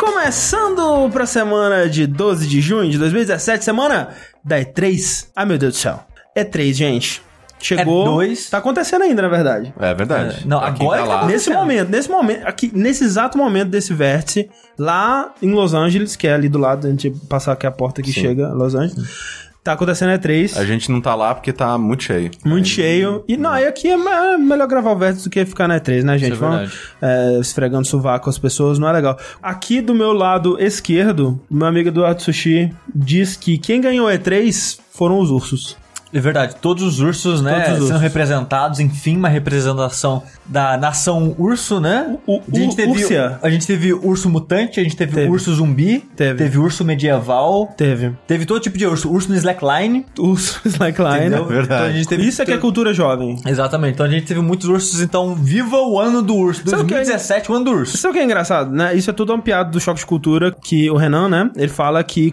Começando 0.00 1.10
pra 1.10 1.26
semana 1.26 1.86
de 1.86 2.06
12 2.06 2.46
de 2.46 2.62
junho 2.62 2.90
de 2.90 2.96
2017, 2.96 3.62
semana 3.62 4.08
da 4.42 4.58
E3. 4.58 5.26
Ai 5.36 5.44
meu 5.44 5.58
Deus 5.58 5.74
do 5.74 5.76
céu. 5.76 6.00
E3, 6.34 6.72
gente. 6.72 7.22
Chegou. 7.58 8.00
É 8.00 8.04
dois. 8.06 8.48
Tá 8.48 8.56
acontecendo 8.56 9.02
ainda, 9.02 9.20
na 9.20 9.28
verdade. 9.28 9.74
É 9.78 9.94
verdade. 9.94 10.38
É, 10.42 10.46
não, 10.46 10.58
agora 10.58 11.02
tá 11.02 11.06
tá 11.06 11.14
lá. 11.16 11.26
Nesse 11.26 11.50
momento, 11.50 11.90
nesse 11.90 12.08
momento, 12.08 12.46
aqui, 12.46 12.70
nesse 12.74 13.04
exato 13.04 13.36
momento 13.36 13.68
desse 13.68 13.92
vértice, 13.92 14.48
lá 14.78 15.34
em 15.42 15.52
Los 15.52 15.74
Angeles, 15.74 16.16
que 16.16 16.26
é 16.26 16.32
ali 16.32 16.48
do 16.48 16.58
lado, 16.58 16.86
a 16.86 16.90
gente 16.90 17.10
passar 17.28 17.52
aqui 17.52 17.66
a 17.66 17.70
porta 17.70 18.00
que 18.00 18.10
Sim. 18.10 18.22
chega, 18.22 18.48
Los 18.54 18.74
Angeles. 18.74 19.49
Tá 19.62 19.72
acontecendo 19.72 20.08
a 20.10 20.18
E3. 20.18 20.56
A 20.56 20.64
gente 20.64 20.90
não 20.90 21.00
tá 21.02 21.14
lá 21.14 21.34
porque 21.34 21.52
tá 21.52 21.76
muito 21.76 22.02
cheio. 22.04 22.30
Muito 22.44 22.66
cheio. 22.66 23.22
E 23.28 23.36
não, 23.36 23.54
e 23.58 23.66
aqui 23.66 23.88
é 23.88 23.96
me- 23.96 24.38
melhor 24.38 24.66
gravar 24.66 24.92
o 24.92 24.96
vértice 24.96 25.24
do 25.24 25.30
que 25.30 25.44
ficar 25.44 25.68
na 25.68 25.78
E3, 25.78 26.02
né, 26.02 26.16
gente? 26.16 26.32
é 26.32 26.34
Vamos, 26.36 26.72
é, 27.02 27.38
esfregando 27.40 27.86
sovaco 27.86 28.24
com 28.24 28.30
as 28.30 28.38
pessoas, 28.38 28.78
não 28.78 28.88
é 28.88 28.92
legal. 28.92 29.18
Aqui 29.42 29.82
do 29.82 29.94
meu 29.94 30.12
lado 30.14 30.56
esquerdo, 30.58 31.38
meu 31.50 31.66
amigo 31.66 31.88
Eduardo 31.90 32.22
Sushi 32.22 32.72
diz 32.94 33.36
que 33.36 33.58
quem 33.58 33.80
ganhou 33.82 34.08
a 34.08 34.14
E3 34.14 34.78
foram 34.92 35.18
os 35.18 35.30
ursos. 35.30 35.76
É 36.12 36.18
verdade, 36.18 36.56
todos 36.60 36.82
os 36.82 37.00
ursos, 37.00 37.40
né, 37.40 37.52
Todos 37.52 37.66
os 37.68 37.74
sendo 37.74 37.84
ursos. 37.86 38.00
representados, 38.02 38.80
enfim, 38.80 39.16
uma 39.16 39.28
representação 39.28 40.22
da 40.44 40.76
nação 40.76 41.34
urso, 41.38 41.80
né? 41.80 42.16
O- 42.26 42.36
o- 42.38 42.42
a, 42.52 42.56
gente 42.58 42.74
teve, 42.76 42.90
Úrsia. 42.90 43.38
a 43.42 43.48
gente 43.50 43.66
teve 43.66 43.92
urso 43.92 44.28
mutante, 44.28 44.80
a 44.80 44.82
gente 44.82 44.96
teve, 44.96 45.14
Teve. 45.14 45.28
urso 45.30 45.54
zumbi, 45.54 46.00
Teve. 46.16 46.58
urso 46.58 46.84
medieval, 46.84 47.72
Teve. 47.76 48.12
teve 48.26 48.44
todo 48.44 48.60
tipo 48.60 48.76
de 48.76 48.86
urso, 48.86 49.08
urso 49.10 49.28
no 49.30 49.36
slackline, 49.36 50.04
Urso 50.18 50.60
Slackline. 50.64 51.18
entendeu? 51.26 51.44
verdade. 51.44 51.74
Então 51.82 51.86
a 51.86 51.92
gente 51.92 52.08
teve 52.08 52.26
Isso 52.26 52.42
é 52.42 52.44
que 52.44 52.52
é 52.52 52.58
cultura 52.58 52.92
jovem. 52.92 53.36
Exatamente, 53.46 53.94
então 53.94 54.06
a 54.06 54.08
gente 54.08 54.26
teve 54.26 54.40
muitos 54.40 54.68
ursos, 54.68 55.00
então 55.00 55.34
viva 55.34 55.76
o 55.76 55.98
ano 56.00 56.22
do 56.22 56.34
urso, 56.34 56.62
Sabe 56.68 56.82
o 56.82 56.86
que 56.86 56.94
é- 56.94 56.96
2017, 56.98 57.50
o 57.50 57.54
ano 57.54 57.64
do 57.66 57.70
urso. 57.72 57.96
Sabe 57.96 58.10
o 58.10 58.14
que 58.14 58.20
é 58.20 58.24
engraçado, 58.24 58.70
né? 58.72 58.94
Isso 58.96 59.08
é 59.10 59.12
tudo 59.12 59.32
uma 59.32 59.40
piada 59.42 59.70
do 59.70 59.80
choque 59.80 60.00
de 60.00 60.06
cultura 60.06 60.50
que 60.50 60.90
o 60.90 60.96
Renan, 60.96 61.28
né? 61.28 61.50
Ele 61.56 61.68
fala 61.68 62.02
que 62.02 62.32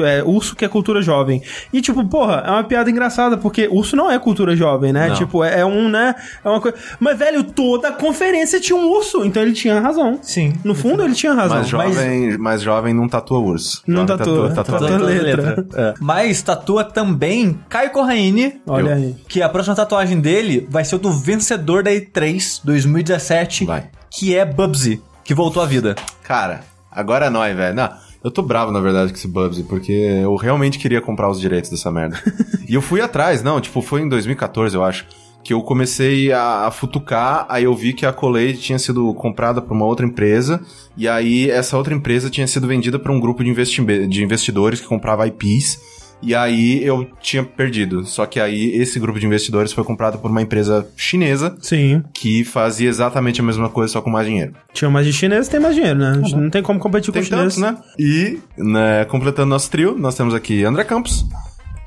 é, 0.00 0.22
urso 0.24 0.56
que 0.56 0.64
é 0.64 0.68
cultura 0.68 1.00
jovem. 1.02 1.40
E, 1.72 1.80
tipo, 1.80 2.04
porra, 2.06 2.42
é 2.46 2.50
uma 2.50 2.64
piada 2.64 2.90
engraçada, 2.90 3.11
porque 3.38 3.68
urso 3.70 3.94
não 3.96 4.10
é 4.10 4.18
cultura 4.18 4.54
jovem, 4.56 4.92
né? 4.92 5.08
Não. 5.08 5.14
Tipo, 5.14 5.44
é, 5.44 5.60
é 5.60 5.66
um, 5.66 5.88
né? 5.88 6.14
É 6.44 6.48
uma 6.48 6.60
coisa. 6.60 6.76
Mas, 6.98 7.18
velho, 7.18 7.42
toda 7.44 7.88
a 7.88 7.92
conferência 7.92 8.60
tinha 8.60 8.76
um 8.76 8.88
urso, 8.88 9.24
então 9.24 9.42
ele 9.42 9.52
tinha 9.52 9.80
razão. 9.80 10.18
Sim. 10.22 10.52
No 10.64 10.74
fundo, 10.74 11.02
ele 11.02 11.14
tinha 11.14 11.32
razão. 11.32 11.58
Mas 11.58 11.68
jovem, 11.68 12.38
mais 12.38 12.62
jovem 12.62 12.94
não 12.94 13.08
tatua 13.08 13.38
urso. 13.38 13.82
Não 13.86 14.02
Jovem 14.06 14.16
tatua, 14.16 14.50
tatua, 14.54 14.78
tatua 14.80 14.98
letra. 14.98 15.42
letra. 15.56 15.66
É. 15.74 15.94
Mas 16.00 16.42
tatua 16.42 16.84
também 16.84 17.58
Caio 17.68 17.90
Corraine. 17.90 18.60
Olha 18.66 18.90
Eu. 18.90 18.96
aí. 18.96 19.16
Que 19.28 19.42
a 19.42 19.48
próxima 19.48 19.74
tatuagem 19.76 20.20
dele 20.20 20.66
vai 20.70 20.84
ser 20.84 20.96
o 20.96 20.98
do 20.98 21.12
vencedor 21.12 21.82
da 21.82 21.90
E3 21.90 22.60
2017, 22.64 23.64
Vai. 23.64 23.84
que 24.10 24.34
é 24.36 24.44
Bubsy, 24.44 25.02
que 25.24 25.34
voltou 25.34 25.62
à 25.62 25.66
vida. 25.66 25.94
Cara, 26.22 26.60
agora 26.90 27.26
é 27.26 27.30
nóis, 27.30 27.56
velho. 27.56 27.74
Não, 27.74 27.90
eu 28.24 28.30
tô 28.30 28.42
bravo, 28.42 28.70
na 28.70 28.80
verdade, 28.80 29.12
com 29.12 29.18
esse 29.18 29.28
Bubsy, 29.28 29.64
porque 29.64 29.92
eu 29.92 30.36
realmente 30.36 30.78
queria 30.78 31.00
comprar 31.00 31.28
os 31.30 31.40
direitos 31.40 31.70
dessa 31.70 31.90
merda. 31.90 32.18
e 32.68 32.74
eu 32.74 32.82
fui 32.82 33.00
atrás, 33.00 33.42
não, 33.42 33.60
tipo, 33.60 33.80
foi 33.82 34.02
em 34.02 34.08
2014, 34.08 34.76
eu 34.76 34.84
acho, 34.84 35.06
que 35.42 35.52
eu 35.52 35.60
comecei 35.62 36.32
a, 36.32 36.66
a 36.66 36.70
futucar, 36.70 37.46
aí 37.48 37.64
eu 37.64 37.74
vi 37.74 37.92
que 37.92 38.06
a 38.06 38.12
Colade 38.12 38.58
tinha 38.58 38.78
sido 38.78 39.12
comprada 39.14 39.60
por 39.60 39.74
uma 39.74 39.84
outra 39.84 40.06
empresa, 40.06 40.60
e 40.96 41.08
aí 41.08 41.50
essa 41.50 41.76
outra 41.76 41.94
empresa 41.94 42.30
tinha 42.30 42.46
sido 42.46 42.66
vendida 42.66 42.98
para 42.98 43.12
um 43.12 43.18
grupo 43.18 43.42
de, 43.42 43.50
investi 43.50 43.82
de 44.06 44.22
investidores 44.22 44.80
que 44.80 44.86
comprava 44.86 45.26
IPs, 45.26 45.80
e 46.22 46.34
aí 46.34 46.84
eu 46.84 47.06
tinha 47.20 47.42
perdido. 47.42 48.04
Só 48.04 48.26
que 48.26 48.38
aí 48.38 48.76
esse 48.76 48.98
grupo 49.00 49.18
de 49.18 49.26
investidores 49.26 49.72
foi 49.72 49.84
comprado 49.84 50.18
por 50.18 50.30
uma 50.30 50.40
empresa 50.42 50.86
chinesa 50.96 51.56
Sim. 51.60 52.02
que 52.14 52.44
fazia 52.44 52.88
exatamente 52.88 53.40
a 53.40 53.44
mesma 53.44 53.68
coisa, 53.68 53.92
só 53.92 54.00
com 54.00 54.10
mais 54.10 54.26
dinheiro. 54.26 54.52
Tinha 54.72 54.90
mais 54.90 55.06
de 55.06 55.12
chinês, 55.12 55.48
tem 55.48 55.60
mais 55.60 55.74
dinheiro, 55.74 55.98
né? 55.98 56.12
Não 56.34 56.48
tem 56.50 56.62
como 56.62 56.78
competir 56.78 57.12
Tem 57.12 57.20
com 57.22 57.24
os 57.24 57.28
chineses. 57.28 57.56
tantos, 57.58 57.80
né? 57.80 57.84
E, 57.98 58.38
né, 58.56 59.04
completando 59.06 59.48
nosso 59.48 59.70
trio, 59.70 59.96
nós 59.98 60.14
temos 60.14 60.34
aqui 60.34 60.64
André 60.64 60.84
Campos, 60.84 61.26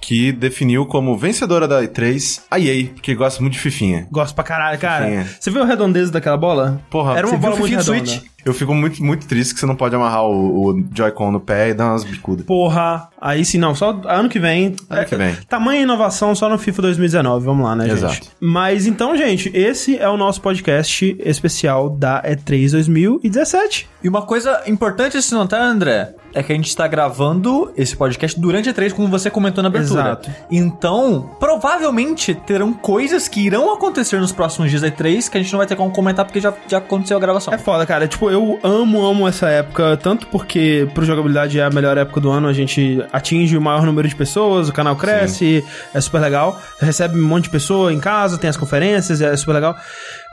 que 0.02 0.32
definiu 0.32 0.86
como 0.86 1.18
vencedora 1.18 1.68
da 1.68 1.82
E3 1.82 2.42
a 2.50 2.60
EA, 2.60 2.88
porque 2.94 3.16
gosta 3.16 3.42
muito 3.42 3.54
de 3.54 3.60
fifinha. 3.60 4.08
Gosto 4.12 4.36
pra 4.36 4.44
caralho, 4.44 4.78
cara. 4.80 5.08
É. 5.08 5.24
Você 5.40 5.50
viu 5.50 5.64
a 5.64 5.66
redondeza 5.66 6.12
daquela 6.12 6.38
bola? 6.38 6.82
Porra, 6.90 7.18
Era 7.18 7.28
uma 7.28 7.38
bola 7.38 7.56
muito 7.56 7.72
redonda. 7.76 8.06
Switch? 8.06 8.24
Eu 8.46 8.54
fico 8.54 8.76
muito, 8.76 9.04
muito 9.04 9.26
triste 9.26 9.56
que 9.56 9.60
você 9.60 9.66
não 9.66 9.76
pode 9.76 9.96
amarrar 9.96 10.24
o, 10.24 10.70
o 10.70 10.86
Joy-Con 10.94 11.32
no 11.32 11.40
pé 11.40 11.70
e 11.70 11.74
dar 11.74 11.88
umas 11.88 12.04
bicudas. 12.04 12.46
Porra, 12.46 13.10
aí 13.20 13.44
sim, 13.44 13.58
não, 13.58 13.74
só 13.74 14.00
ano 14.06 14.30
que 14.30 14.38
vem. 14.38 14.76
Ano 14.88 15.06
que 15.06 15.16
vem. 15.16 15.36
Tamanha 15.50 15.82
inovação 15.82 16.36
só 16.36 16.48
no 16.48 16.60
FIFA 16.60 16.84
2019, 16.84 17.44
vamos 17.44 17.66
lá, 17.66 17.76
né, 17.76 17.90
Exato. 17.90 18.14
gente? 18.14 18.30
Mas 18.40 18.86
então, 18.86 19.18
gente, 19.18 19.50
esse 19.52 19.98
é 19.98 20.08
o 20.08 20.16
nosso 20.16 20.42
podcast 20.42 21.18
especial 21.20 21.90
da 21.90 22.22
E3 22.22 22.72
2017. 22.74 23.90
E 24.04 24.08
uma 24.08 24.22
coisa 24.22 24.62
importante 24.68 25.18
a 25.18 25.22
se 25.24 25.34
notar, 25.34 25.62
André, 25.62 26.14
é 26.36 26.44
que 26.44 26.52
a 26.52 26.56
gente 26.56 26.68
está 26.68 26.88
gravando 26.88 27.72
esse 27.78 27.96
podcast 27.96 28.40
durante 28.40 28.70
a 28.70 28.74
E3, 28.74 28.94
como 28.94 29.08
você 29.08 29.30
comentou 29.32 29.62
na 29.64 29.70
abertura. 29.70 30.02
Exato. 30.02 30.30
Então, 30.52 31.32
provavelmente 31.40 32.36
terão 32.36 32.74
coisas 32.74 33.28
que 33.28 33.40
irão 33.46 33.74
acontecer 33.74 34.20
nos 34.20 34.32
próximos 34.32 34.70
dias 34.70 34.82
da 34.82 34.92
E3 34.92 35.30
que 35.30 35.38
a 35.38 35.42
gente 35.42 35.52
não 35.52 35.58
vai 35.60 35.66
ter 35.68 35.76
como 35.76 35.90
comentar 35.92 36.26
porque 36.26 36.40
já, 36.42 36.54
já 36.68 36.78
aconteceu 36.80 37.18
a 37.18 37.20
gravação. 37.20 37.54
É 37.54 37.58
foda, 37.58 37.86
cara. 37.86 38.08
Tipo, 38.08 38.30
eu 38.30 38.60
amo, 38.64 39.06
amo 39.06 39.28
essa 39.28 39.48
época, 39.50 39.98
tanto 39.98 40.28
porque 40.28 40.88
pro 40.94 41.06
jogabilidade 41.06 41.60
é 41.60 41.64
a 41.64 41.70
melhor 41.70 41.98
época 41.98 42.20
do 42.20 42.30
ano, 42.30 42.48
a 42.48 42.54
gente 42.54 43.04
atinge 43.12 43.58
o 43.58 43.62
maior 43.62 43.84
número 43.86 44.08
de 44.08 44.16
pessoas, 44.16 44.68
o 44.70 44.74
canal 44.74 44.96
cresce, 44.96 45.64
é 45.94 46.02
super 46.02 46.20
legal. 46.20 46.60
Recebe 46.80 47.18
um 47.20 47.26
monte 47.26 47.44
de 47.46 47.50
pessoa 47.50 47.94
em 47.94 48.00
casa, 48.00 48.38
tem 48.38 48.50
as 48.50 48.58
conferências, 48.58 49.22
é 49.22 49.36
super 49.38 49.54
legal. 49.54 49.76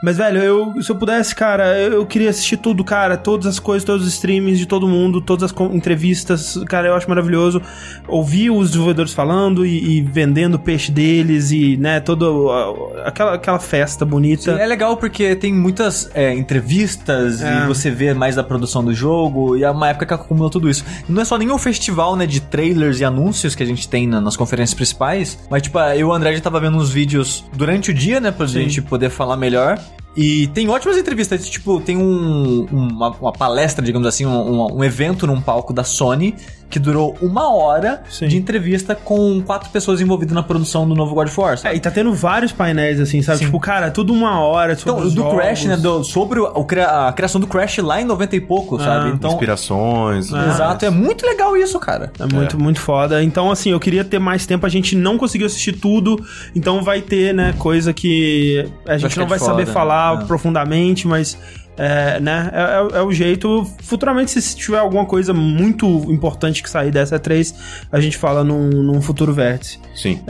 Mas, 0.03 0.17
velho, 0.17 0.39
eu, 0.39 0.81
se 0.81 0.89
eu 0.91 0.95
pudesse, 0.97 1.33
cara, 1.33 1.79
eu, 1.79 1.93
eu 1.93 2.05
queria 2.05 2.29
assistir 2.29 2.57
tudo, 2.57 2.83
cara, 2.83 3.15
todas 3.15 3.47
as 3.47 3.57
coisas, 3.57 3.85
todos 3.85 4.05
os 4.05 4.11
streamings 4.13 4.59
de 4.59 4.65
todo 4.65 4.85
mundo, 4.85 5.21
todas 5.21 5.43
as 5.43 5.51
con- 5.53 5.69
entrevistas, 5.93 6.57
cara, 6.67 6.87
eu 6.87 6.95
acho 6.95 7.07
maravilhoso. 7.07 7.61
Ouvir 8.07 8.49
os 8.49 8.69
desenvolvedores 8.69 9.13
falando 9.13 9.65
e, 9.65 9.97
e 9.97 10.01
vendendo 10.01 10.55
o 10.55 10.59
peixe 10.59 10.91
deles 10.91 11.51
e, 11.51 11.77
né, 11.77 11.99
toda 11.99 12.25
aquela, 13.05 13.35
aquela 13.35 13.59
festa 13.59 14.05
bonita. 14.05 14.51
É 14.51 14.65
legal 14.65 14.97
porque 14.97 15.35
tem 15.35 15.53
muitas 15.53 16.09
é, 16.13 16.33
entrevistas 16.33 17.41
É. 17.41 17.63
e 17.63 17.67
você 17.67 17.89
vê 17.91 18.13
mais 18.13 18.35
da 18.35 18.43
produção 18.43 18.83
do 18.83 18.93
jogo 18.93 19.55
e 19.55 19.63
é 19.63 19.69
uma 19.69 19.89
época 19.89 20.05
que 20.05 20.13
acumula 20.13 20.49
tudo 20.49 20.69
isso. 20.69 20.83
Não 21.07 21.21
é 21.21 21.25
só 21.25 21.37
nenhum 21.37 21.57
festival, 21.57 22.15
né, 22.15 22.25
de 22.25 22.41
trailers 22.41 22.99
e 22.99 23.05
anúncios 23.05 23.55
que 23.55 23.63
a 23.63 23.65
gente 23.65 23.87
tem 23.87 24.07
na- 24.07 24.19
nas 24.21 24.35
conferências 24.35 24.73
principais, 24.73 25.37
mas 25.49 25.61
tipo, 25.61 25.77
eu 25.79 25.99
e 25.99 26.03
o 26.03 26.13
André 26.13 26.33
já 26.35 26.41
tava 26.41 26.59
vendo 26.59 26.77
uns 26.77 26.89
vídeos 26.89 27.45
durante 27.53 27.91
o 27.91 27.93
dia, 27.93 28.19
né, 28.19 28.31
pra 28.31 28.45
gente 28.45 28.81
poder 28.81 29.09
falar 29.09 29.37
melhor. 29.37 29.79
E 30.15 30.47
tem 30.47 30.69
ótimas 30.69 30.95
entrevistas, 30.97 31.49
tipo, 31.49 31.81
tem 31.81 31.97
um, 31.97 32.65
uma, 32.71 33.09
uma 33.09 33.31
palestra, 33.33 33.83
digamos 33.83 34.07
assim, 34.07 34.25
um, 34.27 34.77
um- 34.77 34.83
evento 34.83 35.25
num 35.25 35.41
palco 35.41 35.73
da 35.73 35.83
Sony 35.83 36.35
que 36.69 36.79
durou 36.79 37.15
uma 37.21 37.53
hora 37.53 38.01
Sim. 38.09 38.27
de 38.27 38.37
entrevista 38.37 38.95
com 38.95 39.41
quatro 39.45 39.69
pessoas 39.69 40.01
envolvidas 40.01 40.33
na 40.33 40.41
produção 40.41 40.87
do 40.87 40.95
novo 40.95 41.13
God 41.13 41.27
of 41.27 41.39
War. 41.39 41.57
sabe? 41.57 41.75
É, 41.75 41.77
e 41.77 41.79
tá 41.79 41.91
tendo 41.91 42.11
vários 42.13 42.51
painéis, 42.51 42.99
assim, 42.99 43.21
sabe? 43.21 43.37
Sim. 43.39 43.45
Tipo, 43.45 43.59
cara, 43.59 43.91
tudo 43.91 44.11
uma 44.11 44.39
hora. 44.39 44.73
Então, 44.73 44.93
sobre 44.95 45.07
os 45.07 45.13
do 45.13 45.21
jogos. 45.21 45.37
Crash, 45.37 45.65
né? 45.65 45.77
do- 45.77 46.03
sobre 46.03 46.39
o- 46.39 46.47
a 46.47 47.13
criação 47.13 47.39
do 47.39 47.45
Crash 47.47 47.77
lá 47.77 48.01
em 48.01 48.05
90 48.05 48.35
e 48.35 48.41
pouco, 48.41 48.79
sabe? 48.79 49.09
Então, 49.11 49.31
Inspirações. 49.31 50.31
né? 50.31 50.47
exato, 50.49 50.85
é 50.85 50.89
muito 50.89 51.25
legal 51.25 51.55
isso, 51.55 51.79
cara. 51.79 52.11
É 52.19 52.25
muito, 52.33 52.59
muito 52.59 52.79
foda. 52.79 53.23
Então, 53.23 53.51
assim, 53.51 53.69
eu 53.71 53.79
queria 53.79 54.03
ter 54.03 54.19
mais 54.19 54.45
tempo. 54.45 54.65
A 54.65 54.69
gente 54.69 54.95
não 54.95 55.17
conseguiu 55.17 55.45
assistir 55.47 55.73
tudo. 55.73 56.23
Então 56.55 56.81
vai 56.83 57.01
ter, 57.01 57.33
né, 57.33 57.53
coisa 57.57 57.93
que 57.93 58.65
a 58.87 58.97
gente 58.97 59.17
não 59.17 59.25
de 59.25 59.29
vai 59.29 59.39
fora, 59.39 59.51
saber 59.51 59.65
falar 59.67 60.21
É. 60.23 60.25
profundamente, 60.25 61.07
mas. 61.07 61.37
É, 61.77 62.19
né? 62.19 62.51
É, 62.53 62.95
é- 62.95 62.99
é 62.99 63.01
o 63.01 63.11
jeito. 63.11 63.65
Futuramente, 63.81 64.39
se 64.39 64.55
tiver 64.55 64.77
alguma 64.79 65.05
coisa 65.05 65.33
muito 65.33 65.87
importante 66.11 66.61
que 66.61 66.69
sair 66.69 66.91
dessa 66.91 67.17
3, 67.17 67.53
a 67.91 67.99
gente 67.99 68.17
fala 68.17 68.43
num, 68.43 68.69
num 68.69 69.01
futuro 69.01 69.33
vértice. 69.33 69.79
Sim. 69.95 70.21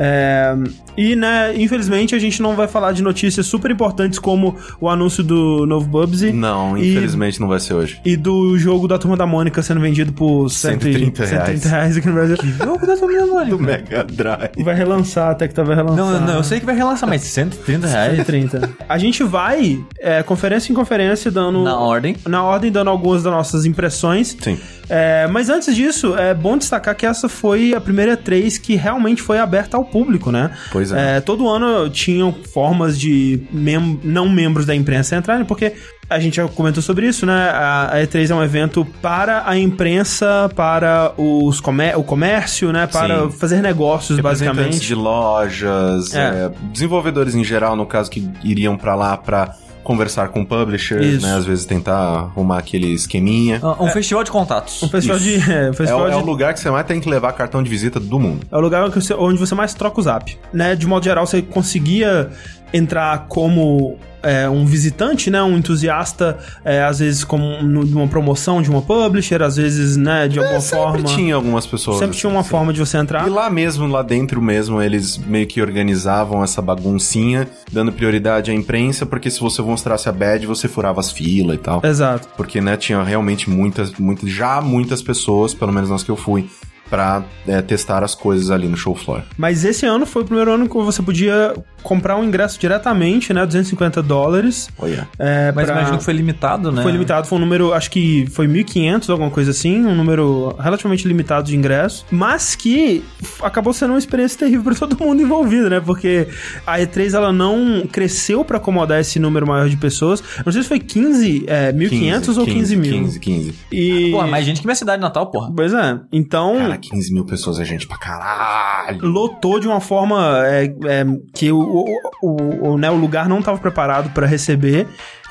E, 0.98 1.16
né, 1.16 1.54
infelizmente, 1.56 2.16
a 2.16 2.20
gente 2.20 2.42
não 2.42 2.56
vai 2.56 2.68
falar 2.68 2.92
de 2.92 3.02
notícias 3.02 3.46
super 3.46 3.72
importantes 3.72 4.20
como 4.20 4.56
o 4.80 4.90
anúncio 4.90 5.24
do 5.24 5.66
novo 5.66 5.88
Bubsy. 5.88 6.32
Não, 6.32 6.78
E- 6.78 6.92
infelizmente 6.92 7.40
não 7.40 7.48
vai 7.48 7.60
ser 7.60 7.74
hoje. 7.74 8.00
E 8.06 8.16
do 8.16 8.58
jogo 8.58 8.88
da 8.88 8.98
Turma 8.98 9.18
da 9.18 9.26
Mônica 9.26 9.62
sendo 9.62 9.80
vendido 9.82 10.14
por 10.14 10.50
130 10.50 11.26
reais. 11.26 11.62
130 11.62 11.70
reais 11.70 11.98
aqui 11.98 12.08
no 12.08 12.14
Brasil. 12.14 12.38
Jogo 12.58 12.86
da 12.86 12.98
família 12.98 13.26
Do 13.46 13.60
Mega 13.60 14.04
Drive. 14.04 14.64
Vai 14.64 14.76
relançar, 14.76 15.32
até 15.32 15.48
que 15.48 15.54
tá 15.54 15.64
vai 15.64 15.76
relançar. 15.76 15.98
Não, 15.98 16.22
não, 16.22 16.34
eu 16.36 16.44
sei 16.44 16.60
que 16.60 16.66
vai 16.66 16.76
relançar, 16.76 17.08
mas 17.10 17.22
130 17.22 17.88
reais 17.88 18.18
130. 18.18 18.70
A 18.88 18.98
gente 18.98 19.24
vai, 19.24 19.84
é, 20.00 20.24
conferência 20.24 20.72
em 20.72 20.76
conferência, 20.76 21.32
dando... 21.32 21.64
na 21.64 21.78
ordem. 21.78 22.16
Na 22.28 22.44
ordem, 22.44 22.72
dando 22.72 22.90
algumas 22.90 23.24
das 23.24 23.34
nossas 23.34 23.66
impressões. 23.66 24.36
Sim. 24.40 24.58
É, 24.90 25.28
mas 25.28 25.50
antes 25.50 25.76
disso, 25.76 26.16
é 26.18 26.34
bom 26.34 26.58
destacar 26.58 26.96
que 26.96 27.06
essa 27.06 27.30
foi 27.30 27.74
a 27.74 27.82
primeira 27.82 28.18
E3 28.18 28.60
que 28.60 28.76
realmente 28.76 29.22
foi 29.22 29.40
aberta 29.40 29.78
ao 29.78 29.86
público, 29.86 30.32
né? 30.32 30.52
Pois 30.72 30.83
é. 30.92 31.22
todo 31.22 31.48
ano 31.48 31.90
tinham 31.90 32.34
formas 32.34 33.00
de 33.00 33.42
mem 33.52 34.00
não 34.04 34.28
membros 34.30 34.66
da 34.66 34.76
imprensa 34.76 35.16
entrarem, 35.16 35.46
porque 35.46 35.74
a 36.10 36.20
gente 36.20 36.36
já 36.36 36.48
comentou 36.48 36.84
sobre 36.84 37.08
isso, 37.08 37.26
né? 37.26 37.50
A, 37.50 37.92
a 37.94 37.98
E3 38.02 38.30
é 38.30 38.36
um 38.36 38.44
evento 38.44 38.86
para 39.02 39.44
a 39.48 39.58
imprensa, 39.58 40.50
para 40.56 41.14
os 41.18 41.60
comé 41.60 41.96
o 41.96 42.04
comércio, 42.04 42.72
né? 42.72 42.86
Para 42.88 43.24
Sim. 43.24 43.32
fazer 43.32 43.62
negócios, 43.62 44.20
basicamente. 44.20 44.80
de 44.80 44.94
lojas, 44.96 46.14
É. 46.14 46.20
é, 46.20 46.52
desenvolvedores 46.72 47.36
em 47.36 47.44
geral, 47.44 47.76
no 47.76 47.86
caso, 47.86 48.12
que 48.12 48.30
iriam 48.44 48.78
pra 48.78 48.96
lá 48.96 49.18
pra 49.18 49.56
conversar 49.84 50.30
com 50.30 50.44
publishers, 50.46 51.06
Isso. 51.06 51.26
né? 51.28 51.36
Às 51.36 51.46
vezes 51.46 51.66
tentar 51.66 51.94
arrumar 51.96 52.58
aquele 52.60 52.88
esqueminha. 52.94 53.62
Um 53.80 53.88
festival 53.90 54.24
de 54.24 54.32
contatos. 54.32 54.82
Um 54.82 54.90
festival 54.90 55.20
de. 55.20 55.36
Isso. 55.36 55.52
É, 55.52 55.68
um 55.68 55.70
É, 55.70 55.74
festival 55.74 56.02
o, 56.04 56.08
é 56.08 56.12
de 56.12 56.16
o 56.18 56.26
lugar 56.26 56.54
que 56.54 56.60
você 56.60 56.70
mais 56.72 56.86
tem 56.88 57.00
que 57.00 57.10
levar 57.10 57.34
cartão 57.34 57.62
de 57.62 57.70
visita 57.70 58.00
do 58.00 58.20
mundo. 58.20 58.46
É 58.52 58.58
o 58.58 58.60
lugar 58.62 58.90
que 58.90 59.02
você- 59.02 59.14
onde 59.14 59.38
você 59.40 59.54
mais 59.54 59.74
troca 59.74 60.00
o 60.00 60.04
zap. 60.04 60.38
Né? 60.54 60.76
De 60.76 60.88
modo 60.88 61.04
geral, 61.04 61.26
você 61.28 61.42
conseguia 61.42 62.30
entrar 62.74 63.26
como 63.28 63.96
é, 64.26 64.48
um 64.50 64.66
visitante, 64.66 65.30
né? 65.30 65.44
Um 65.44 65.58
entusiasta, 65.58 66.38
é, 66.64 66.82
às 66.82 67.00
vezes 67.00 67.26
como 67.26 67.44
um- 67.44 67.62
numa 67.84 68.08
promoção 68.08 68.62
de 68.62 68.70
uma 68.70 68.82
publisher, 68.82 69.42
às 69.42 69.58
vezes, 69.58 69.98
né, 69.98 70.30
de 70.30 70.40
alguma 70.40 70.58
É, 70.58 70.62
sempre 70.62 70.78
forma. 71.02 71.04
tinha 71.04 71.36
algumas 71.36 71.68
pessoas. 71.68 72.00
Sempre 72.00 72.16
tinha 72.18 72.30
uma 72.30 72.40
assim. 72.40 72.50
forma 72.50 72.72
de 72.72 72.80
você 72.80 72.98
entrar. 72.98 73.28
E 73.28 73.30
lá 73.30 73.50
mesmo, 73.50 73.86
lá 73.86 74.02
dentro 74.02 74.42
mesmo, 74.42 74.82
eles 74.82 75.18
meio 75.18 75.46
que 75.46 75.62
organizavam 75.62 76.42
essa 76.42 76.62
baguncinha, 76.62 77.50
dando 77.70 77.92
prioridade 77.92 78.50
à 78.50 78.54
imprensa, 78.54 79.06
porque 79.06 79.30
se 79.30 79.42
você 79.42 79.62
mostrasse 79.62 80.08
a 80.08 80.12
bad, 80.14 80.48
você 80.48 80.70
furava 80.70 81.02
as 81.02 81.12
filas 81.12 81.56
e 81.58 81.60
tal. 81.60 81.82
Exato. 81.84 82.28
Porque, 82.38 82.62
né, 82.62 82.78
tinha 82.78 83.04
realmente 83.04 83.50
muitas, 83.50 83.92
muitas, 83.94 84.30
já 84.30 84.62
muitas 84.62 85.02
pessoas, 85.02 85.54
pelo 85.54 85.74
menos 85.74 85.90
nas 85.90 86.02
que 86.02 86.10
eu 86.12 86.16
fui, 86.16 86.50
pra 86.94 87.24
é, 87.48 87.60
testar 87.60 88.04
as 88.04 88.14
coisas 88.14 88.52
ali 88.52 88.68
no 88.68 88.78
show 88.78 88.94
floor. 88.94 89.24
Mas 89.36 89.66
esse 89.66 89.84
ano 89.84 90.06
foi 90.06 90.22
o 90.22 90.26
primeiro 90.26 90.52
ano 90.54 90.70
que 90.70 90.76
você 90.76 91.02
podia 91.02 91.56
comprar 91.82 92.16
um 92.16 92.24
ingresso 92.24 92.60
diretamente, 92.60 93.34
né? 93.34 93.44
250 93.46 94.02
dólares. 94.04 94.70
Olha. 94.78 95.08
É, 95.18 95.52
Mas 95.52 95.66
pra- 95.66 95.76
imagino 95.80 95.98
que 95.98 96.04
foi 96.04 96.14
limitado, 96.14 96.72
né? 96.72 96.84
Foi 96.84 96.92
limitado, 96.92 97.28
foi 97.28 97.40
um 97.40 97.42
número, 97.42 97.74
acho 97.74 97.90
que 97.90 98.28
foi 98.30 98.48
1.500, 98.48 99.10
alguma 99.10 99.32
coisa 99.32 99.50
assim, 99.50 99.84
um 99.84 99.96
número 99.96 100.56
relativamente 100.60 101.08
limitado 101.08 101.48
de 101.48 101.58
ingressos, 101.58 102.06
mas 102.12 102.56
que 102.56 103.04
acabou 103.42 103.74
sendo 103.74 103.90
uma 103.94 104.00
experiência 104.00 104.38
terrível 104.38 104.64
para 104.64 104.76
todo 104.88 105.04
mundo 105.04 105.20
envolvido, 105.22 105.72
né? 105.72 105.82
Porque 105.84 106.28
a 106.66 106.78
E3 106.78 107.16
ela 107.16 107.34
não 107.34 107.88
cresceu 107.92 108.46
para 108.46 108.58
acomodar 108.58 109.00
esse 109.02 109.18
número 109.18 109.48
maior 109.48 109.68
de 109.68 109.78
pessoas. 109.78 110.24
Não 110.46 110.54
sei 110.54 110.62
se 110.62 110.68
foi 110.70 110.80
15, 110.80 111.46
é, 111.48 111.74
1.500 111.74 112.38
ou 112.38 112.46
15 112.46 112.76
mil. 112.76 112.92
15, 112.94 113.20
15. 113.20 113.54
E 113.72 114.12
Pô, 114.12 114.28
mais 114.28 114.46
gente 114.46 114.62
que 114.62 114.68
minha 114.68 114.76
cidade 114.76 115.02
natal, 115.02 115.26
porra. 115.32 115.52
Pois 115.54 115.74
é. 115.74 116.00
Então, 116.12 116.56
Cara, 116.58 116.78
15 116.90 117.14
mil 117.14 117.26
pessoas 117.26 117.60
é 117.60 117.66
gente 117.66 117.88
pra 117.88 117.98
caralho. 117.98 119.06
lotou 119.06 119.60
de 119.60 119.68
uma 119.68 119.80
forma 119.80 120.46
é, 120.46 120.66
é, 120.66 121.06
que 121.34 121.52
o, 121.52 121.60
o, 121.60 121.86
o, 122.22 122.70
o, 122.70 122.78
né, 122.78 122.90
o 122.90 122.96
lugar 122.96 123.30
não 123.30 123.40
estava 123.40 123.58
preparado 123.58 124.10
para 124.12 124.28
receber. 124.28 124.88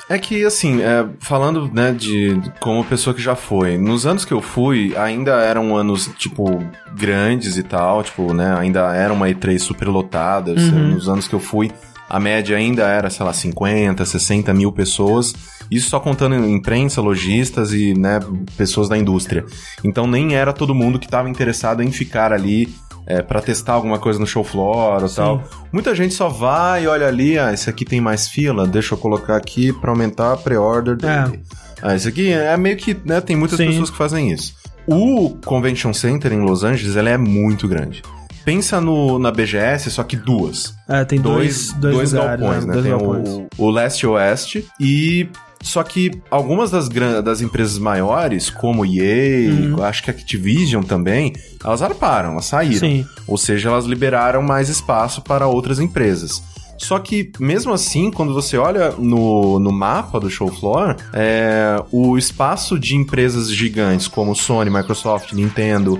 É 0.09 0.17
que, 0.17 0.43
assim, 0.43 0.81
é, 0.81 1.07
falando, 1.19 1.71
né, 1.73 1.91
de 1.91 2.39
como 2.59 2.83
pessoa 2.83 3.13
que 3.13 3.21
já 3.21 3.35
foi, 3.35 3.77
nos 3.77 4.05
anos 4.05 4.25
que 4.25 4.33
eu 4.33 4.41
fui, 4.41 4.93
ainda 4.97 5.41
eram 5.41 5.75
anos, 5.75 6.09
tipo, 6.17 6.61
grandes 6.93 7.57
e 7.57 7.63
tal, 7.63 8.03
tipo, 8.03 8.33
né, 8.33 8.53
ainda 8.57 8.93
era 8.93 9.13
uma 9.13 9.27
E3 9.27 9.57
super 9.59 9.87
lotada. 9.87 10.51
Uhum. 10.51 10.89
Nos 10.93 11.07
anos 11.07 11.27
que 11.27 11.33
eu 11.33 11.39
fui, 11.39 11.71
a 12.13 12.19
média 12.19 12.55
ainda 12.55 12.83
era, 12.83 13.09
sei 13.09 13.25
lá, 13.25 13.33
50, 13.33 14.05
60 14.05 14.53
mil 14.53 14.71
pessoas. 14.71 15.33
Isso 15.71 15.89
só 15.89 15.99
contando 15.99 16.35
imprensa, 16.47 17.01
lojistas 17.01 17.73
e, 17.73 17.95
né, 17.95 18.19
pessoas 18.55 18.87
da 18.87 18.95
indústria. 18.95 19.43
Então 19.83 20.05
nem 20.05 20.35
era 20.35 20.53
todo 20.53 20.75
mundo 20.75 20.99
que 20.99 21.05
estava 21.07 21.27
interessado 21.27 21.81
em 21.81 21.91
ficar 21.91 22.31
ali 22.31 22.71
é, 23.07 23.23
para 23.23 23.41
testar 23.41 23.73
alguma 23.73 23.97
coisa 23.97 24.19
no 24.19 24.27
show 24.27 24.43
floor 24.43 25.01
ou 25.01 25.09
tal. 25.09 25.43
Muita 25.71 25.95
gente 25.95 26.13
só 26.13 26.29
vai 26.29 26.83
e 26.83 26.87
olha 26.87 27.07
ali, 27.07 27.39
ah, 27.39 27.51
esse 27.51 27.67
aqui 27.67 27.83
tem 27.83 27.99
mais 27.99 28.27
fila, 28.27 28.67
deixa 28.67 28.93
eu 28.93 28.97
colocar 28.99 29.35
aqui 29.35 29.73
para 29.73 29.89
aumentar 29.89 30.33
a 30.33 30.37
pre-order 30.37 30.95
dele. 30.95 31.41
Ah, 31.81 31.95
esse 31.95 32.07
aqui 32.07 32.31
é 32.31 32.55
meio 32.57 32.77
que, 32.77 32.95
né, 33.03 33.21
tem 33.21 33.35
muitas 33.35 33.57
Sim. 33.57 33.69
pessoas 33.69 33.89
que 33.89 33.97
fazem 33.97 34.31
isso. 34.31 34.53
O 34.85 35.31
Convention 35.43 35.91
Center 35.91 36.31
em 36.31 36.41
Los 36.41 36.63
Angeles, 36.63 36.95
ele 36.95 37.09
é 37.09 37.17
muito 37.17 37.67
grande. 37.67 38.03
Pensa 38.45 38.81
no, 38.81 39.17
na 39.19 39.31
BGS, 39.31 39.89
só 39.91 40.03
que 40.03 40.15
duas. 40.17 40.73
É, 40.87 41.03
tem 41.05 41.19
dois, 41.21 41.71
dois, 41.73 42.11
lugares, 42.11 42.39
galpões, 42.41 42.65
né? 42.65 42.73
Dois 42.73 42.85
Tem 42.85 42.91
galpões. 42.91 43.29
o, 43.29 43.47
o 43.57 43.69
leste 43.71 44.01
e 44.01 44.07
oeste 44.07 44.67
e 44.79 45.29
só 45.61 45.81
que 45.81 46.11
algumas 46.29 46.69
das, 46.71 46.89
das 47.23 47.39
empresas 47.41 47.77
maiores, 47.77 48.49
como 48.49 48.85
EA, 48.85 49.49
Uhum. 49.49 49.81
acho 49.83 50.03
que 50.03 50.11
a 50.11 50.13
Activision 50.13 50.83
também, 50.83 51.31
elas 51.63 51.81
arparam, 51.81 52.33
elas 52.33 52.45
saíram. 52.45 52.79
Sim. 52.79 53.05
Ou 53.25 53.37
seja, 53.37 53.69
elas 53.69 53.85
liberaram 53.85 54.41
mais 54.41 54.67
espaço 54.67 55.21
para 55.21 55.47
outras 55.47 55.79
empresas. 55.79 56.43
Só 56.77 56.99
que, 56.99 57.31
mesmo 57.39 57.71
assim, 57.71 58.11
quando 58.11 58.33
você 58.33 58.57
olha 58.57 58.91
no, 58.97 59.57
no 59.57 59.71
mapa 59.71 60.19
do 60.19 60.29
show 60.29 60.49
floor, 60.51 60.97
é, 61.13 61.81
o 61.93 62.17
espaço 62.17 62.77
de 62.77 62.97
empresas 62.97 63.49
gigantes 63.49 64.09
como 64.09 64.35
Sony, 64.35 64.69
Microsoft, 64.69 65.31
Nintendo, 65.31 65.97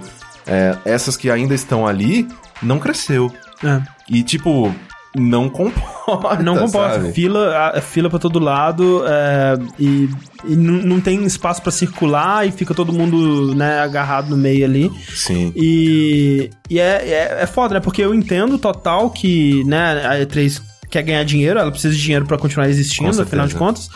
é, 0.48 0.78
essas 0.86 1.16
que 1.18 1.30
ainda 1.30 1.54
estão 1.54 1.86
ali, 1.88 2.28
não 2.62 2.80
cresceu. 2.80 3.32
É. 3.64 3.82
E, 4.10 4.24
tipo, 4.24 4.74
não 5.16 5.48
comporta. 5.50 6.42
Não 6.44 6.58
comporta. 6.58 6.96
sabe? 6.96 7.14
Fila, 7.14 7.72
a- 7.76 7.82
fila 7.82 8.10
pra 8.10 8.20
todo 8.20 8.40
lado 8.40 9.04
é, 9.08 9.56
e, 9.80 10.10
e 10.46 10.56
não 10.56 11.00
tem 11.00 11.24
espaço 11.24 11.62
pra 11.62 11.72
circular 11.72 12.46
e 12.48 12.52
fica 12.52 12.74
todo 12.74 12.92
mundo 12.92 13.54
né, 13.56 13.80
agarrado 13.80 14.30
no 14.30 14.36
meio 14.38 14.66
ali. 14.66 14.92
Sim. 15.16 15.54
E, 15.56 16.50
e 16.70 16.80
é, 16.80 17.08
é, 17.08 17.38
é 17.42 17.46
foda, 17.46 17.76
né? 17.76 17.80
Porque 17.80 18.02
eu 18.02 18.14
entendo 18.14 18.58
total 18.58 19.10
que 19.12 19.64
né, 19.66 20.06
a 20.06 20.16
E3 20.26 20.62
quer 20.90 21.02
ganhar 21.04 21.24
dinheiro, 21.24 21.58
ela 21.60 21.72
precisa 21.72 21.94
de 21.96 22.02
dinheiro 22.02 22.26
pra 22.26 22.38
continuar 22.38 22.68
existindo, 22.70 23.22
afinal 23.22 23.48
de 23.48 23.56
contas. 23.56 23.90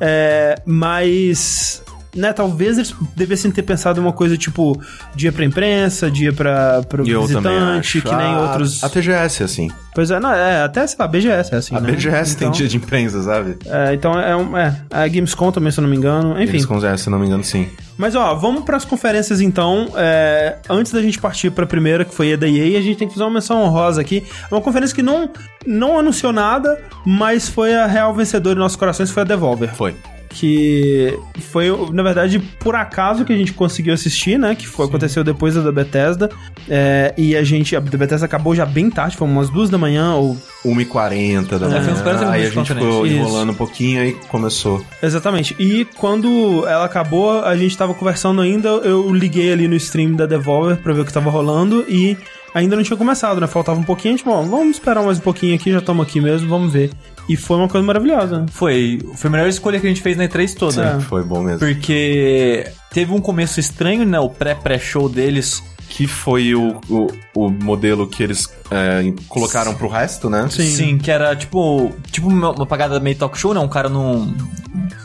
É, 0.00 0.56
mas. 0.64 1.82
Né, 2.14 2.32
talvez 2.32 2.76
eles 2.76 2.92
devessem 3.14 3.52
ter 3.52 3.62
pensado 3.62 4.00
em 4.00 4.02
uma 4.02 4.12
coisa 4.12 4.36
tipo 4.36 4.76
dia 5.14 5.30
pra 5.30 5.44
imprensa, 5.44 6.10
dia 6.10 6.32
pra, 6.32 6.82
pro 6.88 7.08
eu 7.08 7.22
visitante, 7.22 8.00
que 8.00 8.12
nem 8.14 8.26
A- 8.34 8.40
outros. 8.40 8.82
A 8.82 8.88
TGS, 8.88 9.44
assim. 9.44 9.70
Pois 9.94 10.10
é, 10.10 10.18
não, 10.18 10.32
é, 10.32 10.62
até 10.62 10.84
sei 10.88 10.96
lá, 10.98 11.06
BGS 11.06 11.54
é 11.54 11.58
assim. 11.58 11.76
A 11.76 11.80
né? 11.80 11.90
BGS 11.92 12.36
tem 12.36 12.48
Então- 12.48 12.58
dia 12.58 12.66
de 12.68 12.76
imprensa, 12.76 13.22
sabe? 13.22 13.56
é, 13.64 13.94
então 13.94 14.18
é, 14.18 14.34
um, 14.36 14.56
é 14.56 14.74
a 14.90 15.06
Gamescom 15.06 15.52
também, 15.52 15.70
se 15.70 15.78
eu 15.78 15.82
não 15.82 15.88
me 15.90 15.96
engano. 15.96 16.32
Enfim. 16.42 16.50
Eles 16.54 16.66
consideram, 16.66 16.96
se 16.98 17.08
não 17.08 17.18
me 17.18 17.26
engano, 17.26 17.44
sim. 17.44 17.68
Mas 17.96 18.14
ó, 18.16 18.34
vamos 18.34 18.64
pras 18.64 18.84
conferências 18.84 19.40
então. 19.40 19.88
É, 19.96 20.56
antes 20.68 20.90
da 20.92 21.00
gente 21.02 21.18
partir 21.20 21.50
pra 21.50 21.64
primeira, 21.66 22.04
que 22.04 22.14
foi 22.14 22.32
a 22.32 22.36
da 22.36 22.48
EA, 22.48 22.76
a 22.78 22.82
gente 22.82 22.96
tem 22.98 23.06
que 23.06 23.14
fazer 23.14 23.24
uma 23.24 23.34
menção 23.34 23.62
honrosa 23.62 24.00
aqui. 24.00 24.24
É 24.50 24.54
Uma 24.54 24.60
conferência 24.60 24.94
que 24.96 25.02
não, 25.02 25.30
não 25.66 25.96
anunciou 25.98 26.32
nada, 26.32 26.76
mas 27.06 27.48
foi 27.48 27.74
a 27.74 27.86
real 27.86 28.12
vencedora 28.14 28.56
em 28.56 28.60
nossos 28.62 28.76
corações, 28.76 29.10
foi 29.12 29.22
a 29.22 29.26
Devolver. 29.26 29.72
Foi. 29.74 29.94
Que 30.30 31.18
foi, 31.50 31.66
na 31.92 32.02
verdade, 32.02 32.38
por 32.60 32.76
acaso 32.76 33.24
que 33.24 33.32
a 33.32 33.36
gente 33.36 33.52
conseguiu 33.52 33.92
assistir, 33.92 34.38
né? 34.38 34.54
Que 34.54 34.66
foi, 34.66 34.86
aconteceu 34.86 35.24
depois 35.24 35.54
da 35.54 35.60
da 35.60 35.72
Bethesda. 35.72 36.30
É, 36.68 37.12
e 37.18 37.36
a 37.36 37.42
gente, 37.42 37.74
a 37.74 37.80
da 37.80 37.98
Bethesda 37.98 38.26
acabou 38.26 38.54
já 38.54 38.64
bem 38.64 38.88
tarde, 38.90 39.16
foi 39.16 39.26
umas 39.26 39.50
duas 39.50 39.68
da 39.68 39.76
manhã 39.76 40.14
ou 40.14 40.36
1h40 40.64 41.58
da 41.58 41.66
É, 41.66 41.68
manhã. 41.80 42.02
40 42.02 42.30
aí 42.30 42.46
a 42.46 42.50
gente 42.50 42.72
ficou 42.72 43.06
enrolando 43.06 43.50
um 43.50 43.54
pouquinho 43.54 44.04
e 44.04 44.12
começou. 44.28 44.82
Exatamente. 45.02 45.54
E 45.58 45.84
quando 45.96 46.64
ela 46.66 46.84
acabou, 46.84 47.44
a 47.44 47.56
gente 47.56 47.76
tava 47.76 47.92
conversando 47.92 48.40
ainda, 48.40 48.68
eu 48.68 49.12
liguei 49.12 49.52
ali 49.52 49.66
no 49.66 49.74
stream 49.74 50.12
da 50.14 50.26
Devolver 50.26 50.76
pra 50.78 50.92
ver 50.92 51.00
o 51.00 51.04
que 51.04 51.12
tava 51.12 51.28
rolando 51.30 51.84
e 51.88 52.16
ainda 52.54 52.76
não 52.76 52.82
tinha 52.82 52.96
começado, 52.96 53.40
né? 53.40 53.46
Faltava 53.46 53.78
um 53.78 53.84
pouquinho, 53.84 54.14
a 54.14 54.16
gente, 54.16 54.24
bom, 54.26 54.44
vamos 54.48 54.76
esperar 54.76 55.04
mais 55.04 55.18
um 55.18 55.22
pouquinho 55.22 55.54
aqui, 55.54 55.70
já 55.72 55.78
estamos 55.78 56.06
aqui 56.06 56.20
mesmo, 56.20 56.48
vamos 56.48 56.72
ver. 56.72 56.90
E 57.28 57.36
foi 57.36 57.56
uma 57.56 57.68
coisa 57.68 57.86
maravilhosa. 57.86 58.46
Foi, 58.50 58.98
foi 59.14 59.28
a 59.28 59.30
melhor 59.30 59.48
escolha 59.48 59.78
que 59.78 59.86
a 59.86 59.88
gente 59.88 60.02
fez 60.02 60.16
na 60.16 60.24
E3 60.24 60.54
toda. 60.54 60.82
É. 60.82 61.00
Foi 61.00 61.22
bom 61.22 61.42
mesmo. 61.42 61.60
Porque 61.60 62.66
teve 62.92 63.12
um 63.12 63.20
começo 63.20 63.60
estranho, 63.60 64.04
né? 64.04 64.18
O 64.18 64.28
pré-pré-show 64.28 65.08
deles. 65.08 65.62
Que 65.88 66.06
foi 66.06 66.54
o, 66.54 66.80
o, 66.88 67.08
o 67.34 67.50
modelo 67.50 68.06
que 68.06 68.22
eles 68.22 68.48
é, 68.70 69.12
colocaram 69.28 69.74
pro 69.74 69.88
resto, 69.88 70.30
né? 70.30 70.46
Sim. 70.48 70.98
que 70.98 71.10
era 71.10 71.34
tipo, 71.34 71.92
tipo 72.12 72.28
uma 72.28 72.52
uma 72.52 72.64
pagada 72.64 73.00
meio 73.00 73.16
talk 73.16 73.36
show, 73.36 73.52
né? 73.52 73.58
Um 73.58 73.68
cara 73.68 73.88
num, 73.88 74.32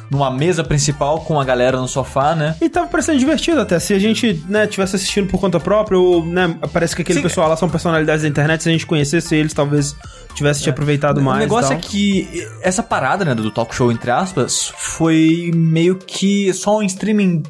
numa 0.10 0.30
mesa 0.32 0.64
principal 0.64 1.20
com 1.22 1.40
a 1.40 1.44
galera 1.44 1.78
no 1.78 1.88
sofá, 1.88 2.36
né? 2.36 2.56
E 2.62 2.70
tava 2.70 2.88
parecendo 2.88 3.18
divertido 3.20 3.62
até. 3.62 3.80
Se 3.80 3.94
a 3.94 4.00
gente, 4.00 4.44
né, 4.48 4.68
tivesse 4.68 4.96
assistindo 4.96 5.28
por 5.30 5.40
conta 5.40 5.60
própria, 5.60 5.98
ou, 5.98 6.26
né, 6.26 6.56
parece 6.72 6.96
que 6.96 7.02
aquele 7.02 7.20
Sim. 7.20 7.24
pessoal 7.24 7.50
lá 7.50 7.56
são 7.58 7.70
personalidades 7.70 8.24
da 8.24 8.28
internet, 8.28 8.64
se 8.64 8.70
a 8.70 8.72
gente 8.72 8.86
conhecesse 8.86 9.36
eles, 9.36 9.54
talvez 9.54 9.96
tivesse 10.34 10.62
te 10.64 10.70
aproveitado 10.70 11.22
mais. 11.22 11.38
o 11.38 11.40
negócio 11.40 11.74
é 11.74 11.78
que 11.78 12.28
essa 12.62 12.84
parada, 12.84 13.24
né, 13.24 13.34
do 13.34 13.50
talk 13.52 13.74
show, 13.74 13.92
entre 13.92 14.12
aspas, 14.12 14.72
foi 14.76 15.52
meio 15.56 15.96
que 15.96 16.54
só 16.54 16.78
um 16.78 16.84
streaming. 16.84 17.44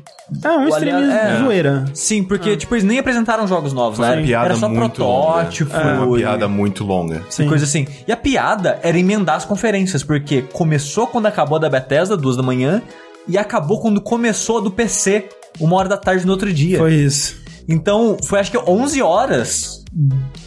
É, 0.43 0.50
um 0.50 0.67
streaming 0.69 1.12
é. 1.12 1.39
zoeira. 1.39 1.85
Sim, 1.93 2.24
porque, 2.24 2.57
tipo, 2.57 2.74
eles 2.74 2.83
nem 2.83 2.97
apresentaram 2.97 3.47
jogos 3.47 3.74
novos, 3.74 3.97
Foi 3.97 4.07
né? 4.07 4.15
uma 4.15 4.24
piada 4.24 4.45
Era 4.45 4.55
só 4.55 4.67
muito 4.67 4.95
protótipo. 4.95 5.71
longa. 5.71 5.83
Foi 5.85 5.93
uma 6.07 6.17
e- 6.17 6.21
piada 6.21 6.47
muito 6.47 6.83
longa. 6.83 7.21
e 7.39 7.45
coisa 7.45 7.65
assim. 7.65 7.88
E 8.07 8.12
a 8.12 8.17
piada 8.17 8.79
era 8.81 8.97
emendar 8.97 9.35
as 9.35 9.45
conferências, 9.45 10.03
porque 10.03 10.41
começou 10.41 11.05
quando 11.07 11.27
acabou 11.27 11.57
a 11.57 11.59
da 11.59 11.69
Bethesda, 11.69 12.17
duas 12.17 12.35
da 12.35 12.41
manhã, 12.45 12.81
e 13.27 13.37
acabou 13.37 13.81
quando 13.81 13.99
começou 13.99 14.59
a 14.59 14.61
do 14.61 14.71
PC, 14.71 15.29
uma 15.59 15.75
hora 15.75 15.89
da 15.89 15.97
tarde 15.97 16.25
no 16.25 16.31
outro 16.31 16.53
dia. 16.53 16.77
Foi 16.77 16.93
isso. 16.93 17.43
Então, 17.67 18.17
foi 18.23 18.39
acho 18.39 18.51
que 18.51 18.57
11 18.57 19.01
horas 19.01 19.85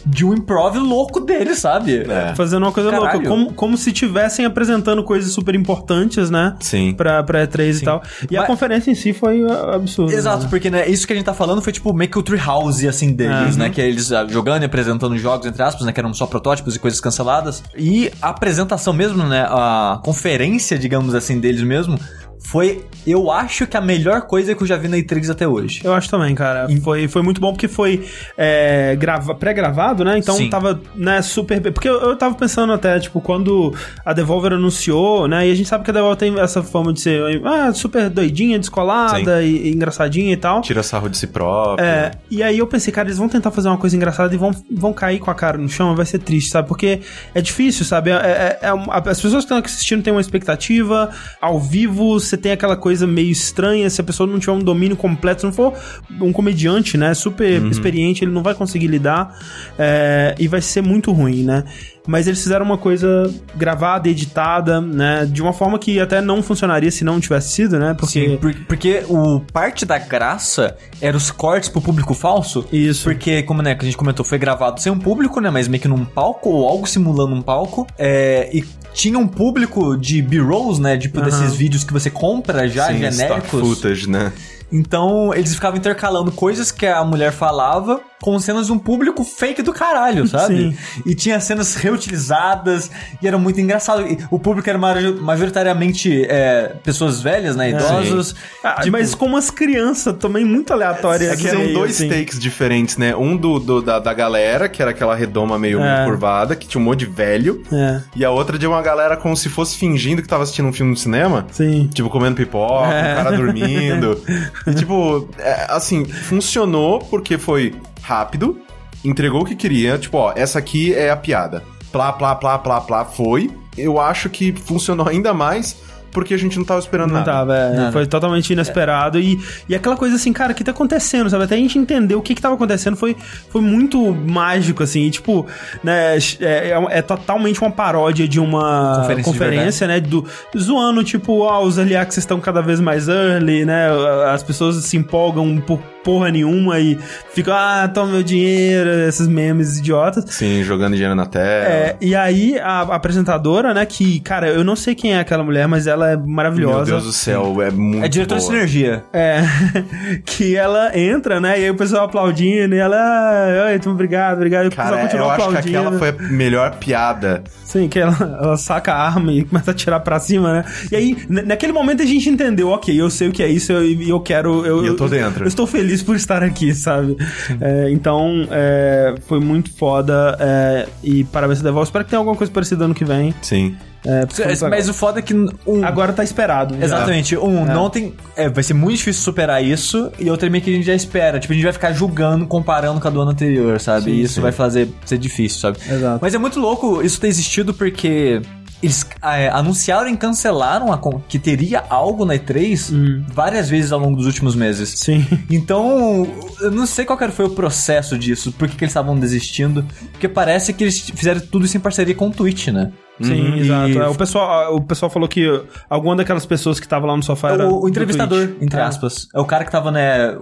de 0.05 0.23
um 0.23 0.33
improv 0.33 0.77
louco 0.77 1.19
dele, 1.19 1.55
sabe? 1.55 2.03
É. 2.07 2.35
Fazendo 2.35 2.63
uma 2.63 2.71
coisa 2.71 2.91
Caralho. 2.91 3.13
louca. 3.13 3.27
Como, 3.27 3.53
como 3.53 3.77
se 3.77 3.89
estivessem 3.89 4.45
apresentando 4.45 5.03
coisas 5.03 5.31
super 5.31 5.55
importantes, 5.55 6.29
né? 6.29 6.55
Sim. 6.59 6.93
Pra, 6.93 7.23
pra 7.23 7.47
E3 7.47 7.81
e 7.81 7.83
tal. 7.83 8.03
E 8.29 8.37
a 8.37 8.41
Mas- 8.41 8.47
conferência 8.47 8.91
em 8.91 8.95
si 8.95 9.11
foi 9.11 9.41
uh, 9.43 9.71
absurda. 9.71 10.13
Exato, 10.13 10.43
né? 10.43 10.49
porque 10.51 10.69
né, 10.69 10.87
isso 10.87 11.07
que 11.07 11.13
a 11.13 11.15
gente 11.15 11.25
tá 11.25 11.33
falando 11.33 11.61
foi 11.63 11.73
tipo 11.73 11.91
meio 11.93 12.11
que 12.11 12.19
o 12.19 12.23
Treehouse, 12.23 12.87
assim, 12.87 13.11
deles, 13.13 13.53
Uhum. 13.53 13.59
né? 13.63 13.69
Que 13.71 13.81
é 13.81 13.87
eles 13.87 14.11
ah, 14.11 14.27
jogando 14.29 14.61
e 14.61 14.65
apresentando 14.65 15.17
jogos, 15.17 15.47
entre 15.47 15.63
aspas, 15.63 15.83
né? 15.85 15.91
Que 15.91 15.99
eram 15.99 16.13
só 16.13 16.27
protótipos 16.27 16.75
e 16.75 16.79
coisas 16.79 16.99
canceladas. 17.01 17.63
E 17.75 18.11
a 18.21 18.29
apresentação 18.29 18.93
mesmo, 18.93 19.23
né? 19.23 19.45
A 19.49 19.99
conferência, 20.03 20.77
digamos 20.77 21.15
assim, 21.15 21.39
deles 21.39 21.63
mesmo, 21.63 21.97
foi, 22.41 22.83
eu 23.05 23.29
acho 23.31 23.67
que 23.67 23.75
a 23.75 23.81
melhor 23.81 24.21
coisa 24.21 24.55
que 24.55 24.63
eu 24.63 24.67
já 24.67 24.77
vi 24.77 24.87
na 24.87 24.97
E3 24.97 25.29
até 25.29 25.47
hoje. 25.47 25.81
Eu 25.83 25.93
acho 25.93 26.09
também, 26.09 26.33
cara. 26.33 26.67
Foi, 26.83 27.07
foi 27.07 27.21
muito 27.21 27.39
bom 27.41 27.51
porque 27.51 27.67
foi 27.67 28.05
é, 28.37 28.95
grava- 28.95 29.35
pré-gravado, 29.35 30.03
né? 30.03 30.17
Então 30.17 30.35
Sim. 30.35 30.49
tava, 30.49 30.79
né, 30.95 31.21
super. 31.21 31.59
Porque 31.71 31.87
eu, 31.89 31.99
eu 32.01 32.15
tava 32.15 32.35
pensando 32.35 32.71
até, 32.73 32.99
tipo, 32.99 33.19
quando 33.21 33.73
a 34.05 34.13
Devolver 34.13 34.53
anunciou, 34.53 35.27
né? 35.27 35.47
E 35.47 35.51
a 35.51 35.55
gente 35.55 35.67
sabe 35.67 35.83
que 35.83 35.91
a 35.91 35.93
Devolver 35.93 36.17
tem 36.17 36.39
essa 36.39 36.63
fama 36.63 36.93
de 36.93 37.01
ser 37.01 37.41
ah, 37.45 37.71
super 37.73 38.09
doidinha, 38.09 38.57
descolada 38.57 39.43
e, 39.43 39.67
e 39.67 39.71
engraçadinha 39.73 40.31
e 40.33 40.37
tal. 40.37 40.61
Tira 40.61 40.81
sarro 40.81 41.09
de 41.09 41.17
si 41.17 41.27
próprio. 41.27 41.85
É, 41.85 42.11
e 42.31 42.41
aí 42.41 42.57
eu 42.57 42.67
pensei, 42.67 42.93
cara, 42.93 43.07
eles 43.07 43.17
vão 43.17 43.27
tentar 43.29 43.51
fazer 43.51 43.67
uma 43.67 43.77
coisa 43.77 43.95
engraçada 43.95 44.33
e 44.33 44.37
vão, 44.37 44.51
vão 44.71 44.93
cair 44.93 45.19
com 45.19 45.29
a 45.29 45.35
cara 45.35 45.57
no 45.57 45.67
chão, 45.69 45.95
vai 45.95 46.05
ser 46.05 46.19
triste, 46.19 46.49
sabe? 46.51 46.67
Porque 46.67 47.01
é 47.35 47.41
difícil, 47.41 47.85
sabe? 47.85 48.11
É, 48.11 48.15
é- 48.15 48.59
é 48.61 48.69
as 48.91 49.21
pessoas 49.21 49.45
que 49.45 49.53
estão 49.53 49.57
assistindo 49.57 50.01
têm 50.01 50.13
uma 50.13 50.21
expectativa, 50.21 51.09
ao 51.41 51.59
vivo 51.59 52.19
você 52.29 52.37
tem 52.37 52.51
aquela 52.51 52.75
coisa 52.77 53.05
meio 53.07 53.31
estranha, 53.31 53.89
se 53.89 53.99
a 54.01 54.03
pessoa 54.03 54.29
não 54.29 54.39
tiver 54.39 54.53
um 54.53 54.59
domínio 54.59 54.95
completo, 54.95 55.41
se 55.41 55.45
não 55.45 55.53
for 55.53 55.73
um 56.21 56.31
comediante, 56.31 56.97
né, 56.97 57.13
super 57.13 57.61
experiente, 57.65 58.23
ele 58.23 58.31
não 58.31 58.43
vai 58.43 58.53
conseguir 58.53 58.87
lidar 58.87 59.37
é, 59.77 60.35
e 60.39 60.47
vai 60.47 60.61
ser 60.61 60.81
muito 60.81 61.11
ruim, 61.11 61.43
né? 61.43 61.63
Mas 62.07 62.25
eles 62.27 62.41
fizeram 62.41 62.65
uma 62.65 62.77
coisa 62.77 63.31
gravada, 63.55 64.09
editada, 64.09 64.81
né? 64.81 65.27
De 65.31 65.43
uma 65.43 65.53
forma 65.53 65.77
que 65.77 65.99
até 65.99 66.21
não 66.21 66.41
funcionaria 66.41 66.89
se 66.89 67.03
não 67.03 67.19
tivesse 67.19 67.51
sido, 67.51 67.77
né? 67.77 67.93
Porque... 67.93 68.29
Sim, 68.29 68.37
por- 68.37 68.55
porque 68.67 69.03
o 69.07 69.41
parte 69.53 69.85
da 69.85 69.99
graça 69.99 70.75
era 70.99 71.15
os 71.15 71.29
cortes 71.29 71.69
pro 71.69 71.79
público 71.81 72.15
falso. 72.15 72.65
Isso. 72.71 73.03
Porque, 73.03 73.43
como 73.43 73.61
né, 73.61 73.75
que 73.75 73.83
a 73.83 73.85
gente 73.85 73.97
comentou, 73.97 74.25
foi 74.25 74.39
gravado 74.39 74.81
sem 74.81 74.91
um 74.91 74.97
público, 74.97 75.39
né? 75.39 75.51
Mas 75.51 75.67
meio 75.67 75.81
que 75.81 75.87
num 75.87 76.03
palco, 76.03 76.49
ou 76.49 76.67
algo 76.67 76.87
simulando 76.87 77.35
um 77.35 77.43
palco. 77.43 77.85
É, 77.95 78.49
e 78.51 78.63
tinha 78.93 79.17
um 79.17 79.27
público 79.27 79.95
de 79.97 80.21
B-rolls, 80.21 80.81
né? 80.81 80.97
Tipo, 80.97 81.19
Aham. 81.19 81.25
desses 81.29 81.55
vídeos 81.55 81.83
que 81.83 81.93
você 81.93 82.09
compra 82.09 82.67
já, 82.67 82.87
Sim, 82.87 83.05
stock 83.05 83.15
genéricos. 83.17 83.59
footage, 83.61 84.09
né? 84.09 84.31
Então, 84.71 85.33
eles 85.33 85.53
ficavam 85.55 85.77
intercalando 85.77 86.31
coisas 86.31 86.71
que 86.71 86.85
a 86.85 87.03
mulher 87.03 87.31
falava 87.31 88.01
com 88.21 88.37
cenas 88.39 88.67
de 88.67 88.71
um 88.73 88.77
público 88.79 89.23
fake 89.23 89.61
do 89.61 89.71
caralho, 89.73 90.25
sabe? 90.29 90.71
Sim. 90.71 90.77
E 91.05 91.15
tinha 91.15 91.39
cenas 91.39 91.75
reutilizadas 91.75 92.89
e 93.21 93.27
era 93.27 93.37
muito 93.37 93.59
engraçado. 93.61 94.05
E 94.07 94.17
o 94.29 94.37
público 94.39 94.69
era 94.69 94.77
major- 94.77 95.15
majoritariamente 95.21 96.25
é, 96.29 96.73
pessoas 96.83 97.21
velhas, 97.21 97.55
né? 97.55 97.69
Idosos. 97.71 98.35
Ah, 98.63 98.81
Tipo, 98.81 98.91
mas 98.97 99.15
com 99.15 99.25
umas 99.25 99.49
crianças 99.49 100.15
também 100.17 100.43
muito 100.45 100.71
aleatórias. 100.73 101.29
É 101.31 101.35
que 101.37 101.47
eram 101.47 101.59
meio, 101.61 101.73
dois 101.73 101.95
assim. 101.95 102.09
takes 102.09 102.39
diferentes, 102.39 102.97
né? 102.97 103.15
Um 103.15 103.35
do, 103.37 103.59
do- 103.59 103.81
da, 103.81 103.99
da 103.99 104.13
galera, 104.13 104.67
que 104.67 104.81
era 104.81 104.91
aquela 104.91 105.15
redoma 105.15 105.57
meio, 105.57 105.81
É. 105.81 106.05
curvada, 106.05 106.55
que 106.55 106.67
tinha 106.67 106.81
um 106.81 106.83
monte 106.83 106.99
de 106.99 107.05
velho. 107.05 107.63
É, 107.71 108.01
E 108.15 108.25
a 108.25 108.31
outra 108.31 108.57
de 108.57 108.67
uma 108.67 108.81
galera 108.81 109.15
como 109.17 109.35
se 109.35 109.49
fosse 109.49 109.77
fingindo 109.77 110.21
que 110.21 110.27
tava 110.27 110.43
assistindo 110.43 110.67
um 110.67 110.73
filme 110.73 110.91
no 110.91 110.97
cinema. 110.97 111.45
sim. 111.51 111.89
Tipo, 111.93 112.09
comendo 112.09 112.35
pipoca, 112.35 112.93
É. 112.93 113.13
o 113.13 113.15
cara 113.23 113.31
dormindo. 113.37 114.21
e, 114.67 114.73
tipo, 114.75 115.27
é, 115.37 115.65
assim, 115.69 116.05
funcionou 116.05 116.99
porque 116.99 117.37
foi 117.37 117.73
rápido, 118.01 118.59
entregou 119.03 119.41
o 119.41 119.45
que 119.45 119.55
queria. 119.55 119.97
Tipo, 119.97 120.17
ó, 120.17 120.33
essa 120.35 120.59
aqui 120.59 120.93
é 120.93 121.09
a 121.09 121.17
piada. 121.17 121.63
Plá, 121.91 122.13
plá, 122.13 122.35
plá, 122.35 122.57
plá, 122.59 122.81
plá, 122.81 123.05
foi. 123.05 123.51
Eu 123.77 123.99
acho 123.99 124.29
que 124.29 124.51
funcionou 124.51 125.07
ainda 125.07 125.33
mais 125.33 125.77
porque 126.11 126.33
a 126.33 126.37
gente 126.37 126.57
não 126.57 126.65
tava 126.65 126.79
esperando 126.79 127.09
Não 127.09 127.19
nada. 127.19 127.31
tava, 127.31 127.55
é, 127.55 127.75
Nada. 127.75 127.91
foi 127.91 128.05
totalmente 128.05 128.51
inesperado. 128.51 129.19
E, 129.19 129.39
e 129.67 129.75
aquela 129.75 129.95
coisa 129.95 130.15
assim, 130.15 130.33
cara, 130.33 130.51
o 130.51 130.55
que 130.55 130.63
tá 130.63 130.71
acontecendo, 130.71 131.29
sabe? 131.29 131.43
Até 131.43 131.55
a 131.55 131.57
gente 131.57 131.77
entender 131.77 132.15
o 132.15 132.21
que 132.21 132.35
que 132.35 132.41
tava 132.41 132.55
acontecendo 132.55 132.95
foi, 132.95 133.15
foi 133.49 133.61
muito 133.61 134.13
mágico, 134.13 134.83
assim. 134.83 135.01
E, 135.01 135.11
tipo, 135.11 135.45
né, 135.83 136.17
é, 136.17 136.69
é, 136.71 136.85
é 136.89 137.01
totalmente 137.01 137.61
uma 137.61 137.71
paródia 137.71 138.27
de 138.27 138.39
uma 138.39 138.97
Conferência 138.97 139.23
conferência, 139.31 139.87
de 139.87 139.93
né? 139.93 139.99
Do, 139.99 140.25
zoando, 140.57 141.03
tipo, 141.03 141.39
ó, 141.39 141.63
os 141.63 141.77
early 141.77 141.95
access 141.95 142.19
estão 142.19 142.39
cada 142.39 142.61
vez 142.61 142.79
mais 142.79 143.07
early, 143.07 143.65
né? 143.65 143.89
As 144.33 144.43
pessoas 144.43 144.83
se 144.83 144.97
empolgam 144.97 145.57
por 145.61 145.79
porra 146.03 146.29
nenhuma 146.31 146.79
e 146.79 146.97
ficam, 147.33 147.53
ah, 147.53 147.89
toma 147.93 148.13
meu 148.13 148.23
dinheiro, 148.23 148.89
esses 149.07 149.27
memes 149.27 149.77
idiotas. 149.79 150.25
Sim, 150.29 150.63
jogando 150.63 150.93
dinheiro 150.93 151.15
na 151.15 151.25
tela. 151.25 151.65
É, 151.65 151.97
e 152.01 152.15
aí 152.15 152.57
a 152.59 152.81
apresentadora, 152.81 153.73
né, 153.73 153.85
que, 153.85 154.19
cara, 154.21 154.47
eu 154.49 154.63
não 154.63 154.75
sei 154.75 154.95
quem 154.95 155.13
é 155.13 155.19
aquela 155.19 155.43
mulher, 155.43 155.67
mas 155.67 155.87
ela 155.87 156.11
é 156.11 156.17
maravilhosa. 156.17 156.77
Meu 156.77 156.85
Deus 156.85 157.03
do 157.05 157.11
céu, 157.11 157.61
é 157.61 157.69
muito 157.71 158.05
é 158.05 158.07
diretora 158.07 158.39
de 158.39 158.45
sinergia. 158.45 159.03
É, 159.13 159.41
que 160.25 160.55
ela 160.55 160.97
entra, 160.97 161.39
né? 161.39 161.59
E 161.59 161.63
aí 161.65 161.69
o 161.69 161.75
pessoal 161.75 162.05
aplaudindo, 162.05 162.75
e 162.75 162.77
ela, 162.77 162.95
"Ah, 162.97 163.65
oi, 163.65 163.71
muito 163.71 163.89
obrigado, 163.89 164.37
obrigado. 164.37 164.69
Cara, 164.73 164.97
continua 165.01 165.25
eu 165.25 165.31
acho 165.31 165.37
que 165.37 165.43
aplaudindo. 165.47 165.77
aquela 165.79 165.99
foi 165.99 166.09
a 166.09 166.31
melhor 166.31 166.75
piada. 166.77 167.43
Sim, 167.63 167.87
que 167.87 167.99
ela, 167.99 168.15
ela 168.41 168.57
saca 168.57 168.93
a 168.93 169.05
arma 169.05 169.31
e 169.31 169.43
começa 169.43 169.71
a 169.71 169.73
tirar 169.73 169.99
pra 169.99 170.19
cima, 170.19 170.53
né? 170.53 170.65
E 170.91 170.95
aí, 170.95 171.17
naquele 171.29 171.71
momento 171.71 172.01
a 172.01 172.05
gente 172.05 172.29
entendeu, 172.29 172.69
ok, 172.69 172.99
eu 172.99 173.09
sei 173.09 173.27
o 173.27 173.31
que 173.31 173.43
é 173.43 173.47
isso 173.47 173.71
e 173.73 174.09
eu, 174.09 174.17
eu 174.17 174.19
quero. 174.19 174.65
Eu, 174.65 174.83
E 174.83 174.87
eu 174.87 174.95
tô 174.95 175.07
dentro. 175.07 175.43
Eu, 175.43 175.47
estou 175.47 175.67
feliz 175.67 175.88
por 176.03 176.15
estar 176.15 176.43
aqui, 176.43 176.73
sabe? 176.73 177.15
É, 177.59 177.89
então, 177.91 178.47
é, 178.51 179.15
foi 179.27 179.39
muito 179.39 179.71
foda. 179.73 180.37
é, 180.39 180.87
e 181.03 181.23
parabéns 181.25 181.59
a 181.59 181.63
Devolver. 181.63 181.83
Espero 181.87 182.03
que 182.05 182.09
tenha 182.09 182.19
alguma 182.19 182.35
coisa 182.35 182.51
parecida 182.51 182.85
ano 182.85 182.93
que 182.95 183.05
vem. 183.05 183.33
Sim. 183.41 183.75
É, 184.05 184.25
Mas 184.25 184.61
legal. 184.61 184.79
o 184.79 184.93
foda 184.93 185.19
é 185.19 185.21
que 185.21 185.33
um, 185.33 185.83
agora 185.83 186.13
tá 186.13 186.23
esperado. 186.23 186.73
já. 186.77 186.85
Exatamente. 186.85 187.35
Um, 187.37 187.63
É. 187.69 187.73
não 187.73 187.89
tem. 187.89 188.13
é, 188.35 188.47
vai 188.47 188.63
ser 188.63 188.73
muito 188.73 188.97
difícil 188.97 189.21
superar 189.21 189.61
isso. 189.63 190.09
E 190.17 190.29
outro 190.29 190.47
é 190.47 190.49
meio 190.49 190.63
que 190.63 190.69
a 190.69 190.73
gente 190.73 190.85
já 190.85 190.93
espera. 190.93 191.37
Tipo, 191.37 191.51
a 191.51 191.55
gente 191.55 191.63
vai 191.65 191.73
ficar 191.73 191.91
julgando, 191.91 192.47
comparando 192.47 193.01
com 193.01 193.07
a 193.07 193.11
do 193.11 193.19
ano 193.21 193.31
anterior, 193.31 193.77
sabe? 193.81 194.05
Sim, 194.05 194.11
e 194.11 194.21
isso 194.23 194.35
sim. 194.35 194.41
vai 194.41 194.53
fazer 194.53 194.87
ser 195.05 195.17
difícil, 195.17 195.59
sabe? 195.59 195.77
Exato. 195.85 196.19
Mas 196.21 196.33
é 196.33 196.37
muito 196.37 196.59
louco 196.61 197.01
isso 197.03 197.19
ter 197.19 197.27
existido 197.27 197.73
porque. 197.73 198.41
Eles 198.81 199.05
é, 199.21 199.49
anunciaram 199.49 200.09
e 200.09 200.15
cancelaram 200.15 200.91
a 200.91 200.97
que 201.27 201.37
teria 201.37 201.83
algo 201.89 202.25
na 202.25 202.35
E3 202.35 203.23
várias 203.27 203.69
vezes 203.69 203.91
ao 203.91 203.99
longo 203.99 204.15
dos 204.15 204.25
últimos 204.25 204.55
meses. 204.55 204.89
Sim. 204.99 205.25
Então, 205.49 206.27
eu 206.61 206.71
não 206.71 206.85
sei 206.85 207.03
qual 207.05 207.17
foi 207.31 207.45
o 207.45 207.49
processo 207.49 208.17
disso, 208.17 208.51
por 208.51 208.67
que, 208.67 208.75
que 208.75 208.83
eles 208.83 208.91
estavam 208.91 209.17
desistindo. 209.19 209.85
Porque 210.11 210.27
parece 210.27 210.73
que 210.73 210.83
eles 210.83 210.99
fizeram 210.99 211.41
tudo 211.41 211.65
isso 211.65 211.75
em 211.75 211.79
parceria 211.79 212.15
com 212.15 212.27
o 212.27 212.31
Twitch, 212.31 212.67
né? 212.67 212.91
Sim, 213.21 213.41
Uhum. 213.49 213.55
exato. 213.57 213.89
E- 213.89 213.97
É, 213.97 214.07
o, 214.07 214.15
pessoal, 214.15 214.75
o 214.75 214.81
pessoal 214.81 215.09
falou 215.09 215.27
que 215.27 215.45
alguma 215.89 216.15
daquelas 216.15 216.45
pessoas 216.45 216.79
que 216.79 216.87
tava 216.87 217.05
lá 217.07 217.15
no 217.17 217.23
sofá 217.23 217.51
era. 217.51 217.67
O, 217.67 217.77
o 217.77 217.81
do 217.81 217.89
entrevistador, 217.89 218.49
entre 218.61 218.79
É. 218.79 218.83
aspas. 218.83 219.27
É 219.33 219.39
o 219.39 219.45
cara 219.45 219.65
que 219.65 219.71
tava, 219.71 219.91
né, 219.91 220.37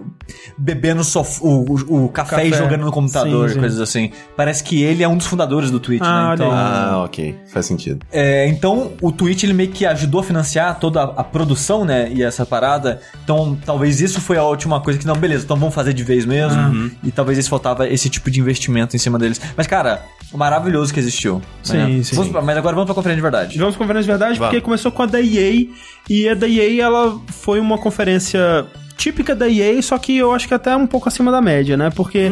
bebendo 0.58 1.04
sof- 1.04 1.40
o, 1.42 1.66
o, 1.90 2.06
o 2.06 2.10
café, 2.10 2.46
e 2.46 2.52
Café. 2.52 2.64
jogando 2.64 2.86
no 2.86 2.92
computador, 2.92 3.50
Sim, 3.50 3.56
sim. 3.56 3.60
coisas 3.60 3.80
assim. 3.82 4.12
Parece 4.36 4.64
que 4.64 4.82
ele 4.84 5.04
é 5.04 5.08
um 5.08 5.18
dos 5.18 5.28
fundadores 5.28 5.72
do 5.72 5.80
Twitch, 5.80 6.02
Ah, 6.04 6.30
né? 6.30 6.34
Então, 6.36 6.52
Ah, 6.52 7.02
ok. 7.06 7.36
Faz 7.52 7.66
sentido. 7.66 8.06
é, 8.12 8.48
então, 8.48 8.92
o 9.02 9.12
Twitch 9.12 9.44
ele 9.44 9.54
meio 9.54 9.70
que 9.72 9.86
ajudou 9.86 10.22
a 10.22 10.24
financiar 10.24 10.80
toda 10.80 11.02
a, 11.02 11.22
a 11.22 11.24
produção, 11.24 11.86
né? 11.86 12.10
E 12.12 12.24
essa 12.24 12.46
parada. 12.46 13.00
Então, 13.24 13.58
talvez 13.66 14.02
isso 14.02 14.20
foi 14.22 14.38
a 14.38 14.44
última 14.44 14.80
coisa 14.82 15.00
que, 15.00 15.06
não, 15.08 15.16
beleza, 15.16 15.44
então 15.46 15.58
vamos 15.58 15.74
fazer 15.74 15.94
de 15.94 16.04
vez 16.04 16.26
mesmo. 16.26 16.60
Uhum. 16.62 16.92
E 17.04 17.12
talvez 17.12 17.38
esse 17.38 17.50
faltava 17.50 17.88
esse 17.88 18.10
tipo 18.10 18.30
de 18.30 18.40
investimento 18.40 18.96
em 18.96 19.00
cima 19.00 19.18
deles. 19.18 19.40
Mas, 19.56 19.68
cara, 19.68 20.02
maravilhoso 20.34 20.94
que 20.94 21.00
existiu. 21.00 21.42
Sim, 21.64 21.98
né? 21.98 22.04
sim. 22.04 22.32
Mas 22.44 22.58
agora 22.58 22.67
vamos 22.76 22.86
pra 22.86 22.96
conferência 22.96 23.18
de 23.18 23.22
verdade. 23.22 23.58
Vamos 23.58 23.76
conferência 23.76 24.04
de 24.04 24.10
verdade, 24.10 24.40
Vamos. 24.40 24.54
porque 24.54 24.62
começou 24.62 24.92
com 24.92 25.04
a 25.04 25.06
da 25.06 25.22
EA, 25.22 25.68
e 26.10 26.30
a 26.30 26.34
da 26.34 26.48
EA, 26.48 26.84
ela 26.84 27.20
foi 27.28 27.60
uma 27.60 27.78
conferência 27.78 28.66
típica 28.98 29.36
da 29.36 29.48
EA, 29.48 29.82
só 29.82 29.98
que 29.98 30.18
eu 30.18 30.34
acho 30.34 30.48
que 30.48 30.54
até 30.54 30.76
um 30.76 30.88
pouco 30.88 31.08
acima 31.08 31.32
da 31.32 31.42
média, 31.42 31.78
né? 31.78 31.90
Porque 31.96 32.32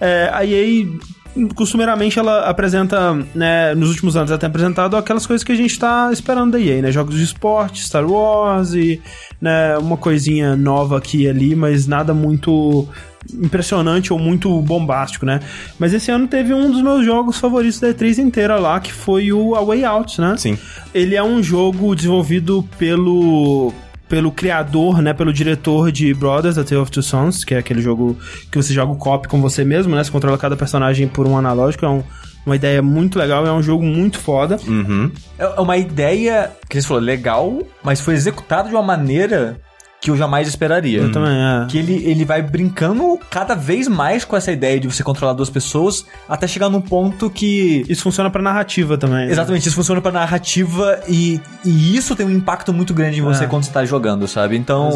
é, 0.00 0.30
a 0.32 0.44
EA, 0.44 0.86
costumeiramente, 1.54 2.18
ela 2.18 2.48
apresenta, 2.48 3.14
né, 3.34 3.74
nos 3.74 3.88
últimos 3.88 4.16
anos 4.16 4.30
ela 4.30 4.38
tem 4.38 4.48
apresentado 4.48 4.96
aquelas 4.96 5.26
coisas 5.26 5.42
que 5.42 5.52
a 5.52 5.56
gente 5.56 5.78
tá 5.78 6.10
esperando 6.12 6.52
da 6.52 6.60
EA, 6.60 6.82
né? 6.82 6.92
Jogos 6.92 7.14
de 7.16 7.24
esporte, 7.24 7.82
Star 7.82 8.04
Wars 8.08 8.74
e, 8.74 9.00
né, 9.40 9.78
uma 9.78 9.96
coisinha 9.96 10.54
nova 10.54 10.98
aqui 10.98 11.22
e 11.22 11.28
ali, 11.28 11.56
mas 11.56 11.86
nada 11.86 12.12
muito 12.12 12.86
impressionante 13.34 14.12
ou 14.12 14.18
muito 14.18 14.60
bombástico, 14.62 15.24
né? 15.26 15.40
Mas 15.78 15.92
esse 15.94 16.10
ano 16.10 16.26
teve 16.26 16.52
um 16.52 16.70
dos 16.70 16.82
meus 16.82 17.04
jogos 17.04 17.38
favoritos 17.38 17.80
da 17.80 17.88
E3 17.88 18.18
inteira 18.18 18.56
lá, 18.58 18.80
que 18.80 18.92
foi 18.92 19.32
o 19.32 19.54
A 19.54 19.60
Way 19.64 19.84
Out, 19.84 20.20
né? 20.20 20.34
Sim. 20.36 20.58
Ele 20.94 21.14
é 21.14 21.22
um 21.22 21.42
jogo 21.42 21.94
desenvolvido 21.94 22.66
pelo 22.78 23.72
pelo 24.08 24.30
criador, 24.30 25.00
né, 25.00 25.14
pelo 25.14 25.32
diretor 25.32 25.90
de 25.90 26.12
Brothers, 26.12 26.58
A 26.58 26.64
Tale 26.64 26.82
of 26.82 26.90
Two 26.90 27.02
Sons, 27.02 27.44
que 27.44 27.54
é 27.54 27.58
aquele 27.58 27.80
jogo 27.80 28.14
que 28.50 28.58
você 28.58 28.74
joga 28.74 28.92
o 28.92 28.96
cop 28.96 29.26
com 29.26 29.40
você 29.40 29.64
mesmo, 29.64 29.96
né? 29.96 30.04
Você 30.04 30.10
controla 30.10 30.36
cada 30.36 30.54
personagem 30.54 31.08
por 31.08 31.26
um 31.26 31.34
analógico, 31.38 31.86
é 31.86 31.88
um- 31.88 32.02
uma 32.44 32.54
ideia 32.54 32.82
muito 32.82 33.18
legal, 33.18 33.46
é 33.46 33.52
um 33.52 33.62
jogo 33.62 33.82
muito 33.82 34.18
foda. 34.18 34.58
Uhum. 34.68 35.10
É 35.38 35.44
é 35.56 35.60
uma 35.60 35.78
ideia, 35.78 36.50
que 36.68 36.78
você 36.78 36.86
falou, 36.86 37.02
legal, 37.02 37.58
mas 37.82 38.02
foi 38.02 38.12
executada 38.12 38.68
de 38.68 38.74
uma 38.74 38.82
maneira 38.82 39.58
que 40.02 40.10
eu 40.10 40.16
jamais 40.16 40.48
esperaria. 40.48 40.98
Eu 40.98 41.12
também, 41.12 41.30
é. 41.32 41.66
Que 41.68 41.78
ele, 41.78 41.94
ele 42.04 42.24
vai 42.24 42.42
brincando 42.42 43.16
cada 43.30 43.54
vez 43.54 43.86
mais 43.86 44.24
com 44.24 44.36
essa 44.36 44.50
ideia 44.50 44.80
de 44.80 44.88
você 44.88 45.00
controlar 45.02 45.32
duas 45.32 45.48
pessoas, 45.48 46.04
até 46.28 46.46
chegar 46.48 46.68
num 46.68 46.80
ponto 46.80 47.30
que. 47.30 47.84
Isso 47.88 48.02
funciona 48.02 48.28
pra 48.28 48.42
narrativa 48.42 48.98
também. 48.98 49.26
né? 49.26 49.30
Exatamente, 49.32 49.68
isso 49.68 49.76
funciona 49.76 50.00
pra 50.02 50.10
narrativa 50.10 51.00
e, 51.08 51.40
e 51.64 51.96
isso 51.96 52.16
tem 52.16 52.26
um 52.26 52.30
impacto 52.32 52.72
muito 52.72 52.92
grande 52.92 53.20
em 53.20 53.22
você 53.22 53.44
É. 53.44 53.46
quando 53.46 53.62
você 53.62 53.70
tá 53.70 53.84
jogando, 53.84 54.26
sabe? 54.26 54.56
Então, 54.56 54.90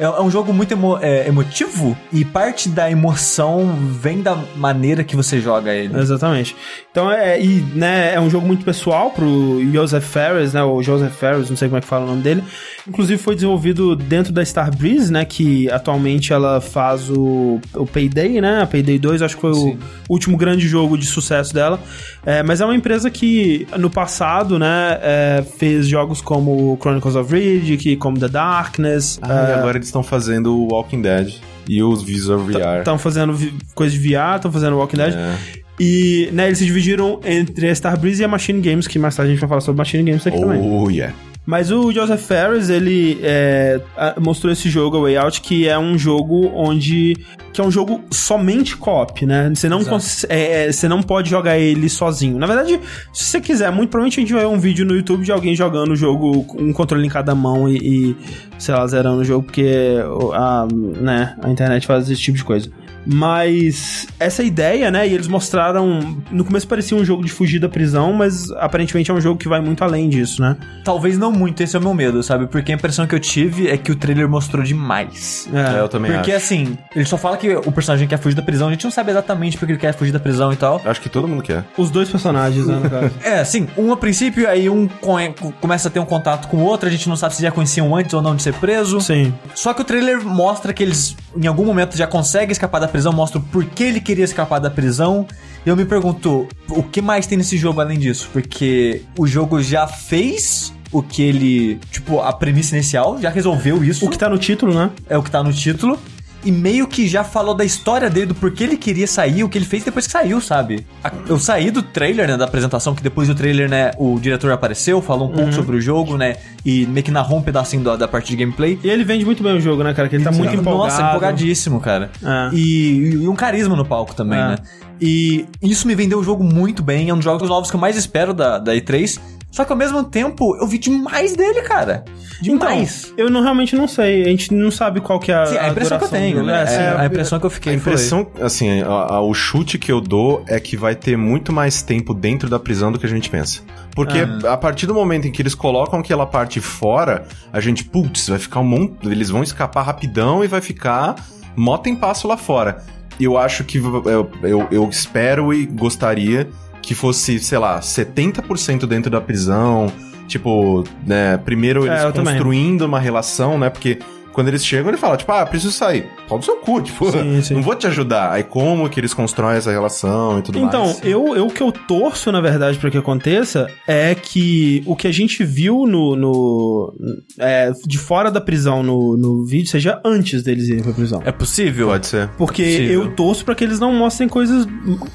é, 0.00 0.04
é 0.04 0.20
um 0.22 0.30
jogo 0.30 0.52
muito 0.52 0.72
emo- 0.72 0.98
é, 1.02 1.28
emotivo 1.28 1.94
e 2.10 2.24
parte 2.24 2.70
da 2.70 2.90
emoção 2.90 3.76
vem 4.00 4.22
da 4.22 4.34
maneira 4.56 5.04
que 5.04 5.14
você 5.14 5.40
joga 5.40 5.74
ele. 5.74 5.98
Exatamente. 5.98 6.56
Então 6.90 7.10
é, 7.10 7.38
e, 7.42 7.60
né, 7.74 8.14
é 8.14 8.20
um 8.20 8.30
jogo 8.30 8.46
muito 8.46 8.64
pessoal 8.64 9.10
pro 9.10 9.60
Joseph 9.72 10.04
Ferris, 10.04 10.52
né? 10.54 10.62
O 10.62 10.82
Joseph 10.82 11.12
Ferris, 11.14 11.50
não 11.50 11.56
sei 11.56 11.68
como 11.68 11.76
é 11.78 11.80
que 11.82 11.86
fala 11.86 12.04
o 12.04 12.08
nome 12.08 12.22
dele. 12.22 12.42
Inclusive 12.88 13.20
foi 13.22 13.34
desenvolvido 13.34 13.94
dentro 13.96 14.21
da 14.30 14.42
Starbreeze, 14.42 15.10
né? 15.10 15.24
Que 15.24 15.70
atualmente 15.70 16.32
ela 16.32 16.60
faz 16.60 17.08
o, 17.08 17.58
o 17.74 17.86
Payday, 17.86 18.40
né? 18.40 18.60
A 18.60 18.66
Payday 18.66 18.98
2, 18.98 19.22
acho 19.22 19.36
que 19.36 19.40
foi 19.40 19.52
o 19.52 19.78
último 20.08 20.36
grande 20.36 20.68
jogo 20.68 20.98
de 20.98 21.06
sucesso 21.06 21.54
dela. 21.54 21.80
É, 22.24 22.42
mas 22.42 22.60
é 22.60 22.64
uma 22.64 22.76
empresa 22.76 23.10
que 23.10 23.66
no 23.78 23.88
passado, 23.88 24.58
né? 24.58 24.82
é, 25.00 25.44
fez 25.58 25.86
jogos 25.86 26.20
como 26.20 26.76
Chronicles 26.80 27.16
of 27.16 27.34
Riddick, 27.34 27.96
como 27.96 28.18
The 28.18 28.28
Darkness. 28.28 29.18
Ah, 29.22 29.48
e 29.50 29.52
agora 29.54 29.78
eles 29.78 29.88
estão 29.88 30.02
fazendo 30.02 30.56
o 30.56 30.68
Walking 30.72 31.02
Dead 31.02 31.34
e 31.68 31.82
os 31.82 32.02
Visual 32.02 32.38
VR. 32.40 32.78
Estão 32.78 32.98
fazendo 32.98 33.36
coisa 33.74 33.96
de 33.96 33.98
VR, 33.98 34.36
estão 34.36 34.52
fazendo 34.52 34.76
Walking 34.76 34.96
Dead. 34.96 35.14
É. 35.14 35.62
E, 35.80 36.28
né, 36.32 36.46
eles 36.46 36.58
se 36.58 36.64
dividiram 36.64 37.18
entre 37.24 37.68
a 37.68 37.72
Starbreeze 37.72 38.22
e 38.22 38.24
a 38.24 38.28
Machine 38.28 38.60
Games, 38.60 38.86
que 38.86 38.98
mais 38.98 39.16
tarde 39.16 39.30
a 39.30 39.34
gente 39.34 39.40
vai 39.40 39.48
falar 39.48 39.60
sobre 39.60 39.78
Machine 39.78 40.04
Games 40.04 40.26
aqui 40.26 40.38
também. 40.38 40.60
Oh, 40.60 40.88
yeah. 40.90 41.14
Mas 41.44 41.72
o 41.72 41.90
Joseph 41.90 42.20
Ferris, 42.20 42.70
ele 42.70 43.18
é, 43.22 43.80
mostrou 44.20 44.52
esse 44.52 44.70
jogo, 44.70 44.96
a 44.96 45.00
Way 45.00 45.16
Out, 45.16 45.40
que 45.40 45.66
é 45.66 45.78
um 45.78 45.98
jogo 45.98 46.52
onde... 46.54 47.16
Que 47.52 47.60
é 47.60 47.64
um 47.64 47.70
jogo 47.70 48.02
somente 48.10 48.76
co-op, 48.76 49.26
né? 49.26 49.52
Você 49.54 49.68
não, 49.68 49.80
é, 50.28 50.66
é, 50.66 50.72
você 50.72 50.88
não 50.88 51.02
pode 51.02 51.28
jogar 51.28 51.58
ele 51.58 51.88
sozinho. 51.88 52.38
Na 52.38 52.46
verdade, 52.46 52.80
se 53.12 53.24
você 53.24 53.40
quiser, 53.40 53.70
muito 53.70 53.90
provavelmente 53.90 54.20
a 54.20 54.22
gente 54.22 54.32
vai 54.32 54.42
ver 54.42 54.48
um 54.48 54.58
vídeo 54.58 54.86
no 54.86 54.94
YouTube 54.94 55.24
de 55.24 55.32
alguém 55.32 55.54
jogando 55.54 55.90
o 55.90 55.96
jogo 55.96 56.44
com 56.44 56.62
um 56.62 56.72
controle 56.72 57.04
em 57.04 57.10
cada 57.10 57.34
mão 57.34 57.68
e, 57.68 57.76
e 57.76 58.16
sei 58.58 58.74
lá, 58.74 58.86
zerando 58.86 59.20
o 59.20 59.24
jogo, 59.24 59.44
porque 59.44 59.96
a, 60.32 60.66
né, 60.72 61.36
a 61.42 61.50
internet 61.50 61.86
faz 61.86 62.08
esse 62.08 62.22
tipo 62.22 62.38
de 62.38 62.44
coisa. 62.44 62.70
Mas 63.06 64.06
essa 64.18 64.42
ideia, 64.42 64.90
né? 64.90 65.06
E 65.08 65.14
eles 65.14 65.28
mostraram. 65.28 66.16
No 66.30 66.44
começo 66.44 66.66
parecia 66.66 66.96
um 66.96 67.04
jogo 67.04 67.24
de 67.24 67.30
fugir 67.32 67.58
da 67.58 67.68
prisão, 67.68 68.12
mas 68.12 68.50
aparentemente 68.52 69.10
é 69.10 69.14
um 69.14 69.20
jogo 69.20 69.38
que 69.38 69.48
vai 69.48 69.60
muito 69.60 69.82
além 69.84 70.08
disso, 70.08 70.40
né? 70.42 70.56
Talvez 70.84 71.16
não 71.18 71.30
muito, 71.32 71.62
esse 71.62 71.76
é 71.76 71.78
o 71.78 71.82
meu 71.82 71.94
medo, 71.94 72.22
sabe? 72.22 72.46
Porque 72.46 72.72
a 72.72 72.74
impressão 72.74 73.06
que 73.06 73.14
eu 73.14 73.20
tive 73.20 73.68
é 73.68 73.76
que 73.76 73.90
o 73.92 73.96
trailer 73.96 74.28
mostrou 74.28 74.62
demais. 74.62 75.48
É, 75.52 75.80
eu 75.80 75.88
também 75.88 76.12
Porque 76.12 76.32
acho. 76.32 76.44
assim, 76.44 76.78
ele 76.94 77.04
só 77.04 77.16
fala 77.16 77.36
que 77.36 77.54
o 77.54 77.72
personagem 77.72 78.06
quer 78.08 78.18
fugir 78.18 78.34
da 78.34 78.42
prisão, 78.42 78.68
a 78.68 78.70
gente 78.70 78.84
não 78.84 78.90
sabe 78.90 79.10
exatamente 79.10 79.56
porque 79.56 79.72
ele 79.72 79.78
quer 79.80 79.92
fugir 79.94 80.12
da 80.12 80.20
prisão 80.20 80.52
e 80.52 80.56
tal. 80.56 80.80
Acho 80.84 81.00
que 81.00 81.08
todo 81.08 81.26
mundo 81.28 81.42
quer. 81.42 81.64
Os 81.76 81.90
dois 81.90 82.08
personagens, 82.08 82.66
né, 82.66 82.80
no 82.82 82.90
caso. 82.90 83.10
É, 83.22 83.44
sim, 83.44 83.68
um 83.76 83.92
a 83.92 83.96
princípio, 83.96 84.48
aí 84.48 84.68
um 84.68 84.86
co- 84.88 85.52
começa 85.60 85.88
a 85.88 85.90
ter 85.90 86.00
um 86.00 86.04
contato 86.04 86.48
com 86.48 86.58
o 86.58 86.60
outro, 86.64 86.88
a 86.88 86.92
gente 86.92 87.08
não 87.08 87.16
sabe 87.16 87.34
se 87.34 87.42
já 87.42 87.50
conheciam 87.50 87.94
antes 87.96 88.12
ou 88.14 88.22
não 88.22 88.34
de 88.34 88.42
ser 88.42 88.54
preso. 88.54 89.00
Sim. 89.00 89.32
Só 89.54 89.72
que 89.74 89.80
o 89.80 89.84
trailer 89.84 90.24
mostra 90.24 90.72
que 90.72 90.82
eles, 90.82 91.16
em 91.36 91.46
algum 91.46 91.64
momento, 91.64 91.96
já 91.96 92.06
conseguem 92.06 92.50
escapar 92.52 92.80
da 92.80 92.88
prisão, 92.92 93.12
mostra 93.12 93.38
o 93.38 93.42
porquê 93.42 93.84
ele 93.84 94.00
queria 94.00 94.24
escapar 94.24 94.60
da 94.60 94.70
prisão. 94.70 95.26
E 95.64 95.68
eu 95.68 95.76
me 95.76 95.84
pergunto, 95.84 96.46
o 96.68 96.82
que 96.82 97.00
mais 97.00 97.26
tem 97.26 97.38
nesse 97.38 97.56
jogo 97.56 97.80
além 97.80 97.98
disso? 97.98 98.28
Porque 98.32 99.02
o 99.18 99.26
jogo 99.26 99.62
já 99.62 99.86
fez 99.86 100.72
o 100.92 101.02
que 101.02 101.22
ele. 101.22 101.80
Tipo, 101.90 102.20
a 102.20 102.32
premissa 102.32 102.76
inicial, 102.76 103.18
já 103.20 103.30
resolveu 103.30 103.82
isso. 103.82 104.06
O 104.06 104.10
que 104.10 104.18
tá 104.18 104.28
no 104.28 104.38
título, 104.38 104.74
né? 104.74 104.90
é 105.08 105.16
o 105.16 105.22
que 105.22 105.30
tá 105.30 105.42
no 105.42 105.52
título. 105.52 105.98
E 106.44 106.50
meio 106.50 106.88
que 106.88 107.06
já 107.06 107.22
falou 107.22 107.54
da 107.54 107.64
história 107.64 108.10
dele, 108.10 108.26
do 108.26 108.34
porquê 108.34 108.64
ele 108.64 108.76
queria 108.76 109.06
sair, 109.06 109.44
o 109.44 109.48
que 109.48 109.56
ele 109.56 109.64
fez 109.64 109.84
depois 109.84 110.06
que 110.06 110.12
saiu, 110.12 110.40
sabe? 110.40 110.84
A- 111.04 111.12
Eu 111.28 111.38
saí 111.38 111.70
do 111.70 111.82
trailer, 111.82 112.26
né, 112.28 112.36
da 112.36 112.44
apresentação, 112.44 112.94
que 112.94 113.02
depois 113.02 113.28
do 113.28 113.34
trailer, 113.34 113.70
né, 113.70 113.92
o 113.96 114.18
diretor 114.18 114.50
apareceu, 114.50 115.00
falou 115.00 115.28
um 115.28 115.32
pouco 115.32 115.52
sobre 115.52 115.76
o 115.76 115.80
jogo, 115.80 116.16
né, 116.16 116.36
e 116.66 116.84
meio 116.86 117.04
que 117.04 117.10
narrou 117.12 117.38
um 117.38 117.42
pedacinho 117.42 117.84
da, 117.84 117.94
da 117.94 118.08
parte 118.08 118.30
de 118.30 118.36
gameplay. 118.36 118.78
E 118.82 118.88
ele 118.90 119.04
vende 119.04 119.24
muito 119.24 119.42
bem 119.42 119.56
o 119.56 119.60
jogo, 119.60 119.84
né, 119.84 119.94
cara? 119.94 120.08
Que 120.08 120.16
ele 120.16 120.24
tá 120.24 120.32
muito 120.32 120.52
empolgado. 120.54 120.90
Nossa, 120.90 121.02
empolgadíssimo, 121.08 121.80
cara. 121.80 122.10
É. 122.22 122.50
E, 122.54 123.20
e 123.22 123.28
um 123.28 123.34
carisma 123.36 123.76
no 123.76 123.84
palco 123.84 124.14
também, 124.14 124.38
É. 124.40 124.48
né? 124.48 124.56
E 125.00 125.46
isso 125.62 125.86
me 125.86 125.94
vendeu 125.94 126.18
o 126.20 126.22
jogo 126.24 126.44
muito 126.44 126.82
bem. 126.82 127.08
É 127.08 127.12
um 127.12 127.16
dos 127.16 127.24
jogos 127.24 127.48
novos 127.48 127.70
que 127.70 127.76
eu 127.76 127.80
mais 127.80 127.96
espero 127.96 128.32
da, 128.32 128.58
da 128.58 128.72
E3. 128.74 129.18
Só 129.52 129.64
que 129.66 129.70
ao 129.70 129.76
mesmo 129.78 130.02
tempo, 130.02 130.56
eu 130.56 130.66
vi 130.66 130.78
demais 130.78 131.36
dele, 131.36 131.60
cara. 131.62 132.04
Demais. 132.40 133.10
Então, 133.12 133.26
eu 133.26 133.30
não, 133.30 133.42
realmente 133.42 133.76
não 133.76 133.86
sei. 133.86 134.22
A 134.22 134.28
gente 134.28 134.52
não 134.52 134.70
sabe 134.70 135.00
qual 135.00 135.20
que 135.20 135.30
é 135.30 135.34
a, 135.34 135.46
Sim, 135.46 135.58
a 135.58 135.68
impressão 135.68 135.98
que 135.98 136.04
eu 136.04 136.08
tenho, 136.08 136.42
né? 136.42 136.62
É, 136.62 136.66
sim. 136.66 136.76
É, 136.80 136.96
a 136.96 137.06
impressão 137.06 137.38
que 137.38 137.46
eu 137.46 137.50
fiquei 137.50 137.74
A 137.74 137.78
foi- 137.78 137.92
impressão, 137.92 138.26
assim, 138.40 138.80
a- 138.80 138.86
a- 138.88 139.20
o 139.20 139.34
chute 139.34 139.78
que 139.78 139.92
eu 139.92 140.00
dou 140.00 140.42
é 140.48 140.58
que 140.58 140.74
vai 140.76 140.94
ter 140.96 141.16
muito 141.18 141.52
mais 141.52 141.82
tempo 141.82 142.14
dentro 142.14 142.48
da 142.48 142.58
prisão 142.58 142.90
do 142.90 142.98
que 142.98 143.04
a 143.04 143.08
gente 143.08 143.28
pensa. 143.28 143.60
Porque 143.94 144.20
Ah. 144.46 144.54
a 144.54 144.56
partir 144.56 144.86
do 144.86 144.94
momento 144.94 145.28
em 145.28 145.30
que 145.30 145.42
eles 145.42 145.54
colocam 145.54 146.00
aquela 146.00 146.24
parte 146.26 146.58
fora, 146.58 147.26
a 147.52 147.60
gente, 147.60 147.84
putz, 147.84 148.30
vai 148.30 148.38
ficar 148.38 148.60
um 148.60 148.64
monte. 148.64 148.94
Eles 149.06 149.28
vão 149.28 149.42
escapar 149.42 149.82
rapidão 149.82 150.42
e 150.42 150.46
vai 150.48 150.62
ficar 150.62 151.14
mó 151.54 151.76
tem 151.76 151.94
passo 151.94 152.26
lá 152.26 152.38
fora. 152.38 152.78
Eu 153.20 153.36
acho 153.36 153.62
que 153.64 153.76
eu, 153.76 154.30
eu, 154.42 154.66
eu 154.70 154.88
espero 154.88 155.52
e 155.52 155.66
gostaria 155.66 156.48
que 156.82 156.94
fosse, 156.94 157.38
sei 157.38 157.58
lá, 157.58 157.80
70% 157.80 158.86
dentro 158.86 159.10
da 159.10 159.20
prisão. 159.20 159.92
Tipo, 160.26 160.84
né, 161.06 161.36
primeiro 161.38 161.86
eles 161.86 162.00
É, 162.00 162.06
eu 162.06 162.12
também. 162.12 162.34
construindo 162.34 162.82
uma 162.82 162.98
relação, 162.98 163.58
né? 163.58 163.68
Porque 163.70 163.98
quando 164.32 164.48
eles 164.48 164.64
chegam, 164.64 164.88
ele 164.88 164.96
fala, 164.98 165.16
tipo, 165.16 165.30
ah, 165.32 165.44
preciso 165.46 165.72
sair. 165.72 166.06
Pau 166.28 166.38
do 166.38 166.44
seu 166.44 166.56
cu, 166.56 166.80
tipo, 166.82 167.10
Sim, 167.10 167.40
sim. 167.42 167.54
não 167.54 167.62
vou 167.62 167.74
te 167.74 167.86
ajudar. 167.86 168.32
Aí 168.32 168.42
como 168.42 168.88
que 168.88 168.98
eles 169.00 169.12
constroem 169.14 169.56
essa 169.56 169.70
relação 169.70 170.38
e 170.38 170.42
tudo 170.42 170.58
Então, 170.58 170.84
mais. 170.86 171.00
eu, 171.04 171.36
eu 171.36 171.46
o 171.46 171.50
que 171.50 171.62
eu 171.62 171.70
torço, 171.72 172.30
na 172.32 172.40
verdade, 172.40 172.78
pra 172.78 172.90
que 172.90 172.96
aconteça 172.98 173.68
é 173.86 174.14
que 174.14 174.82
o 174.86 174.96
que 174.96 175.06
a 175.06 175.12
gente 175.12 175.44
viu 175.44 175.86
no. 175.86 176.16
no 176.16 176.94
é, 177.38 177.70
de 177.86 177.98
fora 177.98 178.30
da 178.30 178.40
prisão 178.40 178.82
no, 178.82 179.16
no 179.16 179.44
vídeo 179.44 179.68
seja 179.68 180.00
antes 180.04 180.42
deles 180.42 180.68
irem 180.68 180.82
pra 180.82 180.92
prisão. 180.92 181.20
É 181.24 181.32
possível? 181.32 181.88
Pode 181.88 182.06
ser. 182.06 182.28
Porque 182.38 182.62
possível. 182.62 183.02
eu 183.04 183.10
torço 183.14 183.44
pra 183.44 183.54
que 183.54 183.64
eles 183.64 183.78
não 183.78 183.92
mostrem 183.92 184.28
coisas, 184.28 184.66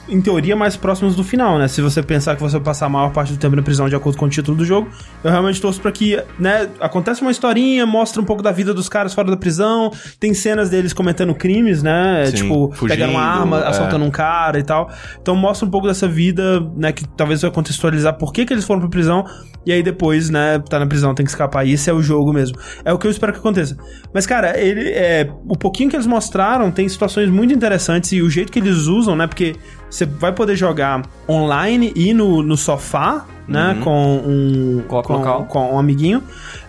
em 0.08 0.22
teoria, 0.22 0.56
mais 0.56 0.76
próximas 0.78 1.16
do 1.16 1.24
final, 1.24 1.58
né? 1.58 1.68
Se 1.68 1.82
você 1.82 2.04
pensar 2.04 2.36
que 2.36 2.42
você 2.42 2.58
vai 2.58 2.66
passar 2.66 2.86
a 2.86 2.90
maior 2.90 3.12
parte 3.12 3.34
do 3.34 3.40
tempo 3.40 3.56
na 3.56 3.62
prisão 3.62 3.90
de 3.90 3.96
acordo 3.96 4.18
com 4.18 4.26
o 4.26 4.30
título 4.30 4.58
do 4.58 4.66
jogo, 4.66 4.88
eu 5.24 5.32
realmente 5.32 5.60
torço 5.62 5.82
pra 5.82 5.92
que, 5.92 6.22
né, 6.40 6.70
acontece 6.80 7.22
uma 7.22 7.32
historinha, 7.32 7.86
mostra 7.86 8.22
um 8.22 8.26
pouco 8.26 8.44
da 8.44 8.52
vida 8.52 8.74
dos 8.74 8.88
caras 8.90 9.07
fora 9.14 9.30
da 9.30 9.38
prisão, 9.38 9.92
tem 10.20 10.34
cenas 10.34 10.70
deles 10.70 10.94
cometendo 10.94 11.34
crimes, 11.34 11.84
né? 11.84 12.26
Sim, 12.28 12.36
tipo, 12.36 12.72
fugindo, 12.74 12.98
pegando 12.98 13.12
uma 13.12 13.22
arma, 13.22 13.60
é. 13.60 13.68
assaltando 13.68 14.06
um 14.06 14.12
cara 14.12 14.60
e 14.60 14.64
tal. 14.64 14.90
Então 15.22 15.36
mostra 15.36 15.68
um 15.68 15.72
pouco 15.72 15.88
dessa 15.88 16.08
vida, 16.08 16.60
né, 16.76 16.92
que 16.92 17.08
talvez 17.10 17.42
vai 17.42 17.52
contextualizar 17.52 18.18
por 18.18 18.32
que, 18.34 18.46
que 18.46 18.54
eles 18.54 18.66
foram 18.66 18.82
pra 18.82 18.90
prisão, 18.90 19.24
e 19.66 19.72
aí 19.72 19.84
depois, 19.84 20.30
né, 20.30 20.60
tá 20.60 20.80
na 20.80 20.88
prisão, 20.88 21.14
tem 21.14 21.26
que 21.26 21.32
escapar. 21.32 21.66
E 21.66 21.74
esse 21.74 21.90
é 21.90 21.94
o 21.94 22.02
jogo 22.02 22.32
mesmo. 22.32 22.58
É 22.86 22.94
o 22.94 22.98
que 22.98 23.06
eu 23.06 23.12
espero 23.12 23.34
que 23.34 23.40
aconteça. 23.40 23.76
Mas, 24.14 24.26
cara, 24.26 24.58
ele 24.58 24.90
é. 24.90 25.30
O 25.48 25.58
pouquinho 25.58 25.90
que 25.90 25.96
eles 25.96 26.08
mostraram 26.08 26.72
tem 26.72 26.88
situações 26.88 27.30
muito 27.30 27.54
interessantes 27.54 28.12
e 28.14 28.22
o 28.22 28.30
jeito 28.30 28.52
que 28.52 28.60
eles 28.60 28.88
usam, 28.88 29.16
né? 29.16 29.28
Porque 29.28 29.56
você 29.90 30.06
vai 30.06 30.34
poder 30.34 30.56
jogar 30.56 31.02
online 31.28 31.92
e 31.96 32.14
no, 32.14 32.42
no 32.42 32.56
sofá, 32.56 33.26
né? 33.48 33.80
Com 33.84 34.18
um. 34.18 34.84
Co-op 34.88 35.08
com, 35.48 35.74
um 35.74 35.80
amiguinho. 35.80 36.22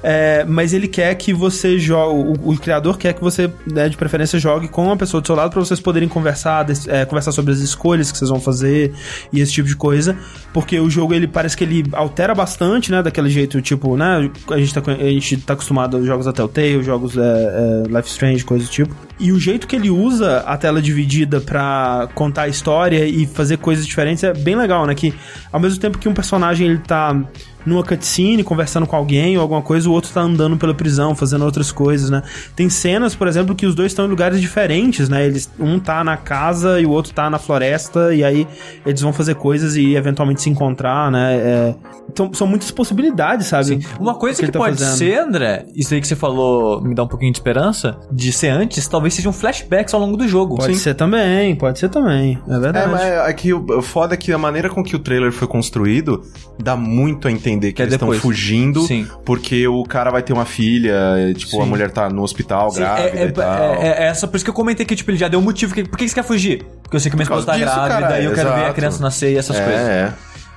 É, 0.03 0.45
mas 0.45 0.73
ele 0.73 0.87
quer 0.87 1.15
que 1.17 1.33
você 1.33 1.79
jogue. 1.79 2.39
O, 2.41 2.53
o 2.53 2.59
criador 2.59 2.97
quer 2.97 3.13
que 3.15 3.21
você, 3.21 3.51
né, 3.67 3.89
de 3.89 3.97
preferência, 3.97 4.39
jogue 4.39 4.69
com 4.69 4.85
uma 4.85 4.97
pessoa 4.97 5.21
do 5.21 5.27
seu 5.27 5.35
lado 5.35 5.51
pra 5.51 5.61
vocês 5.61 5.81
poderem 5.81 6.09
conversar, 6.09 6.67
é, 6.87 7.05
conversar 7.05 7.33
sobre 7.33 7.53
as 7.53 7.59
escolhas 7.59 8.13
que 8.13 8.19
vocês 8.19 8.31
vão 8.31 8.41
fazer 8.41 8.93
e 9.33 9.41
esse 9.41 9.53
tipo 9.53 9.67
de 9.67 9.75
coisa. 9.75 10.17
Porque 10.53 10.79
o 10.79 10.89
jogo, 10.89 11.15
ele 11.15 11.27
parece 11.27 11.57
que 11.57 11.65
ele 11.65 11.85
altera 11.93 12.35
bastante, 12.35 12.93
né? 12.93 13.03
Daquele 13.03 13.29
jeito, 13.29 13.61
tipo, 13.61 13.97
né? 13.97 14.31
A 14.51 14.59
gente 14.59 14.73
tá, 14.73 14.83
a 14.93 14.95
gente 14.95 15.37
tá 15.39 15.55
acostumado 15.55 15.97
a 15.97 16.03
jogos 16.03 16.27
da 16.27 16.33
Telltale, 16.33 16.83
jogos 16.83 17.17
é, 17.17 17.21
é, 17.21 17.89
Life 17.89 18.09
Strange, 18.09 18.45
coisas 18.45 18.69
do 18.69 18.73
tipo. 18.73 19.08
E 19.21 19.33
o 19.33 19.39
jeito 19.39 19.67
que 19.67 19.75
ele 19.75 19.91
usa 19.91 20.39
a 20.41 20.57
tela 20.57 20.81
dividida 20.81 21.41
pra 21.41 22.09
contar 22.15 22.43
a 22.43 22.49
história 22.49 23.05
e 23.05 23.27
fazer 23.27 23.59
coisas 23.59 23.87
diferentes 23.87 24.23
é 24.23 24.33
bem 24.33 24.55
legal, 24.55 24.87
né? 24.87 24.95
Que 24.95 25.13
ao 25.53 25.59
mesmo 25.59 25.81
tempo 25.81 25.99
que 25.99 26.09
um 26.09 26.15
personagem 26.15 26.69
ele 26.69 26.79
tá 26.79 27.21
numa 27.65 27.83
cutscene 27.83 28.43
conversando 28.43 28.87
com 28.87 28.97
alguém 28.97 29.37
ou 29.37 29.43
alguma 29.43 29.63
coisa, 29.63 29.89
o 29.89 29.93
outro 29.93 30.11
tá 30.13 30.21
andando 30.21 30.57
pela 30.57 30.75
prisão, 30.75 31.15
fazendo 31.15 31.45
outras 31.45 31.71
coisas, 31.71 32.11
né? 32.11 32.23
Tem 32.57 32.69
cenas, 32.69 33.15
por 33.15 33.29
exemplo, 33.29 33.55
que 33.55 33.67
os 33.67 33.75
dois 33.75 33.93
estão 33.93 34.07
em 34.07 34.09
lugares 34.09 34.41
diferentes, 34.41 35.09
né? 35.09 35.27
Eles, 35.27 35.51
um 35.59 35.79
tá 35.79 36.03
na 36.03 36.17
casa 36.17 36.81
e 36.81 36.87
o 36.87 36.91
outro 36.91 37.13
tá 37.13 37.31
na 37.31 37.39
floresta, 37.39 38.15
e 38.15 38.25
aí 38.25 38.47
eles 38.85 39.01
vão 39.01 39.13
fazer 39.13 39.35
coisas 39.37 39.77
e 39.77 39.95
eventualmente 39.95 40.43
se 40.43 40.51
encontrar, 40.51 41.11
né? 41.11 41.37
É, 41.37 41.75
então, 42.11 42.33
são 42.33 42.47
muitas 42.47 42.71
possibilidades, 42.71 43.47
sabe? 43.47 43.65
Sim. 43.67 43.81
Uma 44.01 44.15
coisa 44.15 44.39
que, 44.39 44.45
ele 44.47 44.53
tá 44.53 44.59
pode 44.59 44.79
fazendo. 44.79 44.97
ser, 44.97 45.19
André, 45.19 45.67
isso 45.75 45.95
aí 45.95 46.01
que 46.01 46.09
você 46.09 46.17
falou 46.17 46.83
me 46.83 46.95
dá 46.95 47.05
um 47.05 47.09
pouquinho 47.09 47.33
de 47.33 47.39
esperança, 47.39 47.99
de 48.11 48.33
ser 48.33 48.49
antes, 48.49 48.87
talvez 48.89 49.15
sejam 49.15 49.33
flashbacks 49.33 49.93
ao 49.95 50.01
longo 50.01 50.17
do 50.17 50.27
jogo. 50.27 50.57
Pode 50.57 50.77
ser 50.79 50.95
também, 50.95 51.55
pode 51.55 51.79
ser 51.79 51.89
também. 51.89 52.39
É 52.49 52.55
É, 52.55 52.59
verdade. 52.59 52.91
mas 52.91 53.03
é 53.03 53.33
que 53.33 53.53
o 53.53 53.59
o 53.69 53.83
foda 53.83 54.15
é 54.15 54.17
que 54.17 54.33
a 54.33 54.39
maneira 54.39 54.71
com 54.71 54.83
que 54.83 54.97
o 54.97 54.99
trailer 54.99 55.31
foi 55.33 55.47
construído 55.47 56.23
dá 56.63 56.75
muito 56.77 57.29
a 57.29 57.31
entender 57.31 57.58
entender 57.59 57.69
que, 57.69 57.77
Que 57.77 57.83
é 57.83 57.85
eles 57.85 57.95
estão 57.95 58.13
fugindo 58.13 58.83
Sim. 58.83 59.07
porque 59.25 59.67
o 59.69 59.85
cara 59.85 60.11
vai 60.11 60.23
ter 60.23 60.33
uma 60.33 60.45
filha, 60.45 60.95
tipo, 61.37 61.53
Sim. 61.53 61.63
a 61.63 61.67
mulher 61.67 61.91
tá 61.91 62.09
no 62.09 62.23
hospital 62.23 62.71
Sim, 62.71 62.81
grávida 62.81 63.19
é, 63.19 63.23
é, 63.23 63.27
e 63.27 63.33
tal. 63.33 63.75
é- 63.75 63.89
é 63.89 64.05
essa, 64.07 64.27
por 64.27 64.37
isso 64.37 64.45
que 64.45 64.51
eu 64.51 64.55
comentei 64.55 64.87
que, 64.87 64.97
tipo, 64.97 65.11
ele 65.11 65.19
já 65.19 65.29
deu 65.29 65.41
um 65.41 65.43
motivo. 65.43 65.75
Que, 65.75 65.85
por 65.85 65.99
que 65.99 66.09
você 66.09 66.15
quer 66.15 66.25
fugir? 66.25 66.65
Porque 66.83 66.97
eu 66.97 67.01
sei 67.01 67.11
que 67.11 67.17
minha 67.17 67.25
esposa 67.25 67.47
tá 67.47 67.59
grávida 67.59 67.89
cara, 67.89 68.21
e 68.21 68.25
eu 68.25 68.33
quero 68.33 68.55
ver 68.55 68.65
a 68.67 68.73
criança 68.73 69.03
nascer 69.03 69.33
e 69.33 69.37
essas 69.37 69.57
é, 69.57 69.65
coisas. 69.65 69.89
é. 69.89 70.13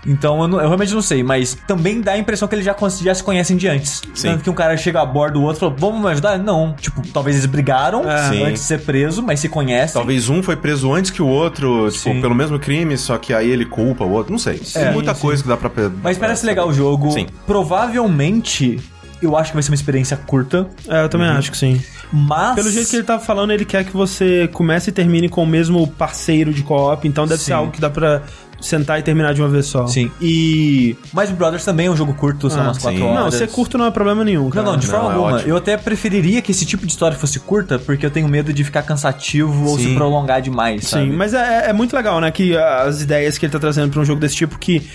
Então 0.06 0.42
eu, 0.42 0.48
não- 0.48 0.60
eu 0.60 0.68
realmente 0.68 0.94
não 0.94 1.02
sei, 1.02 1.22
mas 1.24 1.56
também 1.68 2.02
dá 2.02 2.14
a 2.14 2.18
impressão 2.18 2.48
que 2.48 2.56
eles 2.56 2.66
já, 2.66 2.76
já 3.04 3.14
se 3.14 3.24
conhecem 3.24 3.56
de 3.56 3.68
antes. 3.68 4.02
Sim. 4.16 4.30
Tanto 4.30 4.44
que 4.44 4.50
um 4.50 4.54
cara 4.54 4.76
chega 4.76 5.00
a 5.02 5.06
bordo 5.06 5.40
do 5.40 5.44
outro 5.44 5.58
e 5.58 5.60
fala, 5.60 5.76
vamos 5.78 6.02
me 6.04 6.10
ajudar? 6.12 6.40
Não. 6.40 6.74
Tipo, 6.80 7.02
talvez 7.10 7.36
eles 7.36 7.46
brigaram 7.46 8.10
É. 8.10 8.44
Antes 8.44 8.62
de 8.62 8.68
ser 8.68 8.82
preso, 8.82 9.22
mas 9.22 9.40
se 9.40 9.48
conhecem. 9.48 9.94
Talvez 9.94 10.28
um 10.30 10.42
foi 10.42 10.56
preso 10.56 10.92
antes 10.92 11.12
que 11.12 11.22
o 11.22 11.28
outro, 11.28 11.90
tipo, 11.92 12.04
Sim. 12.04 12.20
pelo 12.22 12.34
mesmo 12.34 12.58
crime, 12.58 12.98
só 12.98 13.18
que 13.18 13.34
aí 13.34 13.50
ele 13.50 13.66
culpa 13.66 14.04
o 14.04 14.12
outro. 14.12 14.32
Não 14.32 14.40
sei. 14.40 14.58
Tem 14.58 14.84
É, 14.84 14.92
muita 14.92 15.14
sim. 15.14 15.22
coisa 15.22 15.44
que 15.44 15.48
dá 15.50 15.56
pra... 15.58 15.70
Mas 16.02 16.18
parece 16.18 16.46
legal 16.46 16.68
o 16.68 16.74
jogo. 16.74 17.12
Sim. 17.12 17.28
Provavelmente, 17.46 18.80
eu 19.22 19.38
acho 19.38 19.52
que 19.52 19.56
vai 19.56 19.64
ser 19.64 19.72
uma 19.72 19.76
experiência 19.76 20.18
curta, 20.18 20.68
É, 20.88 21.04
eu 21.04 21.10
também 21.10 21.30
Uhum. 21.30 21.38
acho 21.38 21.52
que 21.52 21.58
sim. 21.58 21.82
mas... 22.12 22.56
Pelo 22.56 22.72
jeito 22.72 22.90
que 22.90 22.96
ele 22.96 23.04
tava 23.04 23.24
falando, 23.24 23.52
ele 23.52 23.66
quer 23.66 23.84
que 23.86 23.94
você 23.94 24.50
comece 24.52 24.90
e 24.90 24.94
termine 24.94 25.30
com 25.30 25.44
o 25.44 25.48
mesmo 25.48 25.86
parceiro 25.88 26.54
de 26.54 26.64
co-op, 26.64 27.08
então 27.08 27.26
deve 27.28 27.40
Sim. 27.40 27.46
ser 27.48 27.54
algo 27.54 27.72
que 27.72 27.80
dá 27.80 27.90
pra 27.90 28.22
sentar 28.62 29.00
e 29.00 29.04
terminar 29.04 29.34
de 29.34 29.42
uma 29.42 29.50
vez 29.50 29.66
só. 29.66 29.88
Sim, 29.88 30.12
e... 30.22 30.96
Mas 31.14 31.30
Brothers 31.32 31.66
também 31.66 31.88
é 31.88 31.92
um 31.92 31.96
jogo 31.98 32.14
curto, 32.14 32.50
são 32.50 32.62
Ah, 32.62 32.64
umas 32.66 32.78
4 32.78 33.00
sim. 33.00 33.06
horas. 33.06 33.24
Não, 33.24 33.32
ser 33.32 33.48
curto 33.50 33.78
não 33.78 33.86
é 33.86 33.92
problema 33.92 34.24
nenhum, 34.24 34.44
Não, 34.44 34.50
cara. 34.52 34.66
não, 34.66 34.78
de 34.78 34.88
Não, 34.88 34.94
forma 34.94 35.10
é 35.12 35.16
alguma. 35.16 35.36
ótimo. 35.36 35.50
Eu 35.50 35.58
até 35.58 35.76
preferiria 35.78 36.42
que 36.42 36.52
esse 36.52 36.66
tipo 36.66 36.86
de 36.86 36.92
história 36.92 37.18
fosse 37.18 37.40
curta, 37.40 37.80
porque 37.80 38.06
eu 38.06 38.12
tenho 38.12 38.28
medo 38.28 38.54
de 38.54 38.64
ficar 38.64 38.84
cansativo 38.84 39.68
ou 39.70 39.78
Sim. 39.78 39.90
se 39.90 39.94
prolongar 39.96 40.42
demais, 40.42 40.88
sabe? 40.88 41.06
Sim, 41.06 41.12
mas 41.16 41.34
é, 41.34 41.70
é 41.70 41.74
muito 41.74 41.96
legal, 41.96 42.20
né? 42.22 42.30
Que 42.32 42.56
as 42.58 43.02
ideias 43.02 43.38
que 43.38 43.46
ele 43.46 43.54
tá 43.54 43.60
trazendo 43.60 43.92
pra 43.92 44.02
um 44.02 44.06
jogo 44.06 44.20
desse 44.22 44.36
tipo, 44.36 44.58
que 44.60 44.88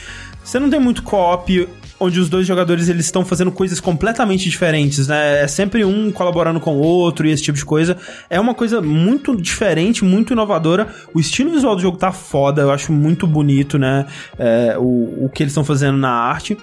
você 0.45 0.59
não 0.61 0.71
tem 0.71 0.79
muito 0.81 1.03
co-op 1.03 1.69
onde 1.99 2.21
os 2.21 2.29
dois 2.29 2.47
jogadores 2.47 2.89
eles 2.89 3.07
estão 3.07 3.25
fazendo 3.25 3.51
coisas 3.51 3.81
completamente 3.81 4.49
diferentes, 4.49 5.09
né? 5.09 5.43
É 5.43 5.49
sempre 5.49 5.85
um 5.85 6.11
colaborando 6.13 6.61
com 6.61 6.77
o 6.77 6.81
outro 6.81 7.27
e 7.27 7.31
esse 7.31 7.43
tipo 7.43 7.59
de 7.59 7.65
coisa. 7.65 7.97
É 8.29 8.39
uma 8.39 8.55
coisa 8.55 8.81
muito 8.81 9.37
diferente, 9.37 10.05
muito 10.05 10.33
inovadora. 10.33 10.89
O 11.15 11.21
estilo 11.21 11.51
visual 11.51 11.75
do 11.77 11.83
jogo 11.83 11.97
tá 11.97 12.13
foda, 12.13 12.63
eu 12.63 12.71
acho 12.71 12.93
muito 12.93 13.27
bonito, 13.27 13.79
né? 13.79 14.07
É, 14.39 14.77
o, 14.79 15.25
o 15.25 15.31
que 15.33 15.43
eles 15.43 15.53
estão 15.53 15.65
fazendo 15.65 15.99
na 15.99 16.11
arte. 16.11 16.57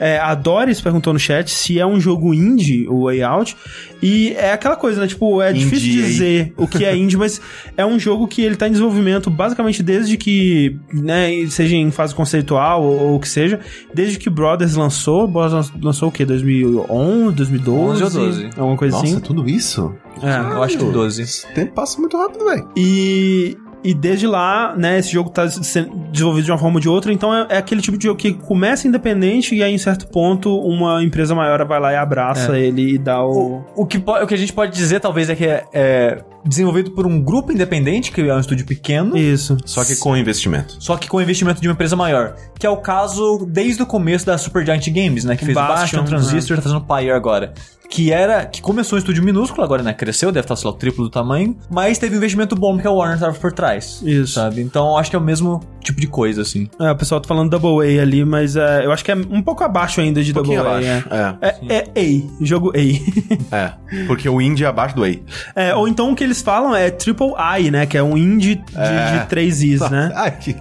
É, 0.00 0.18
a 0.18 0.34
Doris 0.34 0.80
perguntou 0.80 1.12
no 1.12 1.18
chat 1.18 1.50
se 1.50 1.78
é 1.78 1.86
um 1.86 2.00
jogo 2.00 2.32
indie, 2.32 2.86
o 2.88 3.04
Way 3.04 3.22
Out. 3.22 3.56
E 4.00 4.32
é 4.34 4.52
aquela 4.52 4.76
coisa, 4.76 5.00
né? 5.00 5.08
Tipo, 5.08 5.42
é 5.42 5.52
difícil 5.52 5.88
Indie 5.88 6.02
aí. 6.02 6.06
dizer 6.06 6.54
o 6.56 6.68
que 6.68 6.84
é 6.84 6.96
indie, 6.96 7.16
mas 7.16 7.40
é 7.76 7.84
um 7.84 7.98
jogo 7.98 8.28
que 8.28 8.42
ele 8.42 8.54
tá 8.54 8.68
em 8.68 8.70
desenvolvimento 8.70 9.28
basicamente 9.28 9.82
desde 9.82 10.16
que, 10.16 10.78
né, 10.92 11.30
seja 11.48 11.74
em 11.74 11.90
fase 11.90 12.14
conceitual 12.14 12.82
ou, 12.82 13.16
o 13.16 13.20
que 13.20 13.28
seja, 13.28 13.58
desde 13.92 14.18
que 14.18 14.30
Brothers 14.30 14.76
lançou. 14.76 15.26
Brothers 15.26 15.72
lançou 15.82 16.10
o 16.10 16.12
quê? 16.12 16.24
2011, 16.24 17.34
2012? 17.34 18.04
11 18.04 18.04
ou 18.04 18.10
12. 18.26 18.50
Alguma 18.56 18.76
coisa 18.76 18.96
Nossa, 18.96 19.06
assim. 19.12 19.20
tudo 19.20 19.48
isso? 19.48 19.92
É. 20.22 20.54
Eu 20.54 20.62
acho 20.62 20.78
que 20.78 20.84
12. 20.84 21.22
Esse 21.22 21.46
tempo 21.52 21.72
passa 21.74 21.98
muito 22.00 22.16
rápido, 22.16 22.44
velho. 22.44 22.68
E, 22.76 23.56
e 23.82 23.94
desde 23.94 24.26
lá, 24.26 24.74
né, 24.76 24.98
esse 24.98 25.12
jogo 25.12 25.30
tá 25.30 25.48
sendo 25.48 25.96
desenvolvido 26.10 26.44
de 26.44 26.50
uma 26.50 26.58
forma 26.58 26.76
ou 26.76 26.80
de 26.80 26.88
outra, 26.88 27.12
então 27.12 27.34
é, 27.34 27.46
é 27.50 27.56
aquele 27.58 27.80
tipo 27.80 27.96
de 27.96 28.04
jogo 28.04 28.18
que 28.18 28.32
começa 28.32 28.88
independente 28.88 29.54
e 29.54 29.62
aí 29.62 29.72
em 29.72 29.78
certo 29.78 30.06
ponto 30.08 30.58
uma 30.60 31.02
empresa 31.02 31.34
maior 31.34 31.64
vai 31.66 31.80
lá 31.80 31.92
e 31.92 31.96
abraça 31.96 32.58
ele 32.58 32.94
e 32.94 32.98
dá 32.98 33.22
o... 33.24 33.64
O, 33.74 33.82
o 33.82 33.86
que, 33.86 33.98
o 33.98 34.26
que 34.26 34.34
a 34.34 34.38
gente 34.38 34.52
pode 34.52 34.72
dizer, 34.74 35.00
talvez, 35.00 35.30
é 35.30 35.34
que 35.34 35.44
é, 35.44 35.64
é 35.72 36.24
desenvolvido 36.44 36.90
por 36.92 37.06
um 37.06 37.20
grupo 37.20 37.52
independente, 37.52 38.10
que 38.10 38.20
é 38.20 38.34
um 38.34 38.40
estúdio 38.40 38.66
pequeno, 38.66 39.16
Isso. 39.16 39.56
Só 39.64 39.84
que 39.84 39.96
com 39.96 40.16
investimento. 40.16 40.76
só 40.78 40.96
que 40.96 41.08
com 41.08 41.20
investimento 41.20 41.60
de 41.60 41.68
uma 41.68 41.74
empresa 41.74 41.94
maior. 41.94 42.34
Que 42.58 42.66
é 42.66 42.70
o 42.70 42.78
caso 42.78 43.46
desde 43.46 43.82
o 43.82 43.86
começo 43.86 44.26
da 44.26 44.38
Supergiant 44.38 44.86
Games, 44.88 45.24
né? 45.24 45.36
Que 45.36 45.44
fez 45.44 45.54
Bastion, 45.54 46.00
Bastion, 46.00 46.04
Transistor, 46.04 46.56
tá 46.56 46.62
fazendo 46.62 46.80
Pyre 46.82 47.10
agora. 47.10 47.52
Que 47.90 48.12
era. 48.12 48.44
Que 48.44 48.60
começou 48.60 48.96
um 48.96 48.98
estúdio 48.98 49.22
minúsculo, 49.24 49.62
agora, 49.64 49.82
né? 49.82 49.92
Cresceu, 49.94 50.30
deve 50.30 50.44
estar, 50.44 50.56
sei 50.56 50.68
lá, 50.68 50.74
o 50.74 50.78
triplo 50.78 51.04
do 51.04 51.10
tamanho. 51.10 51.56
Mas 51.70 51.98
teve 51.98 52.14
um 52.14 52.18
investimento 52.18 52.54
bom 52.54 52.78
que 52.78 52.86
a 52.86 52.90
Warner 52.90 53.18
tava 53.18 53.34
por 53.34 53.52
trás. 53.52 54.00
Isso. 54.04 54.34
Sabe? 54.34 54.60
Então 54.60 54.96
acho 54.96 55.08
que 55.10 55.16
é 55.16 55.18
o 55.18 55.22
mesmo 55.22 55.60
tipo 55.82 55.98
de 56.00 56.06
coisa, 56.06 56.42
assim. 56.42 56.68
É, 56.78 56.90
o 56.90 56.96
pessoal 56.96 57.20
tá 57.20 57.26
falando 57.26 57.48
Double 57.50 57.98
A 57.98 58.02
ali, 58.02 58.24
mas 58.24 58.56
é, 58.56 58.84
eu 58.84 58.92
acho 58.92 59.02
que 59.04 59.10
é 59.10 59.16
um 59.16 59.40
pouco 59.40 59.64
abaixo 59.64 60.00
ainda 60.02 60.22
de 60.22 60.32
Um 60.32 60.34
Double 60.34 60.56
A. 60.56 60.60
abaixo. 60.60 60.88
É. 61.10 61.56
É, 61.68 61.76
é 61.94 62.00
A, 62.00 62.44
jogo 62.44 62.72
A. 62.74 62.78
É. 63.50 63.72
Porque 64.06 64.28
o 64.28 64.40
indie 64.42 64.64
é 64.64 64.66
abaixo 64.66 64.94
do 64.94 65.00
Way. 65.00 65.22
É, 65.56 65.74
ou 65.74 65.88
então 65.88 66.12
o 66.12 66.14
que 66.14 66.22
eles 66.22 66.42
falam 66.42 66.76
é 66.76 66.90
Triple 66.90 67.32
I, 67.58 67.70
né? 67.70 67.86
Que 67.86 67.96
é 67.96 68.02
um 68.02 68.16
indie 68.18 68.56
de, 68.56 68.64
É. 68.76 69.18
de 69.20 69.26
três 69.28 69.62
Is, 69.62 69.80
né? 69.88 70.12
Ai, 70.14 70.30
que... 70.32 70.54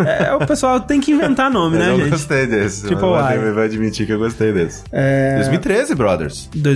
É, 0.00 0.34
o 0.34 0.46
pessoal 0.46 0.78
tem 0.80 1.00
que 1.00 1.10
inventar 1.12 1.50
nome, 1.50 1.78
né, 1.78 1.90
eu 1.90 1.96
gente? 1.96 2.10
gostei 2.10 2.46
desse. 2.46 2.82
Triple 2.82 3.04
eu 3.06 3.48
I. 3.48 3.52
vou 3.52 3.62
admitir 3.62 4.06
que 4.06 4.12
eu 4.12 4.18
gostei 4.18 4.52
desse. 4.52 4.82
É... 4.92 5.36
2013, 5.36 5.94
Brothers. 5.94 6.50
2013, 6.54 6.73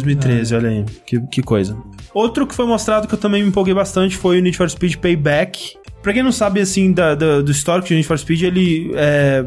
olha 0.56 0.68
aí. 0.68 0.84
Que, 1.06 1.20
que 1.28 1.42
coisa. 1.42 1.76
Outro 2.14 2.46
que 2.46 2.54
foi 2.54 2.66
mostrado 2.66 3.06
que 3.06 3.14
eu 3.14 3.18
também 3.18 3.42
me 3.42 3.48
empolguei 3.48 3.74
bastante 3.74 4.16
foi 4.16 4.38
o 4.38 4.42
Need 4.42 4.56
for 4.56 4.68
Speed 4.68 4.96
Payback. 4.96 5.76
Pra 6.02 6.12
quem 6.12 6.22
não 6.22 6.32
sabe, 6.32 6.60
assim, 6.60 6.92
da, 6.92 7.14
da- 7.14 7.40
do 7.40 7.50
histórico 7.50 7.88
de 7.88 7.94
Need 7.94 8.06
for 8.06 8.18
Speed, 8.18 8.42
ele... 8.42 8.92
É, 8.94 9.44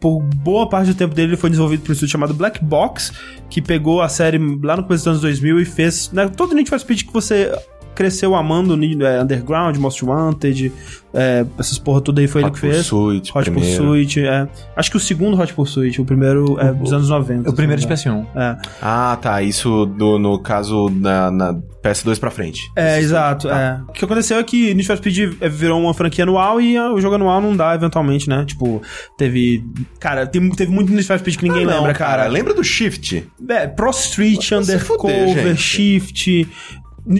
por 0.00 0.22
boa 0.22 0.68
parte 0.68 0.92
do 0.92 0.94
tempo 0.94 1.12
dele, 1.12 1.30
ele 1.30 1.36
foi 1.36 1.50
desenvolvido 1.50 1.82
por 1.82 1.90
um 1.90 1.92
estúdio 1.92 2.12
chamado 2.12 2.32
Black 2.32 2.64
Box, 2.64 3.12
que 3.50 3.60
pegou 3.60 4.00
a 4.00 4.08
série 4.08 4.38
lá 4.62 4.76
no 4.76 4.84
começo 4.84 5.02
dos 5.04 5.08
anos 5.08 5.20
2000 5.22 5.60
e 5.60 5.64
fez... 5.64 6.10
Né, 6.12 6.28
todo 6.28 6.54
Need 6.54 6.70
for 6.70 6.78
Speed 6.78 7.02
que 7.02 7.12
você 7.12 7.52
cresceu 7.94 8.34
amando, 8.34 8.74
é, 9.04 9.22
Underground, 9.22 9.76
Most 9.76 10.04
Wanted, 10.04 10.72
é, 11.14 11.44
essas 11.58 11.78
porra 11.78 12.00
tudo 12.00 12.20
aí 12.20 12.28
foi 12.28 12.42
ele 12.42 12.48
Hot 12.50 12.54
que 12.54 12.60
fez. 12.60 12.76
Pursuit, 12.88 13.32
Hot 13.34 13.50
primeiro. 13.50 13.76
Pursuit, 13.84 14.20
é. 14.20 14.48
Acho 14.76 14.90
que 14.90 14.96
o 14.96 15.00
segundo 15.00 15.40
Hot 15.40 15.52
Pursuit, 15.54 16.00
o 16.00 16.04
primeiro 16.04 16.58
é 16.60 16.72
dos 16.72 16.92
anos 16.92 17.08
90. 17.08 17.50
O 17.50 17.52
primeiro 17.54 17.80
de 17.80 17.96
se 17.96 18.08
não 18.08 18.16
me 18.18 18.22
PS1. 18.22 18.30
engano. 18.30 18.40
É. 18.44 18.56
Ah, 18.82 19.18
tá. 19.20 19.42
Isso 19.42 19.86
do, 19.86 20.18
no 20.18 20.38
caso 20.38 20.88
na, 20.90 21.30
na 21.30 21.54
PS2 21.82 22.18
pra 22.20 22.30
frente. 22.30 22.60
É, 22.76 22.98
exato. 23.00 23.48
Tá. 23.48 23.60
É. 23.60 23.90
O 23.90 23.92
que 23.92 24.04
aconteceu 24.04 24.36
é 24.38 24.44
que 24.44 24.74
Need 24.74 24.86
for 24.86 24.96
Speed 24.96 25.36
é, 25.40 25.48
virou 25.48 25.80
uma 25.80 25.94
franquia 25.94 26.24
anual 26.24 26.60
e 26.60 26.76
ah, 26.76 26.92
o 26.92 27.00
jogo 27.00 27.14
anual 27.14 27.40
não 27.40 27.56
dá, 27.56 27.74
eventualmente, 27.74 28.28
né? 28.28 28.44
Tipo, 28.46 28.82
teve. 29.16 29.64
Cara, 29.98 30.26
tem- 30.26 30.50
teve 30.50 30.70
muito 30.70 30.92
Need 30.92 31.04
for 31.06 31.18
Speed 31.18 31.36
que 31.36 31.44
ninguém 31.48 31.64
Ah, 31.64 31.66
não, 31.66 31.76
lembra, 31.78 31.94
cara. 31.94 32.26
Lembra 32.26 32.52
do 32.54 32.62
Shift? 32.62 33.26
É, 33.48 33.66
Pro 33.66 33.90
Street, 33.90 34.52
Undercover. 34.52 35.56
Shift. 35.56 36.46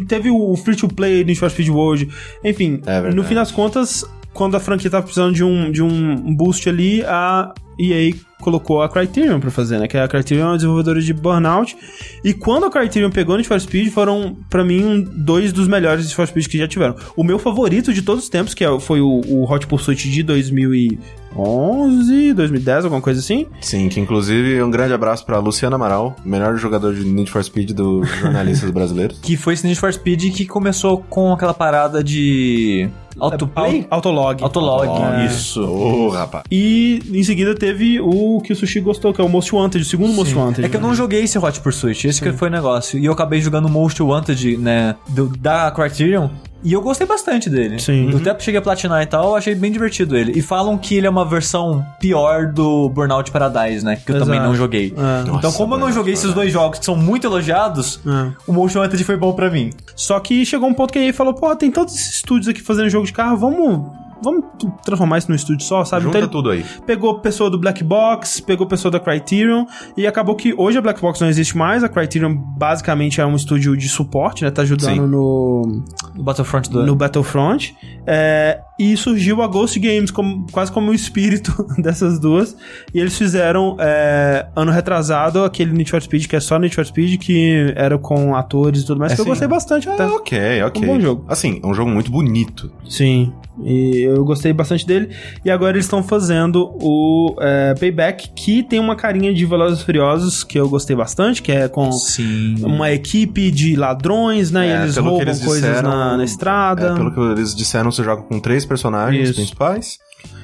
Teve 0.06 0.30
o 0.30 0.56
Free 0.56 0.76
to 0.76 0.88
Play, 0.88 1.24
Need 1.24 1.38
for 1.38 1.50
Speed 1.50 1.70
World. 1.70 2.08
Enfim, 2.44 2.80
É 2.86 3.10
no 3.12 3.24
fim 3.24 3.34
das 3.34 3.50
contas, 3.50 4.04
quando 4.38 4.56
a 4.56 4.60
franquia 4.60 4.88
tava 4.88 5.02
precisando 5.02 5.34
de 5.34 5.42
um, 5.42 5.72
de 5.72 5.82
um 5.82 6.32
boost 6.36 6.68
ali, 6.68 7.02
a 7.04 7.52
EA 7.80 8.12
colocou 8.40 8.80
a 8.82 8.88
Criterion 8.88 9.40
pra 9.40 9.50
fazer, 9.50 9.78
né? 9.80 9.88
Que 9.88 9.98
a 9.98 10.06
Criterion 10.06 10.44
é 10.44 10.48
uma 10.50 10.56
desenvolvedora 10.56 11.00
de 11.00 11.12
Burnout. 11.12 11.76
E 12.24 12.32
quando 12.32 12.66
a 12.66 12.70
Criterion 12.70 13.10
pegou 13.10 13.36
Need 13.36 13.48
for 13.48 13.60
Speed, 13.60 13.90
foram, 13.90 14.36
pra 14.48 14.64
mim, 14.64 14.84
um- 14.84 15.02
dois 15.02 15.52
dos 15.52 15.66
melhores 15.66 16.02
Need 16.04 16.14
for 16.14 16.26
Speed 16.26 16.46
que 16.46 16.56
já 16.58 16.68
tiveram. 16.68 16.94
O 17.16 17.24
meu 17.24 17.38
favorito 17.38 17.92
de 17.92 18.00
todos 18.00 18.24
os 18.24 18.30
tempos, 18.30 18.54
que 18.54 18.64
é- 18.64 18.80
foi 18.80 19.00
o, 19.00 19.20
o 19.26 19.52
Hot 19.52 19.66
Pursuit 19.66 20.08
de 20.10 20.22
2011, 20.22 22.32
2010, 22.32 22.84
alguma 22.84 23.02
coisa 23.02 23.20
assim. 23.20 23.46
Sim, 23.60 23.88
que 23.88 24.00
inclusive 24.00 24.62
um 24.62 24.70
grande 24.70 24.92
abraço 24.92 25.24
pra 25.26 25.38
Luciano 25.38 25.76
Amaral, 25.76 26.16
melhor 26.24 26.56
jogador 26.56 26.94
de 26.94 27.04
Need 27.04 27.30
for 27.30 27.42
Speed 27.42 27.72
dos 27.72 28.08
jornalistas 28.20 28.70
brasileiros. 28.70 29.18
Que 29.20 29.36
foi 29.36 29.54
esse 29.54 29.66
Need 29.66 29.78
for 29.80 29.92
Speed 29.92 30.32
que 30.34 30.46
começou 30.46 30.98
com 31.08 31.32
aquela 31.32 31.54
parada 31.54 32.02
de. 32.02 32.88
Autoplay? 33.18 33.86
Au- 33.90 33.96
Autolog. 33.96 34.42
Autolog, 34.42 34.86
É. 35.20 35.26
isso. 35.26 35.62
Ô, 35.62 36.08
rapaz. 36.10 36.44
E 36.50 37.02
em 37.12 37.22
seguida 37.22 37.54
teve 37.54 38.00
o 38.00 38.40
que 38.40 38.52
o 38.52 38.56
Sushi 38.56 38.80
gostou, 38.80 39.12
que 39.12 39.20
é 39.20 39.24
o 39.24 39.28
Most 39.28 39.54
Wanted, 39.54 39.82
o 39.82 39.84
segundo 39.88 40.12
Most 40.12 40.34
Wanted. 40.34 40.64
É 40.64 40.68
que 40.68 40.76
eu 40.76 40.80
não 40.80 40.94
joguei 40.94 41.22
esse 41.22 41.38
Hot 41.38 41.60
Pursuit, 41.60 42.06
esse 42.08 42.20
que 42.22 42.32
foi 42.32 42.48
o 42.48 42.50
negócio. 42.52 42.98
E 42.98 43.04
eu 43.04 43.12
acabei 43.12 43.40
jogando 43.40 43.66
o 43.66 43.70
Most 43.70 44.02
Wanted, 44.02 44.56
né, 44.56 44.94
do- 45.08 45.28
da 45.38 45.70
Criterion, 45.70 46.28
e 46.62 46.72
eu 46.72 46.80
gostei 46.82 47.06
bastante 47.06 47.48
dele. 47.48 47.78
Sim. 47.78 48.10
Eu 48.10 48.18
até 48.18 48.38
cheguei 48.40 48.58
a 48.58 48.62
platinar 48.62 49.02
e 49.02 49.06
tal, 49.06 49.28
eu 49.30 49.36
achei 49.36 49.54
bem 49.54 49.70
divertido 49.70 50.16
ele. 50.16 50.32
E 50.38 50.42
falam 50.42 50.76
que 50.76 50.96
ele 50.96 51.06
é 51.06 51.10
uma 51.10 51.24
versão 51.24 51.84
pior 52.00 52.46
do 52.46 52.88
Burnout 52.88 53.30
Paradise, 53.30 53.84
né, 53.84 53.96
que 53.96 54.10
eu 54.12 54.18
também 54.18 54.34
Exato. 54.36 54.48
não 54.48 54.56
joguei. 54.56 54.86
É. 54.96 55.22
então, 55.22 55.34
Nossa, 55.40 55.56
como 55.56 55.74
eu 55.74 55.78
não 55.78 55.92
joguei 55.92 56.14
esses 56.14 56.32
dois 56.34 56.52
jogos 56.52 56.78
que 56.78 56.84
são 56.84 56.96
muito 56.96 57.26
elogiados, 57.26 58.00
É. 58.06 58.32
o 58.46 58.52
Most 58.52 58.76
Wanted 58.76 59.02
foi 59.04 59.16
bom 59.16 59.32
pra 59.32 59.50
mim. 59.50 59.70
Só 59.94 60.18
que 60.20 60.44
chegou 60.44 60.68
um 60.68 60.74
ponto 60.74 60.92
que 60.92 60.98
aí 60.98 61.12
falou, 61.12 61.34
pô, 61.34 61.54
tem 61.54 61.70
todos 61.70 61.94
esses 61.94 62.14
estúdios 62.16 62.48
aqui 62.48 62.60
fazendo 62.62 62.88
jogo 62.90 63.06
de 63.06 63.12
carro, 63.12 63.36
vamos... 63.36 63.86
Vamos 64.22 64.44
transformar 64.84 65.18
isso 65.18 65.28
num 65.28 65.36
estúdio 65.36 65.64
só, 65.64 65.84
sabe? 65.84 66.04
Junta 66.04 66.18
Então 66.18 66.28
tudo 66.28 66.50
aí. 66.50 66.64
pegou 66.86 67.20
pessoa 67.20 67.48
do 67.50 67.58
Black 67.58 67.82
Box, 67.84 68.40
pegou 68.40 68.66
pessoa 68.66 68.90
da 68.90 68.98
Criterion, 69.00 69.64
e 69.96 70.06
acabou 70.06 70.34
que 70.34 70.54
hoje 70.56 70.78
a 70.78 70.80
Black 70.80 71.00
Box 71.00 71.20
não 71.20 71.28
existe 71.28 71.56
mais, 71.56 71.84
a 71.84 71.88
Criterion 71.88 72.34
basicamente 72.36 73.20
é 73.20 73.26
um 73.26 73.36
estúdio 73.36 73.76
de 73.76 73.88
suporte, 73.88 74.44
né? 74.44 74.50
Tá 74.50 74.62
ajudando 74.62 74.94
Sim. 74.94 75.00
no, 75.06 75.82
O 76.16 76.22
Battlefront 76.22 76.70
do 76.70 76.84
no 76.84 76.94
Battlefront. 76.96 77.76
É, 78.06 78.60
E 78.78 78.96
surgiu 78.96 79.42
a 79.42 79.46
Ghost 79.46 79.78
Games 79.78 80.10
como, 80.10 80.46
quase 80.50 80.70
como 80.72 80.90
o 80.90 80.94
espírito 80.94 81.66
dessas 81.78 82.18
duas. 82.18 82.56
E 82.94 82.98
eles 83.00 83.16
fizeram, 83.18 83.76
é, 83.78 84.46
ano 84.56 84.70
retrasado, 84.70 85.44
aquele 85.44 85.72
Need 85.72 85.90
for 85.90 86.00
Speed, 86.00 86.26
que 86.26 86.36
é 86.36 86.40
só 86.40 86.58
Need 86.58 86.74
for 86.74 86.84
Speed, 86.86 87.20
que 87.20 87.72
era 87.76 87.98
com 87.98 88.34
atores 88.34 88.82
e 88.82 88.86
tudo 88.86 88.98
mais, 88.98 89.12
É, 89.12 89.14
que 89.16 89.20
eu 89.20 89.26
gostei 89.26 89.48
bastante 89.48 89.88
até. 89.88 90.04
É, 90.04 90.06
ok, 90.06 90.62
ok. 90.62 90.82
Um 90.82 90.86
bom 90.86 91.00
jogo. 91.00 91.24
Assim, 91.28 91.60
é 91.62 91.66
um 91.66 91.74
jogo 91.74 91.90
muito 91.90 92.10
bonito. 92.10 92.70
Sim, 92.88 93.32
e 93.62 94.07
eu 94.16 94.24
gostei 94.24 94.52
bastante 94.52 94.86
dele. 94.86 95.10
E 95.44 95.50
agora 95.50 95.72
eles 95.76 95.84
estão 95.84 96.02
fazendo 96.02 96.70
o 96.80 97.36
é, 97.40 97.74
Payback, 97.74 98.30
que 98.34 98.62
tem 98.62 98.78
uma 98.78 98.96
carinha 98.96 99.32
de 99.32 99.44
Velozes 99.46 99.80
e 99.80 99.84
Furiosos, 99.84 100.44
que 100.44 100.58
eu 100.58 100.68
gostei 100.68 100.96
bastante, 100.96 101.42
que 101.42 101.52
é 101.52 101.68
com 101.68 101.90
Sim. 101.92 102.56
uma 102.64 102.90
equipe 102.90 103.50
de 103.50 103.76
ladrões, 103.76 104.50
né? 104.50 104.68
É, 104.68 104.70
e 104.70 104.82
eles 104.82 104.96
roubam 104.96 105.22
eles 105.22 105.44
coisas 105.44 105.68
disseram, 105.68 105.90
na, 105.90 106.16
na 106.16 106.24
estrada. 106.24 106.88
É, 106.88 106.94
pelo 106.94 107.12
que 107.12 107.20
eles 107.20 107.54
disseram, 107.54 107.90
você 107.90 108.02
joga 108.02 108.22
com 108.22 108.38
três 108.40 108.64
personagens 108.64 109.28
Isso. 109.30 109.34
principais. 109.34 109.98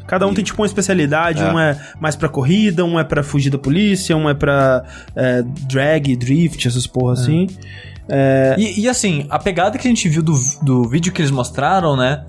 Cada 0.07 0.27
um 0.27 0.35
tem 0.35 0.45
tipo 0.45 0.61
uma 0.61 0.67
especialidade, 0.67 1.43
É. 1.43 1.51
um 1.51 1.59
é 1.59 1.81
mais 1.99 2.15
pra 2.15 2.29
corrida, 2.29 2.85
um 2.85 2.99
é 3.01 3.05
pra 3.05 3.23
fugir 3.23 3.51
da 3.51 3.59
polícia, 3.59 4.17
um 4.17 4.29
é 4.29 4.35
pra 4.35 4.85
é, 5.17 5.43
drag, 5.67 6.15
drift, 6.17 6.69
essas 6.69 6.87
porra 6.87 7.15
assim. 7.15 7.47
É, 8.09 8.55
E, 8.59 8.81
e, 8.83 8.89
assim, 8.89 9.27
a 9.31 9.39
pegada 9.39 9.79
que 9.79 9.87
a 9.87 9.91
gente 9.91 10.09
viu 10.09 10.23
do, 10.23 10.35
do 10.63 10.89
vídeo 10.89 11.13
que 11.13 11.21
eles 11.23 11.31
mostraram, 11.31 11.97
né? 11.97 12.25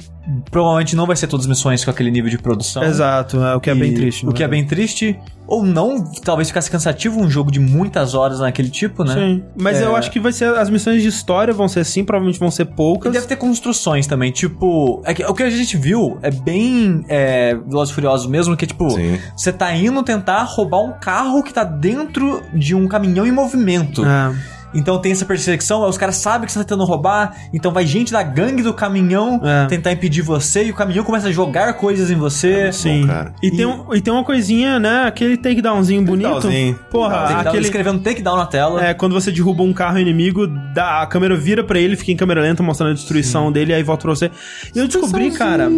Provavelmente 0.49 0.95
não 0.95 1.05
vai 1.05 1.15
ser 1.15 1.27
todas 1.27 1.45
as 1.45 1.49
missões 1.49 1.85
com 1.85 1.91
aquele 1.91 2.09
nível 2.09 2.31
de 2.31 2.37
produção. 2.39 2.83
Exato, 2.83 3.37
é, 3.43 3.55
o 3.55 3.59
que 3.59 3.69
é 3.69 3.75
bem 3.75 3.91
E 3.91 3.93
triste. 3.93 4.25
O 4.25 4.31
que 4.31 4.43
é 4.43 4.47
bem 4.47 4.65
triste. 4.65 5.19
Ou 5.45 5.63
não, 5.63 6.03
talvez 6.23 6.47
ficasse 6.47 6.71
cansativo 6.71 7.19
um 7.21 7.29
jogo 7.29 7.51
de 7.51 7.59
muitas 7.59 8.15
horas 8.15 8.39
naquele 8.39 8.69
tipo, 8.69 9.03
né? 9.03 9.13
Sim, 9.13 9.43
mas 9.55 9.77
É. 9.79 9.83
eu 9.85 9.95
acho 9.95 10.09
que 10.09 10.19
vai 10.19 10.31
ser 10.33 10.45
as 10.57 10.67
missões 10.71 11.03
de 11.03 11.09
história 11.09 11.53
vão 11.53 11.67
ser 11.67 11.81
assim, 11.81 12.03
provavelmente 12.03 12.39
vão 12.39 12.49
ser 12.49 12.63
E 12.63 12.65
poucas. 12.65 13.13
deve 13.13 13.27
ter 13.27 13.35
construções 13.35 14.07
também, 14.07 14.31
tipo. 14.31 14.99
é 15.05 15.13
que- 15.13 15.23
o 15.23 15.33
que 15.35 15.43
a 15.43 15.49
gente 15.51 15.77
viu 15.77 16.17
é 16.23 16.31
bem 16.31 17.05
é, 17.07 17.53
Velozes 17.53 17.91
e 17.91 17.93
Furiosos 17.93 18.25
mesmo, 18.25 18.57
que 18.57 18.65
tipo, 18.65 18.89
Sim. 18.89 19.19
você 19.37 19.53
tá 19.53 19.75
indo 19.75 20.01
tentar 20.01 20.41
roubar 20.41 20.79
um 20.81 20.93
carro 20.99 21.43
que 21.43 21.53
tá 21.53 21.63
dentro 21.63 22.41
de 22.51 22.73
um 22.73 22.87
caminhão 22.87 23.27
em 23.27 23.31
movimento. 23.31 24.03
É, 24.03 24.33
Então 24.75 24.99
tem 24.99 25.11
essa 25.13 25.25
perseguição, 25.25 25.83
aí 25.83 25.89
os 25.89 25.97
caras 25.97 26.17
sabem 26.17 26.45
que 26.45 26.51
você 26.51 26.59
tá 26.59 26.65
tentando 26.65 26.83
roubar, 26.83 27.35
então 27.53 27.71
vai 27.71 27.85
gente 27.87 28.11
da 28.11 28.21
gangue 28.21 28.61
do 28.61 28.73
caminhão 28.73 29.39
É. 29.43 29.65
tentar 29.67 29.91
impedir 29.93 30.21
você, 30.21 30.65
e 30.65 30.71
o 30.71 30.73
caminhão 30.75 31.03
começa 31.03 31.29
a 31.29 31.31
jogar 31.31 31.73
coisas 31.75 32.11
em 32.11 32.15
você. 32.15 32.71
sim. 32.71 33.07
cara. 33.07 33.33
E, 33.41 33.49
Tem 33.51 33.65
um, 33.65 33.93
e 33.95 34.01
tem 34.01 34.13
uma 34.13 34.23
coisinha, 34.23 34.79
né? 34.79 35.03
Aquele 35.05 35.37
takedownzinho 35.37 36.03
bonito. 36.03 36.29
Takedownzinho. 36.29 36.79
Porra, 36.91 37.15
dar- 37.15 37.47
aquele. 37.47 37.63
escrevendo 37.65 37.99
takedown 38.01 38.35
na 38.37 38.45
tela. 38.45 38.83
É, 38.85 38.93
quando 38.93 39.13
você 39.13 39.31
derruba 39.31 39.63
um 39.63 39.71
carro 39.73 39.97
inimigo, 39.97 40.45
dá, 40.73 41.01
a 41.01 41.07
câmera 41.07 41.35
vira 41.37 41.63
pra 41.63 41.79
ele, 41.79 41.95
fica 41.95 42.11
em 42.11 42.15
câmera 42.15 42.41
lenta 42.41 42.61
mostrando 42.61 42.91
a 42.91 42.93
destruição 42.93 43.51
dele, 43.51 43.73
aí 43.73 43.81
volta 43.83 44.03
pra 44.03 44.15
você. 44.15 44.29
E 44.75 44.79
eu 44.79 44.87
descobri, 44.87 45.31
cara, 45.31 45.69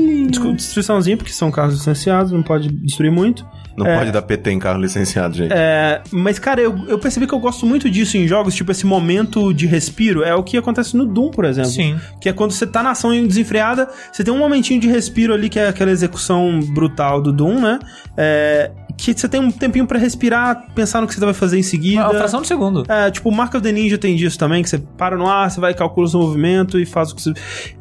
destruiçãozinha, 0.55 1.17
porque 1.17 1.31
são 1.31 1.51
carros 1.51 1.75
licenciados, 1.75 2.31
não 2.31 2.41
pode 2.43 2.69
destruir 2.69 3.11
muito. 3.11 3.45
Não 3.77 3.85
pode 3.85 4.11
dar 4.11 4.23
PT 4.23 4.51
em 4.51 4.59
carro 4.59 4.81
licenciado, 4.81 5.35
gente. 5.35 5.53
É, 5.53 6.01
mas, 6.11 6.39
cara, 6.39 6.59
eu, 6.59 6.75
eu 6.87 6.97
percebi 6.97 7.27
que 7.27 7.33
eu 7.33 7.39
gosto 7.39 7.63
muito 7.63 7.87
disso 7.87 8.17
em 8.17 8.27
jogos, 8.27 8.55
tipo 8.55 8.71
esse 8.71 8.87
momento 8.87 9.53
de 9.53 9.67
respiro. 9.67 10.23
É 10.23 10.33
o 10.33 10.43
que 10.43 10.57
acontece 10.57 10.97
no 10.97 11.05
Doom, 11.05 11.29
por 11.29 11.45
exemplo. 11.45 11.69
Sim. 11.69 11.95
Que 12.19 12.29
é 12.29 12.33
quando 12.33 12.51
você 12.51 12.65
tá 12.65 12.81
na 12.81 12.91
ação 12.91 13.11
desenfreada, 13.27 13.87
você 14.11 14.23
tem 14.23 14.33
um 14.33 14.37
momentinho 14.39 14.81
de 14.81 14.87
respiro 14.87 15.31
ali, 15.31 15.47
que 15.47 15.59
é 15.59 15.67
aquela 15.67 15.91
execução 15.91 16.59
brutal 16.73 17.21
do 17.21 17.31
Doom, 17.31 17.59
né? 17.59 17.79
É, 18.17 18.71
que 18.97 19.13
você 19.13 19.29
tem 19.29 19.39
um 19.39 19.51
tempinho 19.51 19.85
pra 19.85 19.99
respirar, 19.99 20.65
pensar 20.73 20.99
no 20.99 21.07
que 21.07 21.13
você 21.13 21.23
vai 21.23 21.33
fazer 21.33 21.59
em 21.59 21.63
seguida. 21.63 22.01
Uma 22.01 22.15
fração 22.15 22.41
de 22.41 22.47
segundo. 22.47 22.83
É, 22.89 23.11
tipo, 23.11 23.29
o 23.29 23.31
Mark 23.31 23.53
of 23.53 23.61
the 23.61 23.71
Ninja 23.71 23.97
tem 23.97 24.15
disso 24.15 24.39
também, 24.39 24.63
que 24.63 24.69
você 24.69 24.79
para 24.79 25.15
no 25.15 25.27
ar, 25.29 25.51
você 25.51 25.59
vai 25.59 25.73
calcula 25.73 26.07
o 26.07 26.09
seu 26.09 26.19
movimento 26.19 26.79
e 26.79 26.85
faz 26.85 27.11
o 27.11 27.15
que 27.15 27.21
você... 27.21 27.33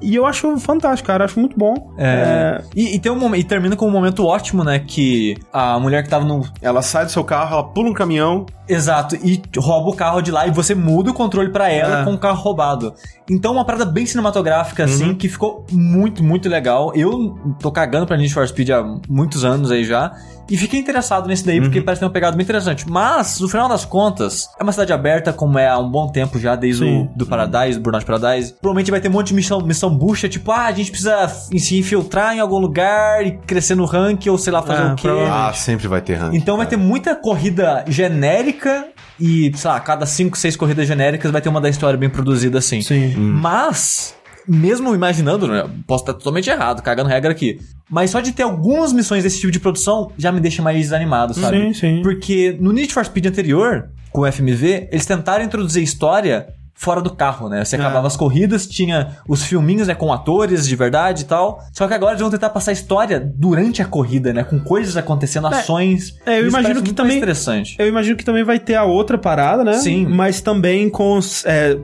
E 0.02 0.14
eu 0.14 0.26
acho 0.26 0.58
fantástico, 0.58 1.06
cara, 1.06 1.24
acho 1.24 1.40
muito 1.40 1.56
bom. 1.56 1.94
É. 1.96 2.62
E, 2.74 2.96
e 2.96 2.98
tem 2.98 3.10
um 3.10 3.18
momento, 3.18 3.40
e 3.40 3.44
termina 3.44 3.74
com 3.74 3.86
um 3.86 3.90
momento 3.90 4.26
ótimo, 4.26 4.62
né? 4.62 4.78
Que 4.78 5.36
a 5.50 5.80
mulher 5.86 6.02
que 6.02 6.08
tava 6.10 6.24
no. 6.24 6.42
Ela 6.60 6.82
sai 6.82 7.04
do 7.04 7.10
seu 7.12 7.22
carro, 7.24 7.54
ela 7.54 7.64
pula 7.64 7.88
um 7.88 7.94
caminhão. 7.94 8.44
Exato, 8.68 9.14
e 9.16 9.40
rouba 9.56 9.90
o 9.90 9.94
carro 9.94 10.20
de 10.20 10.32
lá 10.32 10.46
e 10.46 10.50
você 10.50 10.74
muda 10.74 11.10
o 11.10 11.14
controle 11.14 11.50
pra 11.50 11.70
ela 11.70 12.00
É. 12.00 12.04
com 12.04 12.14
o 12.14 12.18
carro 12.18 12.42
roubado. 12.42 12.92
Então, 13.30 13.52
uma 13.52 13.64
parada 13.64 13.84
bem 13.84 14.04
cinematográfica, 14.06 14.84
assim, 14.84 15.14
que 15.14 15.28
ficou 15.28 15.64
muito, 15.70 16.22
muito 16.24 16.48
legal. 16.48 16.92
Eu 16.94 17.38
tô 17.60 17.70
cagando 17.70 18.06
pra 18.06 18.16
Need 18.16 18.32
for 18.34 18.46
Speed 18.46 18.70
há 18.70 18.82
muitos 19.08 19.44
anos 19.44 19.70
aí 19.70 19.84
já. 19.84 20.12
E 20.48 20.56
fiquei 20.56 20.80
interessado 20.80 21.26
nesse 21.26 21.44
daí, 21.44 21.60
porque 21.60 21.80
parece 21.80 22.00
ter 22.00 22.06
uma 22.06 22.12
pegada 22.12 22.36
bem 22.36 22.44
interessante. 22.44 22.88
Mas, 22.88 23.40
no 23.40 23.48
final 23.48 23.68
das 23.68 23.84
contas, 23.84 24.48
é 24.58 24.62
uma 24.62 24.72
cidade 24.72 24.92
aberta, 24.92 25.32
como 25.32 25.58
é 25.58 25.68
há 25.68 25.78
um 25.78 25.90
bom 25.90 26.08
tempo 26.08 26.38
já, 26.38 26.54
desde 26.54 26.84
Sim. 26.84 27.02
o 27.14 27.18
do 27.18 27.26
Paradise, 27.26 27.78
do 27.78 27.82
Burnout 27.82 28.04
Paradise. 28.06 28.54
Provavelmente 28.60 28.90
vai 28.90 29.00
ter 29.00 29.08
um 29.08 29.12
monte 29.12 29.28
de 29.28 29.34
missão, 29.34 29.60
missão 29.60 29.96
bucha, 29.96 30.28
tipo, 30.28 30.50
ah, 30.52 30.66
a 30.66 30.72
gente 30.72 30.90
precisa 30.90 31.26
se 31.28 31.78
infiltrar 31.78 32.34
em 32.34 32.40
algum 32.40 32.58
lugar 32.58 33.26
e 33.26 33.32
crescer 33.38 33.74
no 33.74 33.84
ranking, 33.84 34.28
ou 34.28 34.38
sei 34.38 34.52
lá, 34.52 34.62
fazer 34.62 34.82
É, 34.82 34.92
o 34.92 34.94
quê. 34.96 35.08
Ah, 35.30 35.52
sempre 35.54 35.88
vai 35.88 36.00
ter 36.00 36.14
ranking. 36.14 36.36
Então 36.36 36.56
vai 36.56 36.66
ter 36.66 36.76
muita 36.76 37.14
corrida 37.16 37.84
genérica 37.88 38.86
e, 39.18 39.50
sei 39.54 39.70
lá, 39.70 39.80
cada 39.80 40.06
5, 40.06 40.36
6 40.36 40.56
corridas 40.56 40.86
genéricas 40.86 41.30
vai 41.30 41.40
ter 41.40 41.48
uma 41.48 41.60
da 41.60 41.68
história 41.68 41.98
bem 41.98 42.08
produzida 42.10 42.58
assim. 42.58 42.80
Sim. 42.82 43.14
Mas, 43.16 44.14
mesmo 44.46 44.94
imaginando, 44.94 45.46
né, 45.46 45.68
posso 45.86 46.02
estar 46.04 46.14
totalmente 46.14 46.48
errado, 46.48 46.82
cagando 46.82 47.08
regra 47.08 47.32
aqui. 47.32 47.58
Mas 47.88 48.10
só 48.10 48.20
de 48.20 48.32
ter 48.32 48.42
algumas 48.42 48.92
missões 48.92 49.22
desse 49.22 49.40
tipo 49.40 49.52
de 49.52 49.60
produção 49.60 50.10
já 50.18 50.32
me 50.32 50.40
deixa 50.40 50.62
mais 50.62 50.76
desanimado, 50.78 51.34
sabe? 51.34 51.58
Sim, 51.58 51.72
sim. 51.72 52.02
Porque 52.02 52.56
no 52.60 52.72
Need 52.72 52.92
for 52.92 53.04
Speed 53.04 53.26
anterior, 53.26 53.90
com 54.10 54.22
o 54.22 54.32
FMV, 54.32 54.88
eles 54.90 55.06
tentaram 55.06 55.44
introduzir 55.44 55.82
história 55.82 56.48
fora 56.78 57.00
do 57.00 57.10
carro, 57.14 57.48
né? 57.48 57.64
Você 57.64 57.74
É. 57.74 57.78
acabava 57.80 58.06
as 58.06 58.16
corridas, 58.16 58.66
tinha 58.66 59.16
os 59.26 59.42
filminhos, 59.42 59.88
né, 59.88 59.94
com 59.94 60.12
atores 60.12 60.68
de 60.68 60.76
verdade 60.76 61.22
e 61.22 61.24
tal. 61.24 61.60
Só 61.72 61.88
que 61.88 61.94
agora 61.94 62.12
eles 62.12 62.20
vão 62.20 62.30
tentar 62.30 62.50
passar 62.50 62.70
a 62.70 62.74
história 62.74 63.18
durante 63.18 63.80
a 63.80 63.86
corrida, 63.86 64.32
né? 64.32 64.44
Com 64.44 64.60
coisas 64.60 64.96
acontecendo, 64.96 65.46
ações. 65.46 66.14
é, 66.26 66.40
eu 66.40 66.46
imagino 66.48 66.82
que 66.82 66.92
também- 66.92 67.16
interessante. 67.16 67.76
Eu 67.78 67.86
imagino 67.88 68.14
que 68.16 68.24
também 68.24 68.44
vai 68.44 68.58
ter 68.58 68.74
a 68.74 68.84
outra 68.84 69.16
parada, 69.16 69.64
né? 69.64 69.72
Sim. 69.74 70.06
Mas 70.06 70.40
também 70.42 70.90
com 70.90 71.18
é, 71.46 71.78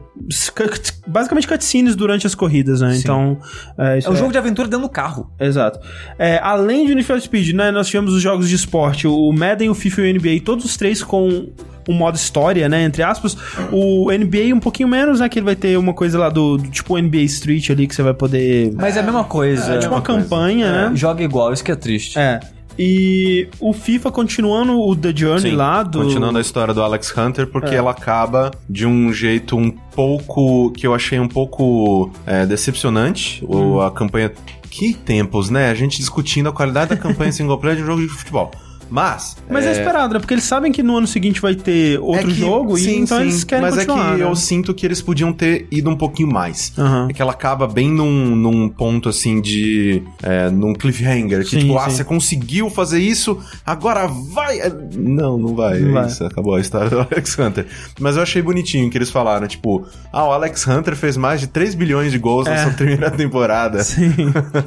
basicamente 1.06 1.46
cutscenes 1.48 1.96
durante 1.96 2.26
as 2.26 2.34
corridas, 2.34 2.80
né? 2.80 2.92
Sim. 2.92 3.00
Então, 3.00 3.38
é, 3.78 3.98
É 4.04 4.10
um 4.10 4.16
jogo 4.16 4.30
de 4.32 4.38
aventura 4.38 4.68
dentro 4.68 4.86
do 4.86 4.92
carro. 4.92 5.30
Exato. 5.40 5.80
É, 6.18 6.38
além 6.42 6.86
de 6.86 6.94
Need 6.94 7.06
for 7.06 7.20
Speed, 7.20 7.54
né, 7.54 7.70
nós 7.70 7.86
tivemos 7.88 8.12
os 8.12 8.22
jogos 8.22 8.48
de 8.48 8.54
esporte, 8.54 9.06
o 9.06 9.32
Madden, 9.32 9.70
o 9.70 9.74
FIFA 9.74 10.02
e 10.02 10.04
o 10.04 10.14
NBA, 10.14 10.40
todos 10.44 10.64
os 10.64 10.76
três 10.76 11.02
com 11.02 11.48
um 11.88 11.94
modo 11.94 12.16
história, 12.16 12.68
né, 12.68 12.84
entre 12.84 13.02
aspas. 13.02 13.36
O 13.70 14.10
NBA 14.10 14.54
um 14.54 14.60
pouquinho 14.60 14.88
menos, 14.88 15.20
né, 15.20 15.28
que 15.28 15.38
ele 15.38 15.46
vai 15.46 15.56
ter 15.56 15.76
uma 15.78 15.92
coisa 15.94 16.18
lá 16.18 16.28
do, 16.28 16.56
do 16.56 16.68
tipo 16.68 16.96
NBA 16.96 17.22
Street 17.22 17.70
ali, 17.70 17.86
que 17.86 17.94
você 17.94 18.02
vai 18.02 18.14
poder... 18.14 18.72
Mas 18.74 18.96
é 18.96 19.00
a 19.00 19.02
mesma 19.02 19.24
coisa. 19.24 19.74
É, 19.74 19.78
tipo 19.78 19.94
uma 19.94 20.02
coisa. 20.02 20.22
campanha, 20.22 20.90
né? 20.90 20.96
Joga 20.96 21.22
igual, 21.22 21.52
isso 21.52 21.64
que 21.64 21.72
é 21.72 21.76
triste. 21.76 22.18
É. 22.18 22.40
E 22.78 23.48
o 23.60 23.72
FIFA 23.72 24.10
continuando 24.10 24.80
o 24.80 24.96
The 24.96 25.12
Journey 25.14 25.50
Sim, 25.50 25.56
lá 25.56 25.82
do... 25.82 26.04
Continuando 26.04 26.38
a 26.38 26.40
história 26.40 26.72
do 26.72 26.82
Alex 26.82 27.14
Hunter, 27.16 27.46
porque 27.46 27.74
É. 27.74 27.78
ela 27.78 27.90
acaba 27.90 28.50
de 28.68 28.86
um 28.86 29.12
jeito 29.12 29.56
um 29.56 29.70
pouco. 29.70 30.70
que 30.72 30.86
eu 30.86 30.94
achei 30.94 31.20
um 31.20 31.28
pouco 31.28 32.10
é, 32.26 32.46
decepcionante. 32.46 33.44
Hum. 33.44 33.48
Ou 33.74 33.82
a 33.82 33.90
campanha. 33.90 34.32
Que 34.70 34.94
tempos, 34.94 35.50
né? 35.50 35.68
A 35.70 35.74
gente 35.74 35.98
discutindo 35.98 36.48
a 36.48 36.52
qualidade 36.52 36.90
da 36.90 36.96
campanha 36.96 37.30
single 37.32 37.58
player 37.58 37.76
de 37.76 37.82
um 37.82 37.86
jogo 37.86 38.00
de 38.00 38.08
futebol. 38.08 38.50
Mas. 38.92 39.36
Mas 39.48 39.64
é... 39.64 39.72
esperado, 39.72 40.12
né? 40.12 40.20
Porque 40.20 40.34
eles 40.34 40.44
sabem 40.44 40.70
que 40.70 40.82
no 40.82 40.98
ano 40.98 41.06
seguinte 41.06 41.40
vai 41.40 41.54
ter 41.54 41.98
outro 41.98 42.20
é 42.30 42.34
que- 42.34 42.38
jogo, 42.38 42.76
e 42.76 42.80
sim, 42.82 43.00
então 43.00 43.16
sim, 43.16 43.24
eles 43.24 43.42
querem 43.42 43.62
Mas 43.62 43.74
continuar, 43.74 44.10
é 44.10 44.12
que 44.16 44.22
né? 44.22 44.28
eu 44.30 44.36
sinto 44.36 44.74
que 44.74 44.84
eles 44.84 45.00
podiam 45.00 45.32
ter 45.32 45.66
ido 45.70 45.88
um 45.88 45.96
pouquinho 45.96 46.28
mais. 46.30 46.72
Aham. 46.76 47.08
É 47.10 47.12
que 47.14 47.22
ela 47.22 47.32
acaba 47.32 47.66
bem 47.66 47.90
num, 47.90 48.36
num 48.36 48.68
ponto 48.68 49.08
assim 49.08 49.40
de. 49.40 50.02
É, 50.22 50.50
num 50.50 50.74
cliffhanger. 50.74 51.42
Que 51.44 51.50
Sim, 51.50 51.58
tipo, 51.60 51.78
ah, 51.78 51.88
você 51.88 52.04
conseguiu 52.04 52.68
fazer 52.68 52.98
isso, 53.00 53.38
agora 53.64 54.06
vai. 54.06 54.60
É, 54.60 54.70
Não, 54.94 55.38
não 55.38 55.54
vai. 55.56 55.78
Não 55.78 55.88
é 55.90 55.92
vai. 56.02 56.06
isso, 56.08 56.24
acabou 56.24 56.54
a 56.54 56.60
história 56.60 56.90
do 56.90 57.00
Alex 57.10 57.38
Hunter. 57.38 57.66
Mas 57.98 58.16
eu 58.16 58.22
achei 58.22 58.42
bonitinho 58.42 58.90
que 58.90 58.98
eles 58.98 59.08
falaram, 59.10 59.46
tipo, 59.46 59.86
ah, 60.12 60.26
o 60.26 60.32
Alex 60.32 60.66
Hunter 60.68 60.94
fez 60.94 61.16
mais 61.16 61.40
de 61.40 61.46
3 61.46 61.74
bilhões 61.74 62.12
de 62.12 62.18
gols 62.18 62.44
na 62.46 62.54
É. 62.54 62.62
sua 62.64 62.72
primeira 62.72 63.10
temporada. 63.10 63.82
Sim. 63.84 64.12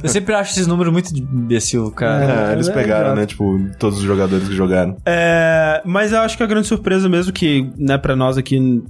Eu 0.02 0.10
sempre 0.10 0.34
acho 0.34 0.54
esses 0.54 0.66
números 0.66 0.92
muito 0.92 1.16
imbecil, 1.16 1.92
cara. 1.92 2.50
É, 2.50 2.54
eles 2.54 2.68
É, 2.68 2.74
pegaram, 2.74 3.16
né? 3.16 3.26
Tipo, 3.28 3.60
todos 3.78 4.00
os 4.00 4.06
jogadores 4.15 4.47
que 4.47 4.56
jogaram. 4.56 4.97
É, 5.06 5.82
mas 5.86 6.12
eu 6.12 6.19
acho 6.19 6.38
que 6.38 6.43
a 6.43 6.47
grande 6.47 6.67
surpresa 6.67 7.08
mesmo, 7.10 7.34
que, 7.34 7.69
né, 7.78 7.97
pra 7.97 8.15
nós 8.15 8.38
aqui, 8.38 8.84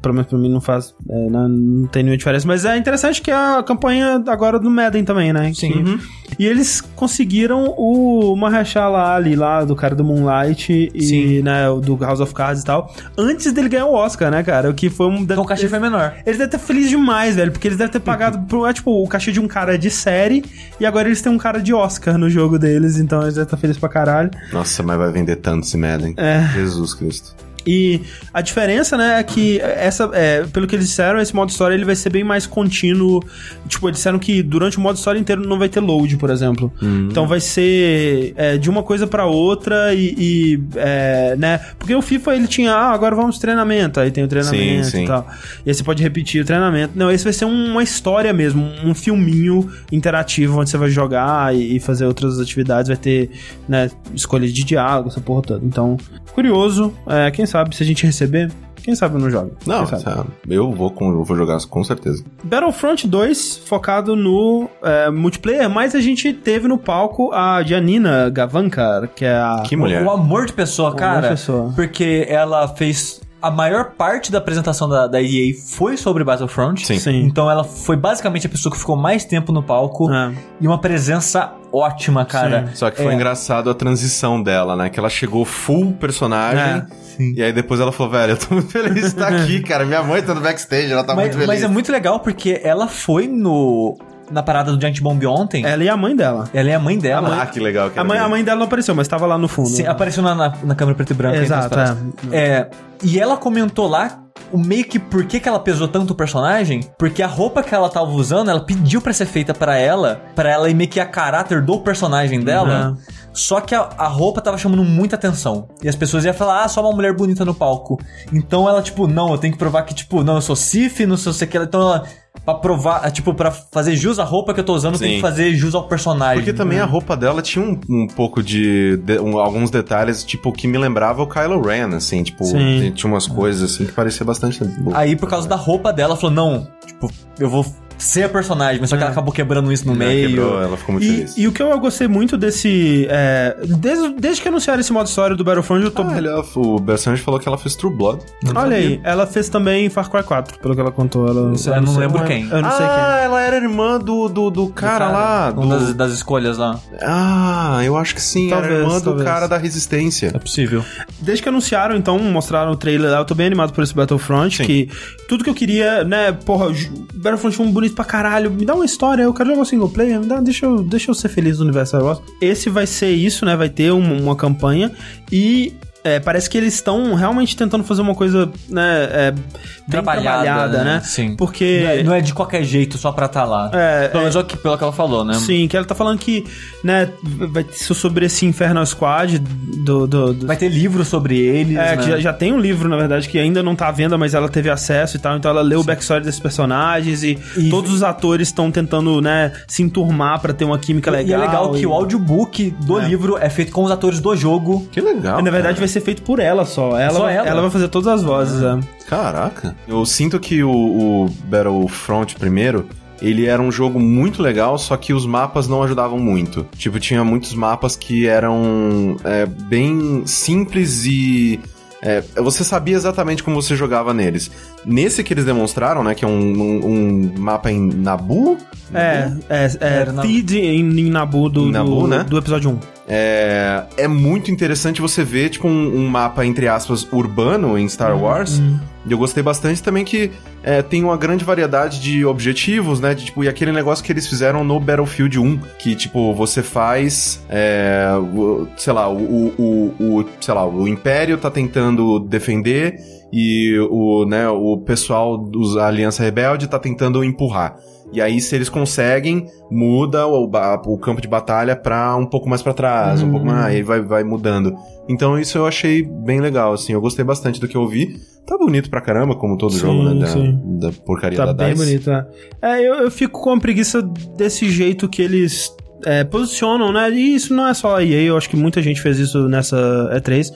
pelo 0.00 0.14
menos 0.14 0.28
pra 0.30 0.38
mim 0.38 0.48
não 0.50 0.60
faz, 0.60 0.94
é, 1.08 1.28
não, 1.28 1.48
não 1.48 1.86
tem 1.88 2.02
nenhuma 2.02 2.16
diferença, 2.16 2.46
mas 2.46 2.64
é 2.64 2.76
interessante 2.76 3.20
que 3.20 3.30
a 3.30 3.62
campanha 3.62 4.22
agora 4.28 4.58
do 4.58 4.70
Madden 4.70 5.04
também, 5.04 5.32
né? 5.32 5.52
Sim. 5.54 5.72
Que- 5.72 5.78
Uhum. 5.78 5.98
E 6.38 6.46
eles 6.46 6.80
conseguiram 6.80 7.74
o 7.76 8.34
Mahershala 8.36 9.14
Ali 9.14 9.36
lá, 9.36 9.64
do 9.64 9.76
cara 9.76 9.94
do 9.94 10.02
Moonlight 10.02 10.90
e, 10.94 11.02
Sim. 11.02 11.42
né, 11.42 11.68
o 11.68 11.78
do 11.78 11.94
House 11.96 12.20
of 12.20 12.32
Cards 12.32 12.62
e 12.62 12.64
tal, 12.64 12.92
antes 13.18 13.52
dele 13.52 13.68
ganhar 13.68 13.84
o 13.84 13.92
Oscar, 13.92 14.30
né, 14.30 14.42
cara? 14.42 14.70
O 14.70 14.74
que 14.74 14.88
foi 14.88 15.06
um... 15.08 15.16
Então 15.18 15.42
o 15.42 15.44
cachê 15.44 15.68
foi 15.68 15.78
menor. 15.78 16.14
Eles 16.24 16.38
devem 16.38 16.46
estar 16.46 16.58
felizes 16.58 16.88
demais, 16.90 17.36
velho, 17.36 17.52
porque 17.52 17.68
eles 17.68 17.76
devem 17.76 17.92
ter 17.92 18.00
pagado 18.00 18.38
pro, 18.48 18.66
é, 18.66 18.72
tipo, 18.72 18.90
o 19.02 19.06
cachê 19.06 19.30
de 19.30 19.40
um 19.40 19.46
cara 19.46 19.76
de 19.78 19.90
série 19.90 20.42
e 20.80 20.86
agora 20.86 21.06
eles 21.06 21.20
têm 21.20 21.30
um 21.30 21.38
cara 21.38 21.60
de 21.60 21.74
Oscar 21.74 22.16
no 22.16 22.30
jogo 22.30 22.58
deles, 22.58 22.96
então 22.98 23.20
eles 23.22 23.34
devem 23.34 23.44
estar 23.44 23.56
felizes 23.58 23.78
pra 23.78 23.90
caralho. 23.90 24.30
Nossa, 24.52 24.82
mas 24.82 24.96
vai 24.96 25.12
vender 25.12 25.36
tanto 25.36 25.66
esse 25.66 25.76
Madden. 25.76 26.14
É. 26.16 26.48
Jesus 26.54 26.94
Cristo. 26.94 27.34
E 27.66 28.00
a 28.32 28.40
diferença, 28.40 28.96
né, 28.96 29.20
é 29.20 29.22
que 29.22 29.60
essa, 29.60 30.10
é, 30.12 30.44
pelo 30.44 30.66
que 30.66 30.74
eles 30.74 30.88
disseram, 30.88 31.20
esse 31.20 31.34
modo 31.34 31.50
história 31.50 31.74
ele 31.74 31.84
vai 31.84 31.96
ser 31.96 32.10
bem 32.10 32.24
mais 32.24 32.46
contínuo. 32.46 33.22
Tipo, 33.68 33.88
eles 33.88 33.98
disseram 33.98 34.18
que 34.18 34.42
durante 34.42 34.78
o 34.78 34.80
modo 34.80 34.96
história 34.96 35.18
inteiro 35.18 35.46
não 35.46 35.58
vai 35.58 35.68
ter 35.68 35.80
load, 35.80 36.16
por 36.16 36.30
exemplo. 36.30 36.72
Então 37.10 37.26
vai 37.26 37.40
ser 37.40 38.34
é, 38.36 38.56
de 38.56 38.68
uma 38.68 38.82
coisa 38.82 39.06
pra 39.06 39.26
outra 39.26 39.94
e, 39.94 40.14
e, 40.18 40.62
é, 40.76 41.36
né, 41.36 41.60
porque 41.78 41.94
o 41.94 42.02
FIFA 42.02 42.36
ele 42.36 42.46
tinha, 42.46 42.72
ah, 42.72 42.92
agora 42.92 43.14
vamos 43.14 43.38
treinamento, 43.38 44.00
aí 44.00 44.10
tem 44.10 44.24
o 44.24 44.28
treinamento 44.28 44.84
Sim, 44.84 44.90
sim. 44.90 45.04
e 45.04 45.06
tal. 45.06 45.26
E 45.64 45.70
aí 45.70 45.74
você 45.74 45.82
pode 45.82 46.02
repetir 46.02 46.42
o 46.42 46.44
treinamento. 46.44 46.92
Não, 46.96 47.10
esse 47.10 47.24
vai 47.24 47.32
ser 47.32 47.44
uma 47.44 47.82
história 47.82 48.32
mesmo, 48.32 48.64
um 48.84 48.94
filminho 48.94 49.70
interativo 49.90 50.60
onde 50.60 50.70
você 50.70 50.76
vai 50.76 50.90
jogar 50.90 51.54
e, 51.54 51.76
e 51.76 51.80
fazer 51.80 52.06
outras 52.06 52.38
atividades, 52.38 52.88
vai 52.88 52.96
ter, 52.96 53.30
né, 53.68 53.90
escolha 54.14 54.46
de 54.46 54.64
diálogo, 54.64 55.08
essa 55.08 55.20
porra 55.20 55.42
toda. 55.42 55.64
Então, 55.64 55.96
curioso, 56.34 56.92
é, 57.06 57.30
quem 57.30 57.46
sabe 57.52 57.76
se 57.76 57.82
a 57.82 57.86
gente 57.86 58.04
receber, 58.04 58.50
quem 58.82 58.94
sabe 58.94 59.20
não 59.20 59.30
joga. 59.30 59.52
Não, 59.64 59.86
sabe? 59.86 60.02
sabe, 60.02 60.28
eu 60.48 60.72
vou, 60.72 60.90
com, 60.90 61.12
eu 61.12 61.22
vou 61.22 61.36
jogar 61.36 61.58
com 61.66 61.84
certeza. 61.84 62.24
Battlefront 62.42 63.06
2 63.06 63.58
focado 63.64 64.16
no 64.16 64.68
é, 64.82 65.10
multiplayer, 65.10 65.70
mas 65.70 65.94
a 65.94 66.00
gente 66.00 66.32
teve 66.32 66.66
no 66.66 66.76
palco 66.76 67.32
a 67.32 67.62
Janina 67.62 68.28
Gavankar, 68.28 69.08
que 69.14 69.24
é 69.24 69.36
a. 69.36 69.62
Que 69.64 69.76
mulher. 69.76 70.04
O 70.04 70.10
amor 70.10 70.46
de 70.46 70.52
pessoa, 70.52 70.88
amor 70.88 70.98
cara. 70.98 71.20
de 71.22 71.28
pessoa. 71.28 71.72
Porque 71.76 72.26
ela 72.28 72.66
fez. 72.68 73.20
A 73.42 73.50
maior 73.50 73.92
parte 73.98 74.30
da 74.30 74.38
apresentação 74.38 74.88
da, 74.88 75.06
da 75.08 75.20
EA 75.20 75.52
foi 75.66 75.96
sobre 75.96 76.22
Battlefront. 76.22 76.86
Sim. 76.86 76.98
Sim. 76.98 77.22
Então 77.24 77.50
ela 77.50 77.64
foi 77.64 77.96
basicamente 77.96 78.46
a 78.46 78.50
pessoa 78.50 78.72
que 78.72 78.78
ficou 78.78 78.96
mais 78.96 79.24
tempo 79.24 79.50
no 79.52 79.62
palco. 79.62 80.08
É. 80.12 80.32
E 80.60 80.66
uma 80.68 80.78
presença 80.80 81.52
ótima, 81.72 82.24
cara. 82.24 82.70
Só 82.74 82.88
que 82.90 83.02
foi 83.02 83.12
É. 83.12 83.14
engraçado 83.16 83.68
a 83.68 83.74
transição 83.74 84.40
dela, 84.40 84.76
né? 84.76 84.88
Que 84.88 85.00
ela 85.00 85.08
chegou 85.10 85.44
full 85.44 85.92
personagem. 85.94 86.62
É, 86.64 86.86
sim. 87.16 87.34
E 87.36 87.42
aí 87.42 87.52
depois 87.52 87.80
ela 87.80 87.90
falou, 87.90 88.12
velho, 88.12 88.32
eu 88.34 88.36
tô 88.36 88.54
muito 88.54 88.70
feliz 88.70 88.94
de 88.94 89.00
estar 89.00 89.28
aqui, 89.34 89.60
cara. 89.62 89.84
Minha 89.84 90.02
mãe 90.04 90.22
tá 90.22 90.34
no 90.34 90.40
backstage, 90.40 90.92
ela 90.92 91.02
tá 91.02 91.14
mas, 91.14 91.24
muito 91.24 91.32
feliz. 91.34 91.46
mas 91.48 91.62
é 91.64 91.68
muito 91.68 91.90
legal 91.90 92.20
porque 92.20 92.60
ela 92.62 92.86
foi 92.86 93.26
no 93.26 93.98
na 94.32 94.42
parada 94.42 94.72
do 94.72 94.80
Giant 94.80 95.00
Bomb 95.00 95.24
ontem. 95.26 95.64
Ela 95.64 95.84
e 95.84 95.88
a 95.88 95.96
mãe 95.96 96.16
dela. 96.16 96.48
Ela 96.52 96.70
é 96.70 96.74
a 96.74 96.80
mãe 96.80 96.98
dela. 96.98 97.42
Ah, 97.42 97.46
que 97.46 97.60
legal. 97.60 97.90
A 97.94 98.04
mãe, 98.04 98.18
a 98.18 98.28
mãe 98.28 98.42
dela 98.42 98.58
não 98.58 98.66
apareceu, 98.66 98.94
mas 98.94 99.06
tava 99.06 99.26
lá 99.26 99.38
no 99.38 99.48
fundo. 99.48 99.68
Sim, 99.68 99.86
apareceu 99.86 100.22
na, 100.22 100.34
na, 100.34 100.52
na 100.62 100.74
câmera 100.74 100.96
preto 100.96 101.12
e 101.12 101.14
branco. 101.14 101.36
Exato, 101.36 101.76
nas 101.76 101.96
É, 102.32 102.68
e 103.02 103.20
ela 103.20 103.36
comentou 103.36 103.88
lá 103.88 104.18
o 104.52 104.58
meio 104.58 104.84
que 104.84 104.98
por 104.98 105.24
que, 105.24 105.40
que 105.40 105.48
ela 105.48 105.58
pesou 105.58 105.88
tanto 105.88 106.12
o 106.12 106.14
personagem, 106.14 106.80
porque 106.98 107.22
a 107.22 107.26
roupa 107.26 107.62
que 107.62 107.74
ela 107.74 107.88
tava 107.88 108.10
usando, 108.10 108.50
ela 108.50 108.60
pediu 108.60 109.00
pra 109.00 109.12
ser 109.12 109.26
feita 109.26 109.54
pra 109.54 109.76
ela, 109.76 110.20
pra 110.34 110.50
ela 110.50 110.68
ir 110.68 110.74
meio 110.74 110.90
que 110.90 111.00
a 111.00 111.06
caráter 111.06 111.62
do 111.62 111.80
personagem 111.80 112.40
dela. 112.40 112.96
Só 113.32 113.60
que 113.60 113.74
a, 113.74 113.80
a 113.96 114.06
roupa 114.08 114.40
tava 114.40 114.58
chamando 114.58 114.84
muita 114.84 115.16
atenção. 115.16 115.68
E 115.82 115.88
as 115.88 115.96
pessoas 115.96 116.24
iam 116.24 116.34
falar, 116.34 116.64
ah, 116.64 116.68
só 116.68 116.80
uma 116.82 116.92
mulher 116.94 117.14
bonita 117.14 117.44
no 117.44 117.54
palco. 117.54 117.98
Então 118.32 118.68
ela, 118.68 118.82
tipo, 118.82 119.06
não, 119.06 119.32
eu 119.32 119.38
tenho 119.38 119.52
que 119.52 119.58
provar 119.58 119.82
que, 119.84 119.94
tipo, 119.94 120.22
não, 120.22 120.34
eu 120.36 120.42
sou 120.42 120.54
Sif, 120.56 121.06
não 121.06 121.16
sei 121.16 121.32
o 121.32 121.50
que. 121.50 121.56
Então 121.58 121.80
ela, 121.80 122.04
pra 122.44 122.54
provar, 122.54 123.10
tipo, 123.10 123.32
pra 123.32 123.50
fazer 123.50 123.96
jus 123.96 124.18
à 124.18 124.24
roupa 124.24 124.52
que 124.52 124.60
eu 124.60 124.64
tô 124.64 124.74
usando, 124.74 124.98
tem 124.98 125.08
Sim. 125.10 125.14
que 125.16 125.20
fazer 125.22 125.54
jus 125.54 125.74
ao 125.74 125.88
personagem. 125.88 126.36
Porque 126.42 126.52
também 126.52 126.78
a 126.78 126.84
roupa 126.84 127.16
dela 127.16 127.40
tinha 127.40 127.64
um, 127.64 127.78
um 127.88 128.06
pouco 128.06 128.42
de, 128.42 128.96
de- 128.98 129.18
um- 129.18 129.38
alguns 129.38 129.70
detalhes, 129.70 130.22
tipo, 130.24 130.52
que 130.52 130.68
me 130.68 130.76
lembrava 130.76 131.22
o 131.22 131.26
Kylo 131.26 131.60
Ren, 131.62 131.94
assim, 131.96 132.22
tipo, 132.22 132.44
Sim. 132.44 132.52
tem- 132.80 132.92
tinha 132.92 133.10
umas 133.10 133.26
coisas 133.26 133.70
assim 133.72 133.86
que 133.86 133.92
parecia 133.92 134.26
bastante. 134.26 134.60
Aí, 134.94 135.16
por 135.16 135.28
causa 135.30 135.48
da 135.48 135.56
roupa 135.56 135.90
dela, 135.92 136.12
ela 136.12 136.20
falou, 136.20 136.34
não, 136.34 136.68
tipo, 136.86 137.10
eu 137.38 137.48
vou 137.48 137.64
ser 138.02 138.24
a 138.24 138.28
personagem, 138.28 138.80
mas 138.80 138.90
só 138.90 138.96
que 138.96 139.02
ela 139.02 139.12
acabou 139.12 139.32
quebrando 139.32 139.72
isso 139.72 139.86
no 139.86 139.92
Ela 139.92 139.98
meio. 140.04 140.28
quebrou, 140.28 140.62
ela 140.62 140.76
ficou 140.76 140.92
muito 140.94 141.06
E, 141.06 141.10
feliz. 141.16 141.34
e 141.36 141.46
o 141.48 141.52
que 141.52 141.62
eu 141.62 141.78
gostei 141.78 142.08
muito 142.08 142.36
desse. 142.36 143.06
é, 143.10 143.56
desde, 143.64 144.14
desde 144.14 144.42
que 144.42 144.48
anunciaram 144.48 144.80
esse 144.80 144.92
modo 144.92 145.06
história 145.06 145.36
do 145.36 145.44
Battlefront, 145.44 145.84
eu 145.84 145.90
tô. 145.90 146.02
Ah, 146.02 146.16
ele- 146.18 146.28
o 146.56 146.78
Bersange 146.78 147.22
falou 147.22 147.38
que 147.40 147.48
ela 147.48 147.56
fez 147.58 147.74
True 147.76 147.94
Blood. 147.94 148.22
Olha 148.54 148.76
aí, 148.76 149.00
ela 149.04 149.26
fez 149.26 149.48
também 149.48 149.88
Far 149.88 150.10
Cry 150.10 150.22
4, 150.22 150.58
pelo 150.58 150.74
que 150.74 150.80
ela 150.80 150.90
contou. 150.92 151.26
Ela, 151.28 151.52
Isso 151.54 151.70
eu 151.70 151.80
não 151.80 151.96
lembro 151.96 152.24
quem. 152.24 152.42
Eu 152.48 152.60
não 152.62 152.70
sei 152.70 152.86
ah, 152.86 153.20
ela 153.22 153.40
era 153.40 153.56
irmã 153.56 153.98
do, 153.98 154.28
do, 154.28 154.50
do 154.50 154.68
cara, 154.68 155.08
lá. 155.08 155.54
Um 155.56 155.68
do- 155.68 155.78
das, 155.78 155.94
das 155.94 156.12
escolhas 156.12 156.58
lá. 156.58 156.78
Ah, 157.00 157.80
eu 157.84 157.96
acho 157.96 158.14
que 158.14 158.20
sim. 158.22 158.48
era 158.50 158.60
Talvez, 158.60 158.80
irmã 158.80 158.98
do 158.98 159.04
talvez. 159.04 159.24
cara 159.28 159.46
da 159.46 159.56
Resistência. 159.58 160.30
É 160.34 160.38
possível. 160.38 160.82
quem. 160.96 161.04
Desde 161.20 161.42
que 161.42 161.48
anunciaram, 161.48 161.96
então, 161.96 162.18
mostraram 162.18 162.72
o 162.72 162.76
trailer 162.76 163.10
lá, 163.10 163.18
eu 163.18 163.24
tô 163.24 163.34
bem 163.34 163.46
animado 163.46 163.72
por 163.72 163.82
esse 163.84 163.94
Battlefront, 163.94 164.56
Sim. 164.56 164.64
que 164.64 164.88
tudo 165.28 165.44
que 165.44 165.50
eu 165.50 165.54
queria, 165.54 166.04
né, 166.04 166.32
porra, 166.32 166.66
Battlefront 167.14 167.56
foi 167.56 167.66
um 167.66 167.72
bonito 167.92 167.94
pra 167.94 168.04
caralho, 168.04 168.50
me 168.50 168.64
dá 168.64 168.74
uma 168.74 168.84
história, 168.84 169.22
eu 169.22 169.34
quero 169.34 169.50
jogar 169.50 169.64
single 169.64 169.88
player, 169.88 170.18
me 170.18 170.26
dá, 170.26 170.40
deixa, 170.40 170.66
eu, 170.66 170.82
deixa 170.82 171.10
eu 171.10 171.14
ser 171.14 171.28
feliz 171.28 171.58
no 171.58 171.64
universo 171.64 171.90
Star 171.90 172.04
Wars. 172.04 172.20
Esse 172.40 172.70
vai 172.70 172.86
ser 172.86 173.10
isso, 173.10 173.44
né, 173.44 173.54
vai 173.54 173.68
ter 173.68 173.92
uma, 173.92 174.14
uma 174.14 174.36
campanha 174.36 174.90
e... 175.30 175.72
é, 176.04 176.18
parece 176.20 176.48
que 176.50 176.58
eles 176.58 176.74
estão 176.74 177.14
realmente 177.14 177.56
tentando 177.56 177.84
fazer 177.84 178.02
uma 178.02 178.14
coisa, 178.14 178.50
né, 178.68 179.08
é, 179.12 179.30
bem 179.30 179.42
Trabalhada, 179.88 180.42
trabalhada, 180.44 180.84
né? 180.84 181.00
Sim. 181.04 181.36
Porque... 181.36 181.80
Não 181.84 181.90
é, 181.90 182.02
não 182.02 182.14
é 182.14 182.20
de 182.20 182.32
qualquer 182.34 182.64
jeito 182.64 182.98
só 182.98 183.12
pra 183.12 183.26
estar 183.26 183.44
lá. 183.44 183.70
É, 183.72 184.08
Pelo 184.08 184.20
menos 184.24 184.36
é 184.36 184.42
que- 184.42 184.56
pelo 184.56 184.76
que 184.78 184.84
ela 184.84 184.92
falou, 184.92 185.24
né? 185.24 185.34
Sim, 185.34 185.68
que 185.68 185.76
ela 185.76 185.86
tá 185.86 185.94
falando 185.94 186.18
que, 186.18 186.44
né, 186.82 187.08
vai 187.22 187.64
ser 187.70 187.94
sobre 187.94 188.26
esse 188.26 188.44
Infernal 188.46 188.84
Squad 188.86 189.38
do... 189.38 190.06
do, 190.06 190.32
do- 190.34 190.46
Vai 190.46 190.56
ter 190.56 190.68
livro 190.68 191.04
sobre 191.04 191.38
eles, 191.38 191.76
é, 191.76 191.96
né? 191.96 191.96
que 191.96 192.08
já, 192.08 192.18
já 192.18 192.32
tem 192.32 192.52
um 192.52 192.58
livro, 192.58 192.88
na 192.88 192.96
verdade, 192.96 193.28
que 193.28 193.38
ainda 193.38 193.62
não 193.62 193.74
tá 193.76 193.88
à 193.88 193.92
venda, 193.92 194.16
mas 194.18 194.34
ela 194.34 194.48
teve 194.48 194.68
acesso 194.70 195.16
e 195.16 195.20
tal, 195.20 195.36
então 195.36 195.50
ela 195.50 195.62
leu 195.62 195.80
o 195.80 195.84
backstory 195.84 196.24
desses 196.24 196.40
personagens 196.40 197.22
e, 197.22 197.38
E- 197.56 197.70
todos 197.70 197.92
os 197.92 198.02
atores 198.02 198.48
estão 198.48 198.70
tentando, 198.70 199.20
né, 199.20 199.52
se 199.68 199.82
enturmar 199.82 200.40
pra 200.40 200.52
ter 200.52 200.64
uma 200.64 200.78
química 200.78 201.10
legal. 201.10 201.28
E 201.28 201.32
é 201.32 201.36
legal 201.46 201.72
que 201.72 201.80
e- 201.82 201.86
o 201.86 201.92
audiobook 201.92 202.70
do 202.84 202.98
É. 203.00 203.04
livro 203.06 203.36
é 203.38 203.48
feito 203.48 203.70
com 203.72 203.84
os 203.84 203.90
atores 203.90 204.20
do 204.20 204.34
jogo. 204.36 204.86
Que 204.90 205.00
legal. 205.00 205.36
Na 205.42 205.50
verdade, 205.50 205.74
cara. 205.74 205.80
vai 205.80 205.88
ser 205.92 206.00
feito 206.00 206.22
por 206.22 206.38
ela 206.40 206.64
só. 206.64 206.98
Ela, 206.98 207.12
Só 207.12 207.22
vai, 207.22 207.36
ela? 207.36 207.46
ela 207.48 207.60
vai 207.62 207.70
fazer 207.70 207.88
todas 207.88 208.08
as 208.08 208.22
vozes, 208.22 208.62
é. 208.62 208.78
Caraca. 209.08 209.76
Eu 209.86 210.04
sinto 210.06 210.40
que 210.40 210.62
o, 210.64 210.70
o 210.70 211.28
Battlefront 211.44 212.34
primeiro. 212.36 212.86
Ele 213.20 213.46
era 213.46 213.62
um 213.62 213.70
jogo 213.70 214.00
muito 214.00 214.42
legal, 214.42 214.76
só 214.76 214.96
que 214.96 215.12
os 215.14 215.24
mapas 215.24 215.68
não 215.68 215.80
ajudavam 215.84 216.18
muito. 216.18 216.66
Tipo, 216.76 216.98
tinha 216.98 217.22
muitos 217.22 217.54
mapas 217.54 217.94
que 217.94 218.26
eram 218.26 219.16
é, 219.22 219.46
bem 219.46 220.22
simples 220.26 221.04
e. 221.06 221.60
é, 222.02 222.20
você 222.38 222.64
sabia 222.64 222.96
exatamente 222.96 223.44
como 223.44 223.62
você 223.62 223.76
jogava 223.76 224.12
neles. 224.12 224.50
Nesse 224.84 225.22
que 225.22 225.32
eles 225.32 225.44
demonstraram, 225.44 226.02
né? 226.02 226.16
Que 226.16 226.24
é 226.24 226.28
um, 226.28 226.32
um- 226.32 226.86
um 226.86 227.32
mapa 227.38 227.70
em 227.70 227.78
Nabu. 227.94 228.58
É, 228.92 229.30
é, 229.48 229.70
é 229.80 230.04
na- 230.12 230.22
Theed 230.22 230.50
em, 230.56 230.80
em 230.80 231.08
Nabu 231.08 231.48
do, 231.48 231.66
Nabu, 231.70 232.00
do, 232.02 232.08
né? 232.08 232.24
do 232.28 232.36
episódio 232.36 232.70
1. 232.70 232.78
É, 233.14 233.82
é 233.98 234.08
muito 234.08 234.50
interessante 234.50 235.02
você 235.02 235.22
ver, 235.22 235.50
tipo, 235.50 235.68
um, 235.68 235.96
um 235.96 236.08
mapa, 236.08 236.46
entre 236.46 236.66
aspas, 236.66 237.06
urbano 237.12 237.76
em 237.76 237.86
Star 237.86 238.18
Wars. 238.18 238.58
E 239.04 239.12
eu 239.12 239.18
gostei 239.18 239.42
bastante 239.42 239.82
também 239.82 240.02
que 240.02 240.30
é, 240.62 240.80
tem 240.80 241.04
uma 241.04 241.16
grande 241.18 241.44
variedade 241.44 242.00
de 242.00 242.24
objetivos, 242.24 243.00
né? 243.00 243.12
De, 243.14 243.26
tipo, 243.26 243.44
e 243.44 243.48
aquele 243.48 243.70
negócio 243.70 244.02
que 244.02 244.10
eles 244.10 244.26
fizeram 244.26 244.64
no 244.64 244.80
Battlefield 244.80 245.38
1, 245.38 245.58
que, 245.78 245.94
tipo, 245.94 246.32
você 246.32 246.62
faz, 246.62 247.44
é, 247.50 248.12
o- 248.34 248.66
sei 248.78 248.92
lá, 248.94 249.10
o, 249.10 249.52
o, 249.58 249.94
o- 250.00 250.24
sei 250.40 250.54
lá, 250.54 250.66
o 250.66 250.88
Império 250.88 251.36
tá 251.36 251.50
tentando 251.50 252.18
defender 252.18 252.96
e 253.30 253.76
o, 253.90 254.24
né, 254.24 254.48
o 254.48 254.78
pessoal 254.78 255.36
dos 255.36 255.76
a 255.76 255.86
Aliança 255.88 256.22
Rebelde 256.22 256.66
tá 256.66 256.78
tentando 256.78 257.22
empurrar. 257.22 257.76
E 258.12 258.20
aí, 258.20 258.40
se 258.40 258.54
eles 258.54 258.68
conseguem, 258.68 259.46
muda 259.70 260.26
o, 260.26 260.44
o 260.86 260.98
campo 260.98 261.20
de 261.20 261.26
batalha 261.28 261.74
pra 261.74 262.14
um 262.16 262.26
pouco 262.26 262.48
mais 262.48 262.62
pra 262.62 262.74
trás, 262.74 263.22
um 263.22 263.30
pouco 263.30 263.46
mais, 263.46 263.74
aí 263.74 263.82
vai, 263.82 264.00
vai 264.02 264.22
mudando. 264.22 264.74
Então 265.08 265.38
isso 265.38 265.56
eu 265.58 265.66
achei 265.66 266.02
bem 266.02 266.40
legal, 266.40 266.72
assim, 266.74 266.92
eu 266.92 267.00
gostei 267.00 267.24
bastante 267.24 267.58
do 267.58 267.66
que 267.66 267.76
eu 267.76 267.86
vi. 267.88 268.20
Tá 268.46 268.58
bonito 268.58 268.90
pra 268.90 269.00
caramba, 269.00 269.34
como 269.36 269.56
todo 269.56 269.72
Sim, 269.72 269.78
jogo, 269.78 270.02
né, 270.02 270.26
da, 270.26 270.88
da 270.88 270.92
porcaria 271.06 271.38
Tá 271.38 271.46
da 271.46 271.52
bem 271.54 271.74
DICE. 271.74 271.84
bonito, 271.86 272.10
é. 272.10 272.26
É, 272.60 272.80
eu, 272.80 272.94
eu 272.96 273.10
fico 273.10 273.40
com 273.40 273.50
a 273.50 273.58
preguiça 273.60 274.02
desse 274.36 274.68
jeito 274.68 275.08
que 275.08 275.22
eles 275.22 275.74
é, 276.04 276.24
posicionam, 276.24 276.92
né? 276.92 277.10
E 277.10 277.34
isso 277.34 277.54
não 277.54 277.66
é 277.66 277.74
só 277.74 277.96
a 277.96 278.02
EA, 278.04 278.22
eu 278.22 278.36
acho 278.36 278.48
que 278.48 278.56
muita 278.56 278.80
gente 278.82 279.00
fez 279.00 279.18
isso 279.18 279.48
nessa 279.48 279.76
E3, 280.14 280.50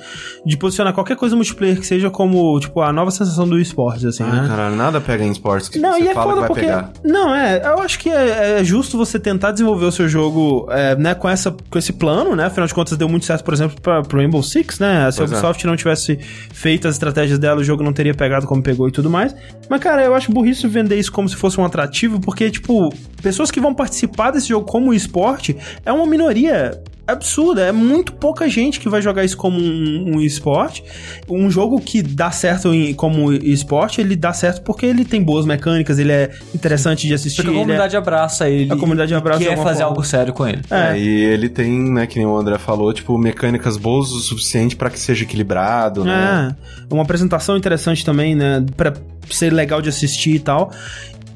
de 0.44 0.56
posicionar 0.56 0.92
qualquer 0.92 1.16
coisa 1.16 1.34
multiplayer 1.36 1.78
que 1.78 1.86
seja 1.86 2.10
como, 2.10 2.58
tipo, 2.60 2.80
a 2.80 2.92
nova 2.92 3.10
sensação 3.10 3.48
do 3.48 3.58
esportes, 3.58 4.04
assim, 4.04 4.22
Ah, 4.24 4.42
né? 4.42 4.48
caralho, 4.48 4.76
nada 4.76 5.00
pega 5.00 5.24
em 5.24 5.30
esportes 5.30 5.68
que 5.68 5.78
Não, 5.78 5.92
você 5.94 6.04
e 6.04 6.08
é 6.08 6.14
fala 6.14 6.26
que 6.26 6.28
foda 6.30 6.40
vai 6.40 6.48
porque. 6.48 6.60
pegar. 6.62 6.92
Não, 7.04 7.34
é. 7.34 7.62
Eu 7.64 7.78
acho 7.80 7.98
que 7.98 8.08
é, 8.10 8.60
é 8.60 8.64
justo 8.64 8.96
você 8.96 9.18
tentar 9.18 9.52
desenvolver 9.52 9.86
o 9.86 9.92
seu 9.92 10.08
jogo, 10.08 10.66
é, 10.70 10.94
né, 10.96 11.14
com, 11.14 11.28
essa, 11.28 11.54
com 11.70 11.78
esse 11.78 11.92
plano, 11.92 12.34
né? 12.36 12.46
Afinal 12.46 12.66
de 12.66 12.74
contas, 12.74 12.96
deu 12.96 13.08
muito 13.08 13.24
certo, 13.26 13.44
por 13.44 13.54
exemplo, 13.54 13.80
pra, 13.80 14.02
pro 14.02 14.18
Rainbow 14.18 14.42
Six, 14.42 14.78
né? 14.78 15.10
Se 15.10 15.18
a 15.18 15.24
Pois 15.26 15.32
é. 15.32 15.34
Ubisoft 15.36 15.66
não 15.66 15.76
tivesse 15.76 16.16
feito 16.52 16.88
as 16.88 16.94
estratégias 16.94 17.38
dela, 17.38 17.60
o 17.60 17.64
jogo 17.64 17.82
não 17.82 17.92
teria 17.92 18.14
pegado 18.14 18.46
como 18.46 18.62
pegou 18.62 18.88
e 18.88 18.92
tudo 18.92 19.10
mais. 19.10 19.34
Mas, 19.68 19.80
cara, 19.80 20.04
eu 20.04 20.14
acho 20.14 20.30
burrice 20.32 20.66
vender 20.66 20.98
isso 20.98 21.12
como 21.12 21.28
se 21.28 21.36
fosse 21.36 21.60
um 21.60 21.64
atrativo, 21.64 22.20
porque, 22.20 22.50
tipo, 22.50 22.88
pessoas 23.22 23.50
que 23.50 23.60
vão 23.60 23.74
participar 23.74 24.30
desse 24.30 24.48
jogo 24.48 24.66
como 24.66 24.92
esporte 24.94 25.35
esporte 25.36 25.56
é 25.84 25.92
uma 25.92 26.06
minoria 26.06 26.80
absurda. 27.06 27.62
É 27.62 27.70
muito 27.70 28.12
pouca 28.14 28.48
gente 28.48 28.80
que 28.80 28.88
vai 28.88 29.00
jogar 29.00 29.24
isso 29.24 29.36
como 29.36 29.60
um, 29.60 30.16
um 30.16 30.20
esporte. 30.20 30.82
Um 31.28 31.48
jogo 31.48 31.80
que 31.80 32.02
dá 32.02 32.32
certo 32.32 32.74
em- 32.74 32.92
como 32.94 33.32
esporte, 33.32 34.00
ele 34.00 34.16
dá 34.16 34.32
certo 34.32 34.62
porque 34.62 34.86
ele 34.86 35.04
tem 35.04 35.22
boas 35.22 35.46
mecânicas, 35.46 36.00
ele 36.00 36.10
é 36.10 36.30
interessante 36.52 37.06
de 37.06 37.14
assistir. 37.14 37.42
Porque 37.42 37.50
a 37.50 37.52
ele 37.52 37.60
é- 37.60 37.62
comunidade 37.62 37.96
abraça 37.96 38.48
ele. 38.50 38.72
A 38.72 38.76
comunidade 38.76 39.12
e 39.12 39.14
abraça 39.16 39.38
quer 39.38 39.56
fazer 39.56 39.82
forma. 39.82 39.84
algo 39.84 40.02
sério 40.04 40.32
com 40.32 40.48
ele. 40.48 40.62
É. 40.68 40.94
É, 40.94 40.98
e 40.98 41.08
ele 41.26 41.48
tem, 41.48 41.70
né, 41.92 42.08
que 42.08 42.16
nem 42.18 42.26
o 42.26 42.36
André 42.36 42.58
falou, 42.58 42.92
tipo, 42.92 43.16
mecânicas 43.16 43.76
boas 43.76 44.10
o 44.10 44.18
suficiente 44.18 44.74
pra 44.74 44.90
que 44.90 44.98
seja 44.98 45.22
equilibrado, 45.22 46.04
né? 46.04 46.56
É, 46.90 46.92
uma 46.94 47.04
apresentação 47.04 47.56
interessante 47.56 48.04
também, 48.04 48.34
né? 48.34 48.64
Pra 48.76 48.92
ser 49.30 49.52
legal 49.52 49.80
de 49.80 49.88
assistir 49.88 50.34
e 50.34 50.38
tal. 50.40 50.72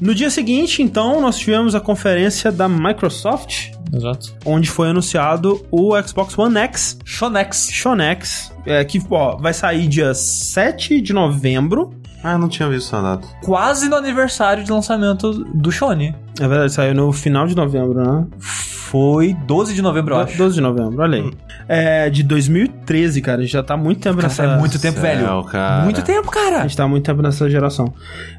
No 0.01 0.15
dia 0.15 0.31
seguinte, 0.31 0.83
então, 0.83 1.21
nós 1.21 1.39
tivemos 1.39 1.75
a 1.75 1.81
conferência 1.81 2.51
da 2.51 2.67
Microsoft, 2.67 3.73
Exato. 3.93 4.35
onde 4.47 4.71
foi 4.71 4.89
anunciado 4.89 5.65
o 5.71 5.91
Xbox 6.01 6.39
One 6.39 6.57
X, 6.57 6.99
Shonex. 7.05 7.57
Sean 7.71 8.01
X, 8.01 8.53
é, 8.65 8.83
que 8.83 8.99
ó, 9.11 9.37
vai 9.37 9.53
sair 9.53 9.87
dia 9.89 10.15
7 10.15 11.03
de 11.03 11.13
novembro. 11.13 11.95
Ah, 12.25 12.33
eu 12.33 12.39
não 12.39 12.49
tinha 12.49 12.69
visto 12.69 12.87
essa 12.87 13.03
data. 13.03 13.29
Quase 13.43 13.89
no 13.89 13.97
aniversário 13.97 14.65
de 14.65 14.71
lançamento 14.71 15.33
do 15.55 15.71
Shone. 15.71 16.15
É 16.41 16.49
verdade, 16.49 16.73
saiu 16.73 16.95
no 16.95 17.13
final 17.13 17.47
de 17.47 17.55
novembro, 17.55 17.95
né? 17.95 18.27
Foi 18.39 19.35
12 19.47 19.73
de 19.75 19.83
novembro, 19.83 20.15
eu 20.17 20.19
acho. 20.21 20.37
12 20.37 20.55
de 20.57 20.61
novembro, 20.61 21.01
olha 21.01 21.19
aí. 21.23 21.31
É 21.69 22.11
de 22.11 22.25
2013, 22.25 23.21
cara. 23.21 23.39
A 23.39 23.43
gente 23.43 23.53
já 23.53 23.63
tá 23.63 23.77
muito 23.77 24.01
tempo 24.01 24.17
Cara, 24.17 24.27
nessa. 24.27 24.45
faz 24.45 24.59
muito 24.59 24.81
tempo, 24.81 24.99
Céu, 24.99 25.03
velho. 25.03 25.45
cara. 25.45 25.85
Muito 25.85 26.03
tempo, 26.03 26.29
A 26.29 26.33
cara. 26.33 26.63
gente 26.63 26.77
tá 26.77 26.89
muito 26.89 27.05
tempo 27.05 27.23
nessa 27.23 27.49
geração. 27.49 27.93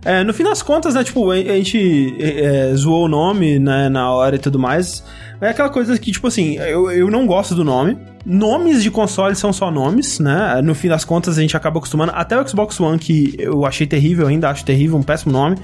É, 0.03 0.23
no 0.25 0.33
fim 0.33 0.43
das 0.43 0.61
contas, 0.61 0.95
né, 0.95 1.05
tipo, 1.05 1.31
a, 1.31 1.35
a 1.35 1.37
gente 1.37 2.15
é, 2.19 2.69
é, 2.71 2.75
zoou 2.75 3.05
o 3.05 3.07
nome, 3.07 3.59
né, 3.59 3.87
na 3.87 4.11
hora 4.11 4.35
e 4.35 4.39
tudo 4.39 4.59
mais. 4.59 5.05
É 5.39 5.49
aquela 5.49 5.69
coisa 5.69 5.97
que, 5.97 6.11
tipo 6.11 6.27
assim, 6.27 6.57
eu, 6.57 6.91
eu 6.91 7.09
não 7.09 7.25
gosto 7.25 7.55
do 7.55 7.63
nome. 7.63 7.97
Nomes 8.25 8.83
de 8.83 8.91
consoles 8.91 9.37
são 9.39 9.51
só 9.53 9.71
nomes, 9.71 10.19
né? 10.19 10.61
No 10.63 10.75
fim 10.75 10.87
das 10.89 11.03
contas, 11.03 11.37
a 11.37 11.41
gente 11.41 11.55
acaba 11.57 11.79
acostumando. 11.79 12.11
Até 12.13 12.39
o 12.39 12.47
Xbox 12.47 12.79
One, 12.79 12.99
que 12.99 13.35
eu 13.39 13.65
achei 13.65 13.87
terrível, 13.87 14.27
ainda 14.27 14.49
acho 14.49 14.63
terrível, 14.65 14.97
um 14.97 15.01
péssimo 15.01 15.31
nome. 15.31 15.55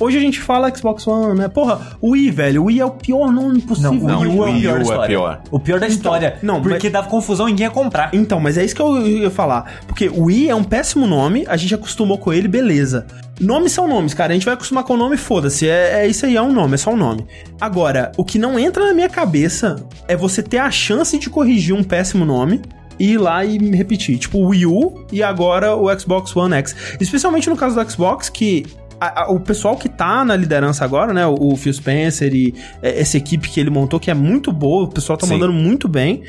Hoje 0.00 0.16
a 0.16 0.20
gente 0.20 0.40
fala 0.40 0.74
Xbox 0.74 1.06
One, 1.06 1.38
né? 1.38 1.46
Porra, 1.48 1.78
o 2.00 2.12
Wii, 2.12 2.30
velho. 2.30 2.62
O 2.62 2.64
Wii 2.66 2.80
é 2.80 2.84
o 2.86 2.90
pior 2.90 3.30
nome 3.30 3.60
possível. 3.60 3.92
Não, 3.92 4.00
o 4.00 4.06
Não, 4.08 4.20
Wii 4.20 4.38
U 4.38 4.44
é 4.46 4.50
o 4.50 4.52
Wii 4.54 4.60
pior 4.62 4.72
da 4.72 4.78
é 4.78 4.82
história. 4.82 5.06
pior. 5.08 5.42
O 5.50 5.60
pior 5.60 5.80
da 5.80 5.86
história. 5.86 6.38
não, 6.42 6.62
porque 6.62 6.84
mas- 6.86 6.92
dava 6.92 7.08
confusão 7.08 7.46
e 7.46 7.52
ninguém 7.52 7.66
ia 7.66 7.70
comprar. 7.70 8.08
Então, 8.14 8.40
mas 8.40 8.56
é 8.56 8.64
isso 8.64 8.74
que 8.74 8.80
eu 8.80 9.06
ia 9.06 9.30
falar. 9.30 9.82
Porque 9.86 10.08
o 10.08 10.24
Wii 10.24 10.48
é 10.48 10.54
um 10.54 10.64
péssimo 10.64 11.06
nome, 11.06 11.44
a 11.46 11.56
gente 11.58 11.74
acostumou 11.74 12.16
com 12.16 12.32
ele, 12.32 12.48
beleza. 12.48 13.06
Nomes 13.38 13.72
são 13.72 13.86
nomes, 13.86 14.14
cara. 14.14 14.32
A 14.32 14.34
gente 14.34 14.44
vai 14.46 14.54
acostumar 14.54 14.84
com 14.84 14.94
o 14.94 14.96
nome, 14.96 15.18
foda-se. 15.18 15.68
É, 15.68 16.00
é 16.04 16.06
isso 16.08 16.24
aí, 16.24 16.34
é 16.34 16.40
um 16.42 16.52
nome, 16.52 16.74
é 16.74 16.78
só 16.78 16.92
um 16.92 16.96
nome. 16.96 17.26
Agora, 17.60 18.10
o 18.16 18.24
que 18.24 18.38
não 18.38 18.58
entra 18.58 18.86
na 18.86 18.94
minha 18.94 19.08
cabeça 19.08 19.76
é 20.08 20.16
você 20.16 20.42
ter 20.42 20.58
a 20.58 20.70
chance 20.70 21.18
de 21.18 21.28
corrigir 21.28 21.74
um 21.74 21.82
péssimo 21.84 22.24
nome 22.24 22.62
e 22.98 23.12
ir 23.12 23.18
lá 23.18 23.44
e 23.44 23.58
me 23.58 23.76
repetir. 23.76 24.18
Tipo, 24.18 24.38
o 24.38 24.48
Wii 24.48 24.66
U 24.66 25.04
e 25.12 25.22
agora 25.22 25.74
o 25.76 25.88
Xbox 25.98 26.34
One 26.36 26.54
X. 26.56 26.74
Especialmente 27.00 27.48
no 27.50 27.56
caso 27.56 27.74
do 27.82 27.90
Xbox, 27.90 28.28
que 28.28 28.64
a- 29.00 29.22
a- 29.24 29.30
o 29.30 29.40
pessoal 29.40 29.76
que 29.76 29.88
tá 29.88 30.24
na 30.24 30.36
liderança 30.36 30.84
agora, 30.84 31.12
né? 31.12 31.26
O, 31.26 31.52
o 31.52 31.56
Phil 31.56 31.72
Spencer 31.72 32.34
e 32.34 32.54
é, 32.82 33.00
essa 33.00 33.16
equipe 33.16 33.48
que 33.48 33.58
ele 33.58 33.70
montou, 33.70 33.98
que 33.98 34.10
é 34.10 34.14
muito 34.14 34.52
boa, 34.52 34.84
o 34.84 34.88
pessoal 34.88 35.16
tá 35.16 35.26
Sim. 35.26 35.34
mandando 35.34 35.52
muito 35.52 35.88
bem. 35.88 36.22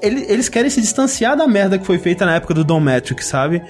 Ele- 0.00 0.24
eles 0.28 0.48
querem 0.48 0.70
se 0.70 0.80
distanciar 0.80 1.36
da 1.36 1.46
merda 1.46 1.78
que 1.78 1.86
foi 1.86 1.98
feita 1.98 2.24
na 2.24 2.34
época 2.36 2.54
do 2.54 2.64
Don 2.64 2.80
Metric, 2.80 3.24
sabe? 3.24 3.62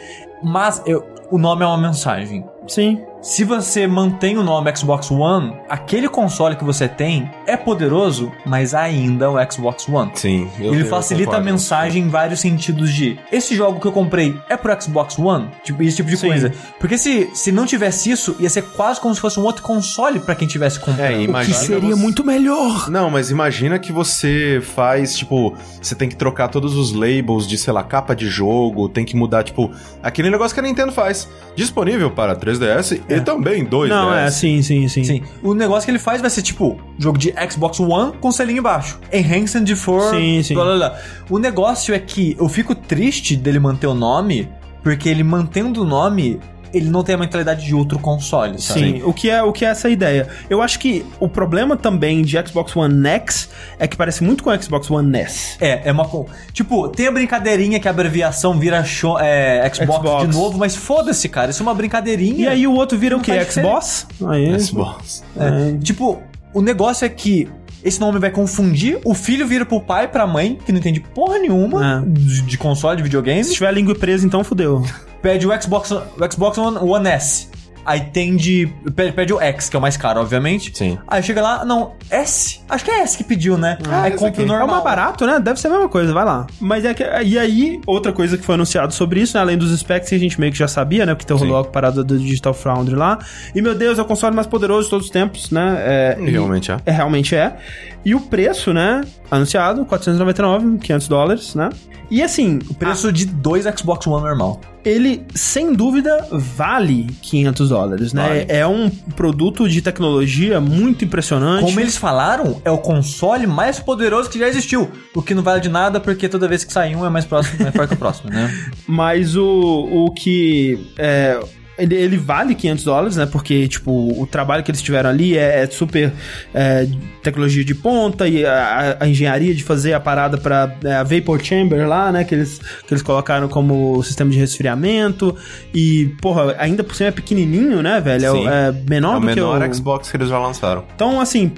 Mas 0.42 0.82
eu- 0.86 1.04
o 1.30 1.38
nome 1.38 1.62
é 1.62 1.66
uma 1.66 1.78
mensagem. 1.78 2.44
Sim. 2.68 3.00
Se 3.22 3.44
você 3.44 3.86
mantém 3.86 4.36
o 4.36 4.42
nome 4.42 4.76
Xbox 4.76 5.08
One, 5.08 5.54
aquele 5.68 6.08
console 6.08 6.56
que 6.56 6.64
você 6.64 6.88
tem 6.88 7.30
é 7.46 7.56
poderoso, 7.56 8.32
mas 8.44 8.74
ainda 8.74 9.26
é 9.26 9.28
o 9.28 9.52
Xbox 9.52 9.88
One. 9.88 10.10
Sim. 10.14 10.48
eu- 10.58 10.74
Ele 10.74 10.82
eu 10.82 10.86
facilita 10.88 11.36
a 11.36 11.40
mensagem 11.40 12.02
em 12.02 12.08
vários 12.08 12.40
sentidos 12.40 12.92
de 12.92 13.16
esse 13.30 13.54
jogo 13.54 13.78
que 13.78 13.86
eu 13.86 13.92
comprei 13.92 14.36
é 14.48 14.56
pro 14.56 14.76
Xbox 14.82 15.16
One, 15.20 15.48
tipo 15.62 15.80
esse 15.84 15.98
tipo 15.98 16.10
de 16.10 16.16
Sim. 16.16 16.26
coisa. 16.26 16.52
Porque 16.80 16.98
se, 16.98 17.30
se 17.32 17.52
não 17.52 17.64
tivesse 17.64 18.10
isso, 18.10 18.34
ia 18.40 18.50
ser 18.50 18.62
quase 18.62 19.00
como 19.00 19.14
se 19.14 19.20
fosse 19.20 19.38
um 19.38 19.44
outro 19.44 19.62
console 19.62 20.18
pra 20.18 20.34
quem 20.34 20.48
tivesse 20.48 20.80
comprado. 20.80 21.12
É, 21.12 21.14
O 21.14 21.18
que 21.18 21.24
imagina 21.24 21.56
seria 21.58 21.80
você- 21.94 22.02
muito 22.02 22.24
melhor. 22.24 22.90
Não, 22.90 23.08
mas 23.08 23.30
imagina 23.30 23.78
que 23.78 23.92
você 23.92 24.60
faz, 24.74 25.16
tipo, 25.16 25.54
você 25.80 25.94
tem 25.94 26.08
que 26.08 26.16
trocar 26.16 26.48
todos 26.48 26.74
os 26.76 26.92
labels 26.92 27.46
de, 27.46 27.56
sei 27.56 27.72
lá, 27.72 27.84
capa 27.84 28.16
de 28.16 28.26
jogo, 28.26 28.88
tem 28.88 29.04
que 29.04 29.14
mudar, 29.14 29.44
tipo, 29.44 29.70
aquele 30.02 30.28
negócio 30.28 30.52
que 30.54 30.58
a 30.60 30.64
Nintendo 30.64 30.90
faz. 30.90 31.28
Disponível 31.54 32.10
para 32.10 32.34
3DS 32.34 33.00
e 33.16 33.20
também 33.20 33.64
2DS. 33.64 33.88
Não, 33.88 34.14
é, 34.14 34.30
sim, 34.30 34.62
sim, 34.62 34.88
sim. 34.88 35.04
Sim. 35.04 35.22
O 35.42 35.54
negócio 35.54 35.84
que 35.84 35.90
ele 35.90 35.98
faz 35.98 36.20
vai 36.20 36.30
ser 36.30 36.42
tipo 36.42 36.78
jogo 36.98 37.18
de 37.18 37.34
Xbox 37.50 37.80
One 37.80 38.12
com 38.20 38.30
selinho 38.30 38.58
embaixo. 38.58 38.98
Enhanced 39.12 39.74
for. 39.76 40.14
Sim, 40.14 40.42
sim. 40.42 40.54
Blá, 40.54 40.64
blá, 40.64 40.76
blá. 40.76 40.98
O 41.30 41.38
negócio 41.38 41.94
é 41.94 41.98
que 41.98 42.36
eu 42.38 42.48
fico 42.48 42.74
triste 42.74 43.36
dele 43.36 43.58
manter 43.58 43.86
o 43.86 43.94
nome, 43.94 44.48
porque 44.82 45.08
ele 45.08 45.22
mantendo 45.22 45.82
o 45.82 45.84
nome, 45.84 46.40
ele 46.72 46.88
não 46.88 47.02
tem 47.02 47.14
a 47.14 47.18
mentalidade 47.18 47.64
de 47.64 47.74
outro 47.74 47.98
console, 47.98 48.60
sabe? 48.60 48.80
Sim, 48.80 49.02
o 49.04 49.12
que, 49.12 49.28
é, 49.30 49.42
o 49.42 49.52
que 49.52 49.64
é 49.64 49.68
essa 49.68 49.88
ideia? 49.88 50.28
Eu 50.48 50.62
acho 50.62 50.78
que 50.78 51.04
o 51.20 51.28
problema 51.28 51.76
também 51.76 52.22
de 52.22 52.36
Xbox 52.46 52.74
One 52.76 53.06
X 53.08 53.48
é 53.78 53.86
que 53.86 53.96
parece 53.96 54.22
muito 54.24 54.42
com 54.42 54.50
o 54.50 54.62
Xbox 54.62 54.90
One 54.90 55.16
S. 55.18 55.56
É, 55.60 55.88
é 55.88 55.92
uma. 55.92 56.08
Tipo, 56.52 56.88
tem 56.88 57.06
a 57.06 57.12
brincadeirinha 57.12 57.78
que 57.80 57.88
a 57.88 57.90
abreviação 57.90 58.58
vira 58.58 58.82
show, 58.84 59.18
é, 59.18 59.70
Xbox, 59.74 59.98
Xbox. 60.00 60.28
de 60.28 60.34
novo, 60.36 60.58
mas 60.58 60.74
foda-se, 60.76 61.28
cara. 61.28 61.50
Isso 61.50 61.62
é 61.62 61.66
uma 61.66 61.74
brincadeirinha. 61.74 62.44
E 62.44 62.48
aí 62.48 62.66
o 62.66 62.72
outro 62.72 62.96
vira 62.98 63.14
Não 63.16 63.22
o 63.22 63.24
quê? 63.24 63.32
Xbox? 63.44 64.06
Aí, 64.26 64.58
Xbox. 64.60 65.22
É, 65.36 65.78
Tipo, 65.82 66.22
o 66.52 66.60
negócio 66.60 67.04
é 67.04 67.08
que 67.08 67.48
esse 67.84 68.00
nome 68.00 68.18
vai 68.18 68.30
confundir, 68.30 69.00
o 69.04 69.12
filho 69.12 69.46
vira 69.46 69.66
pro 69.66 69.80
pai 69.80 70.04
e 70.04 70.08
pra 70.08 70.24
mãe, 70.26 70.56
que 70.64 70.70
não 70.70 70.78
entende 70.78 71.00
porra 71.00 71.38
nenhuma 71.38 72.04
É. 72.06 72.08
de, 72.08 72.42
de 72.42 72.56
console, 72.58 72.96
de 72.96 73.02
videogame, 73.02 73.42
se 73.42 73.54
tiver 73.54 73.66
a 73.68 73.72
língua 73.72 73.94
presa, 73.94 74.24
então 74.26 74.44
fudeu. 74.44 74.82
pede 75.22 75.46
o 75.46 75.62
Xbox, 75.62 75.92
o 75.92 76.02
Xbox 76.30 76.58
One, 76.58 76.78
One 76.78 77.08
S. 77.08 77.48
Aí 77.84 78.00
tem 78.00 78.36
de. 78.36 78.72
Pede, 78.94 79.12
pede 79.12 79.32
o 79.32 79.40
X, 79.40 79.68
que 79.68 79.76
é 79.76 79.78
o 79.78 79.82
mais 79.82 79.96
caro, 79.96 80.20
obviamente. 80.20 80.70
Sim. 80.76 80.98
Aí 81.08 81.22
chega 81.22 81.42
lá, 81.42 81.64
não, 81.64 81.92
S? 82.10 82.60
Acho 82.68 82.84
que 82.84 82.90
é 82.90 83.00
S 83.00 83.16
que 83.16 83.24
pediu, 83.24 83.58
né? 83.58 83.76
Ah, 83.88 84.02
aí 84.02 84.12
compra 84.12 84.40
o 84.40 84.44
É 84.44 84.46
normal. 84.46 84.60
É 84.60 84.70
o 84.70 84.72
mais 84.72 84.84
barato, 84.84 85.26
né? 85.26 85.40
Deve 85.40 85.58
ser 85.60 85.66
a 85.66 85.70
mesma 85.70 85.88
coisa, 85.88 86.12
vai 86.12 86.24
lá. 86.24 86.46
Mas 86.60 86.84
é 86.84 86.94
que. 86.94 87.02
E 87.24 87.38
aí, 87.38 87.80
outra 87.86 88.12
coisa 88.12 88.38
que 88.38 88.44
foi 88.44 88.54
anunciado 88.54 88.92
sobre 88.94 89.20
isso, 89.20 89.36
né? 89.36 89.40
Além 89.42 89.58
dos 89.58 89.76
specs 89.78 90.08
que 90.08 90.14
a 90.14 90.18
gente 90.18 90.38
meio 90.40 90.52
que 90.52 90.58
já 90.58 90.68
sabia, 90.68 91.04
né? 91.04 91.14
Porque 91.14 91.26
tem 91.26 91.36
rolou 91.36 91.58
a 91.58 91.64
parada 91.64 92.04
do 92.04 92.18
Digital 92.18 92.54
Foundry 92.54 92.94
lá. 92.94 93.18
E 93.54 93.60
meu 93.60 93.74
Deus, 93.74 93.98
é 93.98 94.02
o 94.02 94.04
console 94.04 94.34
mais 94.34 94.46
poderoso 94.46 94.84
de 94.84 94.90
todos 94.90 95.06
os 95.06 95.12
tempos, 95.12 95.50
né? 95.50 95.76
É, 95.78 96.16
e- 96.20 96.30
Realmente 96.30 96.70
é. 96.70 96.76
É, 96.86 96.90
realmente 96.92 97.34
é. 97.34 97.56
E 98.04 98.14
o 98.14 98.20
preço, 98.20 98.72
né? 98.72 99.00
Anunciado, 99.30 99.84
499, 99.84 100.78
500 100.78 101.08
dólares, 101.08 101.54
né? 101.54 101.70
E 102.10 102.22
assim, 102.22 102.58
O 102.68 102.74
preço 102.74 103.10
de 103.10 103.24
dois 103.24 103.64
Xbox 103.64 104.06
One 104.06 104.22
normal. 104.22 104.60
ele 104.84 105.24
sem 105.34 105.72
dúvida 105.72 106.26
vale 106.30 107.06
500 107.22 107.71
dólares, 107.72 108.12
né? 108.12 108.28
Vale. 108.28 108.46
É 108.48 108.66
um 108.66 108.90
produto 109.16 109.68
de 109.68 109.80
tecnologia 109.80 110.60
muito 110.60 111.04
impressionante. 111.04 111.64
Como 111.64 111.80
eles 111.80 111.96
falaram, 111.96 112.60
é 112.64 112.70
o 112.70 112.78
console 112.78 113.46
mais 113.46 113.80
poderoso 113.80 114.28
que 114.28 114.38
já 114.38 114.46
existiu. 114.46 114.90
O 115.14 115.22
que 115.22 115.34
não 115.34 115.42
vale 115.42 115.60
de 115.60 115.68
nada, 115.68 115.98
porque 115.98 116.28
toda 116.28 116.46
vez 116.46 116.64
que 116.64 116.72
sai 116.72 116.94
um 116.94 117.04
é 117.04 117.10
mais 117.10 117.24
próximo, 117.24 117.62
mais 117.62 117.74
forte 117.74 117.88
que 117.88 117.94
o 117.94 117.98
próximo, 117.98 118.30
né? 118.30 118.52
Mas 118.86 119.34
o, 119.36 119.88
o 119.90 120.10
que. 120.10 120.92
É, 120.98 121.40
ele, 121.82 121.94
ele 121.94 122.16
vale 122.16 122.54
500 122.54 122.84
dólares, 122.84 123.16
né? 123.16 123.26
Porque, 123.26 123.66
tipo, 123.66 123.90
o 123.90 124.26
trabalho 124.26 124.62
que 124.62 124.70
eles 124.70 124.80
tiveram 124.80 125.10
ali 125.10 125.36
é, 125.36 125.62
é 125.62 125.66
super 125.66 126.12
é, 126.54 126.86
tecnologia 127.22 127.64
de 127.64 127.74
ponta 127.74 128.28
e 128.28 128.44
a, 128.44 128.96
a 129.00 129.08
engenharia 129.08 129.54
de 129.54 129.64
fazer 129.64 129.92
a 129.92 130.00
parada 130.00 130.38
pra 130.38 130.72
é, 130.84 130.94
a 130.94 131.02
Vapor 131.02 131.42
Chamber 131.42 131.88
lá, 131.88 132.12
né? 132.12 132.24
Que 132.24 132.34
eles, 132.34 132.58
que 132.86 132.92
eles 132.92 133.02
colocaram 133.02 133.48
como 133.48 134.02
sistema 134.02 134.30
de 134.30 134.38
resfriamento. 134.38 135.36
E, 135.74 136.14
porra, 136.20 136.54
ainda 136.58 136.84
por 136.84 136.94
cima 136.94 137.08
é 137.08 137.12
pequenininho, 137.12 137.82
né, 137.82 138.00
velho? 138.00 138.26
É 138.26 138.30
Sim. 138.30 138.48
É, 138.48 138.72
menor 138.88 139.16
É 139.16 139.20
do 139.20 139.26
que 139.26 139.34
menor 139.34 139.60
o... 139.60 139.74
Xbox 139.74 140.10
que 140.10 140.16
eles 140.16 140.28
já 140.28 140.38
lançaram. 140.38 140.84
Então, 140.94 141.20
assim, 141.20 141.52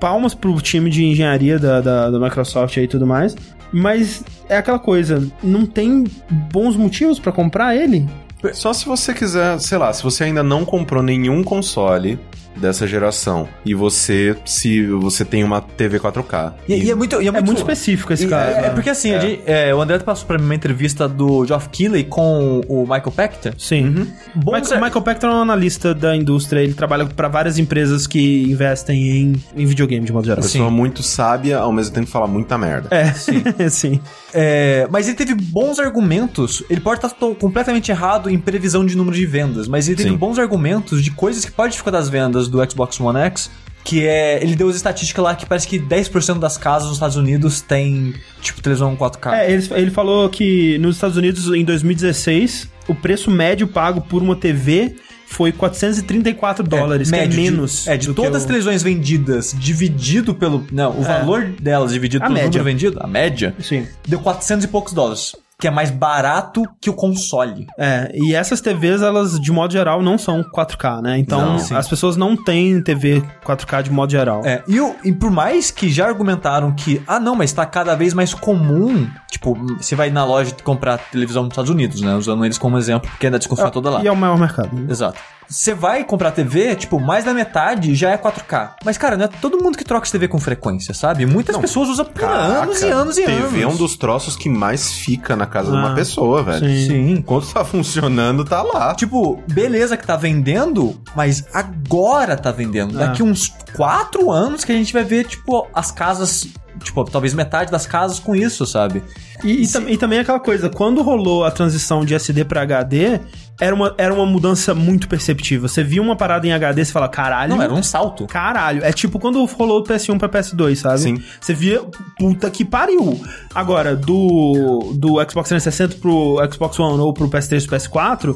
palmas 0.00 0.34
pro 0.34 0.58
time 0.60 0.88
de 0.88 1.04
engenharia 1.04 1.58
da, 1.58 1.80
da, 1.80 2.10
da 2.10 2.18
Microsoft 2.18 2.76
e 2.76 2.86
tudo 2.86 3.06
mais. 3.06 3.36
Mas 3.72 4.24
é 4.48 4.56
aquela 4.56 4.78
coisa, 4.78 5.24
não 5.42 5.64
tem 5.64 6.04
bons 6.52 6.74
motivos 6.76 7.18
pra 7.20 7.30
comprar 7.30 7.76
ele? 7.76 8.08
Só 8.54 8.72
se 8.72 8.86
você 8.86 9.12
quiser, 9.12 9.58
sei 9.60 9.78
lá, 9.78 9.92
se 9.92 10.02
você 10.02 10.24
ainda 10.24 10.42
não 10.42 10.64
comprou 10.64 11.02
nenhum 11.02 11.42
console 11.42 12.18
dessa 12.56 12.86
geração 12.86 13.48
e 13.64 13.74
você 13.74 14.36
se 14.44 14.86
você 14.86 15.24
tem 15.24 15.44
uma 15.44 15.60
TV 15.60 15.98
4K. 15.98 16.52
E, 16.68 16.74
e 16.84 16.90
é 16.90 16.94
muito, 16.94 17.20
e 17.22 17.28
É 17.28 17.30
muito 17.30 17.58
específico 17.58 18.12
esse 18.12 18.24
E 18.24 18.28
caso. 18.28 18.50
É, 18.50 18.58
é 18.58 18.62
né? 18.62 18.70
porque 18.70 18.90
assim, 18.90 19.18
gente- 19.20 19.40
é, 19.46 19.74
o 19.74 19.80
André 19.80 19.98
passou 20.00 20.26
pra 20.26 20.38
mim 20.38 20.44
uma 20.44 20.54
entrevista 20.54 21.08
do 21.08 21.44
Geoff 21.46 21.68
Keighley 21.68 22.04
com 22.04 22.60
o 22.68 22.82
Michael 22.82 23.12
Pachter. 23.12 23.54
Sim. 23.58 24.06
Bom, 24.34 24.52
Michael, 24.58 24.80
Michael 24.82 25.02
Pachter 25.02 25.30
é 25.30 25.32
um 25.32 25.42
analista 25.42 25.94
da 25.94 26.14
indústria, 26.16 26.60
ele 26.60 26.74
trabalha 26.74 27.06
pra 27.06 27.28
várias 27.28 27.58
empresas 27.58 28.06
que 28.06 28.42
investem 28.50 29.10
em, 29.10 29.44
em 29.56 29.66
videogame 29.66 30.04
de 30.04 30.12
modo 30.12 30.26
geral. 30.26 30.42
Pessoa 30.42 30.70
muito 30.70 31.02
sábia, 31.02 31.58
ao 31.58 31.72
mesmo 31.72 31.94
tempo 31.94 32.06
fala 32.08 32.26
muita 32.26 32.56
merda. 32.58 32.88
É, 32.90 33.12
sim. 33.12 33.42
sim. 33.70 34.00
É, 34.32 34.86
mas 34.90 35.08
ele 35.08 35.16
teve 35.16 35.34
bons 35.34 35.78
argumentos. 35.78 36.62
Ele 36.70 36.80
pode 36.80 37.04
estar 37.04 37.10
completamente 37.38 37.90
errado 37.90 38.30
em 38.30 38.38
previsão 38.38 38.84
de 38.84 38.96
número 38.96 39.16
de 39.16 39.26
vendas, 39.26 39.66
mas 39.68 39.88
ele 39.88 39.96
teve 39.96 40.10
Sim. 40.10 40.16
bons 40.16 40.38
argumentos 40.38 41.02
de 41.02 41.10
coisas 41.10 41.44
que 41.44 41.50
podem 41.52 41.70
dificultar 41.72 42.00
as 42.00 42.08
vendas 42.08 42.39
do 42.48 42.58
Xbox 42.70 43.00
One 43.00 43.18
X 43.20 43.50
Que 43.84 44.06
é. 44.06 44.42
Ele 44.42 44.54
deu 44.54 44.68
as 44.68 44.76
estatísticas 44.76 45.24
lá 45.24 45.34
que 45.34 45.46
parece 45.46 45.66
que 45.66 45.78
10% 45.78 46.38
das 46.38 46.56
casas 46.58 46.88
nos 46.88 46.96
Estados 46.98 47.16
Unidos 47.16 47.60
tem, 47.62 48.14
tipo, 48.42 48.60
televisão 48.62 48.94
4K. 48.96 49.32
É, 49.34 49.50
ele, 49.52 49.66
ele 49.72 49.90
falou 49.90 50.28
que 50.28 50.76
nos 50.78 50.96
Estados 50.96 51.16
Unidos, 51.16 51.46
em 51.48 51.64
2016, 51.64 52.68
o 52.88 52.94
preço 52.94 53.30
médio 53.30 53.66
pago 53.66 54.00
por 54.02 54.22
uma 54.22 54.36
TV 54.36 54.96
foi 55.26 55.52
434 55.52 56.64
dólares, 56.66 57.08
que 57.10 57.16
é 57.16 57.20
médio 57.20 57.36
de- 57.36 57.50
menos. 57.50 57.86
é, 57.86 57.96
de 57.96 58.08
do 58.08 58.14
que 58.14 58.20
todas 58.20 58.42
as 58.42 58.44
televisões 58.46 58.82
vendidas, 58.82 59.54
dividido 59.58 60.34
pelo. 60.34 60.66
Não, 60.72 60.90
o 60.98 61.02
É. 61.02 61.04
valor 61.04 61.46
delas 61.60 61.92
dividido 61.92 62.24
A 62.24 62.26
pelo 62.26 62.34
média. 62.34 62.48
número 62.48 62.64
vendido, 62.64 62.98
a 63.00 63.06
média, 63.06 63.54
Sim. 63.60 63.86
deu 64.06 64.18
400 64.18 64.64
e 64.64 64.68
poucos 64.68 64.92
dólares. 64.92 65.34
Que 65.60 65.68
é 65.68 65.70
mais 65.70 65.90
barato 65.90 66.62
que 66.80 66.88
o 66.88 66.94
console. 66.94 67.66
É, 67.78 68.10
e 68.14 68.34
essas 68.34 68.60
TVs, 68.60 69.02
elas, 69.02 69.38
de 69.38 69.52
modo 69.52 69.72
geral, 69.72 70.02
não 70.02 70.16
são 70.16 70.42
4K, 70.42 71.02
né? 71.02 71.18
Então, 71.18 71.56
Não, 71.58 71.76
as 71.76 71.86
pessoas 71.88 72.16
não 72.16 72.34
têm 72.36 72.82
TV 72.82 73.22
4K 73.44 73.82
de 73.82 73.90
modo 73.90 74.10
geral. 74.10 74.40
É, 74.44 74.62
e, 74.66 74.80
o- 74.80 74.96
e 75.04 75.12
por 75.12 75.30
mais 75.30 75.70
que 75.70 75.90
já 75.90 76.06
argumentaram 76.06 76.72
que, 76.72 77.02
ah 77.06 77.20
não, 77.20 77.34
mas 77.36 77.52
tá 77.52 77.66
cada 77.66 77.94
vez 77.94 78.14
mais 78.14 78.32
comum, 78.32 79.06
tipo, 79.30 79.54
você 79.78 79.94
vai 79.94 80.10
na 80.10 80.24
loja 80.24 80.54
comprar 80.64 80.98
televisão 80.98 81.42
nos 81.42 81.52
Estados 81.52 81.70
Unidos, 81.70 82.00
né? 82.00 82.14
Usando 82.16 82.44
eles 82.44 82.56
como 82.58 82.78
exemplo, 82.78 83.10
porque 83.10 83.26
é 83.26 83.30
da 83.30 83.38
desconfiança 83.38 83.70
toda 83.70 83.90
lá. 83.90 84.02
E 84.02 84.06
é 84.08 84.12
o 84.12 84.16
maior 84.16 84.38
mercado. 84.38 84.74
né? 84.74 84.86
Exato. 84.90 85.18
Você 85.50 85.74
vai 85.74 86.04
comprar 86.04 86.30
TV, 86.30 86.76
tipo, 86.76 87.00
mais 87.00 87.24
da 87.24 87.34
metade 87.34 87.92
já 87.96 88.10
é 88.10 88.16
4K. 88.16 88.74
Mas, 88.84 88.96
cara, 88.96 89.16
não 89.16 89.24
é 89.24 89.28
todo 89.28 89.58
mundo 89.60 89.76
que 89.76 89.82
troca 89.84 90.06
de 90.06 90.12
TV 90.12 90.28
com 90.28 90.38
frequência, 90.38 90.94
sabe? 90.94 91.26
Muitas 91.26 91.56
pessoas 91.56 91.88
usam 91.88 92.04
por 92.04 92.22
anos 92.24 92.80
e 92.80 92.86
anos 92.86 93.18
e 93.18 93.24
anos. 93.24 93.50
TV 93.50 93.62
é 93.62 93.66
um 93.66 93.74
dos 93.76 93.96
troços 93.96 94.36
que 94.36 94.48
mais 94.48 94.92
fica 94.92 95.34
na 95.34 95.46
casa 95.46 95.72
de 95.72 95.76
uma 95.76 95.90
Ah, 95.90 95.94
pessoa, 95.96 96.42
velho. 96.44 96.64
sim. 96.64 96.86
Sim. 96.86 97.10
Enquanto 97.14 97.52
tá 97.52 97.64
funcionando, 97.64 98.44
tá 98.44 98.62
lá. 98.62 98.94
Tipo, 98.94 99.42
beleza 99.52 99.96
que 99.96 100.06
tá 100.06 100.14
vendendo, 100.16 101.00
mas 101.16 101.44
agora 101.52 102.36
tá 102.36 102.52
vendendo. 102.52 102.96
Ah. 103.02 103.06
Daqui 103.06 103.22
uns 103.22 103.52
quatro 103.74 104.30
anos 104.30 104.64
que 104.64 104.70
a 104.70 104.74
gente 104.76 104.92
vai 104.92 105.02
ver, 105.02 105.24
tipo, 105.26 105.66
as 105.74 105.90
casas. 105.90 106.46
Tipo, 106.84 107.04
talvez 107.04 107.34
metade 107.34 107.70
das 107.70 107.86
casas 107.86 108.18
com 108.18 108.34
isso, 108.34 108.64
sabe? 108.64 109.02
E, 109.44 109.64
e 109.64 109.68
tam- 109.68 109.88
e 109.88 109.96
também 109.98 110.20
aquela 110.20 110.40
coisa, 110.40 110.70
quando 110.70 111.02
rolou 111.02 111.44
a 111.44 111.50
transição 111.50 112.04
de 112.04 112.14
SD 112.14 112.44
pra 112.44 112.62
HD, 112.62 113.20
era 113.60 113.74
uma, 113.74 113.94
era 113.98 114.12
uma 114.14 114.24
mudança 114.26 114.74
muito 114.74 115.06
perceptível. 115.08 115.68
Você 115.68 115.84
via 115.84 116.00
uma 116.00 116.16
parada 116.16 116.46
em 116.46 116.52
HD, 116.52 116.84
você 116.84 116.92
fala, 116.92 117.08
caralho. 117.08 117.54
Não, 117.54 117.62
era 117.62 117.72
um 117.72 117.82
salto. 117.82 118.26
Caralho, 118.26 118.82
é 118.84 118.92
tipo 118.92 119.18
quando 119.18 119.44
rolou 119.44 119.80
o 119.80 119.84
PS1 119.84 120.18
pra 120.18 120.28
PS2, 120.28 120.76
sabe? 120.76 120.98
Sim. 121.00 121.22
Você 121.40 121.52
via, 121.52 121.82
puta 122.18 122.50
que 122.50 122.64
pariu. 122.64 123.20
Agora, 123.54 123.94
do, 123.94 124.92
do 124.94 125.14
Xbox 125.28 125.48
360 125.50 125.96
pro 126.00 126.36
Xbox 126.50 126.78
One 126.78 126.98
ou 127.00 127.12
pro 127.12 127.28
PS3 127.28 127.64
e 127.64 127.68
PS4, 127.68 128.34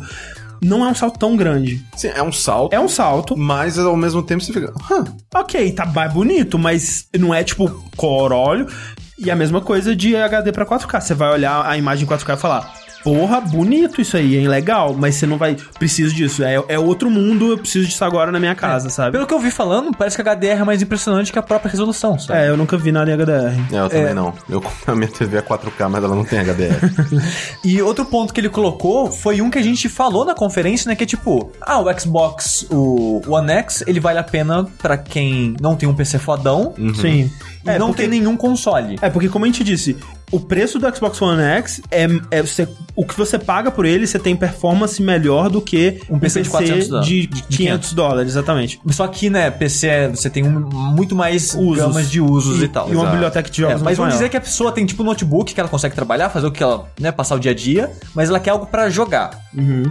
não 0.62 0.84
é 0.84 0.88
um 0.88 0.94
salto 0.94 1.18
tão 1.18 1.36
grande. 1.36 1.82
Sim, 1.96 2.08
é 2.08 2.22
um 2.22 2.32
salto. 2.32 2.72
É 2.72 2.80
um 2.80 2.88
salto, 2.88 3.36
Mas 3.36 3.78
ao 3.78 3.96
mesmo 3.96 4.22
tempo 4.22 4.42
você 4.42 4.52
fica. 4.52 4.72
"Hã, 4.90 5.04
ok, 5.34 5.72
tá 5.72 5.86
mais 5.86 6.12
bonito, 6.12 6.58
mas 6.58 7.06
não 7.18 7.34
é 7.34 7.42
tipo 7.42 7.68
coróleo. 7.96 8.66
E 9.18 9.30
a 9.30 9.36
mesma 9.36 9.60
coisa 9.60 9.94
de 9.94 10.16
HD 10.16 10.52
pra 10.52 10.66
4K. 10.66 11.00
Você 11.00 11.14
vai 11.14 11.30
olhar 11.32 11.64
a 11.64 11.78
imagem 11.78 12.04
em 12.04 12.08
4K 12.08 12.34
e 12.34 12.36
falar. 12.36 12.83
Porra, 13.04 13.40
bonito 13.40 14.00
isso 14.00 14.16
aí, 14.16 14.36
hein? 14.38 14.48
Legal, 14.48 14.94
mas 14.98 15.14
você 15.16 15.26
não 15.26 15.36
vai. 15.36 15.56
Preciso 15.78 16.14
disso. 16.14 16.42
É, 16.42 16.54
é 16.68 16.78
outro 16.78 17.10
mundo, 17.10 17.50
eu 17.52 17.58
preciso 17.58 17.86
disso 17.86 18.02
agora 18.04 18.32
na 18.32 18.40
minha 18.40 18.54
casa, 18.54 18.88
sabe? 18.88 19.12
Pelo 19.12 19.26
que 19.26 19.34
eu 19.34 19.38
vi 19.38 19.50
falando, 19.50 19.94
parece 19.96 20.16
que 20.20 20.26
a 20.26 20.34
HDR 20.34 20.62
é 20.62 20.64
mais 20.64 20.80
impressionante 20.80 21.30
que 21.30 21.38
a 21.38 21.42
própria 21.42 21.70
resolução, 21.70 22.18
sabe? 22.18 22.40
É, 22.40 22.48
eu 22.48 22.56
nunca 22.56 22.76
vi 22.78 22.90
nada 22.90 23.10
em 23.10 23.14
HDR. 23.14 23.74
É, 23.74 23.78
eu 23.78 23.88
também 23.90 24.14
não. 24.14 24.32
Eu 24.48 24.64
a 24.86 24.94
minha 24.94 25.08
TV 25.08 25.36
é 25.36 25.42
4K, 25.42 25.88
mas 25.90 26.02
ela 26.02 26.14
não 26.14 26.24
tem 26.24 26.38
HDR. 26.40 26.80
E 27.64 27.80
outro 27.82 28.04
ponto 28.04 28.32
que 28.32 28.40
ele 28.40 28.48
colocou 28.48 29.10
foi 29.10 29.40
um 29.40 29.50
que 29.50 29.58
a 29.58 29.62
gente 29.62 29.88
falou 29.88 30.24
na 30.24 30.34
conferência, 30.34 30.88
né? 30.88 30.94
Que 30.96 31.04
é 31.04 31.06
tipo, 31.06 31.50
ah, 31.60 31.80
o 31.80 31.98
Xbox, 32.00 32.66
o 32.70 33.20
One 33.26 33.50
X, 33.52 33.82
ele 33.86 34.00
vale 34.00 34.18
a 34.18 34.22
pena 34.22 34.64
pra 34.80 34.96
quem 34.96 35.54
não 35.60 35.74
tem 35.76 35.88
um 35.88 35.94
PC 35.94 36.18
fodão 36.18 36.74
Sim. 37.00 37.30
e 37.64 37.68
É, 37.70 37.78
não 37.78 37.88
porque- 37.88 38.02
tem 38.02 38.10
nenhum 38.20 38.36
console. 38.36 38.98
É, 39.02 39.10
porque 39.10 39.28
como 39.28 39.44
a 39.44 39.48
gente 39.48 39.62
disse, 39.64 39.96
o 40.32 40.40
preço 40.40 40.78
do 40.78 40.96
Xbox 40.96 41.20
One 41.22 41.40
X 41.42 41.80
é, 41.90 42.06
é 42.30 42.42
você, 42.42 42.66
o 42.96 43.04
que 43.04 43.16
você 43.16 43.38
paga 43.38 43.70
por 43.70 43.84
ele, 43.84 44.06
você 44.06 44.18
tem 44.18 44.34
performance 44.34 45.00
melhor 45.00 45.48
do 45.48 45.60
que 45.60 46.00
Um 46.10 46.18
PC 46.18 46.42
de 46.42 46.50
400 46.50 46.88
dólares. 46.88 47.08
de 47.08 47.26
De 47.26 47.42
500 47.42 47.92
dólares, 47.92 48.30
exatamente. 48.32 48.80
Só 48.90 49.06
que, 49.06 49.30
né, 49.30 49.50
PC, 49.50 49.86
é- 49.86 50.08
você 50.08 50.28
tem 50.28 50.42
um- 50.44 50.60
muito 50.68 51.14
mais 51.14 51.54
Usos. 51.54 51.76
gamas 51.78 52.10
de 52.10 52.20
usos 52.20 52.62
e, 52.62 52.68
tal. 52.68 52.86
E 52.88 52.92
uma 52.92 53.02
Exato. 53.02 53.10
biblioteca 53.12 53.50
de 53.50 53.60
É, 53.60 53.62
jogos 53.62 53.74
mas 53.74 53.82
muito 53.82 53.96
vamos 53.96 54.08
maior. 54.14 54.18
dizer 54.18 54.28
que 54.28 54.36
a 54.36 54.40
pessoa 54.40 54.72
tem 54.72 54.84
tipo 54.86 55.02
um 55.02 55.06
notebook 55.06 55.54
que 55.54 55.60
ela 55.60 55.68
consegue 55.68 55.94
trabalhar, 55.94 56.28
fazer 56.30 56.46
o 56.46 56.50
que 56.52 56.62
ela, 56.62 56.88
né, 56.98 57.12
passar 57.12 57.36
o 57.36 57.38
dia 57.40 57.52
a 57.52 57.54
dia, 57.54 57.90
mas 58.14 58.28
ela 58.28 58.40
quer 58.40 58.50
algo 58.50 58.66
pra 58.66 58.88
jogar. 58.90 59.38
Uhum. 59.56 59.84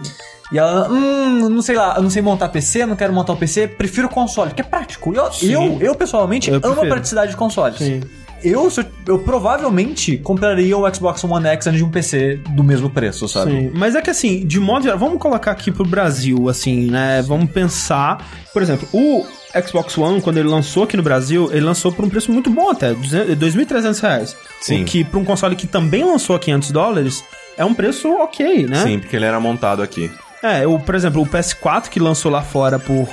E 0.52 0.58
ela, 0.60 0.88
hum, 0.92 1.50
não 1.50 1.62
sei 1.62 1.76
lá, 1.76 1.94
eu 1.98 2.04
não 2.04 2.10
sei 2.12 2.22
montar 2.22 2.50
PC, 2.50 2.86
não 2.86 2.96
quero 2.96 3.12
montar 3.14 3.34
o 3.34 3.38
PC, 3.38 3.68
prefiro 3.68 4.08
console, 4.10 4.52
que 4.54 4.62
é 4.62 4.64
prático. 4.64 5.12
Eu, 5.16 5.32
Sim. 5.32 5.52
eu, 5.52 5.78
eu, 5.82 5.96
pessoalmente, 5.96 6.52
Eu 6.52 6.60
amo 6.64 6.82
a 6.82 6.86
praticidade 6.86 7.32
de 7.32 7.38
consoles. 7.38 7.78
Sim. 7.78 8.02
Eu, 8.44 8.70
eu, 8.76 8.86
eu 9.08 9.20
provavelmente 9.20 10.18
compraria 10.18 10.78
o 10.78 10.94
Xbox 10.94 11.24
One 11.24 11.48
X 11.48 11.68
antes 11.68 11.80
de 11.80 11.86
um 11.86 11.90
PC 11.90 12.40
do 12.50 12.64
mesmo 12.64 12.90
preço, 12.90 13.28
sabe? 13.28 13.52
Sim, 13.52 13.72
mas 13.74 13.96
é 13.96 14.02
que 14.02 14.10
assim, 14.10 14.46
de 14.46 14.60
modo 14.60 14.84
geral, 14.84 15.00
vamos 15.00 15.20
colocar 15.20 15.52
aqui 15.52 15.72
pro 15.72 15.86
Brasil, 15.86 16.50
assim, 16.50 16.92
né? 16.92 17.22
Vamos 17.22 17.50
pensar, 17.52 18.26
por 18.52 18.62
exemplo, 18.62 18.88
o 18.92 19.26
Xbox 19.66 19.98
One, 19.98 20.22
quando 20.22 20.38
ele 20.38 20.50
lançou 20.50 20.84
aqui 20.84 20.98
no 20.98 21.04
Brasil, 21.04 21.50
ele 21.52 21.62
lançou 21.62 21.92
por 21.92 22.04
um 22.04 22.10
preço 22.10 22.32
muito 22.32 22.50
bom 22.50 22.72
até, 22.72 22.94
200 22.94 23.36
2.300 23.36 24.02
reais. 24.02 24.36
Sim. 24.62 24.82
O 24.82 24.86
que, 24.86 25.04
pra 25.04 25.20
um 25.20 25.26
console 25.26 25.56
que 25.56 25.68
também 25.68 26.04
lançou 26.04 26.36
a 26.36 26.40
500 26.40 26.72
dólares, 26.72 27.24
é 27.58 27.64
um 27.64 27.74
preço 27.74 28.10
ok, 28.10 28.66
né? 28.66 28.84
Sim, 28.84 29.00
porque 29.00 29.16
ele 29.16 29.26
era 29.26 29.40
montado 29.40 29.82
aqui. 29.82 30.10
É, 30.44 30.68
o, 30.68 30.78
por 30.78 30.94
exemplo, 30.94 31.22
o 31.22 31.26
PS4 31.26 31.88
que 31.88 32.02
lançou 32.02 32.30
lá 32.30 32.42
fora 32.42 32.78
por 32.78 33.08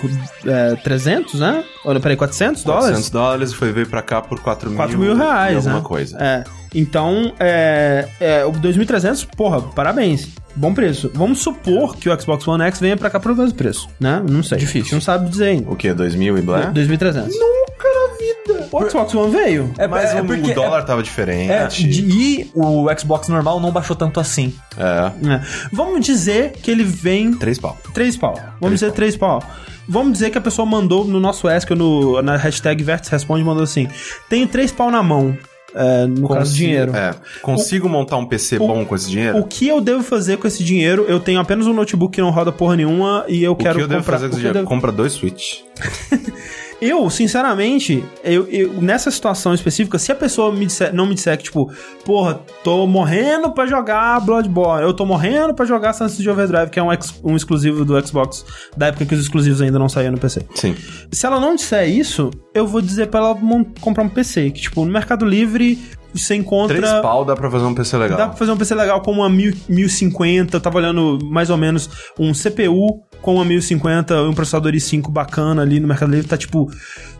é, 0.45 0.75
300, 0.75 1.39
né? 1.39 1.65
Olha, 1.85 2.01
peraí, 2.01 2.17
400 2.17 2.65
dólares? 2.65 2.89
400 2.89 3.11
dólares, 3.11 3.53
foi 3.55 3.71
veio 3.71 3.89
pra 3.89 4.03
cá 4.03 4.21
por 4.21 4.41
4 4.41 4.69
mil, 4.69 4.77
4 4.77 4.99
mil 4.99 5.15
reais, 5.15 5.59
alguma 5.59 5.77
né? 5.77 5.83
coisa. 5.85 6.19
É. 6.21 6.45
Então, 6.75 7.33
é, 7.39 8.09
é, 8.19 8.45
o 8.45 8.51
2.300, 8.51 9.29
porra, 9.37 9.63
parabéns. 9.63 10.29
Bom 10.57 10.75
preço. 10.75 11.11
Vamos 11.15 11.41
supor 11.41 11.97
que 11.97 12.09
o 12.09 12.21
Xbox 12.21 12.47
One 12.47 12.65
X 12.65 12.81
venha 12.81 12.97
pra 12.97 13.09
cá 13.11 13.19
pelo 13.21 13.37
mesmo 13.37 13.55
preço, 13.55 13.89
né? 13.99 14.23
Não 14.29 14.43
sei. 14.43 14.59
Difícil. 14.59 14.81
A 14.81 14.85
gente 14.85 14.93
não 14.95 15.01
sabe 15.01 15.29
dizer 15.31 15.45
ainda. 15.47 15.71
O 15.71 15.77
que, 15.77 15.93
2 15.93 16.15
mil 16.15 16.37
e 16.37 16.43
blá? 16.43 16.73
2.300. 16.73 17.29
Nunca 17.29 17.89
na 17.89 18.17
vida. 18.17 18.69
O 18.73 18.89
Xbox 18.91 19.15
One 19.15 19.33
veio. 19.33 19.73
É, 19.79 19.87
Mas 19.87 20.11
é 20.15 20.21
o, 20.21 20.25
porque- 20.25 20.51
o 20.51 20.55
dólar 20.55 20.83
tava 20.85 21.03
diferente. 21.03 21.53
É, 21.53 21.67
de- 21.67 22.01
e 22.03 22.51
o 22.55 22.87
Xbox 22.99 23.29
normal 23.29 23.61
não 23.61 23.71
baixou 23.71 23.95
tanto 23.97 24.19
assim. 24.21 24.53
É. 24.77 25.33
É. 25.35 25.41
Vamos 25.73 26.05
dizer 26.05 26.53
que 26.53 26.71
ele 26.71 26.85
vem 26.85 27.33
3 27.33 27.59
pau. 27.59 27.79
3 27.95 28.17
pau. 28.17 28.35
Vamos 28.61 28.81
dizer 28.81 28.93
3 28.93 29.17
pau. 29.17 29.43
Vamos 29.89 30.13
dizer 30.15 30.31
que 30.31 30.39
a 30.39 30.41
pessoa 30.41 30.65
mandou 30.67 31.05
no 31.05 31.19
nosso 31.19 31.49
Ask, 31.49 31.71
no, 31.71 32.21
na 32.23 32.37
hashtag 32.37 32.83
Vértice 32.85 33.11
Responde, 33.11 33.43
mandou 33.43 33.65
assim: 33.65 33.89
Tenho 34.29 34.47
3 34.47 34.71
pau 34.71 34.91
na 34.91 35.03
mão. 35.03 35.37
É, 35.75 36.07
no 36.07 36.27
caso, 36.29 36.41
Consigo- 36.41 36.57
dinheiro. 36.57 36.97
É. 36.97 37.15
Consigo 37.43 37.89
montar 37.89 38.17
um 38.17 38.27
PC 38.27 38.59
bom 38.59 38.85
com 38.85 38.95
esse 38.95 39.09
dinheiro? 39.09 39.39
O 39.39 39.45
que 39.45 39.69
eu 39.69 39.81
devo 39.81 40.03
fazer 40.03 40.37
com 40.39 40.47
esse 40.47 40.65
dinheiro? 40.65 41.05
Eu 41.09 41.21
tenho 41.21 41.39
apenas 41.41 41.67
um 41.67 41.73
notebook 41.73 42.15
que 42.15 42.21
não 42.21 42.31
roda 42.31 42.51
porra 42.51 42.77
nenhuma 42.77 43.25
e 43.29 43.43
eu 43.45 43.53
O 43.53 43.57
quero 43.57 43.77
que 43.77 43.83
eu 43.85 43.89
devo 43.89 44.01
comprar. 44.01 44.17
fazer 44.19 44.29
com 44.29 44.35
o 44.35 44.37
esse 44.37 44.41
que 44.43 44.47
eu 44.49 44.53
dinheiro? 44.53 44.59
devo- 44.59 44.69
Compra 44.69 44.91
dois 44.93 45.13
Switch. 45.13 45.59
Eu, 46.81 47.09
sinceramente, 47.11 48.03
eu, 48.25 48.47
eu- 48.49 48.73
nessa 48.81 49.11
situação 49.11 49.53
específica, 49.53 49.99
se 49.99 50.11
a 50.11 50.15
pessoa 50.15 50.51
me 50.53 50.65
disser- 50.67 50.95
não 50.95 51.07
me 51.07 51.15
disser 51.15 51.37
que, 51.37 51.45
tipo, 51.45 51.71
porra, 52.05 52.41
tô 52.65 52.87
morrendo 52.87 53.53
pra 53.53 53.67
jogar 53.67 54.19
Bloodborne, 54.21 54.83
eu 54.85 54.95
tô 54.95 55.05
morrendo 55.05 55.55
pra 55.55 55.67
jogar 55.67 55.93
Sunset 55.93 56.29
Overdrive, 56.29 56.71
que 56.71 56.79
é 56.79 56.83
um, 56.83 56.93
ex- 56.93 57.15
um 57.23 57.37
exclusivo 57.37 57.85
do 57.85 58.07
Xbox, 58.07 58.45
da 58.77 58.87
época 58.87 59.05
que 59.05 59.15
os 59.15 59.21
exclusivos 59.21 59.61
ainda 59.61 59.79
não 59.79 59.89
saíam 59.89 60.13
no 60.13 60.19
PC. 60.19 60.43
Sim. 60.55 60.75
Se 61.13 61.27
ela 61.27 61.39
não 61.39 61.55
disser 61.55 61.89
isso, 61.89 62.31
eu 62.55 62.67
vou 62.67 62.81
dizer 62.81 63.09
pra 63.09 63.21
ela 63.21 63.37
comprar 63.81 64.03
um 64.05 64.09
PC, 64.09 64.51
que, 64.51 64.63
tipo, 64.63 64.85
no 64.85 64.91
Mercado 64.93 65.27
Livre 65.27 65.79
você 66.15 66.35
encontra... 66.35 66.77
3 66.77 67.03
pau 67.03 67.25
dá 67.25 67.35
pra 67.37 67.51
fazer 67.51 67.65
um 67.65 67.75
PC 67.75 67.97
legal. 67.97 68.19
Dá 68.19 68.29
pra 68.29 68.37
fazer 68.37 68.53
um 68.53 68.57
PC 68.57 68.75
legal 68.75 69.01
com 69.01 69.13
uma 69.13 69.29
1000 69.29 69.55
1050. 69.69 70.57
Eu 70.57 70.61
tava 70.61 70.79
olhando 70.79 71.19
mais 71.25 71.51
ou 71.51 71.57
menos 71.57 71.89
um 72.19 72.33
CPU 72.33 73.03
com 73.21 73.35
uma 73.35 73.45
1050 73.45 74.15
e 74.15 74.29
um 74.29 74.33
processador 74.33 74.73
i5 74.73 75.11
bacana 75.11 75.63
ali 75.63 75.79
no 75.79 75.87
Mercado 75.87 76.11
Livre. 76.11 76.27
Tá 76.27 76.37
tipo 76.37 76.71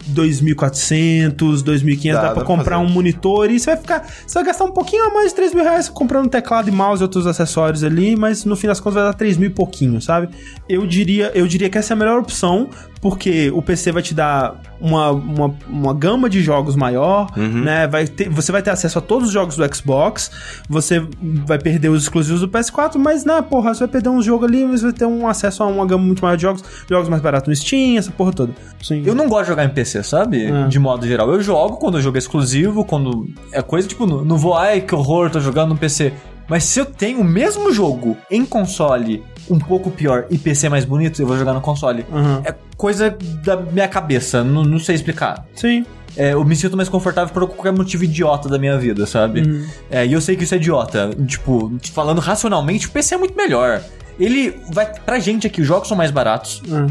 2400, 0.07 1.63
2500. 1.63 2.15
Dá, 2.15 2.21
Dá, 2.21 2.27
pra 2.29 2.35
pra 2.37 2.45
comprar 2.45 2.79
fazer. 2.79 2.91
um 2.91 2.93
monitor 2.93 3.51
e 3.51 3.59
você 3.59 3.71
vai 3.71 3.77
ficar. 3.77 4.07
Você 4.27 4.35
vai 4.35 4.45
gastar 4.45 4.65
um 4.65 4.73
pouquinho 4.73 5.05
a 5.05 5.15
mais 5.15 5.31
de 5.31 5.35
3 5.37 5.55
mil 5.55 5.65
reais 5.65 5.89
comprando 5.89 6.29
teclado 6.29 6.69
e 6.69 6.73
mouse 6.73 7.03
e 7.03 7.05
outros 7.05 7.27
acessórios 7.27 7.85
ali, 7.85 8.17
mas 8.17 8.45
no 8.45 8.57
fim 8.57 8.67
das 8.67 8.81
contas 8.81 8.95
vai 8.95 9.05
dar 9.05 9.15
3 9.15 9.37
mil 9.37 9.51
e 9.51 9.53
pouquinho, 9.53 10.01
sabe? 10.01 10.29
Eu 10.69 10.87
diria, 10.87 11.31
eu 11.35 11.47
diria 11.47 11.69
que 11.69 11.79
essa 11.79 11.93
é 11.93 11.95
a 11.95 11.99
melhor 11.99 12.19
opção, 12.19 12.69
porque 13.01 13.51
o 13.51 13.63
PC 13.63 13.93
vai 13.93 14.03
te 14.03 14.15
dar 14.15 14.61
uma, 14.81 15.11
uma, 15.11 15.55
uma 15.67 15.95
gama 15.95 16.29
de 16.29 16.43
jogos 16.43 16.77
maior, 16.77 17.31
né? 17.37 17.87
Vai 17.87 18.07
ter, 18.07 18.29
você 18.29 18.53
vai 18.53 18.63
ter 18.63 18.71
acesso 18.71 18.99
a 18.99 19.03
todos 19.03 19.29
os 19.29 19.33
jogos 19.33 19.57
do 19.57 19.75
Xbox, 19.75 20.31
você 20.69 21.03
vai 21.47 21.59
perder 21.59 21.89
os 21.89 22.03
exclusivos 22.03 22.41
do 22.41 22.49
PS4, 22.49 22.97
mas, 22.97 23.25
né, 23.25 23.41
porra, 23.43 23.73
você 23.73 23.81
vai 23.81 23.89
perder 23.89 24.11
um 24.11 24.21
jogo 24.21 24.45
ali, 24.45 24.65
mas 24.65 24.83
vai 24.83 24.93
ter 24.93 25.07
um 25.07 25.27
acesso 25.27 25.63
a 25.63 25.67
uma 25.67 25.87
gama 25.87 26.05
muito 26.05 26.23
maior 26.23 26.37
de 26.37 26.43
jogos, 26.43 26.63
jogos 26.89 27.09
mais 27.09 27.23
baratos 27.23 27.49
no 27.49 27.57
Steam, 27.57 27.97
essa 27.97 28.11
porra 28.11 28.33
toda. 28.33 28.53
Sim. 28.83 29.03
Eu 29.07 29.15
não 29.15 29.29
gosto 29.29 29.45
de 29.45 29.49
jogar 29.49 29.65
em 29.65 29.71
PC, 29.71 30.03
sabe? 30.03 30.45
É. 30.45 30.69
De 30.69 30.79
modo 30.79 31.07
geral. 31.07 31.31
Eu 31.31 31.43
jogo 31.43 31.77
quando 31.79 31.95
o 31.95 32.03
jogo 32.03 32.17
é 32.17 32.19
exclusivo, 32.19 32.85
quando 32.85 33.29
é 33.53 33.63
coisa 33.63 33.89
tipo, 33.89 34.07
não, 34.07 34.25
não 34.25 34.37
vou, 34.37 34.55
ai 34.55 34.81
que 34.81 34.95
horror, 34.95 35.31
tô 35.31 35.41
jogando 35.41 35.71
no 35.71 35.77
PC. 35.77 36.13
Mas 36.49 36.65
se 36.65 36.81
eu 36.81 36.85
tenho 36.85 37.21
o 37.21 37.25
mesmo 37.25 37.73
jogo 37.73 38.17
em 38.31 38.45
console 38.45 39.23
um 39.49 39.59
pouco 39.59 39.91
pior 39.91 40.27
e 40.31 40.37
PC 40.39 40.69
mais 40.69 40.85
bonito, 40.85 41.21
eu 41.21 41.27
vou 41.27 41.37
jogar 41.39 41.53
no 41.55 41.61
console. 41.61 42.05
Aham. 42.13 42.43
É 42.45 42.55
coisa 42.77 43.17
da 43.45 43.57
minha 43.57 43.89
cabeça, 43.89 44.43
não, 44.45 44.63
não 44.65 44.79
sei 44.79 44.95
explicar. 44.95 45.47
Sim. 45.55 45.85
É, 46.17 46.33
eu 46.33 46.45
me 46.45 46.57
sinto 46.57 46.77
mais 46.77 46.89
confortável 46.89 47.33
por 47.33 47.47
qualquer 47.49 47.73
motivo 47.73 48.03
idiota 48.03 48.49
da 48.49 48.59
minha 48.59 48.77
vida, 48.77 49.07
sabe? 49.07 49.43
Uhum. 49.43 49.67
É, 49.91 50.05
e 50.05 50.13
eu 50.13 50.21
sei 50.21 50.35
que 50.35 50.43
isso 50.43 50.55
é 50.55 50.57
idiota. 50.59 51.11
Tipo, 51.27 51.73
falando 51.93 52.21
racionalmente, 52.21 52.87
o 52.89 52.91
PC 52.91 53.15
é 53.15 53.19
muito 53.19 53.37
melhor. 53.37 53.81
Ele 54.19 54.59
vai. 54.73 54.87
Pra 54.87 55.19
gente 55.21 55.47
aqui, 55.47 55.61
os 55.61 55.67
jogos 55.69 55.87
são 55.89 55.97
mais 55.97 56.11
baratos. 56.11 56.63
Ah. 56.71 56.87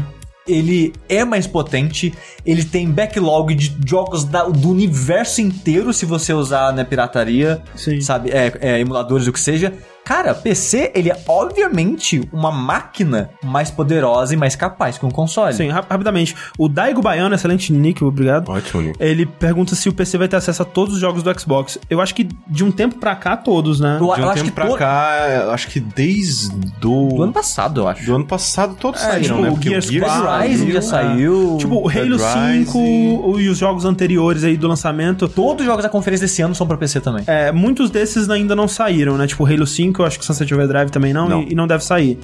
Ele 0.48 0.92
é 1.08 1.22
mais 1.24 1.46
potente, 1.46 2.12
ele 2.46 2.64
tem 2.64 2.90
backlog 2.90 3.54
de 3.54 3.76
jogos 3.86 4.24
da- 4.24 4.44
do 4.48 4.70
universo 4.70 5.40
inteiro 5.40 5.92
se 5.92 6.04
você 6.06 6.32
usar 6.32 6.72
né, 6.72 6.82
pirataria, 6.82 7.62
Sim. 7.76 8.00
sabe? 8.00 8.30
É, 8.30 8.52
é, 8.60 8.80
emuladores, 8.80 9.26
o 9.28 9.32
que 9.32 9.38
seja. 9.38 9.72
Cara, 10.10 10.34
PC, 10.34 10.90
ele 10.92 11.08
é 11.08 11.16
obviamente 11.28 12.28
uma 12.32 12.50
máquina 12.50 13.30
mais 13.44 13.70
poderosa 13.70 14.34
e 14.34 14.36
mais 14.36 14.56
capaz 14.56 14.98
que 14.98 15.06
um 15.06 15.10
console. 15.10 15.54
Sim, 15.54 15.68
ra- 15.68 15.84
rapidamente. 15.88 16.34
O 16.58 16.68
Daigo 16.68 17.00
Baiano, 17.00 17.32
excelente 17.32 17.72
nick, 17.72 18.02
obrigado. 18.02 18.48
Ótimo, 18.48 18.82
Nico. 18.82 18.96
Ele 19.00 19.24
pergunta 19.24 19.76
se 19.76 19.88
o 19.88 19.92
PC 19.92 20.18
vai 20.18 20.26
ter 20.26 20.34
acesso 20.34 20.62
a 20.62 20.64
todos 20.64 20.94
os 20.94 21.00
jogos 21.00 21.22
do 21.22 21.40
Xbox. 21.40 21.78
Eu 21.88 22.00
acho 22.00 22.12
que 22.12 22.28
de 22.48 22.64
um 22.64 22.72
tempo 22.72 22.96
pra 22.98 23.14
cá, 23.14 23.36
todos, 23.36 23.78
né? 23.78 23.94
Eu, 23.94 23.98
De 23.98 24.04
um 24.04 24.12
acho 24.12 24.34
tempo 24.34 24.44
que 24.46 24.50
pra 24.50 24.66
to- 24.66 24.76
cá, 24.76 25.26
eu 25.44 25.50
acho 25.52 25.68
que 25.68 25.78
desde 25.78 26.48
do... 26.80 27.08
do 27.08 27.22
ano 27.22 27.32
passado, 27.32 27.82
eu 27.82 27.86
acho. 27.88 28.04
do 28.04 28.14
ano 28.16 28.26
passado 28.26 28.74
todos 28.80 29.00
É, 29.00 29.10
saíram, 29.12 29.36
tipo, 29.36 29.42
né? 29.42 29.48
o 29.48 29.52
Porque 29.52 29.68
Gears 29.68 29.86
o 29.88 29.92
Gears 29.92 30.12
4, 30.12 30.48
Rising 30.48 30.70
já 30.72 30.82
saiu, 30.82 31.10
saiu. 31.10 31.56
Tipo, 31.58 31.74
o 31.76 31.88
Halo 31.88 32.16
Dead 32.16 32.64
5 32.66 32.78
Rising. 32.82 33.42
e 33.44 33.48
os 33.48 33.58
jogos 33.58 33.84
anteriores 33.84 34.42
aí 34.42 34.56
do 34.56 34.66
lançamento. 34.66 35.28
Todos 35.28 35.60
os 35.60 35.66
jogos 35.66 35.84
da 35.84 35.88
conferência 35.88 36.26
desse 36.26 36.42
ano 36.42 36.54
são 36.54 36.66
pra 36.66 36.76
PC 36.76 37.00
também. 37.00 37.22
É, 37.28 37.52
muitos 37.52 37.90
desses 37.90 38.28
ainda 38.28 38.56
não 38.56 38.66
saíram, 38.66 39.16
né? 39.16 39.26
Tipo, 39.28 39.46
Halo 39.46 39.66
5, 39.66 39.99
eu 40.00 40.06
acho 40.06 40.18
que 40.18 40.24
Sunset 40.24 40.52
Overdrive 40.52 40.90
também 40.90 41.12
não, 41.12 41.28
Não. 41.28 41.42
E, 41.42 41.52
e 41.52 41.54
não 41.54 41.66
deve 41.66 41.84
sair. 41.84 42.18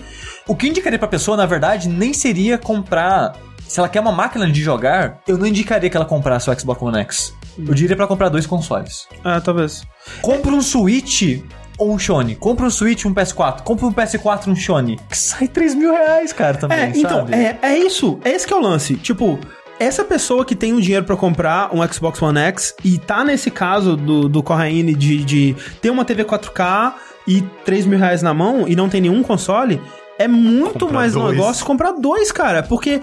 O 0.47 0.55
que 0.55 0.67
eu 0.67 0.71
indicaria 0.71 0.99
pra 0.99 1.09
pessoa, 1.09 1.37
na 1.37 1.47
verdade, 1.47 1.89
nem 1.89 2.13
seria 2.13 2.59
comprar. 2.59 3.35
Se 3.67 3.81
ela 3.81 3.89
quer 3.89 4.01
uma 4.01 4.13
máquina 4.13 4.49
de 4.51 4.63
jogar, 4.63 5.21
eu 5.27 5.37
não 5.37 5.47
indicaria 5.47 5.91
que 5.91 5.97
ela 5.97 6.07
comprasse 6.07 6.49
o 6.49 6.59
Xbox 6.59 6.81
One 6.81 6.99
X. 6.99 7.35
Eu 7.59 7.75
diria 7.75 7.97
pra 7.97 8.07
comprar 8.07 8.29
dois 8.29 8.47
consoles. 8.47 9.09
É, 9.25 9.41
talvez. 9.41 9.83
Compra 10.23 10.53
um 10.53 10.61
Switch 10.61 11.41
ou 11.79 11.93
um 11.93 11.99
Sony. 11.99 12.37
Compra 12.37 12.67
um 12.67 12.71
Switch 12.71 13.05
um 13.05 13.15
PS4. 13.15 13.63
Compra 13.63 13.87
um 13.87 13.93
PS4 13.93 14.47
e 14.47 14.51
um 14.51 14.57
Sony. 14.57 15.01
Que 15.09 15.19
sai 15.19 15.49
3 15.49 15.75
mil 15.75 15.93
reais, 15.93 16.33
cara, 16.33 16.57
também. 16.57 16.79
É, 16.79 16.93
então, 16.95 17.21
sabe? 17.21 17.35
é, 17.35 17.59
é 17.63 17.79
isso. 17.79 18.19
É 18.25 18.31
esse 18.31 18.47
que 18.47 18.53
é 18.53 18.57
o 18.57 18.61
lance. 18.61 18.95
Tipo, 18.97 19.39
essa 19.79 20.05
pessoa 20.05 20.45
que 20.45 20.55
tem 20.55 20.73
o 20.73 20.81
dinheiro 20.81 21.05
pra 21.05 21.17
comprar 21.17 21.75
um 21.75 21.87
Xbox 21.87 22.21
One 22.23 22.39
X 22.39 22.75
e 22.85 22.99
tá 22.99 23.23
nesse 23.25 23.51
caso 23.51 23.97
do, 23.97 24.29
do 24.29 24.43
Corraine 24.43 24.95
de, 24.95 25.25
de 25.25 25.57
ter 25.81 25.91
uma 25.91 26.05
TV 26.05 26.25
4K 26.25 26.95
e 27.27 27.43
3 27.65 27.87
mil 27.87 27.99
reais 27.99 28.23
na 28.23 28.33
mão 28.33 28.67
e 28.69 28.77
não 28.77 28.89
tem 28.89 29.01
nenhum 29.01 29.23
console, 29.23 29.81
é 30.19 30.29
muito 30.29 30.81
Comprar 30.81 30.99
mais 30.99 31.13
dois. 31.13 31.37
negócio 31.37 31.67
comprar 31.67 31.93
dois, 31.93 32.33
cara. 32.33 32.63
Porque 32.63 33.01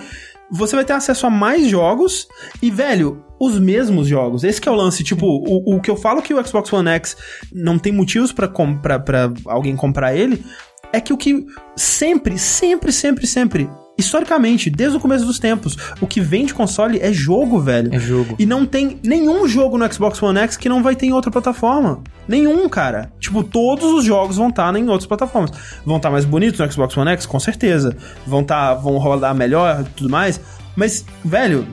você 0.52 0.76
vai 0.76 0.86
ter 0.86 0.94
acesso 0.94 1.26
a 1.26 1.30
mais 1.30 1.68
jogos 1.68 2.28
e, 2.62 2.70
velho, 2.72 3.24
os 3.40 3.60
mesmos 3.60 4.08
jogos. 4.08 4.44
Esse 4.44 4.62
que 4.62 4.70
é 4.70 4.72
o 4.72 4.76
lance. 4.76 5.04
Tipo, 5.04 5.26
o, 5.26 5.76
o 5.76 5.82
que 5.82 5.90
eu 5.92 5.96
falo 5.96 6.22
que 6.22 6.34
o 6.34 6.46
Xbox 6.46 6.72
One 6.72 6.90
X 6.90 7.18
não 7.52 7.78
tem 7.78 7.92
motivos 7.92 8.32
pra 8.32 8.48
comprar 8.48 9.00
para 9.00 9.32
alguém 9.46 9.76
comprar 9.76 10.16
ele 10.16 10.44
é 10.92 11.02
que 11.02 11.12
o 11.12 11.18
que 11.18 11.46
sempre, 11.76 12.38
sempre, 12.38 12.92
sempre, 12.92 13.26
sempre, 13.26 13.70
historicamente, 13.98 14.70
desde 14.70 14.98
o 14.98 15.00
começo 15.00 15.26
dos 15.26 15.40
tempos, 15.40 15.78
o 16.02 16.08
que 16.08 16.20
vende 16.20 16.54
console 16.54 17.00
é 17.00 17.12
jogo, 17.14 17.60
velho. 17.60 17.94
É 17.94 18.00
jogo. 18.00 18.36
E 18.40 18.46
não 18.46 18.66
tem 18.66 19.00
nenhum 19.04 19.48
jogo 19.48 19.78
no 19.78 19.92
Xbox 19.92 20.22
One 20.22 20.40
X 20.40 20.58
que 20.58 20.70
não 20.70 20.82
vai 20.82 20.96
ter 20.96 21.06
em 21.06 21.14
outra 21.14 21.32
plataforma. 21.32 22.02
Nenhum, 22.28 22.68
cara. 22.70 23.12
Tipo, 23.20 23.44
todos 23.44 23.86
os 23.86 24.04
jogos 24.04 24.38
vão 24.38 24.50
estar 24.50 24.76
em 24.76 24.90
outras 24.90 25.06
plataformas. 25.06 25.52
Vão 25.86 25.98
estar 25.98 26.10
mais 26.10 26.26
bonitos 26.26 26.60
no 26.60 26.72
Xbox 26.72 26.96
One 26.98 27.12
X, 27.12 27.26
com 27.26 27.40
certeza. 27.40 27.96
Vão 28.26 28.44
tá, 28.44 28.74
vão 28.74 28.98
rodar 28.98 29.36
melhor 29.36 29.82
e 29.82 29.90
tudo 29.96 30.10
mais. 30.10 30.40
Mas, 30.76 31.06
velho, 31.24 31.68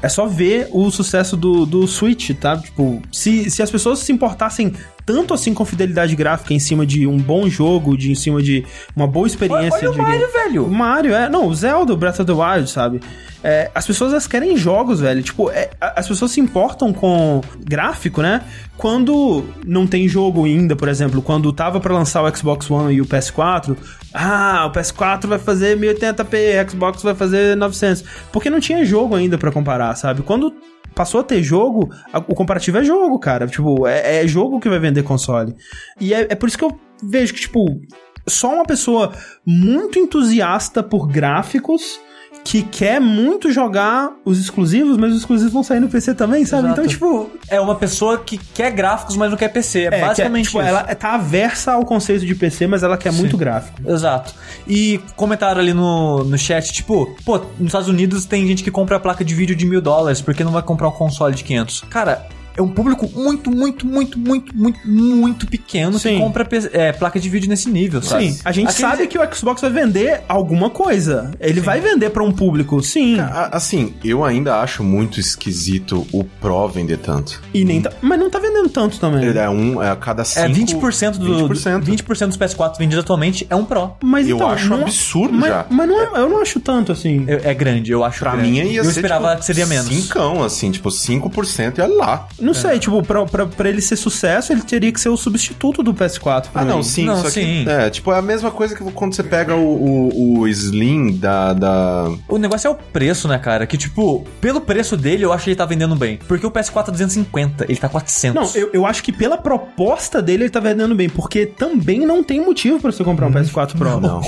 é 0.00 0.08
só 0.08 0.26
ver 0.26 0.68
o 0.70 0.90
sucesso 0.90 1.36
do, 1.36 1.66
do 1.66 1.88
Switch, 1.88 2.30
tá? 2.38 2.56
Tipo, 2.56 3.02
se, 3.10 3.50
se 3.50 3.62
as 3.62 3.70
pessoas 3.70 3.98
se 4.00 4.12
importassem 4.12 4.72
tanto 5.06 5.34
assim 5.34 5.52
com 5.54 5.64
fidelidade 5.64 6.14
gráfica 6.16 6.54
em 6.54 6.58
cima 6.58 6.86
de 6.86 7.06
um 7.06 7.16
bom 7.18 7.48
jogo, 7.48 7.96
de 7.96 8.10
em 8.12 8.14
cima 8.14 8.42
de 8.42 8.64
uma 8.96 9.06
boa 9.06 9.26
experiência 9.26 9.78
Olha 9.78 9.90
o 9.90 9.92
de 9.92 9.98
Mario, 9.98 10.18
game- 10.20 10.32
velho. 10.32 10.64
o 10.66 10.70
Mario, 10.70 11.14
é. 11.14 11.28
Não, 11.28 11.46
o 11.46 11.54
Zelda, 11.54 11.92
o 11.92 11.96
Breath 11.96 12.20
of 12.20 12.24
the 12.24 12.32
Wild, 12.32 12.70
sabe? 12.70 13.00
É, 13.42 13.70
as 13.74 13.86
pessoas 13.86 14.12
elas 14.12 14.26
querem 14.26 14.56
jogos, 14.56 15.00
velho. 15.00 15.22
Tipo, 15.22 15.50
é, 15.50 15.70
as 15.78 16.08
pessoas 16.08 16.30
se 16.30 16.40
importam 16.40 16.92
com 16.94 17.42
gráfico, 17.62 18.22
né? 18.22 18.40
Quando 18.78 19.44
não 19.66 19.86
tem 19.86 20.08
jogo 20.08 20.46
ainda, 20.46 20.74
por 20.74 20.88
exemplo, 20.88 21.20
quando 21.20 21.52
tava 21.52 21.78
pra 21.78 21.92
lançar 21.92 22.22
o 22.22 22.36
Xbox 22.36 22.70
One 22.70 22.94
e 22.94 23.00
o 23.02 23.06
PS4, 23.06 23.76
ah, 24.14 24.64
o 24.66 24.72
PS4 24.72 25.26
vai 25.26 25.38
fazer 25.38 25.78
1080p, 25.78 26.70
Xbox 26.70 27.02
vai 27.02 27.14
fazer 27.14 27.54
900. 27.56 28.02
Porque 28.32 28.48
não 28.48 28.60
tinha 28.60 28.84
jogo 28.84 29.14
ainda 29.14 29.36
pra 29.36 29.52
comparar, 29.52 29.94
sabe? 29.94 30.22
Quando 30.22 30.52
passou 30.94 31.20
a 31.20 31.24
ter 31.24 31.42
jogo, 31.42 31.90
a- 32.12 32.18
o 32.18 32.34
comparativo 32.34 32.78
é 32.78 32.84
jogo, 32.84 33.18
cara. 33.18 33.46
Tipo, 33.46 33.86
é, 33.86 34.22
é 34.22 34.28
jogo 34.28 34.60
que 34.60 34.68
vai 34.68 34.78
vender 34.78 35.02
console. 35.02 35.54
E 36.00 36.14
é, 36.14 36.26
é 36.30 36.34
por 36.34 36.48
isso 36.48 36.58
que 36.58 36.64
eu 36.64 36.78
vejo 37.02 37.34
que, 37.34 37.40
tipo, 37.40 37.80
só 38.26 38.54
uma 38.54 38.64
pessoa 38.64 39.12
muito 39.44 39.98
entusiasta 39.98 40.82
por 40.82 41.06
gráficos 41.06 42.00
que 42.44 42.62
quer 42.62 43.00
muito 43.00 43.50
jogar 43.50 44.12
os 44.22 44.38
exclusivos, 44.38 44.98
mas 44.98 45.12
os 45.12 45.20
exclusivos 45.20 45.52
vão 45.52 45.62
sair 45.62 45.80
no 45.80 45.88
PC 45.88 46.14
também, 46.14 46.44
sabe? 46.44 46.66
Exato. 46.66 46.80
Então, 46.80 46.88
tipo, 46.88 47.30
É 47.48 47.58
uma 47.58 47.74
pessoa 47.74 48.18
que 48.18 48.36
quer 48.36 48.70
gráficos, 48.70 49.16
mas 49.16 49.30
não 49.30 49.36
quer 49.38 49.48
PC. 49.48 49.84
É, 49.84 49.86
é, 49.86 50.00
basicamente 50.02 50.50
que 50.50 50.58
é, 50.58 50.60
tipo, 50.60 50.74
isso. 50.74 50.84
ela 50.84 50.94
tá 50.94 51.14
aversa 51.14 51.72
ao 51.72 51.84
conceito 51.84 52.26
de 52.26 52.34
PC, 52.34 52.66
mas 52.66 52.82
ela 52.82 52.98
quer 52.98 53.12
muito 53.12 53.36
gráfico. 53.36 53.80
Exato. 53.90 54.34
E 54.68 55.00
comentaram 55.16 55.60
ali 55.60 55.72
no, 55.72 56.22
no 56.22 56.36
chat, 56.36 56.70
tipo, 56.70 57.16
pô, 57.24 57.38
nos 57.58 57.68
Estados 57.68 57.88
Unidos 57.88 58.26
tem 58.26 58.46
gente 58.46 58.62
que 58.62 58.70
compra 58.70 58.96
a 58.96 59.00
placa 59.00 59.24
de 59.24 59.34
vídeo 59.34 59.56
de 59.56 59.64
mil 59.64 59.80
dólares, 59.80 60.20
por 60.20 60.34
que 60.34 60.44
não 60.44 60.52
vai 60.52 60.62
comprar 60.62 60.88
um 60.88 60.92
console 60.92 61.34
de 61.34 61.42
500? 61.44 61.84
Cara, 61.88 62.26
é 62.56 62.62
um 62.62 62.68
público 62.68 63.08
muito, 63.14 63.50
muito, 63.50 63.86
muito, 63.86 64.18
muito, 64.18 64.56
muito, 64.56 64.78
muito 64.88 65.46
pequeno 65.46 65.98
Sim. 65.98 66.14
que 66.14 66.18
compra 66.20 66.48
é, 66.72 66.92
placa 66.92 67.18
de 67.18 67.28
vídeo 67.28 67.48
nesse 67.48 67.68
nível, 67.68 68.02
sabe? 68.02 68.32
Sim, 68.32 68.40
a 68.44 68.52
gente 68.52 68.72
sabe 68.72 69.06
que 69.06 69.18
o 69.18 69.34
Xbox 69.34 69.60
vai 69.60 69.70
vender 69.70 70.22
alguma 70.28 70.70
coisa. 70.70 71.32
Ele 71.40 71.60
vai 71.60 71.80
vender 71.80 72.10
pra 72.10 72.22
um 72.22 72.32
público, 72.32 72.82
sim. 72.82 73.16
Assim, 73.50 73.94
eu 74.04 74.24
ainda 74.24 74.60
acho 74.60 74.82
muito 74.84 75.18
esquisito 75.20 76.06
o 76.12 76.24
Pro 76.24 76.68
vender 76.68 76.98
tanto. 76.98 77.40
E 77.52 77.64
nem 77.64 77.80
tá, 77.80 77.90
mas 78.00 78.18
não 78.18 78.30
tá 78.30 78.38
vendendo 78.38 78.68
tanto 78.68 78.98
também. 78.98 79.24
Ele 79.24 79.38
é 79.38 79.48
um 79.48 79.82
é 79.82 79.90
a 79.90 79.96
cada 79.96 80.22
É, 80.22 80.24
cinco... 80.24 80.86
20% 80.88 81.18
do 81.18 81.48
20%. 81.48 81.82
20% 81.84 82.26
dos 82.28 82.36
PS4 82.36 82.78
vendidos 82.78 83.02
atualmente 83.04 83.46
é 83.50 83.56
um 83.56 83.64
Pro. 83.64 83.92
Mas 84.02 84.28
Eu 84.28 84.36
então, 84.36 84.50
acho 84.50 84.68
não- 84.68 84.82
absurdo 84.82 85.34
mas, 85.34 85.48
já. 85.50 85.66
Mas 85.70 85.88
não 85.88 86.00
é- 86.00 86.20
eu 86.20 86.28
não 86.28 86.40
acho 86.40 86.60
tanto 86.60 86.92
assim. 86.92 87.24
É, 87.26 87.50
é 87.50 87.54
grande, 87.54 87.90
eu 87.92 88.04
acho 88.04 88.20
Pra 88.20 88.32
grande. 88.32 88.50
mim 88.50 88.56
ia 88.58 88.78
Eu 88.80 88.84
ser, 88.84 88.90
esperava 88.90 89.28
tipo, 89.30 89.40
que 89.40 89.46
seria 89.46 89.66
menos. 89.66 89.86
Cincão, 89.86 90.42
assim, 90.42 90.70
tipo, 90.70 90.90
5% 90.90 91.78
e 91.78 91.80
olha 91.82 91.94
lá. 91.94 92.28
Não 92.44 92.54
sei, 92.54 92.78
tipo, 92.78 93.02
pra, 93.02 93.24
pra, 93.26 93.46
pra 93.46 93.68
ele 93.68 93.80
ser 93.80 93.96
sucesso, 93.96 94.52
ele 94.52 94.62
teria 94.62 94.92
que 94.92 95.00
ser 95.00 95.08
o 95.08 95.16
substituto 95.16 95.82
do 95.82 95.92
PS4. 95.94 96.48
pra 96.52 96.62
Ah, 96.62 96.64
não, 96.64 96.76
mim. 96.78 96.82
sim, 96.82 97.04
Não, 97.06 97.16
só 97.22 97.28
sim. 97.30 97.64
que... 97.64 97.70
É, 97.70 97.90
tipo, 97.90 98.12
é 98.12 98.18
a 98.18 98.22
mesma 98.22 98.50
coisa 98.50 98.74
que 98.74 98.82
quando 98.92 99.14
você 99.14 99.22
pega 99.22 99.54
o, 99.54 100.10
o, 100.12 100.38
o 100.40 100.48
Slim 100.48 101.16
da... 101.16 101.52
da... 101.52 102.10
O 102.28 102.38
negócio 102.38 102.68
é 102.68 102.70
o 102.70 102.74
preço, 102.74 103.26
né, 103.28 103.38
cara? 103.38 103.66
Que, 103.66 103.76
tipo, 103.76 104.24
pelo 104.40 104.60
preço 104.60 104.96
dele, 104.96 105.24
eu 105.24 105.32
acho 105.32 105.44
que 105.44 105.50
ele 105.50 105.56
tá 105.56 105.64
vendendo 105.66 105.96
bem. 105.96 106.18
Porque 106.28 106.46
o 106.46 106.50
PS4 106.50 106.88
é 106.88 106.90
250, 106.92 107.64
ele 107.68 107.76
tá 107.78 107.88
400. 107.88 108.34
Não, 108.54 108.60
eu, 108.60 108.70
eu 108.72 108.86
acho 108.86 109.02
que 109.02 109.12
pela 109.12 109.36
proposta 109.38 110.20
dele 110.22 110.44
ele 110.44 110.50
tá 110.50 110.60
vendendo 110.60 110.94
bem, 110.94 111.08
porque 111.08 111.46
também 111.46 112.00
não 112.06 112.22
tem 112.22 112.40
motivo 112.44 112.78
pra 112.80 112.90
você 112.92 113.02
comprar 113.04 113.26
um 113.26 113.32
PS4 113.32 113.76
Pro. 113.76 114.00
Não. 114.00 114.20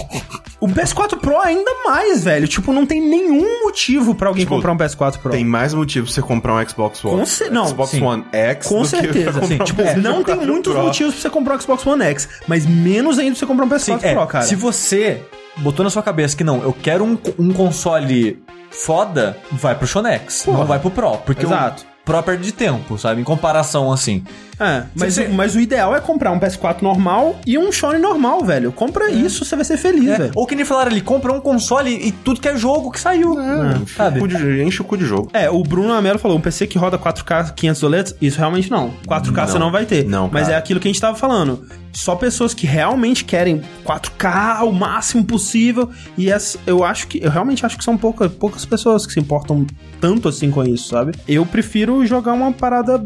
O 0.60 0.66
PS4 0.68 1.18
Pro 1.18 1.38
ainda 1.40 1.70
mais, 1.84 2.24
velho. 2.24 2.48
Tipo, 2.48 2.72
não 2.72 2.86
tem 2.86 3.00
nenhum 3.00 3.64
motivo 3.64 4.14
pra 4.14 4.28
alguém 4.28 4.44
Tipo, 4.44 4.54
comprar 4.56 4.72
um 4.72 4.76
PS4 4.78 5.18
Pro. 5.18 5.30
Tem 5.32 5.44
mais 5.44 5.74
motivo 5.74 6.06
pra 6.06 6.14
você 6.14 6.22
comprar 6.22 6.54
um 6.54 6.68
Xbox 6.68 7.04
One. 7.04 7.18
Com 7.18 7.26
cer- 7.26 7.50
não, 7.50 7.66
Xbox 7.68 7.90
sim. 7.90 8.00
One 8.06 8.24
X 8.32 8.66
Com 8.66 8.84
certeza. 8.84 9.42
Sim, 9.44 9.58
tipo, 9.58 9.82
PS4 9.82 9.96
não 9.96 10.22
tem 10.22 10.36
muitos 10.36 10.72
Pro. 10.72 10.82
motivos 10.82 11.14
pra 11.14 11.22
você 11.22 11.30
comprar 11.30 11.56
um 11.56 11.60
Xbox 11.60 11.86
One 11.86 12.04
X, 12.04 12.28
mas 12.46 12.66
menos 12.66 13.18
ainda 13.18 13.32
pra 13.32 13.38
você 13.40 13.46
comprar 13.46 13.64
um 13.64 13.68
PS4 13.68 13.80
Sim, 13.80 13.98
é, 14.02 14.14
Pro, 14.14 14.26
cara. 14.26 14.44
Se 14.44 14.54
você 14.54 15.22
botou 15.58 15.84
na 15.84 15.90
sua 15.90 16.02
cabeça 16.02 16.36
que 16.36 16.44
não, 16.44 16.62
eu 16.62 16.72
quero 16.72 17.04
um, 17.04 17.18
um 17.38 17.52
console 17.52 18.42
foda, 18.70 19.36
vai 19.52 19.74
pro 19.74 19.86
Shonex, 19.86 20.46
não 20.46 20.64
vai 20.66 20.78
pro 20.78 20.90
Pro. 20.90 21.18
Porque 21.18 21.44
Exato. 21.44 21.82
o 21.82 22.04
Pro 22.04 22.22
perde 22.22 22.44
de 22.44 22.52
tempo, 22.52 22.96
sabe? 22.98 23.20
Em 23.20 23.24
comparação, 23.24 23.90
assim. 23.92 24.22
É, 24.58 24.84
mas, 24.94 25.14
você- 25.14 25.24
o- 25.26 25.32
mas 25.34 25.54
o 25.54 25.60
ideal 25.60 25.94
é 25.94 26.00
comprar 26.00 26.32
um 26.32 26.38
PS4 26.38 26.82
normal 26.82 27.38
e 27.46 27.58
um 27.58 27.70
Sony 27.70 27.98
normal, 27.98 28.42
velho. 28.44 28.72
Compra 28.72 29.10
isso, 29.10 29.44
você 29.44 29.54
vai 29.56 29.64
ser 29.64 29.76
feliz, 29.76 30.08
É, 30.10 30.18
velho. 30.18 30.32
Ou 30.34 30.46
que 30.46 30.54
nem 30.54 30.64
falaram 30.64 30.90
ali, 30.90 31.00
compra 31.00 31.32
um 31.32 31.40
console 31.40 31.90
e 31.90 32.10
tudo 32.12 32.40
que 32.40 32.48
é 32.48 32.56
jogo 32.56 32.90
que 32.90 32.98
saiu. 33.00 33.38
É, 33.38 33.80
sabe? 33.94 34.18
cu 34.20 34.28
de- 34.28 34.62
enche 34.62 34.80
o 34.80 34.84
cu 34.84 34.96
de 34.96 35.04
jogo. 35.04 35.28
É, 35.32 35.50
o 35.50 35.62
Bruno 35.62 35.92
Amelo 35.92 36.18
falou, 36.18 36.36
um 36.38 36.40
PC 36.40 36.66
que 36.66 36.78
roda 36.78 36.96
4K 36.98 37.52
500 37.54 37.80
doletas, 37.80 38.14
isso 38.20 38.38
realmente 38.38 38.70
não. 38.70 38.92
4K 39.06 39.46
você 39.46 39.52
Não. 39.58 39.66
não 39.66 39.72
vai 39.72 39.84
ter. 39.84 40.04
Não, 40.06 40.28
Mas 40.32 40.42
cara. 40.44 40.54
é 40.54 40.58
aquilo 40.58 40.80
que 40.80 40.88
a 40.88 40.90
gente 40.90 41.00
tava 41.00 41.16
falando. 41.16 41.66
Só 41.92 42.14
pessoas 42.14 42.52
que 42.52 42.66
realmente 42.66 43.24
querem 43.24 43.62
4K 43.82 44.62
o 44.64 44.72
máximo 44.72 45.24
possível. 45.24 45.88
E 46.16 46.30
essa, 46.30 46.58
eu 46.66 46.84
acho 46.84 47.06
que, 47.08 47.18
eu 47.24 47.30
realmente 47.30 47.64
acho 47.64 47.78
que 47.78 47.82
são 47.84 47.96
pouca, 47.96 48.28
poucas 48.28 48.66
pessoas 48.66 49.06
que 49.06 49.12
se 49.14 49.20
importam 49.20 49.66
tanto 49.98 50.28
assim 50.28 50.50
com 50.50 50.62
isso, 50.62 50.88
sabe? 50.90 51.12
Eu 51.26 51.46
prefiro 51.46 52.04
jogar 52.04 52.34
uma 52.34 52.52
parada 52.52 53.02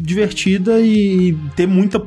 divertida 0.00 0.80
e 0.80 0.87
ter 1.56 1.66
muita, 1.66 1.98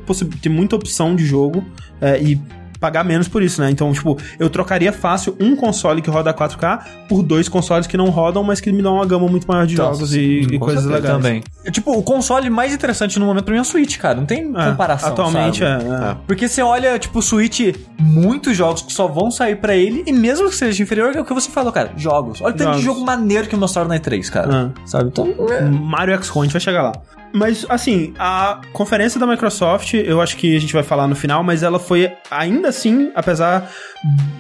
ter 0.41 0.49
muita 0.49 0.75
opção 0.75 1.15
de 1.15 1.25
jogo. 1.25 1.63
é, 1.99 2.21
e 2.21 2.39
pagar 2.79 3.03
menos 3.03 3.27
por 3.27 3.43
isso, 3.43 3.61
né? 3.61 3.69
Então, 3.69 3.93
tipo, 3.93 4.17
eu 4.39 4.49
trocaria 4.49 4.91
fácil 4.91 5.37
um 5.39 5.55
console 5.55 6.01
que 6.01 6.09
roda 6.09 6.33
4K 6.33 6.79
por 7.07 7.21
dois 7.21 7.47
consoles 7.47 7.85
que 7.85 7.95
não 7.95 8.09
rodam, 8.09 8.41
mas 8.43 8.59
que 8.59 8.71
me 8.71 8.81
dão 8.81 8.95
uma 8.95 9.05
gama 9.05 9.27
muito 9.27 9.45
maior 9.47 9.67
de 9.67 9.75
Nossa, 9.77 9.93
jogos 9.99 10.15
e, 10.15 10.19
e 10.51 10.57
coisas 10.57 10.85
certeza. 10.85 10.89
legais. 10.95 11.13
Também. 11.23 11.43
É, 11.63 11.69
tipo, 11.69 11.91
o 11.95 12.01
console 12.01 12.49
mais 12.49 12.73
interessante 12.73 13.19
no 13.19 13.25
momento 13.27 13.43
pra 13.43 13.51
mim 13.53 13.59
é 13.59 13.61
o 13.61 13.65
Switch, 13.65 13.99
cara. 13.99 14.15
Não 14.15 14.25
tem 14.25 14.51
É, 14.57 14.71
comparação. 14.71 15.09
Atualmente 15.09 15.59
sabe? 15.59 15.83
é. 15.83 16.09
é. 16.09 16.17
Porque 16.25 16.47
você 16.47 16.63
olha, 16.63 16.97
tipo, 16.97 17.19
o 17.19 17.21
Switch, 17.21 17.59
muitos 17.99 18.57
jogos 18.57 18.81
que 18.81 18.91
só 18.91 19.07
vão 19.07 19.29
sair 19.29 19.57
pra 19.57 19.75
ele, 19.75 20.03
e 20.07 20.11
mesmo 20.11 20.49
que 20.49 20.55
seja 20.55 20.81
inferior, 20.81 21.15
é 21.15 21.21
o 21.21 21.23
que 21.23 21.35
você 21.35 21.51
falou, 21.51 21.71
cara. 21.71 21.91
Jogos. 21.95 22.41
Olha 22.41 22.55
o 22.55 22.57
tanto 22.57 22.77
de 22.79 22.83
jogo 22.83 23.05
maneiro 23.05 23.47
que 23.47 23.55
mostraram 23.55 23.89
na 23.89 23.99
E3, 23.99 24.27
cara. 24.31 24.73
Sabe? 24.87 25.09
Então. 25.09 25.27
é- 25.51 25.61
Mario 25.61 26.15
a 26.15 26.17
gente 26.19 26.51
vai 26.51 26.59
chegar 26.59 26.81
lá. 26.81 26.93
Mas, 27.33 27.65
assim, 27.69 28.13
a 28.19 28.61
conferência 28.73 29.19
da 29.19 29.25
Microsoft, 29.25 29.93
eu 29.93 30.21
acho 30.21 30.35
que 30.35 30.55
a 30.55 30.59
gente 30.59 30.73
vai 30.73 30.83
falar 30.83 31.07
no 31.07 31.15
final, 31.15 31.43
mas 31.43 31.63
ela 31.63 31.79
foi, 31.79 32.11
ainda 32.29 32.69
assim, 32.69 33.11
apesar 33.15 33.71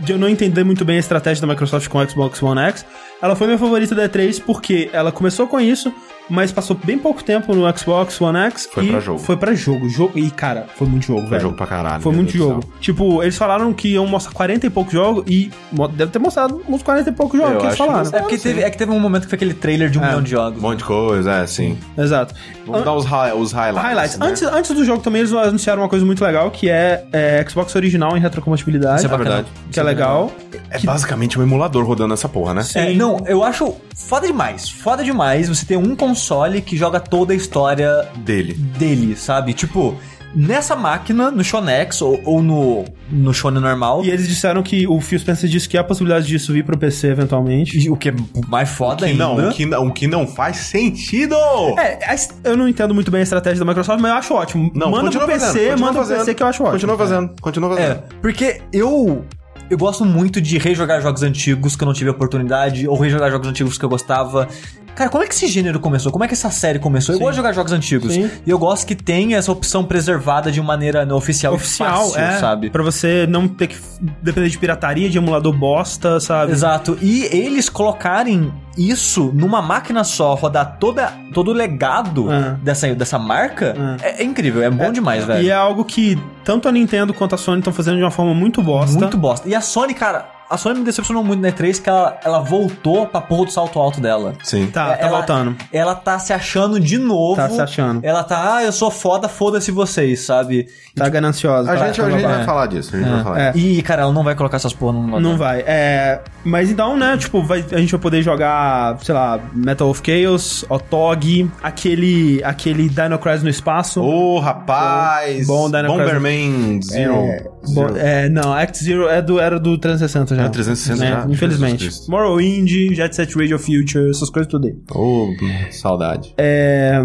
de 0.01 0.11
eu 0.11 0.17
não 0.17 0.27
entender 0.27 0.63
muito 0.63 0.83
bem 0.83 0.97
a 0.97 0.99
estratégia 0.99 1.41
da 1.41 1.47
Microsoft 1.47 1.87
com 1.87 1.99
o 1.99 2.09
Xbox 2.09 2.41
One 2.43 2.59
X, 2.61 2.85
ela 3.21 3.35
foi 3.35 3.47
minha 3.47 3.59
favorita 3.59 3.95
da 3.95 4.09
E3 4.09 4.41
porque 4.43 4.89
ela 4.91 5.11
começou 5.11 5.47
com 5.47 5.59
isso, 5.59 5.93
mas 6.31 6.51
passou 6.51 6.77
bem 6.81 6.97
pouco 6.97 7.23
tempo 7.23 7.53
no 7.53 7.77
Xbox 7.77 8.19
One 8.21 8.37
X 8.39 8.67
Foi 8.71 8.85
e 8.85 8.89
pra 8.89 8.99
jogo. 8.99 9.19
Foi 9.19 9.37
pra 9.37 9.53
jogo. 9.53 9.89
jogo. 9.89 10.17
E, 10.17 10.31
cara, 10.31 10.67
foi 10.77 10.87
muito 10.87 11.05
jogo, 11.05 11.21
Foi 11.21 11.29
velho. 11.29 11.41
jogo 11.41 11.55
pra 11.55 11.67
caralho. 11.67 12.01
Foi 12.01 12.13
muito 12.13 12.31
jogo. 12.35 12.63
Tipo, 12.79 13.21
eles 13.21 13.35
falaram 13.37 13.73
que 13.73 13.89
iam 13.89 14.07
mostrar 14.07 14.31
40 14.33 14.65
e 14.65 14.69
poucos 14.69 14.93
jogos 14.93 15.23
e 15.27 15.51
deve 15.93 16.11
ter 16.11 16.19
mostrado 16.19 16.61
uns 16.67 16.81
40 16.81 17.09
e 17.09 17.13
poucos 17.13 17.37
jogos 17.39 17.53
Eu 17.53 17.59
que 17.59 17.65
eles 17.67 17.73
acho 17.73 17.83
que 17.83 17.87
falaram. 17.89 18.09
É, 18.17 18.19
porque 18.21 18.37
teve, 18.37 18.61
é 18.61 18.69
que 18.69 18.77
teve 18.77 18.91
um 18.91 18.99
momento 18.99 19.23
que 19.23 19.29
foi 19.29 19.35
aquele 19.35 19.53
trailer 19.53 19.89
de 19.89 19.99
um 19.99 20.01
milhão 20.01 20.21
de 20.21 20.31
jogos. 20.31 20.57
Um 20.59 20.61
monte 20.61 20.77
de 20.79 20.83
coisa, 20.85 21.31
é, 21.33 21.47
sim. 21.47 21.77
Exato. 21.97 22.33
Vamos 22.65 22.85
dar 22.85 22.93
os, 22.93 23.05
hi- 23.05 23.33
os 23.35 23.51
highlights. 23.51 23.83
Highlights. 23.89 24.17
né? 24.17 24.25
Antes, 24.27 24.41
antes 24.43 24.71
do 24.71 24.85
jogo 24.85 25.01
também 25.03 25.21
eles 25.21 25.33
anunciaram 25.33 25.81
uma 25.81 25.89
coisa 25.89 26.05
muito 26.05 26.23
legal, 26.23 26.49
que 26.51 26.69
é, 26.69 27.03
é, 27.11 27.45
Xbox 27.49 27.75
original 27.75 28.15
em 28.15 28.19
retrocompatibilidade. 28.21 28.97
Isso 28.97 29.05
é 29.05 29.09
É 29.09 29.11
bacana. 29.11 29.29
verdade. 29.35 29.49
que 29.71 29.79
é 29.79 29.83
legal. 29.83 30.31
É 30.69 30.79
basicamente 30.79 31.37
um 31.37 31.41
emulador 31.43 31.85
rodando 31.85 32.13
essa 32.13 32.29
porra, 32.29 32.53
né? 32.53 32.63
É, 32.75 32.93
não, 32.93 33.21
eu 33.27 33.43
acho 33.43 33.75
foda 33.95 34.27
demais. 34.27 34.69
Foda 34.69 35.03
demais 35.03 35.49
você 35.49 35.65
ter 35.65 35.77
um 35.77 35.95
console 35.95 36.20
que 36.61 36.75
joga 36.77 36.99
toda 36.99 37.33
a 37.33 37.35
história 37.35 38.07
Dele. 38.17 38.53
dele, 38.53 39.15
sabe? 39.15 39.53
Tipo, 39.53 39.95
nessa 40.35 40.75
máquina, 40.75 41.29
no 41.31 41.43
Shonex 41.43 42.01
ou, 42.01 42.21
ou 42.23 42.41
no, 42.41 42.85
no 43.11 43.33
Shonen 43.33 43.59
normal. 43.61 44.03
E 44.05 44.09
eles 44.09 44.27
disseram 44.27 44.63
que 44.63 44.87
o 44.87 44.99
Phil 45.01 45.19
Spencer 45.19 45.49
disse 45.49 45.67
que 45.67 45.77
há 45.77 45.81
a 45.81 45.83
possibilidade 45.83 46.25
disso 46.27 46.53
vir 46.53 46.63
pro 46.63 46.77
PC 46.77 47.07
eventualmente. 47.07 47.77
e 47.77 47.89
o 47.89 47.95
que 47.97 48.09
é 48.09 48.13
mais 48.47 48.69
foda 48.69 49.05
Que 49.05 49.11
ainda. 49.11 49.23
não, 49.25 49.49
o 49.49 49.51
que, 49.51 49.65
não- 49.65 49.87
o 49.87 49.91
que 49.93 50.07
não 50.07 50.25
faz 50.27 50.57
sentido! 50.57 51.35
É, 51.79 51.99
eu 52.43 52.55
não 52.55 52.67
entendo 52.67 52.93
muito 52.93 53.11
bem 53.11 53.19
a 53.19 53.23
estratégia 53.23 53.59
da 53.59 53.65
Microsoft, 53.65 53.99
mas 54.01 54.11
eu 54.11 54.17
acho 54.17 54.33
ótimo. 54.33 54.71
Não, 54.73 54.89
manda 54.91 55.03
continua 55.05 55.25
pro 55.25 55.33
PC, 55.33 55.45
fazendo, 55.47 55.61
continua 55.69 55.77
manda 55.87 55.91
pro 55.99 56.01
fazendo. 56.07 56.17
PC 56.19 56.33
que 56.35 56.43
eu 56.43 56.47
acho 56.47 56.63
ótimo. 56.63 56.71
Continua 56.73 56.97
fazendo, 56.97 57.31
continua 57.41 57.73
É, 57.73 57.77
fazendo. 57.87 58.03
porque 58.21 58.61
eu. 58.71 59.25
Eu 59.69 59.77
gosto 59.77 60.03
muito 60.03 60.41
de 60.41 60.57
rejogar 60.57 61.01
jogos 61.01 61.23
antigos 61.23 61.77
que 61.77 61.83
eu 61.83 61.85
não 61.85 61.93
tive 61.93 62.09
oportunidade, 62.09 62.85
ou 62.89 62.97
rejogar 62.97 63.31
jogos 63.31 63.47
antigos 63.47 63.77
que 63.77 63.85
eu 63.85 63.87
gostava. 63.87 64.49
Cara, 64.95 65.09
como 65.09 65.23
é 65.23 65.27
que 65.27 65.33
esse 65.33 65.47
gênero 65.47 65.79
começou? 65.79 66.11
Como 66.11 66.23
é 66.23 66.27
que 66.27 66.33
essa 66.33 66.49
série 66.51 66.77
começou? 66.79 67.13
Eu 67.15 67.17
Sim. 67.17 67.23
gosto 67.23 67.31
de 67.33 67.37
jogar 67.37 67.53
jogos 67.53 67.71
antigos. 67.71 68.13
Sim. 68.13 68.29
E 68.45 68.49
eu 68.49 68.59
gosto 68.59 68.85
que 68.85 68.95
tenha 68.95 69.37
essa 69.37 69.51
opção 69.51 69.83
preservada 69.83 70.51
de 70.51 70.61
maneira 70.61 71.05
né, 71.05 71.13
oficial, 71.13 71.53
Oficial, 71.53 72.05
fácil, 72.09 72.19
é. 72.21 72.37
sabe? 72.39 72.69
Pra 72.69 72.83
você 72.83 73.25
não 73.27 73.47
ter 73.47 73.67
que 73.67 73.77
depender 74.21 74.49
de 74.49 74.57
pirataria, 74.57 75.09
de 75.09 75.17
emulador 75.17 75.53
bosta, 75.53 76.19
sabe? 76.19 76.51
Exato. 76.51 76.97
E 77.01 77.23
eles 77.35 77.69
colocarem 77.69 78.51
isso 78.77 79.31
numa 79.33 79.61
máquina 79.61 80.03
só, 80.03 80.33
rodar 80.35 80.77
toda, 80.79 81.11
todo 81.33 81.51
o 81.51 81.53
legado 81.53 82.31
É. 82.31 82.55
dessa, 82.63 82.93
dessa 82.95 83.19
marca, 83.19 83.75
é. 84.01 84.21
é 84.21 84.23
incrível, 84.23 84.61
é 84.63 84.69
bom 84.69 84.91
demais, 84.91 85.25
velho. 85.25 85.43
E 85.43 85.49
é 85.49 85.53
algo 85.53 85.83
que 85.83 86.17
tanto 86.43 86.67
a 86.67 86.71
Nintendo 86.71 87.13
quanto 87.13 87.35
a 87.35 87.37
Sony 87.37 87.59
estão 87.59 87.73
fazendo 87.73 87.97
de 87.97 88.03
uma 88.03 88.11
forma 88.11 88.33
muito 88.33 88.61
bosta. 88.61 88.97
Muito 88.99 89.17
bosta. 89.17 89.47
E 89.47 89.55
a 89.55 89.61
Sony, 89.61 89.93
cara, 89.93 90.25
a 90.51 90.57
Sony 90.57 90.79
me 90.79 90.85
decepcionou 90.85 91.23
muito 91.23 91.39
na 91.41 91.49
E3 91.51 91.81
que 91.81 91.89
ela, 91.89 92.19
ela 92.23 92.39
voltou 92.39 93.07
pra 93.07 93.21
porra 93.21 93.45
do 93.45 93.51
salto 93.51 93.79
alto 93.79 93.99
dela. 94.01 94.33
Sim. 94.43 94.67
Tá, 94.67 94.89
tá 94.95 94.97
ela, 94.99 95.17
voltando. 95.17 95.55
Ela 95.71 95.95
tá 95.95 96.19
se 96.19 96.33
achando 96.33 96.79
de 96.79 96.97
novo. 96.97 97.35
Tá 97.37 97.49
se 97.49 97.61
achando. 97.61 98.01
Ela 98.03 98.23
tá, 98.23 98.55
ah, 98.57 98.63
eu 98.63 98.71
sou 98.71 98.91
foda, 98.91 99.27
foda-se 99.29 99.71
vocês, 99.71 100.21
sabe? 100.21 100.67
Tá 100.95 101.07
gananciosa. 101.07 101.71
A 101.71 101.77
tá- 101.77 101.87
gente, 101.87 102.01
tá 102.01 102.05
a 102.07 102.11
gente 102.11 102.21
vai 102.23 102.43
falar 102.43 102.65
disso, 102.67 102.95
a 102.95 102.99
gente 102.99 103.09
vai 103.09 103.23
falar 103.23 103.39
É. 103.39 103.51
disso. 103.53 103.65
E, 103.65 103.81
cara, 103.81 104.01
ela 104.01 104.11
não 104.11 104.23
vai 104.23 104.35
colocar 104.35 104.57
essas 104.57 104.73
porra 104.73 104.93
no 104.93 105.19
Não 105.19 105.37
vai. 105.37 105.63
É, 105.65 106.19
mas 106.43 106.69
então, 106.69 106.97
né, 106.97 107.15
tipo, 107.17 107.41
vai- 107.41 107.65
a 107.71 107.77
gente 107.77 107.91
vai 107.91 108.01
poder 108.01 108.21
jogar, 108.21 108.97
sei 109.01 109.15
lá, 109.15 109.39
Metal 109.53 109.89
of 109.89 110.01
Chaos, 110.05 110.65
Otog, 110.69 111.49
aquele, 111.63 112.41
aquele 112.43 112.89
Dino 112.89 113.17
Crisis 113.19 113.43
no 113.43 113.49
espaço. 113.49 114.01
Ô, 114.01 114.39
rapaz! 114.39 115.47
Bom, 115.47 115.69
Dino 115.71 115.87
Bomberman 115.87 116.81
Zero. 116.81 117.13
É, 117.13 117.43
bom, 117.73 117.87
Zero. 117.87 117.97
é, 117.97 118.29
não, 118.29 118.53
Act 118.53 118.83
Zero 118.83 119.07
é 119.07 119.21
do, 119.21 119.39
era 119.39 119.59
do 119.59 119.77
360 119.77 120.35
já. 120.35 120.40
É, 120.45 120.49
360 120.49 121.03
né, 121.03 121.11
já? 121.11 121.25
Infelizmente. 121.29 121.89
Morrowind, 122.09 122.69
Jet 122.93 123.15
Set 123.15 123.35
Radio 123.35 123.57
Future, 123.59 124.09
essas 124.09 124.29
coisas 124.29 124.49
tudo 124.51 124.67
aí. 124.67 124.75
Ô, 124.93 125.29
saudade. 125.71 126.33
É, 126.37 127.01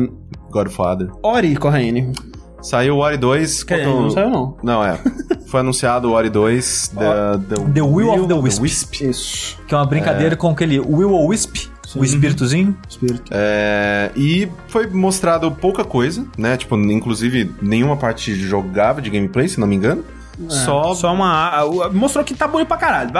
Godfather. 0.51 1.09
Ori, 1.23 1.57
Corraine. 1.57 2.13
Saiu 2.63 2.97
o 2.97 2.99
Ori 2.99 3.17
2. 3.17 3.63
Quer 3.65 3.79
dizer, 3.79 3.87
quanto- 3.89 4.01
não 4.03 4.11
saiu 4.11 4.31
não. 4.31 4.57
Não, 4.63 4.85
é. 4.85 4.99
Foi 5.47 5.61
anunciado 5.61 6.09
o 6.09 6.13
Ori 6.13 6.31
2. 6.31 6.93
The, 7.49 7.55
The 7.75 7.83
Will 7.83 8.11
of 8.11 8.27
the 8.27 8.35
Wisp. 8.35 8.63
Wisp. 8.63 9.03
Isso. 9.03 9.59
Que 9.69 9.75
é 9.75 9.79
uma 9.79 9.87
brincadeira 9.87 10.35
com 10.35 10.51
aquele 10.51 10.81
Will 10.81 11.11
o 11.13 11.27
Wisp, 11.29 11.69
o 11.95 12.03
espíritozinho. 12.05 12.77
Espírito. 12.89 13.23
É, 13.31 14.11
e 14.17 14.49
foi 14.67 14.89
mostrado 14.89 15.51
pouca 15.53 15.85
coisa, 15.85 16.27
né? 16.37 16.57
Tipo, 16.57 16.77
inclusive 16.77 17.53
nenhuma 17.63 17.97
parte 17.97 18.35
jogável 18.35 19.01
de 19.03 19.11
gameplay, 19.11 19.47
se 19.49 19.61
não 19.61 19.67
me 19.69 19.77
engano. 19.77 20.03
Só, 20.49 20.95
Só 20.95 21.13
uma. 21.13 21.65
Mostrou 21.93 22.25
que 22.25 22.35
tá 22.35 22.47
bonito 22.47 22.69
pra 22.69 22.77
caralho. 22.77 23.11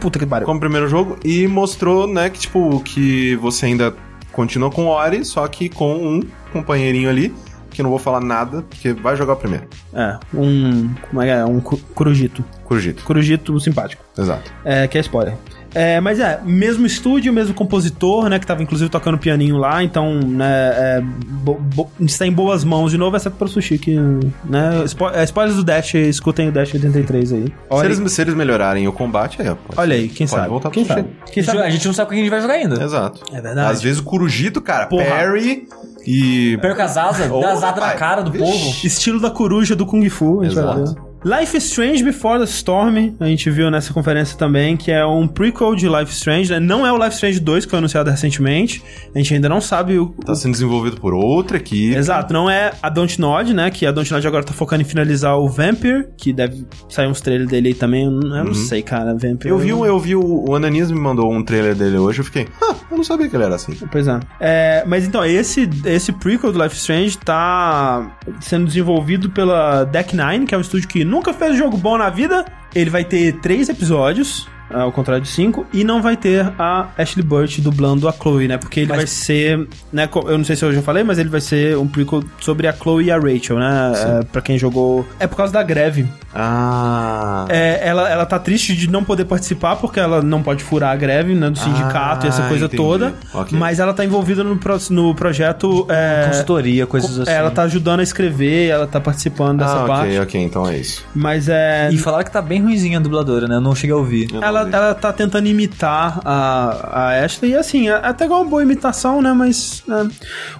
Puta 0.00 0.18
que 0.18 0.26
pariu. 0.26 0.46
como 0.46 0.58
primeiro 0.60 0.88
jogo. 0.88 1.16
E 1.24 1.46
mostrou, 1.46 2.06
né, 2.06 2.30
que 2.30 2.38
tipo, 2.40 2.80
que 2.80 3.36
você 3.36 3.66
ainda 3.66 3.94
continua 4.32 4.70
com 4.70 4.86
o 4.86 4.88
Ori, 4.88 5.24
só 5.24 5.46
que 5.46 5.68
com 5.68 5.94
um 5.94 6.22
companheirinho 6.52 7.08
ali. 7.08 7.34
Que 7.70 7.80
eu 7.80 7.84
não 7.84 7.90
vou 7.90 7.98
falar 7.98 8.20
nada, 8.20 8.62
porque 8.62 8.92
vai 8.92 9.16
jogar 9.16 9.34
primeiro. 9.34 9.66
É, 9.92 10.16
um. 10.32 10.94
Como 11.10 11.20
é 11.22 11.24
que 11.26 11.30
é? 11.32 11.44
Um 11.44 11.60
Corujito. 11.60 12.44
Curjito. 12.64 13.02
Corujito 13.02 13.58
simpático. 13.58 14.04
Exato. 14.16 14.52
É, 14.64 14.86
que 14.86 14.96
é 14.96 15.00
spoiler. 15.00 15.34
É, 15.74 16.00
mas 16.00 16.20
é, 16.20 16.40
mesmo 16.44 16.86
estúdio, 16.86 17.32
mesmo 17.32 17.52
compositor, 17.54 18.28
né? 18.28 18.38
Que 18.38 18.46
tava 18.46 18.62
inclusive 18.62 18.88
tocando 18.88 19.18
pianinho 19.18 19.56
lá, 19.56 19.82
então, 19.82 20.20
né, 20.20 20.46
é, 20.74 21.02
bo- 21.02 21.54
bo- 21.60 21.90
está 22.00 22.26
em 22.26 22.32
boas 22.32 22.62
mãos 22.64 22.92
de 22.92 22.98
novo, 22.98 23.16
exceto 23.16 23.36
pro 23.36 23.48
Sushi, 23.48 23.76
que, 23.78 23.96
né, 24.44 24.84
spo 24.86 25.08
é, 25.10 25.24
spoilers 25.24 25.56
do 25.56 25.64
Dash, 25.64 25.94
escutem 25.94 26.48
o 26.48 26.52
Dash 26.52 26.72
83 26.74 27.32
aí. 27.32 27.44
Se 27.80 27.84
eles, 27.84 28.12
se 28.12 28.22
eles 28.22 28.34
melhorarem 28.34 28.86
o 28.86 28.92
combate, 28.92 29.42
aí, 29.42 29.48
ó, 29.48 29.54
pode- 29.56 29.80
olha 29.80 29.96
aí, 29.96 30.08
quem 30.08 30.26
pode 30.26 30.38
sabe? 30.40 30.48
voltar 30.50 30.70
quem 30.70 30.84
pro 30.84 30.94
sabe? 30.94 31.08
Quem 31.32 31.42
sabe? 31.42 31.58
A 31.58 31.70
gente 31.70 31.86
não 31.86 31.92
sabe 31.94 32.06
o 32.06 32.10
que 32.10 32.14
a 32.14 32.18
gente 32.22 32.30
vai 32.30 32.40
jogar 32.40 32.54
ainda. 32.54 32.82
Exato. 32.82 33.20
É 33.32 33.40
verdade. 33.40 33.72
Às 33.72 33.82
vezes 33.82 33.98
o 34.00 34.04
Curujito, 34.04 34.60
cara, 34.60 34.86
Porra. 34.86 35.04
parry 35.04 35.66
e... 36.06 36.56
Perca 36.58 36.84
as 36.84 36.96
asas, 36.96 37.30
Ô, 37.30 37.40
dá 37.40 37.52
asada 37.52 37.80
na 37.80 37.86
rapaz. 37.86 37.98
cara 37.98 38.22
do 38.22 38.30
Vixe. 38.30 38.44
povo. 38.44 38.76
Estilo 38.86 39.18
da 39.20 39.30
coruja 39.30 39.74
do 39.74 39.84
Kung 39.86 40.08
Fu, 40.08 40.40
a 40.40 40.44
gente 40.44 40.54
vai 40.54 40.82
Exato. 40.82 41.03
Life 41.24 41.56
Strange 41.56 42.04
Before 42.04 42.38
the 42.38 42.44
Storm, 42.44 43.14
a 43.18 43.24
gente 43.24 43.48
viu 43.48 43.70
nessa 43.70 43.94
conferência 43.94 44.36
também, 44.36 44.76
que 44.76 44.90
é 44.92 45.06
um 45.06 45.26
prequel 45.26 45.74
de 45.74 45.88
Life 45.88 46.12
Strange, 46.12 46.50
né? 46.50 46.60
Não 46.60 46.86
é 46.86 46.92
o 46.92 46.98
Life 46.98 47.14
Strange 47.14 47.40
2 47.40 47.64
que 47.64 47.70
foi 47.70 47.78
anunciado 47.78 48.10
recentemente, 48.10 48.82
a 49.14 49.18
gente 49.18 49.32
ainda 49.32 49.48
não 49.48 49.58
sabe 49.58 49.98
o, 49.98 50.08
Tá 50.08 50.34
sendo 50.34 50.52
desenvolvido 50.52 51.00
por 51.00 51.14
outra 51.14 51.56
equipe. 51.56 51.94
Exato, 51.94 52.30
não 52.30 52.50
é 52.50 52.72
a 52.82 52.90
Dontnod, 52.90 53.54
né? 53.54 53.70
Que 53.70 53.86
a 53.86 53.92
Dontnod 53.92 54.26
agora 54.26 54.44
tá 54.44 54.52
focando 54.52 54.82
em 54.82 54.84
finalizar 54.84 55.38
o 55.38 55.48
Vampire, 55.48 56.08
que 56.18 56.30
deve 56.30 56.66
sair 56.90 57.06
uns 57.06 57.22
trailers 57.22 57.48
dele 57.48 57.68
aí 57.68 57.74
também. 57.74 58.04
Eu 58.04 58.10
não, 58.10 58.44
não 58.44 58.54
sei, 58.54 58.82
cara, 58.82 59.14
Vampire. 59.14 59.48
Eu 59.48 59.56
vi, 59.56 59.72
um, 59.72 59.86
eu 59.86 59.98
vi 59.98 60.14
o, 60.14 60.44
o 60.46 60.54
Ananias 60.54 60.90
me 60.90 61.00
mandou 61.00 61.32
um 61.32 61.42
trailer 61.42 61.74
dele 61.74 61.96
hoje, 61.96 62.20
eu 62.20 62.24
fiquei, 62.24 62.46
ah, 62.60 62.74
eu 62.90 62.98
não 62.98 63.04
sabia 63.04 63.30
que 63.30 63.34
ele 63.34 63.44
era 63.44 63.54
assim. 63.54 63.72
Pois 63.90 64.06
é. 64.06 64.20
É, 64.40 64.84
Mas 64.86 65.06
então, 65.06 65.24
esse, 65.24 65.70
esse 65.86 66.12
prequel 66.12 66.52
do 66.52 66.62
Life 66.62 66.76
Strange 66.76 67.16
tá 67.16 68.14
sendo 68.40 68.66
desenvolvido 68.66 69.30
pela 69.30 69.84
Deck 69.84 70.14
Nine, 70.14 70.44
que 70.44 70.54
é 70.54 70.58
um 70.58 70.60
estúdio 70.60 70.86
que 70.86 71.02
nunca 71.14 71.32
fez 71.32 71.56
jogo 71.56 71.76
bom 71.76 71.96
na 71.96 72.10
vida. 72.10 72.44
Ele 72.74 72.90
vai 72.90 73.04
ter 73.04 73.40
três 73.40 73.68
episódios. 73.68 74.48
Ao 74.70 74.90
contrário 74.90 75.22
de 75.22 75.28
cinco, 75.28 75.66
e 75.72 75.84
não 75.84 76.00
vai 76.02 76.16
ter 76.16 76.50
a 76.58 76.88
Ashley 76.98 77.24
Burt 77.24 77.60
dublando 77.60 78.08
a 78.08 78.12
Chloe, 78.12 78.48
né? 78.48 78.56
Porque 78.58 78.80
ele 78.80 78.88
Mas- 78.88 78.96
vai 78.98 79.06
ser, 79.06 79.68
né? 79.92 80.08
Eu 80.26 80.38
não 80.38 80.44
sei 80.44 80.56
se 80.56 80.64
eu 80.64 80.72
já 80.72 80.82
falei, 80.82 81.04
mas 81.04 81.18
ele 81.18 81.28
vai 81.28 81.40
ser 81.40 81.76
um 81.76 81.86
prequel 81.86 82.24
sobre 82.40 82.66
a 82.66 82.72
Chloe 82.72 83.04
e 83.04 83.10
a 83.10 83.16
Rachel, 83.18 83.58
né? 83.58 83.92
É, 84.20 84.24
pra 84.24 84.40
quem 84.40 84.58
jogou. 84.58 85.06
É 85.20 85.26
por 85.26 85.36
causa 85.36 85.52
da 85.52 85.62
greve. 85.62 86.06
Ah. 86.34 87.46
É, 87.48 87.80
ela, 87.86 88.08
ela 88.10 88.26
tá 88.26 88.38
triste 88.38 88.74
de 88.74 88.88
não 88.90 89.04
poder 89.04 89.24
participar 89.24 89.76
porque 89.76 90.00
ela 90.00 90.20
não 90.22 90.42
pode 90.42 90.62
furar 90.64 90.92
a 90.92 90.96
greve 90.96 91.34
né, 91.34 91.50
do 91.50 91.58
sindicato 91.58 92.26
e 92.26 92.28
essa 92.28 92.44
Ah, 92.44 92.48
coisa 92.48 92.64
entendi. 92.66 92.82
toda. 92.82 93.14
Ok. 93.32 93.56
Mas 93.58 93.78
ela 93.78 93.92
tá 93.92 94.04
envolvida 94.04 94.42
no, 94.42 94.56
pro- 94.56 94.78
no 94.90 95.14
projeto. 95.14 95.86
É, 95.88 96.26
Consultoria, 96.28 96.86
coisas 96.86 97.18
assim. 97.20 97.30
ela 97.30 97.50
tá 97.50 97.62
ajudando 97.62 98.00
a 98.00 98.02
escrever, 98.02 98.68
ela 98.68 98.86
tá 98.86 99.00
participando 99.00 99.58
dessa 99.60 99.84
ah, 99.84 99.86
parte. 99.86 100.08
ok, 100.08 100.20
ok, 100.20 100.40
então 100.42 100.66
é 100.68 100.78
isso. 100.78 101.04
Mas 101.14 101.48
é. 101.48 101.88
E 101.92 101.98
falaram 101.98 102.24
que 102.24 102.30
tá 102.30 102.42
bem 102.42 102.60
ruimzinha 102.62 102.98
a 102.98 103.00
dubladora, 103.00 103.46
né? 103.46 103.56
Eu 103.56 103.60
não 103.60 103.74
cheguei 103.74 103.94
a 103.94 103.98
ouvir. 103.98 104.28
Eu 104.32 104.42
Ela 104.42 104.53
ela, 104.56 104.68
ela 104.70 104.94
tá 104.94 105.12
tentando 105.12 105.46
imitar 105.48 106.20
a, 106.24 107.10
a 107.10 107.24
Ashley, 107.24 107.52
e 107.52 107.56
assim, 107.56 107.88
é 107.88 107.92
até 107.94 108.24
igual 108.24 108.42
uma 108.42 108.50
boa 108.50 108.62
imitação, 108.62 109.20
né? 109.20 109.32
Mas 109.32 109.82
é, 109.88 110.08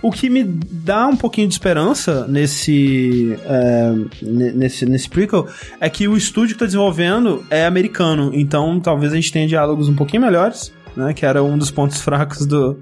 o 0.02 0.10
que 0.10 0.28
me 0.28 0.42
dá 0.44 1.06
um 1.06 1.16
pouquinho 1.16 1.48
de 1.48 1.54
esperança 1.54 2.26
nesse, 2.28 3.36
é, 3.44 3.92
ne- 4.22 4.52
nesse, 4.52 4.86
nesse 4.86 5.08
prequel 5.08 5.46
é 5.80 5.88
que 5.88 6.06
o 6.08 6.16
estúdio 6.16 6.54
que 6.54 6.60
tá 6.60 6.66
desenvolvendo 6.66 7.44
é 7.50 7.66
americano, 7.66 8.30
então 8.34 8.80
talvez 8.80 9.12
a 9.12 9.16
gente 9.16 9.32
tenha 9.32 9.46
diálogos 9.46 9.88
um 9.88 9.94
pouquinho 9.94 10.22
melhores, 10.22 10.72
né? 10.96 11.12
Que 11.12 11.24
era 11.26 11.42
um 11.42 11.56
dos 11.58 11.70
pontos 11.70 12.00
fracos 12.02 12.46
do 12.46 12.78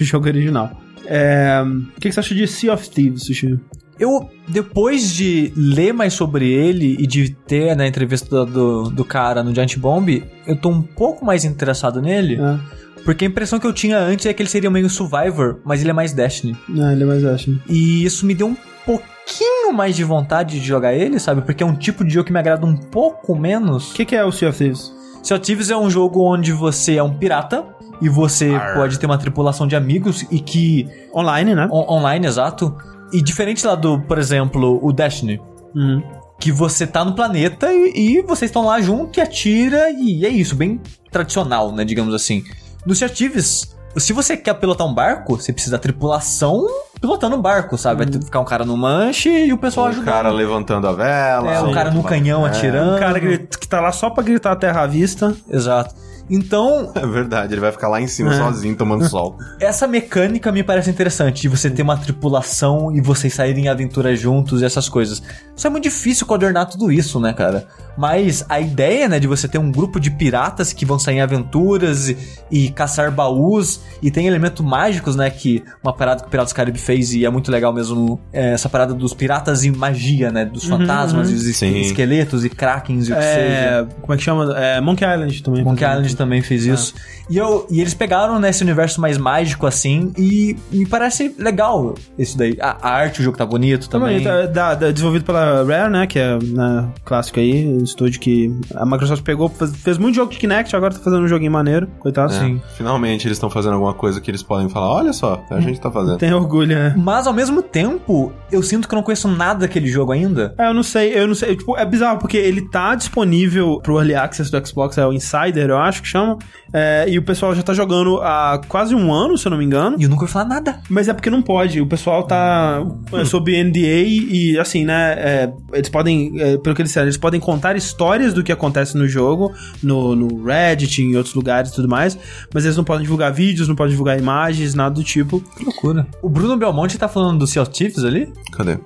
jogo 0.00 0.26
original. 0.26 0.80
É, 1.06 1.62
o 1.62 2.00
que, 2.00 2.08
que 2.08 2.12
você 2.12 2.20
acha 2.20 2.34
de 2.34 2.46
Sea 2.46 2.72
of 2.72 2.88
Thieves, 2.88 3.24
Sushi? 3.24 3.58
Eu, 3.98 4.28
depois 4.48 5.12
de 5.12 5.52
ler 5.56 5.92
mais 5.92 6.14
sobre 6.14 6.50
ele 6.50 6.96
e 6.98 7.06
de 7.06 7.30
ter 7.30 7.76
na 7.76 7.86
entrevista 7.86 8.44
do, 8.44 8.90
do, 8.90 9.04
cara 9.04 9.42
no 9.42 9.54
Giant 9.54 9.76
Bomb, 9.78 10.22
eu 10.46 10.56
tô 10.56 10.68
um 10.68 10.82
pouco 10.82 11.24
mais 11.24 11.44
interessado 11.44 12.02
nele. 12.02 12.36
É, 12.40 12.58
Porque 13.04 13.24
a 13.24 13.28
impressão 13.28 13.58
que 13.60 13.66
eu 13.66 13.72
tinha 13.72 13.98
antes 13.98 14.26
é 14.26 14.32
que 14.32 14.42
ele 14.42 14.48
seria 14.50 14.70
meio 14.70 14.90
Survivor, 14.90 15.58
mas 15.64 15.80
ele 15.80 15.90
é 15.90 15.92
mais 15.92 16.12
Destiny. 16.12 16.56
não, 16.68 16.90
ele 16.90 17.02
é 17.04 17.06
mais 17.06 17.24
Ashley. 17.24 17.60
E 17.68 18.04
isso 18.04 18.26
me 18.26 18.34
deu 18.34 18.48
um 18.48 18.56
pouquinho 18.84 19.72
mais 19.72 19.94
de 19.96 20.04
vontade 20.04 20.58
de 20.60 20.66
jogar 20.66 20.94
ele, 20.94 21.18
sabe? 21.18 21.42
Porque 21.42 21.62
é 21.62 21.66
um 21.66 21.74
tipo 21.76 22.04
de 22.04 22.12
jogo 22.14 22.26
que 22.26 22.32
me 22.32 22.38
agrada 22.38 22.66
um 22.66 22.76
pouco 22.76 23.34
menos. 23.36 23.92
O 23.92 23.94
que, 23.94 24.04
que 24.04 24.16
é 24.16 24.24
o 24.24 24.32
Sea 24.32 24.48
of 24.50 24.58
Thieves? 24.58 24.92
Sea 25.22 25.36
of 25.36 25.44
Thieves 25.46 25.70
é 25.70 25.76
um 25.76 25.88
jogo 25.88 26.20
onde 26.22 26.52
você 26.52 26.96
é 26.96 27.02
um 27.02 27.14
pirata 27.14 27.64
e 28.02 28.08
você 28.08 28.50
Arr. 28.54 28.74
pode 28.74 28.98
ter 28.98 29.06
uma 29.06 29.16
tripulação 29.18 29.66
de 29.66 29.76
amigos 29.76 30.26
e 30.30 30.38
que. 30.40 30.86
Online, 31.14 31.54
né? 31.54 31.68
on- 31.70 31.94
online, 31.94 32.26
exato. 32.26 32.76
E 33.12 33.22
diferente 33.22 33.66
lá 33.66 33.74
do, 33.74 34.00
por 34.00 34.18
exemplo, 34.18 34.78
o 34.82 34.92
Destiny. 34.92 35.40
Uhum. 35.74 36.02
Que 36.40 36.50
você 36.52 36.86
tá 36.86 37.04
no 37.04 37.14
planeta 37.14 37.72
e, 37.72 38.18
e 38.18 38.22
vocês 38.22 38.50
estão 38.50 38.66
lá 38.66 38.80
junto 38.80 39.18
e 39.18 39.22
atira, 39.22 39.90
e 39.90 40.26
é 40.26 40.28
isso, 40.28 40.54
bem 40.54 40.80
tradicional, 41.10 41.72
né? 41.72 41.84
Digamos 41.84 42.12
assim. 42.14 42.42
No 42.84 42.94
Thieves, 42.94 43.74
se 43.96 44.12
você 44.12 44.36
quer 44.36 44.54
pilotar 44.54 44.86
um 44.86 44.92
barco, 44.92 45.36
você 45.36 45.52
precisa 45.52 45.76
da 45.76 45.78
tripulação 45.80 46.66
pilotando 47.00 47.36
um 47.36 47.40
barco, 47.40 47.78
sabe? 47.78 47.98
Vai 47.98 48.06
ter 48.06 48.18
que 48.18 48.24
ficar 48.24 48.40
um 48.40 48.44
cara 48.44 48.64
no 48.64 48.76
manche 48.76 49.28
e 49.46 49.52
o 49.52 49.58
pessoal 49.58 49.86
O 49.86 49.88
ajudando. 49.90 50.06
cara 50.06 50.30
levantando 50.30 50.88
a 50.88 50.92
vela. 50.92 51.52
É, 51.54 51.60
o 51.60 51.66
sim, 51.68 51.72
cara 51.72 51.90
no 51.90 52.02
canhão 52.02 52.46
é, 52.46 52.50
atirando. 52.50 52.96
Um 52.96 52.98
cara 52.98 53.20
que, 53.20 53.38
que 53.38 53.68
tá 53.68 53.80
lá 53.80 53.92
só 53.92 54.10
pra 54.10 54.22
gritar 54.24 54.52
a 54.52 54.56
terra 54.56 54.82
à 54.82 54.86
vista. 54.86 55.34
Exato. 55.48 55.94
Então, 56.30 56.90
É 56.96 57.06
verdade, 57.06 57.54
ele 57.54 57.60
vai 57.60 57.70
ficar 57.72 57.88
lá 57.88 58.00
em 58.00 58.06
cima 58.06 58.34
É. 58.34 58.38
sozinho 58.38 58.74
tomando 58.76 59.06
sol. 59.08 59.36
essa 59.60 59.86
mecânica 59.86 60.50
me 60.50 60.62
parece 60.62 60.90
interessante, 60.90 61.42
de 61.42 61.48
você 61.48 61.68
ter 61.70 61.82
uma 61.82 61.96
tripulação 61.96 62.94
e 62.94 63.00
vocês 63.00 63.34
saírem 63.34 63.64
em 63.64 63.68
aventura 63.68 64.14
juntos 64.16 64.62
e 64.62 64.64
essas 64.64 64.88
coisas. 64.88 65.22
Isso 65.56 65.66
é 65.66 65.70
muito 65.70 65.84
difícil 65.84 66.26
coordenar 66.26 66.66
tudo 66.68 66.90
isso, 66.90 67.20
né, 67.20 67.32
cara? 67.32 67.66
Mas 67.96 68.44
a 68.48 68.60
ideia, 68.60 69.08
né, 69.08 69.18
de 69.20 69.26
você 69.26 69.46
ter 69.46 69.58
um 69.58 69.70
grupo 69.70 70.00
de 70.00 70.10
piratas 70.10 70.72
que 70.72 70.84
vão 70.84 70.98
sair 70.98 71.16
em 71.16 71.20
aventuras 71.20 72.08
e, 72.08 72.16
e 72.50 72.70
caçar 72.70 73.10
baús 73.10 73.80
e 74.02 74.10
tem 74.10 74.26
elementos 74.26 74.64
mágicos, 74.64 75.14
né, 75.16 75.30
que 75.30 75.62
uma 75.82 75.92
parada 75.92 76.22
que 76.22 76.26
o 76.26 76.30
Piratas 76.30 76.52
do 76.52 76.56
Caribe 76.56 76.78
fez 76.78 77.12
e 77.14 77.24
é 77.24 77.30
muito 77.30 77.50
legal 77.50 77.72
mesmo, 77.72 78.20
é 78.32 78.52
essa 78.52 78.68
parada 78.68 78.92
dos 78.94 79.14
piratas 79.14 79.64
e 79.64 79.70
magia, 79.70 80.30
né, 80.30 80.44
dos 80.44 80.64
fantasmas 80.64 81.30
e 81.30 81.34
os 81.34 81.56
Sim. 81.56 81.80
esqueletos 81.80 82.44
e 82.44 82.50
krakens 82.50 83.08
e 83.08 83.12
o 83.12 83.16
que 83.16 83.22
seja. 83.22 83.34
É, 83.34 83.86
como 84.00 84.12
é 84.12 84.16
que 84.16 84.22
chama? 84.22 84.58
É, 84.58 84.80
Monkey 84.80 85.04
Island 85.04 85.42
também. 85.42 85.64
Monkey 85.64 85.84
Island 85.84 86.16
também 86.16 86.42
fez 86.42 86.64
isso. 86.66 86.94
E, 87.30 87.36
eu, 87.38 87.66
e 87.70 87.80
eles 87.80 87.94
pegaram 87.94 88.38
nesse 88.38 88.62
universo 88.62 89.00
mais 89.00 89.16
mágico 89.16 89.66
assim 89.66 90.12
e 90.18 90.56
me 90.70 90.84
parece 90.86 91.34
legal 91.38 91.94
isso 92.18 92.36
daí. 92.36 92.56
A, 92.60 92.76
a 92.82 92.90
arte, 92.90 93.20
o 93.20 93.24
jogo 93.24 93.36
tá 93.38 93.46
bonito 93.46 93.88
também. 93.88 94.22
Também, 94.22 94.46
tá, 94.46 94.52
da- 94.52 94.74
da- 94.74 94.90
desenvolvido 94.90 95.24
pela 95.24 95.64
Rare, 95.64 95.90
né? 95.90 96.06
Que 96.06 96.18
é 96.18 96.38
né, 96.42 96.88
clássico 97.04 97.40
aí, 97.40 97.83
estúdio 97.84 98.20
que 98.20 98.50
a 98.74 98.84
Microsoft 98.84 99.22
pegou, 99.22 99.48
fez, 99.48 99.74
fez 99.76 99.98
muito 99.98 100.14
jogo 100.16 100.32
de 100.32 100.38
Kinect, 100.38 100.74
agora 100.74 100.94
tá 100.94 101.00
fazendo 101.00 101.22
um 101.22 101.28
joguinho 101.28 101.52
maneiro, 101.52 101.86
coitado. 101.98 102.32
É, 102.32 102.38
Sim. 102.38 102.60
Finalmente 102.76 103.26
eles 103.26 103.36
estão 103.36 103.50
fazendo 103.50 103.74
alguma 103.74 103.94
coisa 103.94 104.20
que 104.20 104.30
eles 104.30 104.42
podem 104.42 104.68
falar: 104.68 104.90
olha 104.90 105.12
só, 105.12 105.42
a 105.50 105.60
gente 105.60 105.80
tá 105.80 105.90
fazendo. 105.90 106.18
Tem 106.18 106.32
orgulho, 106.32 106.74
né? 106.74 106.94
Mas 106.96 107.26
ao 107.26 107.32
mesmo 107.32 107.62
tempo, 107.62 108.32
eu 108.50 108.62
sinto 108.62 108.88
que 108.88 108.94
eu 108.94 108.96
não 108.96 109.02
conheço 109.02 109.28
nada 109.28 109.60
daquele 109.60 109.88
jogo 109.88 110.12
ainda. 110.12 110.54
É, 110.58 110.68
eu 110.68 110.74
não 110.74 110.82
sei, 110.82 111.16
eu 111.18 111.26
não 111.26 111.34
sei. 111.34 111.56
Tipo, 111.56 111.76
é 111.76 111.84
bizarro, 111.84 112.18
porque 112.18 112.36
ele 112.36 112.68
tá 112.68 112.94
disponível 112.94 113.80
pro 113.82 113.98
Early 113.98 114.14
Access 114.14 114.50
do 114.50 114.66
Xbox, 114.66 114.98
é 114.98 115.06
o 115.06 115.12
Insider, 115.12 115.70
eu 115.70 115.78
acho 115.78 116.02
que 116.02 116.08
chama. 116.08 116.38
É, 116.72 117.06
e 117.08 117.18
o 117.18 117.22
pessoal 117.22 117.54
já 117.54 117.62
tá 117.62 117.72
jogando 117.72 118.20
há 118.20 118.60
quase 118.68 118.94
um 118.94 119.12
ano, 119.12 119.38
se 119.38 119.46
eu 119.46 119.50
não 119.50 119.58
me 119.58 119.64
engano. 119.64 119.96
E 119.98 120.04
eu 120.04 120.08
nunca 120.08 120.22
ouvi 120.22 120.32
falar 120.32 120.46
nada. 120.46 120.80
Mas 120.88 121.08
é 121.08 121.12
porque 121.12 121.30
não 121.30 121.42
pode. 121.42 121.80
O 121.80 121.86
pessoal 121.86 122.24
tá 122.24 122.84
é, 123.12 123.24
sob 123.24 123.62
NDA 123.62 123.78
e, 123.78 124.58
assim, 124.58 124.84
né? 124.84 125.14
é, 125.16 125.52
eles 125.72 125.88
podem, 125.88 126.32
é, 126.40 126.58
pelo 126.58 126.74
que 126.74 126.82
eles 126.82 126.90
disseram, 126.90 127.06
eles 127.06 127.16
podem 127.16 127.40
contar 127.40 127.73
histórias 127.76 128.32
do 128.32 128.42
que 128.42 128.52
acontece 128.52 128.96
no 128.96 129.06
jogo, 129.08 129.52
no, 129.82 130.14
no 130.14 130.44
Reddit, 130.44 131.02
em 131.02 131.16
outros 131.16 131.34
lugares 131.34 131.70
e 131.70 131.74
tudo 131.74 131.88
mais. 131.88 132.18
Mas 132.52 132.64
eles 132.64 132.76
não 132.76 132.84
podem 132.84 133.02
divulgar 133.02 133.32
vídeos, 133.32 133.68
não 133.68 133.74
podem 133.74 133.92
divulgar 133.92 134.18
imagens, 134.18 134.74
nada 134.74 134.94
do 134.94 135.04
tipo. 135.04 135.40
Que 135.56 135.64
loucura. 135.64 136.06
O 136.22 136.28
Bruno 136.28 136.56
Belmonte 136.56 136.98
tá 136.98 137.08
falando 137.08 137.38
do 137.40 137.46
Sea 137.46 137.62
of 137.62 137.70
Thieves 137.70 138.04
ali? 138.04 138.32
Cadê? 138.52 138.78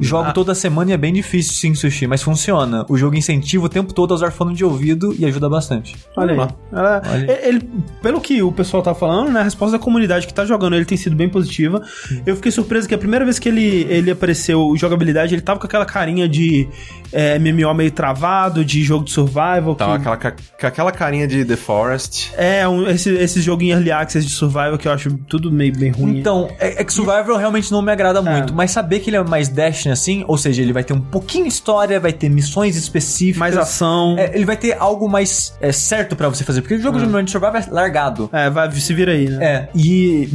Jogo 0.00 0.28
Ah. 0.30 0.32
toda 0.32 0.54
semana 0.54 0.90
e 0.90 0.94
é 0.94 0.96
bem 0.96 1.12
difícil 1.12 1.52
sim, 1.52 1.74
Sushi, 1.74 2.06
mas 2.06 2.22
funciona. 2.22 2.86
O 2.88 2.96
jogo 2.96 3.14
incentiva 3.16 3.66
o 3.66 3.68
tempo 3.68 3.92
todo 3.92 4.12
a 4.12 4.14
usar 4.14 4.30
fone 4.30 4.54
de 4.54 4.64
ouvido 4.64 5.14
e 5.18 5.26
ajuda 5.26 5.48
bastante. 5.48 5.94
Olha 6.16 6.32
aí. 6.32 6.48
Ela- 6.72 7.02
Olha 7.12 7.46
ele, 7.46 7.68
pelo 8.02 8.20
que 8.20 8.42
o 8.42 8.50
pessoal 8.50 8.82
tá 8.82 8.94
falando, 8.94 9.30
né? 9.30 9.40
A 9.40 9.44
resposta 9.44 9.76
da 9.76 9.82
comunidade 9.82 10.26
que 10.26 10.32
tá 10.32 10.44
jogando 10.46 10.74
ele 10.74 10.84
tem 10.84 10.96
sido 10.96 11.14
bem 11.14 11.28
positiva. 11.28 11.82
Eu 12.24 12.34
fiquei 12.36 12.50
surpreso 12.50 12.88
que 12.88 12.94
a 12.94 12.98
primeira 12.98 13.24
vez 13.24 13.38
que 13.38 13.48
ele, 13.48 13.86
ele 13.90 14.10
apareceu 14.10 14.60
o 14.68 14.76
jogabilidade, 14.76 15.34
ele 15.34 15.42
tava 15.42 15.60
com 15.60 15.66
aquela 15.66 15.84
carinha 15.84 16.28
de 16.28 16.66
é, 17.12 17.38
MMO 17.38 17.72
meio 17.74 17.90
travado, 17.90 18.64
de 18.64 18.82
jogo 18.82 19.04
de 19.04 19.10
survival. 19.12 19.74
Tava 19.74 19.98
que- 19.98 20.08
aquela, 20.08 20.32
com 20.60 20.66
aquela 20.66 20.92
carinha 20.92 21.26
de 21.26 21.44
The 21.44 21.56
Forest. 21.56 22.32
É, 22.36 22.66
um, 22.68 22.86
esse, 22.88 23.10
esse 23.10 23.40
jogo 23.42 23.62
em 23.62 23.70
Early 23.70 23.90
Access 23.92 24.26
de 24.26 24.32
survival 24.32 24.76
que 24.78 24.88
eu 24.88 24.92
acho 24.92 25.14
tudo 25.28 25.50
meio 25.52 25.76
bem 25.76 25.90
ruim. 25.90 26.18
Então, 26.18 26.48
é, 26.58 26.80
é 26.80 26.84
que 26.84 26.92
Survivor 26.92 27.36
realmente 27.36 27.70
não 27.72 27.80
me 27.82 27.92
agrada 27.92 28.20
muito, 28.22 28.54
mas 28.54 28.70
saber 28.70 29.00
que 29.00 29.10
ele 29.10 29.16
é 29.16 29.22
mais 29.24 29.48
Destiny 29.58 29.92
assim, 29.92 30.24
ou 30.28 30.38
seja, 30.38 30.62
ele 30.62 30.72
vai 30.72 30.84
ter 30.84 30.92
um 30.92 31.00
pouquinho 31.00 31.44
de 31.44 31.50
história, 31.50 31.98
vai 31.98 32.12
ter 32.12 32.28
missões 32.28 32.76
específicas. 32.76 33.38
Mais 33.38 33.56
ação. 33.56 34.14
É, 34.16 34.30
ele 34.34 34.44
vai 34.44 34.56
ter 34.56 34.76
algo 34.78 35.08
mais 35.08 35.56
é, 35.60 35.72
certo 35.72 36.14
pra 36.14 36.28
você 36.28 36.44
fazer, 36.44 36.60
porque 36.60 36.76
o 36.76 36.80
jogo 36.80 36.98
de 36.98 37.30
Survivor 37.30 37.56
é 37.56 37.66
largado. 37.70 38.30
É, 38.32 38.48
vai, 38.48 38.70
se 38.70 38.94
vira 38.94 39.12
aí, 39.12 39.28
né? 39.28 39.44
É, 39.44 39.68
e 39.74 40.28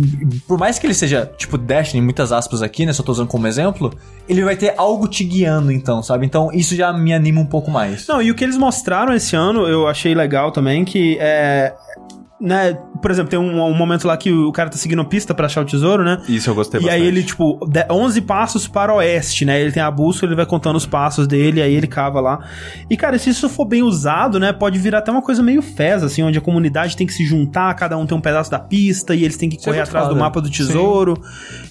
por 0.45 0.57
mais 0.57 0.77
que 0.77 0.85
ele 0.85 0.93
seja, 0.93 1.31
tipo, 1.37 1.57
Destiny, 1.57 2.01
muitas 2.01 2.33
aspas 2.33 2.61
aqui, 2.61 2.85
né? 2.85 2.91
Só 2.91 3.01
tô 3.01 3.13
usando 3.13 3.29
como 3.29 3.47
exemplo, 3.47 3.93
ele 4.27 4.43
vai 4.43 4.57
ter 4.57 4.73
algo 4.77 5.07
te 5.07 5.23
guiando, 5.23 5.71
então, 5.71 6.03
sabe? 6.03 6.25
Então, 6.25 6.51
isso 6.51 6.75
já 6.75 6.91
me 6.91 7.13
anima 7.13 7.39
um 7.39 7.45
pouco 7.45 7.71
mais. 7.71 8.05
Não, 8.07 8.21
e 8.21 8.29
o 8.29 8.35
que 8.35 8.43
eles 8.43 8.57
mostraram 8.57 9.13
esse 9.13 9.35
ano, 9.35 9.67
eu 9.67 9.87
achei 9.87 10.13
legal 10.13 10.51
também, 10.51 10.83
que 10.83 11.17
é. 11.19 11.73
Né, 12.41 12.73
por 13.01 13.09
exemplo, 13.09 13.29
tem 13.29 13.39
um, 13.39 13.61
um 13.63 13.73
momento 13.73 14.05
lá 14.05 14.17
que 14.17 14.29
o 14.29 14.51
cara 14.51 14.69
tá 14.69 14.75
seguindo 14.75 15.05
pista 15.05 15.33
pra 15.33 15.45
achar 15.45 15.61
o 15.61 15.65
tesouro, 15.65 16.03
né? 16.03 16.21
Isso 16.27 16.49
eu 16.49 16.55
gostei 16.55 16.77
E 16.79 16.83
bastante. 16.83 17.01
aí 17.01 17.07
ele, 17.07 17.23
tipo, 17.23 17.57
de- 17.69 17.85
11 17.89 18.19
passos 18.19 18.67
para 18.67 18.91
o 18.91 18.97
oeste, 18.97 19.45
né? 19.45 19.61
Ele 19.61 19.71
tem 19.71 19.81
a 19.81 19.89
bússola, 19.89 20.29
ele 20.29 20.35
vai 20.35 20.45
contando 20.45 20.75
os 20.75 20.85
passos 20.85 21.25
dele, 21.25 21.61
aí 21.61 21.73
ele 21.73 21.87
cava 21.87 22.19
lá. 22.19 22.39
E, 22.89 22.97
cara, 22.97 23.17
se 23.17 23.29
isso 23.29 23.47
for 23.47 23.65
bem 23.65 23.81
usado, 23.81 24.39
né? 24.41 24.51
Pode 24.51 24.77
virar 24.77 24.97
até 24.97 25.09
uma 25.09 25.21
coisa 25.21 25.41
meio 25.41 25.61
fez, 25.61 26.03
assim, 26.03 26.21
onde 26.21 26.37
a 26.37 26.41
comunidade 26.41 26.97
tem 26.97 27.07
que 27.07 27.13
se 27.13 27.23
juntar, 27.25 27.73
cada 27.75 27.97
um 27.97 28.05
tem 28.05 28.17
um 28.17 28.21
pedaço 28.21 28.51
da 28.51 28.59
pista 28.59 29.15
e 29.15 29.23
eles 29.23 29.37
têm 29.37 29.47
que 29.47 29.55
Isso 29.55 29.63
é 29.63 29.71
correr 29.71 29.77
muito 29.77 29.87
atrás 29.89 30.07
do 30.07 30.11
foda. 30.13 30.19
mapa 30.19 30.41
do 30.41 30.49
tesouro. 30.49 31.13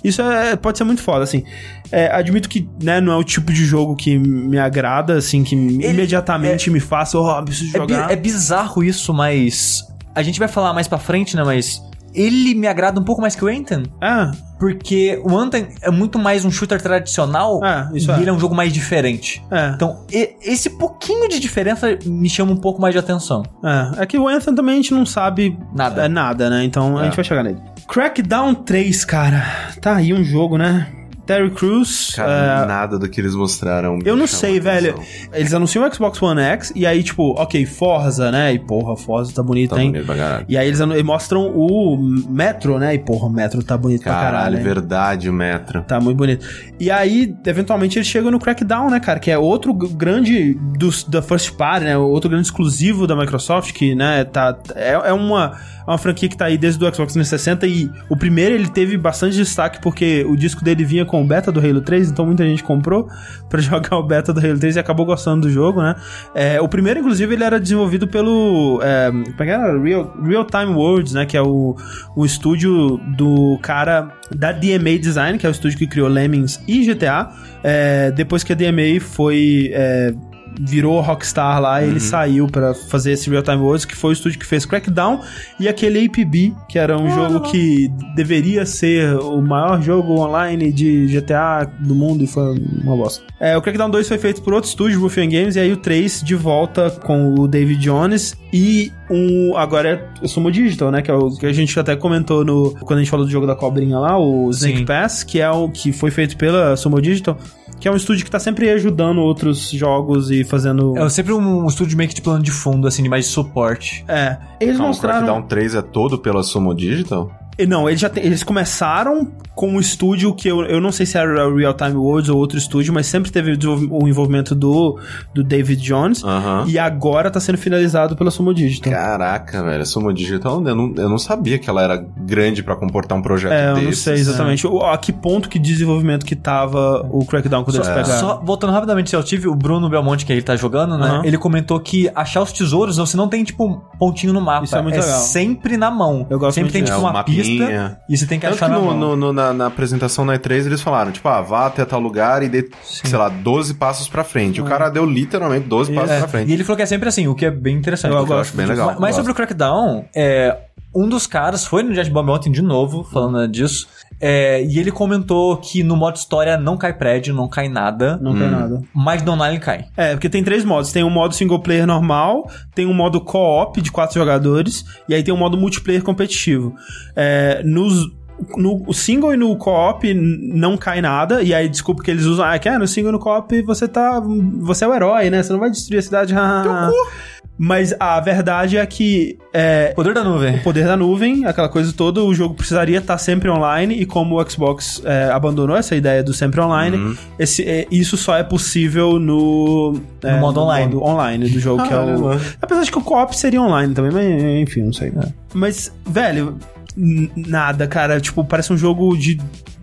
Isso 0.02 0.22
é, 0.22 0.56
pode 0.56 0.78
ser 0.78 0.84
muito 0.84 1.02
foda, 1.02 1.22
assim. 1.24 1.44
É, 1.90 2.06
admito 2.14 2.48
que, 2.48 2.66
né, 2.82 2.98
não 2.98 3.12
é 3.12 3.16
o 3.16 3.24
tipo 3.24 3.52
de 3.52 3.66
jogo 3.66 3.94
que 3.94 4.16
me 4.18 4.58
agrada, 4.58 5.14
assim, 5.18 5.44
que 5.44 5.54
imediatamente 5.54 6.70
me 6.70 6.80
faça, 6.80 7.18
ó, 7.18 7.42
preciso 7.42 7.76
É, 7.76 7.78
jogar. 7.80 8.10
é 8.10 8.16
bizarro 8.16 8.82
isso, 8.82 9.12
mas. 9.12 9.82
A 10.14 10.22
gente 10.22 10.38
vai 10.38 10.48
falar 10.48 10.72
mais 10.74 10.86
pra 10.88 10.98
frente, 10.98 11.36
né? 11.36 11.42
Mas. 11.44 11.82
Ele 12.14 12.54
me 12.54 12.66
agrada 12.66 13.00
um 13.00 13.04
pouco 13.04 13.22
mais 13.22 13.34
que 13.34 13.42
o 13.42 13.48
Anthem. 13.48 13.84
É, 13.98 14.30
Porque 14.58 15.18
o 15.24 15.34
Anthem 15.34 15.68
é 15.80 15.90
muito 15.90 16.18
mais 16.18 16.44
um 16.44 16.50
shooter 16.50 16.78
tradicional 16.78 17.64
É, 17.64 17.88
isso 17.96 18.10
e 18.10 18.14
é. 18.14 18.20
ele 18.20 18.28
é 18.28 18.32
um 18.34 18.38
jogo 18.38 18.54
mais 18.54 18.70
diferente. 18.70 19.42
é. 19.50 19.68
Então, 19.74 20.04
e- 20.12 20.36
esse 20.42 20.68
pouquinho 20.76 21.26
de 21.26 21.40
diferença 21.40 21.98
me 22.04 22.28
chama 22.28 22.52
um 22.52 22.56
pouco 22.58 22.82
mais 22.82 22.92
de 22.92 22.98
atenção. 22.98 23.42
É, 23.64 24.02
é 24.02 24.06
que 24.06 24.18
o 24.18 24.28
Anthem 24.28 24.54
também 24.54 24.74
a 24.74 24.76
gente 24.76 24.92
não 24.92 25.06
sabe 25.06 25.58
Nada. 25.74 26.04
é, 26.04 26.08
nada, 26.08 26.50
né? 26.50 26.62
Então 26.64 26.98
a 26.98 27.00
É. 27.00 27.04
gente 27.06 27.16
vai 27.16 27.24
chegar 27.24 27.42
nele. 27.44 27.56
Crackdown 27.88 28.56
3, 28.56 29.06
cara. 29.06 29.42
Tá 29.80 29.96
aí 29.96 30.12
um 30.12 30.22
jogo, 30.22 30.58
né? 30.58 30.86
Terry 31.26 31.50
Crews. 31.50 32.14
Cara, 32.16 32.62
é, 32.64 32.66
nada 32.66 32.98
do 32.98 33.08
que 33.08 33.20
eles 33.20 33.34
mostraram. 33.34 33.98
eu 34.04 34.16
não 34.16 34.26
sei, 34.26 34.58
velho. 34.58 34.94
Eles 35.32 35.54
anunciam 35.54 35.86
o 35.88 35.94
Xbox 35.94 36.20
One 36.22 36.40
X 36.40 36.72
e 36.74 36.84
aí, 36.84 37.02
tipo, 37.02 37.30
ok, 37.40 37.64
Forza, 37.64 38.30
né? 38.30 38.52
E 38.54 38.58
porra, 38.58 38.96
Forza 38.96 39.32
tá 39.32 39.42
bonito, 39.42 39.74
Tá 39.74 39.82
hein? 39.82 39.92
bonito 39.92 40.06
pra 40.06 40.16
caralho. 40.16 40.44
E 40.48 40.56
aí 40.58 40.66
eles 40.66 40.80
mostram 41.04 41.46
o 41.54 41.96
Metro, 42.28 42.78
né? 42.78 42.94
E 42.94 42.98
porra, 42.98 43.26
o 43.26 43.30
Metro 43.30 43.62
tá 43.62 43.76
bonito 43.76 44.02
pra 44.02 44.12
Caralho, 44.12 44.32
caralho. 44.56 44.62
verdade, 44.64 45.28
o 45.30 45.32
Metro. 45.32 45.82
Tá 45.82 46.00
muito 46.00 46.16
bonito. 46.16 46.46
E 46.80 46.90
aí, 46.90 47.34
eventualmente, 47.46 47.98
eles 47.98 48.08
chegam 48.08 48.30
no 48.30 48.38
Crackdown, 48.40 48.90
né, 48.90 48.98
cara? 48.98 49.20
Que 49.20 49.30
é 49.30 49.38
outro 49.38 49.72
grande 49.72 50.54
dos, 50.76 51.04
da 51.04 51.22
First 51.22 51.52
Party, 51.52 51.84
né? 51.84 51.96
Outro 51.96 52.28
grande 52.28 52.46
exclusivo 52.46 53.06
da 53.06 53.14
Microsoft, 53.14 53.72
que, 53.72 53.94
né, 53.94 54.24
tá. 54.24 54.56
É, 54.74 54.92
é 54.92 55.12
uma, 55.12 55.56
é 55.86 55.90
uma 55.90 55.98
franquia 55.98 56.28
que 56.28 56.36
tá 56.36 56.46
aí 56.46 56.58
desde 56.58 56.78
o 56.84 56.94
Xbox 56.94 57.12
360 57.12 57.66
e 57.66 57.88
o 58.08 58.16
primeiro 58.16 58.54
ele 58.54 58.68
teve 58.68 58.96
bastante 58.96 59.36
destaque 59.36 59.80
porque 59.80 60.24
o 60.28 60.36
disco 60.36 60.64
dele 60.64 60.84
vinha 60.84 61.04
com 61.12 61.20
o 61.20 61.26
beta 61.26 61.52
do 61.52 61.60
Halo 61.60 61.82
3, 61.82 62.10
então 62.10 62.24
muita 62.24 62.42
gente 62.42 62.64
comprou 62.64 63.06
pra 63.50 63.60
jogar 63.60 63.98
o 63.98 64.02
beta 64.02 64.32
do 64.32 64.40
Halo 64.40 64.58
3 64.58 64.76
e 64.76 64.78
acabou 64.78 65.04
gostando 65.04 65.42
do 65.42 65.50
jogo, 65.50 65.82
né? 65.82 65.94
É, 66.34 66.58
o 66.58 66.66
primeiro, 66.66 67.00
inclusive, 67.00 67.34
ele 67.34 67.44
era 67.44 67.60
desenvolvido 67.60 68.08
pelo. 68.08 68.80
É, 68.82 69.12
é? 69.44 69.78
Real, 69.78 70.16
Real 70.24 70.44
Time 70.46 70.72
Worlds, 70.72 71.12
né? 71.12 71.26
Que 71.26 71.36
é 71.36 71.42
o, 71.42 71.76
o 72.16 72.24
estúdio 72.24 72.96
do 73.18 73.58
cara 73.60 74.10
da 74.34 74.52
DMA 74.52 74.98
Design, 74.98 75.38
que 75.38 75.44
é 75.44 75.50
o 75.50 75.52
estúdio 75.52 75.76
que 75.76 75.86
criou 75.86 76.08
Lemmings 76.08 76.58
e 76.66 76.86
GTA. 76.86 77.30
É, 77.62 78.10
depois 78.10 78.42
que 78.42 78.54
a 78.54 78.56
DMA 78.56 78.98
foi. 79.00 79.70
É, 79.74 80.14
virou 80.60 81.00
Rockstar 81.00 81.60
lá 81.60 81.82
e 81.82 81.88
ele 81.88 82.00
saiu 82.00 82.46
pra 82.46 82.74
fazer 82.74 83.12
esse 83.12 83.28
Real 83.30 83.42
Time 83.42 83.58
Worlds, 83.58 83.84
que 83.84 83.96
foi 83.96 84.10
o 84.10 84.12
estúdio 84.12 84.38
que 84.38 84.46
fez 84.46 84.64
Crackdown 84.64 85.20
e 85.58 85.68
aquele 85.68 86.04
APB, 86.04 86.54
que 86.68 86.78
era 86.78 86.98
um 86.98 87.10
jogo 87.10 87.40
que 87.40 87.88
deveria 88.14 88.66
ser 88.66 89.16
o 89.16 89.40
maior 89.40 89.80
jogo 89.82 90.20
online 90.20 90.72
de 90.72 91.06
GTA 91.06 91.70
do 91.80 91.94
mundo 91.94 92.24
e 92.24 92.26
foi 92.26 92.54
uma 92.82 92.96
bosta. 92.96 93.24
É, 93.40 93.56
o 93.56 93.62
Crackdown 93.62 93.90
2 93.90 94.08
foi 94.08 94.18
feito 94.18 94.42
por 94.42 94.52
outro 94.54 94.68
estúdio, 94.68 95.00
Ruffian 95.00 95.28
Games, 95.28 95.56
e 95.56 95.60
aí 95.60 95.72
o 95.72 95.76
3 95.76 96.22
de 96.22 96.34
volta 96.34 96.90
com 96.90 97.34
o 97.34 97.48
David 97.48 97.80
Jones 97.80 98.36
e 98.52 98.92
um 99.10 99.56
agora 99.56 99.88
é 99.88 100.24
o 100.24 100.28
Sumo 100.28 100.50
Digital, 100.50 100.90
né, 100.90 101.02
que 101.02 101.10
é 101.10 101.14
o 101.14 101.30
que 101.30 101.46
a 101.46 101.52
gente 101.52 101.78
até 101.78 101.96
comentou 101.96 102.44
no 102.44 102.74
quando 102.80 102.98
a 102.98 103.02
gente 103.02 103.10
falou 103.10 103.26
do 103.26 103.32
jogo 103.32 103.46
da 103.46 103.54
cobrinha 103.54 103.98
lá, 103.98 104.18
o 104.18 104.50
Snake 104.50 104.78
Sim. 104.78 104.84
Pass, 104.84 105.24
que 105.24 105.40
é 105.40 105.50
o 105.50 105.68
que 105.68 105.92
foi 105.92 106.10
feito 106.10 106.36
pela 106.36 106.76
Sumo 106.76 107.00
Digital, 107.00 107.36
que 107.80 107.88
é 107.88 107.90
um 107.90 107.96
estúdio 107.96 108.24
que 108.24 108.30
tá 108.30 108.38
sempre 108.38 108.70
ajudando 108.70 109.18
outros 109.18 109.70
jogos 109.70 110.30
e 110.30 110.41
fazendo 110.44 110.96
É 110.96 111.08
sempre 111.08 111.32
um, 111.32 111.66
estúdio 111.66 111.96
meio 111.96 112.08
que 112.08 112.14
de 112.14 112.22
plano 112.22 112.42
de 112.42 112.50
fundo, 112.50 112.86
assim, 112.86 113.02
de 113.02 113.08
mais 113.08 113.26
de 113.26 113.30
suporte. 113.32 114.04
é, 114.08 114.38
eles 114.60 114.76
Calma, 114.76 114.84
o 114.84 114.88
mostraram 114.88 115.18
Crackdown 115.26 115.42
3 115.48 115.74
é 115.74 115.82
todo 115.82 116.18
pela 116.18 116.42
Sumo 116.42 116.74
Digital? 116.74 117.30
E 117.58 117.66
Não, 117.66 117.88
eles 117.88 118.00
já 118.00 118.08
tem- 118.08 118.24
eles 118.24 118.42
começaram 118.42 119.30
com 119.54 119.68
um 119.68 119.78
estúdio 119.78 120.34
que 120.34 120.48
eu, 120.48 120.62
eu 120.64 120.80
não 120.80 120.90
sei 120.90 121.04
se 121.04 121.18
era 121.18 121.46
o 121.46 121.56
Real 121.56 121.74
Time 121.74 121.94
Worlds 121.94 122.30
ou 122.30 122.38
outro 122.38 122.56
estúdio, 122.56 122.92
mas 122.94 123.06
sempre 123.06 123.30
teve 123.30 123.58
o 123.90 124.08
envolvimento 124.08 124.54
do, 124.54 124.98
do 125.34 125.44
David 125.44 125.80
Jones. 125.82 126.24
Aham. 126.24 126.64
E 126.66 126.78
agora 126.78 127.30
tá 127.30 127.38
sendo 127.38 127.58
finalizado 127.58 128.16
pela 128.16 128.30
Sumo 128.30 128.54
Digital. 128.54 128.90
Caraca, 128.92 129.62
velho, 129.62 129.82
a 129.82 129.84
Sumo 129.84 130.12
Digital, 130.12 130.66
eu 130.66 130.74
não, 130.74 130.94
eu 130.96 131.08
não 131.08 131.18
sabia 131.18 131.58
que 131.58 131.68
ela 131.68 131.82
era 131.82 131.96
grande 132.16 132.62
pra 132.62 132.74
comportar 132.74 133.16
um 133.18 133.22
projeto 133.22 133.52
É, 133.52 133.70
eu 133.70 133.74
desses. 133.74 133.86
não 133.86 133.92
sei 133.92 134.14
exatamente 134.14 134.66
o- 134.66 134.80
a 134.80 134.96
que 134.96 135.12
ponto 135.12 135.50
que 135.50 135.58
de 135.58 135.70
desenvolvimento 135.72 136.24
que 136.24 136.34
tava 136.34 137.06
o 137.10 137.24
Crackdown 137.26 137.62
quando 137.64 137.76
eles 137.76 137.88
É. 137.88 137.94
pegaram. 137.94 138.18
Só 138.20 138.40
voltando 138.42 138.72
rapidamente 138.72 139.14
ao 139.14 139.22
Tive, 139.22 139.46
o 139.48 139.54
Bruno 139.54 139.90
Belmonte, 139.90 140.24
que 140.24 140.32
ele 140.32 140.42
tá 140.42 140.56
jogando, 140.56 140.96
né? 140.96 141.06
Aham. 141.06 141.22
Ele 141.26 141.36
comentou 141.36 141.78
que 141.78 142.10
achar 142.14 142.40
os 142.40 142.52
tesouros, 142.52 142.96
você 142.96 143.16
não 143.16 143.28
tem, 143.28 143.44
tipo, 143.44 143.66
um 143.66 143.78
pontinho 143.98 144.32
no 144.32 144.40
mapa. 144.40 144.64
Isso 144.64 144.74
é 144.76 144.80
muito 144.82 144.98
legal. 144.98 145.20
sempre 145.20 145.76
na 145.76 145.90
mão. 145.90 146.26
Eu 146.30 146.38
gosto 146.38 146.54
sempre 146.54 146.62
muito 146.70 146.72
tem, 146.72 146.82
disso. 146.84 146.94
tipo, 146.94 147.06
É, 147.06 147.10
uma 147.10 147.12
mapinha. 147.12 147.41
Pista 147.42 148.00
e 148.08 148.16
você 148.16 148.26
tem 148.26 148.38
que 148.40 148.46
Tanto 148.46 148.56
achar 148.56 148.66
que 148.66 148.72
na 148.72 148.78
no, 148.80 148.94
no- 148.94 149.16
no- 149.16 149.32
na, 149.32 149.52
na 149.52 149.66
apresentação 149.66 150.24
na 150.24 150.38
E3 150.38 150.66
eles 150.66 150.80
falaram, 150.80 151.10
tipo, 151.12 151.28
ah, 151.28 151.40
vá 151.40 151.66
até 151.66 151.84
tal 151.84 152.00
lugar 152.00 152.42
e 152.42 152.48
dê, 152.48 152.68
sei 152.82 153.16
lá, 153.18 153.28
12 153.28 153.74
passos 153.74 154.08
pra 154.08 154.24
frente. 154.24 154.60
O 154.60 154.64
cara 154.64 154.88
deu 154.88 155.04
literalmente 155.04 155.66
12 155.66 155.92
passos 155.94 156.10
É, 156.10 156.18
pra 156.18 156.28
frente. 156.28 156.50
E 156.50 156.52
ele 156.52 156.64
falou 156.64 156.76
que 156.76 156.82
é 156.82 156.86
sempre 156.86 157.08
assim, 157.08 157.28
o 157.28 157.34
que 157.34 157.46
é 157.46 157.50
bem 157.50 157.76
interessante. 157.76 158.12
Eu 158.14 158.26
Eu 158.26 158.38
acho 158.38 158.56
bem 158.56 158.66
legal. 158.66 158.88
Mas, 158.92 158.98
mas 159.00 159.14
sobre 159.16 159.32
o 159.32 159.34
Crackdown, 159.34 160.04
é, 160.14 160.56
um 160.94 161.08
dos 161.08 161.26
caras 161.26 161.64
foi 161.66 161.82
no 161.82 161.94
Jet 161.94 162.10
Bomb 162.10 162.28
ontem 162.30 162.50
de 162.52 162.62
novo, 162.62 163.02
falando 163.04 163.46
disso. 163.48 163.86
É, 164.24 164.62
e 164.62 164.78
ele 164.78 164.92
comentou 164.92 165.56
que 165.56 165.82
no 165.82 165.96
modo 165.96 166.14
história 166.14 166.56
não 166.56 166.76
cai 166.76 166.92
prédio, 166.92 167.34
não 167.34 167.48
cai 167.48 167.68
nada. 167.68 168.16
Não 168.22 168.32
tem 168.32 168.48
nada. 168.48 168.80
Mas 168.94 169.20
no 169.20 169.32
online 169.32 169.58
cai. 169.58 169.86
É, 169.96 170.12
porque 170.12 170.28
tem 170.28 170.44
três 170.44 170.64
modos. 170.64 170.92
Tem 170.92 171.02
um 171.02 171.10
modo 171.10 171.34
single 171.34 171.58
player 171.58 171.84
normal, 171.88 172.48
tem 172.72 172.86
um 172.86 172.94
modo 172.94 173.20
co-op 173.20 173.82
de 173.82 173.90
quatro 173.90 174.14
jogadores, 174.14 174.84
e 175.08 175.14
aí 175.14 175.24
tem 175.24 175.34
um 175.34 175.36
modo 175.36 175.58
multiplayer 175.58 176.04
competitivo. 176.04 176.72
É, 177.16 177.64
nos, 177.64 178.12
no 178.56 178.84
o 178.86 178.94
single 178.94 179.34
e 179.34 179.36
no 179.36 179.56
co-op 179.56 180.14
não 180.14 180.76
cai 180.76 181.00
nada, 181.00 181.42
e 181.42 181.52
aí 181.52 181.68
desculpa 181.68 182.04
que 182.04 182.10
eles 182.10 182.24
usam, 182.24 182.44
ah, 182.44 182.56
que 182.60 182.68
é, 182.68 182.78
no 182.78 182.86
single 182.86 183.08
e 183.08 183.12
no 183.14 183.18
co-op 183.18 183.60
você 183.62 183.88
tá. 183.88 184.22
Você 184.60 184.84
é 184.84 184.88
o 184.88 184.94
herói, 184.94 185.30
né? 185.30 185.42
Você 185.42 185.52
não 185.52 185.58
vai 185.58 185.70
destruir 185.70 185.98
a 185.98 186.02
cidade. 186.02 186.32
Mas 187.64 187.94
a 188.00 188.18
verdade 188.18 188.76
é 188.76 188.84
que 188.84 189.38
é, 189.52 189.92
Poder 189.94 190.12
da 190.12 190.24
nuvem. 190.24 190.56
o 190.56 190.62
poder 190.64 190.84
da 190.84 190.96
nuvem, 190.96 191.46
aquela 191.46 191.68
coisa 191.68 191.92
toda, 191.92 192.20
o 192.20 192.34
jogo 192.34 192.56
precisaria 192.56 192.98
estar 192.98 193.16
sempre 193.18 193.48
online, 193.48 193.94
e 193.94 194.04
como 194.04 194.40
o 194.40 194.50
Xbox 194.50 195.00
é, 195.04 195.30
abandonou 195.30 195.76
essa 195.76 195.94
ideia 195.94 196.24
do 196.24 196.34
sempre 196.34 196.60
online, 196.60 197.16
esse, 197.38 197.62
é, 197.62 197.86
isso 197.88 198.16
só 198.16 198.36
é 198.36 198.42
possível 198.42 199.16
no, 199.20 199.96
é, 200.24 200.40
modo 200.40 200.58
online. 200.58 200.92
modo 200.92 201.06
online 201.06 201.48
do 201.48 201.60
jogo, 201.60 201.86
que 201.86 201.94
é 201.94 201.98
o. 201.98 202.32
Apesar 202.60 202.82
de 202.82 202.90
que 202.90 202.98
o 202.98 203.00
co-op 203.00 203.32
seria 203.36 203.62
online 203.62 203.94
também, 203.94 204.10
mas 204.10 204.42
enfim, 204.68 204.82
não 204.82 204.92
sei. 204.92 205.12
Mas, 205.54 205.94
velho, 206.04 206.58
nada, 206.96 207.86
cara. 207.86 208.20
Tipo, 208.20 208.44
parece 208.44 208.72
um 208.72 208.76
jogo 208.76 209.16
de 209.16 209.38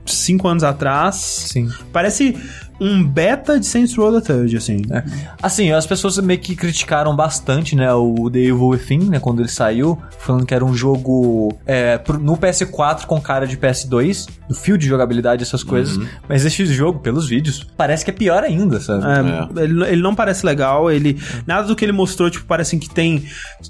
cinco 0.05 0.49
anos 0.49 0.65
atrás. 0.65 1.15
Sim. 1.15 1.69
Parece 1.93 2.35
um 2.79 3.03
beta 3.03 3.59
de 3.59 3.65
Saints 3.65 3.95
Row 3.95 4.19
the 4.19 4.33
Third, 4.33 4.55
assim. 4.55 4.81
É. 4.91 5.03
Assim, 5.41 5.71
as 5.71 5.85
pessoas 5.85 6.17
meio 6.19 6.39
que 6.39 6.55
criticaram 6.55 7.15
bastante, 7.15 7.75
né, 7.75 7.93
o 7.93 8.29
The 8.29 8.39
Evil 8.39 8.67
Within, 8.67 9.09
né, 9.09 9.19
quando 9.19 9.41
ele 9.41 9.49
saiu, 9.49 9.97
falando 10.19 10.45
que 10.45 10.53
era 10.53 10.63
um 10.63 10.73
jogo 10.73 11.57
é, 11.65 11.99
no 12.19 12.37
PS4 12.37 13.05
com 13.05 13.19
cara 13.19 13.45
de 13.45 13.57
PS2, 13.57 14.27
o 14.49 14.53
fio 14.53 14.77
de 14.77 14.87
jogabilidade, 14.87 15.43
essas 15.43 15.63
coisas. 15.63 15.99
Mas 16.27 16.45
esse 16.45 16.65
jogo, 16.65 16.99
pelos 16.99 17.27
vídeos, 17.27 17.65
parece 17.77 18.03
que 18.03 18.11
é 18.11 18.13
pior 18.13 18.43
ainda, 18.43 18.79
sabe? 18.79 19.03
É, 19.05 19.63
Ele, 19.63 19.83
ele 19.85 20.01
não 20.01 20.15
parece 20.15 20.45
legal, 20.45 20.91
ele. 20.91 21.17
Nada 21.45 21.67
do 21.67 21.75
que 21.75 21.85
ele 21.85 21.91
mostrou, 21.91 22.29
tipo, 22.29 22.45
parece 22.45 22.77
que 22.77 22.89
tem. 22.89 23.23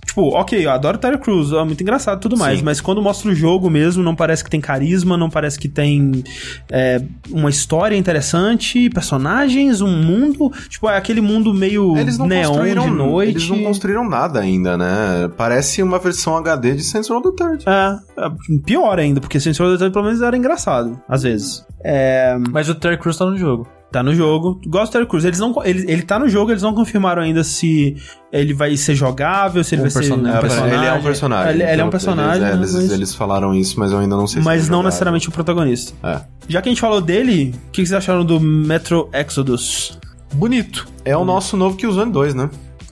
Tipo, 0.06 0.30
ok, 0.30 0.66
eu 0.66 0.72
adoro 0.72 0.98
Terry 0.98 1.18
Crews, 1.18 1.52
é 1.52 1.64
muito 1.64 1.82
engraçado 1.82 2.20
e 2.20 2.22
tudo 2.22 2.38
mais, 2.38 2.60
Sim. 2.60 2.66
mas 2.66 2.80
quando 2.80 3.02
mostra 3.02 3.32
o 3.32 3.36
jogo 3.36 3.70
mesmo, 3.70 4.04
não 4.04 4.16
parece 4.16 4.44
que 4.44 4.50
tem 4.50 4.62
carisma, 4.62 5.18
não 5.18 5.30
parece 5.30 5.60
que 5.60 5.68
tem 5.68 6.24
é, 6.70 7.02
uma 7.30 7.50
história 7.50 7.96
interessante, 7.96 8.90
personagens, 9.00 9.82
um 9.82 9.88
mundo. 9.88 10.52
Tipo, 10.68 10.90
é 10.90 10.98
aquele 10.98 11.22
mundo 11.22 11.54
meio 11.54 11.98
Eles 11.98 12.18
não 12.18 12.28
neon 12.28 12.64
de 12.64 12.90
noite. 12.90 13.32
Eles 13.32 13.50
não 13.50 13.64
construíram 13.64 14.08
nada 14.08 14.40
ainda, 14.40 14.78
né? 14.78 15.30
Parece 15.38 15.82
uma 15.82 15.98
versão 16.00 16.36
HD 16.38 16.76
de 16.76 16.84
Saints 16.84 17.10
Row 17.10 17.22
the 17.22 17.32
Third. 17.32 17.64
É, 17.68 18.26
é, 18.26 18.32
pior 18.66 19.00
ainda, 19.00 19.22
porque 19.22 19.40
Saints 19.40 19.58
Row 19.60 19.72
the 19.72 19.78
Third 19.78 19.94
pelo 19.94 20.06
menos 20.06 20.22
era 20.22 20.36
engraçado, 20.36 21.00
às 21.08 21.24
vezes. 21.24 21.66
É, 21.84 22.38
Mas 22.52 22.68
o 22.68 22.76
Terry 22.76 22.98
Crews 22.98 23.18
tá 23.18 23.26
no 23.26 23.38
jogo. 23.38 23.68
Tá 23.92 24.04
no 24.04 24.14
jogo. 24.14 24.62
Gosto 24.68 24.92
do 24.92 24.94
Terry 24.94 25.06
Crews. 25.08 25.26
Eles 25.26 25.40
não, 25.40 25.54
ele, 25.66 25.92
ele 25.92 26.04
tá 26.04 26.20
no 26.20 26.30
jogo, 26.30 26.52
eles 26.52 26.62
não 26.62 26.76
confirmaram 26.76 27.24
ainda 27.24 27.44
se 27.44 27.96
ele 28.32 28.54
vai 28.54 28.78
ser 28.78 28.94
jogável, 28.94 29.64
se 29.64 29.74
ele 29.74 29.82
Um 29.82 29.86
vai 29.86 29.92
ser 29.92 30.00
personagem. 30.00 30.32
um 30.32 30.38
É, 30.38 30.42
personagem. 30.42 30.78
Ele 30.78 30.86
é 30.86 30.94
um 30.94 31.02
personagem. 31.02 31.54
Ele, 31.54 31.64
ele 31.64 31.82
é 31.82 31.86
um 31.86 31.90
personagem, 31.90 32.44
Eles, 32.44 32.52
é, 32.54 32.58
eles, 32.58 32.74
mas, 32.76 32.92
eles 32.92 33.16
falaram 33.16 33.56
isso, 33.56 33.80
mas 33.80 33.92
eu 33.92 33.98
ainda 33.98 34.16
não 34.16 34.28
sei 34.28 34.42
se 34.42 34.46
mas 34.46 34.58
é 34.58 34.62
não 34.64 34.68
jogável. 34.78 34.84
necessariamente 34.86 35.30
o 35.30 35.32
protagonista. 35.32 35.94
É. 36.04 36.22
Já 36.48 36.62
que 36.62 36.70
a 36.70 36.72
gente 36.72 36.82
falou 36.82 37.02
dele, 37.02 37.56
o 37.68 37.72
que, 37.72 37.82
que 37.82 37.88
vocês 37.88 37.94
acharam 37.98 38.24
do 38.24 38.40
Metro 38.40 39.10
Exodus? 39.12 39.98
Bonito. 40.34 40.88
É 41.04 41.18
o 41.18 41.26
nosso 41.26 41.58
novo 41.58 41.76
Killzone 41.76 42.12
2, 42.12 42.36
né? 42.36 42.50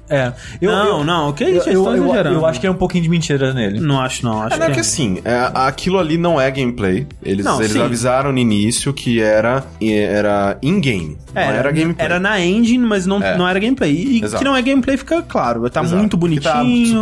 É. 0.09 0.31
Eu, 0.61 0.71
não, 0.71 0.85
eu, 0.99 1.03
não, 1.03 1.29
o 1.29 1.33
que 1.33 1.43
eu, 1.43 1.57
isso? 1.57 1.69
eu, 1.69 1.85
eu, 1.85 2.03
exagerando. 2.05 2.35
eu 2.35 2.45
acho 2.45 2.59
que 2.59 2.67
é 2.67 2.71
um 2.71 2.75
pouquinho 2.75 3.03
de 3.03 3.09
mentira 3.09 3.53
nele. 3.53 3.79
Não 3.79 3.99
acho, 3.99 4.23
não. 4.25 4.43
Acho 4.43 4.55
É, 4.61 4.65
é 4.65 4.67
que 4.67 4.73
que 4.75 4.79
assim, 4.79 5.19
é, 5.25 5.51
aquilo 5.53 5.97
ali 5.99 6.17
não 6.17 6.39
é 6.39 6.49
gameplay. 6.51 7.07
Eles, 7.23 7.43
Não, 7.45 7.59
eles 7.59 7.71
sim. 7.73 7.81
avisaram 7.81 8.31
no 8.31 8.37
início 8.37 8.93
que 8.93 9.19
era, 9.21 9.63
era 9.81 10.57
in-game. 10.61 11.17
não 11.33 11.41
era 11.41 11.71
gameplay. 11.71 12.05
era 12.05 12.19
na 12.19 12.39
engine, 12.39 12.85
mas 12.85 13.05
não, 13.05 13.21
É. 13.21 13.37
não 13.37 13.47
era 13.47 13.59
gameplay. 13.59 13.91
E 13.93 14.23
Exato. 14.23 14.37
que 14.43 14.45
não 14.49 14.55
é 14.55 14.61
gameplay 14.61 14.97
fica 14.97 15.21
claro. 15.21 15.69
Tá 15.69 15.81
Exato. 15.81 15.97
muito 15.97 16.15
Que 16.17 16.21
bonitinho. 16.21 16.43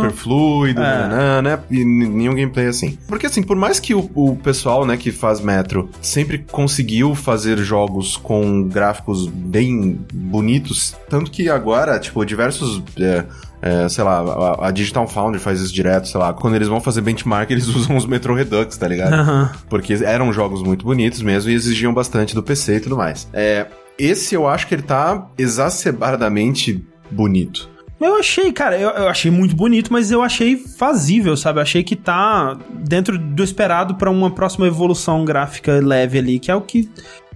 Tá 0.02 0.08
super 0.08 0.10
fluido, 0.12 0.80
É. 0.82 1.08
né, 1.08 1.42
né? 1.42 1.58
E 1.70 1.84
nenhum 1.84 2.34
gameplay 2.34 2.66
assim. 2.66 2.98
Porque 3.06 3.26
assim, 3.26 3.42
por 3.42 3.56
mais 3.56 3.78
que 3.78 3.94
o, 3.94 4.10
o 4.14 4.36
pessoal, 4.36 4.84
né, 4.86 4.96
que 4.96 5.12
faz 5.12 5.40
Metro 5.40 5.88
sempre 6.00 6.38
conseguiu 6.50 7.14
fazer 7.14 7.58
jogos 7.58 8.16
com 8.16 8.62
gráficos 8.64 9.26
bem 9.26 9.98
bonitos, 10.12 10.94
tanto 11.08 11.30
que 11.30 11.48
agora, 11.48 11.98
tipo, 11.98 12.24
diversos. 12.24 12.82
É, 12.98 13.24
é, 13.62 13.88
sei 13.88 14.04
lá, 14.04 14.20
a, 14.20 14.68
a 14.68 14.70
Digital 14.70 15.06
Foundry 15.08 15.40
faz 15.40 15.60
isso 15.60 15.72
direto, 15.72 16.08
sei 16.08 16.20
lá, 16.20 16.32
quando 16.32 16.54
eles 16.54 16.68
vão 16.68 16.80
fazer 16.80 17.00
benchmark, 17.00 17.50
eles 17.50 17.66
usam 17.74 17.96
os 17.96 18.06
Metro 18.06 18.34
Redux, 18.34 18.76
tá 18.76 18.88
ligado? 18.88 19.12
Aham. 19.12 19.52
Porque 19.68 19.94
eram 19.94 20.32
jogos 20.32 20.62
muito 20.62 20.84
bonitos 20.84 21.22
mesmo 21.22 21.50
e 21.50 21.54
exigiam 21.54 21.92
bastante 21.92 22.34
do 22.34 22.42
PC 22.42 22.76
e 22.76 22.80
tudo 22.80 22.96
mais. 22.96 23.28
É, 23.32 23.66
esse 23.98 24.34
eu 24.34 24.46
acho 24.46 24.66
que 24.66 24.74
ele 24.74 24.82
tá 24.82 25.26
exacerbadamente 25.38 26.84
bonito. 27.10 27.76
Eu 27.98 28.16
achei, 28.16 28.52
cara, 28.52 28.78
eu, 28.78 28.90
eu 28.90 29.08
achei 29.08 29.30
muito 29.30 29.56
bonito, 29.56 29.90
mas 29.90 30.10
eu 30.10 30.22
achei 30.22 30.56
fazível, 30.56 31.34
sabe? 31.34 31.58
Eu 31.58 31.62
achei 31.62 31.82
que 31.82 31.96
tá 31.96 32.56
dentro 32.70 33.16
do 33.18 33.42
esperado 33.42 33.94
pra 33.94 34.10
uma 34.10 34.30
próxima 34.30 34.66
evolução 34.66 35.24
gráfica 35.24 35.80
leve 35.82 36.18
ali, 36.18 36.38
que 36.38 36.50
é 36.50 36.54
o 36.54 36.60
que 36.60 36.90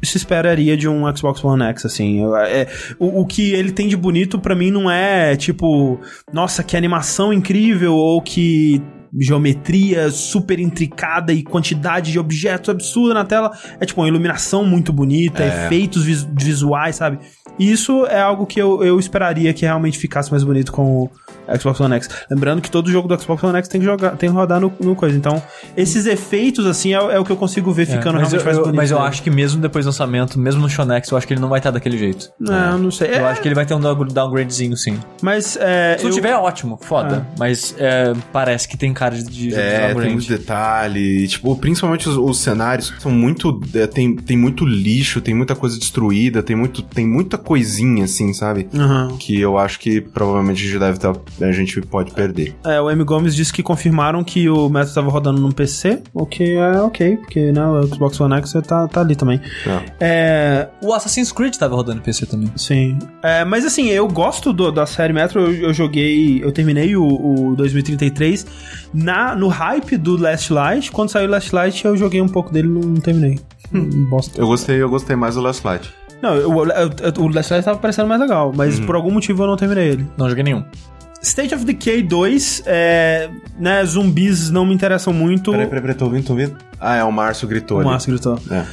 se 0.06 0.16
esperaria 0.16 0.76
de 0.76 0.88
um 0.88 1.14
Xbox 1.14 1.44
One 1.44 1.62
X, 1.64 1.84
assim. 1.84 2.22
É- 2.46 2.66
o, 2.98 3.20
o 3.20 3.26
que 3.26 3.52
ele 3.52 3.72
tem 3.72 3.88
de 3.88 3.96
bonito 3.96 4.38
pra 4.38 4.54
mim 4.54 4.70
não 4.70 4.90
é 4.90 5.36
tipo, 5.36 6.00
nossa, 6.32 6.62
que 6.62 6.76
animação 6.76 7.32
incrível 7.32 7.94
ou 7.94 8.20
que 8.22 8.82
geometria 9.18 10.10
super 10.10 10.58
intricada 10.58 11.32
e 11.32 11.42
quantidade 11.42 12.12
de 12.12 12.18
objetos 12.18 12.68
absurda 12.68 13.14
na 13.14 13.24
tela. 13.24 13.50
É 13.80 13.86
tipo 13.86 14.00
uma 14.00 14.08
iluminação 14.08 14.64
muito 14.64 14.92
bonita, 14.92 15.42
É. 15.42 15.66
efeitos 15.66 16.04
vis- 16.04 16.28
visuais, 16.32 16.96
sabe? 16.96 17.18
E 17.58 17.70
isso 17.70 18.06
é 18.06 18.20
algo 18.20 18.46
que 18.46 18.60
eu, 18.60 18.82
eu 18.82 18.98
esperaria 18.98 19.52
que 19.52 19.64
realmente 19.66 19.98
ficasse 19.98 20.30
mais 20.30 20.42
bonito 20.44 20.72
com 20.72 21.02
o 21.04 21.10
Xbox 21.58 21.80
One 21.80 21.94
X. 21.96 22.08
Lembrando 22.30 22.62
que 22.62 22.70
todo 22.70 22.90
jogo 22.90 23.06
do 23.08 23.20
Xbox 23.20 23.42
One 23.42 23.58
X 23.58 23.68
tem 23.68 23.80
que 23.80 23.86
jogar, 23.86 24.16
tem 24.16 24.30
que 24.30 24.34
rodar 24.36 24.60
no, 24.60 24.72
no 24.80 24.94
coisa. 24.94 25.16
Então, 25.16 25.42
esses 25.76 26.06
efeitos, 26.06 26.64
assim, 26.66 26.94
é, 26.94 26.96
é 26.96 27.18
o 27.18 27.24
que 27.24 27.30
eu 27.32 27.36
consigo 27.36 27.70
ver 27.72 27.86
ficando 27.86 28.18
mas, 28.18 28.30
realmente 28.32 28.36
eu, 28.38 28.44
mais 28.44 28.56
eu- 28.56 28.62
bonito. 28.62 28.76
mas 28.76 28.90
eu 28.90 28.98
acho 29.00 29.22
que 29.22 29.30
mesmo 29.30 29.60
depois 29.60 29.84
do 29.84 29.88
lançamento, 29.88 30.38
mesmo 30.38 30.60
no 30.62 30.70
Shonex, 30.70 31.10
eu 31.10 31.18
acho 31.18 31.26
que 31.26 31.34
ele 31.34 31.40
não 31.40 31.48
vai 31.48 31.58
estar 31.58 31.70
daquele 31.70 31.98
jeito. 31.98 32.30
Não, 32.38 32.78
não 32.78 32.90
sei. 32.90 33.08
Eu 33.10 33.26
É, 33.26 33.30
acho 33.30 33.42
que 33.42 33.48
ele 33.48 33.54
vai 33.54 33.66
ter 33.66 33.74
um 33.74 33.80
down- 33.80 34.06
downgradezinho, 34.06 34.76
sim. 34.76 34.98
Mas, 35.20 35.56
é, 35.60 35.96
Se 35.98 36.04
não 36.04 36.10
eu- 36.10 36.14
tiver, 36.14 36.34
ótimo, 36.36 36.78
foda. 36.80 37.26
Mas 37.38 37.74
é, 37.78 38.12
parece 38.32 38.66
que 38.68 38.76
tem 38.78 38.94
cara 39.00 39.16
de, 39.16 39.24
de 39.24 39.54
É, 39.54 39.94
tem 39.94 40.12
muito 40.12 40.28
detalhe. 40.28 41.26
Tipo, 41.26 41.56
principalmente 41.56 42.08
os, 42.08 42.16
os 42.16 42.38
cenários 42.38 42.92
são 42.98 43.10
muito. 43.10 43.60
é, 43.74 43.86
tem, 43.86 44.14
tem 44.14 44.36
muito 44.36 44.64
lixo, 44.66 45.20
tem 45.20 45.34
muita 45.34 45.54
coisa 45.56 45.78
destruída, 45.78 46.42
tem, 46.42 46.54
muito, 46.54 46.82
tem 46.82 47.06
muita 47.06 47.38
coisinha, 47.38 48.04
assim, 48.04 48.32
sabe? 48.34 48.68
Aham. 48.74 49.16
Que 49.18 49.40
eu 49.40 49.56
acho 49.58 49.78
que 49.80 50.00
provavelmente 50.00 50.62
a 50.62 50.66
gente 50.68 50.78
deve 50.78 50.98
tá, 50.98 51.12
a 51.40 51.52
gente 51.52 51.80
pode 51.80 52.12
perder. 52.12 52.54
É, 52.64 52.80
o 52.80 52.90
M. 52.90 53.02
Gomes 53.04 53.34
disse 53.34 53.52
que 53.52 53.62
confirmaram 53.62 54.22
que 54.22 54.48
o 54.48 54.68
Metro 54.68 54.88
estava 54.88 55.10
rodando 55.10 55.40
no 55.40 55.52
PC, 55.52 56.02
o 56.12 56.26
que 56.26 56.44
é 56.56 56.80
ok, 56.80 57.16
porque 57.16 57.52
né, 57.52 57.64
o 57.66 57.86
Xbox 57.86 58.20
One 58.20 58.34
X 58.34 58.52
tá, 58.66 58.86
tá 58.86 59.00
ali 59.00 59.16
também. 59.16 59.40
É. 59.66 59.80
É, 60.00 60.68
O 60.82 60.92
Assassin's 60.92 61.32
Creed 61.32 61.56
tava 61.56 61.74
rodando 61.74 61.96
no 61.98 62.02
PC 62.02 62.26
também. 62.26 62.50
sim. 62.56 62.98
É, 63.22 63.44
mas 63.44 63.64
assim, 63.64 63.88
eu 63.88 64.06
gosto 64.08 64.52
do- 64.52 64.70
da 64.72 64.84
série 64.86 65.12
Metro, 65.12 65.40
eu, 65.40 65.54
eu 65.68 65.74
joguei, 65.74 66.42
eu 66.42 66.52
terminei 66.52 66.96
o, 66.96 67.04
o 67.04 67.54
2033 67.56 68.46
na, 68.92 69.34
no 69.34 69.48
hype 69.48 69.96
do 69.96 70.16
Last 70.16 70.52
Light. 70.52 70.90
Quando 70.92 71.10
saiu 71.10 71.28
o 71.28 71.30
Last 71.30 71.54
Light, 71.54 71.84
eu 71.84 71.96
joguei 71.96 72.20
um 72.20 72.28
pouco 72.28 72.52
dele 72.52 72.68
e 72.68 72.70
não 72.70 72.94
terminei. 72.96 73.38
Hum, 73.72 74.06
Bosta. 74.10 74.40
Eu 74.40 74.46
gostei, 74.46 74.80
eu 74.82 74.88
gostei 74.90 75.14
mais 75.16 75.34
do 75.36 75.40
Last 75.40 75.64
Light. 75.66 75.88
Não, 76.22 76.34
eu- 76.34 76.50
o- 76.50 77.22
o 77.24 77.28
Last 77.34 77.52
Light 77.52 77.64
tava 77.64 77.78
parecendo 77.78 78.08
mais 78.08 78.20
legal, 78.20 78.52
mas 78.54 78.78
por 78.80 78.94
algum 78.94 79.10
motivo 79.10 79.42
eu 79.42 79.46
não 79.46 79.56
terminei 79.56 79.88
ele. 79.88 80.06
Não 80.18 80.28
joguei 80.28 80.44
nenhum. 80.44 80.64
State 81.22 81.54
of 81.54 81.64
Decay 81.66 82.02
2, 82.02 82.62
é, 82.66 83.28
né, 83.58 83.84
zumbis 83.84 84.50
não 84.50 84.64
me 84.64 84.74
interessam 84.74 85.12
muito. 85.12 85.50
Peraí, 85.50 85.66
peraí, 85.66 85.80
peraí, 85.82 85.94
tô 85.96 86.04
ouvindo, 86.06 86.24
tô 86.26 86.32
ouvindo. 86.32 86.56
Ah, 86.80 86.96
é, 86.96 87.04
o 87.04 87.12
Márcio 87.12 87.46
gritou 87.46 87.80
O. 87.80 87.84
Márcio 87.84 88.10
gritou. 88.12 88.38
É. 88.50 88.64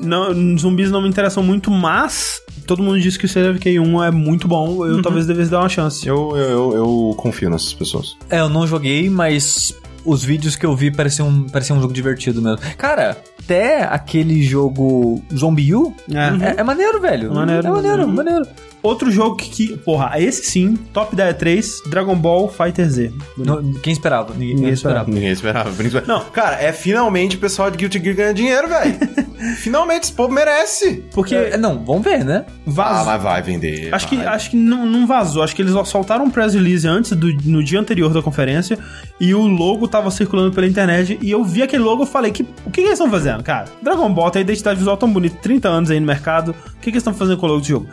Não, 0.00 0.58
zumbis 0.58 0.90
não 0.90 1.02
me 1.02 1.08
interessam 1.08 1.42
muito, 1.42 1.70
mas 1.70 2.42
todo 2.66 2.82
mundo 2.82 3.00
diz 3.00 3.16
que 3.16 3.26
o 3.26 3.52
Decay 3.52 3.78
1 3.78 4.04
é 4.04 4.10
muito 4.10 4.48
bom. 4.48 4.86
Eu 4.86 5.02
talvez 5.02 5.26
devesse 5.26 5.50
dar 5.50 5.60
uma 5.60 5.68
chance. 5.68 6.06
Eu, 6.06 6.36
eu, 6.36 6.48
eu, 6.50 6.76
eu 6.76 7.14
confio 7.16 7.50
nessas 7.50 7.72
pessoas. 7.72 8.16
É, 8.28 8.40
eu 8.40 8.48
não 8.48 8.66
joguei, 8.66 9.08
mas 9.08 9.74
os 10.04 10.22
vídeos 10.22 10.56
que 10.56 10.66
eu 10.66 10.74
vi 10.76 10.90
pareciam, 10.90 11.46
pareciam 11.50 11.78
um 11.78 11.80
jogo 11.80 11.92
divertido 11.92 12.42
mesmo. 12.42 12.58
Cara, 12.76 13.16
até 13.42 13.84
aquele 13.84 14.42
jogo 14.42 15.22
Zombie 15.34 15.74
U 15.74 15.94
É. 16.10 16.50
é, 16.50 16.54
é 16.58 16.62
maneiro, 16.62 17.00
velho. 17.00 17.32
Maneiro. 17.32 17.66
É 17.66 17.70
maneiro, 17.70 18.08
maneiro. 18.08 18.46
Outro 18.84 19.10
jogo 19.10 19.34
que, 19.36 19.48
que- 19.48 19.76
porra, 19.78 20.12
esse 20.20 20.44
sim, 20.44 20.76
top 20.92 21.16
10 21.16 21.36
3, 21.38 21.82
Dragon 21.88 22.14
Ball 22.14 22.48
Fighter 22.48 22.88
Z. 22.88 23.12
Quem 23.82 23.92
esperava? 23.92 24.32
Ninguém, 24.34 24.54
Ninguém 24.56 24.72
esperava. 24.74 25.10
Ninguém 25.10 25.32
esperava. 25.32 25.70
Não, 26.06 26.20
cara, 26.26 26.62
é 26.62 26.70
finalmente 26.70 27.36
o 27.36 27.38
pessoal 27.40 27.70
de 27.70 27.78
Guilty 27.78 27.98
Gear 27.98 28.14
ganhando 28.14 28.36
dinheiro, 28.36 28.68
velho. 28.68 28.94
finalmente, 29.56 30.04
esse 30.04 30.12
povo 30.12 30.32
merece. 30.32 31.02
Porque 31.12 31.34
É, 31.34 31.56
não, 31.56 31.84
vamos 31.84 32.04
ver, 32.04 32.24
né? 32.24 32.44
Ah, 32.46 32.52
vazou. 32.66 33.04
mas 33.06 33.22
vai 33.22 33.42
vender. 33.42 33.94
Acho 33.94 34.06
que, 34.06 34.16
vai. 34.16 34.26
acho 34.26 34.50
que 34.50 34.56
não, 34.56 34.84
não 34.86 35.06
vazou. 35.06 35.42
Acho 35.42 35.56
que 35.56 35.62
eles 35.62 35.72
soltaram 35.88 36.26
um 36.26 36.30
press 36.30 36.52
release 36.54 36.86
antes, 36.86 37.12
do, 37.12 37.32
no 37.44 37.64
dia 37.64 37.80
anterior 37.80 38.12
da 38.12 38.20
conferência, 38.22 38.78
e 39.18 39.34
o 39.34 39.46
logo 39.46 39.88
tava 39.88 40.10
circulando 40.10 40.52
pela 40.52 40.66
internet, 40.66 41.18
e 41.22 41.30
eu 41.30 41.42
vi 41.42 41.62
aquele 41.62 41.82
logo 41.82 42.04
e 42.04 42.06
falei, 42.06 42.30
que, 42.32 42.42
o 42.42 42.70
que, 42.70 42.80
que 42.80 42.80
eles 42.82 42.92
estão 42.92 43.10
fazendo, 43.10 43.42
cara? 43.42 43.66
Dragon 43.82 44.12
Ball 44.12 44.30
tem 44.30 44.40
a 44.40 44.42
identidade 44.42 44.76
visual 44.78 44.96
tão 44.96 45.10
bonita, 45.10 45.36
30 45.40 45.68
anos 45.68 45.90
aí 45.90 45.98
no 45.98 46.06
mercado, 46.06 46.50
o 46.50 46.80
que, 46.80 46.82
que 46.84 46.90
eles 46.90 46.98
estão 46.98 47.14
fazendo 47.14 47.38
com 47.38 47.46
o 47.46 47.48
logo 47.48 47.60
do 47.62 47.66
jogo? 47.66 47.86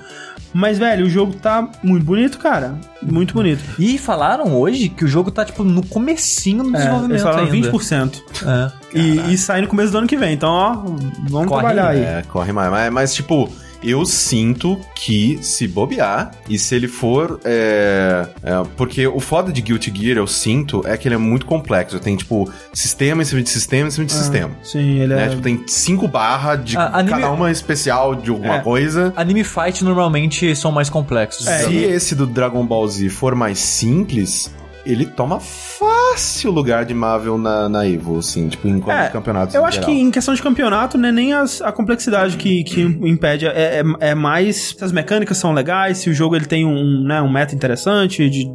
Mas, 0.53 0.77
velho, 0.81 1.05
o 1.05 1.09
jogo 1.09 1.33
tá 1.33 1.67
muito 1.81 2.05
bonito, 2.05 2.37
cara. 2.37 2.75
Muito 3.01 3.33
bonito. 3.33 3.63
E 3.79 3.97
falaram 3.97 4.53
hoje 4.53 4.89
que 4.89 5.05
o 5.05 5.07
jogo 5.07 5.31
tá, 5.31 5.45
tipo, 5.45 5.63
no 5.63 5.85
comecinho 5.85 6.63
do 6.63 6.69
É, 6.69 6.73
desenvolvimento 6.73 7.11
eles 7.11 7.21
falaram 7.23 7.43
ainda. 7.51 7.71
20%. 7.71 8.21
É. 8.45 8.71
E, 8.97 9.33
e 9.33 9.37
sai 9.37 9.61
no 9.61 9.67
começo 9.67 9.91
do 9.91 9.97
ano 9.99 10.07
que 10.07 10.17
vem. 10.17 10.33
Então, 10.33 10.49
ó, 10.49 10.73
vamos 10.73 11.47
Corre, 11.47 11.61
trabalhar 11.61 11.89
aí. 11.89 12.01
É, 12.01 12.23
corre 12.27 12.51
mais. 12.51 12.69
Mas, 12.71 12.91
mas, 12.91 13.13
tipo, 13.13 13.49
eu 13.83 14.05
sinto 14.05 14.79
que 14.95 15.39
se 15.41 15.67
bobear 15.67 16.31
e 16.49 16.57
se 16.59 16.75
ele 16.75 16.87
for. 16.87 17.39
é, 17.43 18.27
é, 18.43 18.51
porque 18.77 19.07
o 19.07 19.19
foda 19.19 19.51
de 19.51 19.61
Guilty 19.61 19.91
Gear, 19.95 20.17
eu 20.17 20.27
sinto, 20.27 20.81
é 20.85 20.95
que 20.97 21.07
ele 21.07 21.15
é 21.15 21.17
muito 21.17 21.45
complexo. 21.45 21.99
Tem, 21.99 22.15
tipo, 22.15 22.49
sistema 22.73 23.21
em 23.21 23.25
cima 23.25 23.41
de 23.41 23.49
sistema 23.49 23.87
em 23.87 23.91
cima 23.91 24.05
de 24.05 24.13
sistema. 24.13 24.51
Sim, 24.63 24.99
ele 24.99 25.13
Né? 25.15 25.25
é. 25.25 25.29
Tipo, 25.29 25.41
tem 25.41 25.63
cinco 25.67 26.07
barras 26.07 26.63
de 26.63 26.77
Ah, 26.77 26.91
anime- 26.99 27.09
cada 27.09 27.31
uma 27.31 27.51
especial 27.51 28.15
de 28.15 28.29
alguma 28.29 28.55
É. 28.57 28.59
coisa. 28.59 29.13
Anime 29.15 29.43
fight 29.43 29.83
normalmente 29.83 30.55
são 30.55 30.71
mais 30.71 30.89
complexos. 30.89 31.47
É, 31.47 31.59
Se 31.63 31.71
e- 31.71 31.83
esse 31.83 32.15
do 32.15 32.25
Dragon 32.27 32.65
Ball 32.65 32.87
Z 32.87 33.09
for 33.09 33.35
mais 33.35 33.59
simples, 33.59 34.51
ele 34.85 35.05
toma 35.05 35.39
fácil 35.39 36.51
o 36.51 36.53
lugar 36.53 36.85
de 36.85 36.93
Marvel 36.93 37.37
na, 37.37 37.69
na 37.69 37.87
Evo, 37.87 38.19
assim, 38.19 38.47
tipo, 38.49 38.67
em 38.67 38.81
É, 38.87 39.07
campeonatos 39.09 39.55
Eu 39.55 39.63
acho 39.65 39.75
geral. 39.79 39.89
que 39.89 39.99
em 39.99 40.11
questão 40.11 40.33
de 40.33 40.41
campeonato, 40.41 40.97
não 40.97 41.09
é 41.09 41.11
nem 41.11 41.33
as- 41.33 41.61
a 41.61 41.71
complexidade 41.71 42.37
que, 42.37 42.63
que 42.63 42.81
impede, 42.81 43.45
é, 43.47 43.81
é, 43.81 44.09
é 44.11 44.15
mais 44.15 44.73
se 44.77 44.83
as 44.83 44.91
mecânicas 44.91 45.37
são 45.37 45.53
legais, 45.53 45.99
se 45.99 46.09
o 46.09 46.13
jogo 46.13 46.35
ele 46.35 46.45
tem 46.45 46.65
um, 46.65 47.03
né, 47.03 47.21
um 47.21 47.31
meta 47.31 47.55
interessante, 47.55 48.29
de, 48.29 48.45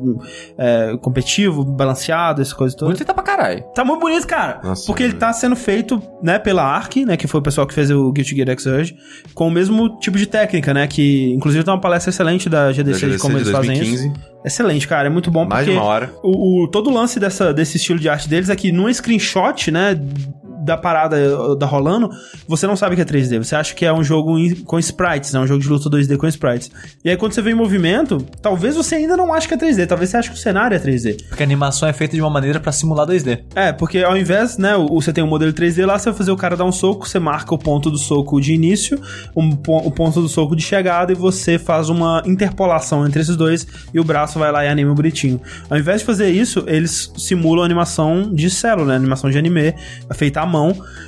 é, 0.59 0.97
competitivo, 1.01 1.65
balanceado, 1.65 2.43
essa 2.43 2.55
coisa 2.55 2.77
toda. 2.77 2.93
Bonito 2.93 3.05
tá 3.07 3.15
pra 3.15 3.23
caralho. 3.37 3.63
Tá 3.75 3.85
muito 3.85 4.01
bonito, 4.01 4.27
cara. 4.27 4.61
Nossa, 4.63 4.87
porque 4.87 5.03
ele 5.03 5.13
tá 5.15 5.33
sendo 5.33 5.55
feito, 5.57 6.03
né, 6.23 6.39
pela 6.39 6.63
Ark, 6.63 7.05
né, 7.05 7.17
que 7.17 7.27
foi 7.27 7.41
o 7.41 7.43
pessoal 7.43 7.67
que 7.67 7.75
fez 7.75 7.91
o 7.91 8.11
Guilty 8.13 8.35
Gear 8.37 8.49
Xrd, 8.59 8.97
com 9.35 9.49
o 9.49 9.51
mesmo 9.51 9.99
tipo 10.01 10.17
de 10.19 10.27
técnica, 10.27 10.73
né, 10.75 10.87
que 10.87 11.33
inclusive 11.35 11.63
tem 11.65 11.73
uma 11.75 11.81
palestra 11.81 12.11
excelente 12.11 12.49
da 12.49 12.67
Da 12.67 12.73
GDC, 12.73 12.99
de 13.01 13.07
GDC 13.07 13.19
como 13.23 13.35
de 13.35 13.41
eles 13.43 13.51
fazem 13.53 13.75
2015, 13.77 14.09
isso. 14.09 14.37
Excelente, 14.45 14.87
cara, 14.89 15.09
é 15.09 15.11
muito 15.11 15.31
bom 15.31 15.45
mais 15.45 15.65
porque 15.67 15.77
uma 15.79 15.85
hora. 15.87 16.13
o, 16.23 16.63
o- 16.65 16.69
todo 16.69 16.89
o 16.89 16.93
lance 16.95 17.19
dessa, 17.19 17.53
desse 17.53 17.77
estilo 17.77 17.99
de 17.99 18.09
arte 18.09 18.29
deles 18.29 18.49
é 18.49 18.55
que 18.57 18.71
num 18.73 18.93
screenshot, 18.93 19.71
né, 19.71 19.99
da 20.67 20.77
parada 20.77 21.17
uh, 21.17 21.57
da 21.57 21.65
rolando, 21.65 22.11
você 22.47 22.67
não 22.67 22.77
sabe 22.77 22.97
que 22.97 23.03
é 23.03 23.05
3D. 23.05 23.39
Você 23.39 23.55
acha 23.55 23.75
que 23.75 23.87
é 23.87 23.93
um 23.93 24.03
jogo 24.03 24.37
com 24.65 24.79
sprites, 24.79 25.33
né? 25.33 25.41
Um 25.41 25.47
jogo 25.47 25.61
de 25.61 25.69
luta 25.69 25.89
2D 25.89 26.17
com 26.17 26.27
sprites. 26.27 26.71
E 27.05 27.09
aí 27.09 27.17
quando 27.17 27.33
você 27.33 27.41
vê 27.41 27.53
em 27.53 27.55
movimento, 27.55 28.19
talvez 28.43 28.75
você 28.75 28.97
ainda 28.97 29.17
não 29.17 29.33
ache 29.33 29.49
que 29.49 29.55
é 29.55 29.57
3D. 29.57 29.87
Talvez 29.87 30.11
você 30.11 30.17
ache 30.17 30.31
que 30.31 30.37
o 30.37 30.39
cenário 30.39 30.77
é 30.77 30.81
3D. 30.81 31.25
Porque 31.29 31.43
a 31.43 31.47
animação 31.47 31.89
é 31.89 31.93
feita 31.93 32.17
de 32.17 32.21
uma 32.21 32.31
maneira 32.31 32.59
pra 32.61 32.73
simular 32.73 33.07
2D. 33.07 33.45
É, 33.55 33.73
porque 33.73 34.01
ao 34.01 34.17
invés, 34.17 34.59
né, 34.59 34.77
o, 34.77 34.89
você 35.01 35.13
tem 35.13 35.23
um 35.23 35.29
modelo 35.29 35.53
3D 35.53 35.87
lá, 35.87 35.99
você 35.99 36.11
vai 36.11 36.19
fazer 36.19 36.33
o 36.33 36.37
cara 36.37 36.57
dar 36.57 36.65
um 36.65 36.73
soco, 36.73 37.09
você 37.09 37.19
marca 37.19 37.55
o 37.55 37.59
ponto 37.59 37.91
do 37.91 37.99
soco 37.99 38.41
de 38.41 38.53
início, 38.53 39.01
um 39.35 39.51
o 39.67 39.91
ponto 39.91 40.21
do 40.21 40.29
soco 40.29 40.57
de 40.57 40.63
chegada 40.63 41.13
e 41.13 41.15
você 41.15 41.59
faz 41.59 41.89
uma 41.89 42.23
interpolação 42.27 43.07
entre 43.07 43.21
esses 43.21 43.37
dois 43.37 43.67
e 43.93 44.01
o 44.01 44.05
braço 44.05 44.39
vai 44.39 44.51
lá 44.51 44.65
e 44.65 44.69
anima 44.69 44.95
bonitinho. 44.95 45.41
Ao 45.71 45.79
invés 45.79 46.01
de 46.01 46.07
fazer 46.07 46.31
isso, 46.31 46.65
eles 46.67 47.13
simulam 47.17 47.65
animação 47.65 48.33
de 48.33 48.49
célula, 48.51 48.89
né, 48.89 48.97
animação 48.97 49.31
de 49.31 49.39
anime, 49.39 49.75
feita 50.15 50.41
à 50.41 50.47
mão. 50.47 50.56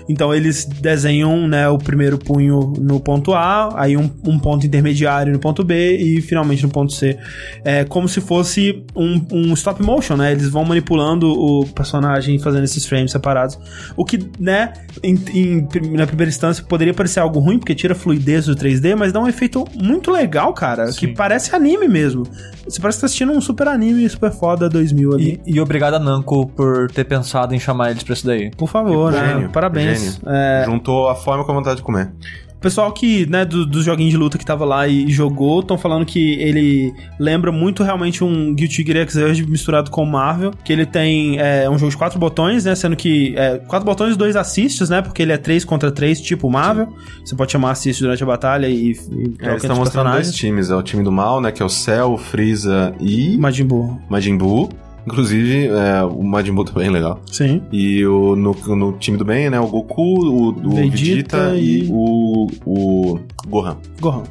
Então 0.08 0.34
eles 0.34 0.64
desenham, 0.64 1.46
né, 1.46 1.68
o 1.68 1.76
primeiro 1.78 2.16
punho 2.18 2.72
no 2.78 2.98
ponto 2.98 3.34
A, 3.34 3.70
aí 3.80 3.96
um, 3.96 4.10
um 4.24 4.38
ponto 4.38 4.66
intermediário 4.66 5.32
no 5.32 5.38
ponto 5.38 5.62
B 5.62 5.96
e 5.96 6.20
finalmente 6.22 6.62
no 6.62 6.70
ponto 6.70 6.92
C. 6.92 7.18
É 7.64 7.84
como 7.84 8.08
se 8.08 8.20
fosse 8.20 8.84
um, 8.96 9.20
um 9.32 9.52
stop 9.54 9.82
motion, 9.82 10.16
né? 10.16 10.32
Eles 10.32 10.48
vão 10.48 10.64
manipulando 10.64 11.28
o 11.30 11.66
personagem 11.66 12.38
fazendo 12.38 12.64
esses 12.64 12.86
frames 12.86 13.10
separados. 13.12 13.58
O 13.96 14.04
que, 14.04 14.18
né, 14.38 14.72
em, 15.02 15.14
em- 15.34 15.68
na 15.96 16.06
primeira 16.06 16.30
instância 16.30 16.64
poderia 16.64 16.94
parecer 16.94 17.20
algo 17.20 17.38
ruim, 17.38 17.58
porque 17.58 17.74
tira 17.74 17.92
a 17.92 17.96
fluidez 17.96 18.46
do 18.46 18.56
3D, 18.56 18.94
mas 18.96 19.12
dá 19.12 19.20
um 19.20 19.28
efeito 19.28 19.64
muito 19.74 20.10
legal, 20.10 20.52
cara, 20.54 20.90
que 20.92 21.06
parece 21.08 21.54
anime 21.54 21.86
mesmo. 21.88 22.22
Você 22.66 22.80
parece 22.80 22.98
que 22.98 23.00
tá 23.02 23.06
assistindo 23.06 23.32
um 23.32 23.40
super 23.40 23.68
anime 23.68 24.08
super 24.08 24.30
foda 24.32 24.68
2000 24.68 25.12
ali. 25.14 25.40
E, 25.46 25.54
e 25.54 25.60
obrigado 25.60 25.94
a 25.94 25.98
Namco 25.98 26.46
por 26.48 26.90
ter 26.90 27.04
pensado 27.04 27.54
em 27.54 27.58
chamar 27.58 27.90
eles 27.90 28.02
pra 28.02 28.14
isso 28.14 28.26
daí. 28.26 28.50
Por 28.56 28.68
favor, 28.68 29.12
né? 29.12 29.37
Gênio, 29.38 29.50
Parabéns. 29.52 30.00
gênio. 30.00 30.18
É, 30.26 30.62
Juntou 30.66 31.08
a 31.08 31.14
fome 31.14 31.44
com 31.44 31.52
a 31.52 31.54
vontade 31.54 31.76
de 31.76 31.82
comer. 31.82 32.10
O 32.56 32.60
pessoal 32.60 32.90
que, 32.90 33.24
né, 33.30 33.44
do- 33.44 33.64
dos 33.64 33.84
joguinhos 33.84 34.10
de 34.10 34.16
luta 34.16 34.36
que 34.36 34.44
tava 34.44 34.64
lá 34.64 34.88
e 34.88 35.08
jogou, 35.12 35.60
estão 35.60 35.78
falando 35.78 36.04
que 36.04 36.32
ele 36.40 36.92
lembra 37.16 37.52
muito 37.52 37.84
realmente 37.84 38.24
um 38.24 38.52
Guilty 38.52 38.82
Gear 38.84 39.08
Xrd 39.08 39.46
misturado 39.48 39.92
com 39.92 40.04
Marvel, 40.04 40.50
que 40.64 40.72
ele 40.72 40.84
tem 40.84 41.38
é, 41.38 41.70
um 41.70 41.78
jogo 41.78 41.92
de 41.92 41.96
quatro 41.96 42.18
botões, 42.18 42.64
né, 42.64 42.74
sendo 42.74 42.96
que 42.96 43.32
é, 43.36 43.58
quatro 43.58 43.86
botões 43.86 44.16
e 44.16 44.18
dois 44.18 44.34
assists, 44.34 44.90
né, 44.90 45.00
porque 45.00 45.22
ele 45.22 45.30
é 45.30 45.36
três 45.38 45.64
contra 45.64 45.92
três, 45.92 46.20
tipo 46.20 46.50
Marvel. 46.50 46.88
Você 47.24 47.36
pode 47.36 47.52
chamar 47.52 47.70
assist 47.70 48.02
durante 48.02 48.24
a 48.24 48.26
batalha 48.26 48.66
e, 48.66 48.90
e 48.90 49.34
É, 49.40 49.50
eles 49.50 49.62
estão 49.62 49.74
os 49.74 49.78
mostrando 49.78 50.10
dois 50.10 50.32
times. 50.34 50.68
É 50.70 50.74
o 50.74 50.82
time 50.82 51.04
do 51.04 51.12
mal, 51.12 51.40
né? 51.40 51.52
Que 51.52 51.62
é 51.62 51.64
o 51.64 51.68
Cell, 51.68 52.14
o 52.14 52.18
Freeza 52.18 52.92
e 52.98 53.38
Majin 53.38 53.66
Buu. 53.66 54.00
Majin 54.10 54.36
Buu. 54.36 54.68
Inclusive, 55.08 55.68
é, 55.68 56.02
o 56.04 56.22
Majin 56.22 56.52
Buu 56.52 56.64
também 56.64 56.88
é 56.88 56.90
legal. 56.90 57.18
Sim. 57.32 57.62
E 57.72 58.04
o, 58.06 58.36
no, 58.36 58.52
no 58.76 58.92
time 58.98 59.16
do 59.16 59.24
bem, 59.24 59.48
né? 59.48 59.58
O 59.58 59.66
Goku, 59.66 60.02
o, 60.02 60.48
o 60.50 60.70
Vegeta 60.70 61.50
Vegeta, 61.50 61.54
e- 61.56 61.84
e 61.84 61.88
o, 61.90 62.46
o 62.66 63.18
Gohan. 63.48 63.78
Gohan. 64.00 64.24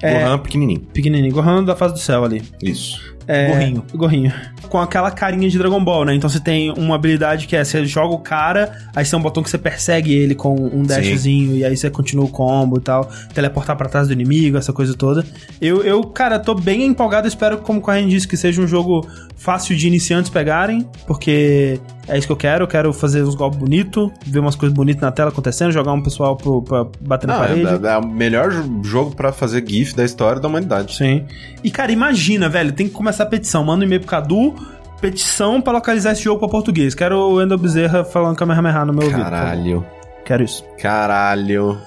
É, 0.00 0.22
Gohan 0.24 0.38
pequenininho. 0.38 0.80
pequenininho. 0.92 1.34
Gohan 1.34 1.64
da 1.64 1.74
fase 1.74 1.94
do 1.94 1.98
céu 2.00 2.24
ali. 2.24 2.40
Isso. 2.62 3.12
É, 3.26 3.48
Gorrinho. 3.48 3.84
Gorrinho. 3.94 4.32
Com 4.68 4.78
aquela 4.78 5.10
carinha 5.10 5.48
de 5.48 5.58
Dragon 5.58 5.82
Ball, 5.82 6.04
né? 6.04 6.14
Então 6.14 6.28
você 6.28 6.40
tem 6.40 6.72
uma 6.72 6.94
habilidade 6.94 7.46
que 7.46 7.54
é, 7.54 7.64
você 7.64 7.84
joga 7.84 8.14
o 8.14 8.18
cara, 8.18 8.72
aí 8.94 9.04
você 9.04 9.10
tem 9.12 9.18
um 9.18 9.22
botão 9.22 9.42
que 9.42 9.50
você 9.50 9.58
persegue 9.58 10.12
ele 10.12 10.34
com 10.34 10.54
um 10.54 10.82
dashzinho, 10.82 11.56
e 11.56 11.64
aí 11.64 11.76
você 11.76 11.90
continua 11.90 12.24
o 12.24 12.28
combo 12.28 12.78
e 12.78 12.80
tal, 12.80 13.08
teleportar 13.34 13.76
pra 13.76 13.88
trás 13.88 14.08
do 14.08 14.12
inimigo, 14.12 14.56
essa 14.56 14.72
coisa 14.72 14.94
toda. 14.94 15.24
Eu, 15.60 15.82
eu 15.82 16.02
cara, 16.04 16.38
tô 16.38 16.54
bem 16.54 16.84
empolgado, 16.84 17.28
espero, 17.28 17.58
como 17.58 17.78
o 17.78 17.82
Corrêa 17.82 18.06
disse, 18.06 18.26
que 18.26 18.36
seja 18.36 18.60
um 18.60 18.66
jogo 18.66 19.06
fácil 19.36 19.76
de 19.76 19.86
iniciantes 19.86 20.30
pegarem, 20.30 20.86
porque 21.06 21.80
é 22.08 22.18
isso 22.18 22.26
que 22.26 22.32
eu 22.32 22.36
quero, 22.36 22.64
eu 22.64 22.68
quero 22.68 22.92
fazer 22.92 23.22
uns 23.22 23.34
golpes 23.34 23.58
bonitos, 23.58 24.10
ver 24.26 24.38
umas 24.40 24.54
coisas 24.56 24.74
bonitas 24.76 25.00
na 25.02 25.12
tela 25.12 25.30
acontecendo, 25.30 25.70
jogar 25.72 25.92
um 25.92 26.02
pessoal 26.02 26.36
pro, 26.36 26.62
pra 26.62 26.86
bater 27.00 27.26
na 27.26 27.34
Não, 27.34 27.40
parede. 27.40 27.86
é, 27.86 27.88
é 27.92 27.96
o 27.98 28.06
melhor 28.06 28.50
jo- 28.50 28.80
jogo 28.82 29.14
pra 29.14 29.32
fazer 29.32 29.64
GIF 29.66 29.94
da 29.94 30.04
história 30.04 30.40
da 30.40 30.48
humanidade. 30.48 30.96
Sim. 30.96 31.24
E, 31.62 31.70
cara, 31.70 31.92
imagina, 31.92 32.48
velho, 32.48 32.72
tem 32.72 32.88
que 32.88 32.92
começar 32.94 33.22
a 33.24 33.26
petição. 33.26 33.64
Manda 33.64 33.82
um 33.84 33.86
e-mail 33.86 34.00
pro 34.00 34.10
Cadu, 34.10 34.54
petição 35.00 35.60
pra 35.60 35.72
localizar 35.72 36.12
esse 36.12 36.22
jogo 36.24 36.40
pra 36.40 36.48
português. 36.48 36.94
Quero 36.94 37.16
o 37.18 37.40
Endo 37.42 37.56
Bezerra 37.56 38.04
falando 38.04 38.36
Kamehameha 38.36 38.84
no 38.84 38.92
meu 38.92 39.04
ouvido. 39.04 39.18
por 39.22 39.30
favor. 39.30 39.38
Caralho. 39.46 39.86
Quero 40.24 40.42
isso. 40.44 40.64
Caralho. 40.80 41.78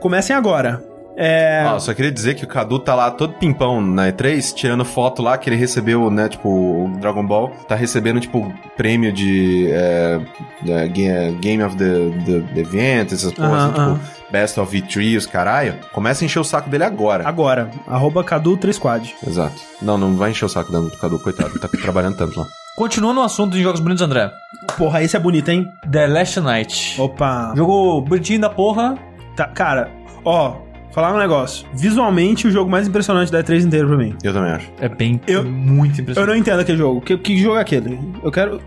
Comecem 0.00 0.34
agora. 0.34 0.82
É... 1.16 1.64
Ó, 1.68 1.78
só 1.78 1.94
queria 1.94 2.10
dizer 2.10 2.34
que 2.34 2.44
o 2.44 2.48
Cadu 2.48 2.78
tá 2.78 2.94
lá 2.94 3.10
todo 3.10 3.34
pimpão 3.34 3.80
na 3.80 4.08
E3, 4.10 4.52
tirando 4.54 4.84
foto 4.84 5.22
lá 5.22 5.38
que 5.38 5.48
ele 5.48 5.56
recebeu, 5.56 6.10
né, 6.10 6.28
tipo, 6.28 6.48
o 6.48 6.88
Dragon 7.00 7.24
Ball 7.24 7.50
tá 7.68 7.74
recebendo, 7.76 8.20
tipo, 8.20 8.52
prêmio 8.76 9.12
de 9.12 9.68
é, 9.70 10.20
é, 10.66 10.88
Ga- 10.88 11.38
Game 11.40 11.62
of 11.62 11.76
the, 11.76 11.84
the, 12.26 12.40
the 12.54 12.60
Event, 12.60 13.12
essas 13.12 13.32
porras, 13.32 13.52
Aham, 13.52 13.70
assim, 13.72 13.80
aham. 13.80 13.94
tipo, 13.98 14.14
Best 14.32 14.58
of 14.58 14.76
V3, 14.82 15.16
os 15.18 15.26
caralho. 15.26 15.76
Começa 15.92 16.24
a 16.24 16.26
encher 16.26 16.40
o 16.40 16.44
saco 16.44 16.68
dele 16.68 16.82
agora. 16.82 17.28
Agora, 17.28 17.70
arroba 17.86 18.24
Cadu 18.24 18.56
3 18.56 18.76
Quad. 18.80 19.14
Exato. 19.24 19.54
Não, 19.80 19.96
não 19.96 20.16
vai 20.16 20.32
encher 20.32 20.44
o 20.46 20.48
saco 20.48 20.72
do 20.72 20.90
Cadu, 20.98 21.20
coitado, 21.20 21.50
ele 21.50 21.60
tá 21.60 21.68
trabalhando 21.80 22.16
tanto 22.16 22.40
lá. 22.40 22.46
Continuando 22.76 23.20
o 23.20 23.22
assunto 23.22 23.52
de 23.52 23.62
jogos 23.62 23.78
bonitos, 23.78 24.02
André. 24.02 24.32
Porra, 24.76 25.00
esse 25.00 25.16
é 25.16 25.20
bonito, 25.20 25.48
hein? 25.48 25.68
The 25.88 26.08
Last 26.08 26.40
Night. 26.40 27.00
Opa. 27.00 27.52
Jogo 27.56 28.00
bonitinho 28.00 28.40
da 28.40 28.50
porra. 28.50 28.96
Tá, 29.36 29.46
cara, 29.46 29.88
ó, 30.24 30.56
falar 30.94 31.12
um 31.12 31.18
negócio. 31.18 31.66
Visualmente, 31.74 32.46
o 32.46 32.50
jogo 32.50 32.70
mais 32.70 32.86
impressionante 32.86 33.30
da 33.32 33.42
E3 33.42 33.64
inteiro 33.64 33.88
pra 33.88 33.96
mim. 33.96 34.14
Eu 34.22 34.32
também 34.32 34.52
acho. 34.52 34.70
É 34.80 34.88
bem, 34.88 35.20
Eu- 35.26 35.44
muito 35.44 35.98
Eu 35.98 36.02
impressionante. 36.02 36.30
não 36.30 36.36
entendo 36.36 36.60
aquele 36.60 36.78
jogo. 36.78 37.00
Que, 37.00 37.18
que 37.18 37.36
jogo 37.38 37.56
é 37.56 37.60
aquele? 37.60 37.98
Eu 38.22 38.30
quero. 38.30 38.60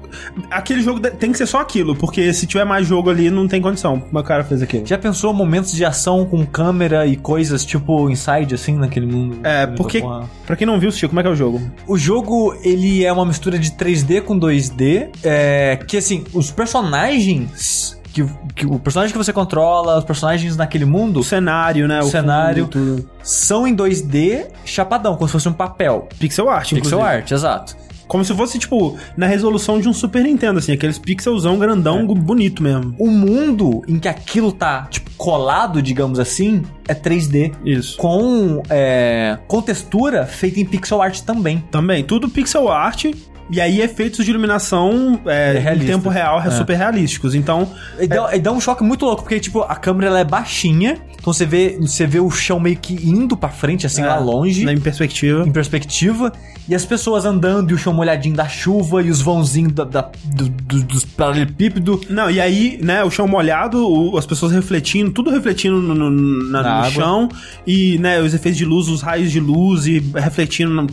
Aquele 0.51 0.81
jogo 0.81 0.99
tem 0.99 1.31
que 1.31 1.37
ser 1.37 1.45
só 1.45 1.59
aquilo, 1.61 1.95
porque 1.95 2.31
se 2.33 2.45
tiver 2.45 2.65
mais 2.65 2.85
jogo 2.85 3.09
ali, 3.09 3.29
não 3.29 3.47
tem 3.47 3.61
condição. 3.61 4.03
O 4.11 4.23
cara 4.23 4.43
fez 4.43 4.61
aquilo. 4.61 4.85
Já 4.85 4.97
pensou 4.97 5.33
momentos 5.33 5.71
de 5.71 5.85
ação 5.85 6.25
com 6.25 6.45
câmera 6.45 7.05
e 7.07 7.15
coisas 7.15 7.63
tipo 7.63 8.09
Inside, 8.09 8.55
assim, 8.55 8.75
naquele 8.75 9.05
mundo? 9.05 9.37
É, 9.43 9.65
porque. 9.67 10.03
Pra 10.45 10.55
quem 10.55 10.67
não 10.67 10.79
viu, 10.79 10.91
Chico, 10.91 11.09
como 11.09 11.19
é 11.19 11.23
que 11.23 11.29
é 11.29 11.31
o 11.31 11.35
jogo? 11.35 11.61
O 11.87 11.97
jogo, 11.97 12.55
ele 12.63 13.03
é 13.05 13.11
uma 13.11 13.25
mistura 13.25 13.57
de 13.57 13.71
3D 13.71 14.21
com 14.21 14.37
2D, 14.37 15.09
é, 15.23 15.77
que 15.87 15.97
assim, 15.97 16.23
os 16.33 16.51
personagens... 16.51 17.96
Que, 18.23 18.25
que 18.55 18.65
o 18.65 18.79
personagem 18.79 19.11
que 19.11 19.17
você 19.17 19.31
controla, 19.31 19.97
os 19.99 20.03
personagens 20.03 20.57
naquele 20.57 20.85
mundo 20.85 21.19
O 21.19 21.23
cenário, 21.23 21.87
né? 21.87 21.99
O 22.01 22.07
cenário. 22.09 22.65
fundo, 22.71 23.07
são 23.21 23.67
em 23.67 23.75
2D 23.75 24.47
chapadão, 24.65 25.15
como 25.15 25.27
se 25.27 25.31
fosse 25.33 25.47
um 25.49 25.53
papel. 25.53 26.07
Pixel 26.17 26.49
art, 26.49 26.69
Pixel 26.69 26.77
inclusive. 26.79 27.01
art, 27.01 27.31
exato. 27.31 27.75
Como 28.07 28.23
se 28.23 28.33
fosse, 28.33 28.57
tipo, 28.57 28.97
na 29.17 29.27
resolução 29.27 29.81
de 29.81 29.89
um 29.89 29.93
Super 29.93 30.23
Nintendo, 30.23 30.59
assim, 30.59 30.71
aqueles 30.71 30.97
pixelzão 30.97 31.59
grandão, 31.59 31.99
É. 31.99 32.03
bonito 32.15 32.63
mesmo. 32.63 32.95
O 32.97 33.07
mundo 33.11 33.83
em 33.87 33.99
que 33.99 34.07
aquilo 34.07 34.51
tá, 34.53 34.87
tipo, 34.89 35.11
colado, 35.17 35.81
digamos 35.81 36.17
assim, 36.17 36.63
é 36.87 36.93
3D. 36.95 37.51
Isso. 37.65 37.97
Com, 37.97 38.63
é, 38.69 39.37
com 39.45 39.61
textura 39.61 40.25
feita 40.25 40.59
em 40.59 40.65
pixel 40.65 41.01
art 41.01 41.19
também. 41.19 41.61
Também, 41.69 42.01
tudo 42.03 42.29
pixel 42.29 42.69
art. 42.69 43.07
E 43.49 43.61
aí, 43.61 43.81
efeitos 43.81 44.25
de 44.25 44.31
iluminação 44.31 45.19
é, 45.25 45.63
É 45.65 45.75
em 45.75 45.79
tempo 45.79 46.09
real, 46.09 46.41
é. 46.41 46.47
É. 46.47 46.51
super 46.51 46.75
realísticos. 46.77 47.33
Então, 47.33 47.71
E 47.99 48.05
dá, 48.07 48.35
e 48.35 48.39
dá 48.39 48.51
um 48.51 48.59
choque 48.59 48.83
muito 48.83 49.05
louco, 49.05 49.23
porque, 49.23 49.39
tipo, 49.39 49.61
a 49.61 49.75
câmera 49.75 50.07
ela 50.07 50.19
é 50.19 50.25
baixinha, 50.25 50.97
então 51.19 51.31
você 51.33 51.45
vê, 51.45 51.77
você 51.79 52.05
vê 52.05 52.19
o 52.19 52.29
chão 52.29 52.59
meio 52.59 52.75
que 52.77 52.93
indo 52.93 53.37
pra 53.37 53.49
frente, 53.49 53.85
assim, 53.85 54.01
é, 54.01 54.05
lá 54.07 54.19
longe. 54.19 54.69
Em 54.69 54.79
perspectiva. 54.79 55.47
Em 55.47 55.51
perspectiva, 55.51 56.31
e 56.67 56.75
as 56.75 56.83
pessoas 56.85 57.23
andando 57.23 57.71
e 57.71 57.73
o 57.73 57.77
chão 57.77 57.93
molhadinho 57.93 58.35
da 58.35 58.47
chuva 58.49 59.01
e 59.01 59.09
os 59.09 59.21
vãozinhos 59.21 59.71
da, 59.71 59.85
da- 59.85 60.11
do- 60.25 60.49
do- 60.49 60.83
dos 60.83 61.05
paralelepípedos. 61.05 62.01
Não, 62.09 62.29
e 62.29 62.41
aí, 62.41 62.77
né, 62.83 63.01
o 63.05 63.09
chão 63.09 63.25
molhado, 63.27 63.87
o- 63.89 64.17
as 64.17 64.25
pessoas 64.25 64.51
refletindo, 64.51 65.11
tudo 65.11 65.29
refletindo 65.29 65.77
no, 65.81 65.95
no- 65.95 66.09
na- 66.51 66.61
Na 66.63 66.69
no 66.69 66.75
água. 66.79 66.91
chão, 66.91 67.29
e, 67.65 67.97
né, 67.99 68.19
os 68.19 68.33
efeitos 68.33 68.57
de 68.57 68.65
luz, 68.65 68.89
os 68.89 69.01
raios 69.01 69.31
de 69.31 69.39
luz 69.39 69.85
e 69.87 69.99
refletindo. 70.15 70.71
No, 70.73 70.85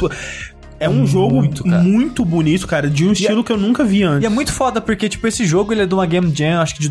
é 0.81 0.89
um 0.89 1.07
jogo 1.07 1.37
Muito, 1.37 1.65
cara. 1.65 1.83
muito 1.83 2.25
bonito, 2.25 2.67
cara, 2.67 2.91
de 2.91 3.07
um 3.07 3.13
estilo 3.13 3.45
que 3.45 3.53
eu 3.53 3.57
nunca 3.57 3.85
vi 3.85 4.03
antes. 4.03 4.23
E 4.23 4.27
é 4.27 4.29
muito 4.29 4.53
foda 4.53 4.81
porque, 4.81 5.09
tipo, 5.09 5.27
esse 5.27 5.45
jogo 5.47 5.73
ele 5.73 5.83
é 5.83 5.87
de 5.87 5.95
uma 5.95 6.07
Game 6.07 6.33
Jam, 6.35 6.61
acho 6.61 6.75
que 6.75 6.81
de 6.81 6.89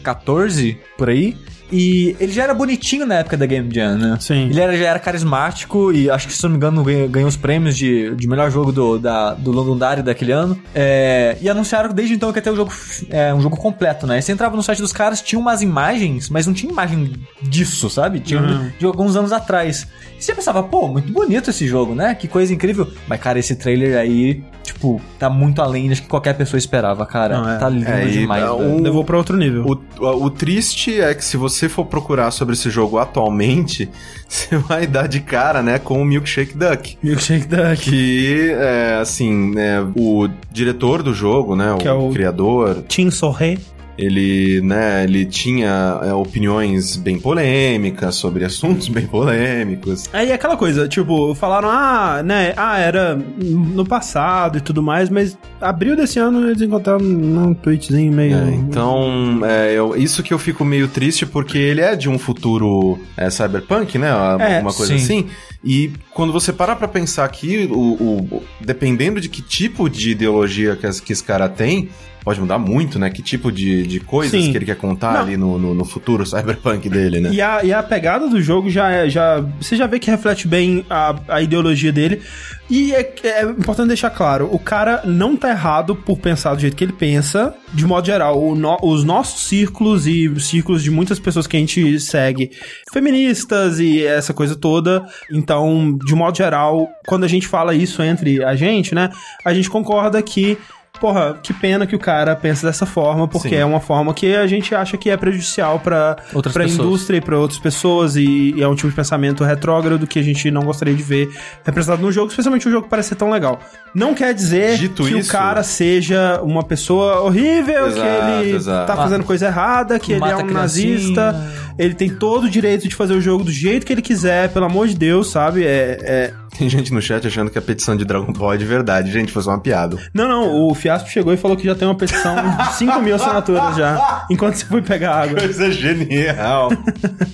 2014, 0.00 0.78
por 0.96 1.08
aí. 1.08 1.36
E 1.72 2.16
ele 2.18 2.32
já 2.32 2.42
era 2.42 2.52
bonitinho 2.52 3.06
na 3.06 3.16
época 3.16 3.36
da 3.36 3.46
Game 3.46 3.72
Jam, 3.72 3.96
né? 3.96 4.16
Sim. 4.18 4.48
Ele 4.50 4.60
era, 4.60 4.76
já 4.76 4.86
era 4.88 4.98
carismático 4.98 5.92
e 5.92 6.10
acho 6.10 6.26
que, 6.26 6.32
se 6.34 6.42
não 6.42 6.50
me 6.50 6.56
engano, 6.56 6.82
ganhou, 6.82 7.08
ganhou 7.08 7.28
os 7.28 7.36
prêmios 7.36 7.76
de, 7.76 8.12
de 8.16 8.26
melhor 8.26 8.50
jogo 8.50 8.72
do, 8.72 8.98
da, 8.98 9.34
do 9.34 9.52
Londondário 9.52 10.02
daquele 10.02 10.32
ano. 10.32 10.60
É, 10.74 11.36
e 11.40 11.48
anunciaram 11.48 11.94
desde 11.94 12.14
então 12.14 12.32
que 12.32 12.38
ia 12.38 12.42
ter 12.42 12.50
o 12.50 12.56
jogo, 12.56 12.72
é, 13.08 13.32
um 13.32 13.40
jogo 13.40 13.56
completo, 13.56 14.04
né? 14.04 14.18
E 14.18 14.22
você 14.22 14.32
entrava 14.32 14.56
no 14.56 14.64
site 14.64 14.80
dos 14.82 14.92
caras, 14.92 15.22
tinha 15.22 15.38
umas 15.38 15.62
imagens, 15.62 16.28
mas 16.28 16.44
não 16.44 16.52
tinha 16.52 16.72
imagem 16.72 17.12
disso, 17.40 17.88
sabe? 17.88 18.18
Tinha 18.18 18.40
Uhum. 18.40 18.70
de 18.76 18.84
alguns 18.86 19.14
anos 19.14 19.30
atrás. 19.30 19.86
E 20.18 20.24
você 20.24 20.34
pensava, 20.34 20.64
pô, 20.64 20.88
muito 20.88 21.12
bonito 21.12 21.50
esse 21.50 21.68
jogo, 21.68 21.94
né? 21.94 22.16
Que 22.16 22.26
coisa 22.26 22.52
incrível. 22.52 22.88
Mas, 23.06 23.20
cara, 23.20 23.38
esse 23.38 23.54
trailer 23.54 23.96
aí, 23.96 24.42
tipo, 24.72 25.00
tá 25.18 25.28
muito 25.30 25.60
além 25.60 25.88
do 25.88 25.94
que 25.94 26.02
qualquer 26.02 26.34
pessoa 26.34 26.58
esperava, 26.58 27.04
cara. 27.06 27.38
Não, 27.40 27.48
é. 27.50 27.58
Tá 27.58 27.68
lindo 27.68 27.88
É, 27.88 28.06
e, 28.06 28.10
demais, 28.12 28.44
o- 28.48 28.80
Levou 28.80 29.04
pra 29.04 29.16
outro 29.16 29.36
nível. 29.36 29.64
O, 29.66 30.04
o, 30.04 30.24
o 30.24 30.30
triste 30.30 31.00
é 31.00 31.14
que 31.14 31.24
se 31.24 31.36
você 31.36 31.68
for 31.68 31.84
procurar 31.84 32.30
sobre 32.30 32.54
esse 32.54 32.70
jogo 32.70 32.98
atualmente, 32.98 33.88
você 34.28 34.56
vai 34.56 34.86
dar 34.86 35.06
de 35.06 35.20
cara, 35.20 35.62
né, 35.62 35.78
com 35.78 36.00
o 36.00 36.04
Milkshake 36.04 36.56
Duck. 36.56 36.96
Milkshake 37.02 37.46
Duck. 37.46 37.90
Que, 37.90 38.50
é, 38.58 38.98
assim, 39.00 39.52
é, 39.58 39.82
o 39.96 40.28
diretor 40.50 41.02
do 41.02 41.12
jogo, 41.14 41.54
né, 41.56 41.74
Que 41.78 41.88
o, 41.88 41.90
é 41.90 41.92
o- 41.94 42.10
criador, 42.10 42.84
Tim 42.88 43.10
Sorré. 43.10 43.58
Ele, 44.04 44.60
né, 44.62 45.04
ele 45.04 45.24
tinha 45.26 46.00
é, 46.02 46.12
opiniões 46.14 46.96
bem 46.96 47.18
polêmicas 47.18 48.14
sobre 48.14 48.44
assuntos 48.44 48.88
bem 48.88 49.06
polêmicos. 49.06 50.08
Aí 50.12 50.30
é 50.30 50.34
aquela 50.34 50.56
coisa, 50.56 50.88
tipo, 50.88 51.34
falaram, 51.34 51.68
ah, 51.70 52.22
né, 52.24 52.52
ah, 52.56 52.78
era 52.78 53.14
no 53.38 53.84
passado 53.84 54.58
e 54.58 54.60
tudo 54.60 54.82
mais, 54.82 55.08
mas 55.10 55.36
abril 55.60 55.94
desse 55.96 56.18
ano 56.18 56.48
eles 56.48 56.62
encontraram 56.62 57.04
um 57.04 57.54
tweetzinho 57.54 58.12
meio. 58.12 58.36
É, 58.36 58.50
então, 58.54 59.40
é, 59.44 59.72
eu- 59.74 59.94
isso 59.96 60.22
que 60.22 60.32
eu 60.32 60.38
fico 60.38 60.64
meio 60.64 60.88
triste, 60.88 61.26
porque 61.26 61.58
ele 61.58 61.80
é 61.80 61.94
de 61.94 62.08
um 62.08 62.18
futuro 62.18 62.98
é, 63.16 63.28
cyberpunk, 63.30 63.98
né? 63.98 64.08
É, 64.08 64.56
Alguma 64.56 64.72
coisa 64.72 64.96
sim. 64.96 65.04
assim. 65.04 65.26
E 65.62 65.90
quando 66.14 66.32
você 66.32 66.52
parar 66.54 66.76
pra 66.76 66.88
pensar 66.88 67.24
aqui, 67.26 67.68
o, 67.70 67.76
o- 67.78 68.42
dependendo 68.60 69.20
de 69.20 69.28
que 69.28 69.42
tipo 69.42 69.90
de 69.90 70.10
ideologia 70.12 70.74
que, 70.74 70.86
as- 70.86 71.00
que 71.00 71.12
esse 71.12 71.22
cara 71.22 71.48
tem, 71.50 71.90
pode 72.24 72.40
mudar 72.40 72.58
muito, 72.58 72.98
né? 72.98 73.10
Que 73.10 73.22
tipo 73.22 73.50
de, 73.50 73.86
de 73.86 74.00
coisas 74.00 74.40
Sim. 74.42 74.50
que 74.50 74.58
ele 74.58 74.64
quer 74.66 74.76
contar 74.76 75.14
Não. 75.14 75.20
ali 75.20 75.36
no, 75.36 75.58
no, 75.58 75.74
no 75.74 75.84
futuro 75.84 76.24
cyberpunk 76.26 76.88
dele, 76.88 77.20
né? 77.20 77.30
E 77.32 77.40
a, 77.40 77.64
e 77.64 77.72
a 77.72 77.82
pegada 77.82 78.28
do 78.28 78.40
jogo 78.42 78.70
já 78.70 78.90
é. 78.90 79.08
Já, 79.10 79.40
você 79.60 79.76
já 79.76 79.86
vê 79.86 79.98
que 79.98 80.10
reflete 80.10 80.46
bem 80.46 80.84
a, 80.90 81.16
a 81.28 81.42
ideologia 81.42 81.92
dele. 81.92 82.20
E 82.68 82.92
é, 82.94 83.12
é 83.24 83.42
importante 83.44 83.88
deixar 83.88 84.10
claro: 84.10 84.48
o 84.52 84.58
cara 84.58 85.02
não 85.04 85.36
tá 85.36 85.50
errado 85.50 85.96
por 85.96 86.18
pensar 86.18 86.54
do 86.54 86.60
jeito 86.60 86.76
que 86.76 86.84
ele 86.84 86.92
pensa. 86.92 87.54
De 87.72 87.86
modo 87.86 88.04
geral, 88.06 88.54
no- 88.54 88.78
os 88.82 89.02
nossos 89.04 89.42
círculos 89.48 90.06
e 90.06 90.28
os 90.28 90.48
círculos 90.48 90.82
de 90.82 90.90
muitas 90.90 91.18
pessoas 91.18 91.46
que 91.46 91.56
a 91.56 91.60
gente 91.60 91.98
segue, 92.00 92.50
feministas 92.92 93.78
e 93.80 94.04
essa 94.04 94.34
coisa 94.34 94.54
toda. 94.54 95.04
Então, 95.32 95.96
de 96.04 96.14
modo 96.14 96.36
geral, 96.36 96.88
quando 97.06 97.24
a 97.24 97.28
gente 97.28 97.46
fala 97.48 97.74
isso 97.74 98.02
entre 98.02 98.42
a 98.44 98.54
gente, 98.54 98.94
né? 98.94 99.10
A 99.44 99.52
gente 99.54 99.70
concorda 99.70 100.20
que. 100.22 100.58
Porra, 101.00 101.38
que 101.42 101.54
pena 101.54 101.86
que 101.86 101.96
o 101.96 101.98
cara 101.98 102.36
pensa 102.36 102.66
dessa 102.66 102.84
forma, 102.84 103.26
porque 103.26 103.48
Sim. 103.48 103.54
é 103.54 103.64
uma 103.64 103.80
forma 103.80 104.12
que 104.12 104.34
a 104.36 104.46
gente 104.46 104.74
acha 104.74 104.96
que 104.98 105.08
é 105.08 105.16
prejudicial 105.16 105.80
pra 105.80 106.16
pessoas. 106.52 106.72
indústria 106.74 107.16
e 107.16 107.20
pra 107.22 107.38
outras 107.38 107.58
pessoas 107.58 108.16
e, 108.16 108.52
e 108.54 108.62
é 108.62 108.68
um 108.68 108.74
tipo 108.74 108.88
de 108.90 108.94
pensamento 108.94 109.42
retrógrado 109.42 110.06
que 110.06 110.18
a 110.18 110.22
gente 110.22 110.50
não 110.50 110.62
gostaria 110.62 110.94
de 110.94 111.02
ver 111.02 111.30
representado 111.64 112.02
no 112.02 112.12
jogo, 112.12 112.28
especialmente 112.28 112.68
o 112.68 112.70
jogo 112.70 112.84
que 112.84 112.90
parece 112.90 113.08
ser 113.10 113.14
tão 113.14 113.30
legal. 113.30 113.58
Não 113.94 114.14
quer 114.14 114.34
dizer 114.34 114.76
Dito 114.76 115.04
que 115.04 115.18
isso- 115.18 115.28
o 115.30 115.32
cara 115.32 115.62
seja 115.62 116.40
uma 116.42 116.62
pessoa 116.62 117.20
horrível, 117.20 117.86
Exato, 117.86 118.00
que 118.02 118.42
ele 118.46 118.56
exato. 118.56 118.86
tá 118.86 118.94
fazendo 118.96 119.24
coisa 119.24 119.46
errada, 119.46 119.98
que, 119.98 120.12
ele 120.12 120.24
é 120.24 120.36
um 120.36 120.44
nazista. 120.50 121.34
Ele 121.78 121.94
tem 121.94 122.10
todo 122.10 122.44
o 122.44 122.50
direito 122.50 122.86
de 122.86 122.94
fazer 122.94 123.14
o 123.14 123.20
jogo 123.22 123.42
do 123.44 123.50
jeito 123.50 123.86
que 123.86 123.92
ele 123.92 124.02
quiser, 124.02 124.50
pelo 124.50 124.66
amor 124.66 124.86
de 124.86 124.94
Deus, 124.94 125.30
sabe? 125.30 125.64
É, 125.64 125.98
é- 126.02 126.34
Tem 126.58 126.68
gente 126.68 126.92
no 126.92 127.00
chat 127.00 127.26
achando 127.26 127.50
que 127.50 127.58
a 127.58 127.62
petição 127.62 127.96
de 127.96 128.04
Dragon 128.04 128.32
Ball 128.32 128.54
é 128.54 128.56
de 128.56 128.64
verdade. 128.64 129.10
Gente, 129.10 129.32
foi 129.32 129.42
só 129.42 129.50
uma 129.50 129.60
piada. 129.60 129.96
Não, 130.12 130.28
não, 130.28 130.66
o 130.68 130.74
Fiasco 130.74 131.08
chegou 131.08 131.32
e 131.32 131.36
falou 131.36 131.56
que 131.56 131.64
já 131.64 131.74
tem 131.74 131.86
uma 131.88 131.94
petição 131.94 132.34
de 132.34 132.74
5 132.76 133.00
mil 133.00 133.14
assinaturas 133.14 133.76
já, 133.76 134.26
enquanto 134.30 134.54
você 134.54 134.64
foi 134.66 134.82
pegar 134.82 135.14
água. 135.22 135.38
Coisa 135.40 135.70
genial. 135.70 136.70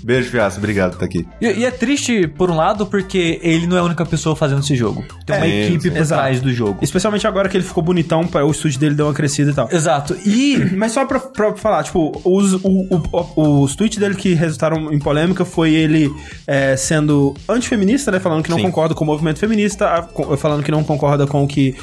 Beijo, 0.03 0.31
Fiasco. 0.31 0.59
Obrigado 0.59 0.97
por 0.97 1.05
estar 1.05 1.07
aqui. 1.07 1.27
E, 1.41 1.61
e 1.61 1.65
é 1.65 1.71
triste, 1.71 2.27
por 2.29 2.51
um 2.51 2.57
lado, 2.57 2.87
porque 2.87 3.41
ele 3.43 3.67
não 3.67 3.77
é 3.77 3.81
a 3.81 3.85
única 3.85 4.05
pessoa 4.07 4.37
fazendo 4.37 4.61
esse 4.61 4.77
jogo. 4.77 5.05
Tem 5.25 5.37
uma 5.37 5.47
É, 5.47 5.67
equipe 5.67 5.91
por 5.91 5.99
exato. 5.99 6.23
trás 6.23 6.41
do 6.41 6.53
jogo. 6.53 6.79
Especialmente 6.83 7.27
agora 7.27 7.49
que 7.49 7.57
ele 7.57 7.65
ficou 7.65 7.83
bonitão, 7.83 8.29
o 8.33 8.51
estúdio 8.51 8.79
dele 8.79 8.95
deu 8.95 9.07
uma 9.07 9.15
crescida 9.15 9.51
e 9.51 9.55
tal. 9.55 9.69
Exato. 9.73 10.17
E 10.25 10.57
Mas 10.77 10.93
só 10.93 11.05
pra, 11.07 11.19
pra 11.19 11.55
falar, 11.57 11.83
tipo, 11.85 12.21
os, 12.25 12.53
o, 12.55 12.61
o- 12.65 13.03
o- 13.37 13.63
os 13.63 13.75
tweets 13.75 13.99
dele 13.99 14.15
que 14.15 14.35
resultaram 14.35 14.93
em 14.93 14.99
polêmica 14.99 15.45
foi 15.45 15.73
ele 15.73 16.11
é, 16.47 16.77
sendo 16.77 17.35
antifeminista, 17.49 18.11
né? 18.11 18.21
Falando 18.21 18.43
que 18.43 18.51
não 18.51 18.59
Sim. 18.59 18.65
concorda 18.65 18.95
com 18.95 19.06
o 19.07 19.13
movimento 19.13 19.39
feminista, 19.39 20.07
falando 20.39 20.63
que 20.63 20.71
não 20.71 20.83
concorda 20.85 21.27
com 21.27 21.45
o 21.45 21.47
que. 21.49 21.75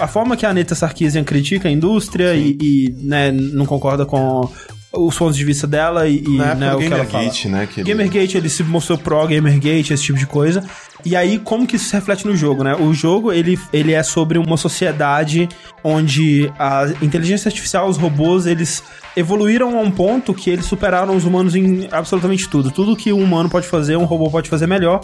a 0.00 0.08
forma 0.08 0.36
que 0.36 0.44
a 0.44 0.50
Anitta 0.50 0.74
Sarkeesian 0.74 1.22
critica 1.24 1.68
a 1.68 1.70
indústria 1.70 2.34
e, 2.34 2.56
e, 2.60 2.94
né, 3.02 3.30
não 3.32 3.64
concorda 3.64 4.04
com 4.04 4.48
os 4.96 5.18
pontos 5.18 5.36
de 5.36 5.44
vista 5.44 5.66
dela 5.66 6.06
e, 6.08 6.20
né, 6.54 6.72
o 6.74 6.78
que 6.78 6.84
ela 6.84 6.96
fala. 7.04 7.06
Gamergate, 7.24 7.48
né? 7.48 7.66
Que 7.72 7.80
ele- 7.80 7.88
Gamergate, 7.90 8.36
ele 8.36 8.48
se 8.48 8.62
mostrou 8.62 8.96
pró 8.96 9.26
Gamergate, 9.26 9.92
esse 9.92 10.04
tipo 10.04 10.18
de 10.18 10.26
coisa. 10.26 10.62
E 11.04 11.16
aí, 11.16 11.38
como 11.38 11.66
que 11.66 11.74
isso 11.76 11.86
se 11.86 11.94
reflete 11.94 12.24
no 12.26 12.36
jogo, 12.36 12.62
né? 12.62 12.76
O 12.76 12.94
jogo, 12.94 13.32
ele, 13.32 13.58
ele 13.72 13.92
é 13.92 14.02
sobre 14.04 14.38
uma 14.38 14.56
sociedade 14.56 15.48
onde 15.82 16.50
a 16.58 16.86
inteligência 17.02 17.48
artificial, 17.48 17.88
os 17.88 17.96
robôs, 17.96 18.46
eles 18.46 18.82
evoluíram 19.16 19.76
a 19.78 19.82
um 19.82 19.90
ponto 19.90 20.32
que 20.32 20.48
eles 20.48 20.64
superaram 20.64 21.14
os 21.16 21.24
humanos 21.24 21.54
em 21.56 21.88
absolutamente 21.90 22.48
tudo. 22.48 22.70
Tudo 22.70 22.96
que 22.96 23.12
um 23.12 23.22
humano 23.22 23.50
pode 23.50 23.66
fazer, 23.66 23.96
um 23.96 24.04
robô 24.04 24.30
pode 24.30 24.48
fazer 24.48 24.66
melhor. 24.68 25.00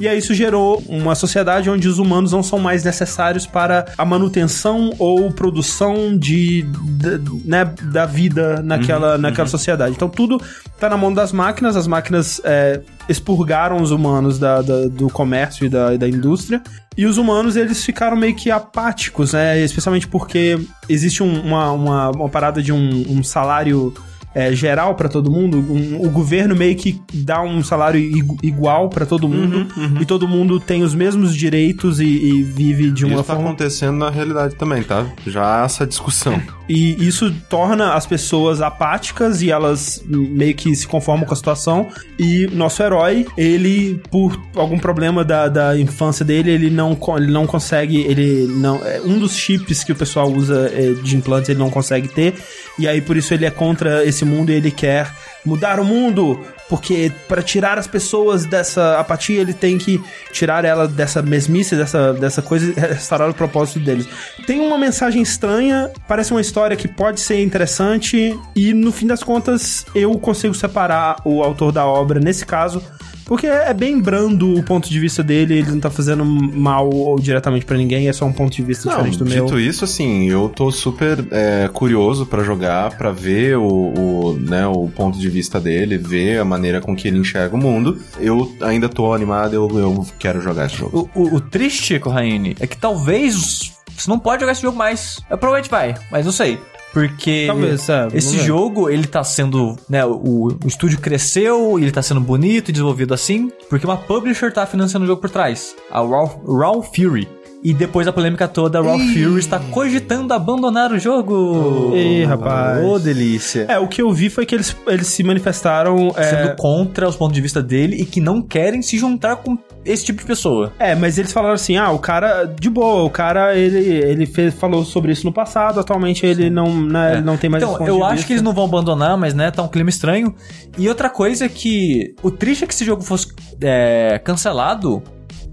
E 0.00 0.08
aí 0.08 0.18
isso 0.18 0.34
gerou 0.34 0.82
uma 0.88 1.14
sociedade 1.14 1.70
onde 1.70 1.86
os 1.86 1.98
humanos 2.00 2.32
não 2.32 2.42
são 2.42 2.58
mais 2.58 2.82
necessários 2.82 3.46
para 3.46 3.84
a 3.96 4.04
manutenção 4.04 4.92
ou 4.98 5.30
produção 5.30 6.16
de, 6.18 6.62
da- 6.98 7.18
né, 7.44 7.74
da 7.92 8.04
vida 8.04 8.60
naquela, 8.62 9.16
naquela 9.16 9.46
sociedade. 9.46 9.94
Então 9.94 10.08
tudo 10.08 10.40
tá 10.80 10.88
na 10.90 10.96
mão 10.96 11.12
das 11.14 11.30
máquinas, 11.30 11.76
as 11.76 11.86
máquinas 11.86 12.40
é, 12.42 12.80
expurgaram 13.08 13.80
os 13.80 13.92
humanos 13.92 14.38
da, 14.38 14.60
da- 14.62 14.88
do 14.88 15.08
comércio 15.08 15.66
e 15.66 15.68
da, 15.68 15.96
da 15.96 16.08
indústria. 16.08 16.60
E 16.96 17.06
os 17.06 17.16
humanos, 17.18 17.54
eles 17.56 17.84
ficaram 17.84 18.16
meio 18.16 18.34
que 18.36 18.50
apáticos, 18.50 19.32
né? 19.32 19.60
Especialmente 19.60 20.06
porque 20.08 20.58
existe 20.88 21.22
um- 21.22 21.40
uma, 21.40 21.70
uma, 21.72 22.10
uma 22.10 22.28
parada 22.28 22.60
de 22.62 22.72
um, 22.72 23.04
um 23.08 23.22
salário 23.22 23.92
é, 24.34 24.52
geral 24.54 24.94
pra 24.94 25.08
todo 25.08 25.30
mundo. 25.30 25.58
Um- 25.58 26.04
o 26.06 26.10
governo 26.10 26.54
meio 26.56 26.74
que 26.76 27.00
dá 27.12 27.40
um 27.42 27.62
salário 27.62 28.00
igu- 28.00 28.36
igual 28.42 28.88
pra 28.88 29.06
todo 29.06 29.28
mundo. 29.28 29.66
E 30.00 30.04
todo 30.04 30.26
mundo 30.26 30.58
tem 30.58 30.82
os 30.82 30.94
mesmos 30.94 31.34
direitos 31.34 32.00
e, 32.00 32.04
e 32.04 32.42
vive 32.42 32.90
de 32.90 33.04
uma 33.04 33.14
Isso 33.14 33.24
tá 33.24 33.34
forma 33.34 33.48
acontecendo 33.50 33.96
na 33.98 34.10
realidade 34.10 34.54
também, 34.56 34.82
tá? 34.82 35.06
Já 35.26 35.62
há 35.62 35.64
essa 35.64 35.86
discussão. 35.86 36.40
e 36.68 37.06
isso 37.06 37.32
torna 37.48 37.92
as 37.94 38.06
pessoas 38.06 38.60
apáticas 38.60 39.42
e 39.42 39.50
elas 39.50 40.02
meio 40.08 40.54
que 40.54 40.74
se 40.74 40.86
conformam 40.86 41.24
com 41.26 41.32
a 41.32 41.36
situação. 41.36 41.88
E 42.18 42.46
nosso 42.52 42.82
herói, 42.82 43.26
ele, 43.36 44.00
por 44.10 44.40
algum 44.56 44.78
problema 44.78 45.24
da, 45.24 45.48
da 45.48 45.78
infância 45.78 46.24
dele, 46.24 46.50
ele 46.50 46.70
não, 46.70 46.96
ele 47.16 47.30
não 47.30 47.46
consegue. 47.46 47.98
Ele 48.02 48.46
não. 48.48 48.76
é, 48.84 49.00
Um 49.04 49.18
dos 49.18 49.36
chips 49.36 49.84
que 49.84 49.92
o 49.92 49.96
pessoal 49.96 50.30
usa 50.32 50.70
é, 50.74 50.92
de 50.94 51.16
implantes 51.16 51.48
ele 51.50 51.58
não 51.58 51.70
consegue 51.70 52.08
ter. 52.08 52.34
E 52.78 52.88
aí 52.88 53.00
por 53.00 53.16
isso 53.16 53.32
ele 53.32 53.44
é 53.46 53.50
contra 53.50 54.04
esse 54.04 54.23
mundo 54.24 54.50
e 54.50 54.54
ele 54.54 54.70
quer 54.70 55.10
mudar 55.44 55.78
o 55.78 55.84
mundo. 55.84 56.40
Porque 56.68 57.12
para 57.28 57.42
tirar 57.42 57.78
as 57.78 57.86
pessoas 57.86 58.46
dessa 58.46 58.98
apatia, 58.98 59.40
ele 59.40 59.52
tem 59.52 59.76
que 59.76 60.02
tirar 60.32 60.64
ela 60.64 60.88
dessa 60.88 61.20
mesmice, 61.20 61.76
dessa, 61.76 62.14
dessa 62.14 62.40
coisa 62.40 62.70
e 62.70 62.72
restaurar 62.80 63.28
o 63.28 63.34
propósito 63.34 63.78
deles. 63.78 64.08
Tem 64.46 64.60
uma 64.60 64.78
mensagem 64.78 65.20
estranha, 65.20 65.90
parece 66.08 66.30
uma 66.30 66.40
história 66.40 66.76
que 66.76 66.88
pode 66.88 67.20
ser 67.20 67.42
interessante, 67.42 68.38
e 68.56 68.72
no 68.72 68.90
fim 68.90 69.06
das 69.06 69.22
contas 69.22 69.84
eu 69.94 70.18
consigo 70.18 70.54
separar 70.54 71.16
o 71.24 71.42
autor 71.42 71.70
da 71.70 71.84
obra 71.84 72.18
nesse 72.18 72.46
caso. 72.46 72.82
Porque 73.24 73.46
é 73.46 73.72
bem 73.72 74.00
brando 74.00 74.54
o 74.54 74.62
ponto 74.62 74.88
de 74.88 75.00
vista 75.00 75.22
dele, 75.22 75.58
ele 75.58 75.70
não 75.70 75.80
tá 75.80 75.90
fazendo 75.90 76.24
mal 76.24 76.90
ou 76.90 77.18
diretamente 77.18 77.64
pra 77.64 77.76
ninguém, 77.76 78.08
é 78.08 78.12
só 78.12 78.24
um 78.24 78.32
ponto 78.32 78.54
de 78.54 78.62
vista 78.62 78.88
Não, 78.88 78.96
diferente 78.96 79.18
do 79.18 79.24
meu. 79.24 79.44
dito 79.46 79.58
isso, 79.58 79.84
assim, 79.84 80.28
eu 80.28 80.48
tô 80.48 80.70
super 80.70 81.24
é, 81.30 81.68
curioso 81.72 82.26
pra 82.26 82.42
jogar, 82.42 82.96
pra 82.96 83.10
ver 83.10 83.56
o, 83.56 83.62
o, 83.66 84.38
né, 84.38 84.66
o 84.66 84.88
ponto 84.88 85.18
de 85.18 85.28
vista 85.28 85.60
dele, 85.60 85.96
ver 85.96 86.38
a 86.38 86.44
maneira 86.44 86.80
com 86.80 86.94
que 86.94 87.08
ele 87.08 87.18
enxerga 87.18 87.56
o 87.56 87.58
mundo. 87.58 87.98
Eu 88.18 88.54
ainda 88.60 88.88
tô 88.88 89.12
animado, 89.14 89.54
eu, 89.54 89.78
eu 89.78 90.06
quero 90.18 90.40
jogar 90.40 90.66
esse 90.66 90.76
jogo. 90.76 91.10
o, 91.14 91.20
o, 91.22 91.34
o 91.36 91.40
triste, 91.40 91.98
Corraine, 91.98 92.56
é 92.60 92.66
que 92.66 92.76
talvez 92.76 93.72
você 93.96 94.10
não 94.10 94.18
pode 94.18 94.40
jogar 94.40 94.52
esse 94.52 94.62
jogo 94.62 94.76
mais. 94.76 95.20
Eu 95.30 95.38
provavelmente 95.38 95.70
vai, 95.70 95.94
mas 96.10 96.24
não 96.24 96.32
sei. 96.32 96.58
Porque 96.94 97.44
Talvez, 97.48 97.88
é, 97.88 98.08
esse 98.14 98.38
jogo, 98.38 98.88
ele 98.88 99.04
tá 99.04 99.24
sendo, 99.24 99.76
né, 99.90 100.06
o, 100.06 100.56
o 100.64 100.68
estúdio 100.68 101.00
cresceu, 101.00 101.76
e 101.76 101.82
ele 101.82 101.90
tá 101.90 102.00
sendo 102.00 102.20
bonito 102.20 102.68
e 102.68 102.72
desenvolvido 102.72 103.12
assim, 103.12 103.50
porque 103.68 103.84
uma 103.84 103.96
publisher 103.96 104.52
tá 104.52 104.64
financiando 104.64 105.04
o 105.04 105.08
jogo 105.08 105.20
por 105.20 105.28
trás, 105.28 105.74
a 105.90 105.98
Raw, 105.98 106.40
Raw 106.46 106.80
Fury. 106.82 107.28
E 107.64 107.72
depois 107.72 108.04
da 108.04 108.12
polêmica 108.12 108.46
toda, 108.46 108.78
a 108.78 108.82
Raw 108.82 108.98
Fury 108.98 109.38
está 109.38 109.58
cogitando 109.58 110.34
abandonar 110.34 110.92
o 110.92 110.98
jogo. 110.98 111.92
Ih, 111.96 112.22
rapaz. 112.24 112.84
Ô, 112.84 112.98
delícia. 112.98 113.64
É, 113.70 113.78
o 113.78 113.88
que 113.88 114.02
eu 114.02 114.12
vi 114.12 114.28
foi 114.28 114.44
que 114.44 114.54
eles, 114.54 114.76
eles 114.86 115.06
se 115.06 115.22
manifestaram. 115.22 116.12
é, 116.14 116.24
Sendo 116.24 116.56
contra 116.56 117.08
os 117.08 117.16
pontos 117.16 117.34
de 117.34 117.40
vista 117.40 117.62
dele 117.62 117.96
e 117.96 118.04
que 118.04 118.20
não 118.20 118.42
querem 118.42 118.82
se 118.82 118.98
juntar 118.98 119.36
com 119.36 119.56
esse 119.82 120.04
tipo 120.04 120.20
de 120.20 120.26
pessoa. 120.26 120.72
É, 120.78 120.94
mas 120.94 121.16
eles 121.16 121.32
falaram 121.32 121.54
assim, 121.54 121.78
ah, 121.78 121.90
o 121.90 121.98
cara, 121.98 122.44
de 122.44 122.68
boa, 122.68 123.02
o 123.04 123.08
cara, 123.08 123.56
ele, 123.56 123.78
ele 123.78 124.26
fez, 124.26 124.52
falou 124.52 124.84
sobre 124.84 125.12
isso 125.12 125.24
no 125.24 125.32
passado, 125.32 125.80
atualmente 125.80 126.26
ele 126.26 126.50
não, 126.50 126.82
né, 126.82 127.14
ele 127.14 127.22
não 127.22 127.38
tem 127.38 127.48
mais 127.48 127.62
Então, 127.62 127.86
eu 127.86 128.04
acho 128.04 128.14
vista. 128.16 128.26
que 128.26 128.32
eles 128.34 128.42
não 128.42 128.52
vão 128.52 128.64
abandonar, 128.66 129.16
mas 129.16 129.32
né, 129.32 129.50
tá 129.50 129.62
um 129.62 129.68
clima 129.68 129.88
estranho. 129.88 130.34
E 130.76 130.86
outra 130.86 131.08
coisa 131.08 131.46
é 131.46 131.48
que 131.48 132.14
o 132.22 132.30
triste 132.30 132.64
é 132.64 132.66
que 132.66 132.74
esse 132.74 132.84
jogo 132.84 133.02
fosse 133.02 133.28
é, 133.62 134.20
cancelado. 134.22 135.02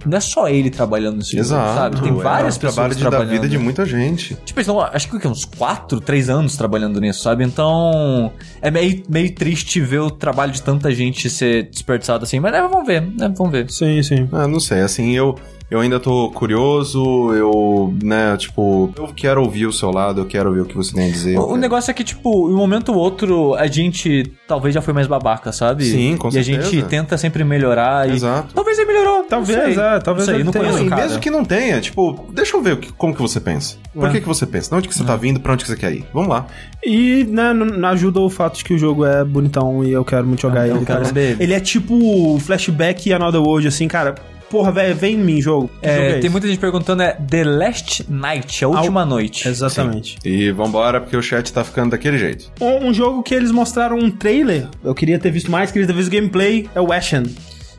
Não 0.06 0.18
é 0.18 0.22
só 0.22 0.48
ele 0.48 0.70
trabalhando 0.70 1.18
nesse 1.18 1.32
jogo, 1.32 1.42
Exato. 1.42 1.76
sabe? 1.76 2.02
Tem 2.02 2.12
é 2.12 2.22
várias 2.22 2.58
um 2.58 2.60
pessoas 2.60 2.96
trabalho 2.96 2.96
de, 2.96 3.04
da 3.04 3.34
vida 3.34 3.48
de 3.50 3.58
muita 3.58 3.86
gente. 3.86 4.36
Tipo, 4.46 4.60
eles 4.60 4.68
estão, 4.68 4.82
acho 4.82 5.10
que 5.10 5.28
uns 5.28 5.46
4, 5.46 6.02
3 6.02 6.30
anos 6.30 6.56
trabalhando 6.56 7.00
nisso, 7.00 7.22
sabe? 7.22 7.44
Então, 7.44 8.32
é 8.62 8.72
meio, 8.72 9.04
meio 9.10 9.34
triste 9.34 9.80
ver 9.80 10.00
o 10.00 10.12
trabalho 10.12 10.52
de 10.52 10.62
tanta 10.62 10.92
gente 10.92 11.30
ser 11.30 11.70
desperdiçado 11.70 12.24
assim. 12.24 12.40
Mas 12.40 12.52
né, 12.52 12.62
vamos 12.62 12.86
ver, 12.86 13.02
né? 13.02 13.32
Vamos 13.36 13.52
ver. 13.52 13.70
Sim, 13.70 14.02
sim. 14.04 14.28
Ah, 14.32 14.48
não 14.48 14.60
sei, 14.60 14.82
assim, 14.82 15.12
eu, 15.12 15.36
eu 15.72 15.80
ainda 15.80 16.00
tô 16.02 16.30
curioso, 16.32 17.34
eu, 17.34 17.94
né, 18.04 18.36
tipo, 18.38 18.94
eu 18.98 19.08
quero 19.16 19.42
ouvir 19.42 19.66
o 19.66 19.72
seu 19.72 19.90
lado, 19.90 20.20
eu 20.22 20.26
quero 20.26 20.50
ouvir 20.50 20.62
o 20.62 20.66
que 20.66 20.76
você 20.76 20.94
tem 20.94 21.08
a 21.08 21.12
dizer. 21.12 21.36
eu 21.36 21.42
O, 21.42 21.54
o 21.54 21.58
negócio 21.58 21.90
é 21.90 21.94
que, 21.94 22.04
tipo, 22.04 22.50
em 22.50 22.54
um 22.54 22.58
momento 22.58 22.90
ou 22.92 22.98
outro, 22.98 23.56
a 23.56 23.66
gente 23.68 24.32
talvez 24.48 24.76
já 24.76 24.82
foi 24.82 24.94
mais 24.94 25.08
babaca, 25.08 25.52
sabe? 25.54 25.86
Sim, 25.86 26.18
com 26.18 26.28
E 26.28 26.38
a 26.38 26.44
certeza. 26.44 26.70
gente 26.70 26.86
tenta 26.88 27.18
sempre 27.18 27.44
melhorar 27.46 28.10
e... 28.10 28.14
Exato. 28.14 28.54
Talvez 28.54 28.78
ele 28.78 28.88
melhorou. 28.88 29.24
Talvez, 29.24 29.58
não 29.58 29.74
sei. 29.74 29.84
é, 29.84 30.00
talvez 30.00 30.28
Não 30.28 30.36
sei, 30.36 30.44
não 30.44 30.52
tenha. 30.52 30.64
conheço 30.66 30.78
Não, 30.80 30.84
o 30.84 30.88
e 30.88 30.90
cara. 30.90 31.02
mesmo 31.04 31.20
que 31.22 31.30
não 31.32 31.46
tenha, 31.46 31.80
tipo, 31.80 32.26
deixa 32.34 32.58
eu 32.58 32.62
ver 32.62 32.74
o 32.74 32.78
que- 32.78 32.92
como 32.92 33.16
que 33.16 33.22
você 33.22 33.40
pensa. 33.40 33.78
Por 33.94 34.10
É. 34.10 34.12
que, 34.12 34.20
que 34.22 34.28
você 34.28 34.46
pensa? 34.46 34.70
De 34.70 34.76
onde 34.76 34.88
que 34.90 34.94
você 34.96 35.04
tá 35.06 35.16
vindo? 35.16 35.40
Pra 35.40 35.54
onde 35.54 35.64
que 35.64 35.70
você 35.72 35.78
quer 35.78 35.94
ir? 35.94 36.06
Vamos 36.14 36.28
lá. 36.30 36.48
E, 36.84 37.24
né, 37.30 37.54
ajuda 37.88 38.20
o 38.20 38.30
fato 38.30 38.58
de 38.58 38.66
que 38.66 38.74
o 38.74 38.78
jogo 38.78 39.06
é 39.06 39.24
bonitão 39.24 39.84
e 39.86 39.92
eu 39.94 40.04
quero 40.04 40.28
muito 40.28 40.42
jogar 40.42 40.62
Ah, 40.62 40.68
eu 40.68 40.76
ele. 40.78 40.86
quero 40.86 41.04
cara. 41.06 41.20
Ele 41.40 41.54
é 41.54 41.60
tipo 41.62 42.38
Flashback 42.40 43.08
e 43.10 43.14
Another 43.14 43.42
World, 43.42 43.68
assim, 43.70 43.88
cara. 43.88 44.16
Porra, 44.52 44.70
velho, 44.70 44.94
vem 44.94 45.16
em 45.16 45.18
mim, 45.18 45.42
jogo. 45.42 45.72
É, 45.82 45.96
jogo 45.96 46.06
é 46.08 46.10
tem 46.10 46.20
esse? 46.20 46.30
muita 46.30 46.48
gente 46.48 46.60
perguntando, 46.60 47.02
é 47.02 47.14
The 47.14 47.44
Last 47.46 48.06
Night, 48.10 48.66
a 48.66 48.68
última 48.68 49.06
noite. 49.06 49.48
Exatamente. 49.48 50.18
E 50.26 50.52
vambora, 50.52 51.00
porque 51.00 51.16
o 51.16 51.22
chat 51.22 51.52
tá 51.54 51.64
ficando 51.64 51.92
daquele 51.92 52.18
jeito. 52.18 52.52
Um, 52.60 52.90
um 52.90 52.94
jogo 52.94 53.24
que 53.24 53.34
eles 53.34 53.50
mostraram 53.50 53.98
um 53.98 54.12
trailer, 54.12 54.68
eu 54.84 54.94
queria 54.94 55.18
ter 55.18 55.32
visto 55.32 55.50
mais, 55.50 55.72
queria 55.72 55.88
ter 55.88 55.94
visto 55.94 56.12
gameplay, 56.12 56.70
é 56.76 56.82
o 56.82 56.92
Ashen. 56.92 57.24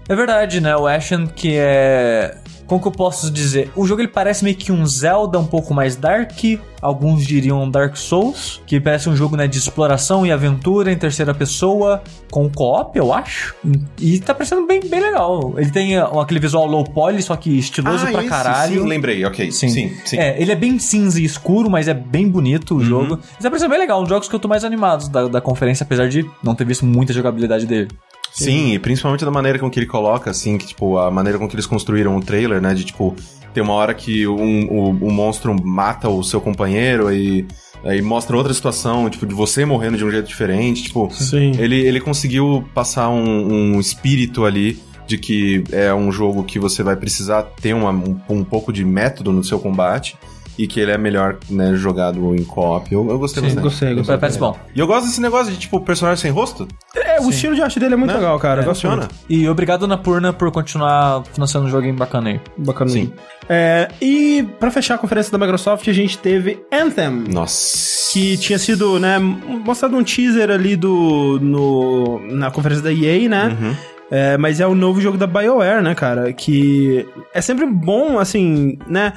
É 0.08 0.16
verdade, 0.16 0.62
né? 0.62 0.74
O 0.74 0.86
Ashen, 0.86 1.26
que 1.26 1.54
é... 1.56 2.36
Como 2.72 2.80
que 2.80 2.88
eu 2.88 2.92
posso 2.92 3.30
dizer? 3.30 3.70
O 3.76 3.86
jogo 3.86 4.00
ele 4.00 4.08
parece 4.08 4.42
meio 4.42 4.56
que 4.56 4.72
um 4.72 4.86
Zelda 4.86 5.38
um 5.38 5.44
pouco 5.44 5.74
mais 5.74 5.94
dark, 5.94 6.32
alguns 6.80 7.22
diriam 7.26 7.70
Dark 7.70 7.98
Souls, 7.98 8.62
que 8.66 8.80
parece 8.80 9.10
um 9.10 9.14
jogo 9.14 9.36
né, 9.36 9.46
de 9.46 9.58
exploração 9.58 10.24
e 10.24 10.32
aventura 10.32 10.90
em 10.90 10.96
terceira 10.96 11.34
pessoa, 11.34 12.02
com 12.30 12.48
co-op, 12.48 12.96
eu 12.96 13.12
acho. 13.12 13.54
E 14.00 14.18
tá 14.20 14.32
parecendo 14.32 14.66
bem, 14.66 14.80
bem 14.80 15.00
legal. 15.00 15.52
Ele 15.58 15.70
tem 15.70 15.98
uh, 15.98 16.18
aquele 16.18 16.40
visual 16.40 16.66
low 16.66 16.82
poly, 16.82 17.20
só 17.20 17.36
que 17.36 17.58
estiloso 17.58 18.06
pra 18.06 18.20
esse, 18.20 18.28
caralho. 18.30 18.80
Sim, 18.80 18.88
lembrei, 18.88 19.22
ok. 19.26 19.52
Sim, 19.52 19.68
sim. 19.68 19.94
sim. 20.06 20.16
É, 20.18 20.40
ele 20.40 20.50
é 20.50 20.56
bem 20.56 20.78
cinza 20.78 21.20
e 21.20 21.24
escuro, 21.26 21.68
mas 21.68 21.88
é 21.88 21.94
bem 21.94 22.26
bonito 22.26 22.70
o 22.74 22.78
Uhum. 22.78 22.84
jogo. 22.84 23.14
Isso 23.22 23.42
tá 23.42 23.50
parecendo 23.50 23.68
bem 23.68 23.80
legal, 23.80 23.98
um 23.98 24.04
dos 24.04 24.08
jogos 24.08 24.28
que 24.28 24.34
eu 24.34 24.40
tô 24.40 24.48
mais 24.48 24.64
animado 24.64 25.10
da, 25.10 25.28
da 25.28 25.40
conferência, 25.42 25.84
apesar 25.84 26.08
de 26.08 26.24
não 26.42 26.54
ter 26.54 26.64
visto 26.64 26.86
muita 26.86 27.12
jogabilidade 27.12 27.66
dele. 27.66 27.88
Sim, 28.32 28.72
e 28.72 28.78
principalmente 28.78 29.24
da 29.24 29.30
maneira 29.30 29.58
com 29.58 29.70
que 29.70 29.78
ele 29.78 29.86
coloca, 29.86 30.30
assim, 30.30 30.56
que, 30.56 30.66
tipo, 30.66 30.98
a 30.98 31.10
maneira 31.10 31.38
com 31.38 31.48
que 31.48 31.54
eles 31.54 31.66
construíram 31.66 32.16
o 32.16 32.20
trailer, 32.20 32.60
né? 32.60 32.72
De, 32.74 32.84
tipo, 32.84 33.14
tem 33.52 33.62
uma 33.62 33.74
hora 33.74 33.92
que 33.92 34.26
um, 34.26 34.66
o, 34.66 34.88
o 34.90 35.12
monstro 35.12 35.54
mata 35.62 36.08
o 36.08 36.22
seu 36.22 36.40
companheiro 36.40 37.12
e 37.12 37.46
aí 37.84 38.00
mostra 38.00 38.36
outra 38.36 38.54
situação, 38.54 39.08
tipo, 39.10 39.26
de 39.26 39.34
você 39.34 39.64
morrendo 39.64 39.98
de 39.98 40.04
um 40.04 40.10
jeito 40.10 40.26
diferente, 40.26 40.84
tipo... 40.84 41.10
Sim. 41.12 41.52
Ele, 41.58 41.76
ele 41.76 42.00
conseguiu 42.00 42.64
passar 42.74 43.10
um, 43.10 43.74
um 43.74 43.80
espírito 43.80 44.44
ali 44.44 44.80
de 45.06 45.18
que 45.18 45.64
é 45.72 45.92
um 45.92 46.10
jogo 46.10 46.44
que 46.44 46.58
você 46.58 46.82
vai 46.82 46.96
precisar 46.96 47.42
ter 47.42 47.74
uma, 47.74 47.90
um, 47.90 48.18
um 48.28 48.44
pouco 48.44 48.72
de 48.72 48.84
método 48.84 49.32
no 49.32 49.44
seu 49.44 49.58
combate 49.58 50.16
e 50.58 50.66
que 50.66 50.78
ele 50.80 50.90
é 50.90 50.98
melhor, 50.98 51.38
né, 51.48 51.74
jogado 51.74 52.34
em 52.34 52.44
co-op. 52.44 52.92
Eu, 52.92 53.08
eu 53.10 53.18
gostei 53.18 53.42
bastante. 53.42 53.62
Gostei, 53.62 53.94
gostei. 53.94 54.18
Parece 54.18 54.38
bom. 54.38 54.56
E 54.74 54.78
eu 54.80 54.86
gosto 54.86 55.06
desse 55.06 55.20
negócio 55.20 55.52
de, 55.52 55.58
tipo, 55.58 55.80
personagem 55.80 56.20
sem 56.20 56.30
rosto. 56.30 56.68
É, 56.94 57.20
o 57.20 57.30
estilo 57.30 57.54
de 57.54 57.62
arte 57.62 57.80
dele 57.80 57.94
é 57.94 57.96
muito 57.96 58.10
Né? 58.12 58.18
legal, 58.18 58.38
cara. 58.38 58.60
É, 58.62 58.64
funciona. 58.64 58.96
muito. 58.96 59.14
E 59.28 59.48
obrigado, 59.48 59.86
Napurna, 59.86 60.32
por 60.32 60.50
continuar 60.50 61.24
financiando 61.32 61.66
um 61.66 61.70
joguinho 61.70 61.94
bacana 61.94 62.30
aí. 62.30 62.40
Bacana. 62.58 62.90
Sim. 62.90 63.12
É, 63.48 63.88
e 64.00 64.46
pra 64.60 64.70
fechar 64.70 64.94
a 64.94 64.98
conferência 64.98 65.32
da 65.32 65.38
Microsoft, 65.38 65.88
a 65.88 65.92
gente 65.92 66.18
teve 66.18 66.62
Anthem. 66.72 67.24
Nossa. 67.32 68.12
Que 68.12 68.36
tinha 68.36 68.58
sido, 68.58 68.98
né, 69.00 69.18
mostrado 69.18 69.96
um 69.96 70.04
teaser 70.04 70.50
ali 70.50 70.76
do. 70.76 71.38
No, 71.40 72.20
na 72.30 72.50
conferência 72.50 72.84
da 72.84 72.92
EA, 72.92 73.28
né? 73.28 73.56
Uhum. 73.60 73.76
É, 74.10 74.36
mas 74.36 74.60
é 74.60 74.66
o 74.66 74.74
novo 74.74 75.00
jogo 75.00 75.16
da 75.16 75.26
BioWare, 75.26 75.82
né, 75.82 75.94
cara? 75.94 76.34
Que 76.34 77.06
é 77.32 77.40
sempre 77.40 77.64
bom, 77.64 78.18
assim, 78.18 78.76
né? 78.86 79.14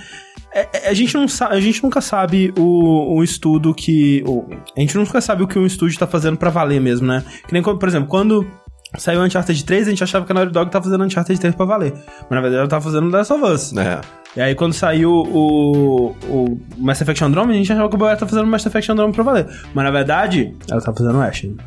É- 0.56 0.70
é- 0.86 0.90
a, 0.90 0.94
gente 0.94 1.14
não 1.14 1.26
a 1.50 1.60
gente 1.60 1.84
nunca 1.84 2.00
sabe 2.00 2.54
o, 2.58 3.18
o 3.18 3.24
estudo 3.24 3.74
que. 3.74 4.24
o- 4.26 4.46
a 4.76 4.80
gente 4.80 4.96
nunca 4.98 5.20
sabe 5.20 5.44
o 5.44 5.48
que 5.48 5.60
um 5.60 5.66
estúdio 5.66 6.00
tá 6.00 6.08
fazendo 6.08 6.38
pra 6.38 6.50
valer 6.50 6.80
mesmo, 6.80 7.06
né? 7.08 7.24
Que 7.46 7.52
nem, 7.54 7.62
quando, 7.62 7.78
por 7.78 7.90
exemplo, 7.90 8.08
quando 8.08 8.48
saiu 8.98 9.22
Uncharted 9.22 9.66
3, 9.66 9.88
a 9.88 9.90
gente 9.90 10.04
achava 10.04 10.26
que 10.26 10.32
a 10.32 10.36
Naughty 10.36 10.54
Dog 10.54 10.72
tá 10.72 10.82
fazendo 10.82 11.04
Uncharted 11.04 11.38
3 11.40 11.54
pra 11.56 11.66
valer. 11.66 11.92
Mas 11.94 12.30
na 12.30 12.40
verdade 12.42 12.56
ela 12.60 12.68
tá 12.70 12.80
fazendo 12.80 13.10
Last 13.10 13.34
of 13.34 13.44
Us. 13.44 13.76
É. 13.78 14.00
E 14.38 14.42
aí 14.42 14.56
quando 14.56 14.72
saiu 14.74 15.12
o, 15.12 16.16
o 16.30 16.60
Mass 16.78 17.02
Effect 17.02 17.22
Andromeda, 17.24 17.54
a 17.54 17.58
gente 17.58 17.72
achava 17.74 17.90
que 17.90 17.96
o 17.96 17.98
BioWare 17.98 18.18
tá 18.20 18.26
fazendo 18.26 18.48
Mass 18.48 18.66
Effect 18.66 18.90
Andromeda 18.92 19.16
pra 19.16 19.24
valer. 19.24 19.48
Mas 19.74 19.84
na 19.86 19.92
verdade, 19.92 20.54
ela 20.72 20.80
tá 20.82 20.94
fazendo 20.94 21.22
Ashen. 21.22 21.58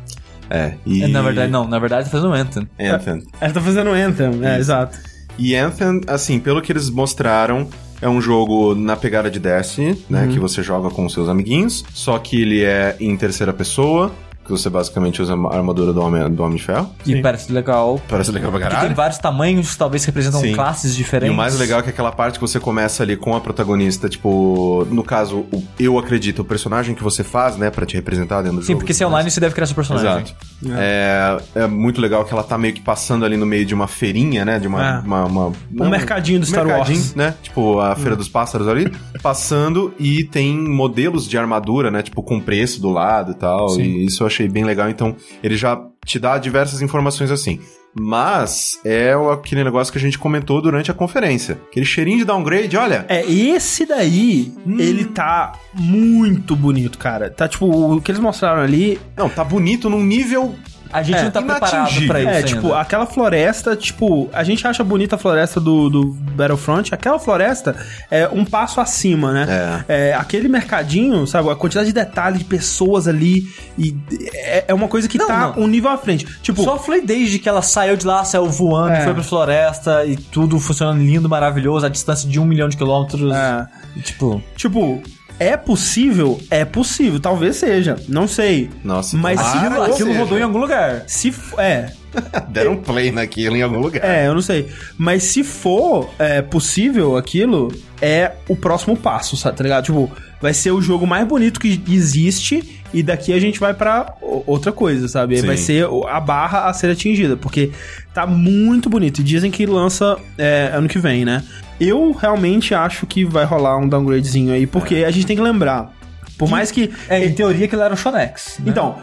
É. 0.49 0.73
E... 0.85 1.03
É, 1.03 1.07
Na 1.07 1.21
verdade, 1.21 1.51
não. 1.51 1.67
Na 1.67 1.77
verdade, 1.77 2.05
tá 2.05 2.11
fazendo 2.11 2.33
Anthem. 2.33 2.67
Anthem. 2.79 3.23
Ela 3.39 3.53
tá 3.53 3.61
fazendo 3.61 3.91
Anthem, 3.91 4.43
é, 4.43 4.57
exato. 4.57 4.97
E 5.37 5.55
Anthem, 5.55 6.01
assim, 6.07 6.39
pelo 6.39 6.59
que 6.61 6.71
eles 6.71 6.89
mostraram, 6.89 7.69
é 8.01 8.07
um 8.07 8.21
jogo 8.21 8.75
na 8.75 8.95
pegada 8.95 9.29
de 9.29 9.39
Destiny, 9.39 10.01
né? 10.09 10.23
Uhum. 10.23 10.33
Que 10.33 10.39
você 10.39 10.63
joga 10.63 10.89
com 10.89 11.07
seus 11.09 11.27
amiguinhos. 11.27 11.83
Só 11.93 12.17
que 12.17 12.41
ele 12.41 12.63
é 12.63 12.95
em 12.99 13.15
terceira 13.17 13.53
pessoa, 13.53 14.11
que 14.49 14.59
você 14.61 14.69
basicamente 14.69 15.21
usa 15.21 15.33
a 15.35 15.55
armadura 15.55 15.93
do 15.93 16.01
Homem, 16.01 16.29
do 16.29 16.43
homem 16.43 16.57
de 16.57 16.63
Ferro. 16.63 16.89
E 17.05 17.13
Sim. 17.13 17.21
parece 17.21 17.51
legal. 17.51 18.01
Parece 18.07 18.31
legal 18.31 18.49
pra 18.51 18.59
Que 18.59 18.67
tem 18.67 18.75
caralho. 18.75 18.95
vários 18.95 19.17
tamanhos, 19.19 19.75
talvez 19.75 20.03
representam 20.05 20.41
Sim. 20.41 20.53
classes 20.53 20.93
E 20.93 20.97
diferentes. 20.97 21.33
o 21.33 21.37
mais 21.37 21.57
legal 21.59 21.79
é 21.79 21.83
que 21.83 21.89
aquela 21.89 22.11
parte 22.11 22.35
que 22.35 22.41
você 22.41 22.59
começa 22.59 23.03
ali 23.03 23.15
com 23.15 23.35
a 23.35 23.39
protagonista, 23.41 24.09
tipo, 24.09 24.85
no 24.89 25.03
caso, 25.03 25.45
o, 25.51 25.63
eu 25.79 25.97
acredito, 25.99 26.39
o 26.39 26.45
personagem 26.45 26.95
que 26.95 27.03
você 27.03 27.23
faz, 27.23 27.57
né, 27.57 27.69
pra 27.69 27.85
te 27.85 27.95
representar 27.95 28.41
dentro 28.41 28.57
do 28.57 28.63
Sim, 28.63 28.73
jogo. 28.73 28.79
porque 28.79 28.93
se 28.93 29.03
é 29.03 29.07
online, 29.07 29.29
você 29.29 29.39
deve 29.39 29.53
criar 29.53 29.67
seu 29.67 29.75
personagem. 29.75 30.23
Exato. 30.23 30.35
É. 30.77 31.37
é 31.55 31.67
muito 31.67 32.01
legal 32.01 32.25
que 32.25 32.33
ela 32.33 32.43
tá 32.43 32.57
meio 32.57 32.73
que 32.73 32.81
passando 32.81 33.23
ali 33.25 33.37
no 33.37 33.45
meio 33.45 33.65
de 33.65 33.73
uma 33.73 33.87
feirinha, 33.87 34.43
né? 34.43 34.59
De 34.59 34.67
uma. 34.67 34.97
É. 34.97 34.99
uma, 34.99 35.25
uma- 35.25 35.51
Um 35.79 35.89
mercadinho 35.89 36.39
do 36.39 36.45
Star 36.45 36.65
mercadinho, 36.65 36.97
Wars. 36.99 37.15
né? 37.15 37.35
Tipo, 37.41 37.79
a 37.79 37.95
Feira 37.95 38.15
dos 38.15 38.27
Pássaros 38.27 38.67
ali. 38.67 38.91
Passando 39.21 39.93
e 39.99 40.23
tem 40.23 40.57
modelos 40.57 41.27
de 41.27 41.37
armadura, 41.37 41.91
né? 41.91 42.01
Tipo, 42.01 42.23
com 42.23 42.39
preço 42.39 42.81
do 42.81 42.89
lado 42.89 43.31
e 43.31 43.35
tal. 43.35 43.69
Sim. 43.69 43.81
E 43.83 44.05
isso 44.05 44.23
eu 44.23 44.27
achei 44.27 44.38
bem 44.47 44.63
legal. 44.63 44.89
Então, 44.89 45.15
ele 45.43 45.57
já 45.57 45.81
te 46.05 46.19
dá 46.19 46.37
diversas 46.37 46.81
informações 46.81 47.31
assim. 47.31 47.59
Mas 47.99 48.79
é 48.85 49.13
aquele 49.33 49.63
negócio 49.63 49.91
que 49.91 49.97
a 49.97 50.01
gente 50.01 50.17
comentou 50.17 50.61
durante 50.61 50.91
a 50.91 50.93
conferência. 50.93 51.59
Aquele 51.69 51.85
cheirinho 51.85 52.19
de 52.19 52.25
downgrade, 52.25 52.77
olha. 52.77 53.05
É, 53.09 53.25
esse 53.25 53.85
daí, 53.85 54.53
ele 54.77 55.05
tá 55.05 55.53
muito 55.73 56.55
bonito, 56.55 56.97
cara. 56.99 57.29
Tá 57.29 57.47
tipo, 57.47 57.65
o 57.65 57.99
que 57.99 58.11
eles 58.11 58.21
mostraram 58.21 58.61
ali. 58.61 58.99
Não, 59.17 59.27
tá 59.27 59.43
bonito 59.43 59.89
num 59.89 60.03
nível. 60.03 60.55
A 60.91 61.03
gente 61.03 61.17
É, 61.19 61.23
não 61.23 61.31
tá 61.31 61.41
preparado 61.41 62.07
pra 62.07 62.19
isso 62.19 62.29
é, 62.29 62.35
ainda. 62.37 62.43
tipo, 62.47 62.73
aquela 62.73 63.05
floresta, 63.05 63.75
tipo, 63.75 64.29
a 64.33 64.43
gente 64.43 64.65
acha 64.65 64.83
bonita 64.83 65.15
a 65.15 65.19
floresta 65.19 65.59
do, 65.59 65.89
do 65.89 66.05
Battlefront. 66.35 66.93
Aquela 66.93 67.19
floresta 67.19 67.75
é 68.09 68.27
um 68.27 68.43
passo 68.43 68.81
acima, 68.81 69.31
né? 69.31 69.83
É, 69.87 70.13
aquele 70.15 70.47
mercadinho, 70.47 71.27
sabe? 71.27 71.49
A 71.49 71.55
quantidade 71.55 71.87
de 71.87 71.93
detalhes 71.93 72.39
de 72.39 72.45
pessoas 72.45 73.07
ali. 73.07 73.43
E 73.77 73.95
é, 74.33 74.65
é 74.67 74.73
uma 74.73 74.87
coisa 74.87 75.07
que 75.07 75.17
Não, 75.17 75.27
tá 75.27 75.53
não. 75.55 75.63
um 75.63 75.67
nível 75.67 75.91
à 75.91 75.97
frente. 75.97 76.25
Tipo, 76.41 76.63
Só 76.63 76.77
falei 76.79 77.01
desde 77.01 77.37
que 77.39 77.47
ela 77.47 77.61
saiu 77.61 77.95
de 77.95 78.05
lá, 78.07 78.23
saiu 78.25 78.47
voando, 78.49 78.93
É. 78.93 79.01
foi 79.03 79.13
pra 79.13 79.23
floresta 79.23 80.05
e 80.05 80.15
tudo 80.17 80.59
funcionando 80.59 80.99
lindo, 81.03 81.29
maravilhoso, 81.29 81.85
a 81.85 81.89
distância 81.89 82.27
de 82.27 82.39
um 82.39 82.45
milhão 82.45 82.67
de 82.67 82.75
quilômetros. 82.77 83.31
é, 83.33 83.67
E, 83.95 84.01
Tipo, 84.01 84.41
tipo, 84.55 85.01
é 85.39 85.55
possível? 85.57 86.39
É 86.49 86.65
possível, 86.65 87.19
talvez 87.19 87.55
seja. 87.55 87.95
Não 88.07 88.27
sei. 88.27 88.69
Nossa, 88.83 89.15
Mas 89.17 89.39
se 89.39 89.57
aquilo 89.57 90.09
seja. 90.09 90.19
rodou 90.19 90.37
em 90.37 90.41
algum 90.43 90.59
lugar. 90.59 91.03
Se 91.07 91.33
é, 91.57 91.91
Deram 92.49 92.75
play 92.77 93.11
naquilo 93.11 93.55
em 93.55 93.61
algum 93.61 93.79
lugar. 93.79 94.03
É, 94.03 94.27
eu 94.27 94.33
não 94.33 94.41
sei. 94.41 94.67
Mas 94.97 95.23
se 95.23 95.43
for 95.43 96.09
é, 96.17 96.41
possível 96.41 97.15
aquilo, 97.15 97.71
é 98.01 98.31
o 98.47 98.55
próximo 98.55 98.97
passo, 98.97 99.37
sabe? 99.37 99.57
Tá 99.57 99.63
ligado? 99.63 99.85
Tipo, 99.85 100.11
vai 100.41 100.53
ser 100.53 100.71
o 100.71 100.81
jogo 100.81 101.05
mais 101.05 101.27
bonito 101.27 101.59
que 101.59 101.81
existe 101.87 102.81
e 102.91 103.03
daqui 103.03 103.31
a 103.31 103.39
gente 103.39 103.59
vai 103.59 103.75
pra 103.75 104.15
o- 104.21 104.43
outra 104.47 104.71
coisa, 104.71 105.07
sabe? 105.07 105.39
Sim. 105.39 105.45
Vai 105.45 105.57
ser 105.57 105.85
a 106.09 106.19
barra 106.19 106.65
a 106.67 106.73
ser 106.73 106.89
atingida, 106.89 107.37
porque 107.37 107.69
tá 108.13 108.25
muito 108.25 108.89
bonito. 108.89 109.21
E 109.21 109.23
dizem 109.23 109.51
que 109.51 109.65
lança 109.67 110.17
é, 110.37 110.71
ano 110.73 110.87
que 110.87 110.97
vem, 110.97 111.23
né? 111.23 111.43
Eu 111.79 112.11
realmente 112.11 112.73
acho 112.73 113.05
que 113.07 113.23
vai 113.23 113.45
rolar 113.45 113.77
um 113.77 113.87
downgradezinho 113.87 114.53
aí, 114.53 114.67
porque 114.67 115.03
a 115.05 115.11
gente 115.11 115.25
tem 115.25 115.35
que 115.35 115.41
lembrar. 115.41 115.93
Por 116.37 116.49
mais 116.49 116.71
que. 116.71 116.91
É, 117.09 117.25
em 117.25 117.33
teoria 117.33 117.67
que 117.67 117.75
ele 117.75 117.83
era 117.83 117.93
o 117.93 117.97
Shonex. 117.97 118.59
né? 118.59 118.65
Então, 118.69 118.97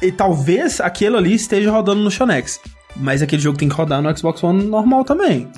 e 0.00 0.10
talvez 0.10 0.80
aquele 0.80 1.16
ali 1.16 1.34
esteja 1.34 1.70
rodando 1.70 2.02
no 2.02 2.10
Shonex. 2.10 2.60
Mas 2.96 3.22
aquele 3.22 3.40
jogo 3.40 3.56
tem 3.58 3.68
que 3.68 3.74
rodar 3.74 4.02
no 4.02 4.16
Xbox 4.16 4.42
One 4.44 4.64
normal 4.64 5.04
também. 5.04 5.48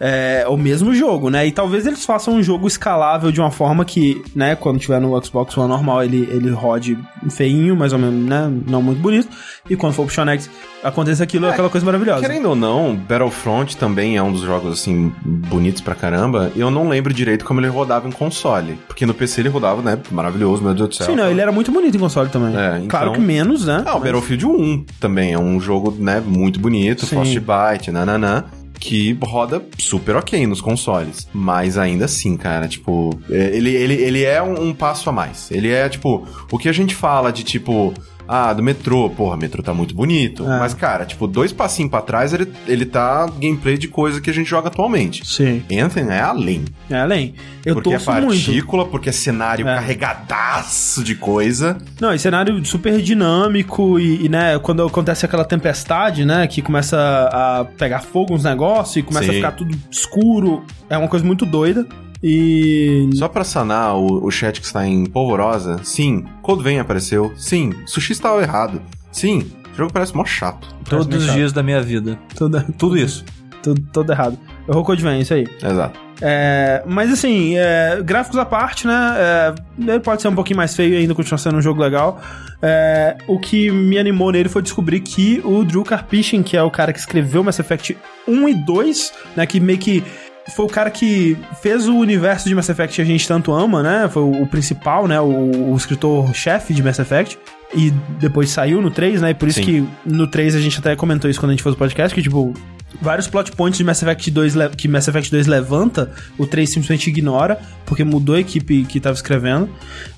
É. 0.00 0.42
É 0.42 0.48
o 0.48 0.56
mesmo 0.56 0.94
jogo, 0.94 1.30
né? 1.30 1.46
E 1.46 1.52
talvez 1.52 1.86
eles 1.86 2.04
façam 2.04 2.34
um 2.34 2.42
jogo 2.42 2.66
escalável 2.66 3.30
de 3.30 3.40
uma 3.40 3.50
forma 3.50 3.84
que, 3.84 4.22
né, 4.34 4.54
quando 4.56 4.78
tiver 4.78 5.00
no 5.00 5.22
Xbox 5.24 5.56
One 5.56 5.68
normal, 5.68 6.02
ele, 6.02 6.28
ele 6.30 6.50
rode 6.50 6.98
feinho, 7.30 7.76
mais 7.76 7.92
ou 7.92 7.98
menos, 7.98 8.24
né? 8.28 8.50
Não 8.66 8.82
muito 8.82 9.00
bonito. 9.00 9.28
E 9.68 9.76
quando 9.76 9.92
for 9.92 10.04
pro 10.06 10.14
Shonex, 10.14 10.50
aconteça 10.82 11.22
aquilo, 11.22 11.46
aquela 11.46 11.68
coisa 11.68 11.84
maravilhosa. 11.86 12.20
Querendo 12.20 12.48
ou 12.48 12.56
não, 12.56 12.96
Battlefront 12.96 13.76
também 13.76 14.16
é 14.16 14.22
um 14.22 14.32
dos 14.32 14.40
jogos, 14.42 14.72
assim, 14.72 15.12
bonitos 15.24 15.80
pra 15.82 15.94
caramba. 15.94 16.50
Eu 16.56 16.70
não 16.70 16.88
lembro 16.88 17.12
direito 17.14 17.44
como 17.44 17.60
ele 17.60 17.68
rodava 17.68 18.08
em 18.08 18.12
console. 18.12 18.78
Porque 18.88 19.06
no 19.06 19.14
PC 19.14 19.42
ele 19.42 19.48
rodava, 19.48 19.82
né, 19.82 19.98
maravilhoso, 20.10 20.62
meu 20.62 20.74
Deus 20.74 20.88
do 20.88 20.94
céu. 20.96 21.06
Sim, 21.06 21.14
não, 21.16 21.30
ele 21.30 21.40
era 21.40 21.52
muito 21.52 21.70
bonito 21.70 21.96
em 21.96 22.00
console 22.00 22.28
também. 22.30 22.56
É, 22.56 22.76
então- 22.78 22.88
Claro 22.88 23.12
que 23.12 23.20
menos, 23.20 23.66
né? 23.66 23.82
Ah, 23.86 23.92
o 23.92 24.00
Mas- 24.00 24.04
Battlefield 24.10 24.46
1 24.46 24.84
também 24.98 25.32
é 25.32 25.38
um 25.38 25.60
jogo, 25.60 25.94
né, 25.98 26.20
muito 26.24 26.58
bonito, 26.62 27.04
Sim. 27.04 27.16
Frostbite, 27.16 27.90
nananã. 27.90 28.44
Que 28.80 29.16
roda 29.22 29.64
super 29.78 30.16
ok 30.16 30.44
nos 30.44 30.60
consoles. 30.60 31.28
Mas 31.32 31.78
ainda 31.78 32.06
assim, 32.06 32.36
cara, 32.36 32.66
tipo, 32.66 33.16
é, 33.30 33.56
ele, 33.56 33.70
ele, 33.70 33.94
ele 33.94 34.24
é 34.24 34.42
um, 34.42 34.70
um 34.70 34.74
passo 34.74 35.08
a 35.08 35.12
mais. 35.12 35.52
Ele 35.52 35.70
é, 35.70 35.88
tipo, 35.88 36.26
o 36.50 36.58
que 36.58 36.68
a 36.68 36.72
gente 36.72 36.94
fala 36.94 37.32
de 37.32 37.44
tipo. 37.44 37.94
Ah, 38.26 38.52
do 38.52 38.62
metrô, 38.62 39.10
porra, 39.10 39.36
metrô 39.36 39.62
tá 39.62 39.74
muito 39.74 39.94
bonito. 39.94 40.44
É. 40.44 40.58
Mas, 40.58 40.74
cara, 40.74 41.04
tipo, 41.04 41.26
dois 41.26 41.52
passinhos 41.52 41.90
pra 41.90 42.00
trás, 42.00 42.32
ele, 42.32 42.50
ele 42.66 42.86
tá 42.86 43.26
gameplay 43.38 43.76
de 43.76 43.88
coisa 43.88 44.20
que 44.20 44.30
a 44.30 44.32
gente 44.32 44.48
joga 44.48 44.68
atualmente. 44.68 45.26
Sim, 45.26 45.62
Anthem 45.80 46.08
é 46.08 46.20
além. 46.20 46.64
é 46.88 46.96
além. 47.00 47.34
Eu 47.64 47.74
porque 47.74 47.90
é 47.90 47.98
torço 47.98 48.10
muito. 48.12 48.44
partícula, 48.44 48.86
porque 48.86 49.08
é 49.08 49.12
cenário 49.12 49.66
É. 49.68 49.74
carregadaço 49.74 51.02
de 51.04 51.14
coisa. 51.14 51.78
Não, 52.00 52.12
e 52.14 52.18
cenário 52.18 52.64
super 52.64 53.00
dinâmico 53.00 53.98
e, 53.98 54.24
e, 54.24 54.28
né, 54.28 54.58
quando 54.58 54.84
acontece 54.84 55.24
aquela 55.26 55.44
tempestade, 55.44 56.24
né, 56.24 56.46
que 56.46 56.62
começa 56.62 56.96
a 57.32 57.64
pegar 57.78 58.00
fogo 58.00 58.34
nos 58.34 58.44
negócios 58.44 58.96
e 58.96 59.02
começa 59.02 59.24
Sim. 59.26 59.30
a 59.30 59.34
ficar 59.34 59.52
tudo 59.52 59.76
escuro, 59.90 60.64
é 60.88 60.96
uma 60.96 61.08
coisa 61.08 61.24
muito 61.24 61.44
doida. 61.46 61.86
E 62.22 63.10
Só 63.14 63.28
pra 63.28 63.42
sanar 63.44 63.96
o, 63.96 64.24
o 64.24 64.30
chat 64.30 64.60
que 64.60 64.66
está 64.66 64.86
em 64.86 65.04
polvorosa, 65.06 65.80
sim, 65.82 66.24
Cold 66.40 66.62
Vein 66.62 66.78
apareceu, 66.78 67.32
sim, 67.36 67.72
Sushi 67.86 68.12
estava 68.12 68.40
errado, 68.42 68.80
sim, 69.10 69.50
o 69.72 69.76
jogo 69.76 69.92
parece 69.92 70.14
mó 70.14 70.24
chato. 70.24 70.68
Todos 70.88 71.06
meio 71.06 71.18
os 71.20 71.26
chato. 71.26 71.34
dias 71.36 71.52
da 71.52 71.62
minha 71.62 71.82
vida. 71.82 72.18
tudo, 72.36 72.62
Tudo 72.78 72.96
isso. 72.96 73.24
tudo, 73.62 73.82
tudo 73.92 74.12
errado. 74.12 74.38
Eu 74.68 74.74
vou 74.74 74.84
Code 74.84 75.02
Vein, 75.02 75.20
isso 75.20 75.34
aí. 75.34 75.46
Exato. 75.62 75.98
É, 76.24 76.84
mas 76.86 77.10
assim, 77.12 77.56
é, 77.56 78.00
gráficos 78.00 78.38
à 78.38 78.44
parte, 78.44 78.86
né? 78.86 79.14
é, 79.16 79.54
ele 79.76 79.98
pode 79.98 80.22
ser 80.22 80.28
um 80.28 80.34
pouquinho 80.36 80.56
mais 80.56 80.76
feio 80.76 80.94
e 80.94 80.98
ainda 80.98 81.16
continua 81.16 81.36
sendo 81.38 81.58
um 81.58 81.62
jogo 81.62 81.80
legal. 81.82 82.20
É, 82.62 83.16
o 83.26 83.40
que 83.40 83.72
me 83.72 83.98
animou 83.98 84.30
nele 84.30 84.48
foi 84.48 84.62
descobrir 84.62 85.00
que 85.00 85.40
o 85.44 85.64
Drew 85.64 85.82
Karpyshyn, 85.82 86.44
que 86.44 86.56
é 86.56 86.62
o 86.62 86.70
cara 86.70 86.92
que 86.92 87.00
escreveu 87.00 87.42
Mass 87.42 87.58
Effect 87.58 87.96
1 88.28 88.48
e 88.48 88.54
2, 88.54 89.12
né? 89.36 89.44
Que 89.46 89.58
meio 89.58 89.80
que 89.80 90.04
foi 90.50 90.66
o 90.66 90.68
cara 90.68 90.90
que 90.90 91.36
fez 91.62 91.86
o 91.88 91.94
universo 91.96 92.48
de 92.48 92.54
Mass 92.54 92.68
Effect 92.68 92.96
que 92.96 93.02
a 93.02 93.04
gente 93.04 93.26
tanto 93.28 93.52
ama, 93.52 93.82
né? 93.82 94.08
Foi 94.12 94.22
o, 94.22 94.42
o 94.42 94.46
principal, 94.46 95.06
né? 95.06 95.20
O, 95.20 95.72
o 95.72 95.76
escritor-chefe 95.76 96.74
de 96.74 96.82
Mass 96.82 96.98
Effect. 96.98 97.38
E 97.74 97.90
depois 98.20 98.50
saiu 98.50 98.82
no 98.82 98.90
3, 98.90 99.22
né? 99.22 99.30
E 99.30 99.34
por 99.34 99.48
isso 99.48 99.60
Sim. 99.60 99.64
que 99.64 99.88
no 100.10 100.26
3 100.26 100.56
a 100.56 100.60
gente 100.60 100.78
até 100.78 100.94
comentou 100.94 101.30
isso 101.30 101.40
quando 101.40 101.50
a 101.50 101.52
gente 101.54 101.62
fez 101.62 101.74
o 101.74 101.78
podcast, 101.78 102.14
que 102.14 102.20
tipo, 102.20 102.52
vários 103.00 103.26
plot 103.28 103.52
points 103.52 103.78
de 103.78 103.84
Mass 103.84 104.02
Effect 104.02 104.30
2 104.30 104.54
le- 104.54 104.68
que 104.76 104.86
Mass 104.88 105.08
Effect 105.08 105.30
2 105.30 105.46
levanta, 105.46 106.10
o 106.36 106.46
3 106.46 106.68
simplesmente 106.68 107.08
ignora, 107.08 107.58
porque 107.86 108.04
mudou 108.04 108.34
a 108.34 108.40
equipe 108.40 108.84
que 108.84 109.00
tava 109.00 109.14
escrevendo. 109.14 109.70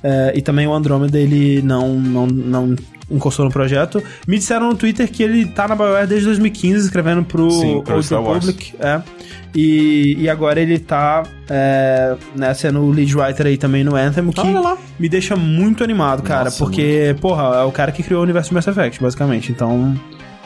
É, 0.02 0.32
e 0.34 0.42
também 0.42 0.66
o 0.66 0.72
Andromeda, 0.74 1.16
ele 1.16 1.62
não, 1.62 1.94
não, 1.94 2.26
não 2.26 2.76
encostou 3.10 3.44
no 3.44 3.50
projeto. 3.50 4.02
Me 4.26 4.38
disseram 4.38 4.68
no 4.68 4.74
Twitter 4.74 5.10
que 5.10 5.22
ele 5.22 5.46
tá 5.46 5.68
na 5.68 5.74
BioWare 5.74 6.06
desde 6.06 6.26
2015, 6.26 6.86
escrevendo 6.86 7.24
pro 7.24 7.50
Sim, 7.50 7.76
Old. 7.76 7.90
Republic. 7.90 8.74
É. 8.78 9.02
E, 9.54 10.16
e 10.18 10.28
agora 10.28 10.60
ele 10.60 10.78
tá 10.78 11.22
é, 11.48 12.16
né, 12.34 12.52
sendo 12.54 12.80
o 12.80 12.90
lead 12.90 13.16
writer 13.16 13.46
aí 13.46 13.56
também 13.56 13.84
no 13.84 13.94
Anthem, 13.94 14.28
que 14.30 14.42
me 14.98 15.08
deixa 15.08 15.36
muito 15.36 15.84
animado, 15.84 16.22
cara. 16.22 16.44
Nossa, 16.44 16.58
porque, 16.58 17.14
porra, 17.20 17.58
é 17.58 17.62
o 17.62 17.70
cara 17.70 17.92
que 17.92 18.02
criou 18.02 18.20
o 18.20 18.24
universo 18.24 18.48
de 18.48 18.54
Mass 18.54 18.66
Effect, 18.66 19.00
basicamente. 19.00 19.52
Então, 19.52 19.94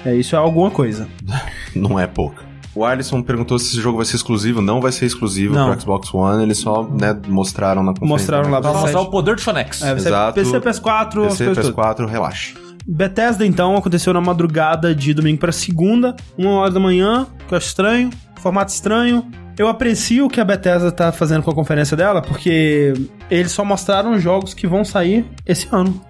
é, 0.04 0.14
isso 0.14 0.36
é 0.36 0.38
alguma 0.38 0.70
coisa. 0.70 1.08
Não 1.74 1.98
é 1.98 2.06
pouca. 2.06 2.47
O 2.78 2.84
Alisson 2.84 3.20
perguntou 3.22 3.58
se 3.58 3.72
esse 3.72 3.80
jogo 3.80 3.96
vai 3.96 4.06
ser 4.06 4.14
exclusivo. 4.14 4.62
Não 4.62 4.80
vai 4.80 4.92
ser 4.92 5.04
exclusivo 5.04 5.52
Não. 5.52 5.72
pro 5.72 5.80
Xbox 5.80 6.14
One. 6.14 6.44
Eles 6.44 6.58
só 6.58 6.84
né, 6.84 7.18
mostraram 7.26 7.82
na 7.82 7.92
conferência. 7.92 8.14
Mostraram 8.14 8.50
lá 8.50 8.60
da 8.60 8.70
Pra 8.70 8.80
mostrar 8.82 9.00
o 9.00 9.10
poder 9.10 9.34
do 9.34 9.40
Shonex. 9.40 9.82
É, 9.82 9.92
Exato. 9.94 10.34
PC, 10.34 10.60
PS4, 10.60 11.26
as 11.26 11.32
PC, 11.32 11.44
coisas 11.46 11.74
todas. 11.74 11.96
PS4, 11.96 12.06
relaxa. 12.06 12.54
Bethesda, 12.86 13.44
então, 13.44 13.76
aconteceu 13.76 14.12
na 14.12 14.20
madrugada 14.20 14.94
de 14.94 15.12
domingo 15.12 15.40
pra 15.40 15.50
segunda, 15.50 16.14
uma 16.38 16.52
hora 16.52 16.70
da 16.70 16.78
manhã, 16.78 17.26
que 17.48 17.52
eu 17.52 17.58
acho 17.58 17.66
estranho, 17.66 18.10
formato 18.36 18.72
estranho. 18.72 19.26
Eu 19.58 19.66
aprecio 19.66 20.26
o 20.26 20.30
que 20.30 20.40
a 20.40 20.44
Bethesda 20.44 20.92
tá 20.92 21.10
fazendo 21.10 21.42
com 21.42 21.50
a 21.50 21.54
conferência 21.54 21.96
dela, 21.96 22.22
porque 22.22 22.94
eles 23.28 23.50
só 23.50 23.64
mostraram 23.64 24.16
jogos 24.20 24.54
que 24.54 24.68
vão 24.68 24.84
sair 24.84 25.26
esse 25.44 25.66
ano. 25.72 26.00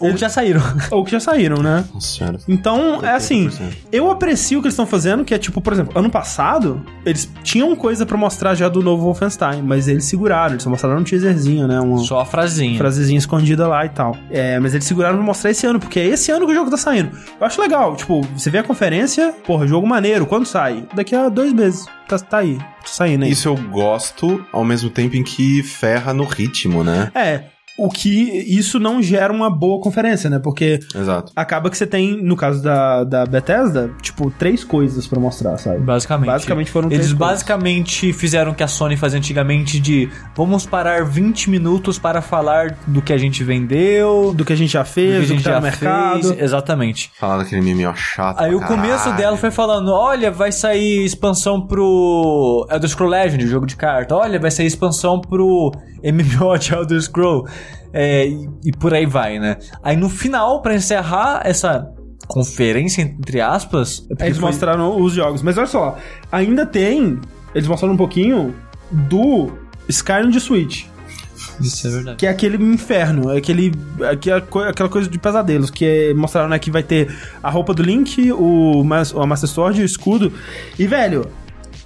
Ou 0.00 0.16
já 0.16 0.28
saíram. 0.28 0.60
Ou 0.90 1.04
que 1.04 1.10
já 1.10 1.20
saíram, 1.20 1.62
né? 1.62 1.84
Nossa 1.92 2.18
senhora. 2.18 2.38
Então, 2.48 3.04
é 3.04 3.12
assim, 3.12 3.48
80%. 3.48 3.72
eu 3.92 4.10
aprecio 4.10 4.58
o 4.58 4.62
que 4.62 4.66
eles 4.68 4.74
estão 4.74 4.86
fazendo, 4.86 5.24
que 5.24 5.34
é 5.34 5.38
tipo, 5.38 5.60
por 5.60 5.72
exemplo, 5.72 5.92
ano 5.98 6.10
passado, 6.10 6.84
eles 7.04 7.30
tinham 7.42 7.74
coisa 7.74 8.04
pra 8.06 8.16
mostrar 8.16 8.54
já 8.54 8.68
do 8.68 8.82
novo 8.82 9.04
Wolfenstein, 9.04 9.62
mas 9.62 9.88
eles 9.88 10.04
seguraram, 10.04 10.52
eles 10.54 10.62
só 10.62 10.70
mostraram 10.70 11.00
um 11.00 11.04
teaserzinho, 11.04 11.66
né? 11.66 11.80
Uma 11.80 11.98
Só 11.98 12.20
a 12.20 12.24
frasinha. 12.26 12.78
frasezinha 12.78 13.18
escondida 13.18 13.66
lá 13.66 13.84
e 13.84 13.88
tal. 13.88 14.16
É, 14.30 14.58
mas 14.58 14.74
eles 14.74 14.86
seguraram 14.86 15.16
pra 15.16 15.24
mostrar 15.24 15.50
esse 15.50 15.66
ano, 15.66 15.78
porque 15.80 15.98
é 16.00 16.06
esse 16.06 16.30
ano 16.30 16.46
que 16.46 16.52
o 16.52 16.54
jogo 16.54 16.70
tá 16.70 16.76
saindo. 16.76 17.10
Eu 17.40 17.46
acho 17.46 17.60
legal, 17.60 17.96
tipo, 17.96 18.20
você 18.36 18.50
vê 18.50 18.58
a 18.58 18.62
conferência, 18.62 19.34
porra, 19.46 19.66
jogo 19.66 19.86
maneiro, 19.86 20.26
quando 20.26 20.46
sai? 20.46 20.84
Daqui 20.94 21.14
a 21.14 21.28
dois 21.28 21.52
meses. 21.52 21.86
Tá, 22.08 22.18
tá 22.18 22.38
aí, 22.38 22.58
tá 22.58 22.64
saindo 22.86 23.24
aí. 23.24 23.30
Isso 23.30 23.48
eu 23.48 23.56
gosto, 23.56 24.44
ao 24.52 24.64
mesmo 24.64 24.90
tempo 24.90 25.16
em 25.16 25.22
que 25.22 25.62
ferra 25.62 26.12
no 26.12 26.24
ritmo, 26.24 26.82
né? 26.82 27.10
É, 27.14 27.44
o 27.84 27.88
que 27.88 28.10
isso 28.46 28.78
não 28.78 29.02
gera 29.02 29.32
uma 29.32 29.50
boa 29.50 29.80
conferência, 29.80 30.28
né? 30.30 30.38
Porque 30.38 30.80
Exato. 30.94 31.32
acaba 31.34 31.70
que 31.70 31.76
você 31.76 31.86
tem, 31.86 32.22
no 32.22 32.36
caso 32.36 32.62
da, 32.62 33.04
da 33.04 33.24
Bethesda, 33.26 33.90
tipo, 34.02 34.30
três 34.30 34.62
coisas 34.64 35.06
pra 35.06 35.18
mostrar, 35.20 35.56
sabe? 35.58 35.78
Basicamente. 35.78 36.26
Basicamente 36.28 36.70
foram 36.70 36.88
Eles 36.88 37.06
três 37.06 37.12
coisas. 37.12 37.32
basicamente 37.34 38.12
fizeram 38.12 38.52
o 38.52 38.54
que 38.54 38.62
a 38.62 38.68
Sony 38.68 38.96
fazia 38.96 39.18
antigamente 39.18 39.78
de 39.80 40.08
vamos 40.36 40.66
parar 40.66 41.04
20 41.04 41.50
minutos 41.50 41.98
para 41.98 42.20
falar 42.22 42.76
do 42.86 43.00
que 43.02 43.12
a 43.12 43.18
gente 43.18 43.42
vendeu, 43.44 44.32
Do 44.34 44.44
que 44.44 44.52
a 44.52 44.56
gente 44.56 44.72
já 44.72 44.82
do 44.82 44.86
que 44.86 44.92
fez, 44.92 45.14
a 45.16 45.18
do 45.18 45.22
que, 45.22 45.26
gente 45.34 45.44
tá 45.44 45.50
já 45.50 45.56
no 45.56 45.62
mercado. 45.62 46.28
fez. 46.28 46.40
Exatamente. 46.42 47.10
Falar 47.18 47.38
daquele 47.38 47.62
meme 47.62 47.86
ó, 47.86 47.94
chato. 47.94 48.40
Aí 48.40 48.54
o 48.54 48.60
começo 48.60 49.12
dela 49.14 49.36
foi 49.36 49.50
falando: 49.50 49.90
olha, 49.92 50.30
vai 50.30 50.52
sair 50.52 51.04
expansão 51.04 51.66
pro 51.66 52.66
Elder 52.70 52.88
Scroll 52.90 53.10
Legend, 53.10 53.44
o 53.44 53.48
jogo 53.48 53.66
de 53.66 53.76
carta. 53.76 54.14
Olha, 54.16 54.38
vai 54.38 54.50
sair 54.50 54.66
expansão 54.66 55.20
pro 55.20 55.72
MMO 56.02 56.58
de 56.58 56.72
Elder 56.74 57.00
Scroll. 57.00 57.46
É, 57.92 58.26
e, 58.26 58.48
e 58.66 58.72
por 58.72 58.94
aí 58.94 59.06
vai, 59.06 59.38
né? 59.38 59.56
Aí 59.82 59.96
no 59.96 60.08
final, 60.08 60.62
pra 60.62 60.74
encerrar 60.74 61.42
essa 61.44 61.88
conferência, 62.26 63.02
entre 63.02 63.40
aspas. 63.40 64.06
é 64.18 64.26
Eles 64.26 64.38
foi- 64.38 64.46
mostraram 64.50 65.00
os 65.00 65.12
jogos. 65.12 65.42
Mas 65.42 65.58
olha 65.58 65.66
só, 65.66 65.98
ainda 66.30 66.64
tem. 66.64 67.18
Eles 67.54 67.66
mostraram 67.68 67.94
um 67.94 67.98
pouquinho 67.98 68.54
do 68.90 69.50
Skyrim 69.88 70.30
de 70.30 70.38
Switch. 70.40 70.84
Isso 71.60 71.86
é 71.88 71.90
verdade. 71.90 72.16
Que 72.16 72.26
é 72.26 72.30
aquele 72.30 72.56
inferno, 72.62 73.30
é 73.30 73.36
aquele, 73.36 73.72
aquela, 74.08 74.40
co- 74.40 74.60
aquela 74.60 74.88
coisa 74.88 75.10
de 75.10 75.18
pesadelos. 75.18 75.68
Que 75.70 75.84
é, 75.84 76.14
mostraram 76.14 76.48
né, 76.48 76.58
que 76.58 76.70
vai 76.70 76.82
ter 76.82 77.14
a 77.42 77.50
roupa 77.50 77.74
do 77.74 77.82
Link, 77.82 78.32
o, 78.32 78.80
a 79.20 79.26
Master 79.26 79.48
Sword 79.48 79.82
o 79.82 79.84
escudo. 79.84 80.32
E, 80.78 80.86
velho, 80.86 81.26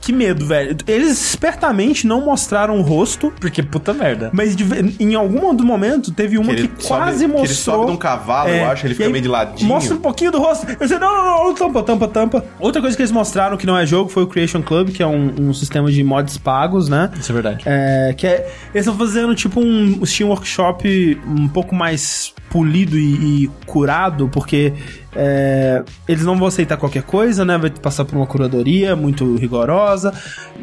que 0.05 0.13
medo, 0.13 0.45
velho. 0.47 0.77
Eles 0.87 1.11
espertamente 1.31 2.07
não 2.07 2.21
mostraram 2.25 2.79
o 2.79 2.83
rosto. 2.83 3.33
Porque 3.41 3.63
puta 3.63 3.93
merda. 3.93 4.31
Mas 4.33 4.55
de 4.57 4.65
em 5.01 5.15
algum 5.15 5.45
outro 5.47 5.67
momento 5.67 6.13
teve 6.13 6.37
uma 6.39 6.55
Que 6.55 6.55
que, 6.55 6.61
ele 6.63 6.73
sobe- 6.79 6.89
quase 6.89 7.19
que 7.19 7.25
ele 7.25 7.33
mostrou. 7.33 7.77
sobe 7.79 7.91
num 7.93 7.97
cavalo, 7.97 8.49
eu 8.51 8.67
acho, 8.67 8.87
ele 8.87 8.95
fica 8.95 9.07
aí 9.07 9.13
meio 9.13 9.23
de 9.23 9.29
ladinho. 9.29 9.69
Mostra 9.69 9.95
um 9.95 10.01
pouquinho 10.01 10.31
do 10.33 10.39
rosto. 10.39 10.67
Eu 10.69 10.77
disse, 10.87 10.99
não, 10.99 11.15
não, 11.17 11.45
não, 11.47 11.55
tampa, 11.55 11.83
tampa, 11.83 12.09
tampa. 12.09 12.45
Outra 12.61 12.81
coisa 12.81 12.97
que 12.97 13.03
eles 13.03 13.13
mostraram 13.13 13.57
que 13.57 13.67
não 13.67 13.77
é 13.77 13.87
jogo 13.87 14.09
foi 14.11 14.23
o 14.23 14.27
Creation 14.27 14.63
Club, 14.63 14.91
que 14.91 15.03
é 15.03 15.07
um, 15.07 15.49
um 15.49 15.55
sistema 15.55 15.91
de 15.91 16.03
mods 16.05 16.37
pagos, 16.39 16.89
né? 16.89 17.11
Isso 17.19 17.31
é 17.31 17.35
verdade. 17.35 17.63
É, 17.67 18.15
que 18.17 18.27
é, 18.27 18.47
eles 18.75 18.87
estão 18.87 18.97
fazendo 18.97 19.35
tipo 19.35 19.61
um 19.61 20.05
Steam 20.05 20.29
Workshop 20.31 21.21
um 21.27 21.49
pouco 21.49 21.75
mais 21.75 22.33
polido 22.55 22.97
e, 22.97 23.47
e 23.47 23.51
curado, 23.67 24.29
porque 24.29 24.73
é, 25.17 25.83
eles 26.07 26.25
não 26.25 26.37
vão 26.37 26.47
aceitar 26.47 26.77
qualquer 26.77 27.03
coisa, 27.03 27.45
né? 27.45 27.59
Vai 27.59 27.71
passar 27.71 28.05
por 28.05 28.15
uma 28.17 28.27
curadoria 28.27 28.95
muito 28.95 29.37
rigorosa. 29.37 30.13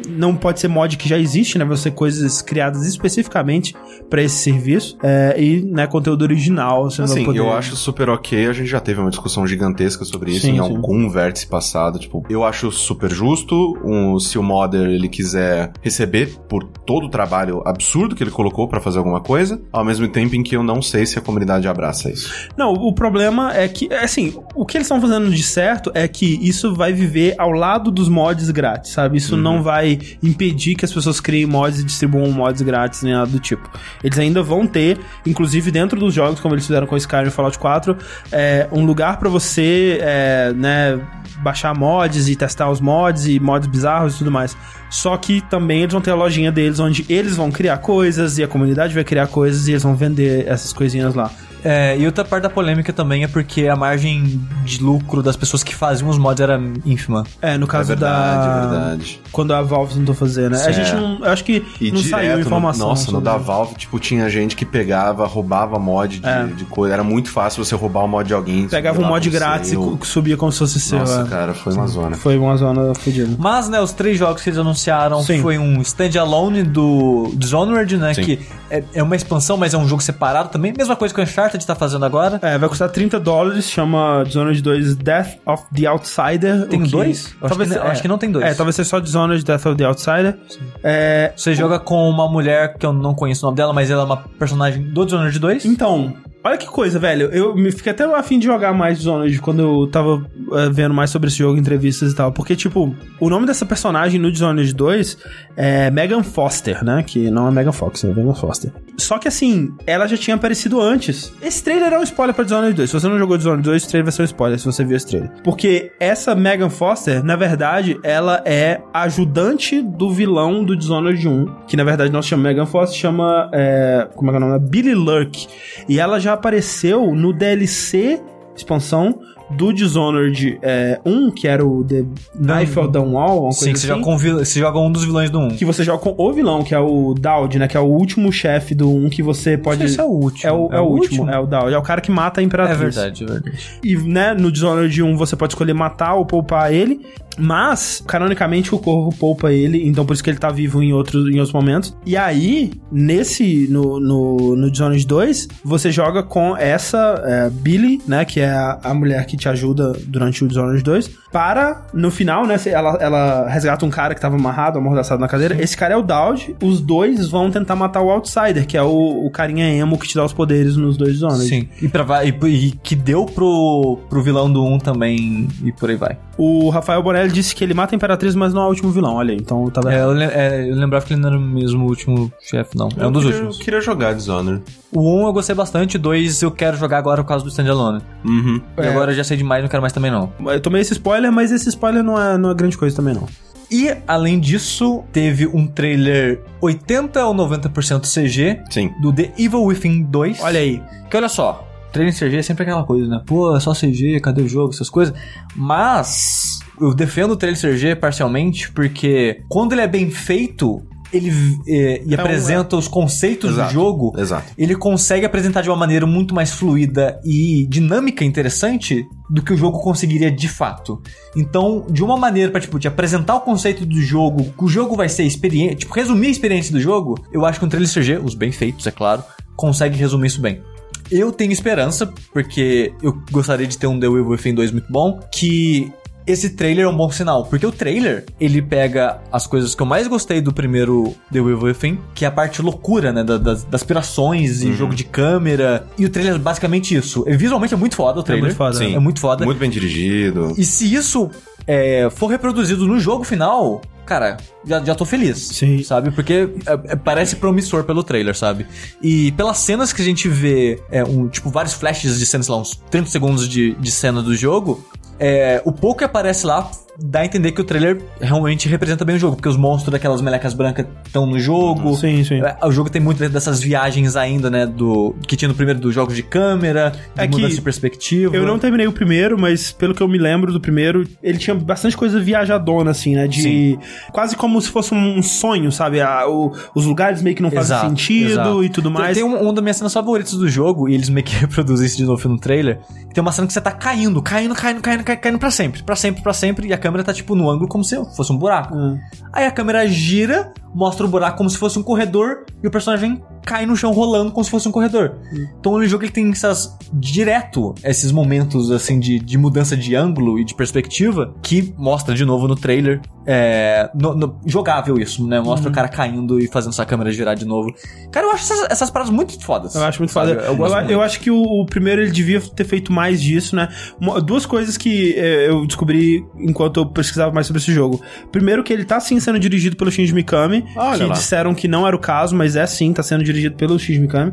Não 0.08 0.34
pode 0.34 0.60
ser 0.60 0.68
mod 0.68 0.96
que 0.96 1.06
já 1.06 1.18
existe, 1.18 1.58
né? 1.58 1.66
Vai 1.66 1.76
ser 1.76 1.90
coisas 1.90 2.40
criadas 2.40 2.86
especificamente 2.86 3.74
para 4.08 4.22
esse 4.22 4.36
serviço. 4.36 4.96
É, 5.02 5.36
e, 5.38 5.62
né, 5.62 5.86
conteúdo 5.86 6.22
original. 6.22 6.90
Você 6.90 7.02
Assim, 7.02 7.24
poder... 7.24 7.40
eu 7.40 7.52
acho 7.52 7.76
super 7.76 8.08
ok. 8.08 8.46
A 8.46 8.52
gente 8.52 8.68
já 8.68 8.80
teve 8.80 9.00
uma 9.00 9.10
discussão 9.10 9.46
gigantesca 9.46 10.04
sobre 10.04 10.32
isso 10.32 10.46
Sim, 10.46 10.52
em 10.52 10.54
sim. 10.54 10.60
algum 10.60 11.10
vértice 11.10 11.46
passado. 11.46 11.98
Tipo, 11.98 12.24
eu 12.28 12.42
acho 12.42 12.70
super 12.70 13.10
justo. 13.10 13.78
Um, 13.84 14.18
se 14.18 14.38
o 14.38 14.42
modder 14.42 14.88
ele 14.88 15.08
quiser 15.08 15.72
receber 15.82 16.38
por 16.48 16.64
todo 16.64 17.06
o 17.06 17.10
trabalho 17.10 17.62
absurdo 17.66 18.14
que 18.14 18.22
ele 18.22 18.30
colocou 18.30 18.66
pra 18.66 18.80
fazer 18.80 18.98
alguma 18.98 19.20
coisa, 19.20 19.60
ao 19.70 19.84
mesmo 19.84 20.08
tempo 20.08 20.34
em 20.36 20.42
que 20.42 20.56
eu 20.56 20.62
não 20.62 20.80
sei 20.80 21.04
se 21.04 21.18
a 21.18 21.22
comunidade 21.22 21.68
abraça 21.82 22.10
isso. 22.10 22.48
Não, 22.56 22.72
o 22.72 22.92
problema 22.94 23.52
é 23.54 23.66
que, 23.66 23.92
assim, 23.92 24.34
o 24.54 24.64
que 24.64 24.76
eles 24.76 24.86
estão 24.86 25.00
fazendo 25.00 25.30
de 25.30 25.42
certo 25.42 25.90
é 25.94 26.06
que 26.06 26.38
isso 26.40 26.74
vai 26.74 26.92
viver 26.92 27.34
ao 27.38 27.50
lado 27.50 27.90
dos 27.90 28.08
mods 28.08 28.50
grátis, 28.50 28.92
sabe? 28.92 29.18
Isso 29.18 29.36
não 29.36 29.62
vai 29.62 29.98
impedir 30.22 30.76
que 30.76 30.84
as 30.84 30.92
pessoas 30.92 31.20
criem 31.20 31.46
mods 31.46 31.80
e 31.80 31.84
distribuam 31.84 32.30
mods 32.30 32.62
grátis, 32.62 33.02
nem 33.02 33.12
nada 33.12 33.30
do 33.30 33.40
tipo. 33.40 33.68
Eles 34.02 34.18
ainda 34.18 34.42
vão 34.42 34.66
ter, 34.66 34.98
inclusive 35.26 35.70
dentro 35.70 35.98
dos 35.98 36.14
jogos, 36.14 36.40
como 36.40 36.54
eles 36.54 36.66
fizeram 36.66 36.86
com 36.86 36.96
Skyrim 36.96 37.28
e 37.28 37.30
Fallout 37.30 37.58
4, 37.58 37.96
é, 38.30 38.68
um 38.70 38.84
lugar 38.84 39.18
pra 39.18 39.28
você, 39.28 39.98
é, 40.00 40.52
né, 40.54 41.00
baixar 41.42 41.76
mods 41.76 42.28
e 42.28 42.36
testar 42.36 42.70
os 42.70 42.80
mods 42.80 43.26
e 43.26 43.40
mods 43.40 43.68
bizarros 43.68 44.14
e 44.14 44.18
tudo 44.18 44.30
mais. 44.30 44.56
Só 44.88 45.16
que 45.16 45.40
também 45.40 45.80
eles 45.80 45.92
vão 45.92 46.02
ter 46.02 46.10
a 46.10 46.14
lojinha 46.14 46.52
deles, 46.52 46.78
onde 46.78 47.04
eles 47.08 47.36
vão 47.36 47.50
criar 47.50 47.78
coisas 47.78 48.38
e 48.38 48.42
a 48.42 48.48
comunidade 48.48 48.94
vai 48.94 49.02
criar 49.02 49.26
coisas 49.26 49.66
e 49.66 49.72
eles 49.72 49.82
vão 49.82 49.96
vender 49.96 50.46
essas 50.46 50.72
coisinhas 50.72 51.14
lá. 51.14 51.30
É, 51.64 51.96
e 51.96 52.06
outra 52.06 52.24
parte 52.24 52.42
da 52.42 52.50
polêmica 52.50 52.92
também 52.92 53.22
é 53.22 53.28
porque 53.28 53.68
a 53.68 53.76
margem 53.76 54.40
de 54.64 54.82
lucro 54.82 55.22
das 55.22 55.36
pessoas 55.36 55.62
que 55.62 55.74
faziam 55.74 56.08
os 56.08 56.18
mods 56.18 56.40
era 56.40 56.60
ínfima. 56.84 57.24
É, 57.40 57.56
no 57.58 57.66
caso 57.66 57.92
é 57.92 57.96
verdade, 57.96 58.46
da. 58.46 58.54
é 58.56 58.60
verdade. 58.70 59.20
Quando 59.30 59.52
a 59.54 59.62
Valve 59.62 59.94
tentou 59.94 60.14
fazer, 60.14 60.50
né? 60.50 60.62
A 60.64 60.70
É. 60.70 60.72
gente 60.72 60.94
não. 60.94 61.18
Eu 61.24 61.30
acho 61.32 61.44
que 61.44 61.64
E 61.80 61.90
não 61.90 62.00
direto, 62.00 62.10
saiu 62.10 62.40
informação. 62.40 62.86
no, 62.86 62.90
nossa, 62.90 63.04
no 63.06 63.10
sobre 63.18 63.24
da. 63.24 63.36
Valve, 63.36 63.74
tipo, 63.76 63.98
tinha 63.98 64.28
gente 64.30 64.54
que 64.56 64.64
pegava, 64.64 65.26
roubava 65.26 65.78
mod 65.78 66.18
de, 66.18 66.26
É. 66.26 66.44
de 66.46 66.64
coisa. 66.64 66.94
Era 66.94 67.04
muito 67.04 67.30
fácil 67.30 67.64
você 67.64 67.74
roubar 67.74 68.04
o 68.04 68.08
mod 68.08 68.26
de 68.26 68.34
alguém. 68.34 68.68
Pegava 68.68 69.00
um 69.00 69.06
mod 69.06 69.28
grátis 69.30 69.68
e 69.68 69.70
seu. 69.72 69.96
cu- 69.98 70.06
subia 70.06 70.36
como 70.36 70.52
se 70.52 70.58
fosse 70.58 70.80
seu. 70.80 70.98
Nossa, 70.98 71.22
é. 71.22 71.24
cara, 71.24 71.54
foi 71.54 71.72
uma 71.72 71.86
zona. 71.86 72.16
Foi 72.16 72.36
uma 72.38 72.56
zona 72.56 72.94
fodida. 72.94 73.34
Mas, 73.38 73.68
né, 73.68 73.80
os 73.80 73.92
três 73.92 74.18
jogos 74.18 74.42
que 74.42 74.48
eles 74.50 74.58
anunciaram 74.58 75.22
Sim. 75.22 75.40
foi 75.40 75.58
um 75.58 75.80
standalone 75.82 76.62
do 76.62 77.30
Dishonored, 77.34 77.96
né? 77.96 78.14
Sim. 78.14 78.22
Que 78.22 78.38
é, 78.70 78.82
é 78.94 79.02
uma 79.02 79.16
expansão, 79.16 79.56
mas 79.56 79.74
é 79.74 79.78
um 79.78 79.86
jogo 79.88 80.02
separado 80.02 80.48
também. 80.50 80.72
Mesma 80.76 80.96
coisa 80.96 81.14
que 81.14 81.20
o 81.20 81.22
Uncharted 81.22 81.64
tá 81.66 81.74
fazendo 81.74 82.04
agora. 82.04 82.38
É, 82.42 82.58
vai 82.58 82.68
custar 82.68 82.88
30 82.88 83.18
dólares, 83.20 83.70
chama 83.70 84.24
Dishonored 84.26 84.51
2 84.60 84.96
Death 84.96 85.38
of 85.46 85.64
the 85.74 85.86
Outsider. 85.86 86.66
Tem 86.68 86.80
o 86.80 86.84
que- 86.84 86.90
dois? 86.90 87.26
Eu 87.40 87.46
acho 87.46 87.48
Talvez, 87.48 87.70
que- 87.72 87.78
eu 87.78 87.82
acho 87.84 88.02
que 88.02 88.08
não 88.08 88.18
tem 88.18 88.30
dois. 88.30 88.44
É, 88.44 88.54
talvez 88.54 88.76
seja 88.76 88.88
só 88.90 89.00
Dishonored 89.00 89.44
Death 89.44 89.66
of 89.66 89.76
the 89.76 89.84
Outsider. 89.84 90.36
É, 90.82 91.32
Você 91.36 91.54
joga 91.54 91.78
com 91.78 92.08
uma 92.10 92.28
mulher 92.28 92.76
que 92.76 92.84
eu 92.84 92.92
não 92.92 93.14
conheço 93.14 93.44
o 93.44 93.48
nome 93.48 93.56
dela, 93.56 93.72
mas 93.72 93.90
ela 93.90 94.02
é 94.02 94.04
uma 94.04 94.16
personagem 94.38 94.82
do 94.82 95.04
Dishonored 95.04 95.38
2. 95.38 95.64
Então, 95.64 96.14
olha 96.44 96.56
que 96.56 96.66
coisa, 96.66 96.98
velho. 96.98 97.30
Eu 97.32 97.54
me 97.54 97.70
fiquei 97.70 97.92
até 97.92 98.04
afim 98.04 98.38
de 98.38 98.46
jogar 98.46 98.72
mais 98.72 98.98
Dishonored 98.98 99.40
quando 99.40 99.60
eu 99.60 99.86
tava 99.90 100.24
eh, 100.52 100.68
vendo 100.70 100.94
mais 100.94 101.10
sobre 101.10 101.28
esse 101.28 101.38
jogo, 101.38 101.58
entrevistas 101.58 102.12
e 102.12 102.14
tal. 102.14 102.32
Porque, 102.32 102.56
tipo, 102.56 102.94
o 103.20 103.30
nome 103.30 103.46
dessa 103.46 103.64
personagem 103.64 104.20
no 104.20 104.30
Dishonored 104.30 104.72
2 104.74 105.18
é 105.56 105.90
Megan 105.90 106.22
Foster, 106.22 106.84
né? 106.84 107.02
Que 107.02 107.30
não 107.30 107.48
é 107.48 107.50
Megan 107.50 107.72
Fox, 107.72 108.04
é 108.04 108.08
Megan 108.08 108.34
Foster. 108.34 108.72
Só 108.96 109.18
que, 109.18 109.28
assim, 109.28 109.72
ela 109.86 110.06
já 110.06 110.16
tinha 110.16 110.36
aparecido 110.36 110.80
antes. 110.80 111.32
Esse 111.40 111.62
trailer 111.62 111.92
é 111.92 111.98
um 111.98 112.02
spoiler 112.02 112.34
pra 112.34 112.44
Dishonored 112.44 112.74
2. 112.74 112.90
Se 112.90 113.00
você 113.00 113.08
não 113.08 113.18
jogou 113.18 113.36
Dishonored 113.36 113.64
2, 113.64 113.82
esse 113.82 113.88
trailer 113.88 114.04
vai 114.04 114.12
ser 114.12 114.22
um 114.22 114.26
spoiler 114.26 114.58
se 114.58 114.64
você 114.64 114.84
viu 114.84 114.96
esse 114.96 115.06
trailer. 115.06 115.30
Porque 115.42 115.92
essa 115.98 116.34
Megan 116.34 116.70
Foster, 116.70 117.24
na 117.24 117.36
verdade, 117.36 117.98
ela 118.02 118.42
é 118.44 118.80
ajudante 118.92 119.80
do 119.82 120.12
vilão 120.12 120.64
do 120.64 120.76
Dishonored 120.76 121.26
1. 121.26 121.46
Que, 121.66 121.76
na 121.76 121.84
verdade, 121.84 122.12
não 122.12 122.22
se 122.22 122.28
chama 122.28 122.44
Megan 122.44 122.66
Foster, 122.66 122.98
chama... 122.98 123.50
é, 123.52 124.08
como 124.14 124.30
é 124.30 124.34
que 124.34 124.42
é 124.42 124.46
o 124.46 124.48
nome? 124.48 124.68
Billy 124.68 124.94
Lurk. 124.94 125.46
E 125.88 125.98
ela 125.98 126.18
já 126.18 126.31
apareceu 126.32 127.14
no 127.14 127.32
DLC 127.32 128.20
expansão 128.56 129.18
do 129.50 129.70
Dishonored 129.70 130.58
é, 130.62 130.98
1, 131.04 131.30
que 131.32 131.46
era 131.46 131.66
o 131.66 131.84
The 131.84 132.04
Knife 132.34 132.78
of 132.78 132.90
the 132.90 132.98
Wall, 132.98 133.34
uma 133.42 133.42
coisa 133.50 133.58
Sim, 133.66 133.72
que 133.74 133.78
você 133.80 133.92
assim. 133.92 134.16
vil- 134.16 134.38
você 134.38 134.58
joga 134.60 134.78
um 134.78 134.90
dos 134.90 135.04
vilões 135.04 135.28
do 135.28 135.38
1. 135.40 135.48
Que 135.56 135.64
você 135.66 135.84
joga 135.84 135.98
com 136.02 136.14
o 136.16 136.32
vilão, 136.32 136.62
que 136.64 136.74
é 136.74 136.78
o 136.78 137.12
Daud, 137.12 137.58
né? 137.58 137.68
Que 137.68 137.76
é 137.76 137.80
o 137.80 137.84
último 137.84 138.32
chefe 138.32 138.74
do 138.74 138.88
1 138.90 139.10
que 139.10 139.22
você 139.22 139.58
pode. 139.58 139.84
Esse 139.84 140.00
é 140.00 140.04
o 140.04 140.06
último. 140.08 140.48
É 140.48 140.52
o, 140.52 140.68
é 140.72 140.80
o 140.80 140.84
último, 140.84 141.28
é 141.30 141.38
o 141.38 141.44
Daud. 141.46 141.74
É 141.74 141.76
o 141.76 141.82
cara 141.82 142.00
que 142.00 142.10
mata 142.10 142.40
a 142.40 142.42
É 142.42 142.46
Imperatriz. 142.46 142.78
verdade, 142.94 143.24
é 143.24 143.26
verdade. 143.26 143.58
E, 143.84 143.94
né, 143.96 144.32
no 144.32 144.50
Dishonored 144.50 145.02
1 145.02 145.16
você 145.18 145.36
pode 145.36 145.52
escolher 145.52 145.74
matar 145.74 146.14
ou 146.14 146.24
poupar 146.24 146.72
ele, 146.72 147.00
mas, 147.38 148.02
canonicamente, 148.06 148.74
o 148.74 148.78
Corvo 148.78 149.16
poupa 149.16 149.52
ele, 149.52 149.86
então 149.86 150.04
por 150.04 150.12
isso 150.14 150.22
que 150.22 150.30
ele 150.30 150.38
tá 150.38 150.50
vivo 150.50 150.82
em 150.82 150.92
outros, 150.92 151.28
em 151.28 151.38
outros 151.38 151.52
momentos. 151.52 151.96
E 152.04 152.16
aí, 152.16 152.72
nesse, 152.90 153.68
no, 153.70 154.00
no, 154.00 154.56
no 154.56 154.70
Dishonored 154.70 155.06
2, 155.06 155.48
você 155.64 155.90
joga 155.90 156.22
com 156.22 156.56
essa 156.56 157.22
é, 157.24 157.50
Billy, 157.50 158.00
né, 158.06 158.24
que 158.24 158.40
é 158.40 158.50
a, 158.50 158.78
a 158.82 158.94
mulher 158.94 159.24
que 159.26 159.36
te 159.36 159.48
ajuda 159.48 159.92
durante 160.06 160.44
o 160.44 160.48
Dishonored 160.48 160.82
2, 160.82 161.10
para, 161.32 161.86
no 161.94 162.10
final, 162.10 162.46
né, 162.46 162.60
ela, 162.66 162.98
ela 163.00 163.48
resgata 163.48 163.86
um 163.86 163.90
cara 163.90 164.14
que 164.14 164.20
tava 164.20 164.36
amarrado, 164.36 164.78
amordaçado 164.78 165.20
na 165.20 165.28
cadeira. 165.28 165.60
Esse 165.60 165.76
cara 165.76 165.94
é 165.94 165.96
o 165.96 166.02
Daud, 166.02 166.54
os 166.62 166.80
dois 166.80 167.28
vão 167.28 167.50
tentar 167.50 167.74
matar 167.74 168.02
o 168.02 168.10
Outsider, 168.10 168.66
que 168.66 168.76
é 168.76 168.82
o, 168.82 169.26
o 169.26 169.30
carinha 169.30 169.66
emo 169.74 169.98
que 169.98 170.06
te 170.06 170.14
dá 170.14 170.24
os 170.24 170.32
poderes 170.32 170.76
nos 170.76 170.96
dois 170.96 171.14
Dishonored. 171.14 171.48
Sim. 171.48 171.68
E, 171.80 171.88
pra, 171.88 172.24
e, 172.24 172.28
e 172.28 172.72
que 172.72 172.94
deu 172.94 173.24
pro, 173.24 173.98
pro 174.08 174.22
vilão 174.22 174.52
do 174.52 174.64
1 174.64 174.78
também 174.78 175.48
e 175.64 175.72
por 175.72 175.88
aí 175.88 175.96
vai. 175.96 176.18
O 176.36 176.70
Rafael 176.70 177.02
Borelli 177.22 177.32
disse 177.34 177.54
que 177.54 177.62
ele 177.64 177.74
mata 177.74 177.94
a 177.94 177.96
Imperatriz, 177.96 178.34
mas 178.34 178.52
não 178.52 178.62
é 178.62 178.64
o 178.66 178.68
último 178.68 178.90
vilão. 178.90 179.14
Olha 179.14 179.32
aí, 179.32 179.38
então 179.40 179.68
tá 179.70 179.80
É, 179.92 180.02
eu, 180.02 180.12
le- 180.12 180.24
é, 180.24 180.68
eu 180.70 180.74
lembrava 180.74 181.04
que 181.06 181.12
ele 181.12 181.20
não 181.20 181.28
era 181.30 181.38
mesmo 181.38 181.84
o 181.84 181.88
último 181.88 182.32
chefe, 182.40 182.76
não. 182.76 182.88
É 182.96 183.06
um 183.06 183.12
dos 183.12 183.22
eu 183.24 183.30
queria, 183.30 183.36
últimos. 183.46 183.58
Eu 183.58 183.64
queria 183.64 183.80
jogar 183.80 184.12
Dishonored. 184.14 184.62
O 184.92 185.22
1 185.22 185.26
eu 185.26 185.32
gostei 185.32 185.54
bastante, 185.54 185.96
o 185.96 186.00
2 186.00 186.42
eu 186.42 186.50
quero 186.50 186.76
jogar 186.76 186.98
agora 186.98 187.22
por 187.22 187.28
causa 187.28 187.44
do 187.44 187.48
standalone. 187.50 188.02
Uhum. 188.24 188.60
E 188.76 188.80
É. 188.80 188.88
agora 188.88 189.12
eu 189.12 189.16
já 189.16 189.24
sei 189.24 189.36
demais, 189.36 189.62
não 189.62 189.68
quero 189.68 189.80
mais 189.80 189.92
também 189.92 190.10
não. 190.10 190.32
Eu 190.46 190.60
tomei 190.60 190.80
esse 190.82 190.92
spoiler, 190.92 191.30
mas 191.32 191.50
esse 191.52 191.68
spoiler 191.68 192.02
não 192.02 192.20
é, 192.20 192.36
não 192.36 192.50
é 192.50 192.54
grande 192.54 192.76
coisa 192.76 192.94
também, 192.96 193.14
não. 193.14 193.26
E, 193.70 193.94
além 194.06 194.38
disso, 194.38 195.02
teve 195.12 195.46
um 195.46 195.66
trailer 195.66 196.42
80 196.60 197.24
ou 197.24 197.34
90% 197.34 198.02
CG 198.02 198.60
Sim. 198.68 198.90
do 199.00 199.10
The 199.12 199.32
Evil 199.38 199.62
Within 199.64 200.02
2. 200.02 200.40
Olha 200.42 200.60
aí. 200.60 200.82
Que 201.08 201.16
olha 201.16 201.28
só, 201.28 201.66
trailer 201.90 202.12
em 202.12 202.16
CG 202.18 202.36
é 202.36 202.42
sempre 202.42 202.64
aquela 202.64 202.84
coisa, 202.84 203.08
né? 203.08 203.22
Pô, 203.26 203.56
é 203.56 203.60
só 203.60 203.72
CG, 203.72 204.20
cadê 204.20 204.42
o 204.42 204.48
jogo, 204.48 204.74
essas 204.74 204.90
coisas. 204.90 205.14
Mas 205.56 206.58
eu 206.80 206.94
defendo 206.94 207.32
o 207.32 207.36
trailer 207.36 207.58
CG 207.60 207.94
parcialmente 207.96 208.70
porque 208.72 209.42
quando 209.48 209.72
ele 209.72 209.82
é 209.82 209.88
bem 209.88 210.10
feito, 210.10 210.82
ele 211.12 211.30
é, 211.68 212.02
e 212.06 212.16
um- 212.16 212.20
apresenta 212.20 212.74
os 212.74 212.88
conceitos 212.88 213.50
Exato. 213.50 213.68
do 213.68 213.72
jogo, 213.74 214.12
Exato. 214.18 214.50
ele 214.56 214.74
consegue 214.74 215.26
apresentar 215.26 215.60
de 215.60 215.68
uma 215.68 215.76
maneira 215.76 216.06
muito 216.06 216.34
mais 216.34 216.50
fluida 216.52 217.20
e 217.22 217.66
dinâmica 217.68 218.24
interessante 218.24 219.04
do 219.28 219.42
que 219.42 219.52
o 219.52 219.56
jogo 219.56 219.78
conseguiria 219.80 220.30
de 220.30 220.48
fato. 220.48 221.02
Então, 221.36 221.84
de 221.90 222.02
uma 222.02 222.16
maneira 222.16 222.50
pra, 222.50 222.60
tipo, 222.62 222.78
te 222.78 222.88
apresentar 222.88 223.34
o 223.36 223.40
conceito 223.42 223.84
do 223.84 224.00
jogo, 224.00 224.44
que 224.56 224.64
o 224.64 224.68
jogo 224.68 224.96
vai 224.96 225.08
ser 225.10 225.24
experiente, 225.24 225.76
tipo, 225.80 225.92
resumir 225.94 226.28
a 226.28 226.30
experiência 226.30 226.72
do 226.72 226.80
jogo, 226.80 227.22
eu 227.30 227.44
acho 227.44 227.58
que 227.58 227.66
um 227.66 227.68
trailer 227.68 227.90
CG, 227.92 228.18
os 228.18 228.34
bem 228.34 228.50
feitos, 228.50 228.86
é 228.86 228.90
claro, 228.90 229.22
consegue 229.54 229.98
resumir 229.98 230.28
isso 230.28 230.40
bem. 230.40 230.62
Eu 231.10 231.30
tenho 231.30 231.52
esperança, 231.52 232.10
porque 232.32 232.94
eu 233.02 233.20
gostaria 233.30 233.66
de 233.66 233.76
ter 233.76 233.86
um 233.86 234.00
The 234.00 234.06
Evil 234.06 234.28
Within 234.28 234.54
2 234.54 234.70
muito 234.72 234.90
bom, 234.90 235.20
que 235.30 235.92
esse 236.26 236.50
trailer 236.50 236.84
é 236.84 236.88
um 236.88 236.96
bom 236.96 237.10
sinal, 237.10 237.44
porque 237.46 237.66
o 237.66 237.72
trailer, 237.72 238.24
ele 238.40 238.62
pega 238.62 239.20
as 239.30 239.46
coisas 239.46 239.74
que 239.74 239.82
eu 239.82 239.86
mais 239.86 240.06
gostei 240.06 240.40
do 240.40 240.52
primeiro 240.52 241.14
The 241.32 241.38
Evil 241.38 241.58
Within, 241.62 241.98
que 242.14 242.24
é 242.24 242.28
a 242.28 242.30
parte 242.30 242.62
loucura, 242.62 243.12
né, 243.12 243.22
da- 243.24 243.38
das, 243.38 243.64
das 243.64 243.82
aspirações 243.82 244.62
e 244.62 244.72
jogo 244.72 244.94
de 244.94 245.04
câmera, 245.04 245.86
e 245.98 246.04
o 246.04 246.08
trailer 246.10 246.34
é 246.34 246.38
basicamente 246.38 246.94
isso. 246.94 247.24
E 247.26 247.36
visualmente 247.36 247.74
é 247.74 247.76
muito 247.76 247.96
foda 247.96 248.20
o 248.20 248.22
trailer. 248.22 248.44
muito 248.46 248.56
foda. 248.56 248.76
Sim. 248.76 248.94
É 248.94 248.98
muito 248.98 249.20
foda. 249.20 249.44
Muito 249.44 249.58
bem 249.58 249.70
dirigido. 249.70 250.54
E 250.56 250.64
se 250.64 250.92
isso 250.94 251.30
é, 251.66 252.08
for 252.10 252.26
reproduzido 252.28 252.86
no 252.86 252.98
jogo 252.98 253.24
final, 253.24 253.80
cara, 254.06 254.36
já, 254.64 254.82
já 254.82 254.94
tô 254.94 255.04
feliz. 255.04 255.38
Sim. 255.38 255.82
Sabe? 255.82 256.10
Porque 256.10 256.48
é, 256.66 256.92
é, 256.92 256.96
parece 256.96 257.36
promissor 257.36 257.84
pelo 257.84 258.02
trailer, 258.02 258.36
sabe? 258.36 258.66
E 259.02 259.32
pelas 259.32 259.58
cenas 259.58 259.92
que 259.92 260.02
a 260.02 260.04
gente 260.04 260.28
vê, 260.28 260.80
é, 260.90 261.04
um, 261.04 261.28
tipo, 261.28 261.50
vários 261.50 261.74
flashes 261.74 262.18
de 262.18 262.26
cenas, 262.26 262.46
sei 262.46 262.54
lá, 262.54 262.60
uns 262.60 262.80
30 262.90 263.08
segundos 263.10 263.48
de, 263.48 263.74
de 263.74 263.90
cena 263.90 264.22
do 264.22 264.34
jogo, 264.34 264.84
é, 265.18 265.62
o 265.64 265.72
pouco 265.72 265.98
que 265.98 266.04
aparece 266.04 266.46
lá 266.46 266.70
dá 266.98 267.20
a 267.20 267.24
entender 267.24 267.52
que 267.52 267.60
o 267.60 267.64
trailer 267.64 268.00
realmente 268.20 268.68
representa 268.68 269.04
bem 269.04 269.16
o 269.16 269.18
jogo, 269.18 269.36
porque 269.36 269.48
os 269.48 269.56
monstros 269.56 269.90
daquelas 269.92 270.20
melecas 270.20 270.52
brancas 270.54 270.86
estão 271.06 271.24
no 271.26 271.38
jogo. 271.38 271.94
Sim, 271.96 272.22
sim. 272.22 272.40
É, 272.42 272.56
O 272.66 272.70
jogo 272.70 272.90
tem 272.90 273.00
muito 273.00 273.26
dessas 273.28 273.60
viagens 273.60 274.14
ainda, 274.16 274.50
né? 274.50 274.66
Do 274.66 275.14
que 275.26 275.36
tinha 275.36 275.48
no 275.48 275.54
primeiro 275.54 275.80
dos 275.80 275.94
jogos 275.94 276.14
de 276.14 276.22
câmera, 276.22 276.90
de 277.14 277.22
É 277.24 277.26
mudança 277.28 277.54
de 277.54 277.62
perspectiva. 277.62 278.36
Eu 278.36 278.44
não 278.46 278.58
terminei 278.58 278.86
o 278.86 278.92
primeiro, 278.92 279.38
mas 279.40 279.72
pelo 279.72 279.94
que 279.94 280.02
eu 280.02 280.08
me 280.08 280.18
lembro 280.18 280.52
do 280.52 280.60
primeiro, 280.60 281.06
ele 281.22 281.38
tinha 281.38 281.54
bastante 281.54 281.96
coisa 281.96 282.20
viajadona, 282.20 282.90
assim, 282.90 283.14
né? 283.14 283.26
De. 283.26 283.42
Sim. 283.42 283.78
Quase 284.12 284.36
como 284.36 284.60
se 284.60 284.68
fosse 284.68 284.94
um 284.94 285.22
sonho, 285.22 285.72
sabe? 285.72 286.00
Ah, 286.00 286.28
o- 286.28 286.52
os 286.74 286.84
lugares 286.84 287.22
meio 287.22 287.34
que 287.34 287.42
não 287.42 287.50
fazem 287.50 287.76
Exato, 287.76 287.88
sentido 287.88 288.30
exato. 288.32 288.64
e 288.64 288.68
tudo 288.68 288.90
Tem- 288.90 288.98
mais. 288.98 289.16
Tem 289.16 289.24
um, 289.24 289.48
um 289.48 289.54
das 289.54 289.62
minhas 289.62 289.76
cenas 289.78 289.92
favoritas 289.92 290.32
do 290.34 290.48
jogo, 290.48 290.88
e 290.88 290.94
eles 290.94 291.08
meio 291.08 291.24
que 291.24 291.34
reproduzem 291.36 291.86
isso 291.86 291.96
de 291.96 292.04
novo 292.04 292.28
no 292.28 292.38
trailer. 292.38 292.80
Tem 293.14 293.20
uma 293.22 293.32
cena 293.32 293.46
que 293.46 293.52
você 293.52 293.60
tá 293.60 293.70
caindo, 293.72 294.20
caindo, 294.22 294.54
caindo, 294.54 294.80
caindo, 294.80 295.04
caindo, 295.04 295.20
caindo 295.20 295.38
pra 295.38 295.50
sempre, 295.50 295.82
pra 295.82 295.96
sempre, 295.96 296.22
pra 296.22 296.32
sempre, 296.32 296.68
e 296.68 296.72
a 296.72 296.78
câmera 296.82 297.04
tá 297.04 297.14
tipo 297.14 297.34
no 297.34 297.48
ângulo 297.48 297.68
como 297.68 297.84
se 297.84 297.96
fosse 298.14 298.32
um 298.32 298.36
buraco. 298.36 298.74
Hum. 298.74 298.98
Aí 299.32 299.46
a 299.46 299.50
câmera 299.50 299.86
gira, 299.86 300.52
mostra 300.74 301.06
o 301.06 301.08
buraco 301.08 301.38
como 301.38 301.48
se 301.48 301.56
fosse 301.56 301.78
um 301.78 301.82
corredor, 301.82 302.44
e 302.62 302.66
o 302.66 302.70
personagem 302.70 303.22
cai 303.44 303.66
no 303.66 303.76
chão 303.76 303.92
rolando 303.92 304.30
como 304.32 304.44
se 304.44 304.50
fosse 304.50 304.68
um 304.68 304.72
corredor. 304.72 305.16
Então 305.60 305.72
o 305.74 305.86
jogo 305.86 306.04
ele 306.04 306.12
tem 306.12 306.30
essas 306.30 306.76
direto 306.92 307.74
esses 307.84 308.12
momentos 308.12 308.70
assim 308.70 308.98
de, 308.98 309.18
de 309.18 309.36
mudança 309.38 309.76
de 309.76 309.94
ângulo 309.94 310.38
e 310.38 310.44
de 310.44 310.54
perspectiva 310.54 311.34
que 311.42 311.74
mostra 311.76 312.14
de 312.14 312.24
novo 312.24 312.46
no 312.48 312.54
trailer 312.56 313.00
é, 313.24 313.88
no- 313.94 314.14
no- 314.16 314.40
jogável 314.44 314.98
isso, 314.98 315.24
né? 315.26 315.40
Mostra 315.40 315.66
Uhum. 315.68 315.72
o 315.72 315.74
cara 315.74 315.86
caindo 315.88 316.40
e 316.40 316.48
fazendo 316.48 316.72
essa 316.72 316.84
câmera 316.84 317.12
girar 317.12 317.36
de 317.36 317.44
novo. 317.44 317.72
Cara, 318.10 318.26
eu 318.26 318.32
acho 318.32 318.52
essas, 318.52 318.70
essas 318.70 318.90
paradas 318.90 319.12
muito 319.14 319.40
fodas. 319.44 319.76
Eu 319.76 319.84
acho 319.84 320.00
muito 320.00 320.10
foda. 320.12 320.32
Eu, 320.32 320.56
gosto 320.56 320.72
eu, 320.74 320.78
muito. 320.80 320.92
eu 320.92 321.00
acho 321.02 321.20
que 321.20 321.30
o, 321.30 321.40
o 321.40 321.64
primeiro 321.64 322.02
ele 322.02 322.10
devia 322.10 322.40
ter 322.40 322.64
feito 322.64 322.92
mais 322.92 323.22
disso, 323.22 323.54
né? 323.54 323.68
Uma- 324.00 324.20
duas 324.20 324.44
coisas 324.44 324.76
que 324.76 325.14
eh, 325.16 325.48
eu 325.50 325.64
descobri 325.64 326.24
enquanto 326.36 326.78
eu 326.80 326.86
pesquisava 326.86 327.32
mais 327.32 327.46
sobre 327.46 327.62
esse 327.62 327.72
jogo. 327.72 328.00
Primeiro, 328.32 328.64
que 328.64 328.72
ele 328.72 328.84
tá 328.84 328.98
sim 328.98 329.20
sendo 329.20 329.38
dirigido 329.38 329.76
pelo 329.76 329.90
Shinji 329.92 330.12
Mikami, 330.12 330.64
Olha 330.76 330.98
que 330.98 331.04
lá. 331.04 331.12
disseram 331.14 331.54
que 331.54 331.68
não 331.68 331.86
era 331.86 331.94
o 331.94 332.00
caso, 332.00 332.34
mas 332.34 332.56
é 332.56 332.66
sim, 332.66 332.92
tá 332.92 333.04
sendo 333.04 333.22
dirigido 333.22 333.31
pelo 333.50 333.78
Shinji 333.78 334.00
Mikami. 334.00 334.32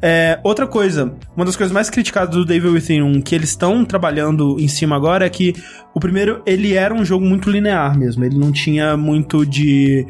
É, 0.00 0.38
outra 0.42 0.66
coisa, 0.66 1.12
uma 1.36 1.44
das 1.44 1.56
coisas 1.56 1.72
mais 1.72 1.90
criticadas 1.90 2.34
do 2.34 2.44
Devil 2.44 2.72
Within 2.72 3.02
1, 3.02 3.22
que 3.22 3.34
eles 3.34 3.50
estão 3.50 3.84
trabalhando 3.84 4.56
em 4.58 4.68
cima 4.68 4.96
agora, 4.96 5.26
é 5.26 5.30
que 5.30 5.54
o 5.94 6.00
primeiro, 6.00 6.42
ele 6.44 6.74
era 6.74 6.94
um 6.94 7.04
jogo 7.04 7.24
muito 7.24 7.50
linear 7.50 7.98
mesmo. 7.98 8.24
Ele 8.24 8.36
não 8.36 8.52
tinha 8.52 8.96
muito 8.96 9.46
de 9.46 10.06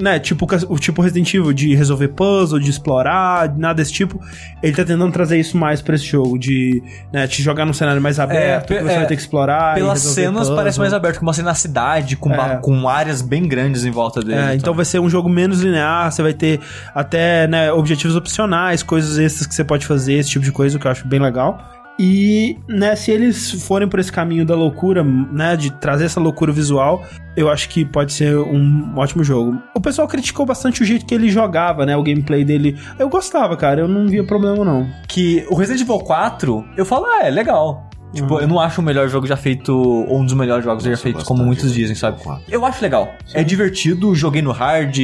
né, 0.00 0.18
tipo 0.18 0.46
o 0.68 0.78
tipo 0.78 1.02
Resident 1.02 1.32
Evil, 1.34 1.52
de 1.52 1.74
resolver 1.74 2.08
puzzle, 2.08 2.58
de 2.58 2.70
explorar, 2.70 3.54
nada 3.56 3.74
desse 3.74 3.92
tipo. 3.92 4.20
Ele 4.62 4.74
tá 4.74 4.84
tentando 4.84 5.12
trazer 5.12 5.38
isso 5.38 5.56
mais 5.56 5.82
pra 5.82 5.94
esse 5.94 6.04
jogo, 6.06 6.38
de 6.38 6.82
né, 7.12 7.26
te 7.26 7.42
jogar 7.42 7.64
num 7.66 7.72
cenário 7.72 8.00
mais 8.00 8.18
aberto, 8.18 8.68
pe- 8.68 8.76
que 8.78 8.82
você 8.82 8.92
é, 8.92 8.96
vai 8.98 9.06
ter 9.06 9.16
que 9.16 9.22
explorar. 9.22 9.74
Pelas 9.74 10.00
cenas 10.00 10.40
puzzle. 10.42 10.56
parece 10.56 10.78
mais 10.78 10.92
aberto, 10.92 11.18
como 11.18 11.28
uma 11.28 11.34
cena 11.34 11.48
na 11.50 11.54
cidade, 11.54 12.16
com, 12.16 12.32
É. 12.32 12.56
com 12.56 12.88
áreas 12.88 13.20
bem 13.22 13.46
grandes 13.46 13.84
em 13.84 13.90
volta 13.90 14.20
dele. 14.22 14.38
É, 14.40 14.54
então 14.54 14.72
vai 14.74 14.84
ser 14.84 14.98
um 15.00 15.08
jogo 15.10 15.28
menos 15.28 15.60
linear, 15.60 16.10
você 16.10 16.22
vai 16.22 16.32
ter 16.32 16.60
até 16.94 17.46
né, 17.46 17.72
objetivos 17.72 18.16
opcionais, 18.16 18.82
coisas 18.82 19.18
extras 19.18 19.46
que 19.46 19.54
você 19.54 19.64
pode 19.64 19.86
fazer, 19.86 20.14
esse 20.14 20.30
tipo 20.30 20.44
de 20.44 20.52
coisa, 20.52 20.78
que 20.78 20.86
eu 20.86 20.90
acho 20.90 21.06
bem 21.06 21.20
legal. 21.20 21.58
E, 21.98 22.58
né, 22.68 22.96
se 22.96 23.10
eles 23.10 23.50
forem 23.66 23.88
por 23.88 24.00
esse 24.00 24.10
caminho 24.10 24.44
da 24.44 24.54
loucura, 24.54 25.04
né, 25.04 25.56
de 25.56 25.70
trazer 25.70 26.06
essa 26.06 26.20
loucura 26.20 26.52
visual, 26.52 27.04
eu 27.36 27.48
acho 27.48 27.68
que 27.68 27.84
pode 27.84 28.12
ser 28.12 28.36
um 28.36 28.92
ótimo 28.96 29.22
jogo. 29.22 29.58
O 29.74 29.80
pessoal 29.80 30.08
criticou 30.08 30.44
bastante 30.44 30.82
o 30.82 30.84
jeito 30.84 31.06
que 31.06 31.14
ele 31.14 31.28
jogava, 31.28 31.86
né, 31.86 31.96
o 31.96 32.02
gameplay 32.02 32.44
dele. 32.44 32.78
Eu 32.98 33.08
gostava, 33.08 33.56
cara, 33.56 33.80
eu 33.80 33.88
não 33.88 34.08
via 34.08 34.24
problema 34.24 34.64
não. 34.64 34.88
que 35.08 35.44
o 35.48 35.54
Resident 35.54 35.82
Evil 35.82 36.00
4, 36.00 36.64
eu 36.76 36.84
falo, 36.84 37.06
ah, 37.06 37.26
é 37.26 37.30
legal. 37.30 37.88
Tipo, 38.14 38.40
eu 38.40 38.46
não 38.46 38.60
acho 38.60 38.80
o 38.80 38.84
melhor 38.84 39.08
jogo 39.08 39.26
já 39.26 39.36
feito, 39.36 39.76
ou 39.76 40.18
um 40.20 40.24
dos 40.24 40.34
melhores 40.34 40.64
jogos 40.64 40.84
já 40.84 40.90
Nossa, 40.90 41.00
eu 41.00 41.02
feitos, 41.02 41.24
como 41.24 41.44
muitos 41.44 41.74
dizem, 41.74 41.94
sabe? 41.94 42.22
Eu 42.48 42.64
acho 42.64 42.82
legal. 42.82 43.12
É 43.32 43.42
divertido, 43.42 44.14
joguei 44.14 44.40
no 44.40 44.52
hard, 44.52 44.96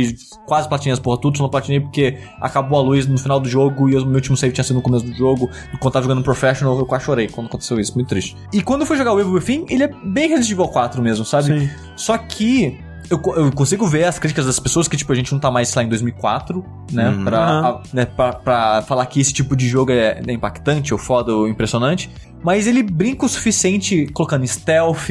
quase 0.47 0.69
platinei 0.69 0.93
as 0.93 0.99
porra 0.99 1.21
tudo, 1.21 1.37
só 1.37 1.43
não 1.43 1.51
platinei 1.51 1.81
porque 1.81 2.19
acabou 2.41 2.79
a 2.79 2.83
luz 2.83 3.07
no 3.07 3.19
final 3.19 3.41
do 3.41 3.49
jogo 3.49 3.89
e 3.89 3.97
o 3.97 4.07
meu 4.07 4.17
último 4.17 4.37
save 4.37 4.53
tinha 4.53 4.65
sido 4.65 4.77
no 4.77 4.83
começo 4.83 5.05
do 5.05 5.15
jogo. 5.15 5.51
Quando 5.81 5.93
tava 5.93 6.05
jogando 6.05 6.19
no 6.19 6.25
Professional, 6.25 6.79
eu 6.79 6.87
quase 6.87 7.05
chorei 7.05 7.29
quando 7.29 7.49
aconteceu 7.49 7.79
isso, 7.81 7.95
muito 7.95 8.09
triste. 8.09 8.37
E 8.53 8.63
quando 8.63 8.83
eu 8.83 8.87
fui 8.87 8.97
jogar 8.97 9.13
o 9.13 9.21
Evil 9.21 9.33
Within, 9.33 9.67
ele 9.69 9.85
é 9.85 9.91
bem 10.05 10.29
Resident 10.29 10.51
Evil 10.53 10.69
4 10.69 11.03
mesmo, 11.03 11.25
sabe? 11.25 11.61
Sim. 11.61 11.71
Só 11.97 12.17
que 12.17 12.79
eu, 13.11 13.21
eu 13.37 13.53
consigo 13.53 13.87
ver 13.87 14.05
as 14.05 14.19
críticas 14.19 14.47
das 14.47 14.59
pessoas 14.61 14.87
que, 14.89 14.97
tipo, 14.97 15.13
a 15.13 15.17
gente 15.17 15.33
não 15.33 15.39
tá 15.41 15.51
mais 15.51 15.75
lá 15.75 15.83
em 15.83 15.89
2004, 15.89 16.65
né? 16.93 17.09
Uhum. 17.11 17.25
Pra, 17.25 17.39
a- 17.41 17.83
né, 17.93 18.05
pra, 18.07 18.33
pra 18.33 18.83
falar 18.83 19.05
que 19.07 19.21
esse 19.21 19.33
tipo 19.33 19.57
de 19.57 19.69
jogo 19.69 19.91
é, 19.93 20.23
é 20.27 20.33
impactante, 20.33 20.93
ou 20.95 20.99
foda, 20.99 21.35
ou 21.35 21.49
impressionante. 21.49 22.09
Mas 22.43 22.67
ele 22.67 22.83
brinca 22.83 23.27
o 23.27 23.29
suficiente 23.29 24.07
colocando 24.15 24.47
stealth, 24.47 25.09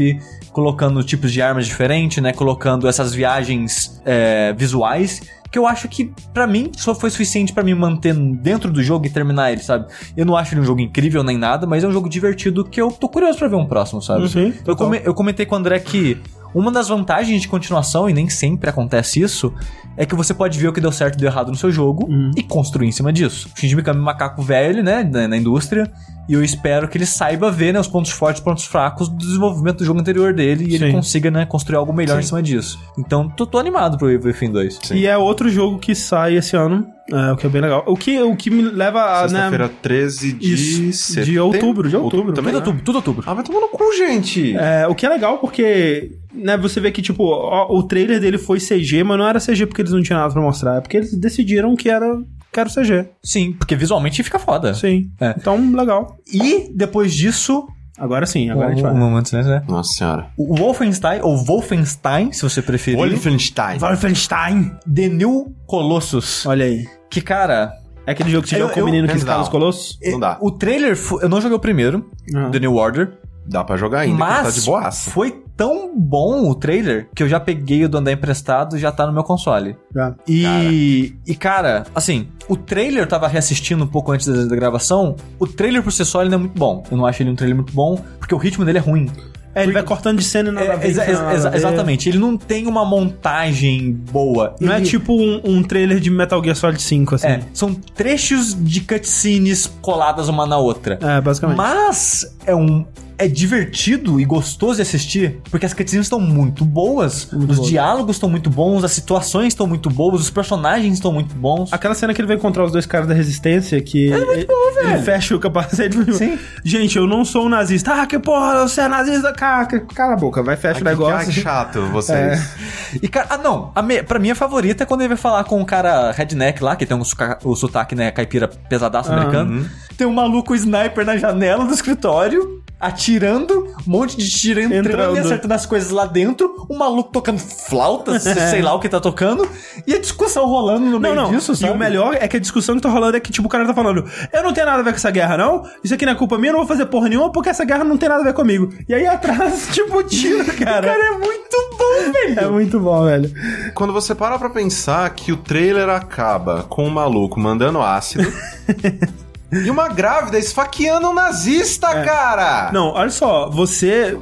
colocando 0.52 1.04
tipos 1.04 1.32
de 1.32 1.42
armas 1.42 1.68
diferentes, 1.68 2.22
né? 2.24 2.34
Colocando 2.34 2.88
essas 2.88 3.14
viagens 3.14 4.02
é, 4.06 4.54
visuais. 4.54 5.22
Que 5.52 5.58
eu 5.58 5.66
acho 5.66 5.88
que, 5.88 6.12
pra 6.32 6.46
mim, 6.46 6.72
só 6.78 6.94
foi 6.94 7.10
suficiente 7.10 7.52
pra 7.54 7.64
me 7.64 7.74
manter 7.74 8.14
dentro 8.14 8.72
do 8.72 8.84
jogo 8.84 9.08
e 9.08 9.10
terminar 9.10 9.52
ele, 9.52 9.62
sabe? 9.62 9.88
Eu 10.16 10.24
não 10.24 10.36
acho 10.38 10.54
ele 10.54 10.62
um 10.62 10.64
jogo 10.64 10.80
incrível 10.80 11.24
nem 11.24 11.40
nada, 11.40 11.66
mas 11.66 11.84
é 11.84 11.88
um 11.88 11.92
jogo 11.92 12.08
divertido 12.08 12.64
que 12.64 12.80
eu 12.80 12.92
tô 12.92 13.10
curioso 13.10 13.40
pra 13.40 13.48
ver 13.48 13.56
um 13.56 13.66
próximo, 13.66 14.00
sabe? 14.00 14.30
Sim, 14.30 14.54
Eu, 14.66 14.76
come- 14.76 15.02
eu 15.04 15.12
comentei 15.12 15.48
com 15.48 15.56
o 15.56 15.58
André 15.58 15.80
que 15.80 16.22
uma 16.54 16.72
das 16.72 16.88
vantagens 16.90 17.42
de 17.42 17.48
continuação, 17.48 18.10
e 18.10 18.14
nem 18.14 18.30
sempre 18.30 18.70
acontece 18.70 19.22
isso, 19.22 19.54
é 19.98 20.06
que 20.06 20.16
você 20.16 20.34
pode 20.34 20.58
ver 20.58 20.68
o 20.68 20.74
que 20.74 20.80
deu 20.82 20.92
certo 20.92 21.16
e 21.16 21.18
deu 21.18 21.28
errado 21.30 21.50
no 21.50 21.56
seu 21.56 21.72
jogo 21.72 22.06
Uhum. 22.10 22.32
e 22.38 22.42
construir 22.44 22.88
em 22.88 22.92
cima 22.92 23.12
disso. 23.12 23.50
O 23.56 23.60
Shinji 23.60 23.76
Mikami 23.76 23.98
é 23.98 24.02
um 24.02 24.06
macaco 24.06 24.42
velho, 24.42 24.84
né, 24.84 25.04
na, 25.04 25.28
na 25.28 25.38
indústria, 25.38 25.92
e 26.28 26.34
eu 26.34 26.44
espero 26.44 26.88
que 26.88 26.98
ele 26.98 27.06
saiba 27.06 27.52
ver 27.52 27.74
né, 27.74 27.80
os 27.80 27.88
pontos 27.88 28.12
fortes 28.12 28.40
e 28.42 28.44
pontos 28.46 28.66
fracos 28.66 29.10
do 29.10 29.18
desenvolvimento 29.18 29.78
do 29.80 29.86
jogo 29.86 30.00
anterior 30.00 30.34
dele 30.34 30.66
e 30.70 30.76
ele 30.76 30.86
Sim. 30.88 30.92
consiga 30.92 31.32
né, 31.32 31.46
construir 31.46 31.78
algo 31.78 31.92
melhor 31.92 32.20
em 32.20 32.24
cima 32.24 32.42
disso. 32.42 32.80
Então, 32.98 33.28
tô, 33.28 33.46
tô 33.48 33.58
animado 33.58 33.98
pro 33.98 34.10
Evil 34.12 34.28
Within 34.32 34.52
2. 34.52 34.80
Sim. 34.84 34.96
E 34.96 35.08
é 35.08 35.18
outro 35.18 35.50
jogo 35.50 35.80
que 35.80 35.96
sai 35.96 36.36
esse 36.36 36.56
ano, 36.56 36.88
é, 37.12 37.32
o 37.32 37.36
que 37.36 37.46
é 37.46 37.50
bem 37.50 37.62
legal. 37.62 37.84
O 37.88 37.96
que, 37.96 38.20
o 38.22 38.36
que 38.36 38.50
me 38.50 38.62
leva 38.62 39.04
a. 39.04 39.28
Sexta-feira 39.28 39.68
Né, 39.68 39.74
13 39.82 40.34
de 40.34 40.90
Isso, 40.90 41.22
de 41.22 41.40
outubro, 41.40 41.90
de 41.90 41.96
outubro. 41.96 42.34
Também? 42.34 42.54
Tudo 42.54 42.58
outubro, 42.58 42.84
tudo 42.84 42.96
outubro. 42.96 43.24
Ah, 43.28 43.34
vai 43.34 43.44
tomar 43.44 43.60
no 43.62 43.70
cu, 43.70 43.84
gente. 43.98 44.56
é, 44.56 44.88
o 44.88 44.96
que 44.96 45.06
é 45.06 45.10
legal 45.10 45.38
porque. 45.40 46.12
Né, 46.34 46.56
você 46.58 46.80
vê 46.80 46.92
que, 46.92 47.02
tipo, 47.02 47.24
ó, 47.24 47.68
o 47.76 47.84
trailer 47.84 48.20
dele 48.20 48.38
foi 48.38 48.60
CG, 48.60 49.04
mas 49.04 49.18
não 49.18 49.28
era 49.28 49.40
CG 49.40 49.66
porque 49.66 49.82
eles 49.82 49.92
não 49.92 50.02
tinham 50.04 50.20
nada 50.20 50.32
pra 50.32 50.42
mostrar. 50.42 50.78
É 50.78 50.82
porque 50.82 50.98
eles 50.98 51.16
decidiram 51.18 51.76
que 51.76 51.90
era, 51.90 52.06
que 52.54 52.60
era 52.60 52.70
o 52.70 52.72
CG. 52.72 53.10
Sim, 53.24 53.54
porque 53.54 53.76
visualmente 53.76 54.22
fica 54.22 54.38
foda. 54.38 54.74
Sim. 54.76 55.10
É. 55.20 55.34
Então, 55.36 55.58
legal. 55.76 56.18
E 56.32 56.70
depois 56.74 57.14
disso, 57.14 57.68
Agora 58.00 58.26
sim, 58.26 58.50
agora 58.50 58.68
a 58.68 58.70
gente 58.72 58.80
um, 58.80 58.84
vai. 58.84 58.94
um 58.94 58.98
momento 58.98 59.24
de 59.24 59.30
silêncio, 59.30 59.52
né? 59.52 59.64
Nossa 59.68 59.94
senhora. 59.94 60.28
O 60.38 60.56
Wolfenstein, 60.56 61.20
ou 61.22 61.36
Wolfenstein, 61.38 62.32
se 62.32 62.42
você 62.42 62.62
preferir. 62.62 62.98
Wolfenstein. 63.00 63.78
Wolfenstein! 63.80 64.72
The 64.94 65.10
New 65.10 65.54
Colossus. 65.68 66.46
Olha 66.46 66.66
aí. 66.66 66.88
Que, 67.10 67.22
cara... 67.22 67.74
É 68.08 68.12
aquele 68.12 68.32
jogo 68.32 68.44
que 68.44 68.50
você 68.50 68.56
Eu- 68.56 68.62
joga 68.62 68.74
com 68.74 68.82
o 68.82 68.86
menino 68.86 69.08
que 69.08 69.16
escala 69.18 69.44
os 69.44 69.50
colossos? 69.50 70.00
Não 70.04 70.20
dá. 70.20 70.38
O 70.42 70.50
trailer... 70.52 70.98
Eu 71.22 71.30
não 71.30 71.40
joguei 71.40 71.56
o 71.58 71.60
primeiro, 71.60 72.10
Ah. 72.36 72.50
The 72.50 72.60
New 72.60 72.76
Order. 72.76 73.20
Dá 73.46 73.64
pra 73.64 73.78
jogar 73.78 74.00
ainda, 74.02 74.14
que 74.16 74.20
mas 74.20 74.44
tá 74.56 74.60
de 74.60 74.66
boaça. 74.66 75.10
foi 75.12 75.44
tão 75.60 75.92
bom 75.94 76.50
o 76.50 76.56
trailer 76.56 77.10
que 77.14 77.22
eu 77.22 77.28
já 77.28 77.38
peguei 77.38 77.84
o 77.84 77.90
do 77.90 77.98
André 77.98 78.14
emprestado 78.14 78.78
e 78.78 78.80
já 78.80 78.94
tá 78.94 79.06
no 79.06 79.12
meu 79.12 79.26
console. 79.26 79.76
Já. 79.94 80.16
E, 80.26 81.14
e 81.28 81.36
cara, 81.36 81.84
assim, 81.94 82.30
o 82.48 82.56
trailer 82.56 83.04
eu 83.04 83.08
tava 83.08 83.28
reassistindo 83.28 83.84
um 83.84 83.88
pouco 83.88 84.14
antes 84.14 84.26
da, 84.26 84.46
da 84.46 84.56
gravação. 84.56 85.18
O 85.38 85.46
trailer 85.46 85.84
por 85.84 85.92
si 85.92 86.06
só 86.06 86.22
ele 86.22 86.30
não 86.30 86.38
é 86.38 86.40
muito 86.40 86.58
bom. 86.58 86.82
Eu 86.90 86.96
não 86.98 87.06
acho 87.06 87.22
ele 87.22 87.30
um 87.32 87.36
trailer 87.36 87.58
muito 87.58 87.74
bom, 87.74 88.02
porque 88.18 88.34
o 88.34 88.38
ritmo 88.38 88.64
dele 88.64 88.78
é 88.78 88.82
ruim. 88.82 89.12
É, 89.54 89.64
ele 89.64 89.74
vai 89.74 89.84
cortando 89.84 90.20
de 90.20 90.24
cena 90.24 90.48
e 90.50 90.52
nada 90.54 90.66
É, 90.74 90.78
ver, 90.78 90.88
exa- 90.88 91.12
exa- 91.34 91.50
ver. 91.50 91.58
exatamente. 91.58 92.08
Ele 92.08 92.20
não 92.20 92.38
tem 92.38 92.66
uma 92.66 92.86
montagem 92.86 93.92
boa. 93.92 94.56
Não 94.62 94.72
é 94.72 94.78
Ele- 94.78 94.86
tipo 94.86 95.12
um, 95.14 95.42
um 95.44 95.62
trailer 95.64 96.00
de 96.00 96.10
Metal 96.10 96.42
Gear 96.42 96.56
Solid 96.56 96.82
5, 96.82 97.16
assim. 97.16 97.28
É, 97.28 97.42
são 97.54 97.74
trechos 97.74 98.56
de 98.58 98.80
cutscenes 98.82 99.66
coladas 99.82 100.30
uma 100.30 100.46
na 100.46 100.58
outra. 100.58 100.98
É, 101.02 101.20
basicamente. 101.20 101.58
Mas 101.58 102.38
é 102.46 102.56
um. 102.56 102.86
É 103.20 103.28
divertido 103.28 104.20
e 104.20 104.24
gostoso 104.24 104.78
de 104.78 104.82
assistir, 104.84 105.42
porque 105.52 105.66
as 105.66 105.74
cutscenes 105.74 106.06
estão 106.06 106.20
muito 106.22 106.64
boas, 106.64 107.30
Muito 107.34 107.52
os 107.52 107.58
boas. 107.58 107.70
diálogos 107.70 108.16
estão 108.16 108.30
muito 108.30 108.50
bons, 108.50 108.84
as 108.84 108.94
situações 108.94 109.48
estão 109.48 109.68
muito 109.68 109.90
boas, 109.90 110.22
os 110.22 110.30
personagens 110.30 110.94
estão 110.94 111.12
muito 111.12 111.36
bons. 111.36 111.74
Aquela 111.74 111.94
cena 111.94 112.14
que 112.14 112.22
ele 112.22 112.28
vai 112.30 112.38
encontrar 112.38 112.64
os 112.64 112.72
dois 112.72 112.86
caras 112.86 113.08
da 113.08 113.14
resistência, 113.14 113.82
que 113.82 114.08
ele, 114.08 114.48
ele 114.88 114.98
fecha 115.04 115.36
o 115.36 115.40
capacete 115.40 115.98
e 116.08 116.14
Sim. 116.14 116.40
Gente, 116.64 116.98
eu 116.98 117.06
não 117.06 117.26
sou 117.26 117.46
um 117.46 117.50
nazista. 117.50 117.94
Ah, 118.02 118.06
que 118.08 118.18
porra, 118.18 118.68
você 118.68 118.82
é 118.82 118.88
nazista. 118.88 119.34
Cala, 119.34 119.66
cala 119.66 120.14
a 120.14 120.18
boca, 120.18 120.42
vai, 120.42 120.56
fecha 120.56 120.76
Ai, 120.78 120.82
o 120.82 120.84
que, 120.86 120.90
negócio. 120.90 121.16
ai, 121.18 121.26
que 121.26 121.32
chato 121.42 121.82
vocês. 121.88 122.56
E, 123.02 123.08
cara, 123.10 123.28
ah, 123.32 123.38
não. 123.38 123.72
A 123.76 123.82
me, 123.82 124.02
pra 124.02 124.18
mim, 124.18 124.32
a 124.32 124.36
favorita 124.36 124.84
é 124.84 124.86
quando 124.86 125.02
ele 125.02 125.10
vai 125.10 125.18
falar 125.18 125.44
com 125.44 125.62
o 125.62 125.66
cara 125.66 126.12
redneck 126.12 126.64
lá, 126.64 126.76
que 126.76 126.86
tem 126.86 126.96
um 126.96 127.04
suca- 127.04 127.38
o 127.44 127.54
sotaque, 127.56 127.96
né, 127.96 128.12
caipira 128.12 128.48
pesadaço 128.48 129.12
Ah, 129.12 129.16
americano. 129.16 129.70
Tem 129.98 130.08
um 130.08 130.14
maluco 130.14 130.56
sniper 130.56 131.06
na 131.06 131.18
janela 131.18 131.66
do 131.66 131.74
escritório, 131.74 132.62
atirando, 132.80 133.68
um 133.88 133.92
monte 133.92 134.16
de 134.16 134.30
tiro 134.30 134.60
entrando, 134.62 134.88
Entrando. 134.88 135.16
e 135.18 135.20
acertando 135.20 135.54
as 135.54 135.66
coisas 135.66 135.90
lá 135.92 136.06
dentro. 136.06 136.66
Um 136.70 136.78
maluco 136.78 137.12
tocando 137.12 137.40
flauta, 137.40 138.18
sei 138.20 138.62
lá 138.62 138.74
o 138.74 138.80
que 138.80 138.88
tá 138.88 139.00
tocando. 139.00 139.48
E 139.86 139.94
a 139.94 140.00
discussão 140.00 140.46
rolando 140.46 140.86
no 140.86 140.92
Não, 140.92 141.00
meio 141.00 141.16
não. 141.16 141.30
disso, 141.32 141.52
e 141.52 141.58
sabe? 141.58 141.74
o 141.74 141.78
melhor 141.78 142.16
é 142.20 142.28
que 142.28 142.38
a 142.38 142.40
discussão 142.40 142.76
que 142.76 142.82
tá 142.82 142.90
rolando 142.90 143.18
é 143.18 143.20
que, 143.20 143.32
tipo, 143.32 143.48
o 143.48 143.52
cara 143.52 143.66
tá 143.66 143.74
falando: 143.74 144.10
Eu 144.32 144.44
não 144.44 144.54
tenho 144.54 144.66
nada 144.66 144.80
a 144.80 144.84
ver 144.84 144.92
com 144.92 144.96
essa 144.98 145.12
guerra, 145.12 145.38
não. 145.38 145.64
Isso 145.84 145.94
aqui 145.94 146.06
não 146.06 146.14
é 146.14 146.16
culpa 146.16 146.38
minha, 146.38 146.50
eu 146.50 146.54
não 146.54 146.60
vou 146.62 146.68
fazer 146.68 146.86
porra 146.86 147.10
nenhuma 147.10 147.32
porque 147.32 147.50
essa 147.50 147.66
guerra 147.66 147.84
não 147.84 147.98
tem 147.98 148.08
nada 148.08 148.22
a 148.22 148.26
ver 148.26 148.34
comigo. 148.34 148.70
E 148.88 148.94
aí 148.94 149.06
atrás, 149.06 149.68
tipo, 149.74 150.02
tiro, 150.04 150.46
cara. 150.58 150.88
Cara, 150.88 151.06
é 151.06 151.18
muito 151.18 151.70
bom, 151.78 152.12
velho. 152.14 152.40
É 152.40 152.48
muito 152.48 152.80
bom, 152.80 153.04
velho. 153.06 153.32
Quando 153.74 153.92
você 153.94 154.16
para 154.16 154.38
pra 154.40 154.50
pensar 154.50 155.10
que 155.12 155.32
o 155.32 155.38
trailer 155.38 155.90
acaba 155.90 156.64
com 156.64 156.86
um 156.86 156.90
maluco 156.90 157.40
mandando 157.40 157.82
ácido 157.82 158.32
e 159.52 159.70
uma 159.70 159.88
grávida 159.90 160.38
esfaqueando 160.38 161.10
um 161.10 161.14
nazista, 161.14 161.88
cara! 162.04 162.72
Não, 162.72 162.94
olha 162.94 163.10
só, 163.10 163.50
você. 163.50 164.18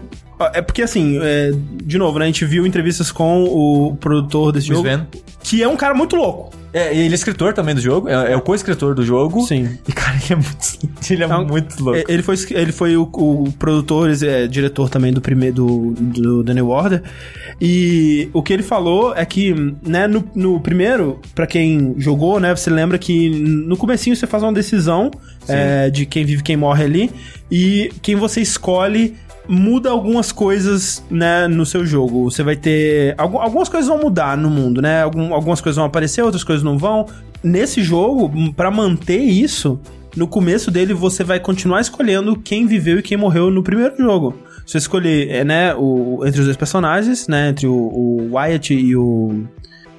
É 0.53 0.61
porque 0.61 0.81
assim, 0.81 1.19
é, 1.21 1.51
de 1.83 1.97
novo, 1.97 2.19
né? 2.19 2.25
A 2.25 2.27
gente 2.27 2.45
viu 2.45 2.65
entrevistas 2.65 3.11
com 3.11 3.43
o 3.43 3.95
produtor 3.95 4.51
desse 4.51 4.71
O 4.71 4.75
jogo. 4.75 4.87
Sven. 4.87 5.07
Que 5.41 5.63
é 5.63 5.67
um 5.67 5.77
cara 5.77 5.93
muito 5.93 6.15
louco. 6.15 6.55
É, 6.73 6.95
ele 6.95 7.11
é 7.11 7.15
escritor 7.15 7.53
também 7.53 7.73
do 7.73 7.81
jogo, 7.81 8.09
é, 8.09 8.33
é 8.33 8.35
o 8.35 8.41
co-escritor 8.41 8.93
do 8.93 9.03
jogo. 9.03 9.41
Sim. 9.47 9.77
E, 9.87 9.91
cara, 9.91 10.17
ele 10.17 10.33
é 10.33 10.35
muito, 10.35 10.57
ele 11.09 11.23
é 11.23 11.25
Então, 11.25 11.45
muito 11.45 11.83
louco. 11.83 11.99
É, 11.99 12.03
Ele 12.07 12.21
foi, 12.21 12.35
ele 12.51 12.71
foi 12.71 12.97
o, 12.97 13.03
o 13.03 13.51
produtor, 13.57 14.11
é, 14.23 14.45
diretor 14.47 14.89
também 14.89 15.11
do 15.11 15.21
primeiro 15.21 15.55
do, 15.55 16.43
do 16.43 16.53
New 16.53 16.69
Order. 16.69 17.01
E 17.59 18.29
o 18.33 18.43
que 18.43 18.53
ele 18.53 18.63
falou 18.63 19.15
é 19.15 19.25
que, 19.25 19.53
né, 19.81 20.07
no, 20.07 20.23
no 20.35 20.59
primeiro, 20.59 21.19
pra 21.33 21.47
quem 21.47 21.95
jogou, 21.97 22.39
né, 22.39 22.55
você 22.55 22.69
lembra 22.69 22.99
que 22.99 23.29
no 23.29 23.75
comecinho 23.77 24.15
você 24.15 24.27
faz 24.27 24.43
uma 24.43 24.53
decisão 24.53 25.09
é, 25.47 25.89
de 25.89 26.05
quem 26.05 26.25
vive 26.25 26.41
e 26.41 26.43
quem 26.43 26.57
morre 26.57 26.83
ali. 26.83 27.11
E 27.49 27.91
quem 28.01 28.15
você 28.15 28.41
escolhe 28.41 29.15
muda 29.47 29.89
algumas 29.89 30.31
coisas, 30.31 31.03
né, 31.09 31.47
no 31.47 31.65
seu 31.65 31.85
jogo. 31.85 32.29
Você 32.29 32.43
vai 32.43 32.55
ter... 32.55 33.15
algu- 33.17 33.39
algumas 33.39 33.69
coisas 33.69 33.87
vão 33.87 33.99
mudar 33.99 34.37
no 34.37 34.49
mundo, 34.49 34.81
né? 34.81 35.01
Algum- 35.03 35.33
algumas 35.33 35.61
coisas 35.61 35.77
vão 35.77 35.85
aparecer, 35.85 36.21
outras 36.21 36.43
coisas 36.43 36.63
não 36.63 36.77
vão. 36.77 37.05
Nesse 37.43 37.81
jogo, 37.81 38.31
pra 38.53 38.69
manter 38.71 39.19
isso, 39.19 39.79
no 40.15 40.27
começo 40.27 40.71
dele 40.71 40.93
você 40.93 41.23
vai 41.23 41.39
continuar 41.39 41.81
escolhendo 41.81 42.35
quem 42.35 42.65
viveu 42.65 42.99
e 42.99 43.03
quem 43.03 43.17
morreu 43.17 43.49
no 43.51 43.63
primeiro 43.63 43.95
jogo. 43.97 44.35
Você 44.65 44.79
escolher, 44.79 45.29
é, 45.29 45.43
né, 45.45 45.73
o, 45.75 46.23
entre 46.25 46.39
os 46.39 46.45
dois 46.45 46.57
personagens, 46.57 47.27
né, 47.27 47.49
entre 47.49 47.67
o, 47.67 47.73
o 47.73 48.29
Wyatt 48.35 48.73
e 48.73 48.95
o... 48.95 49.45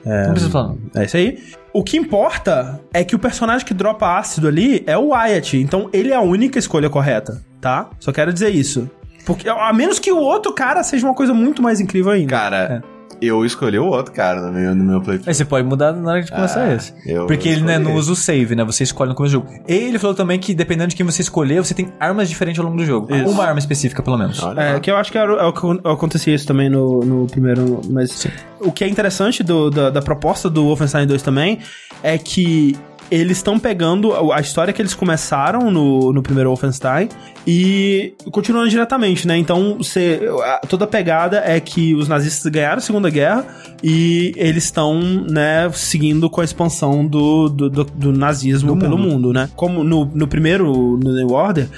Não 0.04 0.30
precisa 0.32 0.50
falar. 0.50 0.74
É 0.94 1.04
isso 1.04 1.16
aí. 1.16 1.38
O 1.72 1.82
que 1.84 1.96
importa 1.96 2.80
é 2.92 3.04
que 3.04 3.14
o 3.14 3.18
personagem 3.18 3.66
que 3.66 3.74
dropa 3.74 4.18
ácido 4.18 4.48
ali 4.48 4.82
é 4.86 4.96
o 4.96 5.10
Wyatt. 5.10 5.56
Então 5.58 5.88
ele 5.92 6.12
é 6.12 6.16
a 6.16 6.20
única 6.20 6.58
escolha 6.58 6.88
correta, 6.90 7.42
tá? 7.60 7.90
Só 8.00 8.10
quero 8.10 8.32
dizer 8.32 8.48
isso. 8.50 8.90
Porque, 9.28 9.48
a 9.48 9.72
menos 9.72 9.98
que 10.00 10.10
o 10.10 10.18
outro 10.18 10.52
cara 10.52 10.82
seja 10.82 11.06
uma 11.06 11.14
coisa 11.14 11.32
muito 11.32 11.62
mais 11.62 11.78
incrível 11.80 12.10
ainda. 12.10 12.28
Cara, 12.30 12.82
eu 13.20 13.44
escolhi 13.44 13.78
o 13.78 13.86
outro 13.86 14.12
cara 14.12 14.40
no 14.40 14.52
meu, 14.52 14.74
no 14.74 14.84
meu 14.84 15.00
playthrough. 15.00 15.28
Aí 15.28 15.34
você 15.34 15.44
pode 15.44 15.66
mudar 15.66 15.92
na 15.92 16.12
hora 16.12 16.22
de 16.22 16.30
começar 16.30 16.62
Ah, 16.62 16.74
esse. 16.74 16.94
eu 17.04 17.26
Porque 17.26 17.48
ele 17.48 17.62
né, 17.62 17.76
não 17.78 17.94
usa 17.94 18.12
o 18.12 18.16
save, 18.16 18.54
né? 18.54 18.64
Você 18.64 18.84
escolhe 18.84 19.08
no 19.10 19.14
começo 19.16 19.36
do 19.38 19.44
jogo. 19.44 19.60
E 19.68 19.74
ele 19.74 19.98
falou 19.98 20.14
também 20.14 20.38
que 20.38 20.54
dependendo 20.54 20.88
de 20.90 20.96
quem 20.96 21.04
você 21.04 21.20
escolher, 21.22 21.58
você 21.62 21.74
tem 21.74 21.92
armas 22.00 22.28
diferentes 22.28 22.58
ao 22.60 22.64
longo 22.66 22.76
do 22.78 22.84
jogo. 22.86 23.12
Isso. 23.14 23.28
Uma 23.28 23.44
arma 23.44 23.58
específica, 23.58 24.02
pelo 24.02 24.16
menos. 24.16 24.40
Olha 24.42 24.60
É, 24.60 24.72
lá. 24.74 24.80
que 24.80 24.90
eu 24.90 24.96
acho 24.96 25.10
que 25.12 25.18
era, 25.18 25.32
é 25.32 25.44
o 25.44 25.52
que 25.52 25.66
acontecia 25.88 26.34
isso 26.34 26.46
também 26.46 26.70
no, 26.70 27.00
no 27.00 27.26
primeiro. 27.26 27.80
Mas 27.90 28.26
o 28.60 28.70
que 28.72 28.84
é 28.84 28.88
interessante 28.88 29.42
do- 29.42 29.68
da, 29.70 29.90
da 29.90 30.00
proposta 30.00 30.48
do 30.48 30.62
Wolfenstein 30.64 31.06
2 31.06 31.20
também 31.22 31.58
é 32.02 32.16
que 32.18 32.76
eles 33.10 33.38
estão 33.38 33.58
pegando 33.58 34.12
a 34.32 34.40
história 34.40 34.72
que 34.72 34.82
eles 34.82 34.94
começaram 34.94 35.70
no, 35.70 36.12
no 36.12 36.22
primeiro 36.22 36.50
Wolfenstein 36.50 37.08
e 37.46 38.14
continuando 38.30 38.68
diretamente, 38.68 39.26
né? 39.26 39.36
Então, 39.38 39.76
você, 39.78 40.20
toda 40.68 40.84
a 40.84 40.88
pegada 40.88 41.42
é 41.44 41.58
que 41.58 41.94
os 41.94 42.06
nazistas 42.08 42.50
ganharam 42.52 42.78
a 42.78 42.80
Segunda 42.80 43.08
Guerra 43.08 43.46
e 43.82 44.32
eles 44.36 44.64
estão, 44.64 45.00
né, 45.00 45.70
seguindo 45.72 46.28
com 46.28 46.40
a 46.40 46.44
expansão 46.44 47.06
do, 47.06 47.48
do, 47.48 47.70
do- 47.70 47.84
do 47.84 48.12
nazismo 48.12 48.74
Do 48.74 48.78
pelo 48.80 48.98
mundo. 48.98 49.10
mundo, 49.12 49.32
né? 49.32 49.48
Como 49.56 49.82
no, 49.82 50.04
no 50.04 50.28
primeiro, 50.28 50.98
no 51.02 51.14
New 51.14 51.30
Order, 51.30 51.68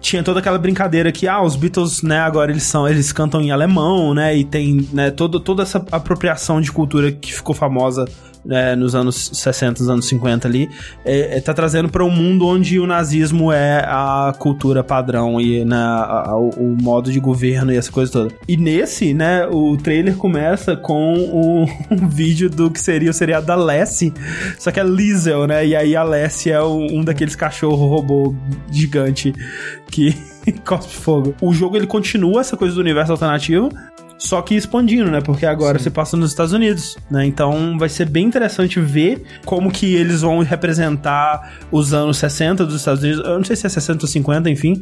tinha 0.00 0.22
toda 0.22 0.38
aquela 0.38 0.58
brincadeira 0.58 1.10
que, 1.10 1.26
ah, 1.26 1.42
os 1.42 1.56
Beatles, 1.56 2.02
né, 2.02 2.20
agora 2.20 2.52
eles 2.52 2.62
são, 2.62 2.86
eles 2.86 3.10
cantam 3.12 3.40
em 3.40 3.50
alemão, 3.50 4.14
né, 4.14 4.36
e 4.36 4.44
tem, 4.44 4.86
né, 4.92 5.10
todo, 5.10 5.40
toda 5.40 5.62
essa 5.64 5.84
apropriação 5.90 6.60
de 6.60 6.70
cultura 6.70 7.10
que 7.10 7.32
ficou 7.34 7.54
famosa 7.54 8.04
né, 8.46 8.76
nos 8.76 8.94
anos 8.94 9.30
60, 9.34 9.80
nos 9.82 9.90
anos 9.90 10.08
50 10.08 10.46
ali, 10.46 10.70
é, 11.04 11.36
é, 11.36 11.40
tá 11.40 11.52
trazendo 11.52 11.88
para 11.88 12.04
um 12.04 12.10
mundo 12.10 12.46
onde 12.46 12.78
o 12.78 12.86
nazismo 12.86 13.50
é 13.52 13.78
a 13.86 14.32
cultura 14.38 14.84
padrão 14.84 15.40
e 15.40 15.64
né, 15.64 15.76
a- 15.76 16.36
o, 16.36 16.50
o 16.50 16.76
modo 16.80 17.10
de 17.10 17.18
governo 17.20 17.72
e 17.72 17.76
essa 17.76 17.90
coisa 17.90 18.12
toda. 18.12 18.34
E 18.46 18.56
nesse, 18.56 19.12
né, 19.12 19.46
o 19.50 19.76
trailer 19.76 20.16
começa 20.16 20.76
com 20.76 21.14
um, 21.14 21.66
um 22.02 22.08
vídeo 22.08 22.48
do 22.48 22.70
que 22.70 22.80
seria 22.80 23.10
o 23.10 23.14
seriado 23.14 23.46
da 23.46 23.54
Lassie, 23.54 24.12
só 24.58 24.70
que 24.70 24.78
é 24.80 24.84
Liesel, 24.84 25.46
né? 25.46 25.66
E 25.66 25.74
aí 25.74 25.96
a 25.96 26.02
Lassie 26.02 26.52
é 26.52 26.62
um, 26.62 27.00
um 27.00 27.04
daqueles 27.04 27.34
cachorro 27.34 27.86
robô 27.86 28.34
gigante 28.70 29.34
que 29.90 30.14
cospe 30.64 30.94
fogo. 30.94 31.34
O 31.40 31.52
jogo 31.52 31.76
ele 31.76 31.86
continua 31.86 32.40
essa 32.40 32.56
coisa 32.56 32.74
do 32.74 32.80
universo 32.80 33.12
alternativo, 33.12 33.68
só 34.18 34.40
que 34.42 34.54
expandindo, 34.54 35.10
né? 35.10 35.20
Porque 35.20 35.44
agora 35.46 35.78
você 35.78 35.90
passa 35.90 36.16
nos 36.16 36.30
Estados 36.30 36.52
Unidos, 36.52 36.96
né? 37.10 37.26
Então 37.26 37.76
vai 37.78 37.88
ser 37.88 38.08
bem 38.08 38.24
interessante 38.26 38.80
ver 38.80 39.22
como 39.44 39.70
que 39.70 39.94
eles 39.94 40.22
vão 40.22 40.38
representar 40.40 41.54
os 41.70 41.92
anos 41.92 42.16
60 42.18 42.64
dos 42.64 42.76
Estados 42.76 43.02
Unidos. 43.02 43.24
Eu 43.24 43.36
não 43.38 43.44
sei 43.44 43.56
se 43.56 43.66
é 43.66 43.68
60 43.68 44.04
ou 44.04 44.08
50, 44.08 44.50
enfim. 44.50 44.80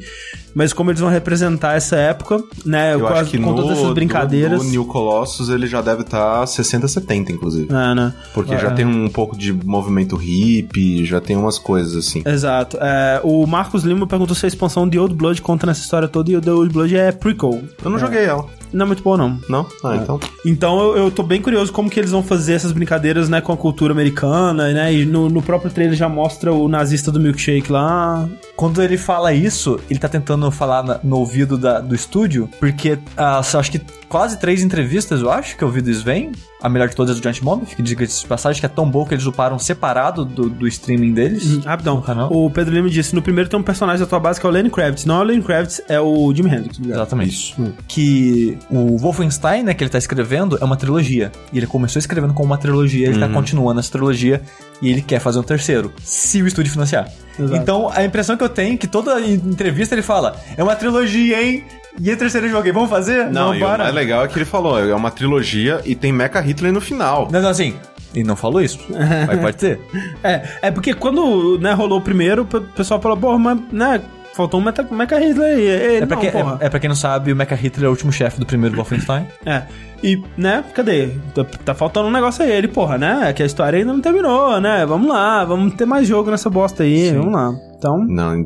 Mas 0.54 0.72
como 0.72 0.90
eles 0.90 1.00
vão 1.00 1.10
representar 1.10 1.76
essa 1.76 1.96
época, 1.96 2.40
né? 2.64 2.94
Eu 2.94 3.00
com, 3.00 3.06
acho 3.08 3.30
que 3.30 3.38
com 3.38 3.50
no, 3.50 3.56
todas 3.56 3.78
essas 3.78 3.92
brincadeiras. 3.92 4.58
no, 4.58 4.64
no 4.64 4.70
New 4.70 4.84
Colossus 4.84 5.48
ele 5.48 5.66
já 5.66 5.80
deve 5.82 6.02
estar 6.02 6.46
60, 6.46 6.86
70, 6.86 7.32
inclusive. 7.32 7.68
É, 7.72 7.94
né? 7.94 8.14
Porque 8.32 8.54
É. 8.54 8.58
já 8.58 8.70
tem 8.70 8.86
um 8.86 9.08
pouco 9.08 9.36
de 9.36 9.52
movimento 9.52 10.16
hippie, 10.16 11.04
já 11.04 11.20
tem 11.20 11.36
umas 11.36 11.58
coisas 11.58 11.96
assim. 11.96 12.22
Exato. 12.24 12.78
É, 12.80 13.20
o 13.24 13.46
Marcos 13.46 13.82
Lima 13.82 14.06
perguntou 14.06 14.34
se 14.36 14.46
a 14.46 14.48
expansão 14.48 14.88
de 14.88 14.98
Old 14.98 15.14
Blood 15.14 15.42
conta 15.42 15.66
nessa 15.66 15.80
história 15.80 16.06
toda 16.08 16.30
e 16.30 16.36
o 16.36 16.40
The 16.40 16.52
Old 16.52 16.72
Blood 16.72 16.96
é 16.96 17.10
prequel. 17.10 17.62
Eu 17.84 17.90
não 17.90 17.98
joguei 17.98 18.24
ela. 18.24 18.46
Não 18.74 18.84
é 18.84 18.86
muito 18.86 19.02
bom, 19.02 19.16
não. 19.16 19.38
Não? 19.48 19.66
Ah, 19.84 19.96
então. 19.96 20.20
Então 20.44 20.80
eu, 20.80 21.04
eu 21.04 21.10
tô 21.10 21.22
bem 21.22 21.40
curioso 21.40 21.72
como 21.72 21.88
que 21.88 21.98
eles 22.00 22.10
vão 22.10 22.22
fazer 22.22 22.54
essas 22.54 22.72
brincadeiras, 22.72 23.28
né, 23.28 23.40
com 23.40 23.52
a 23.52 23.56
cultura 23.56 23.92
americana, 23.92 24.72
né? 24.72 24.92
E 24.92 25.06
no, 25.06 25.28
no 25.28 25.40
próprio 25.40 25.70
trailer 25.70 25.96
já 25.96 26.08
mostra 26.08 26.52
o 26.52 26.68
nazista 26.68 27.12
do 27.12 27.20
milkshake 27.20 27.70
lá. 27.70 28.28
Quando 28.56 28.82
ele 28.82 28.96
fala 28.96 29.32
isso, 29.32 29.80
ele 29.90 29.98
tá 29.98 30.08
tentando 30.08 30.50
falar 30.50 30.82
na- 30.82 31.00
no 31.02 31.16
ouvido 31.18 31.58
da- 31.58 31.80
do 31.80 31.94
estúdio, 31.94 32.48
porque 32.60 32.98
ah, 33.16 33.38
acho 33.40 33.70
que 33.70 33.80
quase 34.08 34.38
três 34.38 34.62
entrevistas, 34.62 35.20
eu 35.20 35.30
acho, 35.30 35.56
que 35.56 35.64
eu 35.64 35.70
vi 35.70 35.80
do 35.80 35.90
Sven, 35.90 36.30
a 36.62 36.68
melhor 36.68 36.88
de 36.88 36.94
todas 36.94 37.16
é 37.16 37.18
do 37.18 37.22
Giant 37.22 37.42
Bomb, 37.42 37.64
que 37.66 37.82
diga 37.82 38.06
de 38.06 38.26
passagem, 38.26 38.60
que 38.60 38.64
é 38.66 38.68
tão 38.68 38.88
boa 38.88 39.06
que 39.06 39.12
eles 39.12 39.26
uparam 39.26 39.58
separado 39.58 40.24
do, 40.24 40.48
do 40.48 40.66
streaming 40.68 41.12
deles. 41.12 41.62
Rapidão. 41.64 41.96
No 41.96 42.02
canal. 42.02 42.32
O 42.32 42.48
Pedro 42.48 42.72
Lima 42.74 42.88
disse: 42.88 43.14
no 43.14 43.20
primeiro 43.20 43.50
tem 43.50 43.58
um 43.58 43.62
personagem 43.62 44.00
da 44.00 44.06
tua 44.06 44.20
base 44.20 44.40
que 44.40 44.46
é 44.46 44.48
o 44.48 44.52
Lenny 44.52 44.70
Kravitz. 44.70 45.04
Não 45.04 45.16
é 45.16 45.20
o 45.20 45.22
Lenny 45.24 45.42
Kravitz, 45.42 45.82
é 45.88 46.00
o 46.00 46.32
Jimi 46.34 46.48
Hendrix. 46.54 46.78
Exatamente. 46.78 47.54
Que 47.88 48.56
o 48.70 48.96
Wolfenstein, 48.98 49.62
né, 49.64 49.74
que 49.74 49.82
ele 49.84 49.90
tá 49.90 49.98
escrevendo, 49.98 50.56
é 50.60 50.64
uma 50.64 50.76
trilogia. 50.76 51.30
E 51.52 51.58
ele 51.58 51.66
começou 51.66 51.98
escrevendo 51.98 52.32
como 52.32 52.46
uma 52.46 52.58
trilogia, 52.58 53.08
ele 53.08 53.18
tá 53.18 53.26
continuando 53.34 53.80
essa 53.80 53.90
trilogia 53.90 54.40
e 54.82 54.90
ele 54.90 55.02
quer 55.02 55.20
fazer 55.20 55.38
um 55.38 55.42
terceiro, 55.42 55.92
se 56.02 56.42
o 56.42 56.46
estúdio 56.46 56.72
financiar. 56.72 57.08
Exato. 57.38 57.56
Então, 57.56 57.90
a 57.92 58.04
impressão 58.04 58.36
que 58.36 58.44
eu 58.44 58.48
tenho 58.48 58.74
é 58.74 58.76
que 58.76 58.86
toda 58.86 59.20
entrevista 59.20 59.94
ele 59.94 60.02
fala: 60.02 60.36
é 60.56 60.62
uma 60.62 60.76
trilogia, 60.76 61.42
hein? 61.42 61.64
E 62.00 62.10
a 62.10 62.16
terceira 62.16 62.46
eu 62.46 62.50
joguei, 62.50 62.72
vamos 62.72 62.90
fazer? 62.90 63.30
Não, 63.30 63.54
e 63.54 63.62
o 63.62 63.66
para. 63.66 63.84
mais 63.84 63.94
legal 63.94 64.24
é 64.24 64.28
que 64.28 64.36
ele 64.36 64.44
falou, 64.44 64.78
é 64.78 64.94
uma 64.94 65.10
trilogia 65.10 65.80
e 65.84 65.94
tem 65.94 66.12
Mecha 66.12 66.40
Hitler 66.40 66.72
no 66.72 66.80
final. 66.80 67.28
Não, 67.30 67.40
não, 67.40 67.48
assim. 67.48 67.76
Ele 68.12 68.24
não 68.24 68.36
falou 68.36 68.60
isso. 68.60 68.78
Mas 69.26 69.40
pode 69.40 69.60
ser. 69.60 69.80
É, 70.22 70.42
é 70.62 70.70
porque 70.70 70.94
quando 70.94 71.58
né, 71.58 71.72
rolou 71.72 71.98
o 71.98 72.02
primeiro, 72.02 72.42
o 72.42 72.46
pessoal 72.46 73.00
falou, 73.00 73.16
porra, 73.16 73.38
mas, 73.38 73.60
né, 73.70 74.00
faltou 74.34 74.60
um 74.60 74.62
Mecha, 74.64 74.82
Mecha 74.90 75.18
Hitler 75.18 75.56
aí. 75.56 75.66
Ele, 75.66 75.96
É 75.96 76.06
pra, 76.06 76.16
não, 76.16 76.22
quem, 76.22 76.30
porra. 76.32 76.58
é, 76.60 76.66
é 76.66 76.68
pra 76.70 76.80
quem 76.80 76.88
não 76.88 76.96
sabe, 76.96 77.32
o 77.32 77.36
Mecha 77.36 77.54
Hitler 77.54 77.84
é 77.86 77.88
o 77.88 77.90
último 77.90 78.12
chefe 78.12 78.38
do 78.40 78.46
primeiro 78.46 78.74
Wolfenstein. 78.76 79.26
É. 79.46 79.62
E, 80.02 80.22
né, 80.36 80.62
cadê? 80.74 81.08
Tá, 81.34 81.44
tá 81.64 81.74
faltando 81.74 82.08
um 82.08 82.10
negócio 82.10 82.44
aí. 82.44 82.50
Ele, 82.52 82.68
porra, 82.68 82.98
né? 82.98 83.32
Que 83.32 83.42
a 83.42 83.46
história 83.46 83.78
ainda 83.78 83.90
não 83.90 84.02
terminou, 84.02 84.60
né? 84.60 84.84
Vamos 84.84 85.08
lá, 85.08 85.44
vamos 85.46 85.72
ter 85.74 85.86
mais 85.86 86.06
jogo 86.06 86.30
nessa 86.30 86.50
bosta 86.50 86.82
aí. 86.82 87.10
Vamos 87.12 87.32
lá. 87.32 87.50
Então, 87.78 88.04
Não, 88.06 88.44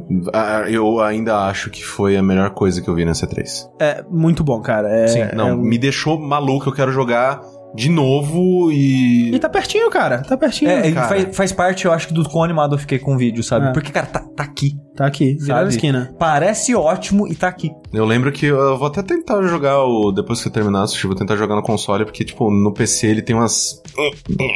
eu 0.68 1.00
ainda 1.00 1.36
acho 1.46 1.68
que 1.70 1.84
foi 1.84 2.16
a 2.16 2.22
melhor 2.22 2.50
coisa 2.50 2.80
que 2.80 2.88
eu 2.88 2.94
vi 2.94 3.04
na 3.04 3.12
C3. 3.12 3.68
é 3.80 4.04
muito 4.08 4.44
bom, 4.44 4.60
cara. 4.60 4.88
É, 4.88 5.06
Sim, 5.08 5.20
Não, 5.34 5.48
é- 5.48 5.56
me 5.56 5.78
deixou 5.78 6.16
maluco, 6.20 6.68
eu 6.68 6.72
quero 6.72 6.92
jogar 6.92 7.40
de 7.74 7.88
novo 7.88 8.72
e... 8.72 9.34
E 9.34 9.38
tá 9.38 9.48
pertinho, 9.48 9.90
cara. 9.90 10.22
Tá 10.22 10.36
pertinho. 10.36 10.70
É, 10.70 10.90
cara. 10.92 11.08
faz, 11.08 11.36
faz 11.36 11.52
parte, 11.52 11.84
eu 11.84 11.92
acho, 11.92 12.12
do 12.12 12.28
quão 12.28 12.44
animado 12.44 12.74
eu 12.74 12.78
fiquei 12.78 12.98
com 12.98 13.14
o 13.14 13.18
vídeo, 13.18 13.42
sabe? 13.42 13.68
É. 13.68 13.72
Porque, 13.72 13.92
cara, 13.92 14.06
tá, 14.06 14.20
tá 14.20 14.42
aqui. 14.42 14.76
Tá 14.96 15.06
aqui, 15.06 15.34
virado 15.34 15.60
a 15.60 15.62
sabe? 15.62 15.74
esquina. 15.74 16.14
Parece 16.18 16.74
ótimo 16.74 17.28
e 17.28 17.34
tá 17.34 17.46
aqui. 17.46 17.70
Eu 17.92 18.04
lembro 18.04 18.30
que 18.30 18.46
eu 18.46 18.76
vou 18.76 18.88
até 18.88 19.02
tentar 19.02 19.42
jogar 19.42 19.82
o... 19.84 20.12
Depois 20.12 20.42
que 20.42 20.48
eu 20.48 20.52
terminar, 20.52 20.82
assistir, 20.82 21.06
vou 21.06 21.16
tentar 21.16 21.36
jogar 21.36 21.54
no 21.56 21.62
console, 21.62 22.04
porque, 22.04 22.24
tipo, 22.24 22.50
no 22.50 22.72
PC 22.72 23.06
ele 23.06 23.22
tem 23.22 23.34
umas... 23.34 23.82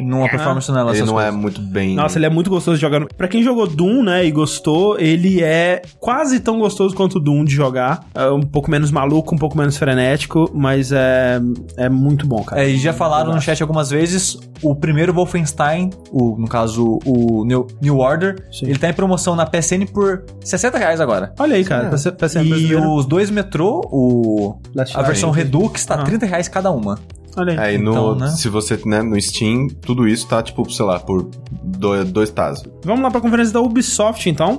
Numa 0.03 0.29
performance 0.29 0.71
não 0.71 0.79
é 0.79 0.83
lá 0.83 0.91
Ele 0.95 1.05
não 1.07 1.21
é 1.21 1.25
coisas. 1.25 1.41
muito 1.41 1.61
bem... 1.61 1.95
Nossa, 1.95 2.19
ele 2.19 2.27
é 2.27 2.31
muito 2.31 2.51
gostoso 2.51 2.77
de 2.77 2.81
jogar. 2.83 3.01
no- 3.01 3.09
Pra 3.09 3.29
quem 3.29 3.43
jogou 3.43 3.67
Doom, 3.67 4.03
né, 4.03 4.25
e 4.27 4.31
gostou, 4.31 4.99
ele 4.99 5.43
é 5.43 5.83
quase 5.99 6.41
tão 6.41 6.59
gostoso 6.59 6.95
quanto 6.95 7.17
o 7.17 7.21
Doom 7.21 7.45
de 7.45 7.55
jogar. 7.55 8.05
É 8.15 8.29
um 8.31 8.43
pouco 8.43 8.71
menos 8.71 8.91
maluco, 8.91 9.35
um 9.35 9.39
pouco 9.39 9.57
menos 9.57 9.77
frenético, 9.77 10.51
mas 10.55 10.93
é, 10.93 11.41
é 11.77 11.89
muito 11.89 12.27
bom, 12.27 12.43
cara. 12.45 12.63
É, 12.63 12.69
e 12.69 12.77
já 12.77 12.93
falaram 12.93 13.33
no 13.35 13.41
chat 13.41 13.61
algumas 13.63 13.91
vezes, 13.91 14.39
o 14.63 14.75
primeiro 14.77 15.13
Wolfenstein, 15.13 15.91
o, 16.11 16.37
no 16.39 16.47
caso 16.49 16.99
o 17.05 17.45
New, 17.45 17.67
New 17.81 17.99
Order, 17.99 18.47
Sim. 18.53 18.67
ele 18.67 18.79
tá 18.79 18.89
em 18.89 18.93
promoção 18.93 19.35
na 19.35 19.47
PSN 19.47 19.87
por 19.93 20.25
60 20.45 20.79
reais 20.79 21.01
agora. 21.01 21.33
Olha 21.39 21.57
aí, 21.57 21.65
cara. 21.65 21.89
Pra 21.89 21.99
ser 21.99 22.11
E 22.11 22.13
brasileiro. 22.49 22.93
os 22.95 23.07
dois 23.07 23.22
metrô, 23.31 23.81
o, 23.91 24.57
Last 24.75 24.97
a 24.97 25.03
versão 25.03 25.31
Redux, 25.31 25.85
tá 25.85 25.95
Ah. 25.97 26.05
30 26.05 26.27
reais 26.27 26.49
cada 26.49 26.71
uma. 26.71 26.99
Olha 27.37 27.53
aí. 27.53 27.59
Aí 27.75 27.79
no, 27.79 27.91
Então, 27.93 28.15
né? 28.15 28.29
se 28.29 28.49
você, 28.49 28.79
né, 28.85 29.03
no 29.03 29.19
Steam, 29.21 29.69
tudo 29.69 30.07
isso 30.07 30.27
tá, 30.29 30.43
tipo, 30.43 30.71
sei 30.71 30.85
lá, 30.85 30.99
por 31.01 31.31
dois, 31.63 32.11
dois 32.11 32.31
tazos. 32.31 32.65
Vamos 32.85 33.03
lá 33.03 33.11
pra 33.11 33.21
conferência 33.21 33.53
da 33.55 33.61
Ubisoft, 33.61 34.29
então. 34.29 34.59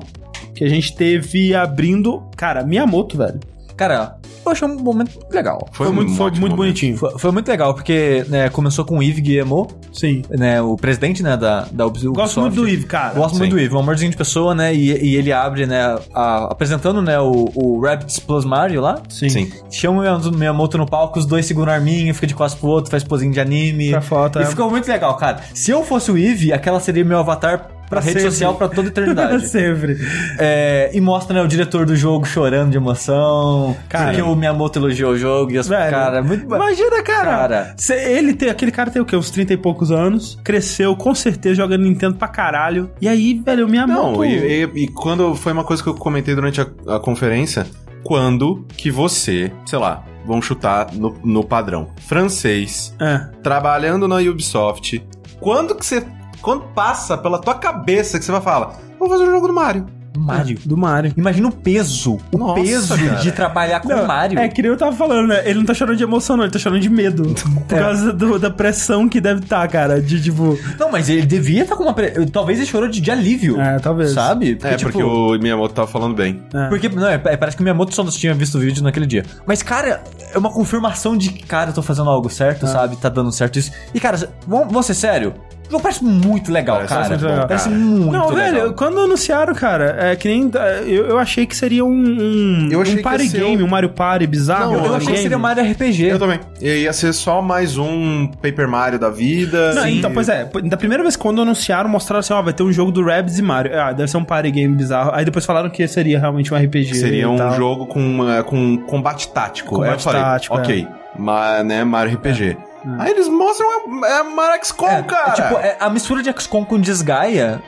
Que 0.55 0.63
a 0.63 0.69
gente 0.69 0.95
teve 0.95 1.53
abrindo. 1.55 2.23
Cara, 2.35 2.63
Miyamoto, 2.63 3.17
velho. 3.17 3.39
Cara, 3.87 4.15
eu 4.45 4.51
achei 4.51 4.67
um 4.67 4.75
momento 4.77 5.11
legal. 5.31 5.67
Foi, 5.71 5.87
um 5.87 5.93
muito, 5.93 6.13
foi 6.15 6.25
ótimo 6.27 6.41
muito 6.41 6.55
momento. 6.55 6.67
bonitinho. 6.67 6.97
Foi, 6.97 7.17
foi 7.17 7.31
muito 7.31 7.47
legal, 7.49 7.73
porque 7.73 8.25
né, 8.29 8.49
começou 8.49 8.83
com 8.85 8.97
o 8.97 9.03
Yves 9.03 9.19
Guillemot, 9.21 9.73
Sim. 9.91 10.21
né, 10.29 10.61
o 10.61 10.75
presidente 10.75 11.21
né, 11.23 11.35
da, 11.37 11.67
da 11.71 11.85
Ubisoft. 11.85 12.15
Gosto 12.15 12.41
muito 12.41 12.55
do 12.55 12.67
Eve, 12.67 12.85
cara. 12.85 13.13
Gosto 13.13 13.37
muito 13.37 13.51
Sim. 13.51 13.57
do 13.57 13.59
Yves, 13.61 13.73
um 13.73 13.79
amorzinho 13.79 14.11
de 14.11 14.17
pessoa, 14.17 14.53
né? 14.55 14.73
E, 14.73 14.91
e 15.11 15.15
ele 15.15 15.31
abre, 15.31 15.65
né, 15.65 15.97
a- 16.13 16.45
apresentando, 16.51 17.01
né, 17.01 17.19
o, 17.19 17.49
o 17.55 17.81
Rabbids 17.81 18.19
Plus 18.19 18.43
Mario 18.45 18.81
lá. 18.81 19.01
Sim. 19.09 19.29
Sim. 19.29 19.51
Chama 19.69 20.01
o 20.01 20.31
Miyamoto- 20.31 20.77
no 20.77 20.85
palco, 20.85 21.19
os 21.19 21.25
dois 21.25 21.45
seguram 21.45 21.71
a 21.71 21.75
arminha, 21.75 22.13
fica 22.13 22.27
de 22.27 22.33
costas 22.35 22.59
pro 22.59 22.69
outro, 22.69 22.89
faz 22.91 23.03
posinho 23.03 23.31
de 23.31 23.39
anime. 23.39 23.91
Pra 23.91 24.01
foto, 24.01 24.39
e 24.39 24.43
é. 24.43 24.45
ficou 24.45 24.69
muito 24.69 24.87
legal, 24.87 25.15
cara. 25.17 25.39
Se 25.53 25.71
eu 25.71 25.83
fosse 25.83 26.11
o 26.11 26.17
Eve, 26.17 26.51
aquela 26.51 26.79
seria 26.79 27.03
meu 27.05 27.17
avatar 27.19 27.69
pra, 27.89 27.99
rede 27.99 28.19
sempre. 28.19 28.31
social 28.31 28.55
pra 28.55 28.67
toda 28.69 28.87
a 28.87 28.91
eternidade. 28.91 29.47
Sempre. 29.49 29.97
É, 30.39 30.89
e 30.93 30.99
mostra, 31.01 31.33
né, 31.35 31.41
o 31.41 31.47
diretor 31.47 31.85
do 31.85 31.95
jogo 31.95 32.25
chorando 32.25 32.71
de 32.71 32.77
emoção. 32.77 33.75
Cara. 33.89 34.07
Porque 34.07 34.21
o 34.21 34.35
Miyamoto 34.35 34.79
elogiou 34.79 35.11
o 35.13 35.17
jogo 35.17 35.51
e 35.51 35.57
as 35.57 35.67
Velho, 35.67 35.91
cara, 35.91 36.21
muito 36.23 36.45
ba- 36.47 36.57
Imagina, 36.57 37.03
cara. 37.03 37.23
Cara. 37.37 37.73
Cê- 37.77 38.13
ele 38.17 38.33
tem, 38.33 38.49
aquele 38.49 38.71
cara 38.71 38.89
tem 38.89 39.01
o 39.01 39.05
quê? 39.05 39.15
Uns 39.15 39.29
30 39.29 39.53
e 39.53 39.57
poucos 39.57 39.91
anos. 39.91 40.39
Cresceu, 40.43 40.95
com 40.95 41.13
certeza, 41.13 41.55
jogando 41.55 41.83
Nintendo 41.83 42.15
pra 42.15 42.27
caralho. 42.27 42.89
E 43.01 43.07
aí, 43.07 43.41
velho, 43.45 43.65
o 43.65 43.69
Miyamoto... 43.69 44.17
Não, 44.17 44.25
e, 44.25 44.63
e- 44.63 44.69
e 44.83 44.87
quando 44.87 45.35
foi 45.35 45.51
uma 45.53 45.63
coisa 45.63 45.81
que 45.83 45.89
eu 45.89 45.93
comentei 45.95 46.33
durante 46.35 46.61
a, 46.61 46.67
a 46.87 46.99
conferência, 46.99 47.65
quando 48.03 48.65
que 48.75 48.89
você, 48.91 49.51
sei 49.65 49.79
lá, 49.79 50.03
vamos 50.25 50.45
chutar 50.45 50.87
no, 50.93 51.15
no 51.23 51.43
padrão, 51.43 51.89
francês, 52.07 52.95
É. 52.99 53.27
trabalhando 53.41 54.07
na 54.07 54.17
Ubisoft, 54.17 55.03
quando 55.39 55.75
que 55.75 55.85
você, 55.85 56.05
quando 56.43 56.61
passa 56.75 57.17
pela 57.17 57.39
tua 57.39 57.55
cabeça 57.55 58.19
que 58.19 58.25
você 58.25 58.31
vai 58.31 58.41
falar, 58.41 58.73
vou 58.99 59.09
fazer 59.09 59.23
o 59.23 59.31
jogo 59.31 59.47
do 59.47 59.53
Mario. 59.53 59.85
Mario. 60.15 60.59
Do 60.63 60.77
Mario. 60.77 61.11
Imagina 61.17 61.47
o 61.47 61.51
peso. 61.51 62.19
O 62.31 62.37
Nossa, 62.37 62.61
peso 62.61 62.95
cara. 62.95 63.15
de 63.19 63.31
trabalhar 63.31 63.79
com 63.79 63.89
Não, 63.89 64.03
o 64.03 64.07
Mario. 64.07 64.37
É, 64.37 64.47
que 64.47 64.61
nem 64.61 64.69
eu 64.69 64.77
tava 64.77 64.91
falando, 64.95 65.27
né? 65.29 65.41
Ele 65.43 65.55
não 65.57 65.65
tá 65.65 65.73
chorando 65.73 65.97
de 65.97 66.03
emoção, 66.03 66.37
não. 66.37 66.43
Ele 66.43 66.53
tá 66.53 66.59
chorando 66.59 66.79
de 66.79 66.89
medo. 66.89 67.23
Por 67.67 67.75
É. 67.75 67.81
causa 67.81 68.13
do- 68.13 68.37
da 68.37 68.51
pressão 68.51 69.09
que 69.09 69.19
deve 69.19 69.39
estar, 69.39 69.67
cara. 69.69 69.99
De, 69.99 70.21
tipo... 70.21 70.55
Não, 70.79 70.91
mas 70.91 71.09
ele 71.09 71.25
devia 71.25 71.63
estar 71.63 71.75
com 71.75 71.81
uma. 71.83 71.95
pre- 71.95 72.11
Talvez 72.27 72.59
ele 72.59 72.67
chorou 72.67 72.87
de, 72.87 73.01
de 73.01 73.09
alívio. 73.09 73.59
É, 73.59 73.79
talvez. 73.79 74.11
Sabe? 74.11 74.55
É, 74.61 74.75
tipo, 74.75 74.91
porque 74.91 75.03
o 75.03 75.31
Miyamoto 75.39 75.73
tava 75.73 75.87
falando 75.87 76.13
bem. 76.15 76.43
É. 76.53 76.67
Porque, 76.69 76.87
não, 76.89 77.07
é, 77.07 77.15
é, 77.15 77.35
parece 77.35 77.57
que 77.57 77.63
o 77.63 77.65
Miyamoto 77.65 77.95
só 77.95 78.03
tinha 78.05 78.35
visto 78.35 78.55
o 78.55 78.61
vídeo 78.61 78.83
naquele 78.83 79.07
dia. 79.07 79.25
Mas, 79.47 79.63
cara, 79.63 80.03
é 80.31 80.37
uma 80.37 80.51
confirmação 80.51 81.17
de 81.17 81.29
que, 81.31 81.43
cara, 81.43 81.71
eu 81.71 81.73
tô 81.73 81.81
fazendo 81.81 82.11
algo 82.11 82.29
certo, 82.29 82.67
sabe? 82.67 82.95
Tá 82.97 83.09
dando 83.09 83.31
certo 83.31 83.57
isso. 83.57 83.71
E, 83.95 83.99
cara, 83.99 84.17
vamos, 84.47 84.67
vamos 84.67 84.85
ser 84.85 84.93
sério? 84.93 85.33
O 85.67 85.71
jogo 85.71 85.81
parece 85.83 86.03
muito 86.03 86.51
legal, 86.51 86.75
Parece 86.77 86.93
cara. 86.93 87.09
muito 87.09 87.25
legal. 87.25 87.47
Parece 87.47 87.69
Cara. 87.69 87.79
muito 87.81 88.11
Não, 88.11 88.29
legal. 88.29 88.51
velho, 88.53 88.73
quando 88.73 88.99
anunciaram, 88.99 89.53
cara, 89.55 89.95
é 89.99 90.15
que 90.15 90.27
nem. 90.27 90.51
Eu, 90.85 91.07
eu 91.07 91.17
achei 91.19 91.45
que 91.45 91.55
seria 91.55 91.83
um. 91.83 91.89
um 91.91 92.67
Eu 92.71 92.81
achei 92.81 92.93
um 92.93 92.97
que 92.97 93.03
party 93.03 93.27
ser 93.29 93.39
game, 93.39 93.63
um- 93.63 93.65
um 93.65 93.69
Mario 93.69 93.89
Party 93.89 94.27
bizarro. 94.27 94.73
Não, 94.73 94.85
Eu 94.85 94.91
um 94.91 94.95
achei 94.95 94.99
que 94.99 95.05
game. 95.13 95.17
seria 95.23 95.37
uma 95.37 95.49
área 95.49 95.63
RPG. 95.63 96.03
Eu 96.09 96.19
também. 96.19 96.39
E 96.61 96.83
ia 96.83 96.93
ser 96.93 97.11
só 97.13 97.41
mais 97.41 97.77
um 97.77 98.27
Paper 98.41 98.67
Mario 98.67 98.99
da 98.99 99.09
vida. 99.09 99.73
Não, 99.73 99.83
Sim. 99.83 99.97
então, 99.99 100.11
pois 100.13 100.29
é, 100.29 100.47
da 100.65 100.77
primeira 100.77 101.01
vez 101.01 101.15
quando 101.15 101.41
anunciaram, 101.41 101.89
mostraram 101.89 102.19
assim, 102.19 102.33
ó, 102.33 102.41
vai 102.41 102.53
ter 102.53 102.63
um 102.63 102.71
jogo 102.71 102.91
do 102.91 103.03
Rabbids 103.03 103.39
e 103.39 103.41
Mario. 103.41 103.79
Ah, 103.79 103.91
deve 103.93 104.11
ser 104.11 104.17
um 104.17 104.23
party 104.23 104.51
game 104.51 104.75
bizarro. 104.75 105.11
Aí 105.13 105.25
depois 105.25 105.45
falaram 105.45 105.69
que 105.69 105.87
seria 105.87 106.19
realmente 106.19 106.53
um 106.53 106.57
RPG. 106.57 106.93
Seria 106.95 107.23
e 107.23 107.25
um 107.25 107.37
tal. 107.37 107.55
jogo 107.55 107.87
com, 107.87 108.17
com 108.45 108.77
combate 108.85 109.29
tático. 109.29 109.69
Combate 109.75 109.89
Aí 109.89 109.95
eu 109.95 109.99
falei, 109.99 110.21
tático, 110.21 110.55
é. 110.55 110.59
ok. 110.59 110.87
Mas, 111.17 111.65
né, 111.65 111.83
Mario 111.83 112.13
RPG. 112.15 112.57
Aí 112.99 113.11
eles 113.11 113.27
mostram 113.27 113.67
é, 114.05 114.19
é 114.19 114.23
Mara 114.23 114.59
XCOM, 114.63 114.87
É, 114.87 115.03
cara. 115.03 115.29
é 115.29 115.33
tipo, 115.33 115.57
é, 115.59 115.77
a 115.79 115.89
mistura 115.89 116.21
de 116.21 116.31
XCOM 116.31 116.65
com 116.65 116.79
Desgaia 116.79 117.61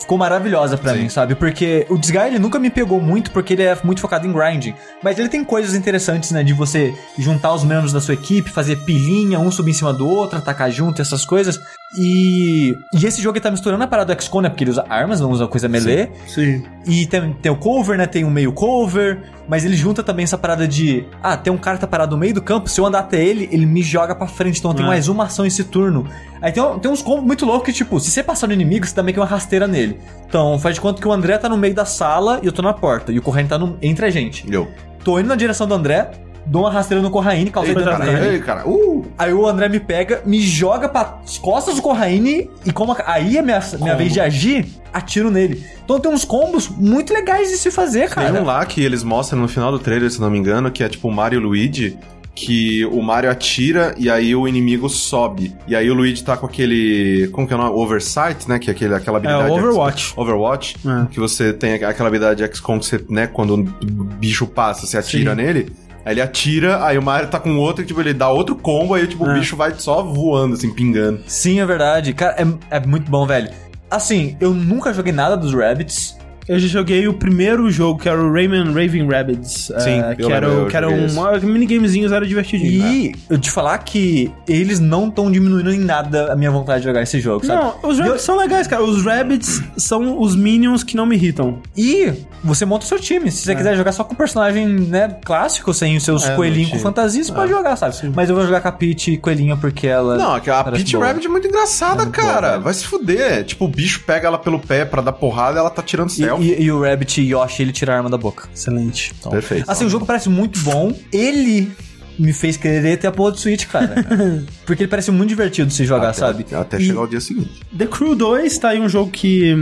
ficou 0.00 0.18
maravilhosa 0.18 0.76
pra 0.76 0.92
Sim. 0.92 1.00
mim, 1.02 1.08
sabe? 1.08 1.34
Porque 1.34 1.86
o 1.88 1.96
Desgaia 1.98 2.28
ele 2.28 2.38
nunca 2.38 2.58
me 2.58 2.70
pegou 2.70 3.00
muito 3.00 3.30
porque 3.30 3.54
ele 3.54 3.62
é 3.62 3.76
muito 3.82 4.00
focado 4.00 4.26
em 4.26 4.32
grinding. 4.32 4.74
Mas 5.02 5.18
ele 5.18 5.28
tem 5.28 5.42
coisas 5.42 5.74
interessantes, 5.74 6.30
né? 6.30 6.42
De 6.44 6.52
você 6.52 6.94
juntar 7.18 7.52
os 7.54 7.64
membros 7.64 7.92
da 7.92 8.00
sua 8.00 8.14
equipe, 8.14 8.50
fazer 8.50 8.76
pilhinha, 8.84 9.38
um 9.40 9.50
subir 9.50 9.70
em 9.70 9.74
cima 9.74 9.92
do 9.92 10.06
outro, 10.08 10.38
atacar 10.38 10.70
junto, 10.70 11.00
essas 11.00 11.24
coisas. 11.24 11.58
E, 11.96 12.74
e 12.92 13.06
esse 13.06 13.22
jogo 13.22 13.36
ele 13.36 13.42
tá 13.42 13.50
misturando 13.50 13.82
a 13.84 13.86
parada 13.86 14.14
do 14.14 14.20
XCOM, 14.22 14.40
né? 14.40 14.48
Porque 14.48 14.64
ele 14.64 14.70
usa 14.70 14.84
armas, 14.88 15.20
não 15.20 15.30
usa 15.30 15.46
coisa 15.46 15.68
melee. 15.68 16.08
Sim. 16.26 16.64
E 16.86 17.06
tem, 17.06 17.32
tem 17.34 17.52
o 17.52 17.56
cover, 17.56 17.96
né? 17.96 18.06
Tem 18.06 18.24
um 18.24 18.30
meio 18.30 18.52
cover. 18.52 19.22
Mas 19.48 19.64
ele 19.64 19.76
junta 19.76 20.02
também 20.02 20.24
essa 20.24 20.36
parada 20.38 20.66
de. 20.66 21.04
Ah, 21.22 21.36
tem 21.36 21.52
um 21.52 21.56
cara 21.58 21.76
que 21.76 21.82
tá 21.82 21.86
parado 21.86 22.16
no 22.16 22.20
meio 22.20 22.34
do 22.34 22.42
campo. 22.42 22.68
Se 22.68 22.80
eu 22.80 22.86
andar 22.86 23.00
até 23.00 23.22
ele, 23.22 23.48
ele 23.52 23.64
me 23.66 23.82
joga 23.82 24.14
pra 24.14 24.26
frente. 24.26 24.58
Então 24.58 24.70
eu 24.70 24.74
tenho 24.76 24.86
É. 24.86 24.88
mais 24.88 25.06
uma 25.08 25.24
ação 25.24 25.46
esse 25.46 25.62
turno. 25.64 26.06
Aí 26.42 26.50
tem, 26.50 26.62
tem 26.80 26.90
uns 26.90 27.02
combos 27.02 27.24
muito 27.24 27.44
loucos 27.46 27.66
que, 27.66 27.72
tipo, 27.72 28.00
se 28.00 28.10
você 28.10 28.22
passar 28.22 28.46
no 28.46 28.52
inimigo, 28.52 28.86
você 28.86 28.94
dá 28.94 29.02
meio 29.02 29.14
que 29.14 29.20
uma 29.20 29.26
rasteira 29.26 29.66
nele. 29.68 29.98
Então 30.26 30.58
faz 30.58 30.74
de 30.74 30.80
conta 30.80 31.00
que 31.00 31.06
o 31.06 31.12
André 31.12 31.38
tá 31.38 31.48
no 31.48 31.56
meio 31.56 31.74
da 31.74 31.84
sala 31.84 32.40
e 32.42 32.46
eu 32.46 32.52
tô 32.52 32.60
na 32.62 32.72
porta. 32.72 33.12
E 33.12 33.18
o 33.18 33.22
Corraine 33.22 33.48
tá 33.48 33.58
no- 33.58 33.76
entre 33.80 34.06
a 34.06 34.10
gente. 34.10 34.44
Eu. 34.52 34.68
Tô 35.04 35.18
indo 35.20 35.28
na 35.28 35.36
direção 35.36 35.66
do 35.66 35.74
André, 35.74 36.10
dou 36.46 36.62
uma 36.62 36.70
rasteira 36.70 37.02
no 37.02 37.10
Corraine, 37.10 37.50
causei 37.50 37.74
dano 37.74 37.86
cara, 37.90 38.04
nele. 38.04 38.34
ei, 38.34 38.38
cara. 38.40 38.68
Uh! 38.68 39.06
Aí 39.18 39.32
o 39.32 39.46
André 39.46 39.68
me 39.68 39.80
pega, 39.80 40.22
me 40.26 40.40
joga 40.40 40.88
para 40.88 41.18
as 41.24 41.38
costas 41.38 41.76
do 41.76 41.82
Corraine 41.82 42.50
e 42.64 42.72
como 42.72 42.92
a- 42.92 43.02
aí 43.06 43.36
é 43.38 43.42
minha, 43.42 43.60
minha 43.80 43.96
vez 43.96 44.12
de 44.12 44.20
agir, 44.20 44.66
atiro 44.92 45.30
nele. 45.30 45.64
Então 45.84 45.98
tem 46.00 46.10
uns 46.12 46.24
combos 46.24 46.68
muito 46.68 47.12
legais 47.12 47.48
de 47.50 47.56
se 47.56 47.70
fazer, 47.70 48.08
cara. 48.10 48.30
Tem 48.32 48.40
um 48.40 48.44
lá 48.44 48.64
que 48.66 48.82
eles 48.82 49.02
mostram 49.02 49.40
no 49.40 49.48
final 49.48 49.70
do 49.72 49.78
trailer, 49.78 50.10
se 50.10 50.20
não 50.20 50.30
me 50.30 50.38
engano, 50.38 50.70
que 50.70 50.82
é 50.84 50.88
tipo 50.88 51.08
o 51.08 51.12
Mario 51.12 51.40
e 51.40 51.42
Luigi. 51.42 51.98
Que 52.36 52.84
o 52.86 53.00
Mario 53.00 53.30
atira 53.30 53.94
e 53.96 54.10
aí 54.10 54.34
o 54.34 54.48
inimigo 54.48 54.88
sobe. 54.88 55.54
E 55.68 55.76
aí 55.76 55.88
o 55.88 55.94
Luigi 55.94 56.24
tá 56.24 56.36
com 56.36 56.46
aquele. 56.46 57.28
Como 57.30 57.46
que 57.46 57.52
é 57.52 57.56
o 57.56 57.60
nome? 57.60 57.70
Oversight, 57.78 58.48
né? 58.48 58.58
Que 58.58 58.70
é 58.70 58.72
aquele, 58.72 58.92
aquela 58.92 59.18
É 59.18 59.20
habilidade. 59.20 59.50
o 59.52 59.54
Overwatch. 59.54 60.14
Overwatch. 60.16 60.76
É. 60.84 61.06
Que 61.12 61.20
você 61.20 61.52
tem 61.52 61.74
aquela 61.74 62.08
habilidade 62.08 62.44
de 62.44 62.52
XCOM 62.56 62.80
que 62.80 62.86
você, 62.86 63.00
né? 63.08 63.28
Quando 63.28 63.54
o 63.54 63.62
bicho 63.62 64.48
passa, 64.48 64.84
você 64.84 64.98
atira 64.98 65.30
Sim. 65.30 65.36
nele. 65.36 65.72
Aí 66.04 66.12
ele 66.12 66.20
atira, 66.20 66.84
aí 66.84 66.98
o 66.98 67.02
Mario 67.02 67.28
tá 67.30 67.40
com 67.40 67.56
outro 67.56 67.82
e 67.82 67.86
tipo, 67.86 68.00
ele 68.00 68.12
dá 68.12 68.28
outro 68.28 68.54
combo, 68.56 68.94
aí 68.94 69.06
tipo, 69.06 69.24
o 69.24 69.30
É. 69.30 69.38
bicho 69.38 69.56
vai 69.56 69.72
só 69.76 70.02
voando, 70.02 70.54
assim, 70.54 70.72
pingando. 70.72 71.20
Sim, 71.26 71.60
é 71.60 71.66
verdade. 71.66 72.12
Cara, 72.12 72.36
é, 72.70 72.76
é 72.76 72.80
muito 72.86 73.10
bom, 73.10 73.26
velho. 73.26 73.50
Assim, 73.90 74.36
eu 74.40 74.52
nunca 74.52 74.92
joguei 74.92 75.12
nada 75.12 75.36
dos 75.36 75.54
Rabbits. 75.54 76.16
Eu 76.48 76.58
já 76.58 76.68
joguei 76.68 77.06
o 77.08 77.14
primeiro 77.14 77.70
jogo, 77.70 78.00
que 78.00 78.08
era 78.08 78.20
o 78.22 78.32
Rayman 78.32 78.66
Raving 78.72 79.08
Rabbids. 79.08 79.72
Sim, 79.78 80.00
é, 80.02 80.14
eu 80.18 80.26
que 80.26 80.32
era, 80.32 80.48
o- 80.48 80.52
eu 80.62 80.66
que 80.66 80.76
era 80.76 80.88
um 80.88 81.06
esse. 81.06 81.46
minigamezinhos, 81.46 82.12
era 82.12 82.26
divertidinho. 82.26 82.82
né? 82.82 82.92
E 82.94 83.14
eu 83.30 83.38
te 83.38 83.50
falar 83.50 83.78
que 83.78 84.30
eles 84.48 84.80
não 84.80 85.08
estão 85.08 85.30
diminuindo 85.30 85.72
em 85.72 85.78
nada 85.78 86.32
a 86.32 86.36
minha 86.36 86.50
vontade 86.50 86.80
de 86.80 86.86
jogar 86.88 87.02
esse 87.02 87.20
jogo, 87.20 87.44
sabe? 87.46 87.62
Não, 87.62 87.90
os 87.90 87.98
Rabbids 87.98 88.22
são 88.22 88.36
legais, 88.36 88.66
cara. 88.66 88.82
Os 88.82 89.04
Rabbids 89.04 89.62
são 89.76 90.20
os 90.20 90.36
minions 90.36 90.82
que 90.84 90.96
não 90.96 91.06
me 91.06 91.16
irritam. 91.16 91.58
E 91.76 92.12
você 92.42 92.64
monta 92.64 92.84
o 92.84 92.88
seu 92.88 92.98
time. 92.98 93.30
Se 93.30 93.44
você 93.44 93.54
quiser 93.54 93.76
jogar 93.76 93.92
só 93.92 94.04
com 94.04 94.12
o 94.14 94.16
personagem, 94.16 94.66
né, 94.66 95.16
clássico, 95.24 95.72
sem 95.72 95.96
os 95.96 96.02
seus 96.02 96.24
É, 96.28 96.34
coelhinhos 96.36 96.70
com 96.70 96.78
fantasia, 96.78 97.22
você 97.24 97.32
pode 97.32 97.50
jogar, 97.50 97.76
sabe? 97.76 97.94
Mas 98.14 98.28
eu 98.28 98.36
vou 98.36 98.44
jogar 98.44 98.60
com 98.60 98.68
a 98.68 98.72
Peach 98.72 99.16
Coelhinha 99.18 99.56
porque 99.56 99.86
ela. 99.86 100.16
Não, 100.16 100.40
parece 100.40 100.82
Peach 100.84 100.92
boa. 100.96 101.06
Rabbit 101.06 101.26
é 101.26 101.30
muito 101.30 101.46
engraçada, 101.48 102.02
É 102.02 102.04
muito 102.04 102.20
boa, 102.20 102.32
cara. 102.34 102.50
velho. 102.52 102.62
Vai 102.62 102.74
se 102.74 102.84
fuder. 102.84 103.44
Tipo, 103.44 103.64
o 103.64 103.68
bicho 103.68 104.02
pega 104.06 104.26
ela 104.28 104.38
pelo 104.38 104.58
pé 104.58 104.84
pra 104.84 105.00
dar 105.00 105.12
porrada 105.12 105.56
e 105.56 105.60
ela 105.60 105.70
tá 105.70 105.82
tirando 105.82 106.10
E, 106.10 106.12
e- 106.42 106.62
e 106.62 106.72
o 106.72 106.80
Rabbit 106.82 107.20
Yoshi, 107.22 107.62
ele 107.62 107.72
tira 107.72 107.92
a 107.94 107.96
arma 107.96 108.10
da 108.10 108.16
boca. 108.18 108.48
Excelente. 108.54 109.12
Então, 109.18 109.30
Perfeito. 109.32 109.70
Assim, 109.70 109.84
o 109.84 109.88
jogo 109.90 110.04
parece 110.06 110.28
muito 110.28 110.58
bom. 110.60 110.92
Ele 111.12 111.70
me 112.18 112.32
fez 112.32 112.56
querer 112.56 112.96
ter 112.98 113.06
a 113.06 113.12
porra 113.12 113.32
do 113.32 113.38
Switch, 113.38 113.66
cara. 113.66 113.94
Porque 114.66 114.82
ele 114.84 114.90
parece 114.90 115.10
muito 115.10 115.28
divertido 115.28 115.70
se 115.70 115.84
jogar, 115.84 116.10
até, 116.10 116.18
sabe? 116.18 116.46
Até 116.52 116.78
E 116.80 116.86
chegar 116.86 117.00
o 117.02 117.06
dia 117.06 117.20
seguinte. 117.20 117.60
The 117.76 117.86
Crew 117.86 118.14
2 118.14 118.56
tá 118.58 118.70
aí 118.70 118.80
um 118.80 118.88
jogo 118.88 119.10
que, 119.10 119.54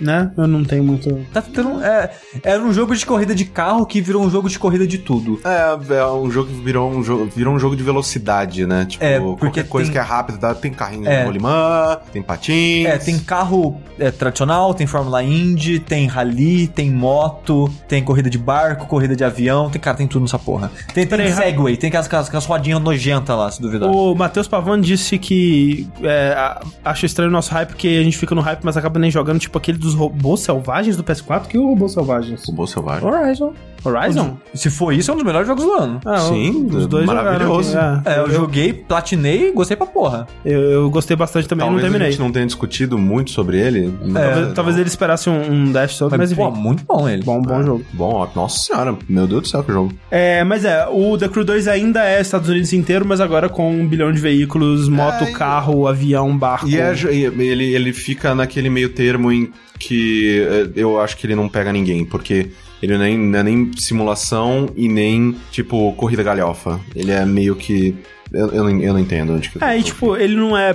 né, 0.00 0.30
eu 0.36 0.46
não 0.46 0.64
tenho 0.64 0.84
muito... 0.84 1.24
Tá 1.32 1.42
tendo, 1.42 1.82
é, 1.82 2.10
era 2.42 2.62
um 2.62 2.72
jogo 2.72 2.94
de 2.94 3.04
corrida 3.04 3.34
de 3.34 3.44
carro 3.44 3.84
que 3.86 4.00
virou 4.00 4.22
um 4.24 4.30
jogo 4.30 4.48
de 4.48 4.58
corrida 4.58 4.86
de 4.86 4.98
tudo. 4.98 5.40
É, 5.44 5.94
é 5.96 6.06
um 6.06 6.30
jogo 6.30 6.50
que 6.50 6.62
virou 6.62 6.90
um 6.90 7.02
jogo, 7.02 7.28
virou 7.34 7.54
um 7.54 7.58
jogo 7.58 7.74
de 7.76 7.82
velocidade, 7.82 8.66
né? 8.66 8.84
Tipo, 8.88 9.04
É, 9.04 9.18
porque 9.20 9.40
qualquer 9.46 9.68
coisa 9.68 9.86
tem- 9.86 9.92
que 9.92 9.98
é 9.98 10.02
rápida, 10.02 10.38
tá? 10.38 10.54
tem 10.54 10.72
carrinho 10.72 11.08
É. 11.08 11.20
de 11.20 11.24
rolimã, 11.26 11.98
tem 12.12 12.22
patins. 12.22 12.86
É, 12.86 12.98
tem 12.98 13.18
carro 13.18 13.80
é, 13.98 14.10
tradicional, 14.10 14.74
tem 14.74 14.86
Fórmula 14.86 15.22
Indy, 15.22 15.78
tem 15.78 16.06
rally, 16.06 16.66
tem 16.68 16.90
moto, 16.90 17.68
tem 17.88 18.02
corrida 18.02 18.28
de 18.30 18.38
barco, 18.38 18.86
corrida 18.86 19.16
de 19.16 19.24
avião, 19.24 19.70
tem, 19.70 19.80
cara, 19.80 19.96
tem 19.96 20.06
tudo 20.06 20.22
nessa 20.22 20.38
porra. 20.38 20.70
Tem, 20.92 21.06
tem 21.06 21.32
Segway, 21.32 21.76
tem 21.76 21.90
aquelas, 21.94 22.06
aquelas, 22.06 22.26
aquelas 22.28 22.46
rodinhas 22.46 22.80
nojentas 22.80 23.36
lá, 23.36 23.50
se 23.50 23.60
duvidar. 23.62 23.90
O 23.90 24.14
Matheus 24.14 24.46
Pavão 24.48 24.80
disse 24.80 25.18
que 25.18 25.86
é, 26.02 26.34
a- 26.36 26.60
acha 26.84 27.06
estranho 27.06 27.30
o 27.30 27.32
nosso 27.32 27.52
hype, 27.52 27.68
porque 27.68 27.88
a 27.88 28.02
gente 28.02 28.16
fica 28.18 28.34
no 28.34 28.40
hype, 28.40 28.60
mas 28.64 28.76
acaba 28.76 28.98
nem 28.98 29.10
jogando, 29.10 29.38
tipo 29.38 29.56
aquele 29.58 29.78
dos 29.78 29.94
robôs 29.94 30.40
selvagens 30.40 30.96
do 30.96 31.04
PS4. 31.04 31.46
Que 31.46 31.56
é 31.56 31.60
o 31.60 31.66
robô 31.68 31.88
selvagens? 31.88 32.44
Robô 32.46 32.66
selvagem. 32.66 33.06
Horizon. 33.06 33.52
Horizon? 33.86 34.36
Se 34.54 34.70
for 34.70 34.92
isso, 34.94 35.10
é 35.10 35.14
um 35.14 35.16
dos 35.18 35.26
melhores 35.26 35.46
jogos 35.46 35.62
do 35.64 35.72
ano. 35.72 36.00
Ah, 36.06 36.16
Sim, 36.20 36.66
os 36.72 36.86
dois 36.86 37.04
maravilhoso. 37.04 37.70
jogaram 37.72 37.98
aqui, 37.98 38.08
É, 38.08 38.18
eu 38.18 38.30
joguei, 38.30 38.72
platinei, 38.72 39.52
gostei 39.52 39.76
pra 39.76 39.86
porra. 39.86 40.26
Eu, 40.42 40.60
eu 40.62 40.90
gostei 40.90 41.14
bastante 41.14 41.46
também, 41.46 41.66
Talvez 41.66 41.82
não 41.82 41.88
a 41.88 41.90
terminei. 41.92 42.10
gente 42.12 42.20
não 42.20 42.32
tenha 42.32 42.46
discutido 42.46 42.96
muito 42.96 43.30
sobre 43.30 43.58
ele. 43.60 43.92
Talvez, 44.12 44.52
talvez 44.54 44.78
ele 44.78 44.88
esperasse 44.88 45.28
um, 45.28 45.52
um 45.52 45.70
dash 45.72 45.98
todo, 45.98 46.10
mas, 46.12 46.30
Mas, 46.30 46.32
pô, 46.32 46.48
enfim. 46.48 46.60
muito 46.60 46.82
bom 46.86 47.06
ele. 47.06 47.22
Bom, 47.24 47.42
bom 47.42 47.60
É. 47.60 47.62
jogo. 47.62 47.84
Bom, 47.92 48.14
ó, 48.14 48.28
nossa 48.34 48.58
senhora, 48.58 48.96
meu 49.06 49.26
Deus 49.26 49.42
do 49.42 49.48
céu, 49.48 49.62
que 49.62 49.70
jogo. 49.72 49.92
É, 50.10 50.42
mas 50.44 50.64
é, 50.64 50.86
o 50.90 51.18
The 51.18 51.28
Crew 51.28 51.44
2 51.44 51.68
ainda 51.68 51.83
é 51.96 52.20
Estados 52.20 52.48
Unidos 52.48 52.72
inteiro, 52.72 53.04
mas 53.06 53.20
agora 53.20 53.48
com 53.48 53.70
um 53.70 53.86
bilhão 53.86 54.12
de 54.12 54.20
veículos, 54.20 54.88
moto, 54.88 55.24
e- 55.24 55.32
carro, 55.32 55.86
avião, 55.86 56.36
barco. 56.36 56.68
E 56.68 56.78
é, 56.78 56.92
ele, 57.02 57.74
ele 57.74 57.92
fica 57.92 58.34
naquele 58.34 58.70
meio 58.70 58.88
termo 58.90 59.32
em 59.32 59.50
que 59.78 60.40
eh, 60.48 60.68
eu 60.76 61.00
acho 61.00 61.16
que 61.16 61.26
ele 61.26 61.34
não 61.34 61.48
pega 61.48 61.72
ninguém, 61.72 62.04
porque 62.04 62.50
ele 62.82 62.98
nem, 62.98 63.18
não 63.18 63.38
é 63.38 63.42
nem 63.42 63.70
simulação 63.76 64.70
e 64.76 64.88
nem, 64.88 65.34
tipo, 65.50 65.92
corrida 65.94 66.22
galhofa. 66.22 66.80
Ele 66.94 67.10
é 67.10 67.24
meio 67.24 67.56
que. 67.56 67.94
Eu, 68.32 68.48
eu, 68.48 68.64
não, 68.64 68.80
eu 68.80 68.92
não 68.92 69.00
entendo 69.00 69.32
onde 69.32 69.48
que 69.48 69.62
É, 69.62 69.78
e 69.78 69.82
tipo, 69.82 70.16
ele 70.16 70.34
não 70.34 70.56
é 70.56 70.74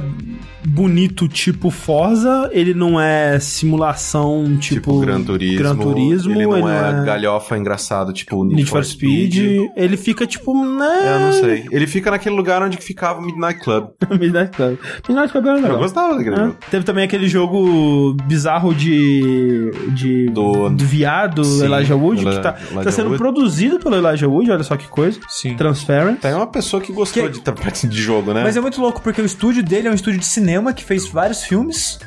bonito 0.65 1.27
tipo 1.27 1.69
Forza, 1.69 2.49
ele 2.51 2.73
não 2.73 2.99
é 2.99 3.39
simulação 3.39 4.57
tipo, 4.59 4.79
Tipo, 4.79 4.99
Gran 4.99 5.21
Turismo. 5.23 5.57
Gran 5.57 5.75
Turismo, 5.75 6.31
ele 6.33 6.45
não 6.45 6.69
é, 6.69 7.05
galhofa 7.05 7.57
engraçado, 7.57 8.11
tipo 8.13 8.43
Need, 8.43 8.55
Need 8.55 8.69
for 8.69 8.83
Speed. 8.83 9.35
Ele 9.75 9.97
fica 9.97 10.25
tipo, 10.27 10.53
né? 10.53 11.15
Eu 11.15 11.19
não 11.19 11.33
sei. 11.33 11.65
Ele 11.71 11.87
fica 11.87 12.11
naquele 12.11 12.35
lugar 12.35 12.61
onde 12.61 12.77
que 12.77 12.83
ficava 12.83 13.19
o 13.21 13.25
Midnight 13.25 13.59
Club. 13.61 13.87
Midnight 14.19 14.51
Club. 14.55 14.77
Midnight 15.07 15.31
Club 15.31 15.45
era 15.45 15.57
Eu 15.57 15.61
legal. 15.63 15.77
gostava 15.79 16.15
daquele 16.17 16.35
É. 16.35 16.39
jogo. 16.39 16.55
Teve 16.69 16.83
também 16.85 17.03
aquele 17.05 17.27
jogo 17.27 18.13
bizarro 18.25 18.73
de. 18.73 19.71
de 19.93 20.29
Do- 20.29 20.69
do 20.69 20.85
viado 20.85 21.43
Sim, 21.43 21.65
Elijah 21.65 21.95
Wood, 21.95 22.21
Eli- 22.25 22.35
que 22.35 22.41
tá, 22.41 22.55
Elijah 22.71 22.83
tá 22.83 22.91
sendo 22.91 23.07
Wood. 23.07 23.17
produzido 23.17 23.79
pelo 23.79 23.95
Elijah 23.95 24.27
Wood, 24.27 24.51
olha 24.51 24.63
só 24.63 24.75
que 24.75 24.87
coisa. 24.87 25.19
Sim. 25.27 25.55
Transparent. 25.55 26.19
Tem 26.19 26.33
uma 26.33 26.47
pessoa 26.47 26.81
que 26.81 26.91
gostou 26.91 27.23
Que- 27.23 27.29
de, 27.29 27.41
de, 27.41 27.87
de 27.87 28.01
jogo, 28.01 28.33
né? 28.33 28.43
Mas 28.43 28.57
é 28.57 28.61
muito 28.61 28.79
louco, 28.81 29.01
porque 29.01 29.21
o 29.21 29.25
estúdio 29.25 29.63
dele 29.63 29.87
é 29.87 29.91
um 29.91 29.95
estúdio 29.95 30.19
de 30.19 30.25
cinema 30.25 30.48
que 30.73 30.83
fez 30.83 31.07
vários 31.07 31.43
filmes 31.43 31.99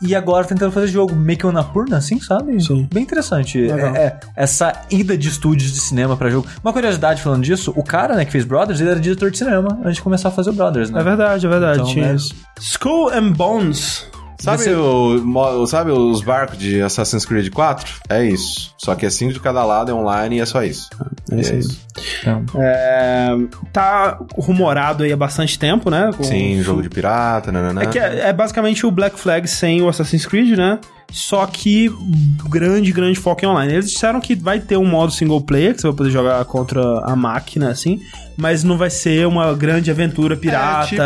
e 0.00 0.14
agora 0.14 0.44
tá 0.44 0.50
tentando 0.50 0.72
fazer 0.72 0.88
jogo 0.88 1.14
meio 1.14 1.38
que 1.38 1.46
uma 1.46 1.64
purna, 1.64 1.96
assim, 1.98 2.20
sabe? 2.20 2.62
Sim. 2.62 2.88
Bem 2.92 3.02
interessante. 3.02 3.70
É, 3.70 3.74
é, 3.74 4.20
essa 4.36 4.72
ida 4.90 5.16
de 5.16 5.28
estúdios 5.28 5.72
de 5.72 5.80
cinema 5.80 6.16
pra 6.16 6.30
jogo. 6.30 6.46
Uma 6.62 6.72
curiosidade 6.72 7.22
falando 7.22 7.42
disso, 7.42 7.72
o 7.76 7.82
cara, 7.82 8.14
né, 8.14 8.24
que 8.24 8.32
fez 8.32 8.44
Brothers, 8.44 8.80
ele 8.80 8.90
era 8.90 9.00
diretor 9.00 9.30
de 9.30 9.38
cinema 9.38 9.78
antes 9.82 9.96
de 9.96 10.02
começar 10.02 10.28
a 10.28 10.32
fazer 10.32 10.50
o 10.50 10.52
Brothers, 10.52 10.90
né? 10.90 11.00
É 11.00 11.04
verdade, 11.04 11.46
é 11.46 11.48
verdade. 11.48 11.90
Então, 11.90 12.02
né? 12.02 12.16
Skull 12.58 13.10
and 13.10 13.32
Bones. 13.32 14.06
Sabe, 14.40 14.62
Você- 14.64 14.74
o, 14.74 15.66
sabe 15.66 15.90
os 15.90 16.22
barcos 16.22 16.58
de 16.58 16.80
Assassin's 16.80 17.24
Creed 17.26 17.52
4? 17.52 17.92
É 18.08 18.24
isso. 18.24 18.74
Só 18.78 18.94
que 18.94 19.04
é 19.04 19.10
cinco 19.10 19.32
de 19.34 19.40
cada 19.40 19.64
lado, 19.64 19.90
é 19.90 19.94
online 19.94 20.36
e 20.36 20.40
é 20.40 20.46
só 20.46 20.62
isso. 20.62 20.88
É 21.30 21.40
isso 21.40 21.52
aí. 21.52 21.60
Então, 22.22 22.44
É, 22.58 23.28
tá 23.72 24.18
rumorado 24.34 25.04
aí 25.04 25.12
há 25.12 25.16
bastante 25.16 25.58
tempo, 25.58 25.90
né? 25.90 26.10
Com- 26.16 26.24
Sim, 26.24 26.62
jogo 26.62 26.82
de 26.82 26.88
pirata, 26.88 27.52
nananã. 27.52 27.82
É 27.82 27.86
que 27.86 27.98
é, 27.98 28.28
é 28.28 28.32
basicamente 28.32 28.86
o 28.86 28.90
Black 28.90 29.18
Flag 29.20 29.46
sem 29.46 29.82
o 29.82 29.88
Assassin's 29.88 30.24
Creed, 30.26 30.56
né? 30.56 30.78
Só 31.12 31.44
que 31.44 31.90
grande, 32.48 32.92
grande 32.92 33.18
foco 33.18 33.44
em 33.44 33.48
online. 33.48 33.72
Eles 33.72 33.90
disseram 33.90 34.20
que 34.20 34.34
vai 34.36 34.60
ter 34.60 34.76
um 34.76 34.86
modo 34.86 35.12
single 35.12 35.40
player, 35.40 35.74
que 35.74 35.80
você 35.80 35.88
vai 35.88 35.96
poder 35.96 36.10
jogar 36.10 36.44
contra 36.44 36.80
a 37.04 37.16
máquina, 37.16 37.68
assim, 37.68 38.00
mas 38.36 38.64
não 38.64 38.76
vai 38.76 38.90
ser 38.90 39.26
uma 39.26 39.52
grande 39.54 39.90
aventura 39.90 40.36
pirata. 40.36 40.86
É 40.86 40.88
tipo 40.88 41.02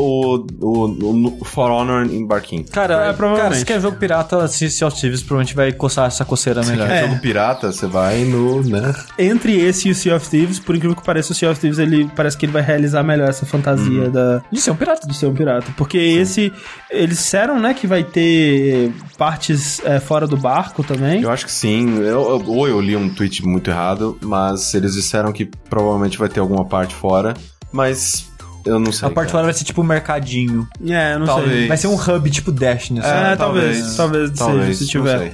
o, 0.00 0.46
o, 0.60 1.36
o 1.40 1.44
For 1.44 1.70
Honor 1.70 2.06
em 2.06 2.26
barquinho. 2.26 2.64
cara, 2.70 2.94
É, 2.94 2.96
cara, 2.98 3.14
provavelmente. 3.14 3.58
se 3.58 3.64
quer 3.64 3.80
jogo 3.80 3.96
pirata, 3.96 4.46
Sea 4.48 4.88
of 4.88 5.00
Thieves, 5.00 5.22
provavelmente 5.22 5.54
vai 5.54 5.72
coçar 5.72 6.06
essa 6.06 6.24
coceira 6.24 6.62
melhor. 6.64 6.90
É. 6.90 7.00
É. 7.04 7.08
Jogo 7.08 7.20
pirata, 7.20 7.72
você 7.72 7.86
vai 7.86 8.24
no, 8.24 8.62
né? 8.62 8.94
Entre 9.18 9.56
esse 9.58 9.88
e 9.88 9.90
o 9.90 9.94
Sea 9.94 10.16
of 10.16 10.28
Thieves, 10.28 10.58
por 10.58 10.74
incrível 10.76 10.96
que 10.96 11.04
pareça, 11.04 11.32
o 11.32 11.34
Sea 11.34 11.50
of 11.50 11.60
Thieves 11.60 11.78
ele 11.78 12.08
parece 12.14 12.36
que 12.36 12.46
ele 12.46 12.52
vai 12.52 12.62
realizar 12.62 13.02
melhor 13.02 13.28
essa 13.28 13.44
fantasia 13.46 14.08
da, 14.10 14.42
De 14.50 14.60
ser 14.60 14.70
um 14.70 14.76
pirata. 14.76 15.06
de 15.06 15.14
ser 15.16 15.26
um 15.26 15.34
pirata. 15.34 15.72
Porque 15.76 15.98
esse. 15.98 16.52
Eles 16.90 17.18
disseram, 17.18 17.58
né, 17.58 17.74
que 17.74 17.86
vai 17.88 18.04
ter 18.04 18.92
partes 19.18 19.80
é, 19.84 19.98
fora 19.98 20.26
do 20.26 20.36
barco 20.36 20.84
também. 20.84 21.22
Eu 21.22 21.30
acho 21.30 21.44
que 21.46 21.52
sim. 21.52 21.98
Eu- 21.98 22.04
eu- 22.06 22.44
ou 22.46 22.68
eu 22.68 22.80
li 22.80 22.94
um 22.96 23.08
tweet 23.08 23.44
muito 23.44 23.68
errado, 23.70 24.16
mas 24.22 24.74
eles 24.74 24.94
disseram 24.94 25.32
que 25.32 25.44
provavelmente 25.68 26.16
vai 26.18 26.28
ter 26.28 26.38
alguma 26.40 26.63
parte 26.64 26.94
fora. 26.94 27.34
Mas 27.72 28.26
Eu 28.66 28.78
não 28.78 28.90
sei. 28.92 29.06
A 29.06 29.10
parte 29.10 29.26
cara. 29.28 29.32
fora 29.32 29.44
vai 29.44 29.52
ser 29.52 29.64
tipo 29.64 29.82
um 29.82 29.84
mercadinho. 29.84 30.66
É, 30.86 31.18
não 31.18 31.26
Talvez. 31.26 31.50
sei. 31.52 31.68
Vai 31.68 31.76
ser 31.76 31.86
um 31.88 31.94
hub 31.96 32.30
tipo 32.30 32.50
Destiny. 32.50 33.00
assim. 33.00 33.08
É, 33.32 33.36
talvez, 33.36 33.94
talvez 33.96 34.30
seja, 34.38 34.74
se 34.74 34.80
não 34.84 34.88
tiver. 34.88 35.18
sei. 35.18 35.32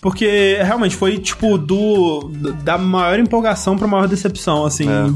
Porque 0.00 0.58
realmente 0.62 0.96
foi 0.96 1.18
tipo 1.18 1.58
do 1.58 2.30
da 2.64 2.78
maior 2.78 3.18
empolgação 3.18 3.76
pra 3.76 3.86
maior 3.86 4.08
decepção, 4.08 4.64
assim, 4.64 4.88
É. 4.88 5.10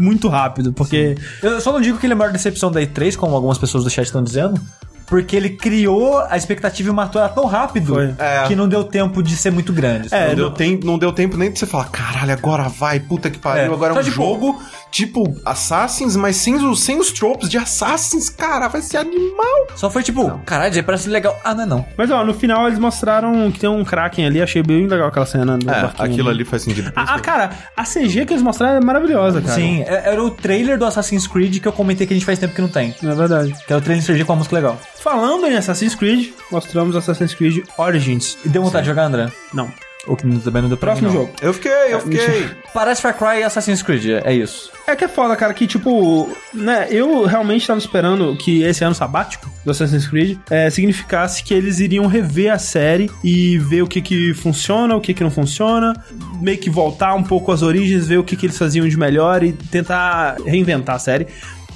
muito 0.00 0.26
rápido, 0.26 0.72
porque 0.72 1.16
Eu 1.42 1.60
só 1.60 1.72
não 1.72 1.80
digo 1.80 1.96
que 1.98 2.06
ele 2.06 2.12
é 2.12 2.16
a 2.16 2.18
maior 2.18 2.32
decepção 2.32 2.72
da 2.72 2.80
E3, 2.80 3.14
como 3.16 3.36
algumas 3.36 3.56
pessoas 3.58 3.84
do 3.84 3.90
chat 3.90 4.06
estão 4.06 4.22
dizendo. 4.24 4.60
Porque 5.06 5.36
ele 5.36 5.50
criou 5.50 6.18
a 6.28 6.36
expectativa 6.36 6.90
e 6.90 6.92
matou 6.92 7.20
ela 7.22 7.28
tão 7.28 7.44
rápido. 7.46 7.96
É. 8.18 8.44
que 8.48 8.56
não 8.56 8.68
deu 8.68 8.82
tempo 8.82 9.22
de 9.22 9.36
ser 9.36 9.52
muito 9.52 9.72
grande. 9.72 10.08
É, 10.12 10.30
Não 10.30 10.34
deu, 10.34 10.44
não- 10.48 10.52
tempo, 10.56 10.84
não 10.84 10.98
deu 10.98 11.12
tempo 11.12 11.36
nem 11.36 11.52
de 11.52 11.60
você 11.60 11.64
falar, 11.66 11.84
caralho, 11.90 12.32
agora 12.32 12.68
vai, 12.68 12.98
puta 12.98 13.30
que 13.30 13.38
pariu, 13.38 13.70
É. 13.70 13.74
agora 13.74 13.94
é 13.94 14.00
um 14.00 14.02
tipo- 14.02 14.16
jogo 14.16 14.60
tipo 14.96 15.36
Assassins, 15.44 16.16
mas 16.16 16.36
sem 16.36 16.54
os, 16.54 16.80
sem 16.80 16.98
os 16.98 17.10
tropes 17.12 17.50
de 17.50 17.58
Assassins, 17.58 18.30
cara, 18.30 18.66
vai 18.68 18.80
ser 18.80 18.96
animal. 18.96 19.66
Só 19.74 19.90
foi 19.90 20.02
tipo, 20.02 20.38
caralho, 20.46 20.72
já 20.74 20.82
parece 20.82 21.08
legal. 21.10 21.38
Ah, 21.44 21.54
não 21.54 21.62
é 21.62 21.66
não. 21.66 21.86
Mas 21.98 22.10
ó, 22.10 22.24
no 22.24 22.32
final 22.32 22.66
eles 22.66 22.78
mostraram 22.78 23.50
que 23.52 23.58
tem 23.60 23.68
um 23.68 23.84
Kraken 23.84 24.26
ali, 24.26 24.40
achei 24.40 24.62
bem 24.62 24.86
legal 24.86 25.08
aquela 25.08 25.26
cena 25.26 25.58
do 25.58 25.70
É, 25.70 25.82
barquinho 25.82 26.10
aquilo 26.12 26.30
ali 26.30 26.44
faz 26.44 26.62
sentido. 26.62 26.90
Ah, 26.96 27.14
ah, 27.14 27.20
cara, 27.20 27.50
a 27.76 27.84
CG 27.84 28.24
que 28.24 28.32
eles 28.32 28.42
mostraram 28.42 28.76
é 28.76 28.80
maravilhosa, 28.80 29.42
cara. 29.42 29.54
Sim, 29.54 29.82
é- 29.82 30.10
era 30.12 30.22
o 30.22 30.30
trailer 30.30 30.78
do 30.78 30.86
Assassin's 30.86 31.26
Creed 31.26 31.60
que 31.60 31.68
eu 31.68 31.72
comentei 31.72 32.06
que 32.06 32.14
a 32.14 32.16
gente 32.16 32.24
faz 32.26 32.38
tempo 32.38 32.54
que 32.54 32.62
não 32.62 32.68
tem. 32.68 32.94
É 33.02 33.14
verdade. 33.14 33.54
Que 33.66 33.72
é 33.72 33.76
o 33.76 33.80
trailer 33.82 34.02
CG 34.04 34.24
com 34.24 34.32
a 34.32 34.36
música 34.36 34.56
legal. 34.56 34.80
Falando 34.98 35.46
em 35.46 35.56
Assassin's 35.56 35.94
Creed, 35.94 36.30
mostramos 36.50 36.96
Assassin's 36.96 37.34
Creed 37.34 37.64
Origins. 37.76 38.38
E 38.44 38.48
deu 38.48 38.62
vontade 38.62 38.84
de 38.84 38.88
jogar, 38.90 39.04
André? 39.04 39.30
Não. 39.52 39.68
Ou 40.06 40.16
que 40.16 40.22
também 40.40 40.62
não 40.62 40.68
deu 40.68 40.78
pra 40.78 40.92
Próximo 40.92 41.08
mim, 41.10 41.14
não. 41.14 41.22
jogo. 41.22 41.34
Eu 41.42 41.52
fiquei, 41.52 41.92
eu 41.94 42.00
fiquei. 42.00 42.50
Parece 42.72 43.02
Far 43.02 43.16
Cry 43.16 43.40
e 43.40 43.42
Assassin's 43.42 43.82
Creed, 43.82 44.06
é 44.06 44.22
é 44.24 44.34
isso. 44.34 44.70
É 44.86 44.94
que 44.94 45.04
é 45.04 45.08
foda, 45.08 45.34
cara, 45.34 45.52
que 45.52 45.66
tipo, 45.66 46.28
né, 46.54 46.86
eu 46.90 47.24
realmente 47.24 47.66
tava 47.66 47.78
esperando 47.78 48.36
que 48.36 48.62
esse 48.62 48.84
ano 48.84 48.94
sabático 48.94 49.50
do 49.64 49.70
Assassin's 49.72 50.06
Creed 50.06 50.38
é, 50.48 50.70
significasse 50.70 51.42
que 51.42 51.52
eles 51.52 51.80
iriam 51.80 52.06
rever 52.06 52.52
a 52.52 52.58
série 52.58 53.10
e 53.24 53.58
ver 53.58 53.82
o 53.82 53.86
que 53.88 54.00
que 54.00 54.32
funciona, 54.34 54.94
o 54.94 55.00
que 55.00 55.12
que 55.12 55.24
não 55.24 55.30
funciona, 55.30 55.92
meio 56.40 56.58
que 56.58 56.70
voltar 56.70 57.14
um 57.14 57.22
pouco 57.22 57.50
às 57.50 57.62
origens, 57.62 58.06
ver 58.06 58.18
o 58.18 58.24
que 58.24 58.36
que 58.36 58.46
eles 58.46 58.56
faziam 58.56 58.86
de 58.86 58.96
melhor 58.96 59.42
e 59.42 59.52
tentar 59.52 60.36
reinventar 60.46 60.96
a 60.96 60.98
série. 61.00 61.26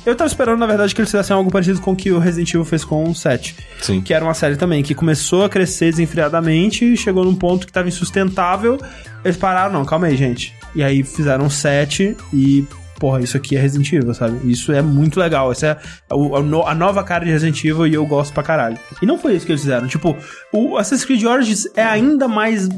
Eu 0.04 0.16
tava 0.16 0.28
esperando, 0.28 0.58
na 0.58 0.66
verdade, 0.66 0.94
que 0.94 1.00
eles 1.00 1.10
fizessem 1.10 1.36
algo 1.36 1.50
parecido 1.50 1.80
com 1.80 1.92
o 1.92 1.96
que 1.96 2.10
o 2.10 2.18
Resident 2.18 2.50
Evil 2.50 2.64
fez 2.64 2.84
com 2.84 3.04
o 3.04 3.14
7. 3.14 3.54
Sim. 3.80 4.00
Que 4.00 4.14
era 4.14 4.24
uma 4.24 4.34
série 4.34 4.56
também 4.56 4.82
que 4.82 4.94
começou 4.94 5.44
a 5.44 5.48
crescer 5.48 5.90
desenfreadamente, 5.90 6.96
chegou 6.96 7.24
num 7.24 7.34
ponto 7.34 7.66
que 7.66 7.72
tava 7.72 7.88
insustentável. 7.88 8.78
Eles 9.24 9.36
pararam, 9.36 9.72
não, 9.72 9.84
calma 9.84 10.06
aí, 10.06 10.16
gente. 10.16 10.54
E 10.74 10.82
aí 10.82 11.02
fizeram 11.02 11.44
um 11.44 11.50
7 11.50 12.16
e. 12.32 12.64
Porra, 13.00 13.20
isso 13.22 13.36
aqui 13.36 13.56
é 13.56 13.60
Resident 13.60 13.90
Evil, 13.92 14.12
sabe? 14.14 14.38
Isso 14.48 14.70
é 14.72 14.82
muito 14.82 15.18
legal. 15.18 15.50
Essa 15.50 15.66
é 15.66 15.70
a, 16.10 16.40
no- 16.42 16.66
a 16.66 16.74
nova 16.74 17.02
cara 17.02 17.24
de 17.24 17.30
Resident 17.30 17.58
Evil 17.64 17.86
e 17.86 17.94
eu 17.94 18.04
gosto 18.06 18.32
pra 18.34 18.42
caralho. 18.42 18.78
E 19.02 19.06
não 19.06 19.18
foi 19.18 19.34
isso 19.34 19.46
que 19.46 19.52
eles 19.52 19.62
fizeram. 19.62 19.88
Tipo, 19.88 20.14
o 20.52 20.76
Assassin's 20.76 21.04
Creed 21.06 21.24
Origins 21.24 21.66
é 21.74 21.82
ainda 21.82 22.28
mais 22.28 22.68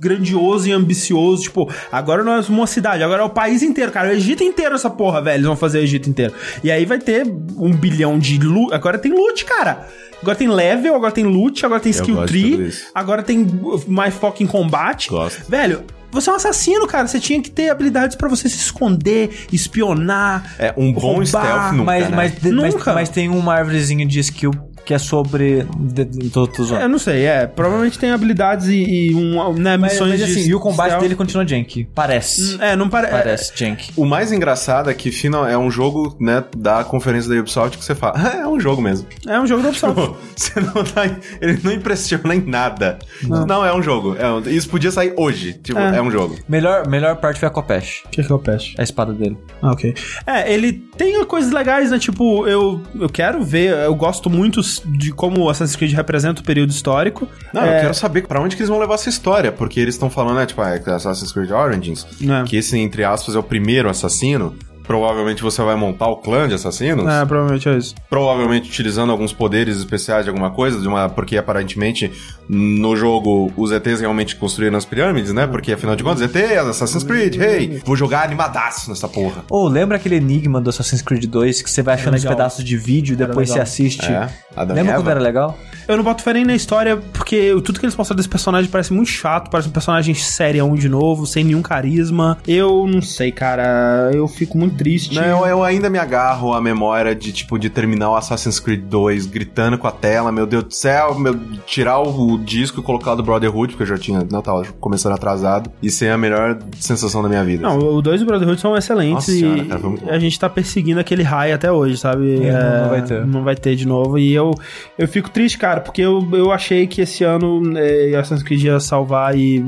grandioso 0.00 0.68
e 0.68 0.72
ambicioso. 0.72 1.42
Tipo, 1.44 1.70
agora 1.90 2.24
não 2.24 2.32
é 2.34 2.40
uma 2.48 2.66
cidade, 2.66 3.02
agora 3.04 3.22
é 3.22 3.24
o 3.24 3.30
país 3.30 3.62
inteiro, 3.62 3.92
cara. 3.92 4.08
O 4.08 4.12
Egito 4.12 4.42
inteiro, 4.42 4.74
essa 4.74 4.90
porra, 4.90 5.22
velho. 5.22 5.36
Eles 5.36 5.46
vão 5.46 5.56
fazer 5.56 5.78
o 5.78 5.82
Egito 5.82 6.10
inteiro. 6.10 6.34
E 6.64 6.70
aí 6.70 6.84
vai 6.84 6.98
ter 6.98 7.24
um 7.56 7.72
bilhão 7.72 8.18
de 8.18 8.38
loot. 8.38 8.74
Agora 8.74 8.98
tem 8.98 9.12
loot, 9.12 9.44
cara. 9.44 9.86
Agora 10.20 10.36
tem 10.36 10.48
level, 10.48 10.94
agora 10.94 11.12
tem 11.12 11.24
loot, 11.24 11.64
agora 11.66 11.80
tem 11.80 11.90
skill 11.90 12.14
tree, 12.26 12.56
agora 12.94 13.22
tem 13.24 13.46
mais 13.88 14.14
foco 14.14 14.42
em 14.42 14.46
combate. 14.46 15.08
Gosto. 15.08 15.48
Velho, 15.50 15.82
você 16.12 16.30
é 16.30 16.32
um 16.32 16.36
assassino, 16.36 16.86
cara. 16.86 17.08
Você 17.08 17.18
tinha 17.18 17.40
que 17.42 17.50
ter 17.50 17.70
habilidades 17.70 18.16
pra 18.16 18.28
você 18.28 18.48
se 18.48 18.58
esconder, 18.58 19.46
espionar. 19.50 20.54
É, 20.58 20.72
um 20.76 20.92
bom 20.92 21.00
roubar. 21.00 21.26
stealth 21.26 21.72
nunca, 21.72 21.84
mas, 21.84 22.10
né? 22.10 22.16
mas, 22.16 22.32
mas, 22.42 22.74
Nunca. 22.74 22.92
mas 22.92 23.08
tem 23.08 23.28
uma 23.28 23.54
árvorezinha 23.54 24.06
de 24.06 24.20
skill 24.20 24.52
que 24.84 24.92
é 24.94 24.98
sobre. 24.98 25.66
de- 25.78 26.04
de- 26.04 26.30
Tô, 26.30 26.46
tô 26.46 26.64
zoando. 26.64 26.84
Eu 26.84 26.88
não 26.88 26.98
sei, 26.98 27.24
é. 27.26 27.46
Provavelmente 27.46 27.98
tem 27.98 28.10
habilidades 28.10 28.66
e, 28.68 28.82
e 29.10 29.14
um, 29.14 29.52
né, 29.54 29.76
Mas, 29.76 29.92
missões 29.92 30.10
mas 30.10 30.18
de 30.18 30.24
assim, 30.24 30.48
e 30.48 30.54
o 30.54 30.60
combate 30.60 30.86
stealth. 30.88 31.02
dele 31.02 31.14
continua 31.14 31.46
jank. 31.46 31.84
Parece. 31.94 32.56
É, 32.60 32.74
não 32.76 32.88
pare... 32.88 33.08
Parece 33.08 33.52
jank. 33.56 33.90
O 33.96 34.04
mais 34.04 34.32
engraçado 34.32 34.90
é 34.90 34.94
que 34.94 35.10
final, 35.10 35.46
é 35.46 35.56
um 35.56 35.70
jogo, 35.70 36.16
né, 36.20 36.42
da 36.56 36.82
conferência 36.84 37.30
da 37.32 37.38
Ubisoft 37.40 37.76
que 37.78 37.84
você 37.84 37.94
fala, 37.94 38.18
é 38.42 38.46
um 38.46 38.58
jogo 38.58 38.80
mesmo. 38.82 39.06
É, 39.26 39.34
é 39.34 39.40
um 39.40 39.46
jogo 39.46 39.62
da 39.62 39.68
Ubisoft. 39.68 39.94
Pô, 39.94 40.16
Você 40.36 40.60
não 40.60 40.84
tá, 40.84 41.04
ele 41.40 41.60
não 41.62 41.72
impressiona 41.72 42.34
em 42.34 42.40
nada. 42.40 42.98
Não, 43.46 43.64
é 43.64 43.74
um 43.74 43.82
jogo. 43.82 44.16
É 44.18 44.28
um- 44.30 44.40
isso 44.48 44.68
podia 44.68 44.90
sair 44.90 45.12
hoje. 45.16 45.52
Tipo, 45.54 45.78
É. 45.78 45.96
é, 45.98 46.02
um 46.02 46.10
jogo. 46.10 46.36
Melhor, 46.48 46.86
melhor 46.88 47.16
parte 47.16 47.38
foi 47.38 47.48
a 47.48 47.50
Kopesh. 47.50 48.02
O 48.06 48.08
que, 48.08 48.20
é 48.20 48.34
o 48.34 48.38
Pest? 48.38 48.74
A 48.78 48.82
espada 48.82 49.12
dele. 49.12 49.36
Ah, 49.60 49.72
ok. 49.72 49.94
É, 50.26 50.52
ele 50.52 50.72
tem 50.96 51.22
coisas 51.24 51.52
legais, 51.52 51.90
né? 51.90 51.98
Tipo, 51.98 52.46
eu, 52.48 52.80
eu 52.98 53.08
quero 53.08 53.42
ver, 53.44 53.70
eu 53.84 53.94
gosto 53.94 54.28
muito 54.30 54.62
de 54.84 55.12
como 55.12 55.40
o 55.42 55.50
Assassin's 55.50 55.76
Creed 55.76 55.92
representa 55.92 56.40
o 56.40 56.44
período 56.44 56.70
histórico. 56.70 57.28
Não, 57.52 57.62
É, 57.62 57.78
eu 57.78 57.80
quero 57.82 57.94
saber 57.94 58.26
pra 58.26 58.40
onde 58.40 58.54
que 58.56 58.62
eles 58.62 58.68
vão 58.70 58.78
levar 58.78 58.94
essa 58.94 59.08
história, 59.08 59.50
porque 59.52 59.78
eles 59.80 59.94
estão 59.94 60.08
falando, 60.08 60.36
né, 60.36 60.46
tipo, 60.46 60.60
ah, 60.62 60.70
é 60.74 60.90
Assassin's 60.90 61.32
Creed 61.32 61.50
Origins, 61.50 62.06
É. 62.22 62.44
que 62.44 62.56
esse, 62.56 62.78
entre 62.78 63.04
aspas, 63.04 63.34
é 63.34 63.38
o 63.38 63.42
primeiro 63.42 63.88
assassino. 63.88 64.54
Provavelmente 64.82 65.42
você 65.42 65.62
vai 65.62 65.76
montar 65.76 66.08
o 66.08 66.16
clã 66.16 66.48
de 66.48 66.54
assassinos. 66.54 67.06
É, 67.06 67.24
provavelmente 67.24 67.68
é 67.68 67.76
isso. 67.76 67.94
Provavelmente 68.08 68.68
utilizando 68.68 69.10
alguns 69.10 69.32
poderes 69.32 69.78
especiais 69.78 70.24
de 70.24 70.30
alguma 70.30 70.50
coisa, 70.50 70.80
de 70.80 70.88
uma, 70.88 71.08
porque 71.08 71.36
aparentemente 71.36 72.10
no 72.48 72.96
jogo 72.96 73.52
os 73.56 73.70
ETs 73.70 74.00
realmente 74.00 74.36
construíram 74.36 74.76
as 74.76 74.84
pirâmides, 74.84 75.32
né? 75.32 75.46
Porque 75.46 75.72
afinal 75.72 75.96
de 75.96 76.02
contas, 76.02 76.22
ET, 76.22 76.36
Assassin's 76.58 77.04
Creed, 77.04 77.36
hey, 77.36 77.82
vou 77.84 77.96
jogar 77.96 78.24
animadaço 78.24 78.90
nessa 78.90 79.08
porra. 79.08 79.44
Ou 79.48 79.68
lembra 79.68 79.96
aquele 79.96 80.16
enigma 80.16 80.60
do 80.60 80.70
Assassin's 80.70 81.02
Creed 81.02 81.24
2 81.26 81.62
que 81.62 81.70
você 81.70 81.82
vai 81.82 81.94
achando 81.94 82.16
os 82.16 82.24
pedaços 82.24 82.64
de 82.64 82.76
vídeo 82.76 83.14
e 83.14 83.16
depois 83.16 83.50
você 83.50 83.60
assiste? 83.60 84.10
É, 84.10 84.28
Lembra 84.56 84.94
quando 84.94 85.10
era 85.10 85.20
legal? 85.20 85.58
Eu 85.88 85.96
não 85.96 86.04
boto 86.04 86.22
fé 86.22 86.32
nem 86.32 86.44
na 86.44 86.54
história, 86.54 86.96
porque 86.96 87.54
tudo 87.64 87.80
que 87.80 87.84
eles 87.84 87.96
mostraram 87.96 88.16
desse 88.16 88.28
personagem 88.28 88.70
parece 88.70 88.92
muito 88.92 89.10
chato, 89.10 89.50
parece 89.50 89.68
um 89.68 89.72
personagem 89.72 90.14
sério 90.14 90.62
de 90.76 90.88
novo, 90.88 91.26
sem 91.26 91.44
nenhum 91.44 91.62
carisma. 91.62 92.38
Eu 92.46 92.86
não 92.86 93.02
sei, 93.02 93.32
cara. 93.32 94.10
Eu 94.12 94.28
fico 94.28 94.56
muito 94.56 94.71
triste. 94.72 95.14
Não, 95.14 95.22
eu, 95.44 95.46
eu 95.46 95.62
ainda 95.62 95.88
me 95.90 95.98
agarro 95.98 96.52
à 96.52 96.60
memória 96.60 97.14
de, 97.14 97.32
tipo, 97.32 97.58
de 97.58 97.68
terminar 97.70 98.10
o 98.10 98.16
Assassin's 98.16 98.58
Creed 98.58 98.82
2 98.84 99.26
gritando 99.26 99.76
com 99.78 99.86
a 99.86 99.92
tela, 99.92 100.32
meu 100.32 100.46
Deus 100.46 100.64
do 100.64 100.74
céu, 100.74 101.18
meu, 101.18 101.38
tirar 101.66 101.98
o, 102.00 102.32
o 102.34 102.38
disco 102.38 102.80
e 102.80 102.82
colocar 102.82 103.12
o 103.12 103.16
do 103.16 103.22
Brotherhood, 103.22 103.72
porque 103.72 103.82
eu 103.82 103.86
já 103.96 103.98
tinha, 103.98 104.26
não, 104.30 104.42
tava 104.42 104.64
começando 104.80 105.12
atrasado, 105.12 105.70
e 105.82 105.90
ser 105.90 106.08
a 106.10 106.18
melhor 106.18 106.58
sensação 106.78 107.22
da 107.22 107.28
minha 107.28 107.44
vida. 107.44 107.62
Não, 107.62 107.78
o 107.78 108.02
2 108.02 108.20
e 108.20 108.24
o 108.24 108.26
Brotherhood 108.26 108.60
são 108.60 108.76
excelentes 108.76 109.14
Nossa 109.14 109.32
e 109.32 109.38
senhora, 109.40 109.64
cara, 109.64 109.80
muito 109.80 110.10
a 110.10 110.18
gente 110.18 110.38
tá 110.38 110.48
perseguindo 110.48 111.00
aquele 111.00 111.22
high 111.22 111.52
até 111.52 111.70
hoje, 111.70 111.96
sabe? 111.96 112.44
É, 112.44 112.52
não- 112.52 112.82
não 112.82 112.88
vai 112.90 113.02
ter. 113.02 113.26
Não 113.26 113.44
vai 113.44 113.56
ter 113.56 113.76
de 113.76 113.86
novo. 113.86 114.18
E 114.18 114.32
eu, 114.32 114.50
eu 114.98 115.06
fico 115.08 115.30
triste, 115.30 115.58
cara, 115.58 115.80
porque 115.80 116.00
eu, 116.02 116.26
eu 116.32 116.50
achei 116.52 116.86
que 116.86 117.00
esse 117.00 117.24
ano 117.24 117.76
é, 117.76 118.14
Assassin's 118.16 118.42
Creed 118.42 118.62
ia 118.64 118.80
salvar 118.80 119.36
e 119.36 119.64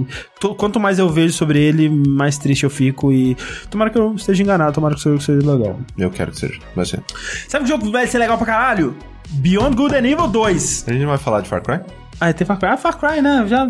quanto 0.52 0.80
mais 0.80 0.98
eu 0.98 1.08
vejo 1.08 1.32
sobre 1.32 1.60
ele, 1.60 1.88
mais 1.88 2.36
triste 2.36 2.64
eu 2.64 2.70
fico 2.70 3.12
e 3.12 3.36
tomara 3.70 3.90
que 3.90 3.98
eu 3.98 4.14
esteja 4.14 4.42
enganado, 4.42 4.72
tomara 4.72 4.94
que 4.94 5.00
o 5.00 5.04
jogo 5.04 5.20
seja 5.20 5.38
legal. 5.48 5.78
Eu 5.96 6.10
quero 6.10 6.32
que 6.32 6.38
seja, 6.38 6.58
vai 6.74 6.84
ser. 6.84 7.00
Sabe 7.48 7.64
que 7.64 7.70
jogo 7.70 7.90
vai 7.92 8.06
ser 8.06 8.18
legal 8.18 8.36
pra 8.36 8.46
caralho? 8.46 8.96
Beyond 9.30 9.76
Good 9.76 9.94
and 9.96 10.06
Evil 10.06 10.28
2. 10.28 10.84
A 10.86 10.92
gente 10.92 11.02
não 11.02 11.08
vai 11.08 11.18
falar 11.18 11.40
de 11.40 11.48
Far 11.48 11.62
Cry? 11.62 11.80
Ah, 12.20 12.32
tem 12.32 12.46
Far 12.46 12.58
Cry. 12.58 12.68
Ah, 12.68 12.76
Far 12.76 12.96
Cry, 12.98 13.20
né? 13.20 13.44
Já 13.48 13.66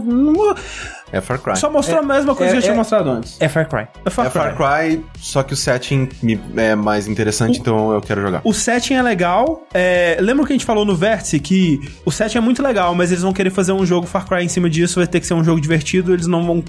É 1.11 1.21
Far 1.21 1.39
Cry. 1.41 1.57
só 1.57 1.71
mostrou 1.71 1.99
É, 1.99 2.03
a 2.03 2.07
mesma 2.07 2.35
coisa 2.35 2.51
é- 2.51 2.53
que 2.53 2.59
eu 2.59 2.63
tinha 2.63 2.75
é- 2.75 2.77
mostrado 2.77 3.09
antes. 3.11 3.37
É 3.41 3.49
Far 3.49 3.67
Cry. 3.69 3.87
É 4.05 4.11
Far 4.11 4.27
É 4.27 4.31
Cry. 4.31 4.41
Far 4.41 4.57
Cry, 4.57 5.05
só 5.19 5.43
que 5.43 5.55
o 5.55 5.57
setting 5.57 6.09
é 6.57 6.75
mais 6.75 7.09
interessante, 7.09 7.59
então 7.59 7.91
eu 7.93 8.03
quero 8.03 8.21
jogar. 8.21 8.43
O 8.45 8.53
setting 8.53 8.95
é 8.95 9.03
legal. 9.03 9.67
É, 9.73 10.19
lembra 10.21 10.45
que 10.47 10.53
a 10.53 10.57
gente 10.57 10.67
falou 10.67 10.85
no 10.85 10.95
Vértice 10.95 11.41
que 11.41 11.81
o 12.05 12.11
setting 12.13 12.37
é 12.39 12.41
muito 12.41 12.63
legal, 12.63 12.95
mas 12.95 13.11
eles 13.11 13.23
vão 13.23 13.33
querer 13.33 13.51
fazer 13.51 13.73
um 13.73 13.87
jogo 13.87 14.07
Far 14.07 14.27
Cry 14.29 14.45
em 14.45 14.49
cima 14.49 14.69
disso, 14.69 14.97
vai 15.01 15.07
ter 15.07 15.21
que 15.21 15.27
ser 15.27 15.35
um 15.35 15.43
jogo 15.43 15.61
divertido, 15.61 16.13
eles 16.13 16.27
não 16.27 16.45
vão 16.45 16.63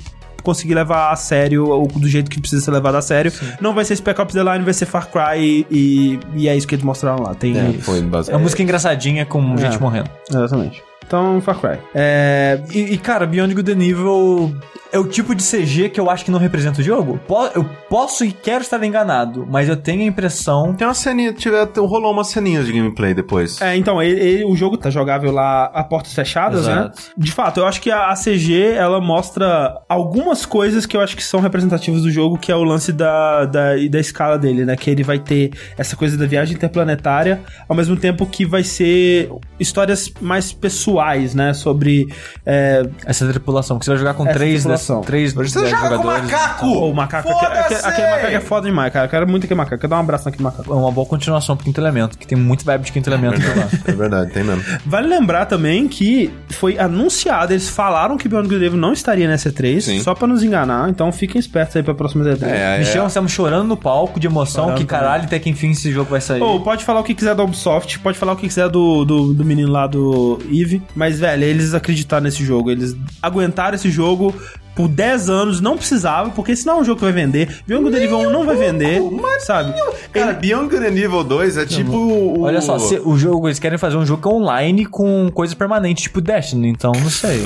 conseguir 0.45 0.75
levar 0.75 1.11
a 1.11 1.15
sério 1.15 1.67
ou 1.67 1.87
do 1.87 2.07
jeito 2.07 2.29
que 2.31 2.39
precisa 2.39 2.63
ser 2.63 2.71
levado 2.71 2.95
a 2.95 3.01
sério. 3.01 3.31
Não 3.59 3.73
vai 3.73 3.83
ser 3.83 3.95
Spec 3.95 4.19
Ops 4.21 4.33
The 4.33 4.43
Line, 4.43 4.63
vai 4.63 4.73
ser 4.73 4.85
Far 4.85 5.09
Cry 5.09 5.65
e, 5.69 6.19
e 6.35 6.47
é 6.47 6.55
isso 6.55 6.67
que 6.67 6.75
eles 6.75 6.85
mostraram 6.85 7.23
lá. 7.23 7.35
Tem 7.35 7.57
É, 7.57 7.73
foi 7.73 7.99
É 8.29 8.37
música 8.37 8.63
engraçadinha 8.63 9.25
com 9.25 9.57
gente 9.57 9.79
morrendo. 9.81 10.09
Exatamente. 10.29 10.81
Então, 11.05 11.41
Far 11.41 11.59
Cry. 11.59 11.77
É, 11.93 12.61
E, 12.73 12.93
e, 12.93 12.97
cara, 12.97 13.27
Beyond 13.27 13.53
Good 13.53 13.71
and 13.73 13.83
Evil 13.83 14.55
é 14.95 14.99
o 14.99 15.05
tipo 15.05 15.35
de 15.35 15.43
CG 15.43 15.89
que 15.89 15.99
eu 15.99 16.09
acho 16.09 16.23
que 16.23 16.31
não 16.31 16.39
representa 16.39 16.79
o 16.79 16.83
jogo. 16.83 17.19
Eu 17.53 17.65
posso 17.89 18.23
e 18.23 18.31
quero 18.31 18.61
estar 18.61 18.81
enganado, 18.83 19.45
mas 19.49 19.67
eu 19.67 19.75
tenho 19.75 20.01
a 20.01 20.05
impressão. 20.05 20.73
Tem 20.73 20.87
uma 20.87 20.93
ceninha, 20.93 21.33
tiver, 21.33 21.67
rolou 21.77 22.11
umas 22.13 22.27
ceninhas 22.27 22.65
de 22.65 22.71
gameplay 22.71 23.13
depois. 23.13 23.61
É, 23.61 23.75
então, 23.75 24.01
ele- 24.01 24.19
ele- 24.19 24.45
o 24.45 24.55
jogo 24.55 24.77
tá 24.77 24.89
jogável 24.89 25.31
lá 25.31 25.65
a 25.65 25.83
portas 25.83 26.13
fechadas, 26.13 26.61
Exato. 26.61 26.97
né? 26.99 27.13
De 27.17 27.31
fato, 27.31 27.59
eu 27.59 27.65
acho 27.67 27.81
que 27.81 27.91
a, 27.91 28.07
a 28.09 28.15
CG, 28.15 28.71
ela 28.73 29.01
mostra 29.01 29.75
algumas 29.89 30.45
coisas 30.45 30.85
que 30.85 30.95
eu 30.95 31.01
acho 31.01 31.15
que 31.17 31.23
são 31.23 31.39
representativas 31.41 32.01
do 32.01 32.09
jogo, 32.11 32.37
que 32.37 32.51
é 32.51 32.55
o 32.55 32.63
lance 32.63 32.93
da, 32.93 33.45
da, 33.45 33.71
da 33.89 33.99
escala 33.99 34.37
dele, 34.39 34.63
né? 34.65 34.75
Que 34.77 34.89
ele 34.89 35.03
vai 35.03 35.19
ter 35.19 35.51
essa 35.77 35.95
coisa 35.95 36.17
da 36.17 36.25
viagem 36.25 36.55
interplanetária, 36.55 37.41
ao 37.67 37.75
mesmo 37.75 37.97
tempo 37.97 38.25
que 38.25 38.45
vai 38.45 38.63
ser 38.63 39.29
histórias 39.59 40.11
mais 40.21 40.53
pessoais, 40.53 41.35
né? 41.35 41.53
Sobre... 41.53 42.07
é, 42.45 42.83
Essa 43.05 43.27
tripulação, 43.27 43.77
que 43.77 43.85
você 43.85 43.91
vai 43.91 43.97
jogar 43.99 44.13
com 44.13 44.23
Essa 44.23 44.33
três 44.33 44.53
tripulação. 44.61 44.84
Ação. 44.85 45.01
Três 45.01 45.33
Você 45.33 45.59
dez 45.59 45.71
joga 45.71 45.97
com 45.97 46.03
jogadores. 46.03 46.31
macaco! 46.31 46.67
Ô, 46.67 46.91
o 46.91 46.93
macaco, 46.95 47.29
aquele, 47.29 47.79
aquele 47.81 48.07
macaco 48.09 48.33
é 48.33 48.39
foda 48.39 48.67
demais, 48.67 48.93
cara. 48.93 49.05
Eu 49.05 49.09
quero 49.09 49.27
muito 49.27 49.43
aquele 49.45 49.57
macaco. 49.57 49.77
Quero 49.81 49.89
dar 49.89 49.97
um 49.97 49.99
abraço 49.99 50.25
naquele 50.25 50.43
macaco. 50.43 50.71
É 50.71 50.75
uma 50.75 50.91
boa 50.91 51.05
continuação 51.07 51.55
pro 51.55 51.65
Quinto 51.65 51.81
Elemento, 51.81 52.17
que 52.17 52.27
tem 52.27 52.37
muito 52.37 52.63
vibe 52.63 52.83
de 52.83 52.91
Quinto 52.91 53.09
Elemento 53.09 53.41
por 53.41 53.57
lá. 53.57 53.67
É 53.85 53.91
verdade, 53.91 54.31
tem 54.31 54.43
mesmo. 54.43 54.63
Vale 54.85 55.07
lembrar 55.07 55.45
também 55.45 55.87
que 55.87 56.31
foi 56.49 56.77
anunciado, 56.77 57.53
eles 57.53 57.69
falaram 57.69 58.17
que 58.17 58.27
Beyond 58.27 58.47
Good 58.47 58.65
Evil 58.65 58.77
não 58.79 58.93
estaria 58.93 59.27
nessa 59.27 59.51
E3, 59.51 59.81
Sim. 59.81 59.99
só 60.01 60.13
pra 60.13 60.27
nos 60.27 60.43
enganar, 60.43 60.89
então 60.89 61.11
fiquem 61.11 61.39
espertos 61.39 61.75
aí 61.75 61.83
pra 61.83 61.93
próxima 61.93 62.23
E3. 62.25 62.43
É, 62.43 62.77
Michel, 62.79 63.03
nós 63.03 63.11
estamos 63.11 63.31
chorando 63.31 63.67
no 63.67 63.77
palco 63.77 64.19
de 64.19 64.27
emoção, 64.27 64.65
Chorando 64.65 64.77
que 64.79 64.85
caralho, 64.85 65.23
até 65.23 65.39
que 65.39 65.49
enfim 65.49 65.71
esse 65.71 65.91
jogo 65.91 66.09
vai 66.11 66.21
sair. 66.21 66.41
Ou 66.41 66.61
pode 66.61 66.83
falar 66.83 66.99
o 66.99 67.03
que 67.03 67.13
quiser 67.13 67.35
da 67.35 67.43
Ubisoft, 67.43 67.99
pode 67.99 68.17
falar 68.17 68.33
o 68.33 68.35
que 68.35 68.47
quiser 68.47 68.69
do, 68.69 69.05
do, 69.05 69.33
do 69.33 69.45
menino 69.45 69.71
lá 69.71 69.87
do 69.87 70.39
Eve, 70.51 70.81
mas, 70.95 71.19
velho, 71.19 71.43
eles 71.43 71.73
acreditaram 71.73 72.23
nesse 72.23 72.43
jogo, 72.43 72.71
eles 72.71 72.95
aguentaram 73.21 73.75
esse 73.75 73.89
jogo 73.89 74.33
por 74.75 74.87
10 74.87 75.29
anos, 75.29 75.61
não 75.61 75.77
precisava, 75.77 76.29
porque 76.31 76.55
senão 76.55 76.77
é 76.77 76.81
um 76.81 76.83
jogo 76.83 76.99
que 76.99 77.05
vai 77.05 77.13
vender. 77.13 77.63
Beyond 77.65 77.83
Good 77.85 77.97
and 77.97 78.03
Evil 78.03 78.17
1 78.19 78.29
não 78.29 78.45
vai 78.45 78.55
vender, 78.55 79.01
sabe? 79.39 79.73
Cara, 80.11 80.33
Beyond 80.33 80.69
Good 80.69 80.85
and 80.85 80.97
Evil 80.97 81.23
2 81.23 81.57
é 81.57 81.65
tipo 81.65 81.95
o... 81.95 82.41
Olha 82.41 82.61
só, 82.61 82.77
se 82.77 82.99
o 83.03 83.17
jogo, 83.17 83.47
eles 83.47 83.59
querem 83.59 83.77
fazer 83.77 83.97
um 83.97 84.05
jogo 84.05 84.29
online 84.29 84.85
com 84.85 85.31
coisas 85.33 85.53
permanentes, 85.53 86.03
tipo 86.03 86.19
Destiny, 86.21 86.67
então 86.67 86.91
não 86.91 87.09
sei. 87.09 87.45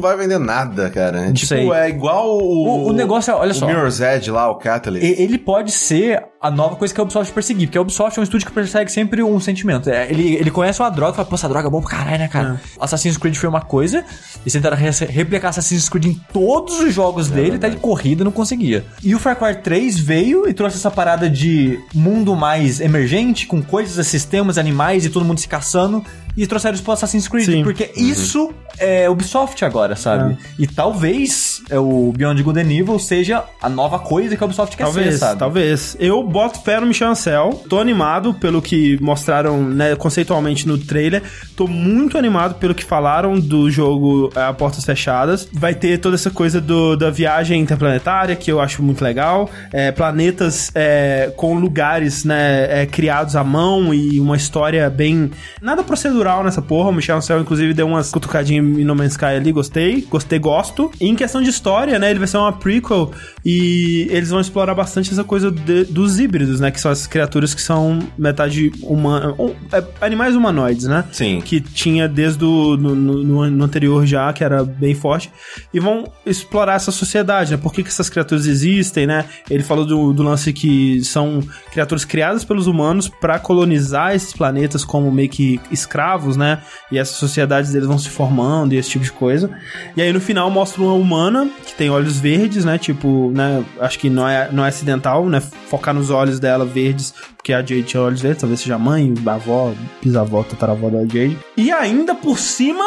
Não 0.00 0.08
vai 0.08 0.16
vender 0.16 0.38
nada, 0.38 0.88
cara. 0.90 1.26
É 1.28 1.32
tipo, 1.32 1.46
sei. 1.46 1.70
é 1.72 1.88
igual 1.88 2.38
o... 2.38 2.40
O- 2.68 2.88
o 2.88 2.92
negócio 2.92 3.30
é- 3.30 3.34
olha 3.34 3.50
o 3.52 3.54
só. 3.54 3.66
Mirror's 3.66 4.00
Edge 4.00 4.30
lá, 4.30 4.50
o 4.50 4.54
Catalyst. 4.56 5.04
Ele 5.20 5.36
pode 5.38 5.72
ser 5.72 6.24
a 6.40 6.50
nova 6.50 6.74
coisa 6.76 6.94
que 6.94 6.98
a 7.00 7.02
Ubisoft 7.04 7.32
perseguir, 7.34 7.66
porque 7.68 7.76
a 7.76 7.82
Ubisoft 7.82 8.18
é 8.18 8.20
um 8.20 8.24
estúdio 8.24 8.46
que 8.46 8.52
persegue 8.52 8.90
sempre 8.90 9.22
um 9.22 9.38
sentimento. 9.38 9.90
É, 9.90 10.08
ele, 10.10 10.34
ele 10.36 10.50
conhece 10.50 10.80
uma 10.80 10.90
droga 10.90 11.12
e 11.12 11.16
fala, 11.16 11.28
pô, 11.28 11.34
essa 11.34 11.48
droga 11.48 11.68
é 11.68 11.70
bom 11.70 11.82
pra 11.82 11.90
caralho, 11.90 12.18
né, 12.18 12.28
cara? 12.28 12.60
Assassin's 12.80 13.18
Creed 13.18 13.34
foi 13.36 13.48
uma 13.48 13.60
coisa, 13.60 14.04
e 14.46 14.50
tentaram 14.50 14.76
re- 14.76 14.90
replicar 15.08 15.48
Assassin's 15.50 15.88
Creed 15.88 16.06
em 16.06 16.14
todos 16.32 16.80
os 16.80 16.94
jogos 16.94 17.28
dele, 17.28 17.56
até 17.56 17.68
de 17.68 17.76
corrida 17.76 18.24
não 18.24 18.32
conseguia. 18.32 18.84
E 19.04 19.14
o 19.14 19.18
Far 19.18 19.36
Cry 19.36 19.56
3 19.56 19.98
veio 20.00 20.48
e 20.48 20.54
trouxe 20.54 20.76
essa 20.78 20.90
parada 20.90 21.28
de 21.28 21.78
mundo 21.94 22.34
mais 22.34 22.80
emergente, 22.80 23.46
com 23.46 23.60
coisas, 23.60 24.06
sistemas, 24.06 24.56
animais 24.56 25.04
e 25.04 25.10
todo 25.10 25.24
mundo 25.26 25.38
se 25.40 25.48
caçando. 25.48 26.02
E 26.36 26.46
trouxeram 26.46 26.74
isso 26.74 26.82
pro 26.84 26.92
Assassin's 26.92 27.28
Creed, 27.28 27.44
Sim. 27.44 27.64
porque 27.64 27.90
isso 27.96 28.52
é 28.78 29.10
Ubisoft 29.10 29.64
agora, 29.64 29.96
sabe? 29.96 30.38
E 30.58 30.66
talvez 30.66 31.62
é, 31.68 31.78
o 31.78 32.12
Beyond 32.16 32.42
Good 32.42 32.60
and 32.60 32.72
Evil 32.72 32.98
seja 32.98 33.44
a 33.60 33.68
nova 33.68 33.98
coisa 33.98 34.36
que 34.36 34.42
a 34.42 34.46
Ubisoft 34.46 34.76
quer 34.76 34.84
Talvez, 34.84 35.14
ser, 35.14 35.18
sabe? 35.18 35.38
talvez. 35.38 35.96
Eu 35.98 36.22
boto 36.22 36.60
fé 36.60 36.80
no 36.80 36.86
Michel 36.86 37.10
Ancel. 37.10 37.62
Tô 37.68 37.78
animado 37.78 38.32
pelo 38.32 38.62
que 38.62 38.98
mostraram, 39.02 39.62
né, 39.62 39.94
conceitualmente 39.96 40.66
no 40.66 40.78
trailer. 40.78 41.22
Tô 41.56 41.66
muito 41.66 42.16
animado 42.16 42.54
pelo 42.54 42.74
que 42.74 42.84
falaram 42.84 43.38
do 43.38 43.70
jogo 43.70 44.30
é, 44.34 44.42
a 44.44 44.52
Portas 44.52 44.84
Fechadas. 44.84 45.48
Vai 45.52 45.74
ter 45.74 45.98
toda 45.98 46.14
essa 46.14 46.30
coisa 46.30 46.60
do, 46.60 46.96
da 46.96 47.10
viagem 47.10 47.60
interplanetária, 47.60 48.34
que 48.36 48.50
eu 48.50 48.60
acho 48.60 48.82
muito 48.82 49.02
legal. 49.02 49.50
É, 49.72 49.92
planetas 49.92 50.70
é, 50.74 51.32
com 51.36 51.54
lugares, 51.54 52.24
né, 52.24 52.82
é, 52.82 52.86
criados 52.86 53.36
à 53.36 53.44
mão 53.44 53.92
e 53.92 54.20
uma 54.20 54.36
história 54.36 54.88
bem... 54.88 55.30
Nada 55.60 55.82
procedural 55.82 56.19
nessa 56.44 56.60
porra. 56.62 56.90
O 56.90 56.92
Michel 56.92 57.16
Ancel, 57.16 57.40
inclusive, 57.40 57.72
deu 57.74 57.86
umas 57.86 58.10
cutucadinhas 58.10 58.64
em 58.64 58.84
No 58.84 58.94
Man's 58.94 59.12
Sky 59.12 59.24
ali. 59.26 59.52
Gostei. 59.52 60.02
Gostei, 60.02 60.38
gosto. 60.38 60.90
E 61.00 61.08
em 61.08 61.14
questão 61.14 61.42
de 61.42 61.50
história, 61.50 61.98
né, 61.98 62.10
ele 62.10 62.18
vai 62.18 62.28
ser 62.28 62.36
uma 62.36 62.52
prequel 62.52 63.10
e 63.44 64.06
eles 64.10 64.30
vão 64.30 64.40
explorar 64.40 64.74
bastante 64.74 65.10
essa 65.10 65.24
coisa 65.24 65.50
de- 65.50 65.84
dos 65.84 66.18
híbridos, 66.18 66.60
né? 66.60 66.70
Que 66.70 66.80
são 66.80 66.90
as 66.90 67.06
criaturas 67.06 67.54
que 67.54 67.62
são 67.62 67.98
metade 68.18 68.72
humana. 68.82 69.34
um- 69.38 69.54
é, 69.72 69.84
animais 70.00 70.34
humanoides, 70.36 70.86
né? 70.86 71.04
Sim. 71.12 71.40
Que 71.40 71.60
tinha 71.60 72.08
desde 72.08 72.44
o 72.44 72.76
no, 72.76 72.94
no- 72.94 73.22
no- 73.24 73.50
no 73.50 73.64
anterior 73.64 74.04
já, 74.06 74.32
que 74.32 74.44
era 74.44 74.62
bem 74.64 74.94
forte. 74.94 75.30
E 75.72 75.80
vão 75.80 76.04
explorar 76.26 76.74
essa 76.74 76.90
sociedade, 76.90 77.52
né? 77.52 77.56
Por 77.56 77.72
que, 77.72 77.82
que 77.82 77.88
essas 77.88 78.08
criaturas 78.10 78.46
existem, 78.46 79.06
né? 79.06 79.24
Ele 79.48 79.62
falou 79.62 79.84
do, 79.84 80.12
do 80.12 80.22
lance 80.22 80.52
que 80.52 81.02
são 81.04 81.40
criaturas 81.72 82.04
criadas 82.04 82.44
pelos 82.44 82.66
humanos 82.66 83.08
para 83.08 83.38
colonizar 83.38 84.14
esses 84.14 84.32
planetas 84.32 84.84
como 84.84 85.10
meio 85.10 85.28
que 85.28 85.60
escravos, 85.70 86.00
né? 86.36 86.60
E 86.90 86.98
essas 86.98 87.16
sociedades 87.16 87.72
deles 87.72 87.86
vão 87.86 87.98
se 87.98 88.08
formando 88.08 88.72
e 88.72 88.76
esse 88.76 88.90
tipo 88.90 89.04
de 89.04 89.12
coisa. 89.12 89.50
E 89.96 90.02
aí 90.02 90.12
no 90.12 90.20
final 90.20 90.50
mostra 90.50 90.82
uma 90.82 90.94
humana 90.94 91.50
que 91.64 91.74
tem 91.74 91.90
olhos 91.90 92.18
verdes, 92.18 92.64
né? 92.64 92.78
Tipo, 92.78 93.30
né? 93.32 93.64
Acho 93.80 93.98
que 93.98 94.10
não 94.10 94.28
é, 94.28 94.50
não 94.52 94.64
é 94.64 94.68
acidental, 94.68 95.28
né? 95.28 95.40
Focar 95.40 95.94
nos 95.94 96.10
olhos 96.10 96.40
dela 96.40 96.64
verdes, 96.64 97.14
porque 97.36 97.52
a 97.52 97.58
Jade 97.58 97.82
tinha 97.82 98.02
olhos 98.02 98.20
verdes, 98.20 98.40
talvez 98.40 98.60
seja 98.60 98.78
mãe, 98.78 99.14
avó, 99.26 99.72
bisavó, 100.02 100.42
tataravó 100.42 100.88
da 100.88 101.00
Jade. 101.00 101.38
E 101.56 101.70
ainda 101.70 102.14
por 102.14 102.38
cima. 102.38 102.84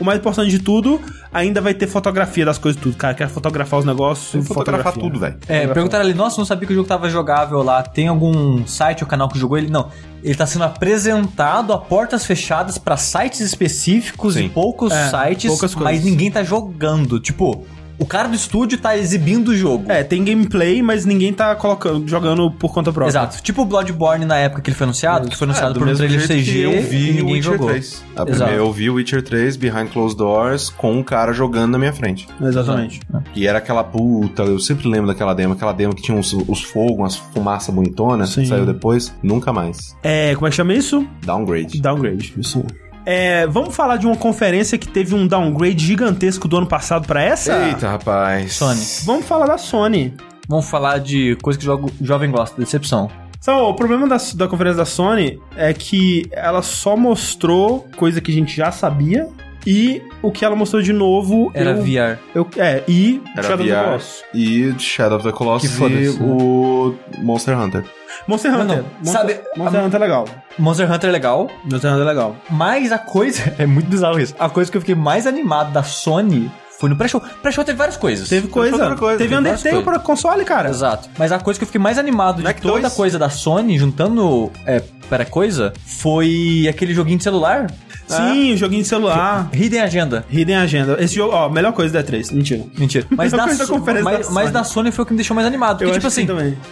O 0.00 0.04
mais 0.04 0.18
importante 0.18 0.50
de 0.50 0.58
tudo, 0.60 1.00
ainda 1.32 1.60
vai 1.60 1.74
ter 1.74 1.86
fotografia 1.88 2.44
das 2.44 2.56
coisas 2.58 2.80
tudo. 2.80 2.96
Cara, 2.96 3.14
quer 3.14 3.28
fotografar 3.28 3.80
os 3.80 3.84
negócios, 3.84 4.30
Tem 4.30 4.42
fotografar 4.42 4.92
fotografia. 4.92 5.02
tudo, 5.02 5.20
velho. 5.20 5.62
É, 5.62 5.66
perguntaram 5.66 6.04
ali, 6.04 6.14
nossa, 6.14 6.38
não 6.38 6.44
sabia 6.44 6.66
que 6.66 6.72
o 6.72 6.76
jogo 6.76 6.88
tava 6.88 7.08
jogável 7.08 7.62
lá. 7.62 7.82
Tem 7.82 8.06
algum 8.08 8.64
site 8.66 9.02
ou 9.02 9.08
canal 9.08 9.28
que 9.28 9.38
jogou 9.38 9.58
ele? 9.58 9.68
Não. 9.70 9.88
Ele 10.22 10.34
tá 10.34 10.46
sendo 10.46 10.64
apresentado 10.64 11.72
a 11.72 11.78
portas 11.78 12.24
fechadas 12.24 12.78
pra 12.78 12.96
sites 12.96 13.40
específicos 13.40 14.34
Sim. 14.34 14.46
e 14.46 14.48
poucos 14.48 14.92
É, 14.92 15.10
sites, 15.10 15.48
poucas 15.50 15.74
mas 15.74 16.04
ninguém 16.04 16.30
tá 16.30 16.42
jogando. 16.42 17.18
Tipo, 17.20 17.64
o 17.98 18.06
cara 18.06 18.28
do 18.28 18.34
estúdio 18.34 18.78
tá 18.78 18.96
exibindo 18.96 19.48
o 19.48 19.56
jogo. 19.56 19.90
É, 19.90 20.02
tem 20.02 20.24
gameplay, 20.24 20.80
mas 20.82 21.04
ninguém 21.04 21.32
tá 21.32 21.54
colocando, 21.54 22.06
jogando 22.08 22.50
por 22.50 22.72
conta 22.72 22.92
própria. 22.92 23.10
Exato. 23.10 23.42
Tipo 23.42 23.62
o 23.62 23.64
Bloodborne 23.64 24.24
na 24.24 24.36
época 24.36 24.62
que 24.62 24.70
ele 24.70 24.76
foi 24.76 24.84
anunciado, 24.84 25.28
que 25.28 25.36
foi 25.36 25.46
anunciado 25.46 25.72
É, 25.76 25.78
por 25.78 25.88
um 25.88 25.94
trailer 25.94 26.20
jeito 26.20 26.44
CG 26.44 26.52
que 26.52 26.62
eu 26.62 26.82
vi 26.82 27.10
e 27.10 27.12
ninguém 27.14 27.34
Witcher 27.34 27.52
jogou. 27.52 27.68
3. 27.68 27.92
A 27.94 28.12
Exato. 28.22 28.26
primeira, 28.30 28.54
eu 28.54 28.72
vi 28.72 28.90
o 28.90 28.94
Witcher 28.94 29.22
3 29.22 29.56
Behind 29.56 29.88
Closed 29.92 30.16
Doors 30.16 30.70
com 30.70 30.92
um 30.92 31.02
cara 31.02 31.32
jogando 31.32 31.72
na 31.72 31.78
minha 31.78 31.92
frente. 31.92 32.28
Exatamente. 32.40 33.00
E 33.34 33.46
era 33.46 33.58
aquela 33.58 33.82
puta, 33.84 34.42
eu 34.42 34.58
sempre 34.58 34.88
lembro 34.88 35.06
daquela 35.08 35.34
demo, 35.34 35.54
aquela 35.54 35.72
demo 35.72 35.94
que 35.94 36.02
tinha 36.02 36.18
os, 36.18 36.32
os 36.32 36.62
fogos, 36.62 36.98
umas 36.98 37.16
fumaça 37.16 37.72
bonitonas, 37.72 38.30
Sim. 38.30 38.42
que 38.42 38.48
saiu 38.48 38.64
depois, 38.66 39.14
nunca 39.22 39.52
mais. 39.52 39.96
É, 40.02 40.34
como 40.34 40.46
é 40.46 40.50
que 40.50 40.56
chama 40.56 40.72
isso? 40.74 41.06
Downgrade. 41.24 41.80
Downgrade, 41.80 42.34
isso. 42.38 42.64
É, 43.10 43.46
vamos 43.46 43.74
falar 43.74 43.96
de 43.96 44.06
uma 44.06 44.16
conferência 44.18 44.76
que 44.76 44.86
teve 44.86 45.14
um 45.14 45.26
downgrade 45.26 45.82
gigantesco 45.82 46.46
do 46.46 46.58
ano 46.58 46.66
passado 46.66 47.06
pra 47.06 47.22
essa? 47.22 47.56
Eita, 47.68 47.88
rapaz. 47.88 48.52
Sony. 48.52 48.82
Vamos 49.06 49.24
falar 49.24 49.46
da 49.46 49.56
Sony. 49.56 50.12
Vamos 50.46 50.68
falar 50.68 50.98
de 50.98 51.34
coisa 51.40 51.58
que 51.58 51.64
o 51.64 51.66
jogo- 51.66 51.90
jovem 52.02 52.30
gosta, 52.30 52.60
decepção. 52.60 53.10
Só, 53.40 53.70
o 53.70 53.74
problema 53.74 54.06
da, 54.06 54.18
da 54.34 54.46
conferência 54.46 54.76
da 54.76 54.84
Sony 54.84 55.40
é 55.56 55.72
que 55.72 56.28
ela 56.32 56.60
só 56.60 56.98
mostrou 56.98 57.88
coisa 57.96 58.20
que 58.20 58.30
a 58.30 58.34
gente 58.34 58.54
já 58.54 58.70
sabia 58.70 59.26
e 59.66 60.02
o 60.22 60.30
que 60.30 60.44
ela 60.44 60.54
mostrou 60.56 60.80
de 60.82 60.92
novo 60.92 61.50
Era 61.54 61.70
eu, 61.70 61.82
VR. 61.82 62.18
eu 62.34 62.48
é 62.56 62.82
e 62.88 63.20
Era 63.36 63.42
Shadow 63.42 63.54
of 63.64 63.68
the 63.68 63.74
VR 63.74 63.84
Colossus. 63.84 64.24
e 64.34 64.74
Shadow 64.78 65.16
of 65.18 65.24
the 65.26 65.32
Colossus 65.32 65.76
Que 65.78 65.84
e 65.84 65.88
né? 66.08 66.18
o 66.20 66.94
Monster 67.18 67.58
Hunter. 67.58 67.84
Monster 68.26 68.50
Não, 68.52 68.60
Hunter. 68.62 68.76
não, 68.78 68.84
Monster, 68.84 69.12
sabe, 69.12 69.40
Monster 69.56 69.80
a- 69.80 69.84
Hunter 69.84 69.96
é 70.00 70.04
legal. 70.04 70.24
Monster 70.58 70.92
Hunter 70.92 71.08
é 71.08 71.12
legal, 71.12 71.50
Monster 71.64 71.90
Hunter 71.92 72.02
é 72.02 72.08
legal. 72.08 72.36
mas 72.50 72.92
a 72.92 72.98
coisa. 72.98 73.54
É 73.58 73.66
muito 73.66 73.88
bizarro 73.88 74.18
isso. 74.20 74.34
A 74.38 74.48
coisa 74.48 74.70
que 74.70 74.76
eu 74.76 74.80
fiquei 74.80 74.94
mais 74.94 75.26
animado 75.26 75.72
da 75.72 75.82
Sony 75.82 76.50
foi 76.78 76.88
no 76.88 76.96
pré-show. 76.96 77.20
Pré-show 77.42 77.64
teve 77.64 77.76
várias 77.76 77.96
coisas. 77.96 78.28
Teve 78.28 78.46
coisa, 78.48 78.76
outra 78.76 78.94
coisa, 78.96 79.18
teve 79.18 79.34
Undertale 79.34 79.82
pra 79.82 79.98
console, 79.98 80.44
cara. 80.44 80.68
Exato. 80.70 81.08
Mas 81.18 81.32
a 81.32 81.38
coisa 81.40 81.58
que 81.58 81.64
eu 81.64 81.66
fiquei 81.66 81.80
mais 81.80 81.98
animado 81.98 82.40
Mac 82.42 82.54
de 82.56 82.62
toda 82.62 82.80
2. 82.82 82.84
a 82.84 82.90
coisa 82.96 83.18
da 83.18 83.28
Sony, 83.28 83.76
juntando 83.78 84.50
é, 84.64 84.80
para 85.08 85.24
coisa, 85.24 85.72
foi 85.84 86.66
aquele 86.70 86.94
joguinho 86.94 87.18
de 87.18 87.24
celular. 87.24 87.66
Sim, 88.08 88.56
joguinho 88.56 88.82
de 88.82 88.88
celular. 88.88 89.48
Hidden 89.52 89.80
Agenda. 89.80 90.24
Hidden 90.30 90.56
Agenda. 90.56 90.96
Esse 91.00 91.14
jogo, 91.14 91.34
ó, 91.34 91.48
melhor 91.48 91.72
coisa 91.72 91.92
da 91.92 92.02
E3. 92.02 92.32
Mentira. 92.32 92.64
Mentira. 92.78 93.06
Mas, 93.16 93.32
da, 93.32 93.48
So- 93.48 93.78
mas, 93.78 93.94
da 93.94 94.02
mas 94.02 94.26
Sony. 94.26 94.50
da 94.52 94.64
Sony 94.64 94.90
foi 94.92 95.02
o 95.02 95.06
que 95.06 95.12
me 95.12 95.18
deixou 95.18 95.34
mais 95.34 95.46
animado. 95.46 95.78
Porque, 95.78 95.90
Eu 95.90 95.94
tipo 95.94 96.06
assim, 96.06 96.26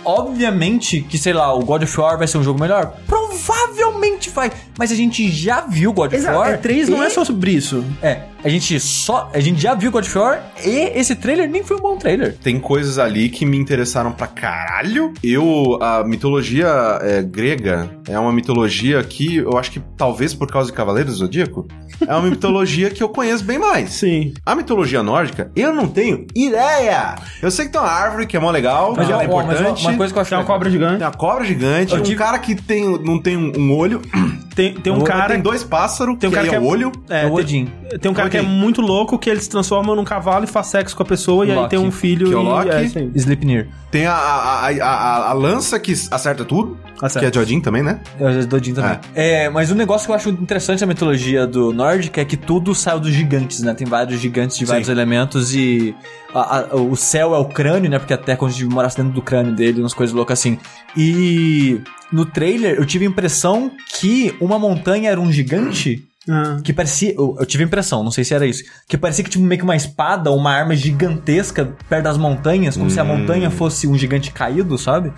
obviamente 0.04 1.00
que, 1.02 1.18
sei 1.18 1.32
lá, 1.32 1.52
o 1.54 1.60
God 1.60 1.82
of 1.82 2.00
War 2.00 2.18
vai 2.18 2.26
ser 2.26 2.38
um 2.38 2.42
jogo 2.42 2.58
melhor. 2.60 2.94
Provavelmente 3.06 4.30
vai. 4.30 4.50
Mas 4.78 4.90
a 4.90 4.94
gente 4.94 5.30
já 5.30 5.62
viu 5.62 5.92
God 5.92 6.08
of 6.08 6.16
Exato. 6.16 6.38
War. 6.38 6.58
E3 6.58 6.88
não 6.88 7.02
e- 7.02 7.06
é 7.06 7.10
só 7.10 7.24
sobre 7.24 7.50
isso. 7.52 7.84
É, 8.02 8.20
a 8.44 8.48
gente 8.48 8.78
só. 8.80 9.30
A 9.34 9.40
gente 9.40 9.60
já 9.60 9.74
viu 9.74 9.90
God 9.90 10.04
of 10.04 10.18
War 10.18 10.42
e 10.64 10.92
esse 10.98 11.14
trailer 11.16 11.48
nem 11.50 11.62
foi 11.64 11.76
um 11.76 11.80
bom 11.80 11.96
trailer. 11.96 12.36
Tem 12.42 12.58
coisas 12.60 12.98
ali 12.98 13.28
que 13.28 13.44
me 13.44 13.56
interessaram 13.56 14.12
pra 14.12 14.26
caralho. 14.26 15.12
Eu, 15.22 15.78
a 15.82 16.04
mitologia 16.04 16.66
é, 17.02 17.22
grega 17.22 17.90
é 18.08 18.18
uma 18.18 18.32
mitologia 18.32 19.02
que 19.02 19.36
eu 19.36 19.56
acho 19.58 19.70
que 19.72 19.80
talvez 19.96 20.34
por 20.34 20.50
causa 20.50 20.70
de 20.70 20.76
Cavaleiros 20.76 21.14
do 21.14 21.18
Zodíaco, 21.18 21.66
é 22.06 22.14
uma 22.14 22.22
mitologia 22.30 22.90
que 22.90 23.02
eu 23.02 23.08
conheço 23.08 23.44
bem 23.44 23.58
mais. 23.58 23.90
Sim. 23.90 24.32
A 24.44 24.54
mitologia 24.54 25.02
nórdica, 25.02 25.50
eu 25.56 25.74
não 25.74 25.88
tenho 25.88 26.26
ideia. 26.34 27.16
Eu 27.42 27.50
sei 27.50 27.66
que 27.66 27.72
tem 27.72 27.80
uma 27.80 27.90
árvore 27.90 28.26
que 28.26 28.36
é 28.36 28.40
mó 28.40 28.50
legal, 28.50 28.94
Mas, 28.96 29.06
que 29.06 29.12
ela 29.12 29.22
ó, 29.22 29.24
é 29.24 29.28
ó, 29.28 29.36
mas 29.36 29.44
importante. 29.56 29.80
uma, 29.82 29.90
uma 29.90 29.96
coisa 29.96 30.12
que 30.12 30.18
eu 30.18 30.22
acho 30.22 30.28
Tem 30.30 30.38
uma 30.38 30.42
legal. 30.42 30.54
cobra 30.56 30.70
gigante. 30.70 30.98
Tem 30.98 31.06
uma 31.06 31.12
cobra 31.14 31.44
gigante, 31.44 31.92
Eu 31.94 32.00
um 32.00 32.02
tive- 32.02 32.16
cara 32.16 32.38
que 32.38 32.54
tem, 32.54 32.84
não 33.02 33.18
tem 33.20 33.36
um 33.36 33.72
olho. 33.74 34.00
Tem, 34.56 34.72
tem 34.72 34.90
um 34.92 35.00
O- 35.00 35.04
cara. 35.04 35.28
Tem 35.34 35.40
dois 35.42 35.62
pássaros, 35.62 36.16
Tem 36.18 36.28
um 36.28 36.30
que 36.32 36.34
cara 36.34 36.46
aí 36.46 36.48
que 36.50 36.54
é 36.56 36.58
é- 36.58 36.60
o 36.60 36.66
olho. 36.66 36.90
É, 37.10 37.22
É 37.22 37.26
o 37.26 37.28
tem- 37.28 37.38
Odin. 37.38 37.72
Tem 38.00 38.10
um 38.10 38.14
cara 38.14 38.30
que 38.30 38.38
é 38.38 38.42
muito 38.42 38.80
louco 38.80 39.18
que 39.18 39.28
ele 39.30 39.40
se 39.40 39.50
transforma 39.50 39.94
num 39.94 40.02
cavalo 40.02 40.44
e 40.44 40.46
faz 40.46 40.68
sexo 40.68 40.96
com 40.96 41.02
a 41.02 41.06
pessoa 41.06 41.44
e 41.46 41.50
aí 41.50 41.56
Loki. 41.56 41.68
tem 41.70 41.78
um 41.78 41.92
filho 41.92 42.26
Que 42.28 42.32
é 42.34 42.36
o 42.38 42.40
e 42.40 42.44
Loki. 42.44 42.70
é 42.70 42.82
isso 42.82 42.98
aí. 42.98 43.10
Sleipnir. 43.14 43.68
Tem 43.90 44.06
a, 44.06 44.14
a, 44.14 44.66
a, 44.68 44.70
a- 44.70 45.30
a 45.30 45.32
lança 45.34 45.78
que 45.78 45.92
acerta 46.10 46.42
tudo. 46.44 46.76
Acerta. 47.01 47.20
Que 47.20 47.27
é 47.27 47.31
de 47.31 47.39
Odin 47.39 47.60
também, 47.60 47.82
né? 47.82 48.01
Já 48.18 48.44
do 48.47 48.56
Odin 48.56 48.73
também. 48.74 48.98
É. 49.14 49.48
mas 49.51 49.70
um 49.70 49.74
negócio 49.74 50.06
que 50.06 50.12
eu 50.12 50.16
acho 50.16 50.28
interessante 50.31 50.81
na 50.81 50.86
mitologia 50.86 51.47
do 51.47 51.73
nórdica 51.73 52.20
é 52.20 52.24
que 52.24 52.36
tudo 52.36 52.74
saiu 52.74 52.98
dos 53.01 53.12
gigantes, 53.12 53.60
né? 53.60 53.74
Tem 53.74 53.86
vários 53.86 54.20
gigantes 54.20 54.56
de 54.56 54.64
Sim. 54.64 54.70
vários 54.70 54.89
elementos 54.89 55.55
e 55.55 55.94
a- 56.35 56.59
a- 56.73 56.77
o 56.77 56.97
céu 56.97 57.35
é 57.35 57.39
o 57.39 57.44
crânio, 57.44 57.90
né? 57.90 57.98
Porque 57.98 58.14
a 58.14 58.18
terra 58.18 58.39
onde 58.43 58.64
morasse 58.64 58.97
dentro 58.97 59.12
do 59.12 59.23
crânio 59.23 59.55
dele, 59.55 59.81
umas 59.81 59.94
coisas 59.94 60.14
loucas 60.14 60.39
assim. 60.39 60.59
E 60.97 61.81
no 62.10 62.24
trailer 62.24 62.77
eu 62.78 62.86
tive 62.86 63.05
a 63.05 63.09
impressão 63.09 63.70
que 63.98 64.35
uma 64.40 64.59
montanha 64.59 65.10
era 65.10 65.20
um 65.20 65.31
gigante 65.31 66.05
Ah. 66.28 66.56
que 66.64 66.73
parecia. 66.73 67.14
Eu, 67.14 67.36
eu 67.39 67.47
tive 67.47 67.62
a 67.62 67.66
impressão, 67.66 68.02
não 68.02 68.10
sei 68.10 68.24
se 68.24 68.35
era 68.35 68.44
isso. 68.47 68.64
Que 68.89 68.97
parecia 68.98 69.23
que 69.23 69.31
tipo 69.31 69.44
meio 69.44 69.59
que 69.60 69.64
uma 69.64 69.77
espada 69.77 70.28
ou 70.31 70.36
uma 70.36 70.51
arma 70.52 70.74
gigantesca 70.74 71.77
perto 71.89 72.02
das 72.05 72.18
montanhas, 72.18 72.77
como 72.77 72.90
se 72.90 72.98
a 72.98 73.05
Hum. 73.05 73.18
montanha 73.18 73.48
fosse 73.51 73.86
um 73.86 73.97
gigante 73.97 74.32
caído, 74.32 74.77
sabe? 74.77 75.12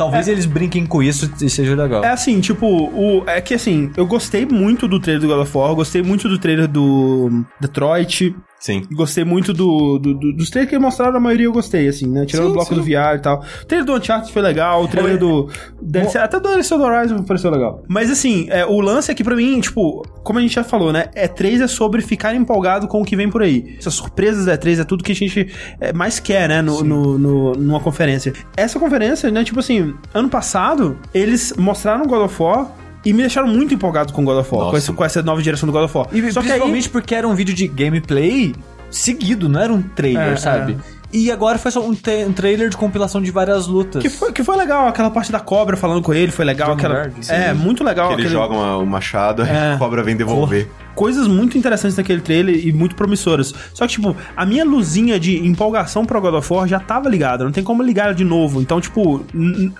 Talvez 0.00 0.28
eles 0.28 0.46
brinquem 0.46 0.86
com 0.86 1.02
isso 1.02 1.30
e 1.42 1.50
seja 1.50 1.74
legal. 1.74 2.02
É 2.02 2.08
assim, 2.08 2.40
tipo, 2.40 2.66
o, 2.66 3.22
é 3.26 3.38
que 3.40 3.52
assim, 3.52 3.90
eu 3.98 4.06
gostei 4.06 4.46
muito 4.46 4.88
do 4.88 4.98
trailer 4.98 5.20
do 5.20 5.28
God 5.28 5.42
of 5.42 5.56
War, 5.56 5.74
gostei 5.74 6.02
muito 6.02 6.26
do 6.26 6.38
trailer 6.38 6.66
do 6.66 7.44
Detroit, 7.60 8.34
Sim. 8.60 8.82
gostei 8.92 9.24
muito 9.24 9.52
do, 9.54 9.98
do- 9.98 10.14
do- 10.14 10.32
dos 10.34 10.50
trailers 10.50 10.70
que 10.70 10.78
mostraram, 10.78 11.16
a 11.16 11.20
maioria 11.20 11.46
eu 11.46 11.52
gostei, 11.52 11.88
assim, 11.88 12.06
né? 12.06 12.26
Tirando 12.26 12.44
Sim, 12.46 12.50
o 12.50 12.54
bloco 12.54 12.68
sim. 12.74 12.74
do 12.74 12.82
VR 12.82 13.16
e 13.16 13.18
tal. 13.18 13.42
O 13.62 13.64
trailer 13.64 13.86
do 13.86 13.94
Uncharted 13.94 14.30
foi 14.32 14.42
legal, 14.42 14.82
o 14.84 14.88
trailer 14.88 15.16
do. 15.18 15.48
DLC, 15.80 16.18
até 16.18 16.38
do 16.38 16.46
DLC 16.48 16.76
do 16.76 16.82
Horizon 16.84 17.22
pareceu 17.22 17.50
legal. 17.50 17.82
Mas 17.88 18.10
assim, 18.10 18.46
é, 18.50 18.66
o 18.66 18.80
lance 18.80 19.10
aqui 19.10 19.24
pra 19.24 19.34
mim, 19.34 19.58
tipo, 19.60 20.02
como 20.22 20.38
a 20.38 20.42
gente 20.42 20.54
já 20.54 20.62
falou, 20.62 20.92
né? 20.92 21.06
E3 21.16 21.62
é 21.62 21.66
sobre 21.66 22.02
ficar 22.02 22.34
empolgado 22.34 22.86
com 22.86 23.00
o 23.00 23.04
que 23.04 23.16
vem 23.16 23.30
por 23.30 23.42
aí. 23.42 23.76
Essas 23.78 23.94
surpresas 23.94 24.44
da 24.44 24.58
E3 24.58 24.80
é 24.80 24.84
tudo 24.84 25.02
que 25.02 25.12
a 25.12 25.14
gente 25.14 25.50
é, 25.80 25.92
mais 25.92 26.20
quer, 26.20 26.48
né? 26.48 26.60
No, 26.60 26.84
no- 26.84 27.18
no- 27.18 27.52
numa 27.54 27.80
conferência. 27.80 28.32
Essa 28.56 28.78
conferência, 28.78 29.30
né? 29.30 29.42
Tipo 29.42 29.60
assim, 29.60 29.94
ano 30.12 30.28
passado, 30.28 30.98
eles 31.14 31.54
mostraram 31.56 32.04
God 32.06 32.26
of 32.26 32.42
War. 32.42 32.70
E 33.04 33.12
me 33.12 33.20
deixaram 33.22 33.48
muito 33.48 33.72
empolgado 33.72 34.12
com 34.12 34.24
God 34.24 34.38
of 34.38 34.54
War, 34.54 34.70
com, 34.70 34.76
esse- 34.76 34.92
com 34.92 35.04
essa 35.04 35.22
nova 35.22 35.40
direção 35.42 35.66
do 35.66 35.72
God 35.72 35.84
of 35.84 35.96
War. 35.96 36.06
E 36.12 36.30
Só 36.32 36.40
que 36.40 36.46
aí, 36.46 36.52
principalmente 36.52 36.88
porque 36.90 37.14
era 37.14 37.26
um 37.26 37.34
vídeo 37.34 37.54
de 37.54 37.66
gameplay 37.66 38.54
seguido, 38.90 39.48
não 39.48 39.60
era 39.60 39.72
um 39.72 39.80
trailer, 39.82 40.32
É, 40.32 40.36
sabe? 40.36 40.76
E 41.12 41.28
agora 41.32 41.58
foi 41.58 41.72
só 41.72 41.80
um, 41.84 41.90
um 41.90 42.32
trailer 42.32 42.68
de 42.68 42.76
compilação 42.76 43.20
de 43.20 43.32
várias 43.32 43.66
lutas. 43.66 44.00
Que 44.00 44.08
foi, 44.08 44.32
que 44.32 44.44
foi 44.44 44.56
legal, 44.56 44.86
aquela 44.86 45.10
parte 45.10 45.32
da 45.32 45.40
cobra 45.40 45.76
falando 45.76 46.02
com 46.02 46.14
ele, 46.14 46.30
foi 46.30 46.44
legal. 46.44 46.72
Aquela, 46.72 47.10
é, 47.28 47.52
muito 47.52 47.82
legal. 47.82 48.08
Que 48.08 48.14
ele 48.14 48.22
aquele- 48.22 48.34
joga 48.34 48.54
uma- 48.54 48.76
o 48.76 48.86
machado, 48.86 49.42
aí 49.42 49.48
É. 49.50 49.72
a 49.74 49.76
cobra 49.78 50.04
vem 50.04 50.14
devolver. 50.16 50.68
Coisas 51.00 51.26
muito 51.26 51.56
interessantes 51.56 51.96
naquele 51.96 52.20
trailer 52.20 52.66
e 52.66 52.70
muito 52.74 52.94
promissoras. 52.94 53.54
Só 53.72 53.86
que, 53.86 53.92
tipo, 53.94 54.14
a 54.36 54.44
minha 54.44 54.66
luzinha 54.66 55.18
de 55.18 55.38
empolgação 55.38 56.04
pro 56.04 56.20
God 56.20 56.34
of 56.34 56.52
War 56.52 56.68
já 56.68 56.78
tava 56.78 57.08
ligada, 57.08 57.42
não 57.42 57.50
tem 57.50 57.64
como 57.64 57.82
ligar 57.82 58.04
ela 58.04 58.14
de 58.14 58.22
novo. 58.22 58.60
Então, 58.60 58.78
tipo, 58.82 59.24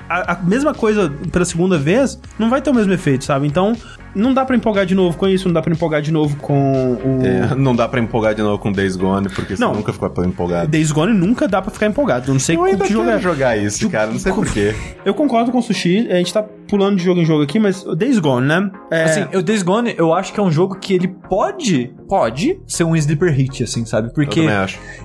a, 0.08 0.32
a 0.32 0.42
mesma 0.42 0.72
coisa 0.72 1.12
pela 1.30 1.44
segunda 1.44 1.76
vez 1.76 2.18
não 2.38 2.48
vai 2.48 2.62
ter 2.62 2.70
o 2.70 2.74
mesmo 2.74 2.90
efeito, 2.94 3.22
sabe? 3.26 3.46
Então, 3.46 3.76
não 4.14 4.32
dá 4.32 4.44
pra 4.44 4.56
empolgar 4.56 4.86
de 4.86 4.94
novo 4.94 5.16
com 5.16 5.28
isso, 5.28 5.46
não 5.46 5.52
dá 5.52 5.62
pra 5.62 5.72
empolgar 5.72 6.00
de 6.02 6.10
novo 6.10 6.36
com 6.36 6.94
o. 6.94 7.20
É, 7.22 7.54
não 7.56 7.76
dá 7.76 7.86
pra 7.86 8.00
empolgar 8.00 8.34
de 8.34 8.42
novo 8.42 8.58
com 8.58 8.72
Days 8.72 8.96
Gone, 8.96 9.28
porque 9.28 9.56
você 9.56 9.62
Não. 9.62 9.74
nunca 9.74 9.92
ficou 9.92 10.08
empolgado. 10.24 10.68
Days 10.68 10.90
Gone 10.90 11.12
nunca 11.12 11.46
dá 11.46 11.60
pra 11.62 11.70
ficar 11.70 11.86
empolgado. 11.86 12.28
Eu 12.28 12.32
não 12.32 12.40
sei 12.40 12.56
Eu 12.56 12.60
com 12.60 12.64
ainda 12.64 12.84
que 12.84 12.92
é. 12.98 13.18
jogar 13.20 13.56
isso, 13.56 13.88
cara, 13.90 14.10
não 14.10 14.18
sei 14.18 14.32
porquê. 14.32 14.74
Eu 15.04 15.14
concordo 15.14 15.52
com 15.52 15.58
o 15.58 15.62
Sushi, 15.62 16.08
a 16.10 16.16
gente 16.16 16.32
tá 16.32 16.42
pulando 16.42 16.96
de 16.96 17.04
jogo 17.04 17.20
em 17.20 17.24
jogo 17.24 17.42
aqui, 17.42 17.58
mas 17.58 17.84
Days 17.96 18.18
Gone, 18.18 18.46
né? 18.46 18.70
É, 18.90 19.04
Assim, 19.04 19.36
o 19.36 19.42
Days 19.42 19.62
Gone, 19.62 19.94
eu 19.98 20.14
acho 20.14 20.32
que 20.32 20.38
é 20.38 20.42
um 20.42 20.50
jogo 20.52 20.76
que 20.76 20.94
ele 20.94 21.09
pode, 21.28 21.94
pode 22.08 22.60
ser 22.66 22.84
um 22.84 22.94
sleeper 22.96 23.32
hit, 23.32 23.62
assim, 23.64 23.84
sabe? 23.84 24.12
Porque 24.14 24.40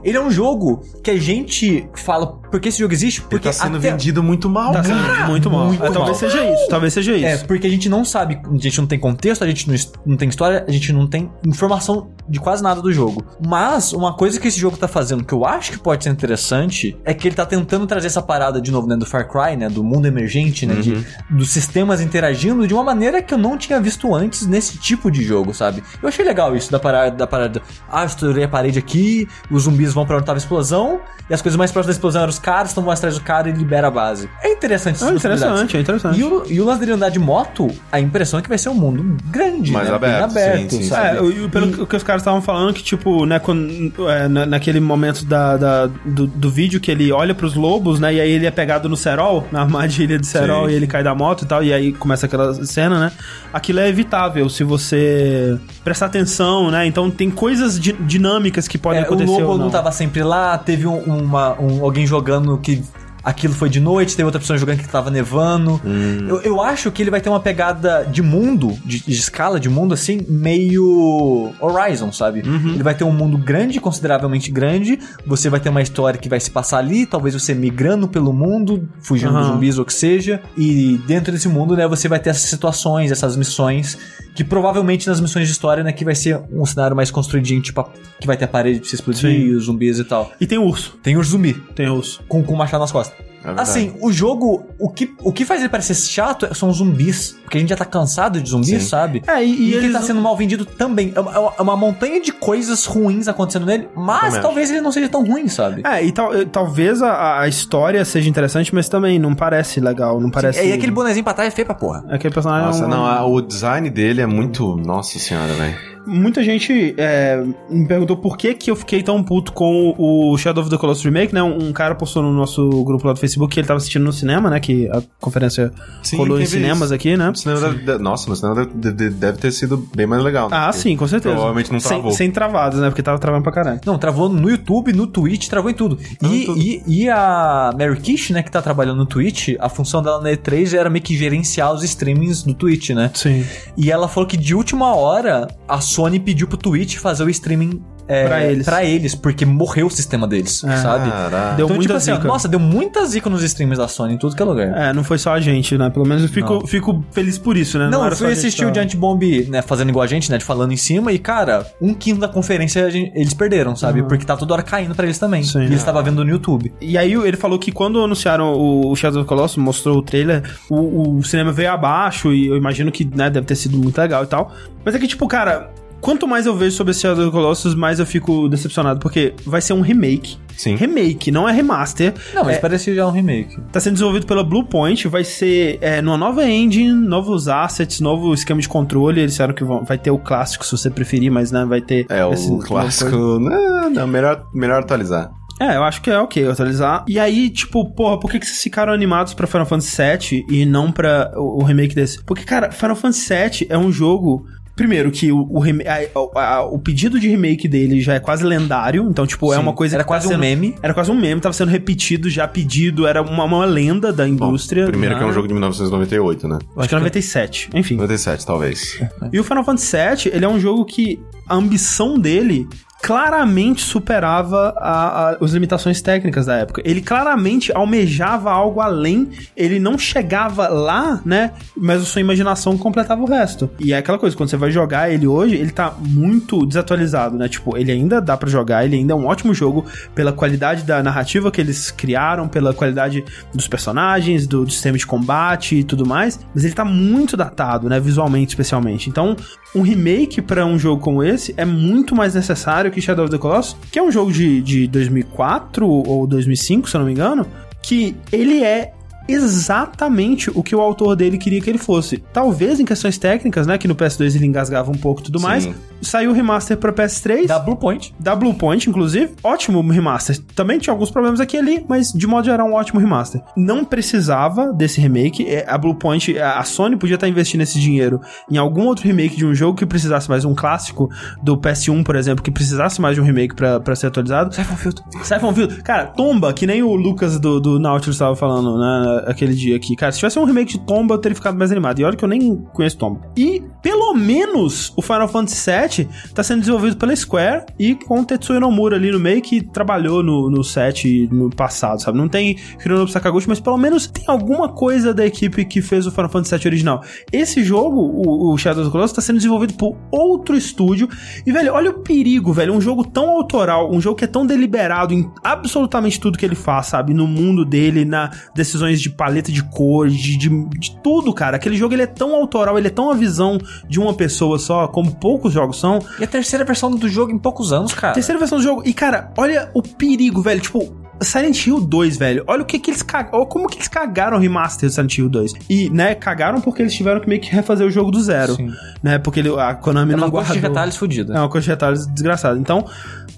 ele 0.03 0.17
é 0.17 0.21
um 0.21 0.31
jogo 0.31 0.81
que 1.03 1.11
a 1.11 1.17
gente 1.19 1.87
fala, 1.95 2.27
porque 2.51 2.69
esse 2.69 2.79
jogo 2.79 2.93
existe? 2.93 3.21
Ele 3.21 3.29
Porque 3.29 3.47
tá 3.49 3.53
sendo 3.53 3.77
até- 3.77 3.91
vendido 3.91 4.23
muito 4.23 4.49
mal. 4.49 4.71
tá 4.71 4.83
sendo 4.83 5.27
muito 5.27 5.49
mal. 5.49 5.67
muito 5.67 5.83
É, 5.83 5.89
talvez 5.91 6.21
mal. 6.21 6.29
seja 6.31 6.51
isso, 6.53 6.67
talvez 6.69 6.93
seja 6.93 7.13
isso. 7.15 7.25
É, 7.25 7.37
porque 7.37 7.67
a 7.67 7.69
gente 7.69 7.89
não 7.89 8.03
sabe, 8.05 8.39
a 8.43 8.57
gente 8.57 8.79
não 8.79 8.87
tem 8.87 8.99
contexto, 8.99 9.43
a 9.43 9.47
gente 9.47 9.67
não, 9.67 9.75
não 10.05 10.17
tem 10.17 10.29
história, 10.29 10.65
a 10.67 10.71
gente 10.71 10.91
não 10.93 11.07
tem 11.07 11.29
informação 11.45 12.09
de 12.27 12.39
quase 12.39 12.63
nada 12.63 12.81
do 12.81 12.91
jogo. 12.91 13.23
Mas 13.45 13.93
uma 13.93 14.13
coisa 14.15 14.39
que 14.39 14.47
esse 14.47 14.59
jogo 14.59 14.77
tá 14.77 14.87
fazendo, 14.87 15.23
que 15.23 15.33
eu 15.33 15.45
acho 15.45 15.73
que 15.73 15.79
pode 15.79 16.03
ser 16.03 16.09
interessante, 16.09 16.97
é 17.05 17.13
que 17.13 17.27
ele 17.27 17.35
tá 17.35 17.45
tentando 17.45 17.85
trazer 17.85 18.07
essa 18.07 18.21
parada 18.21 18.59
de 18.61 18.71
novo, 18.71 18.87
né, 18.87 18.95
do 18.95 19.05
Far 19.05 19.27
Cry, 19.29 19.55
né, 19.55 19.69
do 19.69 19.83
mundo 19.83 20.05
emergente, 20.07 20.65
né, 20.65 20.75
de, 20.75 21.05
dos 21.29 21.49
sistemas 21.51 22.01
interagindo 22.01 22.67
de 22.67 22.73
uma 22.73 22.83
maneira 22.83 23.21
que 23.21 23.33
eu 23.33 23.37
não 23.37 23.57
tinha 23.57 23.79
visto 23.79 24.13
antes 24.13 24.47
nesse 24.47 24.77
tipo 24.77 25.11
de 25.11 25.23
jogo, 25.23 25.53
sabe? 25.53 25.83
Eu 26.01 26.09
achei 26.09 26.23
legal 26.25 26.55
isso 26.55 26.71
da 26.71 26.79
parada, 26.79 27.11
da 27.15 27.27
parada, 27.27 27.61
ah, 27.91 28.01
eu 28.03 28.07
estourei 28.07 28.43
a 28.43 28.47
parede 28.47 28.79
aqui, 28.79 29.27
os 29.49 29.63
zumbis 29.63 29.93
vão 29.93 30.05
pra 30.05 30.17
onde 30.17 30.25
tava 30.25 30.37
a 30.37 30.39
explosão, 30.39 30.99
e 31.29 31.33
as 31.33 31.41
coisas 31.41 31.57
mais 31.57 31.71
próximas 31.71 31.95
da 31.95 31.97
explosão 31.99 32.21
eram 32.21 32.29
os 32.29 32.39
caras, 32.39 32.69
estão 32.69 32.83
mais 32.83 32.99
atrás 32.99 33.15
do 33.17 33.23
cara 33.23 33.49
e 33.49 33.51
libera 33.51 33.87
a 33.87 33.91
base. 33.91 34.29
É 34.43 34.51
interessante 34.53 35.03
É 35.03 35.09
interessante, 35.11 35.77
é 35.77 35.79
interessante. 35.79 36.19
e 36.19 36.23
o, 36.23 36.43
e 36.47 36.61
o 36.61 36.65
lance 36.65 36.79
dele 36.79 36.93
andar 36.93 37.09
de 37.09 37.19
moto, 37.19 37.67
a 37.91 37.99
impressão 37.99 38.39
é 38.39 38.43
que 38.43 38.49
vai 38.49 38.57
ser 38.57 38.69
um 38.69 38.73
mundo 38.75 39.17
grande, 39.25 39.71
Mais 39.71 39.89
né? 39.89 39.95
aberto, 39.95 40.33
Bem 40.33 40.43
aberto, 40.43 40.71
sim, 40.71 40.83
sim, 40.83 40.89
sabe? 40.89 41.17
É, 41.17 41.21
o- 41.21 41.45
o- 41.45 41.49
pelo 41.49 41.71
que- 41.71 41.85
que 41.85 41.95
os 41.95 42.03
caras 42.03 42.21
estavam 42.21 42.41
falando, 42.41 42.73
que, 42.73 42.83
tipo, 42.83 43.25
né, 43.25 43.39
quando, 43.39 43.93
é, 44.09 44.27
na- 44.27 44.45
naquele 44.45 44.79
momento 44.79 45.25
da, 45.25 45.57
da- 45.57 45.87
do, 46.05 46.27
do 46.27 46.49
vídeo 46.49 46.79
que 46.79 46.91
ele 46.91 47.11
olha 47.11 47.33
pros 47.33 47.55
lobos, 47.55 47.99
né, 47.99 48.13
e 48.13 48.21
aí 48.21 48.29
ele 48.31 48.45
é 48.45 48.51
pegado 48.51 48.87
no 48.89 48.95
cerol, 48.97 49.47
na 49.51 49.61
armadilha 49.65 50.17
de 50.19 50.27
cerol, 50.27 50.67
Sim. 50.67 50.73
e 50.73 50.75
ele 50.75 50.87
cai 50.87 51.03
da 51.03 51.15
moto 51.15 51.43
e 51.43 51.45
tal, 51.45 51.63
e 51.63 51.73
aí 51.73 51.91
começa 51.93 52.25
aquela 52.25 52.53
cena, 52.65 52.99
né? 52.99 53.11
Aquilo 53.53 53.79
é 53.79 53.87
evitável 53.89 54.47
se 54.49 54.63
você 54.63 55.57
prestar 55.85 56.07
atenção, 56.07 56.69
né? 56.69 56.85
Então 56.85 57.09
tem 57.09 57.29
coisas 57.31 57.79
di- 57.79 57.93
dinâmicas 57.93 58.67
que 58.67 58.77
podem 58.77 58.99
É, 58.99 59.03
o 59.03 59.05
acontecer. 59.05 59.31
lobo 59.31 59.45
ou 59.51 59.57
não. 59.57 59.65
não 59.65 59.71
tava 59.71 59.91
sempre 59.93 60.21
lá, 60.23 60.57
teve 60.57 60.85
um, 60.85 60.97
uma, 60.99 61.53
um- 61.61 61.81
alguém 61.85 62.05
jogando 62.05 62.57
que 62.57 62.83
aquilo 63.23 63.55
foi 63.55 63.69
de 63.69 63.79
noite, 63.79 64.15
teve 64.15 64.23
outra 64.25 64.39
pessoa 64.39 64.55
jogando 64.57 64.77
que 64.79 64.87
tava 64.87 65.09
nevando. 65.09 65.81
Hum. 65.83 66.27
Eu, 66.27 66.41
eu 66.41 66.61
acho 66.61 66.91
que 66.91 67.01
ele 67.01 67.09
vai 67.09 67.19
ter 67.19 67.27
uma 67.29 67.39
pegada 67.39 68.03
de 68.11 68.21
mundo, 68.21 68.77
de, 68.85 68.99
de 68.99 69.11
escala 69.13 69.59
de 69.59 69.67
mundo, 69.67 69.95
assim, 69.95 70.21
meio 70.29 71.51
Horizon, 71.59 72.11
sabe? 72.11 72.41
Uhum. 72.47 72.73
Ele 72.75 72.83
vai 72.83 72.93
ter 72.93 73.03
um 73.03 73.11
mundo 73.11 73.35
grande, 73.37 73.79
consideravelmente 73.79 74.51
grande, 74.51 74.99
você 75.25 75.49
vai 75.49 75.59
ter 75.59 75.69
uma 75.69 75.81
história 75.81 76.19
que 76.19 76.29
vai 76.29 76.39
se 76.39 76.51
passar 76.51 76.77
ali, 76.79 77.05
talvez 77.05 77.33
você 77.33 77.53
migrando 77.55 78.07
pelo 78.07 78.31
mundo, 78.31 78.87
fugindo 79.01 79.33
dos 79.33 79.41
Aham. 79.45 79.53
zumbis 79.53 79.77
ou 79.77 79.83
o 79.83 79.85
que 79.87 79.93
seja, 79.93 80.41
e 80.57 80.99
dentro 81.07 81.31
desse 81.31 81.47
mundo, 81.47 81.75
né, 81.75 81.87
você 81.87 82.07
vai 82.07 82.19
ter 82.19 82.29
essas 82.29 82.49
situações, 82.49 83.11
essas 83.11 83.35
missões, 83.35 83.97
que 84.35 84.43
provavelmente 84.43 85.07
nas 85.07 85.19
missões 85.21 85.47
de 85.47 85.53
história, 85.53 85.83
né, 85.83 85.91
que 85.93 86.03
vai 86.05 86.13
ser 86.13 86.39
um 86.51 86.65
cenário 86.65 86.95
mais 86.95 87.09
construidinho, 87.09 87.61
tipo, 87.61 87.79
a- 87.81 87.89
que 88.19 88.27
vai 88.27 88.35
ter 88.37 88.45
a 88.45 88.47
parede 88.47 88.79
pra 88.81 88.87
você 88.89 88.95
explodir, 88.95 89.21
Sim. 89.21 89.55
os 89.55 89.65
zumbis 89.65 89.97
e 89.97 90.03
tal. 90.03 90.31
E 90.39 90.45
tem 90.45 90.57
urso. 90.57 90.97
Tem 91.01 91.17
os 91.17 91.27
zumbi, 91.29 91.53
Tem 91.73 91.87
urso. 91.89 92.21
com, 92.27 92.43
com 92.43 92.53
o 92.53 92.57
machado 92.57 92.81
nas 92.81 92.91
costas. 92.91 93.17
É 93.45 93.53
verdade. 93.53 93.69
Assim, 93.69 93.93
o 94.01 94.11
jogo, 94.11 94.65
o 94.79 94.89
que, 94.89 95.13
o 95.21 95.31
que 95.31 95.45
faz 95.45 95.59
ele 95.61 95.69
parecer 95.69 95.93
chato 95.95 96.53
são 96.55 96.69
os 96.69 96.77
zumbis. 96.77 97.37
Porque 97.43 97.57
a 97.57 97.59
gente 97.61 97.69
já 97.69 97.75
tá 97.75 97.85
cansado 97.85 98.41
de 98.41 98.49
zumbis, 98.49 98.69
Sim. 98.69 98.79
sabe? 98.79 99.21
É, 99.27 99.43
e, 99.43 99.47
E, 99.49 99.69
e 99.69 99.73
ele 99.75 99.93
tá 99.93 100.01
sendo 100.01 100.19
mal 100.19 100.35
vendido 100.35 100.65
também. 100.65 101.13
É 101.15 101.19
uma, 101.19 101.53
é 101.57 101.61
uma 101.61 101.77
montanha 101.77 102.19
de 102.19 102.31
coisas 102.31 102.85
ruins 102.85 103.27
acontecendo 103.27 103.65
nele, 103.67 103.87
mas 103.95 104.37
talvez 104.39 104.71
ele 104.71 104.81
não 104.81 104.91
seja 104.91 105.07
tão 105.07 105.23
ruim, 105.23 105.47
sabe? 105.47 105.83
É, 105.85 106.03
e 106.03 106.11
tal, 106.11 106.35
e 106.35 106.45
talvez 106.45 107.01
a, 107.03 107.41
a 107.41 107.47
história 107.47 108.03
seja 108.03 108.27
interessante, 108.29 108.73
mas 108.73 108.89
também 108.89 109.19
não 109.19 109.35
parece 109.35 109.79
legal, 109.79 110.19
não 110.19 110.31
parece... 110.31 110.59
É, 110.59 110.67
e 110.67 110.73
aquele 110.73 110.91
bonezinho 110.91 111.23
pra 111.23 111.33
trás 111.33 111.53
é 111.53 111.55
feio 111.55 111.65
pra 111.67 111.75
porra. 111.75 112.03
Aquele 112.09 112.33
personagem 112.33 112.65
Nossa, 112.67 112.83
é 112.83 112.87
um- 112.87 112.89
não, 112.89 113.05
a- 113.05 113.25
o 113.25 113.39
design 113.41 113.89
dele 113.89 114.21
é 114.21 114.25
muito. 114.25 114.75
Nossa 114.77 115.19
senhora, 115.19 115.53
velho. 115.53 115.94
Muita 116.05 116.43
gente 116.43 116.93
é, 116.97 117.43
me 117.69 117.87
perguntou 117.87 118.15
por 118.17 118.37
que, 118.37 118.53
que 118.53 118.69
eu 118.69 118.75
fiquei 118.75 119.01
tão 119.03 119.23
puto 119.23 119.51
com 119.53 119.93
o 119.97 120.37
Shadow 120.37 120.61
of 120.63 120.69
the 120.69 120.77
Colossus 120.77 121.03
Remake, 121.03 121.33
né? 121.33 121.41
Um, 121.41 121.69
um 121.69 121.73
cara 121.73 121.95
postou 121.95 122.21
no 122.23 122.31
nosso 122.33 122.67
grupo 122.83 123.07
lá 123.07 123.13
do 123.13 123.19
Facebook 123.19 123.53
que 123.53 123.59
ele 123.59 123.67
tava 123.67 123.77
assistindo 123.77 124.03
no 124.03 124.13
cinema, 124.13 124.49
né? 124.49 124.59
Que 124.59 124.87
a 124.89 125.01
conferência 125.19 125.71
Sim, 126.03 126.17
rolou 126.17 126.39
em 126.39 126.45
cinemas 126.45 126.85
isso. 126.85 126.93
aqui, 126.93 127.17
né? 127.17 127.31
Deve- 127.45 127.83
de- 127.83 127.97
nossa, 127.97 128.29
no 128.29 128.35
cinema 128.35 128.65
deve, 128.73 129.09
deve- 129.09 129.37
ter 129.37 129.51
sido 129.51 129.77
bem 129.95 130.05
mais 130.05 130.23
legal. 130.23 130.49
né? 130.49 130.55
Ah, 130.57 130.65
Porque 130.67 130.79
sim, 130.79 130.95
com 130.95 131.07
certeza. 131.07 131.33
Provavelmente 131.35 131.71
não 131.71 131.79
sem, 131.79 131.89
travou. 131.89 132.11
sem 132.11 132.31
travadas, 132.31 132.79
né? 132.79 132.87
Porque 132.89 133.01
tava 133.03 133.19
travando 133.19 133.43
pra 133.43 133.51
caralho. 133.51 133.79
Não, 133.85 133.97
travou 133.97 134.29
no 134.29 134.49
YouTube, 134.49 134.93
no 134.93 135.07
Twitch, 135.07 135.47
travou 135.47 135.69
em 135.69 135.73
tudo. 135.73 135.97
Travou 136.19 136.35
E, 136.37 136.41
em 136.41 136.45
tudo. 136.45 136.59
E, 136.59 136.83
e 136.87 137.09
a 137.09 137.71
Mary 137.77 137.99
Kish, 137.99 138.29
né, 138.31 138.43
que 138.43 138.51
tá 138.51 138.61
trabalhando 138.61 138.97
no 138.97 139.05
Twitch, 139.05 139.55
a 139.59 139.69
função 139.69 140.01
dela 140.01 140.21
na 140.21 140.29
E3 140.31 140.73
era 140.77 140.89
meio 140.89 141.03
que 141.03 141.17
gerenciar 141.17 141.73
os 141.73 141.83
streamings 141.83 142.43
do 142.43 142.53
Twitch, 142.53 142.91
né? 142.91 143.11
Sim. 143.13 143.45
E 143.75 143.91
ela 143.91 144.07
falou 144.07 144.27
que 144.27 144.37
de 144.37 144.53
última 144.55 144.95
hora, 144.95 145.47
a 145.67 145.81
Sony 145.95 146.19
pediu 146.19 146.47
pro 146.47 146.57
Twitch 146.57 146.97
fazer 146.97 147.23
o 147.23 147.29
streaming 147.29 147.81
é, 148.07 148.27
Pra 148.27 148.43
eles. 148.45 148.65
pra 148.65 148.83
eles, 148.85 149.15
porque 149.15 149.43
morreu 149.45 149.87
o 149.87 149.89
sistema 149.89 150.27
deles, 150.27 150.63
É. 150.63 150.77
sabe? 150.77 151.09
Caraca. 151.09 151.55
Deu 151.55 151.65
então, 151.65 151.69
muita 151.75 151.81
tipo 151.81 151.93
assim, 151.97 152.13
zica. 152.13 152.27
nossa, 152.27 152.47
deu 152.47 152.59
muita 152.59 153.03
zica 153.07 153.27
nos 153.31 153.41
streams 153.41 153.79
da 153.79 153.87
Sony 153.87 154.13
em 154.13 154.17
tudo 154.17 154.35
que 154.35 154.41
é 154.43 154.45
lugar. 154.45 154.67
É, 154.77 154.93
não 154.93 155.03
foi 155.03 155.17
só 155.17 155.33
a 155.33 155.39
gente, 155.39 155.75
né? 155.75 155.89
Pelo 155.89 156.05
menos 156.07 156.21
eu 156.21 156.29
fico, 156.29 156.53
Não. 156.53 156.67
fico 156.67 157.03
feliz 157.11 157.39
por 157.39 157.57
isso, 157.57 157.79
né? 157.79 157.89
Não, 157.89 158.05
era 158.05 158.13
eu 158.13 158.17
fui 158.17 158.31
assistir 158.31 158.63
o 158.63 158.71
Giant 158.71 158.93
Bomb, 158.95 159.23
né, 159.49 159.63
fazendo 159.63 159.89
igual 159.89 160.03
a 160.03 160.07
gente, 160.07 160.29
né, 160.29 160.37
de 160.37 160.45
falando 160.45 160.71
em 160.71 160.77
cima, 160.77 161.11
e, 161.11 161.17
cara, 161.17 161.65
um 161.81 161.95
quinto 161.95 162.19
da 162.19 162.27
conferência 162.27 162.91
gente- 162.91 163.11
eles 163.15 163.33
perderam, 163.33 163.75
sabe? 163.75 164.03
Porque 164.03 164.23
tá 164.23 164.37
toda 164.37 164.53
hora 164.53 164.61
caindo 164.61 164.93
pra 164.93 165.05
eles 165.05 165.17
também. 165.17 165.41
Sim. 165.41 165.61
e 165.61 165.65
eles 165.65 165.79
estavam 165.79 166.03
vendo 166.03 166.23
no 166.23 166.29
YouTube. 166.29 166.71
E 166.79 166.97
aí 166.99 167.13
ele 167.13 167.37
falou 167.37 167.57
que 167.57 167.71
quando 167.71 168.03
anunciaram 168.03 168.53
o 168.53 168.75
o 168.91 168.95
Shadow 168.95 169.21
of 169.21 169.25
the 169.25 169.29
Colossus, 169.29 169.57
mostrou 169.57 169.97
o 169.97 170.01
trailer, 170.03 170.43
o, 170.69 171.17
o 171.17 171.23
cinema 171.23 171.51
veio 171.51 171.71
abaixo 171.71 172.31
e 172.31 172.47
eu 172.47 172.55
imagino 172.55 172.91
que, 172.91 173.03
né, 173.03 173.29
deve 173.31 173.47
ter 173.47 173.55
sido 173.55 173.77
muito 173.79 173.97
legal 173.97 174.23
e 174.23 174.27
tal. 174.27 174.51
Mas 174.85 174.93
é 174.93 174.99
que, 174.99 175.07
tipo, 175.07 175.27
cara, 175.27 175.71
quanto 176.05 176.27
mais 176.27 176.45
eu 176.45 176.55
vejo 176.55 176.75
sobre 176.75 176.91
esse 176.91 177.01
Shadow 177.01 177.23
of 177.23 177.31
the 177.31 177.35
Colossus, 177.35 177.73
mais 177.73 177.99
eu 177.99 178.05
fico 178.05 178.47
decepcionado, 178.47 178.99
porque 178.99 179.33
vai 179.43 179.59
ser 179.59 179.73
um 179.73 179.81
remake. 179.81 180.37
Sim. 180.55 180.75
Remake, 180.75 181.31
não 181.31 181.49
é 181.49 181.51
remaster. 181.51 182.13
Não, 182.31 182.43
mas 182.43 182.57
É, 182.57 182.59
parecia 182.59 182.93
já 182.93 183.07
um 183.07 183.11
remake. 183.11 183.59
Tá 183.71 183.79
sendo 183.79 183.93
desenvolvido 183.93 184.27
pela 184.27 184.43
Bluepoint, 184.43 185.07
vai 185.07 185.23
ser 185.23 185.79
é, 185.81 186.03
numa 186.03 186.15
nova 186.15 186.47
engine, 186.47 186.91
novos 186.93 187.47
assets, 187.47 187.99
novo 188.01 188.35
esquema 188.35 188.61
de 188.61 188.69
controle. 188.69 189.19
Eles 189.19 189.31
disseram 189.31 189.51
que 189.55 189.63
vão, 189.63 189.83
vai 189.83 189.97
ter 189.97 190.11
o 190.11 190.19
clássico, 190.19 190.63
se 190.63 190.77
você 190.77 190.91
preferir, 190.91 191.31
mas 191.31 191.51
né, 191.51 191.65
vai 191.65 191.81
ter. 191.81 192.05
É, 192.07 192.31
esse 192.31 192.45
o 192.51 192.57
coisa. 192.59 192.67
clássico. 192.67 193.39
Não, 193.39 193.89
não, 193.89 194.07
melhor, 194.07 194.45
melhor 194.53 194.83
atualizar. 194.83 195.31
É, 195.59 195.75
eu 195.75 195.83
acho 195.83 196.03
que 196.03 196.11
é 196.11 196.19
ok 196.19 196.47
atualizar. 196.47 197.03
E 197.07 197.17
aí, 197.17 197.49
tipo, 197.49 197.83
porra, 197.95 198.19
por 198.19 198.29
que, 198.29 198.39
que 198.39 198.45
vocês 198.45 198.61
ficaram 198.61 198.93
animados 198.93 199.33
pra 199.33 199.47
Final 199.47 199.65
Fantasy 199.65 199.97
VII 199.97 200.45
e 200.51 200.65
não 200.67 200.91
pra 200.91 201.31
o, 201.35 201.61
o 201.61 201.63
remake 201.63 201.95
desse? 201.95 202.23
Porque, 202.23 202.43
cara, 202.43 202.71
Final 202.71 202.95
Fantasy 202.95 203.33
VII 203.33 203.67
é 203.71 203.77
um 203.77 203.91
jogo. 203.91 204.45
Primeiro, 204.75 205.09
que 205.11 205.31
o, 205.31 205.47
o, 205.49 205.63
a- 205.63 206.39
a- 206.41 206.55
a- 206.57 206.65
o 206.65 206.77
pedido 206.77 207.19
de 207.19 207.29
remake 207.29 207.67
dele 207.67 208.01
já 208.01 208.15
é 208.15 208.19
quase 208.19 208.43
lendário. 208.43 209.07
Então, 209.09 209.25
tipo, 209.25 209.53
é 209.53 209.55
Sim, 209.55 209.61
uma 209.63 209.73
coisa 209.73 209.95
era 209.95 210.03
que 210.03 210.07
tá 210.09 210.13
quase 210.19 210.33
um 210.33 210.37
meme. 210.37 210.75
Era 210.83 210.93
quase 210.93 211.09
um 211.11 211.15
meme, 211.19 211.39
tava 211.39 211.53
sendo 211.53 211.69
repetido, 211.69 212.29
já 212.29 212.47
pedido, 212.47 213.07
era 213.07 213.21
uma, 213.21 213.45
uma 213.45 213.65
lenda 213.65 214.11
da 214.11 214.25
Bom, 214.25 214.33
indústria. 214.33 214.85
primeiro 214.85 215.15
que 215.15 215.21
é 215.21 215.25
um 215.25 215.29
né? 215.29 215.33
jogo 215.33 215.47
de 215.47 215.53
1998, 215.53 216.47
né? 216.47 216.59
Acho 216.77 216.89
que 216.89 216.95
é 216.95 216.97
97. 216.97 217.69
Enfim. 217.73 217.95
97, 217.95 218.45
talvez. 218.45 218.99
E 219.31 219.39
o 219.39 219.43
Final 219.43 219.63
Fantasy 219.63 219.95
VII, 220.25 220.31
ele 220.35 220.45
é 220.45 220.49
um 220.49 220.59
jogo 220.59 220.83
que 220.85 221.19
a 221.47 221.55
ambição 221.55 222.19
dele 222.19 222.67
claramente 223.01 223.81
superava 223.83 224.73
a- 224.77 225.29
a- 225.31 225.37
as 225.39 225.51
limitações 225.51 226.01
técnicas 226.01 226.47
da 226.47 226.55
época. 226.55 226.81
Ele 226.83 227.01
claramente 227.01 227.71
almejava 227.75 228.51
algo 228.51 228.81
além, 228.81 229.29
ele 229.55 229.79
não 229.79 229.97
chegava 229.97 230.67
lá, 230.67 231.21
né? 231.23 231.51
Mas 231.77 232.01
a 232.01 232.05
sua 232.05 232.21
imaginação 232.21 232.77
completava 232.77 233.21
o 233.21 233.25
resto. 233.25 233.69
E 233.79 233.93
é 233.93 233.97
aquela 233.97 234.17
coisa, 234.17 234.35
quando 234.35 234.49
você 234.49 234.57
vai 234.57 234.71
jogar 234.71 235.11
ele 235.11 235.27
hoje, 235.27 235.55
ele 235.55 235.71
tá 235.71 235.93
muito 235.99 236.65
desatualizado, 236.65 237.37
né? 237.37 237.47
Tipo, 237.47 237.77
ele 237.77 237.91
ainda 237.91 238.19
dá 238.19 238.35
pra 238.35 238.49
jogar, 238.49 238.83
ele 238.85 238.95
ainda 238.95 239.13
é 239.13 239.15
um 239.15 239.25
ótimo 239.27 239.53
jogo 239.53 239.85
pela 240.15 240.31
qualidade 240.33 240.83
da 240.83 241.03
narrativa 241.03 241.51
que 241.51 241.61
eles 241.61 241.91
criaram, 241.91 242.47
pela 242.47 242.73
qualidade 242.73 243.23
dos 243.53 243.67
personagens, 243.67 244.47
do, 244.47 244.65
do 244.65 244.71
sistema 244.71 244.97
de 244.97 245.05
combate 245.05 245.75
e 245.75 245.83
tudo 245.83 246.05
mais, 246.07 246.39
mas 246.55 246.63
ele 246.63 246.73
tá 246.73 246.83
muito 246.85 247.37
datado, 247.37 247.87
né? 247.87 247.99
Visualmente, 247.99 248.49
especialmente. 248.49 249.09
Então, 249.09 249.35
um 249.75 249.81
remake 249.81 250.41
pra 250.41 250.65
um 250.65 250.79
jogo 250.79 251.01
como 251.01 251.21
esse 251.21 251.53
é 251.57 251.65
muito 251.65 252.15
mais 252.15 252.33
necessário 252.33 252.89
que 252.89 253.01
Shadow 253.01 253.25
of 253.25 253.31
the 253.31 253.37
Colossus, 253.37 253.75
que 253.91 253.99
é 253.99 254.03
um 254.03 254.11
jogo 254.11 254.31
de, 254.31 254.61
de 254.61 254.87
2004 254.87 255.87
ou 255.87 256.25
2005, 256.25 256.89
se 256.89 256.95
eu 256.95 256.99
não 256.99 257.05
me 257.05 257.11
engano, 257.11 257.45
que 257.83 258.15
ele 258.31 258.63
é 258.63 258.93
exatamente 259.27 260.51
o 260.53 260.61
que 260.61 260.75
o 260.75 260.79
autor 260.79 261.15
dele 261.15 261.37
queria 261.37 261.59
que 261.59 261.69
ele 261.69 261.77
fosse. 261.77 262.17
Talvez 262.31 262.79
em 262.79 262.85
questões 262.85 263.17
técnicas, 263.17 263.67
né, 263.67 263.77
que 263.77 263.87
no 263.87 263.95
PS2 263.95 264.35
ele 264.35 264.45
engasgava 264.45 264.91
um 264.91 264.95
pouco 264.95 265.21
e 265.21 265.23
tudo 265.23 265.39
Sim. 265.39 265.45
mais. 265.45 265.69
Saiu 266.05 266.31
o 266.31 266.33
remaster 266.33 266.77
pra 266.77 266.91
PS3 266.93 267.47
Da 267.47 267.59
Bluepoint. 267.59 268.13
da 268.19 268.35
Bluepoint, 268.35 268.89
inclusive. 268.89 269.33
Ótimo 269.43 269.81
remaster. 269.91 270.37
Também 270.55 270.77
tinha 270.79 270.93
alguns 270.93 271.09
problemas 271.11 271.39
aqui 271.39 271.57
e 271.57 271.59
ali, 271.59 271.85
mas 271.87 272.11
de 272.11 272.27
modo 272.27 272.45
geral, 272.45 272.67
um 272.67 272.73
ótimo 272.73 272.99
remaster. 272.99 273.41
Não 273.55 273.83
precisava 273.83 274.71
desse 274.73 274.99
remake. 275.01 275.45
É, 275.47 275.65
A 275.67 275.77
Bluepoint, 275.77 276.37
a 276.39 276.59
a 276.59 276.63
Sony 276.63 276.95
podia 276.97 277.15
estar 277.15 277.27
investindo 277.27 277.61
esse 277.61 277.79
dinheiro 277.79 278.19
em 278.49 278.57
algum 278.57 278.85
outro 278.85 279.05
remake 279.05 279.35
de 279.35 279.45
um 279.45 279.53
jogo 279.53 279.77
que 279.77 279.85
precisasse 279.85 280.29
mais 280.29 280.45
um 280.45 280.55
clássico 280.55 281.09
do 281.43 281.57
PS1, 281.57 282.03
por 282.03 282.15
exemplo, 282.15 282.43
que 282.43 282.49
precisasse 282.51 282.99
mais 283.01 283.15
de 283.15 283.21
um 283.21 283.23
remake 283.23 283.55
pra, 283.55 283.79
pra 283.79 283.95
ser 283.95 284.07
atualizado. 284.07 284.53
Siphon 284.53 284.75
Filter. 284.75 285.03
Siphon 285.23 285.53
Filter, 285.53 285.83
cara, 285.83 286.05
Tomba, 286.07 286.53
que 286.53 286.65
nem 286.65 286.81
o 286.81 286.95
Lucas 286.95 287.39
do, 287.39 287.59
do 287.59 287.79
Nautilus 287.79 288.15
estava 288.15 288.35
falando, 288.35 288.77
né, 288.77 289.23
aquele 289.27 289.53
dia 289.53 289.75
aqui. 289.75 289.95
Cara, 289.95 290.11
se 290.11 290.19
tivesse 290.19 290.39
um 290.39 290.43
remake 290.45 290.73
de 290.73 290.79
Tomba, 290.85 291.15
eu 291.15 291.17
teria 291.19 291.35
ficado 291.35 291.57
mais 291.57 291.71
animado. 291.71 291.99
E 291.99 292.03
olha 292.05 292.15
que 292.15 292.23
eu 292.23 292.29
nem 292.29 292.55
conheço 292.73 292.97
Tomba. 292.97 293.19
E, 293.37 293.61
pelo 293.81 294.13
menos, 294.13 294.93
o 294.95 295.01
Final 295.01 295.27
Fantasy 295.27 295.69
VII 295.71 295.94
tá 296.33 296.43
sendo 296.43 296.59
desenvolvido 296.59 296.97
pela 296.97 297.15
Square 297.15 297.65
e 297.79 297.95
com 297.95 298.19
o 298.19 298.25
Tetsuya 298.25 298.59
Nomura 298.59 298.95
ali 298.95 299.11
no 299.11 299.19
meio, 299.19 299.41
que 299.41 299.61
trabalhou 299.61 300.21
no, 300.21 300.49
no 300.49 300.63
set 300.63 301.27
no 301.31 301.49
passado, 301.49 302.01
sabe? 302.01 302.17
Não 302.17 302.27
tem 302.27 302.57
Hironobu 302.83 303.09
Sakaguchi, 303.09 303.47
mas 303.47 303.59
pelo 303.59 303.77
menos 303.77 304.07
tem 304.07 304.25
alguma 304.27 304.69
coisa 304.69 305.13
da 305.13 305.25
equipe 305.25 305.65
que 305.65 305.81
fez 305.81 306.05
o 306.05 306.11
Final 306.11 306.29
Fantasy 306.29 306.57
VII 306.57 306.67
original. 306.67 307.03
Esse 307.31 307.63
jogo, 307.63 307.99
o, 307.99 308.53
o 308.53 308.57
Shadow 308.57 308.81
of 308.81 308.89
the 308.89 308.91
Colossus, 308.91 309.15
tá 309.15 309.21
sendo 309.21 309.37
desenvolvido 309.37 309.73
por 309.75 309.97
outro 310.11 310.55
estúdio. 310.55 311.07
E, 311.45 311.51
velho, 311.51 311.73
olha 311.73 311.91
o 311.91 311.99
perigo, 311.99 312.53
velho. 312.53 312.73
Um 312.73 312.81
jogo 312.81 313.05
tão 313.05 313.29
autoral, 313.29 313.91
um 313.91 314.01
jogo 314.01 314.15
que 314.15 314.25
é 314.25 314.27
tão 314.27 314.45
deliberado 314.45 315.13
em 315.13 315.29
absolutamente 315.43 316.19
tudo 316.19 316.37
que 316.37 316.45
ele 316.45 316.55
faz, 316.55 316.87
sabe? 316.87 317.13
No 317.13 317.27
mundo 317.27 317.65
dele, 317.65 318.05
na 318.05 318.31
decisões 318.53 319.01
de 319.01 319.09
paleta 319.09 319.51
de 319.51 319.63
cor, 319.63 320.09
de, 320.09 320.37
de, 320.37 320.49
de 320.79 320.97
tudo, 321.01 321.33
cara. 321.33 321.57
Aquele 321.57 321.75
jogo 321.75 321.93
ele 321.93 322.03
é 322.03 322.07
tão 322.07 322.35
autoral, 322.35 322.77
ele 322.77 322.87
é 322.87 322.91
tão 322.91 323.11
a 323.11 323.13
visão 323.13 323.57
de 323.87 323.99
uma 323.99 324.13
pessoa 324.13 324.57
só, 324.57 324.87
como 324.87 325.15
poucos 325.15 325.53
jogos 325.53 325.74
E 326.19 326.23
a 326.23 326.27
terceira 326.27 326.63
versão 326.65 326.91
do 326.91 327.07
jogo 327.09 327.31
em 327.31 327.37
poucos 327.37 327.71
anos, 327.73 327.93
cara. 327.93 328.13
Terceira 328.13 328.39
versão 328.39 328.57
do 328.57 328.63
jogo. 328.63 328.81
E, 328.85 328.93
cara, 328.93 329.31
olha 329.37 329.69
o 329.73 329.81
perigo, 329.81 330.41
velho. 330.41 330.59
Tipo, 330.61 330.95
Silent 331.21 331.65
Hill 331.65 331.79
2, 331.79 332.17
velho. 332.17 332.43
Olha 332.47 332.61
o 332.61 332.65
que 332.65 332.77
que 332.79 332.91
eles 332.91 333.01
cagaram. 333.01 333.45
Como 333.45 333.67
que 333.69 333.77
eles 333.77 333.87
cagaram 333.87 334.37
o 334.37 334.39
remaster 334.39 334.89
do 334.89 334.93
Silent 334.93 335.17
Hill 335.17 335.29
2. 335.29 335.53
E, 335.69 335.89
né, 335.89 336.13
cagaram 336.15 336.59
porque 336.59 336.81
eles 336.81 336.93
tiveram 336.93 337.21
que 337.21 337.27
meio 337.29 337.39
que 337.41 337.49
refazer 337.49 337.87
o 337.87 337.89
jogo 337.89 338.11
do 338.11 338.21
zero. 338.21 338.55
Sim. 338.55 338.71
Né, 339.01 339.17
porque 339.17 339.39
ele- 339.39 339.49
a 339.59 339.73
Konami 339.75 340.13
É 340.13 340.15
não 340.17 340.23
uma 340.25 340.31
coisa 340.31 340.47
guardou. 340.47 340.61
de 340.61 340.67
detalhes 340.69 340.95
fodida. 340.97 341.33
É 341.33 341.39
uma 341.39 341.49
coisa 341.49 341.63
de 341.65 341.69
retalhos 341.71 342.05
desgraçada. 342.07 342.59
Então, 342.59 342.85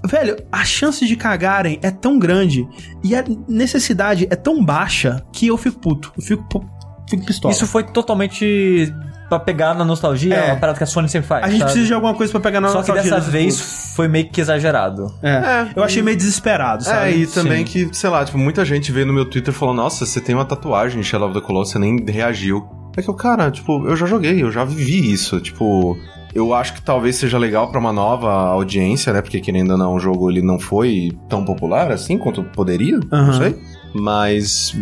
velho, 0.05 0.37
a 0.51 0.65
chance 0.65 1.05
de 1.05 1.15
cagarem 1.15 1.77
é 1.83 1.91
tão 1.91 2.17
grande 2.17 2.67
e 3.03 3.15
a 3.15 3.23
necessidade 3.47 4.27
é 4.29 4.35
tão 4.35 4.63
baixa 4.63 5.23
que 5.31 5.47
eu 5.47 5.57
fico 5.57 5.79
puto. 5.79 6.11
Eu 6.17 6.23
fico, 6.23 6.43
fico 7.09 7.25
pistola. 7.25 7.53
Isso 7.53 7.67
foi 7.67 7.83
totalmente 7.83 8.91
pra 9.29 9.39
pegar 9.39 9.73
na 9.73 9.83
nostalgia, 9.83 10.35
É. 10.35 10.47
é 10.49 10.51
uma 10.53 10.59
parada 10.59 10.77
que 10.77 10.83
a 10.83 10.87
Sony 10.87 11.09
sempre 11.09 11.27
faz. 11.27 11.43
a 11.43 11.49
gente 11.49 11.59
sabe? 11.59 11.71
precisa 11.71 11.87
de 11.87 11.93
alguma 11.93 12.13
coisa 12.13 12.31
pra 12.31 12.41
pegar 12.41 12.61
na 12.61 12.67
Só 12.69 12.73
que 12.81 12.89
nostalgia 12.91 13.03
dessa 13.03 13.15
desses 13.17 13.31
vez 13.31 13.55
putos. 13.61 13.93
foi 13.95 14.07
meio 14.07 14.29
que 14.29 14.39
exagerado. 14.41 15.13
É. 15.21 15.29
É, 15.31 15.67
eu 15.75 15.83
achei 15.83 16.01
meio 16.01 16.15
desesperado, 16.17 16.83
sabe? 16.83 17.11
É, 17.11 17.17
e 17.17 17.27
também 17.27 17.65
Sim. 17.65 17.87
que, 17.89 17.95
sei 17.97 18.09
lá, 18.09 18.23
tipo, 18.23 18.37
muita 18.37 18.63
gente 18.63 18.91
veio 18.91 19.05
no 19.05 19.13
meu 19.13 19.25
Twitter 19.25 19.53
e 19.53 19.57
falou, 19.57 19.73
nossa, 19.73 20.05
você 20.05 20.21
tem 20.21 20.33
uma 20.35 20.45
tatuagem 20.45 21.01
de 21.01 21.07
Shadow 21.07 21.27
of 21.29 21.39
the 21.39 21.45
Colossus, 21.45 21.73
você 21.73 21.79
nem 21.79 22.03
reagiu. 22.07 22.65
É 22.95 23.01
que 23.01 23.11
o 23.11 23.13
cara, 23.13 23.51
tipo, 23.51 23.87
eu 23.87 23.95
já 23.95 24.05
joguei, 24.05 24.41
eu 24.41 24.51
já 24.51 24.63
vivi 24.63 25.11
isso, 25.11 25.39
tipo... 25.39 25.97
Eu 26.35 26.53
acho 26.53 26.73
que 26.73 26.81
talvez 26.83 27.15
seja 27.15 27.37
legal 27.37 27.69
pra 27.71 27.79
uma 27.79 27.91
nova 27.91 28.29
audiência, 28.31 29.11
né? 29.11 29.21
Porque 29.21 29.39
querendo 29.39 29.71
ou 29.71 29.77
não, 29.77 29.95
o 29.95 29.99
jogo 29.99 30.29
ele 30.29 30.41
não 30.41 30.59
foi 30.59 31.11
tão 31.27 31.43
popular 31.43 31.91
assim 31.91 32.15
quanto 32.17 32.43
poderia, 32.43 32.99
Aham. 33.11 33.25
não 33.25 33.33
sei. 33.33 33.55
Mas 33.99 34.75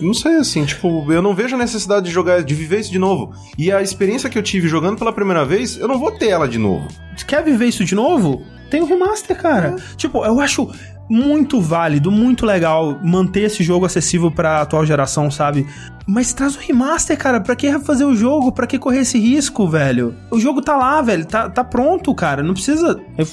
não 0.00 0.14
sei 0.14 0.36
assim, 0.36 0.64
tipo, 0.64 1.10
eu 1.12 1.22
não 1.22 1.34
vejo 1.34 1.54
a 1.54 1.58
necessidade 1.58 2.06
de 2.06 2.12
jogar, 2.12 2.42
de 2.42 2.54
viver 2.54 2.80
isso 2.80 2.90
de 2.90 2.98
novo. 2.98 3.32
E 3.58 3.70
a 3.70 3.82
experiência 3.82 4.30
que 4.30 4.38
eu 4.38 4.42
tive 4.42 4.68
jogando 4.68 4.98
pela 4.98 5.12
primeira 5.12 5.44
vez, 5.44 5.76
eu 5.78 5.88
não 5.88 5.98
vou 5.98 6.10
ter 6.12 6.28
ela 6.28 6.48
de 6.48 6.58
novo. 6.58 6.88
Quer 7.26 7.44
viver 7.44 7.66
isso 7.66 7.84
de 7.84 7.94
novo? 7.94 8.42
Tem 8.70 8.80
o 8.80 8.86
remaster, 8.86 9.36
cara. 9.36 9.76
Tipo, 9.96 10.24
eu 10.24 10.40
acho 10.40 10.70
muito 11.08 11.60
válido, 11.60 12.10
muito 12.10 12.46
legal 12.46 12.98
manter 13.04 13.42
esse 13.42 13.62
jogo 13.62 13.84
acessível 13.84 14.30
pra 14.30 14.62
atual 14.62 14.86
geração, 14.86 15.30
sabe? 15.30 15.66
Mas 16.06 16.32
traz 16.32 16.56
o 16.56 16.58
remaster, 16.58 17.18
cara. 17.18 17.38
Pra 17.40 17.54
que 17.54 17.68
refazer 17.68 18.06
o 18.06 18.16
jogo? 18.16 18.50
Pra 18.50 18.66
que 18.66 18.78
correr 18.78 19.00
esse 19.00 19.18
risco, 19.18 19.68
velho? 19.68 20.14
O 20.30 20.40
jogo 20.40 20.62
tá 20.62 20.76
lá, 20.76 21.02
velho. 21.02 21.26
Tá, 21.26 21.50
tá 21.50 21.62
pronto, 21.62 22.14
cara. 22.14 22.42
Não 22.42 22.54
precisa. 22.54 22.98
Eu 23.18 23.26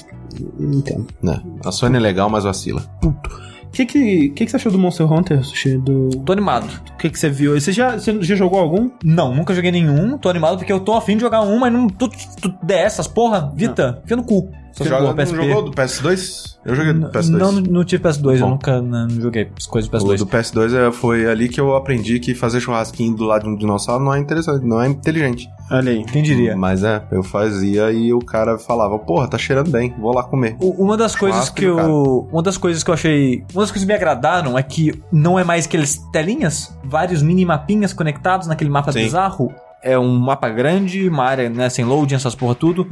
não 0.58 0.78
entendo. 0.78 1.06
Né? 1.22 1.40
A 1.64 1.72
Sony 1.72 1.96
é 1.96 2.00
legal, 2.00 2.28
mas 2.28 2.44
vacila. 2.44 2.82
Puto. 3.00 3.49
O 3.70 3.72
que 3.72 3.86
que, 3.86 4.28
que 4.30 4.44
que 4.44 4.50
você 4.50 4.56
achou 4.56 4.72
do 4.72 4.78
Monster 4.78 5.10
Hunter, 5.10 5.44
Sushi? 5.44 5.78
Do... 5.78 6.10
Tô 6.24 6.32
animado. 6.32 6.68
O 6.92 6.96
que 6.96 7.08
que 7.08 7.16
você 7.16 7.30
viu? 7.30 7.58
Você 7.58 7.70
já, 7.70 7.92
você 7.92 8.20
já 8.20 8.34
jogou 8.34 8.58
algum? 8.58 8.90
Não, 9.04 9.32
nunca 9.32 9.54
joguei 9.54 9.70
nenhum. 9.70 10.18
Tô 10.18 10.28
animado 10.28 10.58
porque 10.58 10.72
eu 10.72 10.80
tô 10.80 10.94
afim 10.94 11.14
de 11.14 11.20
jogar 11.20 11.42
um, 11.42 11.56
mas 11.60 11.72
não. 11.72 11.86
Tu, 11.86 12.10
tu 12.42 12.52
dessas, 12.60 13.06
porra, 13.06 13.52
Vita, 13.54 14.00
enfia 14.04 14.16
no 14.16 14.24
cu. 14.24 14.50
Você 14.72 14.84
joga, 14.88 15.24
não 15.24 15.34
jogou 15.34 15.62
do 15.64 15.70
PS2? 15.72 16.50
Eu 16.64 16.74
joguei 16.74 16.92
do 16.92 17.08
PS2. 17.08 17.28
Não, 17.30 17.52
não 17.52 17.84
tive 17.84 18.02
PS2, 18.04 18.34
eu 18.34 18.40
Bom. 18.40 18.50
nunca 18.50 18.82
não, 18.82 19.06
não 19.08 19.20
joguei 19.20 19.50
as 19.56 19.66
coisas 19.66 19.90
do 19.90 19.96
O 19.96 20.00
PS2. 20.00 20.18
do 20.18 20.26
PS2 20.26 20.74
é- 20.74 20.92
foi 20.92 21.26
ali 21.26 21.48
que 21.48 21.60
eu 21.60 21.74
aprendi 21.74 22.20
que 22.20 22.34
fazer 22.34 22.60
churrasquinho 22.60 23.16
do 23.16 23.24
lado 23.24 23.44
de 23.44 23.48
um 23.48 23.56
dinossauro 23.56 24.04
não 24.04 24.14
é 24.14 24.18
interessante, 24.18 24.64
não 24.64 24.80
é 24.80 24.86
inteligente. 24.88 25.48
Olha 25.70 25.90
aí. 25.92 26.04
Quem 26.04 26.22
diria? 26.22 26.54
Mas 26.56 26.84
é, 26.84 27.02
eu 27.10 27.22
fazia 27.22 27.90
e 27.92 28.12
o 28.12 28.18
cara 28.18 28.58
falava, 28.58 28.98
porra, 28.98 29.26
tá 29.28 29.38
cheirando 29.38 29.70
bem, 29.70 29.94
vou 29.98 30.12
lá 30.14 30.22
comer. 30.22 30.56
O- 30.60 30.82
Uma 30.84 30.96
das 30.96 31.16
coisas 31.16 31.46
Churrasco 31.46 31.56
que 31.56 31.64
eu. 31.64 32.28
Uma 32.30 32.42
das 32.42 32.56
coisas 32.58 32.82
que 32.84 32.90
eu 32.90 32.94
achei. 32.94 33.36
Uma 33.54 33.62
das 33.62 33.70
coisas 33.70 33.80
que 33.82 33.86
me 33.86 33.94
agradaram 33.94 34.58
é 34.58 34.62
que 34.62 35.02
não 35.10 35.38
é 35.38 35.44
mais 35.44 35.64
aqueles 35.66 35.96
telinhas, 36.12 36.76
vários 36.84 37.22
mini 37.22 37.44
mapinhas 37.44 37.92
conectados 37.92 38.46
naquele 38.46 38.68
mapa 38.70 38.92
Sim. 38.92 39.00
bizarro. 39.04 39.52
É 39.82 39.98
um 39.98 40.18
mapa 40.18 40.48
grande, 40.48 41.08
uma 41.08 41.24
área 41.24 41.48
né, 41.48 41.68
sem 41.68 41.84
loading, 41.84 42.14
essas 42.14 42.34
porra 42.34 42.54
tudo, 42.54 42.86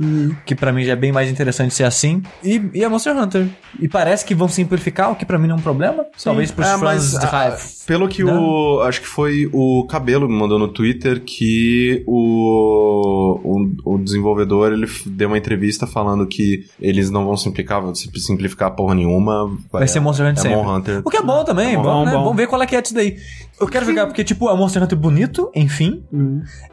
que 0.47 0.55
pra 0.55 0.73
mim 0.73 0.85
já 0.85 0.93
é 0.93 0.97
bem 0.97 1.12
mais 1.12 1.31
interessante 1.31 1.74
ser 1.74 1.85
assim. 1.85 2.23
E, 2.43 2.62
e 2.74 2.82
é 2.85 2.89
Monster 2.89 3.16
Hunter. 3.16 3.47
E 3.81 3.89
parece 3.89 4.24
que 4.24 4.35
vão 4.35 4.48
simplificar, 4.48 5.10
o 5.12 5.16
que 5.16 5.24
pra 5.27 5.39
mim 5.39 5.47
não 5.48 5.56
é 5.56 5.59
um 5.59 5.62
problema. 5.62 6.05
Talvez 6.23 6.51
pros 6.51 6.66
É, 6.66 6.70
fãs 6.73 6.81
mas, 6.82 7.10
de 7.12 7.27
ah, 7.27 7.56
pelo 7.86 8.09
que 8.09 8.23
Não. 8.24 8.43
o. 8.43 8.81
Acho 8.82 9.01
que 9.01 9.06
foi 9.06 9.48
o 9.52 9.86
Cabelo 9.86 10.28
me 10.28 10.35
mandou 10.35 10.59
no 10.59 10.69
Twitter 10.69 11.23
que 11.24 12.02
o, 12.06 13.39
o, 13.85 13.94
o 13.94 13.98
desenvolvedor 13.98 14.73
ele 14.73 14.86
deu 15.06 15.28
uma 15.28 15.39
entrevista 15.39 15.86
falando 15.86 16.27
que 16.27 16.65
eles 16.81 17.10
não 17.10 17.24
vão 17.24 17.36
simplificar, 17.36 17.81
vão 17.81 17.94
sim- 17.94 18.10
simplificar 18.15 18.74
porra 18.74 18.94
nenhuma. 18.94 19.51
Vai 19.73 19.89
ser 19.89 20.01
Monster 20.01 20.27
Hunter 20.27 20.39
é 20.47 20.48
sempre. 20.48 20.69
Hunter. 20.70 21.02
O 21.05 21.10
que 21.10 21.16
é 21.16 21.23
bom 21.23 21.44
também, 21.44 21.74
É 21.74 21.77
bom, 21.77 21.82
bom, 21.82 22.05
né? 22.05 22.12
bom. 22.12 22.23
Vamos 22.24 22.36
ver 22.36 22.47
qual 22.47 22.62
é 22.62 22.66
que 22.66 22.77
é 22.77 22.81
disso 22.82 22.94
daí. 22.94 23.16
Eu 23.60 23.66
quero 23.66 23.85
jogar 23.86 24.06
porque, 24.06 24.23
tipo, 24.23 24.48
é 24.48 24.52
um 24.52 24.56
Monster 24.56 24.82
Hunter 24.82 24.97
bonito, 24.97 25.51
enfim. 25.55 26.05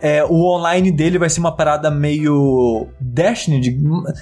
É, 0.05 0.23
o 0.23 0.43
online 0.43 0.91
dele 0.91 1.17
vai 1.17 1.27
ser 1.31 1.39
uma 1.39 1.51
parada 1.51 1.89
meio 1.89 2.87
Destiny. 3.01 3.59
De, 3.59 3.75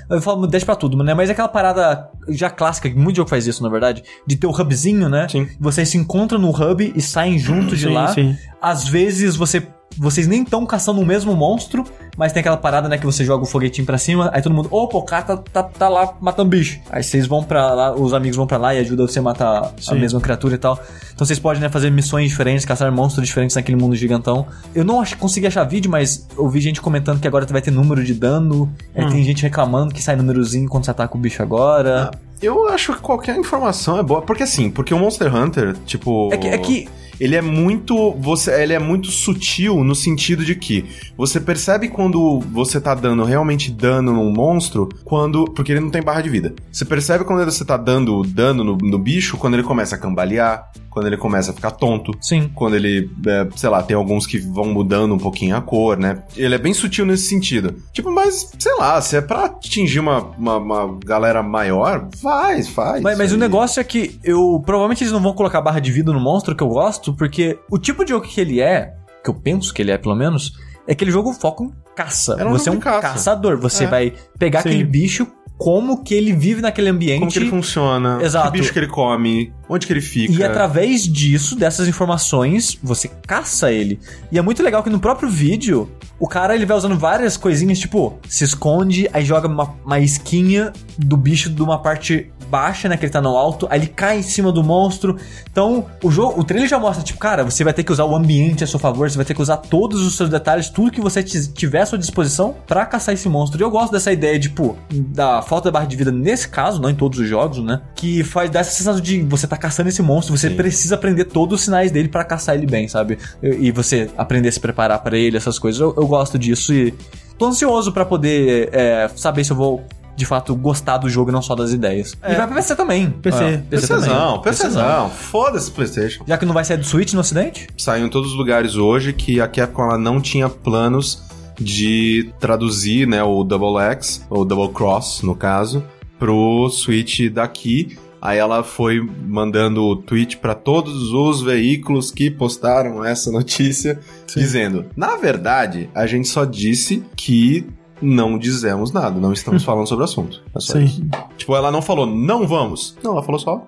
eu 0.10 0.22
falo 0.22 0.48
Dash 0.48 0.64
pra 0.64 0.78
tudo, 0.78 1.04
né? 1.04 1.14
Mas 1.14 1.28
é 1.28 1.34
aquela 1.34 1.50
parada 1.50 2.10
já 2.30 2.50
clássica, 2.50 2.90
que 2.90 2.96
muito 2.98 3.18
jogo 3.18 3.30
faz 3.30 3.46
isso, 3.46 3.62
na 3.62 3.68
verdade, 3.68 4.02
de 4.26 4.38
ter 4.38 4.48
o 4.48 4.52
hubzinho, 4.52 5.10
né? 5.10 5.28
Sim. 5.28 5.46
Vocês 5.60 5.90
se 5.90 5.98
encontram 5.98 6.40
no 6.40 6.52
hub 6.52 6.94
e 6.96 7.02
saem 7.02 7.38
junto 7.38 7.76
de 7.76 7.88
Sim, 7.88 7.94
lá. 7.94 8.08
sim. 8.08 8.34
Às 8.62 8.88
vezes 8.88 9.36
você. 9.36 9.68
Vocês 9.98 10.28
nem 10.28 10.44
estão 10.44 10.66
caçando 10.66 11.00
o 11.02 11.06
mesmo 11.06 11.36
monstro, 11.36 11.84
mas 12.18 12.32
tem 12.32 12.40
aquela 12.42 12.58
parada, 12.58 12.88
né, 12.90 12.98
que 12.98 13.06
você 13.06 13.24
joga 13.26 13.44
o 13.44 13.46
foguetinho 13.46 13.86
pra 13.86 13.98
cima, 13.98 14.30
aí 14.34 14.42
todo 14.42 14.54
mundo, 14.54 14.68
opa, 14.72 14.98
o 14.98 15.04
cara 15.04 15.24
tá, 15.24 15.38
tá, 15.38 15.64
tá 15.64 15.90
lá 15.90 16.14
matando 16.22 16.50
bicho. 16.50 16.80
Aí 16.92 17.04
vocês 17.04 17.26
vão 17.28 17.44
pra 17.44 17.74
lá, 17.74 17.94
os 17.96 18.14
amigos 18.14 18.38
vão 18.38 18.46
pra 18.48 18.58
lá 18.58 18.74
e 18.74 18.80
ajudam 18.80 19.08
você 19.08 19.20
a 19.20 19.22
matar 19.22 19.60
a 19.66 19.72
Sim. 19.82 20.00
mesma 20.00 20.20
criatura 20.20 20.56
e 20.56 20.58
tal. 20.58 20.80
Então 21.14 21.26
vocês 21.26 21.40
podem, 21.40 21.62
né, 21.62 21.70
fazer 21.70 21.90
missões 21.92 22.30
diferentes, 22.30 22.66
caçar 22.66 22.92
monstros 22.92 23.28
diferentes 23.28 23.56
naquele 23.56 23.78
mundo 23.78 23.96
gigantão. 23.96 24.46
Eu 24.74 24.84
não 24.84 25.00
ach, 25.02 25.16
consegui 25.16 25.48
achar 25.48 25.64
vídeo, 25.64 25.90
mas 25.90 26.28
eu 26.38 26.48
vi 26.50 26.60
gente 26.60 26.82
comentando 26.82 27.20
que 27.20 27.28
agora 27.28 27.46
vai 27.46 27.62
ter 27.62 27.72
número 27.72 28.04
de 28.04 28.14
dano. 28.14 28.72
Aí 28.96 29.08
tem 29.10 29.24
gente 29.24 29.44
reclamando 29.44 29.94
que 29.94 30.02
sai 30.02 30.16
númerozinho 30.16 30.68
quando 30.70 30.86
você 30.86 30.92
ataca 30.92 31.16
o 31.16 31.20
bicho 31.20 31.42
agora. 31.42 32.12
Eu 32.42 32.68
acho 32.70 32.94
que 32.94 33.00
qualquer 33.00 33.38
informação 33.38 33.98
é 33.98 34.04
boa. 34.04 34.22
Porque 34.22 34.44
assim, 34.44 34.70
porque 34.70 34.94
o 34.94 35.00
Monster 35.00 35.34
Hunter, 35.34 35.76
tipo. 35.86 36.30
É 36.34 36.38
que- 36.38 36.48
é 36.48 36.58
que- 36.58 36.90
Ele 37.20 37.36
é 37.36 37.42
muito. 37.42 38.12
Você, 38.14 38.52
ele 38.62 38.74
é 38.74 38.80
muito 38.80 39.10
sutil 39.10 39.84
no 39.84 39.96
sentido 39.96 40.44
de 40.44 40.56
que 40.56 40.86
você 41.18 41.40
percebe 41.40 41.90
quando 41.90 42.40
você 42.40 42.80
tá 42.80 42.94
dando 42.96 43.24
realmente 43.24 43.72
dano 43.72 44.14
num 44.14 44.32
monstro, 44.32 44.90
quando. 45.04 45.46
Porque 45.46 45.72
ele 45.72 45.80
não 45.80 45.90
tem 45.90 46.02
barra 46.02 46.22
de 46.22 46.30
vida. 46.30 46.54
Você 46.72 46.86
percebe 46.86 47.24
quando 47.24 47.44
você 47.46 47.66
tá 47.66 47.78
dando 47.78 48.24
dano 48.24 48.64
no, 48.64 48.78
no 48.78 49.00
bicho, 49.00 49.38
quando 49.38 49.56
ele 49.56 49.64
começa 49.64 49.96
a 49.96 50.00
cambalear, 50.00 50.72
quando 50.94 51.08
ele 51.08 51.18
começa 51.18 51.50
a 51.50 51.54
ficar 51.54 51.72
tonto. 51.72 52.14
Sim. 52.22 52.52
Quando 52.54 52.76
ele, 52.76 53.10
é, 53.26 53.48
sei 53.56 53.70
lá, 53.70 53.82
tem 53.82 53.96
alguns 53.96 54.28
que 54.28 54.38
vão 54.38 54.66
mudando 54.66 55.16
um 55.16 55.18
pouquinho 55.18 55.56
a 55.58 55.62
cor, 55.62 55.98
né? 55.98 56.24
Ele 56.38 56.54
é 56.54 56.58
bem 56.58 56.74
sutil 56.74 57.04
nesse 57.04 57.28
sentido. 57.28 57.76
Tipo, 57.92 58.12
mas, 58.12 58.52
sei 58.60 58.76
lá, 58.76 59.02
se 59.02 59.18
é 59.18 59.22
pra 59.22 59.46
atingir 59.46 60.00
uma, 60.00 60.20
uma, 60.38 60.58
uma 60.58 61.00
galera 61.04 61.42
maior, 61.42 62.10
faz, 62.22 62.70
faz. 62.70 63.02
Mas, 63.02 63.18
mas 63.18 63.34
o 63.34 63.38
negócio 63.38 63.80
é 63.80 63.84
que 63.84 64.20
eu. 64.24 64.62
Provavelmente 64.64 65.04
eles 65.04 65.12
não 65.12 65.20
vão 65.20 65.34
colocar 65.34 65.62
barra 65.62 65.80
de 65.80 65.92
vida 65.92 66.14
no 66.14 66.20
monstro 66.20 66.56
que 66.56 66.62
eu 66.62 66.70
gosto, 66.70 67.03
porque 67.12 67.58
o 67.72 67.80
tipo 67.80 68.06
de 68.06 68.12
jogo 68.12 68.28
que 68.28 68.40
ele 68.40 68.62
é, 68.62 68.94
que 69.24 69.30
eu 69.30 69.34
penso 69.34 69.74
que 69.74 69.82
ele 69.82 69.92
é 69.92 69.98
pelo 69.98 70.16
menos, 70.16 70.54
é 70.88 70.92
aquele 70.92 71.10
jogo 71.12 71.34
foca 71.34 71.64
em 71.64 71.74
caça. 71.96 72.36
É 72.40 72.46
um 72.46 72.52
você 72.52 72.70
é 72.70 72.72
um 72.72 72.80
caça. 72.80 73.02
caçador. 73.02 73.58
Você 73.58 73.86
É. 73.86 73.88
vai 73.88 74.14
pegar 74.38 74.62
Sim. 74.62 74.70
aquele 74.70 74.84
bicho, 74.84 75.28
como 75.58 76.04
que 76.04 76.14
ele 76.14 76.34
vive 76.34 76.62
naquele 76.62 76.90
ambiente. 76.90 77.20
Como 77.20 77.32
que 77.32 77.40
ele 77.40 77.50
funciona, 77.50 78.20
Exato. 78.22 78.52
que 78.52 78.60
bicho 78.60 78.74
que 78.74 78.80
ele 78.80 78.88
come, 78.88 79.54
onde 79.70 79.88
que 79.88 79.94
ele 79.94 80.02
fica. 80.02 80.34
E 80.34 80.44
através 80.44 81.04
disso, 81.04 81.56
dessas 81.56 81.88
informações, 81.88 82.78
você 82.84 83.08
caça 83.08 83.72
ele. 83.72 84.00
E 84.32 84.38
é 84.38 84.42
muito 84.42 84.62
legal 84.62 84.84
que 84.84 84.90
no 84.90 85.00
próprio 85.00 85.30
vídeo, 85.30 85.90
o 86.20 86.28
cara 86.28 86.54
ele 86.56 86.66
vai 86.66 86.76
usando 86.76 86.98
várias 86.98 87.38
coisinhas, 87.38 87.80
tipo, 87.80 88.18
se 88.28 88.44
esconde, 88.44 89.08
aí 89.14 89.24
joga 89.24 89.48
uma, 89.48 89.74
uma 89.86 90.00
esquinha 90.00 90.74
do 90.98 91.16
bicho 91.16 91.50
de 91.50 91.62
uma 91.62 91.82
parte 91.82 92.32
baixa, 92.54 92.88
né, 92.88 92.96
que 92.96 93.04
ele 93.06 93.12
tá 93.12 93.20
no 93.20 93.36
alto, 93.36 93.68
aí 93.72 93.80
ele 93.80 93.88
cai 93.88 94.20
em 94.20 94.22
cima 94.22 94.52
do 94.52 94.64
monstro. 94.64 95.18
Então, 95.52 95.88
o 96.04 96.12
jogo, 96.12 96.40
o 96.40 96.44
trailer 96.44 96.70
já 96.70 96.78
mostra, 96.78 97.04
tipo, 97.04 97.18
cara, 97.18 97.44
você 97.44 97.64
vai 97.64 97.74
ter 97.74 97.84
que 97.84 97.92
usar 97.92 98.06
o 98.06 98.16
ambiente 98.16 98.64
a 98.64 98.68
seu 98.68 98.78
favor, 98.78 99.10
você 99.10 99.16
vai 99.18 99.26
ter 99.26 99.34
que 99.34 99.42
usar 99.42 99.58
todos 99.58 100.02
os 100.06 100.16
seus 100.16 100.30
detalhes, 100.30 100.70
tudo 100.70 100.92
que 100.92 101.02
você 101.02 101.24
ti- 101.24 101.52
tiver 101.52 101.82
à 101.82 101.86
sua 101.88 101.98
disposição 101.98 102.54
pra 102.68 102.86
caçar 102.86 103.14
esse 103.16 103.28
monstro. 103.28 103.60
E 103.60 103.64
eu 103.64 103.72
gosto 103.72 103.92
dessa 103.92 104.12
ideia, 104.12 104.40
tipo, 104.40 104.78
da 104.92 105.42
falta 105.42 105.70
da 105.70 105.72
barra 105.80 105.86
de 105.88 105.96
vida 105.96 106.12
nesse 106.12 106.48
caso, 106.48 106.80
não 106.80 106.90
em 106.92 106.96
todos 106.96 107.18
os 107.18 107.28
jogos, 107.28 107.58
né, 107.64 107.82
que 107.96 108.24
faz 108.24 108.52
dar 108.52 108.60
essa 108.60 108.72
sensação 108.72 109.02
de 109.02 109.22
você 109.24 109.48
tá 109.48 109.58
caçando 109.58 109.90
esse 109.90 110.02
monstro, 110.04 110.38
você 110.38 110.50
Sim. 110.50 110.56
precisa 110.56 110.94
aprender 110.96 111.26
todos 111.26 111.60
os 111.60 111.66
sinais 111.66 111.92
dele 111.92 112.08
pra 112.10 112.24
caçar 112.24 112.54
ele 112.56 112.68
bem, 112.68 112.88
sabe? 112.88 113.18
E, 113.42 113.72
você 113.72 114.10
aprender 114.16 114.50
a 114.50 114.52
se 114.52 114.60
preparar 114.60 115.00
pra 115.00 115.18
ele, 115.18 115.36
essas 115.38 115.58
coisas. 115.58 115.82
Eu, 115.82 115.94
eu 115.98 116.06
gosto 116.06 116.38
disso 116.38 116.72
e 116.74 116.94
tô 117.38 117.46
ansioso 117.48 117.92
pra 117.92 118.06
poder 118.06 118.70
é, 118.72 119.10
saber 119.16 119.44
se 119.44 119.52
eu 119.52 119.58
vou 119.58 119.84
de 120.16 120.26
fato 120.26 120.56
gostar 120.56 120.98
do 120.98 121.10
jogo 121.10 121.32
e 121.32 121.34
não 121.34 121.42
só 121.42 121.56
das 121.56 121.72
ideias. 121.72 122.14
E 122.24 122.36
vai 122.36 122.48
pra 122.48 122.56
PC 122.56 122.76
também. 122.76 123.10
PC. 123.10 123.38
Ah, 123.44 123.62
PCzão, 123.70 123.98
também. 124.38 124.42
PCzão. 124.44 125.10
Foda-se 125.10 125.72
PlayStation. 125.72 126.24
Já 126.28 126.38
que 126.38 126.46
não 126.46 126.54
vai 126.54 126.64
sair 126.64 126.78
do 126.78 126.86
Switch 126.86 127.14
no 127.14 127.20
ocidente? 127.20 127.68
Saiu 127.78 128.06
em 128.06 128.10
todos 128.10 128.32
os 128.32 128.38
lugares 128.38 128.76
hoje 128.76 129.14
que 129.14 129.42
a 129.42 129.48
Capcom 129.48 129.84
ela 129.84 129.98
não 129.98 130.22
tinha 130.22 130.50
planos 130.50 131.24
de 131.60 132.32
traduzir, 132.40 133.08
né, 133.08 133.24
o 133.24 133.44
Double 133.44 133.82
X, 133.82 134.26
ou 134.30 134.44
Double 134.44 134.74
Cross, 134.74 135.22
no 135.22 135.36
caso, 135.36 135.84
pro 136.18 136.70
Switch 136.70 137.30
daqui. 137.32 137.98
Aí 138.22 138.38
ela 138.38 138.64
foi 138.64 139.02
mandando 139.02 139.98
tweet 139.98 140.38
para 140.38 140.56
todos 140.56 141.12
os 141.12 141.42
veículos 141.42 142.10
que 142.10 142.32
postaram 142.32 143.04
essa 143.04 143.30
notícia, 143.34 144.00
dizendo: 144.34 144.86
Na 144.96 145.18
verdade, 145.18 145.90
a 145.94 146.08
gente 146.08 146.30
só 146.30 146.46
disse 146.46 147.04
que 147.18 147.68
não 148.04 148.38
dizemos 148.38 148.92
nada, 148.92 149.20
não 149.20 149.32
estamos 149.34 149.64
falando 149.66 149.88
sobre 149.88 150.04
o 150.04 150.06
assunto. 150.06 150.44
É 150.56 150.60
só 150.60 150.74
Sim. 150.74 150.84
isso. 150.84 151.02
Tipo, 151.38 151.56
ela 151.56 151.72
não 151.72 151.82
falou, 151.82 152.06
não 152.06 152.46
vamos. 152.48 152.98
Não, 153.04 153.14
ela 153.14 153.24
falou 153.24 153.40
só, 153.40 153.68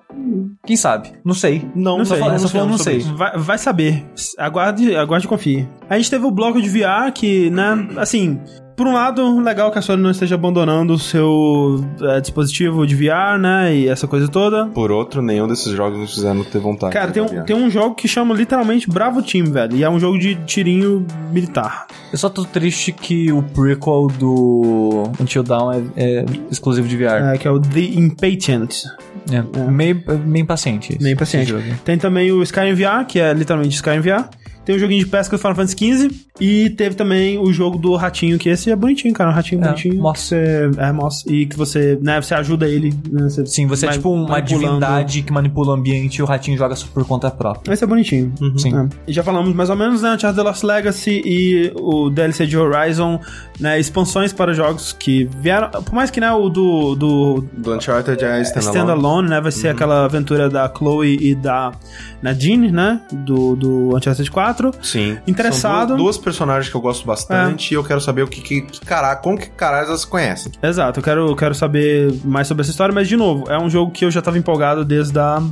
Quem 0.64 0.76
sabe? 0.76 1.12
Não 1.24 1.34
sei. 1.34 1.68
não, 1.74 1.98
Não 1.98 2.04
sei, 2.04 2.18
falamos 2.18 2.42
essa 2.44 2.52
falou, 2.52 2.68
não 2.68 2.78
sei. 2.78 3.00
Vai, 3.00 3.36
vai 3.38 3.58
saber. 3.58 4.04
Aguarde, 4.38 4.94
aguarde 4.94 5.26
e 5.26 5.28
confie. 5.28 5.68
A 5.88 5.96
gente 5.96 6.10
teve 6.10 6.24
o 6.26 6.30
bloco 6.30 6.60
de 6.60 6.68
VR 6.68 7.10
que, 7.12 7.50
né, 7.50 7.88
assim, 7.96 8.38
por 8.76 8.86
um 8.86 8.92
lado, 8.92 9.40
legal 9.40 9.70
que 9.72 9.78
a 9.78 9.82
Sony 9.82 10.02
não 10.02 10.10
esteja 10.10 10.34
abandonando 10.34 10.92
o 10.92 10.98
seu 10.98 11.84
é, 12.02 12.20
dispositivo 12.20 12.86
de 12.86 12.94
VR, 12.94 13.38
né, 13.40 13.74
e 13.74 13.88
essa 13.88 14.06
coisa 14.06 14.28
toda. 14.28 14.66
Por 14.66 14.90
outro, 14.92 15.22
nenhum 15.22 15.48
desses 15.48 15.72
jogos 15.72 15.98
nos 15.98 16.14
fizeram 16.14 16.44
ter 16.44 16.58
vontade. 16.58 16.92
Cara, 16.92 17.06
de 17.06 17.14
tem 17.14 17.22
um, 17.22 17.44
tem 17.44 17.56
um 17.56 17.70
jogo 17.70 17.94
que 17.94 18.06
chama 18.06 18.34
literalmente 18.34 18.88
Bravo 18.88 19.22
Team, 19.22 19.46
velho, 19.46 19.74
e 19.76 19.82
é 19.82 19.88
um 19.90 19.98
jogo 19.98 20.18
de 20.18 20.34
tirinho 20.44 21.06
militar. 21.32 21.86
Eu 22.12 22.18
só 22.18 22.28
tô 22.28 22.44
triste 22.44 22.92
que 22.92 23.32
o 23.32 23.42
prequel 23.42 24.08
do 24.18 25.10
Until 25.20 25.42
Dawn 25.42 25.72
é, 25.72 25.82
é 25.96 26.24
exclusivo 26.50 26.86
de 26.86 26.96
VR. 26.96 27.34
É, 27.34 27.38
que 27.38 27.48
é 27.48 27.50
o 27.50 27.58
The 27.58 27.80
Impatient. 27.80 28.84
É, 29.32 29.42
Meio, 29.70 30.02
meio 30.24 30.42
impaciente. 30.44 30.92
esse- 30.92 31.02
Meio 31.02 31.14
esse 31.14 31.18
paciente. 31.18 31.48
jogo. 31.50 31.64
Tem 31.84 31.98
também 31.98 32.30
o 32.30 32.42
Skyrim 32.42 32.74
VR, 32.74 33.04
que 33.08 33.18
é 33.18 33.32
literalmente 33.32 33.74
Skyrim 33.74 34.00
VR. 34.00 34.28
Tem 34.66 34.74
o 34.74 34.78
joguinho 34.78 34.98
de 35.02 35.06
pesca 35.06 35.36
do 35.36 35.38
Final 35.40 35.54
Fantasy 35.54 35.76
XV. 35.76 36.10
E 36.40 36.68
teve 36.70 36.94
também 36.96 37.38
o 37.38 37.50
jogo 37.52 37.78
do 37.78 37.94
ratinho, 37.94 38.36
que 38.36 38.48
esse 38.48 38.70
é 38.70 38.76
bonitinho, 38.76 39.14
cara. 39.14 39.30
Um 39.30 39.32
ratinho 39.32 39.62
É, 39.62 39.68
bonitinho. 39.68 40.02
moss. 40.02 40.18
Você, 40.20 40.70
é, 40.76 40.92
moss. 40.92 41.24
E 41.26 41.46
que 41.46 41.56
você, 41.56 41.98
né, 42.02 42.20
você 42.20 42.34
ajuda 42.34 42.68
ele. 42.68 42.92
Né, 43.10 43.22
você 43.22 43.46
Sim, 43.46 43.66
você 43.66 43.86
é 43.86 43.90
tipo 43.92 44.10
uma 44.12 44.40
divindade 44.40 45.22
que 45.22 45.32
manipula 45.32 45.70
o 45.70 45.74
ambiente 45.74 46.16
e 46.16 46.22
o 46.22 46.26
ratinho 46.26 46.58
joga 46.58 46.74
por 46.92 47.06
conta 47.06 47.30
própria. 47.30 47.72
Esse 47.72 47.84
é 47.84 47.86
bonitinho. 47.86 48.32
Sim. 48.56 48.76
É. 48.76 48.88
E 49.06 49.12
já 49.12 49.22
falamos 49.22 49.54
mais 49.54 49.70
ou 49.70 49.76
menos, 49.76 50.02
né? 50.02 50.10
Uncharted 50.10 50.36
The 50.36 50.42
Lost 50.42 50.64
Legacy 50.64 51.22
e 51.24 51.72
o 51.76 52.10
DLC 52.10 52.44
de 52.46 52.58
Horizon, 52.58 53.20
né? 53.60 53.78
Expansões 53.78 54.32
para 54.32 54.52
jogos 54.52 54.92
que 54.92 55.24
vieram. 55.40 55.70
Por 55.70 55.94
mais 55.94 56.10
que, 56.10 56.20
né, 56.20 56.32
o 56.32 56.48
do. 56.48 56.94
do 56.96 57.44
Do 57.56 57.74
Uncharted 57.76 58.22
é 58.24 58.42
standalone. 58.42 58.76
Standalone, 58.76 59.28
né? 59.30 59.40
Vai 59.40 59.52
ser 59.52 59.68
aquela 59.68 60.04
aventura 60.04 60.50
da 60.50 60.68
Chloe 60.76 61.16
e 61.20 61.34
da 61.36 61.72
Nadine, 62.20 62.72
né? 62.72 63.00
Do, 63.12 63.54
do 63.54 63.96
Uncharted 63.96 64.28
4. 64.30 64.55
Sim. 64.82 65.18
Interessado. 65.26 65.88
São 65.88 65.96
duas, 65.96 65.98
duas 65.98 66.18
personagens 66.18 66.68
que 66.70 66.76
eu 66.76 66.80
gosto 66.80 67.06
bastante 67.06 67.72
É. 67.72 67.74
e 67.74 67.76
eu 67.78 67.84
quero 67.84 68.00
saber 68.00 68.22
o 68.22 68.28
que, 68.28 68.40
que, 68.40 68.60
que 68.62 68.80
caralho, 68.80 69.20
como 69.20 69.38
que 69.38 69.50
caralho 69.50 69.86
elas 69.88 70.00
se 70.02 70.06
conhecem. 70.06 70.52
Exato, 70.62 71.00
eu 71.00 71.04
quero, 71.04 71.28
eu 71.30 71.36
quero 71.36 71.54
saber 71.54 72.12
mais 72.24 72.46
sobre 72.48 72.62
essa 72.62 72.70
história, 72.70 72.94
mas 72.94 73.08
de 73.08 73.16
novo, 73.16 73.44
é 73.50 73.58
um 73.58 73.68
jogo 73.70 73.90
que 73.92 74.04
eu 74.04 74.10
já 74.10 74.20
tava 74.22 74.38
empolgado 74.38 74.84
desde 74.84 75.18
a 75.18 75.42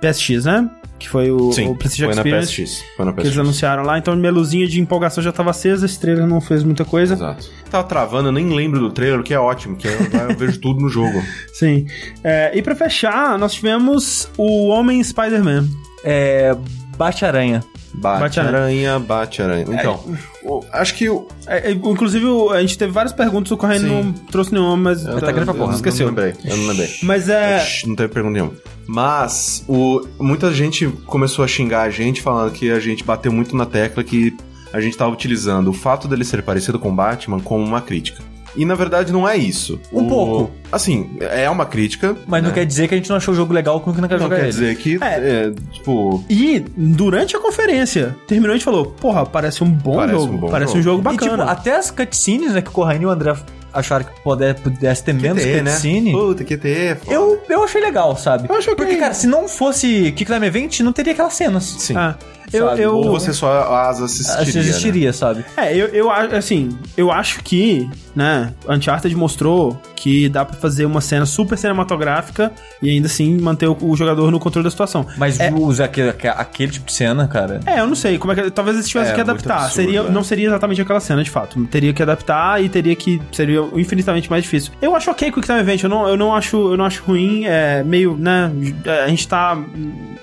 PSX, 0.00 0.44
né? 0.44 0.68
Que 0.98 1.08
foi 1.08 1.30
o, 1.30 1.48
o 1.48 1.54
PlayStation 1.54 2.04
foi 2.12 2.14
na 2.14 2.20
Experience. 2.20 2.62
PSX. 2.62 2.84
Foi 2.94 3.06
na 3.06 3.12
Que 3.14 3.20
eles 3.20 3.30
PSX. 3.32 3.40
anunciaram 3.40 3.82
lá, 3.84 3.96
então 3.98 4.14
minha 4.14 4.30
luzinha 4.30 4.66
de 4.66 4.78
empolgação 4.80 5.24
já 5.24 5.32
tava 5.32 5.48
acesa, 5.50 5.86
esse 5.86 5.98
trailer 5.98 6.26
não 6.26 6.42
fez 6.42 6.62
muita 6.62 6.84
coisa. 6.84 7.14
Exato. 7.14 7.48
Tava 7.70 7.84
travando, 7.84 8.28
eu 8.28 8.32
nem 8.32 8.46
lembro 8.54 8.78
do 8.80 8.90
trailer, 8.90 9.18
o 9.20 9.22
que 9.22 9.32
é 9.32 9.38
ótimo, 9.40 9.76
que 9.76 9.86
eu, 9.88 9.92
eu 10.28 10.36
vejo 10.36 10.60
tudo 10.60 10.78
no 10.82 10.90
jogo. 10.90 11.22
Sim. 11.54 11.86
É, 12.22 12.50
e 12.54 12.60
pra 12.60 12.74
fechar, 12.74 13.38
nós 13.38 13.54
tivemos 13.54 14.28
o 14.36 14.68
Homem 14.68 15.02
Spider-Man. 15.02 15.66
É. 16.04 16.54
Bate-aranha. 16.98 17.64
Bate, 17.92 18.20
Bate-aranha. 18.20 18.56
aranha, 18.92 18.98
bate 19.00 19.42
aranha. 19.42 19.64
Então, 19.68 20.00
o- 20.44 20.64
acho 20.72 20.94
que 20.94 21.08
o. 21.08 21.26
É, 21.46 21.70
é, 21.70 21.72
inclusive, 21.72 22.24
a 22.52 22.60
gente 22.60 22.78
teve 22.78 22.92
várias 22.92 23.12
perguntas, 23.12 23.50
o 23.50 23.56
Correio 23.56 23.82
não 23.82 24.12
trouxe 24.12 24.52
nenhuma, 24.52 24.76
mas. 24.76 25.04
Eu, 25.04 25.20
tá 25.20 25.32
grande 25.32 25.44
pra 25.46 25.54
porra, 25.54 25.72
eu 25.72 25.76
esqueceu. 25.76 26.06
Não 26.06 26.14
lembrei, 26.14 26.34
eu 26.50 26.56
não 26.56 26.66
lembrei. 26.68 26.88
Mas 27.02 27.28
é. 27.28 27.64
Não 27.86 27.96
teve 27.96 28.12
pergunta 28.12 28.32
nenhuma. 28.34 28.52
Mas 28.86 29.64
o, 29.68 30.06
muita 30.18 30.52
gente 30.52 30.86
começou 31.06 31.44
a 31.44 31.48
xingar 31.48 31.82
a 31.82 31.90
gente, 31.90 32.20
falando 32.22 32.52
que 32.52 32.70
a 32.70 32.80
gente 32.80 33.04
bateu 33.04 33.32
muito 33.32 33.56
na 33.56 33.66
tecla 33.66 34.02
que 34.04 34.36
a 34.72 34.80
gente 34.80 34.96
tava 34.96 35.10
utilizando 35.10 35.68
o 35.68 35.72
fato 35.72 36.06
dele 36.06 36.24
ser 36.24 36.42
parecido 36.42 36.78
com 36.78 36.94
Batman 36.94 37.40
como 37.40 37.64
uma 37.64 37.80
crítica. 37.80 38.22
E 38.56 38.64
na 38.64 38.74
verdade 38.74 39.12
não 39.12 39.28
é 39.28 39.36
isso. 39.36 39.80
Um 39.92 40.06
O- 40.06 40.08
pouco. 40.08 40.50
Assim, 40.72 41.10
é 41.20 41.48
uma 41.50 41.66
crítica. 41.66 42.16
Mas 42.26 42.42
não 42.42 42.50
né? 42.50 42.54
quer 42.54 42.64
dizer 42.66 42.86
que 42.88 42.94
a 42.94 42.96
gente 42.96 43.08
não 43.10 43.16
achou 43.16 43.32
o 43.32 43.36
jogo 43.36 43.52
legal 43.52 43.80
com 43.80 43.92
que 43.92 44.00
não 44.00 44.08
quer 44.08 44.14
Não 44.18 44.24
jogar 44.24 44.36
quer 44.36 44.42
ele. 44.42 44.50
dizer 44.52 44.76
que, 44.76 44.98
É. 45.00 45.06
é, 45.48 45.52
tipo, 45.72 46.24
E 46.28 46.60
durante 46.76 47.36
a 47.36 47.40
conferência, 47.40 48.16
terminou 48.26 48.50
e 48.50 48.54
a 48.54 48.56
gente 48.58 48.64
falou: 48.64 48.86
Porra, 48.86 49.24
parece 49.26 49.62
um 49.64 49.70
bom 49.70 49.96
Parece 49.96 50.18
jogo. 50.20 50.32
um 50.34 50.36
bom 50.36 50.48
parece 50.50 50.68
jogo. 50.72 50.78
um 50.80 50.82
jogo 50.82 51.00
E, 51.00 51.04
bacana. 51.04 51.30
tipo, 51.38 51.42
até 51.50 51.76
as 51.76 51.90
cutscenes, 51.90 52.52
né, 52.52 52.60
que 52.62 52.68
o 52.68 52.72
Corraine 52.72 53.04
e 53.04 53.06
o 53.06 53.10
André 53.10 53.34
acharam 53.72 54.04
que 54.04 54.20
puder, 54.22 54.54
pudesse 54.54 55.04
ter 55.04 55.12
menos 55.12 55.42
QT, 55.42 55.62
né? 55.62 55.70
cutscene. 55.72 56.12
Puta, 56.12 56.44
QT, 56.44 56.68
é 56.68 56.94
foda. 56.96 57.12
Eu, 57.14 57.42
eu 57.48 57.64
achei 57.64 57.80
legal, 57.80 58.16
sabe? 58.16 58.48
Eu 58.48 58.54
acho 58.56 58.70
ok. 58.70 58.84
Porque, 58.84 58.96
cara, 59.00 59.14
se 59.14 59.26
não 59.26 59.48
fosse 59.48 60.12
Kick 60.12 60.24
Time 60.32 60.46
Event, 60.46 60.80
não 60.80 60.92
teria 60.92 61.12
aquelas 61.12 61.34
cenas. 61.34 61.64
Sim. 61.78 61.96
Ah, 61.96 62.14
eu, 62.52 62.66
eu, 62.70 62.96
Ou 62.96 63.10
você 63.12 63.32
só 63.32 63.72
as 63.74 64.00
assistiria. 64.02 64.40
Acho 64.42 64.50
que 64.52 64.58
né? 64.58 64.64
existiria, 64.64 65.12
sabe? 65.12 65.44
É, 65.56 65.74
eu, 65.76 65.86
eu 65.88 66.10
acho, 66.10 66.34
assim, 66.34 66.76
eu 66.96 67.12
acho 67.12 67.42
que, 67.44 67.88
né, 68.14 68.52
Uncharted 68.68 69.14
mostrou 69.14 69.80
que 69.94 70.28
dá 70.28 70.44
pra 70.44 70.56
fazer 70.56 70.84
uma 70.84 71.00
cena 71.00 71.24
super 71.26 71.56
cinematográfica 71.56 72.50
e 72.82 72.90
ainda 72.90 73.06
assim 73.06 73.36
manter 73.38 73.66
o, 73.68 73.76
o 73.82 73.94
jogador 73.96 74.30
no 74.30 74.40
controle 74.40 74.64
da 74.64 74.70
situação. 74.70 75.06
Mas 75.16 75.38
É. 75.38 75.52
usa 75.52 75.84
aquele, 75.84 76.08
aquele 76.08 76.72
tipo 76.72 76.86
de 76.86 76.92
cena, 76.92 77.28
cara. 77.28 77.60
É, 77.66 77.80
eu 77.80 77.86
não 77.86 77.94
sei 77.94 78.18
como 78.18 78.32
é 78.32 78.36
que. 78.36 78.50
Talvez 78.50 78.76
eles 78.76 78.88
tivessem 78.88 79.12
É, 79.12 79.14
que 79.14 79.20
adaptar. 79.20 79.54
absurdo, 79.66 79.74
seria, 79.74 80.00
é. 80.00 80.10
Não 80.10 80.24
seria 80.24 80.46
exatamente 80.48 80.80
aquela 80.80 81.00
cena, 81.00 81.22
de 81.22 81.30
fato. 81.30 81.62
Teria 81.66 81.92
que 81.92 82.02
adaptar 82.02 82.62
e 82.62 82.68
teria 82.68 82.96
que. 82.96 83.20
Seria 83.30 83.59
infinitamente 83.74 84.30
mais 84.30 84.42
difícil. 84.42 84.72
Eu 84.80 84.94
acho 84.94 85.10
ok 85.10 85.30
Quick 85.30 85.46
Time 85.46 85.60
Event, 85.60 85.82
eu 85.82 85.88
não, 85.88 86.08
eu 86.08 86.16
não, 86.16 86.34
acho, 86.34 86.56
eu 86.56 86.76
não 86.76 86.84
acho 86.84 87.02
ruim. 87.02 87.44
É 87.44 87.82
meio, 87.82 88.16
né? 88.16 88.52
A 89.04 89.08
gente 89.08 89.26
tá 89.26 89.58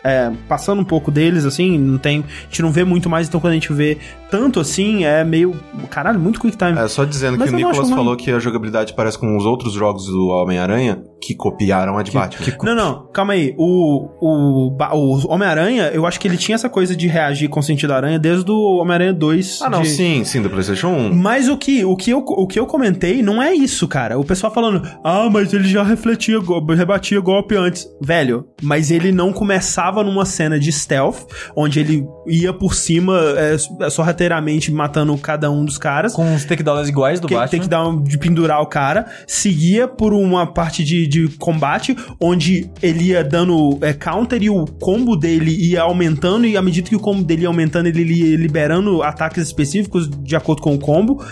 é, 0.03 0.31
passando 0.47 0.81
um 0.81 0.85
pouco 0.85 1.11
deles, 1.11 1.45
assim, 1.45 1.77
não 1.77 1.97
tem. 1.97 2.23
A 2.27 2.43
gente 2.43 2.61
não 2.61 2.71
vê 2.71 2.83
muito 2.83 3.09
mais, 3.09 3.27
então 3.27 3.39
quando 3.39 3.51
a 3.51 3.55
gente 3.55 3.71
vê 3.73 3.97
tanto 4.29 4.59
assim, 4.59 5.05
é 5.05 5.23
meio. 5.23 5.55
Caralho, 5.89 6.19
muito 6.19 6.39
Quick 6.39 6.57
Time. 6.57 6.77
É, 6.77 6.87
só 6.87 7.03
dizendo 7.05 7.37
Mas 7.37 7.49
que 7.49 7.55
o 7.55 7.57
Nicolas 7.57 7.89
falou 7.89 8.15
que 8.15 8.31
a 8.31 8.39
jogabilidade 8.39 8.93
parece 8.93 9.17
com 9.17 9.35
os 9.35 9.45
outros 9.45 9.73
jogos 9.73 10.05
do 10.05 10.27
Homem-Aranha 10.27 11.03
que 11.19 11.33
copiaram 11.35 11.97
a 11.97 12.03
de 12.03 12.11
Batman. 12.11 12.45
Não, 12.63 12.75
não, 12.75 13.07
calma 13.11 13.33
aí. 13.33 13.53
O, 13.57 14.07
o, 14.21 14.71
Ba- 14.71 14.93
o 14.93 15.27
Homem-Aranha, 15.31 15.89
eu 15.93 16.05
acho 16.05 16.19
que 16.19 16.27
ele 16.27 16.37
tinha 16.37 16.55
essa 16.55 16.69
coisa 16.69 16.95
de 16.95 17.07
reagir 17.07 17.49
com 17.49 17.59
o 17.59 17.63
sentido 17.63 17.89
da 17.89 17.95
aranha 17.95 18.19
desde 18.19 18.49
o 18.51 18.77
Homem-Aranha 18.77 19.13
2. 19.13 19.61
Ah, 19.63 19.69
não, 19.69 19.81
de- 19.81 19.89
sim, 19.89 20.23
sim, 20.23 20.41
do 20.41 20.49
PlayStation 20.49 20.87
1. 20.89 21.13
Mas 21.15 21.49
o 21.49 21.57
que, 21.57 21.83
o, 21.83 21.95
que 21.95 22.11
eu, 22.11 22.19
o 22.19 22.45
que 22.47 22.59
eu 22.59 22.65
comentei 22.67 23.21
não 23.23 23.41
é 23.41 23.53
isso, 23.53 23.87
cara. 23.87 24.17
O 24.19 24.23
pessoal 24.23 24.53
falando, 24.53 24.81
ah, 25.03 25.27
mas 25.31 25.51
ele 25.53 25.67
já 25.67 25.83
refletia, 25.83 26.37
rebatia 26.75 27.19
golpe 27.19 27.55
antes. 27.55 27.87
Velho, 28.01 28.45
mas 28.61 28.91
ele 28.91 29.11
não 29.11 29.33
começava 29.33 30.03
numa 30.03 30.25
cena 30.25 30.59
de 30.59 30.71
stealth, 30.71 31.25
onde 31.55 31.79
ele 31.79 32.05
ia 32.27 32.53
por 32.53 32.75
cima 32.75 33.17
é, 33.37 33.57
sorrateiramente 33.89 34.71
matando 34.71 35.17
cada 35.17 35.49
um 35.51 35.65
dos 35.65 35.77
caras. 35.77 36.13
Com 36.13 36.35
os 36.35 36.45
takedowns 36.45 36.87
iguais 36.87 37.19
do 37.19 37.27
Que 37.27 37.33
Batman. 37.33 37.49
tem 37.49 37.61
que 37.61 37.67
dar 37.67 37.87
um, 37.87 38.01
de 38.03 38.17
pendurar 38.17 38.61
o 38.61 38.67
cara, 38.67 39.07
seguia 39.27 39.87
por 39.87 40.13
uma 40.13 40.45
parte 40.45 40.83
de, 40.83 41.06
de 41.07 41.27
combate, 41.37 41.95
onde 42.19 42.69
ele 42.81 43.05
ia 43.05 43.23
dando 43.23 43.77
é, 43.81 43.93
counter 43.93 44.41
e 44.41 44.49
o 44.49 44.65
combo 44.65 45.15
dele 45.15 45.51
ia 45.51 45.81
aumentando, 45.81 46.45
e 46.45 46.57
à 46.57 46.61
medida 46.61 46.89
que 46.89 46.95
o 46.95 46.99
combo 46.99 47.23
dele 47.23 47.43
ia 47.43 47.47
aumentando, 47.47 47.87
ele 47.87 48.03
ia 48.03 48.37
liberando 48.37 49.01
ataques 49.01 49.43
específicos 49.43 50.09
de 50.09 50.35
acordo 50.35 50.61
com 50.61 50.75
o 50.75 50.79
combo. 50.79 51.23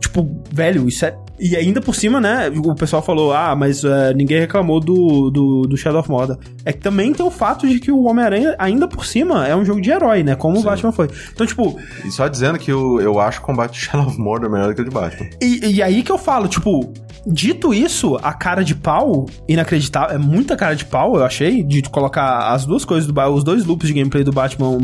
Tipo, 0.00 0.28
velho, 0.50 0.88
isso 0.88 1.04
é. 1.04 1.16
E 1.42 1.56
ainda 1.56 1.80
por 1.80 1.92
cima, 1.92 2.20
né? 2.20 2.52
O 2.54 2.72
pessoal 2.76 3.02
falou, 3.02 3.32
ah, 3.32 3.56
mas 3.56 3.82
é, 3.82 4.14
ninguém 4.14 4.38
reclamou 4.38 4.78
do, 4.78 5.28
do, 5.28 5.62
do 5.62 5.76
Shadow 5.76 5.98
of 5.98 6.08
Mordor. 6.08 6.38
É 6.64 6.72
que 6.72 6.78
também 6.78 7.12
tem 7.12 7.26
o 7.26 7.32
fato 7.32 7.68
de 7.68 7.80
que 7.80 7.90
o 7.90 8.04
Homem-Aranha, 8.04 8.54
ainda 8.60 8.86
por 8.86 9.04
cima, 9.04 9.44
é 9.44 9.56
um 9.56 9.64
jogo 9.64 9.80
de 9.80 9.90
herói, 9.90 10.22
né? 10.22 10.36
Como 10.36 10.60
o 10.60 10.62
Batman 10.62 10.92
foi. 10.92 11.10
Então, 11.32 11.44
tipo, 11.44 11.76
E 12.04 12.12
só 12.12 12.28
dizendo 12.28 12.60
que 12.60 12.70
eu, 12.70 13.00
eu 13.00 13.18
acho 13.18 13.40
o 13.40 13.42
combate 13.42 13.72
de 13.72 13.80
Shadow 13.86 14.06
of 14.06 14.18
Mordor 14.20 14.48
melhor 14.48 14.68
do 14.68 14.74
que 14.76 14.82
o 14.82 14.84
de 14.84 14.90
Batman. 14.90 15.28
E, 15.42 15.74
e 15.74 15.82
aí 15.82 16.04
que 16.04 16.12
eu 16.12 16.18
falo, 16.18 16.46
tipo, 16.46 16.92
dito 17.26 17.72
isso, 17.72 18.16
a 18.22 18.32
cara 18.32 18.62
de 18.62 18.74
pau, 18.74 19.26
inacreditável, 19.48 20.14
é 20.14 20.18
muita 20.18 20.56
cara 20.56 20.74
de 20.76 20.84
pau, 20.84 21.16
eu 21.16 21.24
achei, 21.24 21.62
de 21.62 21.82
colocar 21.82 22.52
as 22.52 22.64
duas 22.64 22.84
coisas 22.84 23.10
do 23.10 23.22
os 23.32 23.44
dois 23.44 23.64
loops 23.64 23.86
de 23.88 23.94
gameplay 23.94 24.24
do 24.24 24.32
Batman 24.32 24.78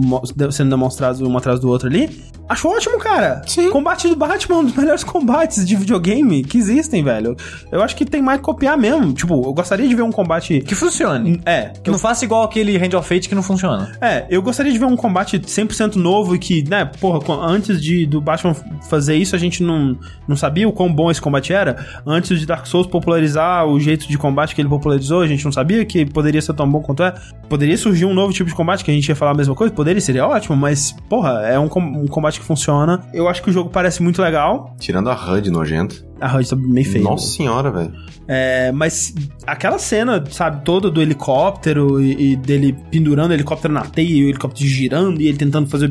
sendo 0.51 0.71
demonstrados 0.71 1.21
um 1.21 1.37
atrás 1.37 1.61
do 1.61 1.69
outro 1.69 1.89
ali. 1.89 2.09
Acho 2.49 2.69
ótimo, 2.69 2.99
cara. 2.99 3.43
Sim. 3.47 3.71
Combate 3.71 4.09
do 4.09 4.17
Batman, 4.17 4.59
um 4.59 4.65
dos 4.65 4.75
melhores 4.75 5.05
combates 5.05 5.67
de 5.67 5.77
videogame 5.77 6.43
que 6.49 6.59
existem, 6.59 7.03
velho. 7.05 7.37
Eu 7.71 7.83
acho 7.83 7.95
que 7.95 8.05
tem 8.05 8.21
mais 8.23 8.39
que 8.39 8.45
copiar 8.45 8.77
mesmo. 8.77 9.13
Tipo, 9.13 9.35
eu 9.47 9.53
gostaria 9.53 9.87
de 9.87 9.95
ver 9.95 10.03
um 10.03 10.11
combate. 10.13 10.61
Que 10.61 10.75
funcione. 10.75 11.41
É, 11.45 11.73
Que 11.83 11.91
não 11.91 11.99
faça 11.99 12.25
igual 12.25 12.43
aquele 12.43 12.77
Hand 12.77 12.95
of 12.97 13.09
Fate 13.09 13.29
que 13.29 13.35
não 13.35 13.43
funciona. 13.43 13.97
é, 14.01 14.27
eu 14.31 14.43
gostaria 14.43 14.73
de 14.73 14.79
ver 14.79 14.85
um 14.87 14.97
combate 14.97 15.39
100% 15.39 15.97
novo 15.97 16.35
e 16.35 16.39
que, 16.39 16.69
né, 16.69 16.85
porra, 17.01 17.21
antes 17.47 17.81
de 17.81 18.07
do 18.07 18.21
Batman 18.21 18.55
fazer 18.89 19.17
isso, 19.17 19.37
a 19.37 19.39
gente 19.39 19.63
não, 19.63 19.97
não 20.27 20.37
sabia 20.37 20.69
o 20.69 20.73
quão 20.73 20.93
bom 20.93 21.11
esse 21.11 21.21
combate 21.21 21.53
era. 21.53 21.85
Antes 22.07 22.39
de 22.41 22.47
Dark 22.47 22.67
Souls 22.67 22.87
popularizar 22.87 23.67
o 23.67 23.79
jeito 23.79 24.09
de 24.09 24.17
combate 24.19 24.55
que 24.55 24.61
ele 24.61 24.69
popularizou, 24.69 25.21
a 25.21 25.27
gente 25.27 25.45
não 25.45 25.53
sabia 25.53 25.85
que 25.85 26.05
poderia 26.07 26.41
ser 26.41 26.55
tão 26.55 26.71
bom 26.71 26.81
quanto 26.81 27.03
é. 27.03 27.15
Poderia 27.49 27.77
surgir 27.77 28.05
um 28.07 28.15
novo 28.15 28.33
tipo 28.33 28.49
de 28.49 28.55
combate 28.57 28.85
que 28.85 28.91
a 28.91 28.95
gente 28.95 29.09
ia 29.09 29.17
falar 29.17 29.33
a 29.33 29.35
mesma 29.35 29.55
coisa? 29.55 29.73
Poderia, 29.73 30.01
seria 30.01 30.27
ótimo, 30.27 30.57
mas, 30.57 30.93
porra, 31.09 31.41
é 31.47 31.59
um, 31.59 31.69
com- 31.69 31.81
um 31.81 32.07
combate 32.07 32.39
que 32.41 32.47
funciona. 32.47 33.03
Eu 33.13 33.29
acho 33.29 33.43
que 33.43 33.51
o 33.51 33.53
jogo 33.53 33.71
parece 33.71 34.03
muito 34.03 34.21
legal. 34.23 34.75
Tirando 34.79 35.11
a 35.11 35.15
HUD 35.15 35.51
nojenta. 35.51 35.97
A 36.21 36.37
HUD 36.37 36.49
tá 36.51 36.57
meio 36.57 36.91
feia. 36.91 37.05
Nossa 37.05 37.27
senhora, 37.29 37.71
velho. 37.71 37.93
É, 38.31 38.71
mas 38.73 39.15
aquela 39.47 39.79
cena, 39.79 40.23
sabe, 40.31 40.63
toda 40.65 40.91
do 40.91 41.01
helicóptero 41.01 41.99
e, 42.03 42.33
e 42.33 42.37
dele 42.37 42.77
pendurando 42.91 43.31
o 43.31 43.35
helicóptero 43.35 43.73
na 43.73 43.83
teia 43.83 44.07
e 44.09 44.25
o 44.25 44.29
helicóptero 44.29 44.69
girando 44.69 45.21
e 45.21 45.29
ele 45.29 45.39
tentando 45.39 45.69
fazer. 45.69 45.91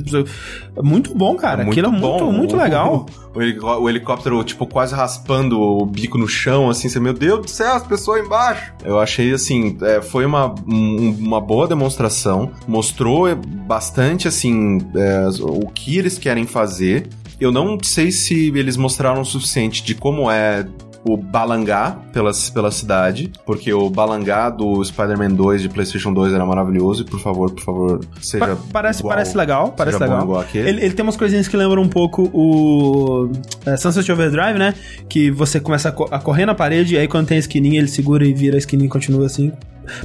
É 0.75 0.81
muito 0.83 1.15
bom, 1.15 1.35
cara. 1.35 1.63
Aquilo 1.63 1.87
é 1.87 1.89
muito, 1.89 2.31
muito 2.31 2.55
O- 2.55 2.59
legal. 2.59 3.05
O, 3.33 3.81
o 3.83 3.89
helicóptero, 3.89 4.43
tipo, 4.43 4.67
quase 4.67 4.93
raspando 4.93 5.59
o 5.59 5.85
bico 5.85 6.17
no 6.17 6.27
chão, 6.27 6.69
assim, 6.69 6.89
você, 6.89 6.99
meu 6.99 7.13
Deus 7.13 7.41
do 7.41 7.49
céu, 7.49 7.73
as 7.73 7.83
pessoas 7.87 8.23
embaixo. 8.23 8.71
Eu 8.83 8.99
achei, 8.99 9.31
assim, 9.33 9.75
é, 9.81 10.01
foi 10.01 10.25
uma, 10.25 10.53
um- 10.67 11.15
uma 11.19 11.41
boa 11.41 11.67
demonstração. 11.67 12.51
Mostrou 12.67 13.27
é, 13.27 13.33
bastante, 13.33 14.27
assim, 14.27 14.79
é, 14.95 15.27
o 15.41 15.67
que 15.69 15.97
eles 15.97 16.17
querem 16.19 16.45
fazer. 16.45 17.07
Eu 17.39 17.51
não 17.51 17.77
sei 17.81 18.11
se 18.11 18.47
eles 18.55 18.75
mostraram 18.77 19.21
o 19.21 19.25
suficiente 19.25 19.83
de 19.83 19.93
como 19.93 20.29
é 20.31 20.65
o 21.05 21.15
balangá 21.15 21.95
pela, 22.11 22.31
pela 22.53 22.69
cidade, 22.69 23.31
porque 23.45 23.71
o 23.71 23.89
balangá 23.89 24.49
do 24.49 24.83
Spider-Man 24.83 25.29
2 25.31 25.61
de 25.61 25.69
PlayStation 25.69 26.11
2 26.11 26.33
era 26.33 26.45
maravilhoso, 26.45 27.03
e 27.03 27.05
por 27.05 27.19
favor, 27.21 27.49
por 27.51 27.63
favor, 27.63 28.05
seja. 28.19 28.45
Pa- 28.45 28.57
parece, 28.73 28.99
igual- 29.01 29.13
parece 29.13 29.37
legal, 29.37 29.71
parece 29.77 29.97
legal. 30.03 30.17
Ele, 30.67 30.81
ele 30.83 30.93
tem 30.93 31.03
umas 31.03 31.15
coisinhas 31.15 31.47
que 31.47 31.55
lembram 31.55 31.81
um 31.83 31.87
pouco 31.87 32.29
o 32.33 33.31
é, 33.65 33.77
Sunset 33.77 34.11
Overdrive, 34.11 34.57
né? 34.59 34.73
Que 35.07 35.31
você 35.31 35.59
começa 35.61 35.89
a, 35.89 35.91
co- 35.93 36.09
a 36.11 36.19
correr 36.19 36.45
na 36.45 36.55
parede, 36.55 36.95
e 36.95 36.97
aí 36.97 37.07
quando 37.07 37.27
tem 37.27 37.37
a 37.37 37.39
esquininha, 37.39 37.79
ele 37.79 37.87
segura 37.87 38.25
e 38.25 38.33
vira 38.33 38.55
a 38.55 38.59
esquininha 38.59 38.87
e 38.87 38.89
continua 38.91 39.27
assim. 39.27 39.53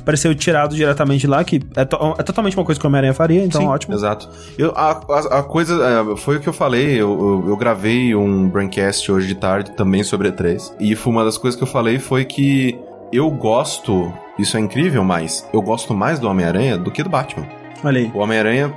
Pareceu 0.05 0.35
tirado 0.35 0.75
diretamente 0.75 1.27
lá, 1.27 1.43
que 1.45 1.61
é, 1.77 1.85
to- 1.85 2.15
é 2.19 2.23
totalmente 2.23 2.57
uma 2.57 2.65
coisa 2.65 2.81
que 2.81 2.87
o 2.87 2.89
Homem-Aranha 2.89 3.15
faria, 3.15 3.45
então 3.45 3.61
Sim, 3.61 3.67
ótimo. 3.69 3.95
Exato. 3.95 4.29
Eu, 4.59 4.73
a, 4.77 4.91
a, 5.09 5.39
a 5.39 5.43
coisa. 5.43 5.75
é, 6.13 6.17
foi 6.17 6.37
o 6.37 6.41
que 6.41 6.49
eu 6.49 6.53
falei. 6.53 6.93
Eu, 7.01 7.11
eu, 7.45 7.45
eu 7.51 7.57
gravei 7.57 8.15
um 8.15 8.49
Braincast 8.49 9.11
hoje 9.11 9.27
de 9.29 9.35
tarde 9.35 9.71
também 9.73 10.03
sobre 10.03 10.31
E3. 10.31 10.73
E 10.81 10.95
foi 10.97 11.13
uma 11.13 11.25
das 11.25 11.37
coisas 11.39 11.57
que 11.57 11.63
eu 11.63 11.69
falei 11.69 11.99
foi 11.99 12.25
que 12.25 12.79
eu 13.13 13.31
gosto. 13.31 14.13
Isso 14.39 14.57
é 14.57 14.61
incrível, 14.61 15.05
mas 15.05 15.47
eu 15.53 15.61
gosto 15.61 15.93
mais 15.95 16.19
do 16.19 16.29
Homem-Aranha 16.29 16.79
do 16.79 16.91
que 16.91 17.03
do 17.03 17.11
Batman. 17.11 17.47
Olha 17.85 17.99
aí. 18.01 18.11
O 18.15 18.19
Homem-Aranha 18.19 18.73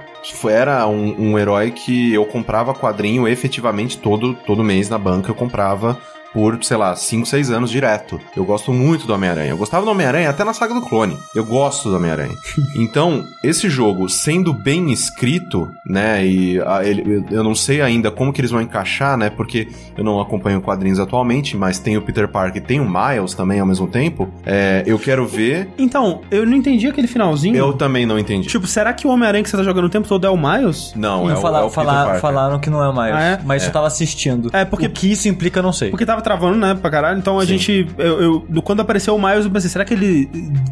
era 0.50 0.88
um, 0.88 1.16
um 1.34 1.38
herói 1.40 1.70
que 1.72 2.12
eu 2.14 2.26
comprava 2.26 2.74
quadrinho 2.74 3.28
efetivamente 3.28 3.98
todo, 3.98 4.34
todo 4.46 4.64
mês 4.64 4.90
na 4.90 4.98
banca. 4.98 5.30
Eu 5.30 5.36
comprava 5.36 5.98
por, 6.36 6.62
sei 6.66 6.76
lá, 6.76 6.94
5, 6.96 7.26
6 7.26 7.50
anos 7.50 7.72
direto. 7.72 8.20
Eu 8.36 8.44
gosto 8.44 8.74
muito 8.74 9.08
do 9.08 9.14
Homem-Aranha. 9.14 9.52
Eu 9.52 9.58
gostava 9.58 9.86
do 9.86 9.92
Homem-Aranha 9.92 10.30
até 10.30 10.44
na 10.44 10.54
saga 10.54 10.74
do 10.74 10.82
clone. 10.82 11.18
Eu 11.34 11.46
gosto 11.46 11.90
do 11.90 11.96
Homem-Aranha. 11.96 12.36
então, 12.76 13.24
esse 13.42 13.70
jogo 13.70 14.10
sendo 14.10 14.54
bem 14.54 14.92
escrito, 14.92 15.72
né, 15.88 16.26
e 16.26 16.60
a, 16.62 16.84
ele, 16.84 17.24
eu 17.32 17.42
não 17.42 17.56
sei 17.56 17.82
ainda 17.82 18.12
como 18.12 18.34
que 18.34 18.42
eles 18.42 18.52
vão 18.52 18.62
encaixar, 18.62 19.18
né, 19.18 19.30
porque 19.30 19.68
eu 19.98 20.04
não 20.04 20.20
acompanho 20.20 20.60
quadrinhos 20.62 21.00
atualmente, 21.00 21.56
mas 21.56 21.80
tem 21.80 21.96
o 21.96 22.02
Peter 22.02 22.28
Parker 22.28 22.62
e 22.62 22.66
tem 22.66 22.82
o 22.82 22.86
Miles 22.90 23.34
também 23.34 23.62
ao 23.62 23.66
mesmo 23.66 23.88
tempo. 23.88 24.28
É, 24.46 24.84
eu 24.86 25.00
quero 25.00 25.26
ver. 25.26 25.70
Então, 25.78 26.22
eu 26.30 26.46
não 26.46 26.58
entendi 26.58 26.86
aquele 26.88 27.08
finalzinho. 27.08 27.56
Eu 27.56 27.72
também 27.72 28.06
não 28.06 28.20
entendi. 28.20 28.50
Tipo, 28.50 28.68
será 28.68 28.92
que 28.92 29.08
o 29.08 29.10
Homem-Aranha 29.10 29.42
que 29.44 29.50
você 29.50 29.56
tá 29.56 29.64
jogando 29.64 29.86
o 29.86 29.90
tempo 29.90 30.06
todo 30.08 30.28
é 30.28 30.30
o 30.30 30.36
Miles? 30.38 30.92
não, 30.98 31.30
E 31.30 31.32
é 31.32 31.38
o, 31.38 31.42
fala- 31.42 31.60
é 31.60 31.62
o 31.64 31.70
Peter 31.70 31.76
fala- 31.86 32.04
Parker. 32.04 32.22
falaram 32.22 32.60
que 32.60 32.70
não 32.70 32.84
é 32.84 32.90
o 32.90 32.94
Miles. 32.94 33.14
Ah, 33.16 33.22
é? 33.24 33.40
Mas 33.46 33.64
É. 33.64 33.68
eu 33.68 33.72
tava 33.72 33.88
assistindo. 33.88 34.50
É, 34.52 34.66
porque- 34.66 34.88
O 34.88 34.90
que 34.90 35.12
isso 35.12 35.30
implica, 35.30 35.60
eu 35.60 35.64
não 35.64 35.72
sei. 35.72 35.90
Porque 35.92 36.06
tava 36.06 36.22
travando, 36.26 36.58
né, 36.58 36.74
pra 36.76 36.90
caralho. 36.90 37.18
Então 37.20 37.40
a 37.40 37.44
Sim. 37.44 37.48
gente. 37.58 37.88
Eu, 37.98 38.22
eu- 38.22 38.46
do- 38.50 38.62
quando 38.62 38.82
apareceu 38.82 39.16
o 39.16 39.22
Miles, 39.22 39.46
eu 39.46 39.52
pensei, 39.52 39.70
será 39.70 39.86
que 39.86 39.94
ele 39.94 40.26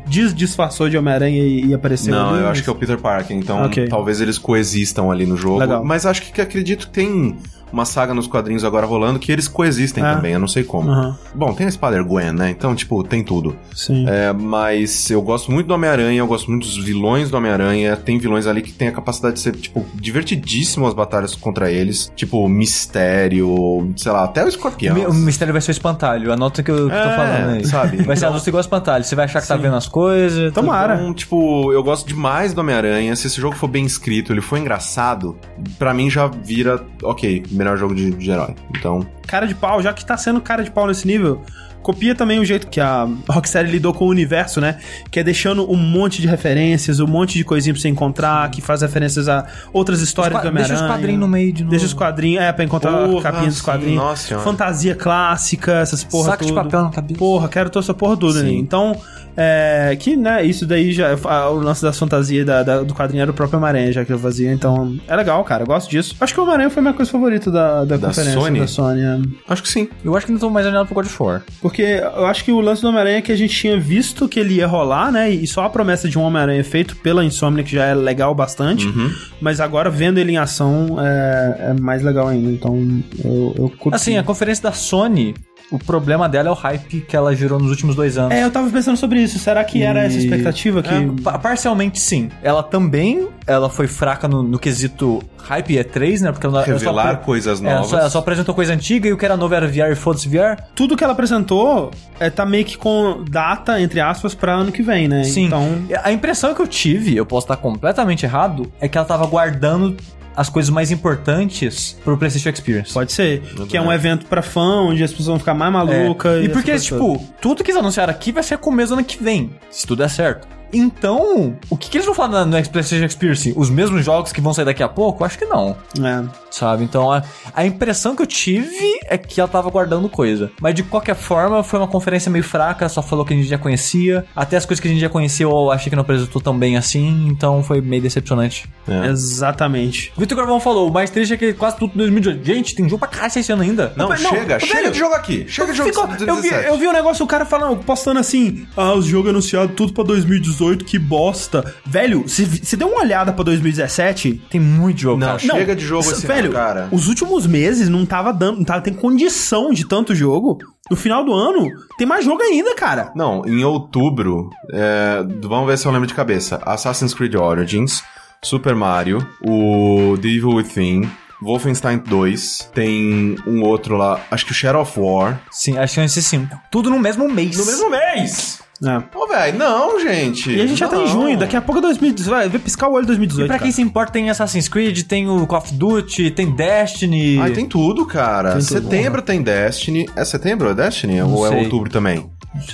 des 0.07 0.33
disfarçou 0.33 0.89
de 0.89 0.97
Homem-Aranha 0.97 1.41
e, 1.41 1.67
e 1.67 1.73
apareceu 1.73 2.13
Não, 2.13 2.29
ali? 2.29 2.37
eu 2.39 2.41
Mas- 2.43 2.51
acho 2.51 2.63
que 2.63 2.69
é 2.69 2.73
o 2.73 2.75
Peter 2.75 2.97
Parker, 2.99 3.37
então 3.37 3.63
Ok. 3.65 3.87
talvez 3.87 4.19
eles 4.19 4.37
coexistam 4.37 5.09
ali 5.11 5.25
no 5.25 5.37
jogo. 5.37 5.59
Legal. 5.59 5.85
Mas 5.85 6.05
acho 6.05 6.21
que 6.23 6.41
acredito 6.41 6.87
que 6.87 6.93
tem 6.93 7.37
uma 7.73 7.83
saga 7.85 8.13
nos 8.13 8.27
quadrinhos 8.27 8.63
agora 8.63 8.85
rolando 8.85 9.19
que 9.19 9.31
eles 9.31 9.47
coexistem 9.47 10.03
É. 10.05 10.13
também, 10.13 10.33
eu 10.33 10.39
não 10.39 10.47
sei 10.47 10.63
como. 10.63 10.89
Aham. 10.89 11.17
Bom, 11.35 11.53
tem 11.53 11.65
a 11.67 11.71
Spider-Gwen, 11.71 12.31
né? 12.31 12.49
Então, 12.51 12.73
tipo, 12.75 13.03
tem 13.03 13.23
tudo. 13.23 13.55
Sim. 13.75 14.05
É, 14.07 14.31
mas 14.31 15.09
eu 15.09 15.21
gosto 15.21 15.51
muito 15.51 15.67
do 15.67 15.73
Homem-Aranha, 15.73 16.19
eu 16.19 16.27
gosto 16.27 16.49
muito 16.51 16.63
dos 16.67 16.77
vilões 16.77 17.29
do 17.31 17.37
Homem-Aranha. 17.37 17.97
Tem 17.97 18.17
vilões 18.19 18.45
ali 18.47 18.61
que 18.61 18.71
tem 18.71 18.87
a 18.87 18.91
capacidade 18.91 19.33
de 19.35 19.39
ser, 19.41 19.53
tipo, 19.55 19.85
divertidíssimo 19.95 20.85
as 20.87 20.93
batalhas 20.93 21.35
contra 21.35 21.71
eles. 21.71 22.11
Tipo, 22.15 22.47
Mistério, 22.47 23.91
sei 23.97 24.11
lá, 24.11 24.23
até 24.25 24.43
o 24.43 24.47
Escorpião. 24.47 25.09
O 25.09 25.13
mistério 25.13 25.51
vai 25.51 25.61
ser 25.61 25.71
o 25.71 25.73
espantalho. 25.73 26.31
Anota 26.31 26.61
o 26.61 26.63
que 26.63 26.69
eu 26.71 26.75
que 26.75 26.81
eu 26.83 26.89
tô 26.89 26.95
É, 26.95 27.15
falando 27.15 27.49
aí. 27.55 27.65
sabe? 27.65 28.03
Vai 28.03 28.15
ser 28.15 28.25
anúncio 28.27 28.49
igual 28.49 28.59
o 28.59 28.61
espantalho. 28.61 29.03
Você 29.03 29.15
vai 29.15 29.25
achar 29.25 29.41
que 29.41 29.47
tá 29.47 29.55
vendo 29.55 29.75
as 29.75 29.87
coisas. 29.87 30.53
Tomara. 30.53 30.95
Então, 30.95 31.13
tipo, 31.13 31.71
eu 31.73 31.83
gosto 31.83 32.07
demais 32.07 32.53
do 32.53 32.61
Homem-Aranha. 32.61 33.15
Se 33.15 33.27
esse 33.27 33.39
jogo 33.41 33.55
for 33.55 33.67
bem 33.67 33.85
escrito, 33.85 34.31
ele 34.31 34.41
for 34.41 34.57
engraçado, 34.57 35.35
pra 35.79 35.93
mim 35.93 36.09
já 36.09 36.27
vira, 36.27 36.83
ok, 37.01 37.43
melhor 37.63 37.77
jogo 37.77 37.95
de, 37.95 38.11
de 38.11 38.29
herói. 38.29 38.55
Então, 38.77 39.07
Cara 39.27 39.47
de 39.47 39.55
pau, 39.55 39.81
já 39.81 39.93
que 39.93 40.05
tá 40.05 40.17
sendo 40.17 40.41
cara 40.41 40.63
de 40.63 40.69
pau 40.69 40.85
nesse 40.85 41.07
nível, 41.07 41.41
copia 41.83 42.15
também 42.15 42.39
o 42.39 42.45
jeito 42.45 42.67
que 42.67 42.79
a 42.79 43.07
Rocksteady 43.29 43.69
lidou 43.71 43.93
com 43.93 44.05
o 44.05 44.09
universo, 44.09 44.59
né? 44.61 44.77
Que 45.11 45.19
é 45.19 45.23
deixando 45.23 45.69
um 45.71 45.75
monte 45.77 46.21
de 46.21 46.27
referências, 46.27 46.99
um 46.99 47.07
monte 47.07 47.37
de 47.37 47.43
coisinha 47.43 47.73
pra 47.73 47.81
você 47.81 47.89
encontrar, 47.89 48.49
que 48.49 48.61
faz 48.61 48.81
referências 48.81 49.27
a 49.29 49.45
outras 49.71 50.01
histórias 50.01 50.41
do 50.41 50.47
Homem-Aranha. 50.47 50.67
Deixa 50.79 50.83
os 50.85 50.89
quadrinhos 50.91 51.19
no 51.19 51.27
meio 51.27 51.53
de 51.53 51.63
novo. 51.63 51.69
Deixa 51.71 51.85
os 51.85 51.93
quadrinhos, 51.93 52.41
é, 52.43 52.51
pra 52.51 52.63
encontrar 52.65 52.91
Porra, 53.07 53.19
a 53.19 53.21
capinha 53.21 53.47
dos 53.49 53.57
sim, 53.57 53.63
quadrinhos. 53.63 53.97
nossa 54.03 54.27
senhora. 54.27 54.43
Fantasia 54.45 54.95
clássica, 54.95 55.73
essas 55.73 56.03
porra 56.03 56.31
Saco 56.31 56.43
de 56.45 56.49
tudo. 56.51 56.63
papel 56.63 56.81
na 56.83 56.89
cabeça. 56.89 57.19
Porra, 57.19 57.47
quero 57.49 57.69
toda 57.69 57.83
essa 57.85 57.93
porra 57.93 58.15
toda 58.17 58.39
ali. 58.39 58.55
Então, 58.57 58.95
é, 59.35 59.95
que, 59.99 60.15
né, 60.15 60.43
isso 60.45 60.65
daí 60.65 60.91
já, 60.93 61.15
a- 61.25 61.49
o 61.49 61.59
lance 61.59 61.81
das 61.81 61.97
fantasias 61.97 62.45
da, 62.45 62.61
da- 62.63 62.81
do 62.83 62.93
quadrinho 62.93 63.21
era 63.21 63.31
o 63.31 63.33
próprio 63.33 63.57
Homem-Aranha, 63.57 63.91
já 63.91 64.05
que 64.05 64.13
eu 64.13 64.19
fazia, 64.19 64.51
então, 64.53 64.95
é 65.07 65.15
legal, 65.15 65.43
cara, 65.43 65.63
eu 65.63 65.67
gosto 65.67 65.89
disso. 65.89 66.15
Acho 66.21 66.33
que 66.33 66.39
o 66.39 66.43
Homem-Aranha 66.43 66.69
foi 66.69 66.81
minha 66.81 66.93
coisa 66.93 67.11
favorita 67.11 67.49
da, 67.51 67.83
da, 67.83 67.97
Da 67.97 68.07
conferência 68.09 68.39
Sony? 68.39 68.59
da 68.59 68.67
Sony, 68.67 69.01
é. 69.01 69.19
acho 69.49 69.63
que 69.63 69.69
sim. 69.69 69.89
Eu 70.05 70.15
acho 70.15 70.25
que 70.25 70.31
ainda 70.31 70.39
tô 70.39 70.49
mais 70.49 70.65
animado 70.67 70.85
pro 70.85 70.95
God 70.95 71.05
of 71.07 71.23
War. 71.23 71.41
Porque 71.73 71.81
eu 71.81 72.27
acho 72.27 72.45
que 72.45 72.51
o 72.51 72.61
lance 72.61 72.83
do 72.83 72.89
Homem-Aranha 72.89 73.17
é 73.17 73.21
que 73.23 73.31
a 73.31 73.35
gente 73.35 73.55
tinha 73.55 73.79
visto 73.79 74.29
que 74.29 74.39
ele 74.39 74.53
ia 74.53 74.67
rolar, 74.67 75.11
né? 75.11 75.31
E 75.31 75.47
só 75.47 75.63
a 75.63 75.69
promessa 75.71 76.07
de 76.07 76.19
um 76.19 76.21
Homem-Aranha 76.21 76.63
feito 76.63 76.95
pela 76.97 77.25
Insomnia, 77.25 77.63
que 77.63 77.71
já 77.71 77.85
é 77.85 77.95
legal 77.95 78.35
bastante. 78.35 78.85
Uhum. 78.85 79.11
Mas 79.41 79.59
agora, 79.59 79.89
vendo 79.89 80.19
ele 80.19 80.33
em 80.33 80.37
ação, 80.37 80.97
é, 81.01 81.71
é 81.71 81.81
mais 81.81 82.03
legal 82.03 82.27
ainda. 82.27 82.51
Então, 82.51 83.03
eu, 83.25 83.55
eu 83.57 83.69
curto. 83.71 83.95
Assim, 83.95 84.19
a 84.19 84.23
conferência 84.23 84.61
da 84.61 84.71
Sony, 84.71 85.33
o 85.75 85.79
problema 85.79 86.29
dela 86.29 86.49
é 86.49 86.51
o 86.51 86.55
hype 86.55 87.01
que 87.01 87.15
ela 87.15 87.35
gerou 87.35 87.59
nos 87.59 87.69
últimos 87.71 87.95
dois 87.95 88.17
anos. 88.17 88.31
É, 88.33 88.43
eu 88.43 88.51
tava 88.51 88.69
pensando 88.69 88.95
sobre 88.95 89.19
isso. 89.21 89.39
Será 89.39 89.63
que 89.63 89.81
era 89.81 90.03
E- 90.03 90.07
essa 90.07 90.17
expectativa 90.17 90.83
que... 90.83 90.93
É, 90.93 91.07
pa- 91.23 91.39
parcialmente 91.39 91.99
sim. 91.99 92.29
Ela 92.43 92.61
também, 92.61 93.27
ela 93.47 93.69
foi 93.69 93.87
fraca 93.87 94.27
no, 94.27 94.43
no 94.43 94.59
quesito 94.59 95.21
hype 95.39 95.73
E3, 95.73 96.21
né? 96.21 96.31
Porque 96.31 96.45
ela, 96.45 96.59
ela 96.59 96.65
só 96.67 96.71
Revelar 96.73 97.17
coisas 97.17 97.61
é, 97.61 97.65
ela 97.65 97.73
novas. 97.75 97.89
só, 97.89 97.97
ela 97.99 98.09
só 98.09 98.19
apresentou 98.19 98.53
coisa 98.53 98.73
antiga 98.73 99.07
e 99.09 99.13
o 99.13 99.17
que 99.17 99.25
era 99.25 99.35
novo 99.35 99.53
era 99.55 99.67
VR 99.67 99.91
e 99.91 99.95
foda-se 99.95 100.27
VR. 100.29 100.61
Tudo 100.75 100.95
que 100.95 101.03
ela 101.03 101.13
apresentou 101.13 101.91
é, 102.19 102.29
tá 102.29 102.45
meio 102.45 102.63
que 102.65 102.77
com 102.77 103.23
data, 103.29 103.81
entre 103.81 103.99
aspas, 103.99 104.35
pra 104.35 104.53
ano 104.53 104.71
que 104.71 104.81
vem, 104.83 105.07
né? 105.07 105.23
Sim. 105.23 105.45
Então... 105.47 105.67
A 106.03 106.11
impressão 106.11 106.53
que 106.53 106.61
eu 106.61 106.67
tive, 106.67 107.15
eu 107.17 107.25
posso 107.25 107.45
estar 107.45 107.57
completamente 107.57 108.25
errado, 108.25 108.71
é 108.79 108.87
que 108.87 108.97
ela 108.97 109.07
tava 109.07 109.25
guardando 109.25 109.97
as 110.35 110.49
coisas 110.49 110.69
mais 110.69 110.91
importantes 110.91 111.97
pro 112.03 112.17
PlayStation 112.17 112.49
Experience. 112.49 112.93
Pode 112.93 113.11
ser. 113.11 113.43
Não 113.57 113.65
que 113.67 113.77
é 113.77 113.81
um 113.81 113.91
evento 113.91 114.25
pra 114.25 114.41
fã, 114.41 114.81
onde 114.81 115.03
as 115.03 115.11
pessoas 115.11 115.27
vão 115.27 115.39
ficar 115.39 115.53
mais 115.53 115.69
É. 115.69 115.73
malucas. 115.73 116.41
E 116.41 116.45
essa 116.45 116.53
porque, 116.53 116.71
toda. 116.71 116.81
tipo, 116.83 117.33
tudo 117.41 117.63
que 117.63 117.71
eles 117.71 117.79
anunciaram 117.79 118.11
aqui 118.11 118.31
vai 118.31 118.43
ser 118.43 118.57
começo 118.57 118.89
do 118.89 118.99
ano 118.99 119.03
que 119.05 119.21
vem, 119.23 119.51
se 119.69 119.85
tudo 119.85 119.99
der 119.99 120.09
certo. 120.09 120.47
Então, 120.75 121.55
o 121.69 121.77
que, 121.77 121.87
que 121.89 121.97
eles 121.97 122.05
vão 122.05 122.15
falar 122.15 122.45
na- 122.45 122.59
no 122.59 122.69
PlayStation 122.69 123.05
Experience? 123.05 123.53
Os 123.55 123.69
mesmos 123.69 124.03
jogos 124.03 124.31
que 124.31 124.41
vão 124.41 124.53
sair 124.55 124.65
daqui 124.65 124.81
a 124.81 124.89
pouco? 124.89 125.23
Acho 125.23 125.37
que 125.37 125.45
não. 125.45 125.77
É. 126.03 126.23
Sabe? 126.53 126.83
Então, 126.83 127.11
a, 127.11 127.23
a 127.53 127.65
impressão 127.65 128.15
que 128.15 128.21
eu 128.21 128.27
tive 128.27 128.99
é 129.07 129.17
que 129.17 129.39
ela 129.41 129.47
tava 129.49 129.69
guardando 129.71 130.07
coisa. 130.07 130.51
Mas 130.61 130.75
de 130.75 130.83
qualquer 130.83 131.15
forma, 131.15 131.63
foi 131.63 131.79
uma 131.79 131.87
conferência 131.87 132.29
meio 132.31 132.43
fraca, 132.43 132.87
só 132.87 133.01
falou 133.01 133.25
que 133.25 133.33
a 133.33 133.35
gente 133.35 133.47
já 133.49 133.57
conhecia. 133.57 134.23
Até 134.35 134.57
as 134.57 134.65
coisas 134.65 134.79
que 134.79 134.87
a 134.87 134.91
gente 134.91 135.01
já 135.01 135.09
conhecia, 135.09 135.45
eu 135.47 135.71
achei 135.71 135.89
que 135.89 135.95
não 135.95 136.03
apresentou 136.03 136.39
tão 136.39 136.55
bem 136.57 136.77
assim, 136.77 137.27
então 137.27 137.63
foi 137.63 137.81
meio 137.81 138.03
decepcionante. 138.03 138.69
É. 138.87 139.07
Exatamente. 139.07 140.13
Vitor 140.17 140.35
Gravão 140.37 140.59
falou, 140.59 140.89
o 140.89 140.93
mais 140.93 141.09
triste 141.09 141.33
é 141.33 141.37
que 141.37 141.53
quase 141.53 141.77
tudo 141.77 141.93
2018. 141.95 142.45
Gente, 142.45 142.75
tem 142.75 142.85
jogo 142.87 142.99
pra 142.99 143.07
caralho 143.07 143.31
esse 143.35 143.51
ano 143.51 143.63
ainda. 143.63 143.91
Não, 143.95 144.09
Não, 144.09 144.15
chega, 144.15 144.59
chega 144.59 144.73
velho, 144.75 144.91
de 144.91 144.99
jogo 144.99 145.15
aqui. 145.15 145.45
Chega 145.47 145.71
de 145.71 145.77
jogo 145.77 145.89
Ficou- 145.89 146.03
eu, 146.05 146.11
vi, 146.17 146.25
2017. 146.25 146.67
eu 146.67 146.77
vi 146.77 146.87
um 146.87 146.93
negócio, 146.93 147.25
o 147.25 147.27
cara 147.27 147.45
falando, 147.45 147.77
postando 147.83 148.19
assim: 148.19 148.67
Ah, 148.77 148.93
os 148.93 149.05
jogos 149.05 149.29
anunciados 149.31 149.75
tudo 149.75 149.91
pra 149.93 150.03
2018, 150.03 150.85
que 150.85 150.99
bosta. 150.99 151.73
Velho, 151.85 152.27
se, 152.27 152.45
se 152.63 152.77
deu 152.77 152.87
uma 152.89 153.01
olhada 153.01 153.33
pra 153.33 153.43
2017. 153.43 154.41
Tem 154.49 154.59
muito 154.61 154.99
jogo, 155.01 155.17
Não, 155.19 155.27
cara. 155.27 155.39
chega 155.39 155.75
de 155.75 155.83
jogo 155.85 156.03
s- 156.03 156.11
esse 156.13 156.27
velho, 156.43 156.53
cara. 156.53 156.87
os 156.91 157.07
últimos 157.07 157.45
meses 157.47 157.89
não 157.89 158.05
tava 158.05 158.31
dando, 158.31 158.57
não 158.57 158.63
tava 158.65 158.81
tem 158.81 158.93
condição 158.93 159.71
de 159.71 159.85
tanto 159.85 160.13
jogo. 160.15 160.57
No 160.89 160.97
final 160.97 161.23
do 161.23 161.33
ano, 161.33 161.69
tem 161.97 162.05
mais 162.05 162.25
jogo 162.25 162.41
ainda, 162.41 162.75
cara. 162.75 163.11
Não, 163.15 163.45
em 163.45 163.63
outubro, 163.63 164.49
é, 164.71 165.23
vamos 165.41 165.67
ver 165.67 165.77
se 165.77 165.85
eu 165.85 165.91
lembro 165.91 166.07
de 166.07 166.13
cabeça. 166.13 166.61
Assassin's 166.65 167.13
Creed 167.13 167.35
Origins, 167.35 168.03
Super 168.43 168.75
Mario, 168.75 169.25
o 169.41 170.17
The 170.21 170.27
Evil 170.27 170.55
Within, 170.55 171.09
Wolfenstein 171.41 171.99
2, 171.99 172.71
tem 172.73 173.35
um 173.45 173.63
outro 173.63 173.97
lá, 173.97 174.19
acho 174.31 174.45
que 174.45 174.51
o 174.51 174.55
Shadow 174.55 174.81
of 174.81 174.99
War. 174.99 175.41
Sim, 175.51 175.77
acho 175.77 175.95
que 175.95 175.99
é 175.99 176.05
esses 176.05 176.25
sim. 176.25 176.47
Tudo 176.71 176.89
no 176.89 176.99
mesmo 176.99 177.29
mês. 177.29 177.57
mês! 177.89 178.62
É. 178.85 178.99
Pô, 178.99 179.27
velho, 179.27 179.57
não, 179.57 179.99
gente. 179.99 180.51
E 180.51 180.61
a 180.61 180.67
gente 180.67 180.77
já 180.77 180.87
tá 180.87 180.97
em 180.97 181.01
Não. 181.01 181.07
junho, 181.07 181.37
daqui 181.37 181.55
a 181.55 181.61
pouco 181.61 181.79
é 181.79 181.81
2018. 181.83 182.29
Vai 182.29 182.49
ver 182.49 182.59
piscar 182.59 182.87
o 182.89 182.93
olho 182.93 183.05
2018. 183.05 183.45
E 183.45 183.47
pra 183.47 183.57
quem 183.57 183.67
cara. 183.67 183.75
se 183.75 183.81
importa, 183.81 184.11
tem 184.13 184.29
Assassin's 184.29 184.67
Creed, 184.67 185.03
tem 185.03 185.29
o 185.29 185.45
Call 185.47 185.59
of 185.59 185.73
Duty, 185.73 186.31
tem 186.31 186.51
Destiny. 186.51 187.39
Ai, 187.39 187.51
tem 187.51 187.65
tudo, 187.65 188.05
cara. 188.05 188.51
Tem 188.57 188.59
tudo. 188.65 188.81
setembro 188.81 189.21
tem 189.21 189.41
Destiny. 189.41 190.09
É 190.15 190.25
setembro 190.25 190.69
é 190.69 190.73
Destiny? 190.73 191.21
Ou 191.21 191.45
é 191.45 191.49
sei. 191.49 191.59
outubro 191.63 191.89
também? 191.89 192.29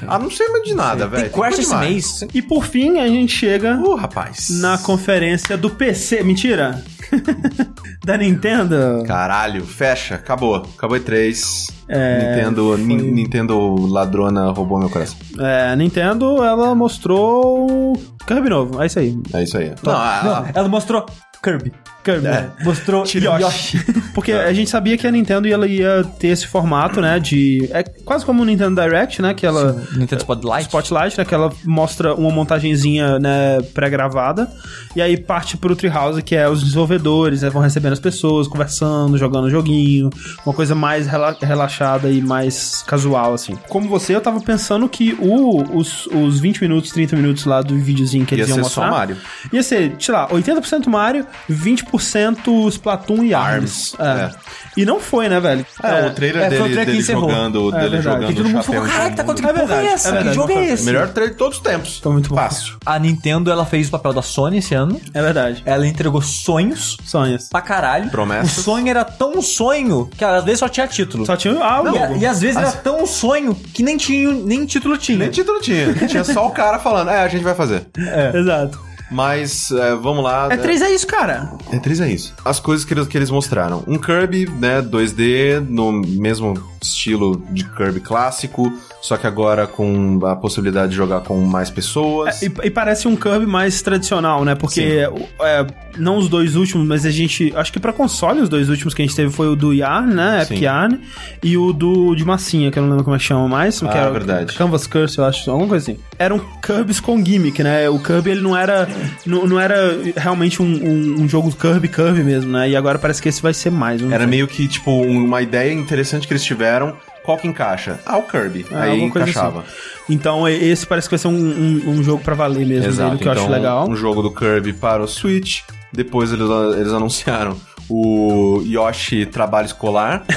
Ah, 0.07 0.19
não 0.19 0.29
sei 0.29 0.47
mais 0.49 0.63
de 0.65 0.73
nada, 0.73 1.07
velho. 1.07 1.29
Tem 1.29 1.41
Quest 1.41 1.59
esse 1.59 1.75
mês. 1.75 2.25
E 2.33 2.41
por 2.41 2.65
fim, 2.65 2.99
a 2.99 3.07
gente 3.07 3.33
chega 3.33 3.77
Uh, 3.77 3.95
rapaz. 3.95 4.49
na 4.59 4.77
conferência 4.77 5.55
do 5.57 5.69
PC. 5.69 6.21
Mentira! 6.23 6.83
da 8.03 8.17
Nintendo. 8.17 9.03
Caralho, 9.07 9.65
fecha, 9.65 10.15
acabou. 10.15 10.55
Acabou 10.77 10.97
E3. 10.97 11.69
É, 11.89 12.35
Nintendo, 12.37 12.67
foi- 12.77 12.85
Nin- 12.85 13.11
Nintendo 13.11 13.75
ladrona 13.87 14.51
roubou 14.51 14.77
meu 14.79 14.89
coração. 14.89 15.17
É, 15.39 15.69
a 15.71 15.75
Nintendo, 15.75 16.43
ela 16.43 16.75
mostrou 16.75 17.93
Kirby 18.27 18.47
novo. 18.49 18.81
É 18.81 18.85
isso 18.85 18.99
aí. 18.99 19.17
É 19.33 19.43
isso 19.43 19.57
aí. 19.57 19.73
Não, 19.83 19.93
a- 19.93 20.21
Não, 20.23 20.45
ela 20.53 20.67
mostrou 20.69 21.05
Kirby. 21.43 21.71
Kirby. 22.03 22.27
É. 22.27 22.49
Mostrou 22.63 23.03
Yoshi. 23.39 23.77
Porque 24.13 24.31
a 24.31 24.53
gente 24.53 24.69
sabia 24.69 24.97
que 24.97 25.05
a 25.05 25.11
Nintendo 25.11 25.47
ela 25.47 25.67
ia 25.67 26.03
ter 26.19 26.27
esse 26.29 26.47
formato, 26.47 26.99
né? 27.01 27.19
De. 27.19 27.67
É 27.71 27.83
quase 27.83 28.25
como 28.25 28.41
o 28.41 28.45
Nintendo 28.45 28.81
Direct, 28.81 29.21
né? 29.21 29.33
Que 29.33 29.45
ela. 29.45 29.73
Nintendo 29.95 30.21
Spotlight. 30.21 30.63
Spotlight, 30.63 31.17
né? 31.17 31.25
Que 31.25 31.33
ela 31.33 31.51
mostra 31.65 32.13
uma 32.15 32.31
montagenzinha, 32.31 33.19
né, 33.19 33.61
pré-gravada. 33.73 34.49
E 34.95 35.01
aí 35.01 35.17
parte 35.17 35.55
pro 35.57 35.75
Treehouse, 35.75 36.21
que 36.21 36.35
é 36.35 36.49
os 36.49 36.61
desenvolvedores, 36.63 37.41
né, 37.41 37.49
vão 37.49 37.61
recebendo 37.61 37.93
as 37.93 37.99
pessoas, 37.99 38.47
conversando, 38.47 39.17
jogando 39.17 39.45
o 39.45 39.49
joguinho. 39.49 40.09
Uma 40.45 40.53
coisa 40.53 40.73
mais 40.73 41.05
rela- 41.07 41.37
relaxada 41.39 42.09
e 42.09 42.21
mais 42.21 42.83
casual, 42.87 43.33
assim. 43.33 43.57
Como 43.69 43.87
você, 43.87 44.15
eu 44.15 44.21
tava 44.21 44.39
pensando 44.41 44.87
que 44.89 45.15
o, 45.19 45.77
os, 45.77 46.07
os 46.07 46.39
20 46.39 46.61
minutos, 46.61 46.91
30 46.91 47.15
minutos 47.15 47.45
lá 47.45 47.61
do 47.61 47.75
videozinho 47.77 48.25
que 48.25 48.33
ia 48.35 48.39
eles 48.39 48.49
iam 48.49 48.55
ser 48.57 48.61
mostrar. 48.63 48.85
só 48.85 48.91
Mario. 48.91 49.17
Ia 49.53 49.63
ser, 49.63 49.95
sei 49.99 50.13
lá, 50.13 50.27
80% 50.29 50.87
Mario, 50.87 51.25
20% 51.49 51.88
Splatoon 51.97 53.23
e 53.23 53.33
Arms, 53.33 53.95
Arms. 53.97 54.35
É. 54.35 54.59
E 54.77 54.85
não 54.85 54.99
foi, 54.99 55.27
né, 55.27 55.39
velho? 55.39 55.65
É, 55.83 56.05
o 56.05 56.11
trailer 56.11 56.43
é, 56.43 56.49
foi 56.49 56.59
o 56.59 56.63
dele, 56.63 56.73
trailer 56.73 56.85
dele 56.85 57.01
jogando, 57.01 57.75
É 57.75 57.79
dele 57.81 58.01
jogando 58.01 58.27
Que 58.27 58.33
todo 58.35 58.49
mundo 58.49 58.63
chapéu 58.63 58.81
falou, 58.81 58.89
caralho, 58.89 59.15
tá 59.15 59.23
mundo. 59.23 59.31
acontecendo? 59.31 59.53
Que 59.53 59.59
porra 59.59 59.63
é 59.63 59.67
verdade, 59.81 59.93
essa? 59.93 60.07
é 60.07 60.11
verdade, 60.11 60.29
que 60.29 60.35
jogo 60.35 60.51
é 60.51 60.55
foi 60.55 60.65
esse? 60.65 60.85
Melhor 60.85 61.07
trailer 61.09 61.33
de 61.33 61.37
todos 61.37 61.57
os 61.57 61.63
tempos. 61.63 61.99
Foi 61.99 62.11
muito 62.11 62.29
bom. 62.29 62.35
Fácil. 62.35 62.77
A 62.85 62.99
Nintendo, 62.99 63.51
ela 63.51 63.65
fez 63.65 63.87
o 63.87 63.91
papel 63.91 64.13
da 64.13 64.21
Sony 64.21 64.57
esse 64.59 64.73
ano. 64.75 65.01
É 65.13 65.21
verdade. 65.21 65.61
Ela 65.65 65.85
entregou 65.87 66.21
sonhos 66.21 66.97
Sonhos. 67.03 67.49
pra 67.49 67.61
caralho. 67.61 68.09
Promessas. 68.09 68.57
O 68.57 68.61
sonho 68.61 68.87
era 68.87 69.03
tão 69.03 69.37
um 69.37 69.41
sonho 69.41 70.09
que 70.17 70.23
às 70.23 70.43
vezes 70.43 70.59
só 70.59 70.69
tinha 70.69 70.87
título. 70.87 71.25
Só 71.25 71.35
tinha 71.35 71.53
ah, 71.63 71.81
o 71.81 72.15
E, 72.15 72.19
e 72.19 72.25
às 72.25 72.41
vezes 72.41 72.57
era 72.57 72.71
tão 72.71 73.03
um 73.03 73.07
sonho 73.07 73.53
que 73.55 73.83
nem 73.83 73.97
tinha 73.97 74.31
nem 74.31 74.65
título 74.65 74.97
tinha. 74.97 75.17
Nem 75.17 75.29
título 75.29 75.59
tinha. 75.59 75.93
Tinha 76.07 76.23
só 76.23 76.47
o 76.47 76.51
cara 76.51 76.79
falando, 76.79 77.09
é, 77.09 77.19
a 77.21 77.27
gente 77.27 77.43
vai 77.43 77.55
fazer. 77.55 77.87
Exato. 78.33 78.88
Mas, 79.11 79.71
é, 79.71 79.95
vamos 79.95 80.23
lá. 80.23 80.47
É 80.51 80.57
3 80.57 80.81
é 80.81 80.91
isso, 80.93 81.07
cara. 81.07 81.51
É 81.71 81.79
3 81.79 82.01
é 82.01 82.11
isso. 82.11 82.33
As 82.43 82.59
coisas 82.59 82.85
que 82.85 82.93
eles, 82.93 83.07
que 83.07 83.17
eles 83.17 83.29
mostraram. 83.31 83.83
Um 83.87 83.97
Kirby, 83.97 84.49
né, 84.49 84.81
2D, 84.81 85.59
no 85.67 85.91
mesmo 85.91 86.53
estilo 86.81 87.41
de 87.51 87.63
Kirby 87.65 87.99
clássico, 87.99 88.71
só 89.01 89.17
que 89.17 89.27
agora 89.27 89.67
com 89.67 90.19
a 90.25 90.35
possibilidade 90.35 90.91
de 90.91 90.97
jogar 90.97 91.21
com 91.21 91.37
mais 91.41 91.69
pessoas. 91.69 92.41
É, 92.41 92.45
e, 92.45 92.51
e 92.67 92.69
parece 92.69 93.07
um 93.07 93.15
Kirby 93.15 93.45
mais 93.45 93.81
tradicional, 93.81 94.45
né? 94.45 94.55
Porque 94.55 95.07
é, 95.41 95.67
não 95.97 96.17
os 96.17 96.29
dois 96.29 96.55
últimos, 96.55 96.87
mas 96.87 97.05
a 97.05 97.11
gente. 97.11 97.51
Acho 97.55 97.73
que 97.73 97.79
pra 97.79 97.91
console, 97.91 98.41
os 98.41 98.49
dois 98.49 98.69
últimos 98.69 98.93
que 98.93 99.01
a 99.01 99.05
gente 99.05 99.15
teve 99.15 99.31
foi 99.31 99.47
o 99.47 99.55
do 99.55 99.73
Yarn, 99.73 100.13
né? 100.13 100.43
Epic 100.43 100.57
Sim. 100.59 100.63
Yarn. 100.65 100.99
E 101.43 101.57
o 101.57 101.73
do 101.73 102.15
de 102.15 102.23
massinha, 102.23 102.71
que 102.71 102.77
eu 102.79 102.83
não 102.83 102.89
lembro 102.89 103.03
como 103.03 103.15
é 103.15 103.19
que 103.19 103.25
chama 103.25 103.47
mais. 103.47 103.79
que 103.79 103.85
Ah, 103.87 103.91
era 103.97 104.11
verdade. 104.11 104.55
Canvas 104.55 104.87
Curse, 104.87 105.17
eu 105.17 105.25
acho, 105.25 105.49
alguma 105.49 105.69
coisa 105.69 105.91
assim. 105.91 105.99
Eram 106.17 106.39
Kirbys 106.61 106.99
com 106.99 107.23
gimmick, 107.23 107.61
né? 107.63 107.89
O 107.89 107.99
Kirby 107.99 108.31
ele 108.31 108.41
não 108.41 108.55
era 108.55 108.87
não, 109.25 109.45
não 109.47 109.59
era 109.59 109.97
realmente 110.15 110.61
um, 110.61 110.65
um, 110.65 111.21
um 111.21 111.29
jogo 111.29 111.51
Kirby 111.51 111.87
Kirby 111.87 112.23
mesmo, 112.23 112.51
né? 112.51 112.69
E 112.69 112.75
agora 112.75 112.97
parece 112.99 113.21
que 113.21 113.29
esse 113.29 113.41
vai 113.41 113.53
ser 113.53 113.69
mais. 113.71 114.01
Era 114.01 114.19
sei. 114.19 114.27
meio 114.27 114.47
que, 114.47 114.67
tipo, 114.67 114.91
uma 114.91 115.41
ideia 115.41 115.71
interessante 115.73 116.27
que 116.27 116.33
eles 116.33 116.43
tiveram. 116.43 116.95
Qual 117.23 117.37
que 117.37 117.47
encaixa? 117.47 117.99
Ah, 118.05 118.17
o 118.17 118.23
Kirby. 118.23 118.65
É, 118.71 118.75
Aí 118.75 118.91
alguma 118.91 119.11
coisa 119.11 119.29
encaixava. 119.29 119.59
assim. 119.59 119.69
Então 120.09 120.47
esse 120.47 120.85
parece 120.87 121.07
que 121.07 121.11
vai 121.11 121.19
ser 121.19 121.27
um, 121.27 121.31
um, 121.33 121.89
um 121.89 122.03
jogo 122.03 122.23
pra 122.23 122.33
valer 122.33 122.65
mesmo 122.65 122.87
Exato. 122.87 123.09
dele, 123.11 123.21
que 123.21 123.27
eu 123.27 123.31
então, 123.33 123.43
acho 123.43 123.53
legal. 123.53 123.87
um 123.89 123.95
jogo 123.95 124.21
do 124.23 124.31
Kirby 124.31 124.73
para 124.73 125.03
o 125.03 125.07
Switch. 125.07 125.61
Depois 125.93 126.31
eles, 126.31 126.47
eles 126.77 126.91
anunciaram 126.93 127.55
o 127.89 128.61
Yoshi 128.65 129.25
Trabalho 129.25 129.65
Escolar. 129.65 130.23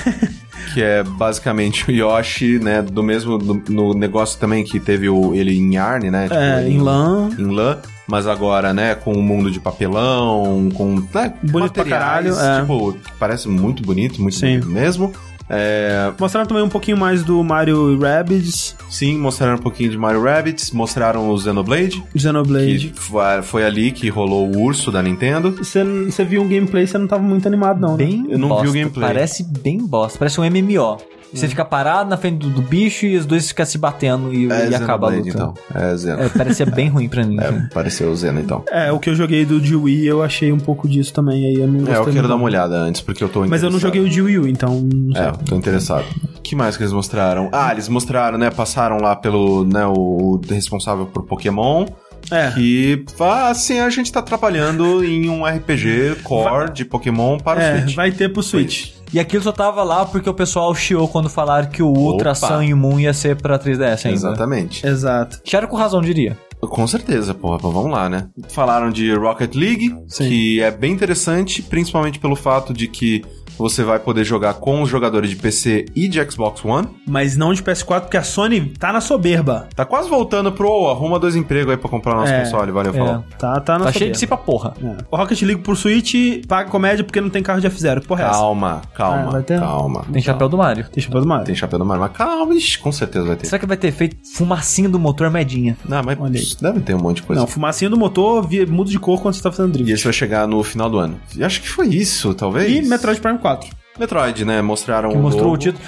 que 0.75 0.83
é 0.83 1.03
basicamente 1.03 1.91
o 1.91 1.93
Yoshi, 1.93 2.59
né? 2.59 2.81
Do 2.83 3.03
mesmo 3.03 3.37
do- 3.39 3.63
no 3.71 3.95
negócio 3.95 4.39
também 4.39 4.63
que 4.65 4.79
teve 4.81 5.09
o, 5.09 5.35
ele 5.35 5.57
em 5.59 5.75
Yarn, 5.75 6.11
né? 6.11 6.25
tipo, 6.25 6.35
É, 6.35 6.69
em 6.69 6.79
lã. 6.81 7.29
Em 7.39 7.47
lã. 7.47 7.79
Mas 8.13 8.27
agora, 8.27 8.75
né, 8.75 8.95
com 8.95 9.15
o 9.15 9.23
mundo 9.23 9.51
de 9.51 9.59
papelão, 9.59 10.69
com 10.75 10.97
né, 11.15 11.33
Bonito 11.43 11.73
pra 11.73 11.83
caralho, 11.83 12.39
é. 12.39 12.61
tipo, 12.61 12.93
que 12.93 13.11
parece 13.19 13.49
muito 13.49 13.83
bonito, 13.83 14.21
muito 14.21 14.37
Sim. 14.37 14.59
bonito 14.61 14.69
mesmo. 14.69 15.13
É, 15.49 16.13
Mostraram 16.21 16.47
também 16.47 16.63
um 16.63 16.69
pouquinho 16.69 16.99
mais 16.99 17.25
do 17.25 17.43
Mario 17.43 17.99
Rabbids, 17.99 18.77
sim, 18.91 19.17
mostraram 19.17 19.55
um 19.55 19.63
pouquinho 19.63 19.91
de 19.91 19.97
Mario 19.97 20.23
Rabbids, 20.23 20.73
mostraram 20.73 21.31
o 21.31 21.39
Xenoblade, 21.39 22.03
que 22.13 22.19
Xenoblade. 22.19 22.93
foi, 22.95 23.43
foi 23.43 23.65
ali 23.65 23.93
que 23.93 24.11
rolou 24.11 24.47
o 24.47 24.61
urso 24.61 24.93
da 24.93 25.03
Nintendo. 25.03 25.53
Você, 25.53 25.83
você 25.83 26.23
viu 26.23 26.43
um 26.43 26.49
gameplay, 26.49 26.87
você 26.87 26.99
não 26.99 27.07
tava 27.07 27.23
muito 27.23 27.49
animado, 27.49 27.81
não, 27.81 27.97
né? 27.97 28.05
Bem 28.05 28.27
Eu 28.29 28.39
não 28.39 28.49
vi 28.49 28.55
o 28.55 28.59
bosta. 28.59 28.73
gameplay. 28.79 29.07
Parece 29.09 29.43
bem 29.43 29.79
bosta. 29.79 30.19
Parece 30.19 30.39
um 30.39 30.45
MMO. 30.45 30.99
Você 31.33 31.49
fica 31.49 31.65
parado 31.65 32.11
na 32.11 32.17
frente 32.17 32.39
do, 32.39 32.51
do 32.51 32.61
bicho 32.63 33.07
e 33.07 33.17
os 33.17 33.25
dois 33.25 33.49
ficam 33.49 33.65
se 33.65 33.79
batendo 33.79 34.33
e, 34.35 34.51
É 34.53 34.69
e 34.69 34.75
acaba 34.75 35.07
a 35.09 35.11
luta. 35.17 35.29
então. 35.29 35.55
É 35.75 35.97
Zeno. 35.97 36.23
É, 36.23 36.29
parecia 36.29 36.67
bem 36.67 36.89
ruim 36.89 37.09
pra 37.09 37.25
mim. 37.25 37.37
É, 37.43 37.51
pareceu 37.73 38.11
o 38.11 38.17
Zeno, 38.17 38.39
então. 38.41 38.65
É, 38.71 38.93
o 38.93 38.99
que 38.99 39.09
eu 39.11 39.15
joguei 39.15 39.45
do 39.47 39.61
de 39.61 39.75
Wii, 39.75 40.07
eu 40.07 40.23
achei 40.23 40.53
um 40.53 40.59
pouco 40.59 40.87
disso 40.89 41.13
também, 41.13 41.47
aí 41.47 41.55
eu 41.55 41.67
não 41.67 41.79
gostei 41.79 41.95
É, 41.95 41.99
eu 41.99 42.05
quero 42.05 42.15
muito. 42.17 42.29
dar 42.29 42.37
uma 42.37 42.45
olhada 42.45 42.77
antes, 42.77 43.01
porque 43.01 43.25
eu 43.25 43.29
tô 43.29 43.47
Mas 43.47 43.63
eu 43.63 43.71
não 43.71 43.79
joguei 43.79 44.01
o 44.03 44.09
de 44.09 44.21
Wii 44.21 44.39
U, 44.39 44.47
então 44.49 44.81
não 44.93 45.15
sei. 45.15 45.25
É, 45.25 45.33
tô 45.33 45.57
interessado. 45.57 46.05
O 46.37 46.41
que 46.43 46.55
mais 46.55 46.77
que 46.77 46.83
eles 46.83 46.93
mostraram? 46.93 47.49
Ah, 47.53 47.73
eles 47.73 47.89
mostraram, 47.89 48.37
né? 48.37 48.51
Passaram 48.51 48.99
lá 48.99 49.17
pelo, 49.17 49.65
né, 49.65 49.87
o 49.87 50.41
responsável 50.51 51.07
por 51.07 51.23
Pokémon. 51.25 51.87
É. 52.31 52.51
Que, 52.53 53.05
ah, 53.19 53.49
assim, 53.49 53.81
a 53.81 53.91
gente 53.91 54.13
tá 54.13 54.23
trabalhando 54.23 55.05
em 55.05 55.29
um 55.29 55.45
RPG 55.45 56.17
core 56.23 56.73
de 56.73 56.85
Pokémon 56.85 57.39
para 57.39 57.59
o 57.59 57.63
É, 57.63 57.81
Switch. 57.81 57.95
vai 57.97 58.13
ter 58.13 58.29
pro 58.33 58.43
Switch. 58.43 58.93
E 59.13 59.21
aquilo 59.21 59.43
só 59.43 59.53
tava 59.53 59.83
lá 59.83 60.07
porque 60.07 60.29
o 60.29 60.35
pessoal 60.35 60.75
chiou 60.75 61.07
quando 61.07 61.29
falaram 61.29 61.69
que 61.69 61.83
o 61.83 61.89
Ultra 61.89 62.31
Opa. 62.33 62.49
Sun 62.49 62.63
e 62.63 62.75
Moon 62.75 62.99
ia 62.99 63.13
ser 63.13 63.37
pra 63.37 63.59
3DS 63.59 64.07
ainda. 64.07 64.17
Exatamente. 64.17 64.87
Exato. 64.87 65.41
Chiaram 65.45 65.69
com 65.69 65.77
razão, 65.77 66.01
diria. 66.01 66.39
Com 66.61 66.87
certeza, 66.87 67.35
porra, 67.35 67.59
pô, 67.59 67.71
vamos 67.71 67.91
lá, 67.91 68.09
né? 68.09 68.29
Falaram 68.49 68.91
de 68.91 69.13
Rocket 69.13 69.55
League, 69.55 69.95
Sim. 70.07 70.29
que 70.29 70.63
é 70.63 70.71
bem 70.71 70.93
interessante, 70.93 71.61
principalmente 71.61 72.21
pelo 72.21 72.37
fato 72.37 72.73
de 72.73 72.87
que 72.87 73.23
você 73.63 73.83
vai 73.85 73.99
poder 73.99 74.25
jogar 74.25 74.55
com 74.55 74.83
os 74.83 74.89
jogadores 74.91 75.31
de 75.31 75.37
PC 75.37 75.87
e 75.95 76.09
de 76.09 76.23
Xbox 76.31 76.65
One. 76.65 76.89
Mas 77.07 77.37
não 77.37 77.55
de 77.55 77.63
PS4, 77.63 78.03
porque 78.03 78.17
a 78.17 78.23
Sony 78.23 78.61
tá 78.79 78.93
na 78.93 79.01
soberba. 79.01 79.69
Tá 79.75 79.85
quase 79.85 80.09
voltando 80.09 80.51
pro 80.53 80.69
"Ô, 80.69 80.91
arruma 80.91 81.19
dois 81.19 81.37
empregos 81.37 81.71
aí 81.71 81.77
pra 81.77 81.89
comprar 81.89 82.15
nosso 82.15 82.33
É, 82.33 82.41
console, 82.45 82.73
valeu, 82.73 82.93
falou. 82.93 83.25
Tá, 83.39 83.61
tá 83.61 83.79
na 83.79 83.85
Tá 83.87 83.93
cheio 83.93 83.95
soberba. 83.95 84.13
de 84.13 84.19
si 84.19 84.27
pra 84.27 84.37
porra. 84.37 84.75
É. 84.83 84.97
O 85.11 85.17
Rocket 85.17 85.41
League 85.43 85.63
pro 85.63 85.75
Switch 85.77 86.15
paga 86.47 86.69
comédia 86.69 87.05
porque 87.05 87.21
não 87.21 87.31
tem 87.31 87.43
carro 87.43 87.61
de 87.61 87.69
F0. 87.69 88.01
Que 88.01 88.07
porra 88.09 88.23
é 88.23 88.27
essa? 88.27 88.35
Calma, 88.39 88.83
Ah, 88.85 88.89
calma, 88.97 89.31
vai 89.33 89.43
ter? 89.43 89.61
calma. 89.61 90.05
Tem 90.13 90.21
chapéu 90.23 90.49
do 90.49 90.57
Mario. 90.59 90.87
Deixa 90.93 91.09
eu 91.13 91.21
do 91.21 91.27
Mario. 91.27 91.47
Tem 91.47 91.55
chapéu 91.55 91.79
do 91.79 91.85
Mario, 91.85 92.03
mas 92.03 92.13
calma, 92.13 92.55
ixi, 92.55 92.79
com 92.79 92.91
certeza 92.93 93.27
vai 93.27 93.37
ter. 93.37 93.47
Será 93.47 93.59
que 93.59 93.67
vai 93.67 93.77
ter 93.77 93.93
feito 93.93 94.17
fumacinha 94.35 94.89
do 94.89 94.99
motor 94.99 95.31
medinha? 95.31 95.77
Não, 95.89 96.03
mas 96.03 96.19
Olha 96.21 96.41
aí. 96.41 96.47
deve 96.61 96.81
ter 96.81 96.95
um 96.95 96.99
monte 96.99 97.17
de 97.17 97.23
coisa. 97.23 97.41
Não, 97.41 97.47
fumacinha 97.47 97.89
do 97.91 97.97
motor 97.97 98.47
via- 98.47 98.67
muda 98.67 98.91
de 98.91 98.99
cor 98.99 99.21
quando 99.21 99.35
você 99.35 99.43
tá 99.43 99.51
fazendo 99.53 99.71
E 99.71 99.73
drift. 99.75 99.93
esse 99.93 100.05
vai 100.05 100.13
chegar 100.13 100.47
no 100.49 100.63
final 100.63 100.89
do 100.91 100.99
ano. 100.99 101.21
E 101.37 101.45
acho 101.45 101.61
que 101.63 101.69
foi 101.69 101.89
isso, 101.89 102.35
talvez. 102.35 102.71
E 102.71 102.83
Metroid 102.89 103.21
Prime 103.21 103.39
4. 103.39 103.52
Metroid, 103.99 104.45
né? 104.45 104.63
Mostraram 104.63 105.11
Que 105.11 105.17
o 105.17 105.21
mostrou 105.21 105.45
logo. 105.47 105.55
o 105.57 105.59
título. 105.59 105.85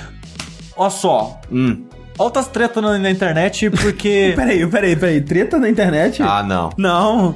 Ó 0.77 0.91
só, 0.91 1.41
Hum. 1.51 1.85
altas 2.19 2.49
tretas 2.49 2.83
na, 2.83 2.99
na 2.99 3.11
internet 3.11 3.71
porque 3.83 4.33
Peraí, 4.37 4.67
peraí, 4.67 4.97
peraí. 4.97 5.21
Treta 5.21 5.59
na 5.59 5.69
internet? 5.69 6.23
Ah, 6.23 6.43
não. 6.43 6.71
Não. 6.77 7.35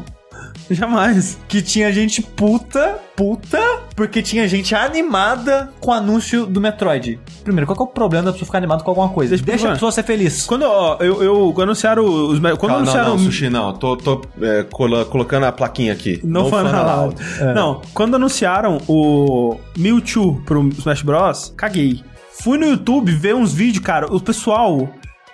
Jamais. 0.70 1.38
que 1.48 1.62
tinha 1.62 1.90
gente 1.92 2.20
puta, 2.22 2.98
puta, 3.16 3.58
porque 3.98 4.22
tinha 4.22 4.46
gente 4.46 4.76
animada 4.76 5.72
com 5.80 5.90
o 5.90 5.92
anúncio 5.92 6.46
do 6.46 6.60
Metroid. 6.60 7.18
Primeiro, 7.42 7.66
qual 7.66 7.76
que 7.76 7.82
é 7.82 7.84
o 7.84 7.88
problema 7.88 8.26
da 8.26 8.32
pessoa 8.32 8.46
ficar 8.46 8.58
animada 8.58 8.84
com 8.84 8.90
alguma 8.92 9.08
coisa? 9.08 9.36
Deixa 9.36 9.70
a 9.70 9.72
pessoa 9.72 9.90
ser 9.90 10.04
feliz. 10.04 10.46
Quando, 10.46 10.62
ó, 10.62 10.98
eu, 11.00 11.20
eu, 11.20 11.52
quando 11.52 11.70
anunciaram 11.70 12.04
os... 12.04 12.38
Quando 12.38 12.58
Calma, 12.58 12.68
não, 12.68 12.78
anunciaram... 12.78 13.10
não, 13.10 13.18
Sushi, 13.18 13.50
não. 13.50 13.72
Tô, 13.72 13.96
tô 13.96 14.22
é, 14.40 14.62
cola- 14.70 15.04
colocando 15.04 15.46
a 15.46 15.52
plaquinha 15.52 15.92
aqui. 15.92 16.20
No, 16.22 16.48
fun, 16.48 16.58
allowed. 16.58 17.16
É. 17.40 17.52
Não, 17.52 17.82
quando 17.92 18.14
anunciaram 18.14 18.80
o 18.86 19.58
Mewtwo 19.76 20.40
pro 20.46 20.68
Smash 20.68 21.02
Bros, 21.02 21.52
caguei. 21.56 22.04
Fui 22.40 22.56
no 22.56 22.66
YouTube 22.66 23.10
ver 23.10 23.34
uns 23.34 23.52
vídeos, 23.52 23.84
cara, 23.84 24.06
o 24.06 24.20
pessoal... 24.20 24.88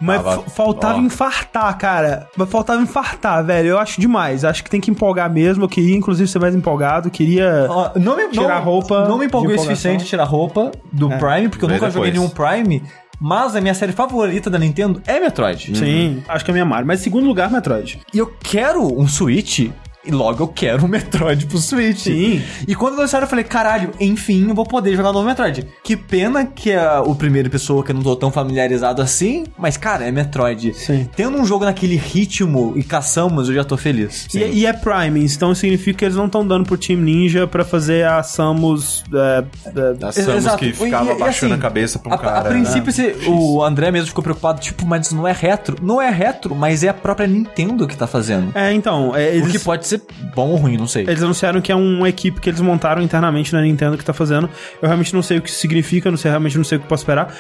Mas 0.05 0.23
Tava- 0.23 0.43
fa- 0.43 0.51
faltava 0.51 0.99
infartar, 0.99 1.79
cara. 1.79 2.29
Mas 2.37 2.49
faltava 2.51 2.83
infartar, 2.83 3.45
velho. 3.45 3.69
Eu 3.71 3.79
acho 3.79 4.01
demais. 4.01 4.45
Acho 4.45 4.63
que 4.63 4.71
tem 4.71 4.81
que 4.81 4.91
empolgar 4.91 5.31
mesmo. 5.33 5.65
Eu 5.65 5.69
queria, 5.69 5.97
inclusive, 5.97 6.29
ser 6.29 6.39
mais 6.39 6.55
empolgado. 6.55 7.11
Queria. 7.11 7.67
Ó, 7.69 7.91
não 7.99 8.17
me, 8.17 8.29
Tirar 8.29 8.57
não, 8.59 8.65
roupa 8.65 9.09
Não 9.09 9.19
me 9.19 9.27
empolguei 9.27 9.57
o 9.57 9.59
suficiente 9.59 10.05
tirar 10.05 10.25
roupa 10.25 10.71
do 10.93 11.11
É. 11.13 11.17
Prime, 11.19 11.49
porque 11.49 11.65
eu 11.65 11.69
Vê 11.69 11.75
nunca 11.77 11.91
joguei 11.91 12.11
nenhum 12.13 12.27
depois. 12.29 12.61
Prime. 12.63 12.83
Mas 13.21 13.55
a 13.57 13.61
minha 13.61 13.73
série 13.75 13.93
favorita 13.93 14.51
da 14.51 14.59
Nintendo 14.59 15.01
é 15.07 15.21
Metroid. 15.21 15.79
Sim, 15.79 16.23
acho 16.29 16.45
que 16.45 16.51
é 16.51 16.53
a 16.53 16.55
minha 16.55 16.65
Mario. 16.65 16.87
Mas 16.87 17.01
segundo 17.01 17.27
lugar, 17.27 17.51
Metroid. 17.51 18.01
E 18.13 18.19
eu 18.19 18.27
quero 18.43 18.83
um 19.01 19.07
Switch. 19.09 19.71
E 20.07 20.11
logo 20.11 20.43
eu 20.43 20.49
quero 20.49 20.85
um 20.85 20.89
Metroid 20.89 21.47
pro 21.47 21.59
Switch. 21.59 22.01
Sim. 22.05 22.43
E 22.69 22.75
quando 22.75 22.99
anunciaram, 22.99 23.25
eu 23.27 23.31
falei, 23.31 23.45
caralho, 23.45 23.91
enfim, 24.01 24.49
eu 24.49 24.55
vou 24.55 24.67
poder 24.67 24.95
jogar 24.95 25.11
o 25.11 25.13
novo 25.13 25.27
Metroid. 25.27 25.67
Que 25.83 25.97
pena 25.97 26.45
que 26.45 26.71
é 26.71 26.99
o 27.01 27.15
primeiro 27.15 27.49
pessoa 27.51 27.83
que 27.85 27.91
eu 27.91 27.95
não 27.95 28.03
tô 28.03 28.15
tão 28.17 28.31
familiarizado 28.31 29.01
assim, 29.01 29.45
mas, 29.59 29.77
cara, 29.77 30.05
é 30.07 30.11
Metroid. 30.11 30.75
Sim. 30.75 31.09
Tendo 31.17 31.39
um 31.39 31.45
jogo 31.47 31.65
naquele 31.65 31.97
ritmo 31.97 32.73
e 32.77 32.83
caçamos, 32.83 33.49
eu 33.49 33.55
já 33.55 33.65
tô 33.65 33.77
feliz. 33.77 34.27
E, 34.35 34.39
e 34.39 34.67
é 34.67 34.73
Prime, 34.73 35.25
então 35.25 35.55
significa 35.55 35.99
que 36.01 36.05
eles 36.05 36.17
não 36.17 36.27
estão 36.27 36.47
dando 36.47 36.67
pro 36.67 36.77
Team 36.77 37.01
Ninja 37.01 37.47
pra 37.47 37.65
fazer 37.65 38.05
a 38.07 38.23
Samus. 38.23 39.05
É, 39.13 39.45
é, 39.67 40.07
A 40.07 40.13
Samus 40.13 40.37
Exato. 40.37 40.59
que 40.59 40.73
ficava 40.73 41.13
E- 41.13 41.17
e 41.17 41.19
baixando 41.19 41.53
assim, 41.55 41.61
a 41.61 41.63
cabeça 41.63 41.99
pra 41.99 42.11
um 42.11 42.15
a, 42.15 42.19
cara. 42.19 42.39
a 42.41 42.45
princípio, 42.45 42.93
se- 42.93 43.15
o 43.27 43.63
André 43.63 43.91
mesmo 43.91 44.09
ficou 44.09 44.23
preocupado, 44.23 44.61
tipo, 44.61 44.85
mas 44.87 45.11
não 45.13 45.27
é 45.27 45.33
retro. 45.33 45.77
Não 45.83 46.01
é 46.01 46.11
retro, 46.11 46.55
mas 46.55 46.83
é 46.85 46.89
a 46.89 46.95
própria 46.95 47.27
Nintendo 47.27 47.87
que 47.87 47.97
tá 47.97 48.07
fazendo. 48.07 48.53
é, 48.55 48.73
então. 48.73 49.15
É, 49.15 49.31
O 49.31 49.35
eles, 49.35 49.53
que 49.53 49.59
pode 49.59 49.87
ser 49.87 49.94
bom 50.35 50.51
ou 50.51 50.57
ruim, 50.57 50.77
não 50.77 50.87
sei. 50.87 51.03
Eles 51.05 51.23
anunciaram 51.23 51.61
que 51.61 51.71
é 51.73 51.75
uma 51.75 52.09
equipe 52.09 52.41
que 52.41 52.49
eles 52.51 52.61
montaram 52.61 53.03
internamente 53.03 53.53
na 53.53 53.61
Nintendo 53.63 53.97
que 53.99 54.05
tá 54.05 54.13
fazendo. 54.13 54.49
Eu 54.81 54.89
realmente 54.89 55.15
não 55.15 55.23
sei 55.23 55.39
o 55.39 55.43
que 55.43 55.49
isso 55.49 55.59
significa, 55.59 56.11
não 56.11 56.17
sei, 56.19 56.31
realmente 56.31 56.57
não 56.57 56.65
sei 56.65 56.79
o 56.79 56.81
que 56.81 56.87
posso 56.87 57.03
esperar. 57.03 57.35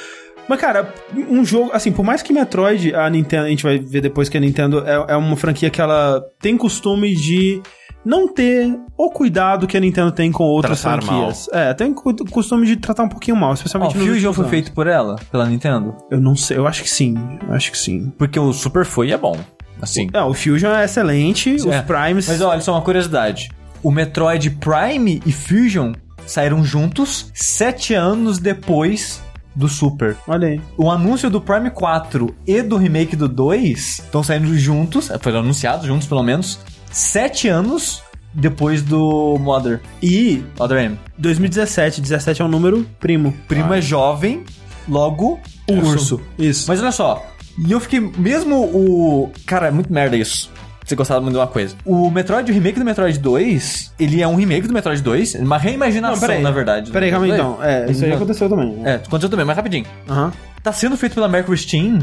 Mas, 0.46 0.60
cara, 0.60 0.92
um 1.30 1.42
jogo, 1.44 1.70
assim, 1.72 1.90
por 1.90 2.04
mais 2.04 2.20
que 2.20 2.30
Metroid, 2.32 2.94
a 2.94 3.08
Nintendo, 3.08 3.46
a 3.46 3.48
gente 3.48 3.62
vai 3.62 3.78
ver 3.78 4.02
depois 4.02 4.28
que 4.28 4.36
a 4.36 4.40
Nintendo 4.40 4.84
é, 4.86 5.12
é 5.14 5.16
uma 5.16 5.36
franquia 5.36 5.70
que 5.70 5.80
ela 5.80 6.22
tem 6.38 6.54
costume 6.56 7.14
de 7.14 7.62
não 8.04 8.28
ter 8.30 8.68
o 8.98 9.08
cuidado 9.10 9.66
que 9.66 9.74
a 9.74 9.80
Nintendo 9.80 10.12
tem 10.12 10.30
com 10.30 10.44
outras 10.44 10.82
Tratar 10.82 11.00
franquias. 11.02 11.48
É, 11.50 11.72
tem 11.72 11.94
cu- 11.94 12.14
costume 12.30 12.66
de 12.66 12.76
tratar 12.76 13.04
um 13.04 13.08
pouquinho 13.08 13.34
mal, 13.38 13.54
especialmente 13.54 13.96
o 13.96 13.98
nos 13.98 14.06
Fusion 14.08 14.32
foi 14.34 14.44
feito 14.48 14.72
por 14.72 14.86
ela, 14.86 15.16
pela 15.32 15.46
Nintendo. 15.46 15.96
Eu 16.10 16.20
não 16.20 16.36
sei, 16.36 16.58
eu 16.58 16.66
acho 16.66 16.82
que 16.82 16.90
sim, 16.90 17.14
acho 17.48 17.70
que 17.72 17.78
sim. 17.78 18.12
Porque 18.18 18.38
o 18.38 18.52
Super 18.52 18.84
foi 18.84 19.08
e 19.08 19.12
é 19.12 19.16
bom. 19.16 19.38
Assim. 19.84 20.08
É, 20.12 20.22
o 20.22 20.34
Fusion 20.34 20.70
é 20.70 20.84
excelente, 20.84 21.54
os 21.54 21.66
É. 21.66 21.82
Primes... 21.82 22.28
Mas 22.28 22.40
olha 22.40 22.60
só 22.60 22.72
uma 22.72 22.82
curiosidade. 22.82 23.50
O 23.82 23.90
Metroid 23.90 24.50
Prime 24.50 25.22
e 25.24 25.32
Fusion 25.32 25.92
saíram 26.26 26.64
juntos 26.64 27.30
sete 27.34 27.94
anos 27.94 28.38
depois 28.38 29.22
do 29.54 29.68
Super. 29.68 30.16
Olha 30.26 30.48
aí. 30.48 30.60
O 30.76 30.90
anúncio 30.90 31.30
do 31.30 31.40
Prime 31.40 31.70
4 31.70 32.34
e 32.46 32.62
do 32.62 32.76
remake 32.76 33.14
do 33.14 33.28
2 33.28 34.00
estão 34.04 34.22
saindo 34.22 34.56
juntos, 34.58 35.10
é, 35.10 35.18
foram 35.18 35.40
anunciados 35.40 35.86
juntos 35.86 36.08
pelo 36.08 36.22
menos, 36.22 36.58
sete 36.90 37.48
anos 37.48 38.02
depois 38.32 38.82
do 38.82 39.38
Mother. 39.38 39.80
E 40.02 40.42
Mother 40.58 40.78
M. 40.78 40.98
2017, 41.18 42.00
17 42.00 42.42
é 42.42 42.44
um 42.44 42.48
número 42.48 42.84
primo. 42.98 43.32
Primo 43.46 43.72
é 43.72 43.80
jovem, 43.80 44.44
logo 44.88 45.38
o 45.68 45.74
urso. 45.74 46.20
Isso. 46.38 46.64
Mas 46.66 46.80
olha 46.80 46.90
só, 46.92 47.24
e 47.58 47.72
eu 47.72 47.80
fiquei. 47.80 48.00
Mesmo 48.00 48.56
o. 48.64 49.32
Cara, 49.46 49.68
é 49.68 49.70
muito 49.70 49.92
merda 49.92 50.16
isso. 50.16 50.50
Você 50.84 50.94
gostava 50.94 51.20
muito 51.22 51.32
de 51.32 51.38
uma 51.38 51.46
coisa. 51.46 51.74
O 51.84 52.10
Metroid, 52.10 52.50
o 52.50 52.54
remake 52.54 52.78
do 52.78 52.84
Metroid 52.84 53.18
2, 53.18 53.94
ele 53.98 54.20
é 54.20 54.28
um 54.28 54.34
remake 54.34 54.66
do 54.68 54.74
Metroid 54.74 55.00
2, 55.00 55.36
uma 55.36 55.56
reimaginação, 55.56 56.14
Não, 56.16 56.20
peraí. 56.20 56.42
na 56.42 56.50
verdade. 56.50 56.90
Peraí, 56.90 57.10
calma 57.10 57.24
aí 57.24 57.32
então. 57.32 57.58
É, 57.62 57.90
isso 57.90 58.04
aí 58.04 58.12
aconteceu 58.12 58.48
também. 58.50 58.70
né? 58.70 58.90
É, 58.92 58.94
aconteceu 58.96 59.30
também, 59.30 59.46
mas 59.46 59.56
rapidinho. 59.56 59.86
Aham. 60.08 60.30
Tá 60.64 60.72
sendo 60.72 60.96
feito 60.96 61.12
pela 61.14 61.28
Mercury 61.28 61.58
Steam, 61.58 61.98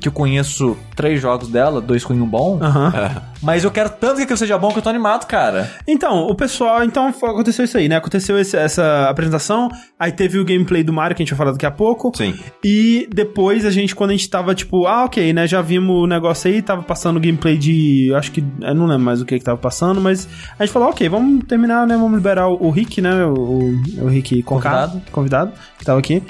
que 0.00 0.06
eu 0.06 0.12
conheço 0.12 0.76
três 0.94 1.20
jogos 1.20 1.48
dela, 1.48 1.80
dois 1.80 2.04
com 2.04 2.14
um 2.14 2.24
bom. 2.24 2.56
Aham. 2.62 3.20
Mas 3.42 3.64
eu 3.64 3.70
quero 3.72 3.90
tanto 3.90 4.18
que 4.18 4.22
aquilo 4.22 4.36
seja 4.36 4.56
bom 4.56 4.68
que 4.70 4.78
eu 4.78 4.82
tô 4.82 4.88
animado, 4.88 5.26
cara. 5.26 5.68
Então, 5.88 6.20
o 6.28 6.34
pessoal, 6.36 6.84
então 6.84 7.08
aconteceu 7.08 7.64
isso 7.64 7.76
aí, 7.76 7.88
né? 7.88 7.96
Aconteceu 7.96 8.38
esse- 8.38 8.56
essa 8.56 9.08
apresentação, 9.10 9.68
aí 9.98 10.12
teve 10.12 10.38
o 10.38 10.44
gameplay 10.44 10.84
do 10.84 10.92
Mario, 10.92 11.16
que 11.16 11.22
a 11.22 11.24
gente 11.24 11.32
vai 11.34 11.38
falar 11.38 11.50
daqui 11.50 11.66
a 11.66 11.70
pouco. 11.72 12.12
Sim. 12.16 12.32
E 12.64 13.08
depois 13.12 13.66
a 13.66 13.70
gente, 13.72 13.92
quando 13.92 14.10
a 14.10 14.12
gente 14.12 14.30
tava 14.30 14.54
tipo, 14.54 14.86
ah, 14.86 15.04
ok, 15.06 15.32
né? 15.32 15.44
Já 15.48 15.60
vimos 15.60 16.04
o 16.04 16.06
negócio 16.06 16.48
aí, 16.48 16.62
tava 16.62 16.84
passando 16.84 17.18
gameplay 17.18 17.58
de. 17.58 18.06
eu 18.10 18.16
Acho 18.16 18.30
que. 18.30 18.44
Eu 18.60 18.74
não 18.76 18.86
lembro 18.86 19.04
mais 19.04 19.20
o 19.20 19.24
que 19.24 19.36
que 19.36 19.44
tava 19.44 19.58
passando, 19.58 20.00
mas 20.00 20.28
a 20.56 20.64
gente 20.64 20.72
falou, 20.72 20.90
ok, 20.90 21.08
vamos 21.08 21.44
terminar, 21.46 21.84
né? 21.88 21.96
Vamos 21.96 22.14
liberar 22.16 22.46
o, 22.46 22.66
o 22.68 22.70
Rick, 22.70 23.00
né? 23.02 23.24
O, 23.26 23.74
o 24.00 24.06
Rick 24.06 24.44
Convidado. 24.44 25.02
convidado, 25.10 25.52
que 25.76 25.84
tava 25.84 25.98
aqui. 25.98 26.22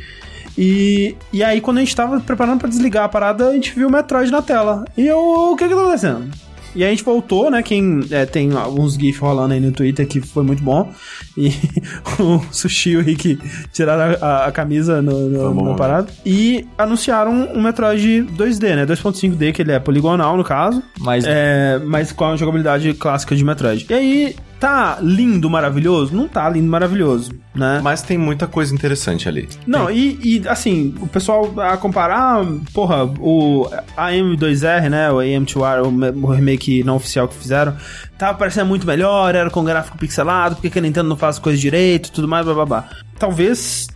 E, 0.56 1.16
e 1.32 1.42
aí, 1.42 1.60
quando 1.60 1.78
a 1.78 1.80
gente 1.80 1.94
tava 1.94 2.20
preparando 2.20 2.60
pra 2.60 2.68
desligar 2.68 3.04
a 3.04 3.08
parada, 3.08 3.48
a 3.48 3.52
gente 3.52 3.74
viu 3.74 3.88
o 3.88 3.92
Metroid 3.92 4.30
na 4.30 4.42
tela. 4.42 4.84
E 4.96 5.06
eu, 5.06 5.18
o 5.18 5.56
que 5.56 5.68
que 5.68 5.74
tá 5.74 5.80
acontecendo? 5.80 6.30
E 6.76 6.84
a 6.84 6.90
gente 6.90 7.02
voltou, 7.02 7.50
né? 7.50 7.62
Quem 7.62 8.02
é, 8.10 8.26
tem 8.26 8.52
alguns 8.52 8.96
GIFs 8.96 9.18
rolando 9.18 9.54
aí 9.54 9.60
no 9.60 9.72
Twitter 9.72 10.06
que 10.06 10.20
foi 10.20 10.44
muito 10.44 10.62
bom. 10.62 10.92
E 11.34 11.48
o 12.20 12.44
Sushi 12.52 12.90
e 12.90 12.96
o 12.98 13.00
Rick 13.00 13.38
tiraram 13.72 14.18
a, 14.20 14.44
a 14.44 14.52
camisa 14.52 15.00
no, 15.00 15.26
no, 15.30 15.54
bom, 15.54 15.64
na 15.64 15.70
né? 15.70 15.76
parada. 15.78 16.08
E 16.24 16.66
anunciaram 16.76 17.32
um 17.32 17.62
Metroid 17.62 18.26
2D, 18.36 18.76
né? 18.76 18.84
2.5D, 18.84 19.54
que 19.54 19.62
ele 19.62 19.72
é 19.72 19.78
poligonal 19.78 20.36
no 20.36 20.44
caso. 20.44 20.82
Mas 21.00 21.24
É, 21.26 21.80
mas 21.82 22.12
com 22.12 22.26
a 22.26 22.36
jogabilidade 22.36 22.92
clássica 22.92 23.34
de 23.34 23.42
Metroid. 23.42 23.86
E 23.88 23.94
aí, 23.94 24.36
tá 24.58 24.98
lindo, 25.00 25.48
maravilhoso? 25.48 26.14
Não 26.14 26.28
tá 26.28 26.48
lindo, 26.48 26.68
maravilhoso, 26.68 27.32
né? 27.54 27.80
Mas 27.82 28.02
tem 28.02 28.16
muita 28.16 28.46
coisa 28.46 28.74
interessante 28.74 29.28
ali. 29.28 29.48
Não, 29.66 29.90
e, 29.90 30.18
e, 30.22 30.48
assim, 30.48 30.94
o 31.00 31.06
pessoal 31.06 31.52
a 31.60 31.76
comparar, 31.76 32.44
porra, 32.72 33.04
o 33.04 33.68
AM2R, 33.96 34.88
né, 34.88 35.10
o 35.10 35.16
AM2R, 35.16 36.22
o, 36.22 36.26
remake 36.26 36.82
não 36.84 36.96
oficial 36.96 37.28
que 37.28 37.34
fizeram, 37.34 37.76
tava 38.18 38.38
parecendo 38.38 38.66
muito 38.66 38.86
melhor, 38.86 39.34
era 39.34 39.50
com 39.50 39.64
gráfico 39.64 39.98
pixelado, 39.98 40.56
porque 40.56 40.70
que 40.70 40.78
a 40.78 40.82
Nintendo 40.82 41.08
não 41.08 41.16
faz 41.16 41.38
coisa 41.38 41.58
direito, 41.58 42.12
tudo 42.12 42.28
mais, 42.28 42.44
blá 42.44 42.54
blá 42.54 42.66
blá. 42.66 42.88
Talvez 43.18 43.88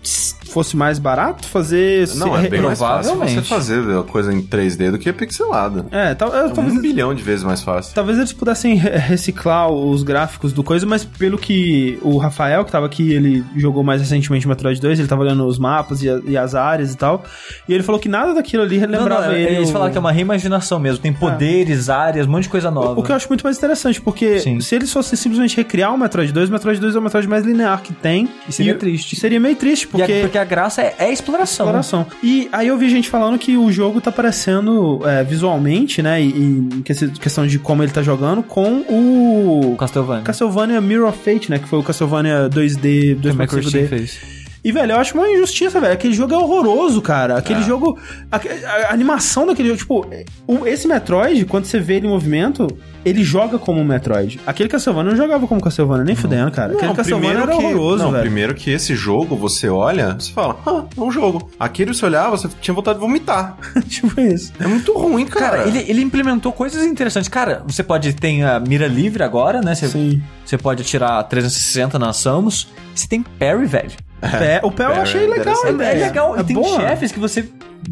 fosse 0.51 0.77
mais 0.77 0.99
barato 0.99 1.47
fazer... 1.47 2.09
Não, 2.17 2.39
se- 2.39 2.47
é 2.47 2.49
bem 2.49 2.61
mais 2.61 2.79
fácil 2.79 3.17
você 3.17 3.43
fazer 3.43 3.81
a 3.99 4.03
coisa 4.03 4.33
em 4.33 4.43
3D 4.43 4.91
do 4.91 4.99
que 4.99 5.13
pixelado. 5.13 5.87
É, 5.91 6.15
tal, 6.15 6.33
eu- 6.35 6.51
talvez... 6.51 6.77
Um 6.77 6.81
bilhão 6.81 7.15
de 7.15 7.23
vezes 7.23 7.45
mais 7.45 7.63
fácil. 7.63 7.95
Talvez 7.95 8.19
eles 8.19 8.33
pudessem 8.33 8.75
re- 8.75 8.91
reciclar 8.99 9.71
os 9.71 10.03
gráficos 10.03 10.53
do 10.53 10.63
coisa, 10.63 10.87
mas 10.87 11.05
pelo 11.05 11.39
que 11.39 11.99
o 12.03 12.17
Rafael, 12.19 12.65
que 12.65 12.73
tava 12.73 12.87
aqui, 12.87 13.13
ele 13.13 13.45
jogou 13.57 13.83
mais 13.83 14.01
recentemente 14.01 14.47
Metroid 14.49 14.81
2, 14.81 14.99
ele 14.99 15.09
tava 15.09 15.23
olhando 15.23 15.47
os 15.47 15.59
mapas 15.59 16.03
e, 16.03 16.09
a- 16.11 16.21
e 16.25 16.37
as 16.37 16.55
áreas 16.55 16.93
e 16.93 16.97
tal, 16.97 17.25
e 17.69 17.75
ele 17.75 17.83
falou 17.83 18.01
que 18.01 18.09
nada 18.09 18.35
daquilo 18.35 18.63
ali 18.63 18.79
Não, 18.79 18.87
lembrava 18.99 19.27
não, 19.29 19.33
ele. 19.35 19.57
eles 19.57 19.69
o- 19.69 19.73
falaram 19.73 19.91
que 19.93 19.99
é 19.99 20.01
uma 20.01 20.13
reimaginação 20.13 20.79
mesmo. 20.79 20.99
Tem 20.99 21.13
poderes, 21.13 21.89
áreas, 21.89 22.27
um 22.27 22.31
monte 22.31 22.45
de 22.45 22.49
coisa 22.49 22.71
nova. 22.71 22.99
O 22.99 23.03
que 23.03 23.11
eu 23.13 23.17
acho 23.17 23.29
muito 23.29 23.43
mais 23.43 23.57
interessante, 23.57 24.01
porque 24.01 24.41
Sim. 24.41 24.61
se 24.61 24.75
eles 24.75 24.93
fossem 24.93 25.17
simplesmente 25.17 25.57
recriar 25.57 25.95
o 25.95 25.99
Metroid 25.99 26.33
2, 26.33 26.49
o 26.49 26.53
Metroid 26.53 26.81
2 26.81 26.95
é 26.95 26.99
o 26.99 27.03
Metroid 27.03 27.29
mais 27.29 27.45
linear 27.45 27.81
que 27.83 27.93
tem. 27.93 28.29
E 28.49 28.53
seria 28.53 28.75
triste. 28.75 29.17
Seria 29.17 29.39
meio 29.41 29.57
triste, 29.57 29.85
E 29.95 30.03
a- 30.03 30.07
porque... 30.07 30.13
a 30.41 30.45
graça 30.45 30.83
é, 30.83 30.95
é 30.99 31.13
exploração. 31.13 31.67
Exploração. 31.67 32.07
E 32.23 32.49
aí 32.53 32.69
eu 32.69 32.79
vi 32.79 32.89
gente 32.89 33.09
falando 33.09 33.39
que 33.39 33.57
o 33.57 33.71
jogo 33.71 34.01
tá 34.01 34.11
parecendo 34.11 35.01
é, 35.07 35.23
visualmente, 35.23 36.03
né, 36.03 36.21
e, 36.21 36.83
questão 37.21 37.47
de 37.47 37.59
como 37.59 37.83
ele 37.83 37.93
tá 37.93 38.03
jogando, 38.03 38.43
com 38.43 38.81
o 38.89 39.77
Castlevania. 39.79 40.25
Castlevania 40.25 40.81
Mirror 40.81 41.09
of 41.09 41.19
Fate, 41.19 41.51
né, 41.51 41.59
que 41.59 41.69
foi 41.69 41.79
o 41.79 41.83
Castlevania 41.83 42.49
2D, 42.49 43.21
Que 43.21 43.29
a 43.29 43.35
Mercury 43.35 43.69
Steam 43.69 43.85
2.5D. 43.85 43.89
fez. 43.89 44.40
E, 44.63 44.71
velho, 44.73 44.93
eu 44.93 44.99
acho 44.99 45.15
uma 45.15 45.29
injustiça, 45.29 45.81
velho. 45.81 45.93
Aquele 45.95 46.13
jogo 46.13 46.35
é 46.35 46.39
horroroso, 46.39 47.01
cara. 47.01 47.37
Aquele 47.39 47.63
jogo. 47.63 47.99
A, 48.31 48.37
a- 48.37 48.91
a 48.91 48.93
animação 48.93 49.47
daquele 49.47 49.69
jogo, 49.69 49.79
tipo, 49.81 50.07
o- 50.47 50.67
esse 50.67 50.87
Metroid, 50.87 51.45
quando 51.47 51.65
você 51.65 51.79
vê 51.81 51.95
ele 51.95 52.07
em 52.07 52.11
movimento, 52.11 52.67
ele 53.05 53.25
joga 53.25 53.59
como 53.59 53.81
um 53.81 53.85
Metroid. 53.85 54.39
Aquele 54.47 54.69
Castlevania 54.69 55.11
não 55.13 55.17
jogava 55.17 55.47
como 55.47 55.61
Castlevania, 55.63 56.05
nem 56.05 56.15
fudendo, 56.15 56.51
cara. 56.51 56.73
Aquele 56.75 56.89
Não, 56.89 56.95
Castlevania 56.95 57.39
era 57.43 57.47
que, 57.47 57.53
horroroso, 57.65 58.05
não, 58.05 58.11
velho. 58.13 58.23
primeiro 58.23 58.55
que 58.55 58.71
esse 58.71 58.95
jogo, 58.95 59.35
você 59.35 59.69
olha, 59.69 60.15
você 60.19 60.31
fala, 60.33 60.59
ah, 60.67 60.85
é 60.95 61.01
um 61.01 61.11
jogo. 61.11 61.51
Aquele 61.59 61.95
você 61.95 62.05
olhava, 62.05 62.37
você 62.37 62.49
tinha 62.61 62.75
vontade 62.75 62.99
de 62.99 63.05
vomitar. 63.07 63.57
tipo 63.89 64.21
isso. 64.21 64.53
É 64.61 64.67
muito 64.67 64.93
ruim, 64.93 65.25
cara. 65.25 65.59
Cara, 65.59 65.69
ele, 65.69 65.85
ele 65.89 66.03
implementou 66.03 66.53
coisas 66.53 66.85
interessantes. 66.85 67.29
Cara, 67.31 67.63
você 67.67 67.83
pode 67.83 68.13
ter 68.13 68.43
a 68.43 68.61
mira 68.61 68.87
livre 68.87 69.23
agora, 69.23 69.63
né? 69.63 69.75
Você, 69.75 69.89
Sim. 69.89 70.23
você 70.45 70.59
pode 70.59 70.83
atirar 70.83 71.23
360 71.25 71.99
na 71.99 72.13
Samus. 72.13 72.69
Você 72.95 73.09
tem 73.09 73.23
parry, 73.23 73.65
velho. 73.65 73.91
Pé- 74.21 74.61
o 74.63 74.71
pé 74.71 74.85
eu 74.85 74.89
Pera, 74.91 75.03
achei 75.03 75.27
legal. 75.27 75.57
É 75.67 75.71
legal. 75.95 76.37
É 76.37 76.41
e 76.41 76.45
tem 76.45 76.55
boa. 76.57 76.81
chefes 76.81 77.13
que 77.13 77.19
você. 77.19 77.49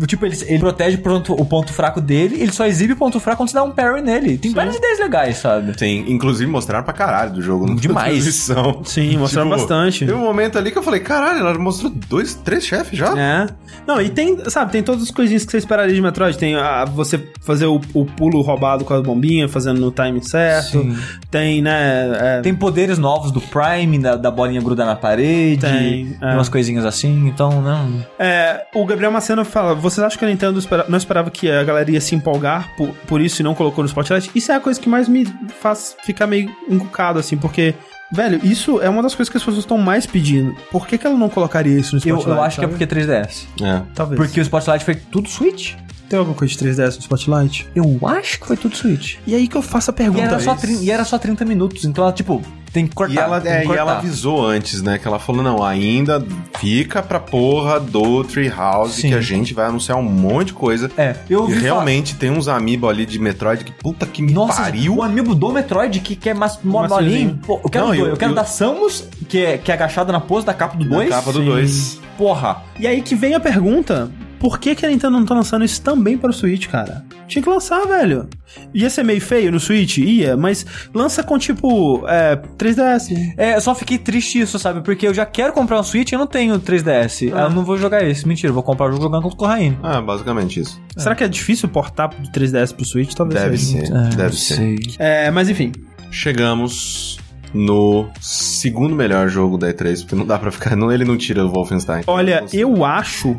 Tipo, 0.06 0.26
ele, 0.26 0.36
ele 0.46 0.58
protege 0.58 0.96
o 0.96 1.00
ponto, 1.00 1.32
o 1.32 1.44
ponto 1.44 1.72
fraco 1.72 2.00
dele, 2.00 2.36
ele 2.40 2.52
só 2.52 2.66
exibe 2.66 2.92
o 2.92 2.96
ponto 2.96 3.18
fraco 3.20 3.38
quando 3.38 3.48
você 3.48 3.54
dá 3.54 3.62
um 3.62 3.70
parry 3.70 4.02
nele. 4.02 4.38
Tem 4.38 4.52
várias 4.52 4.76
ideias 4.76 4.98
legais, 4.98 5.36
sabe? 5.38 5.76
Tem, 5.76 6.10
inclusive 6.10 6.50
mostraram 6.50 6.84
pra 6.84 6.92
caralho 6.92 7.32
do 7.32 7.42
jogo. 7.42 7.74
Demais. 7.74 8.06
na 8.06 8.12
transmissão. 8.12 8.82
Sim, 8.84 9.16
mostraram 9.16 9.48
bastante. 9.48 10.00
Teve 10.00 10.12
um 10.12 10.22
momento 10.22 10.58
ali 10.58 10.70
que 10.70 10.78
eu 10.78 10.82
falei, 10.82 11.00
caralho, 11.00 11.40
ela 11.40 11.58
mostrou 11.58 11.90
dois, 11.90 12.34
três 12.34 12.66
chefes 12.66 12.98
já? 12.98 13.18
É. 13.18 13.46
Não, 13.86 14.00
e 14.00 14.08
tem, 14.10 14.38
sabe, 14.50 14.72
tem 14.72 14.82
todas 14.82 15.02
as 15.02 15.10
coisinhas 15.10 15.44
que 15.44 15.50
você 15.50 15.58
esperaria 15.58 15.94
de 15.94 16.00
Metroid. 16.00 16.36
Tem 16.36 16.54
a, 16.54 16.84
você 16.84 17.22
fazer 17.40 17.66
o, 17.66 17.80
o 17.94 18.04
pulo 18.04 18.40
roubado 18.40 18.84
com 18.84 18.94
as 18.94 19.02
bombinhas, 19.02 19.50
fazendo 19.50 19.80
no 19.80 19.90
time 19.90 20.22
certo. 20.22 20.82
Sim. 20.82 20.96
Tem, 21.30 21.62
né. 21.62 22.38
é, 22.38 22.40
Tem 22.42 22.54
poderes 22.54 22.98
novos 22.98 23.30
do 23.30 23.40
Prime, 23.40 23.98
da, 23.98 24.16
da 24.16 24.30
bolinha 24.30 24.60
grudar 24.60 24.86
na 24.86 24.96
parede, 24.96 25.60
Tem, 25.60 26.16
é. 26.20 26.34
umas 26.34 26.48
coisinhas 26.48 26.84
assim, 26.84 27.28
então, 27.28 27.60
não. 27.62 28.04
É, 28.18 28.66
o 28.74 28.84
Gabriel 28.84 29.10
Maceno 29.10 29.44
fala: 29.44 29.74
vocês 29.78 30.04
acham 30.04 30.18
que 30.18 30.24
a 30.24 30.28
Nintendo 30.28 30.58
espera- 30.58 30.86
não 30.88 30.98
esperava 30.98 31.30
que 31.30 31.50
a 31.50 31.62
galera 31.64 31.90
ia 31.90 32.00
se 32.00 32.14
empolgar 32.14 32.74
por, 32.76 32.88
por 33.06 33.20
isso 33.20 33.40
e 33.40 33.44
não 33.44 33.54
colocou 33.54 33.82
no 33.82 33.88
Spotlight? 33.88 34.30
Isso 34.34 34.52
é 34.52 34.56
a 34.56 34.60
coisa 34.60 34.78
que 34.80 34.88
mais 34.88 35.08
me 35.08 35.26
faz 35.60 35.96
ficar 36.04 36.26
meio 36.26 36.50
encucado, 36.68 37.18
assim, 37.18 37.36
porque. 37.36 37.74
Velho, 38.10 38.40
isso 38.42 38.80
é 38.80 38.88
uma 38.88 39.02
das 39.02 39.14
coisas 39.14 39.30
que 39.30 39.36
as 39.36 39.42
pessoas 39.42 39.58
estão 39.62 39.76
mais 39.76 40.06
pedindo. 40.06 40.56
Por 40.70 40.86
que, 40.86 40.96
que 40.96 41.06
ela 41.06 41.14
não 41.16 41.28
colocaria 41.28 41.78
isso 41.78 41.94
no 41.94 42.00
Eu, 42.02 42.16
Spotlight? 42.16 42.38
eu 42.38 42.42
acho 42.42 42.58
que 42.58 42.64
é 42.64 42.68
sabe? 42.68 42.78
porque 42.78 42.86
3DS. 42.86 43.46
É. 43.62 43.82
Talvez. 43.94 44.18
Porque 44.18 44.40
o 44.40 44.42
Spotlight 44.42 44.82
foi 44.84 44.94
tudo 44.94 45.28
Switch. 45.28 45.74
Tem 46.08 46.18
alguma 46.18 46.34
coisa 46.34 46.54
de 46.54 46.58
3DS 46.58 46.94
no 46.96 47.02
Spotlight? 47.02 47.68
Eu 47.74 47.98
acho 48.08 48.40
que 48.40 48.46
foi 48.46 48.56
tudo 48.56 48.74
Switch. 48.74 49.16
E 49.26 49.34
aí 49.34 49.46
que 49.46 49.54
eu 49.54 49.60
faço 49.60 49.90
a 49.90 49.92
E 49.92 49.96
pergunta. 49.96 50.22
era, 50.22 50.40
só 50.40 50.56
e 50.80 50.90
era 50.90 51.04
só 51.04 51.18
30 51.18 51.44
minutos, 51.44 51.84
então 51.84 52.02
ela, 52.02 52.12
tipo, 52.14 52.42
tem 52.72 52.86
que 52.86 52.94
cortar. 52.94 53.14
E 53.14 53.18
ela, 53.18 53.36
é, 53.38 53.40
que 53.58 53.62
e 53.64 53.66
cortar. 53.66 53.80
ela 53.80 53.98
avisou 53.98 54.46
antes, 54.46 54.82
né? 54.82 54.98
Que 54.98 55.06
ela 55.08 55.18
falou, 55.18 55.42
não, 55.42 55.62
ainda 55.64 56.24
fica 56.58 57.02
pra 57.02 57.18
porra 57.20 57.78
do 57.80 58.24
Treehouse 58.24 59.00
Sim. 59.00 59.08
que 59.08 59.14
a 59.14 59.20
gente 59.20 59.54
vai 59.54 59.66
anunciar 59.66 59.98
um 59.98 60.02
monte 60.02 60.48
de 60.48 60.52
coisa. 60.54 60.90
É, 60.96 61.16
eu 61.28 61.40
E 61.40 61.42
ouvi 61.42 61.52
falar- 61.54 61.62
realmente 61.64 62.14
tem 62.16 62.30
uns 62.30 62.48
amiibo 62.48 62.88
ali 62.88 63.06
de 63.06 63.18
Metroid 63.18 63.64
que 63.64 63.72
puta 63.72 64.06
que 64.06 64.22
me 64.22 64.32
Nossa, 64.32 64.62
pariu. 64.62 64.96
o 64.96 65.02
amigo 65.02 65.34
do 65.34 65.50
Metroid 65.52 66.00
que 66.00 66.14
quer 66.16 66.34
mais 66.34 66.58
Maciozinho. 66.62 66.88
molinho. 66.90 67.40
Pô, 67.46 67.60
eu 67.64 67.70
quero 67.70 67.84
Não, 67.86 67.90
dois. 67.92 68.00
eu- 68.00 68.06
Eu, 68.10 68.16
quero 68.16 68.32
eu- 68.32 68.36
da 68.36 68.44
Samus, 68.44 69.04
que 69.28 69.44
é, 69.44 69.58
que 69.58 69.70
é 69.70 69.74
agachada 69.74 70.12
na 70.12 70.20
pose 70.20 70.44
da 70.46 70.54
capa 70.54 70.76
do 70.76 70.84
Na 70.84 70.96
2. 70.96 71.08
capa 71.10 71.32
do 71.32 71.38
Sim. 71.40 71.44
2. 71.46 72.00
Porra. 72.16 72.62
E 72.78 72.86
aí 72.86 73.00
que 73.02 73.14
vem 73.14 73.34
a 73.34 73.40
pergunta: 73.40 74.10
por 74.38 74.58
que, 74.58 74.74
que 74.74 74.86
a 74.86 74.88
Nintendo 74.88 75.18
não 75.18 75.24
tá 75.24 75.34
lançando 75.34 75.64
isso 75.64 75.80
também 75.82 76.16
para 76.16 76.30
o 76.30 76.32
Switch, 76.32 76.66
cara? 76.68 77.04
Tinha 77.26 77.42
que 77.42 77.48
lançar, 77.48 77.86
velho. 77.86 78.28
Ia 78.72 78.88
ser 78.88 79.02
meio 79.02 79.20
feio 79.20 79.52
no 79.52 79.60
Switch? 79.60 79.98
Ia, 79.98 80.36
mas 80.36 80.64
lança 80.94 81.22
com 81.22 81.38
tipo 81.38 82.06
é, 82.08 82.36
3DS. 82.56 83.34
É, 83.36 83.56
eu 83.56 83.60
só 83.60 83.74
fiquei 83.74 83.98
triste 83.98 84.40
isso, 84.40 84.58
sabe? 84.58 84.80
Porque 84.80 85.06
eu 85.06 85.12
já 85.12 85.26
quero 85.26 85.52
comprar 85.52 85.78
um 85.78 85.82
Switch 85.82 86.10
e 86.10 86.14
eu 86.14 86.18
não 86.18 86.26
tenho 86.26 86.58
3DS. 86.58 87.30
Ah. 87.34 87.42
Eu 87.42 87.50
não 87.50 87.64
vou 87.64 87.76
jogar 87.76 88.02
esse. 88.08 88.26
Mentira, 88.26 88.52
vou 88.52 88.62
comprar 88.62 88.86
o 88.86 88.92
jogo 88.92 89.02
jogando 89.02 89.22
contra 89.22 89.36
o 89.36 89.38
Corraine. 89.38 89.78
Ah, 89.82 90.00
basicamente 90.00 90.60
isso. 90.60 90.80
Será 90.96 91.14
que 91.14 91.22
é 91.24 91.28
difícil 91.28 91.68
portar 91.68 92.08
do 92.08 92.30
3DS 92.30 92.74
pro 92.74 92.84
Switch? 92.84 93.12
Talvez 93.14 93.42
Deve 93.42 93.58
seja. 93.58 93.86
ser. 93.86 94.16
deve 94.16 94.36
ser. 94.36 94.76
É, 94.98 95.30
mas 95.30 95.48
enfim. 95.50 95.72
Chegamos 96.10 97.18
no 97.54 98.08
segundo 98.20 98.94
melhor 98.94 99.28
jogo 99.28 99.56
da 99.56 99.72
E3, 99.72 100.00
porque 100.00 100.14
não 100.14 100.26
dá 100.26 100.38
pra 100.38 100.50
ficar. 100.50 100.76
Não, 100.76 100.92
ele 100.92 101.04
não 101.04 101.16
tira 101.16 101.44
o 101.44 101.48
Wolfenstein. 101.48 102.02
Olha, 102.06 102.44
eu 102.52 102.84
acho 102.84 103.36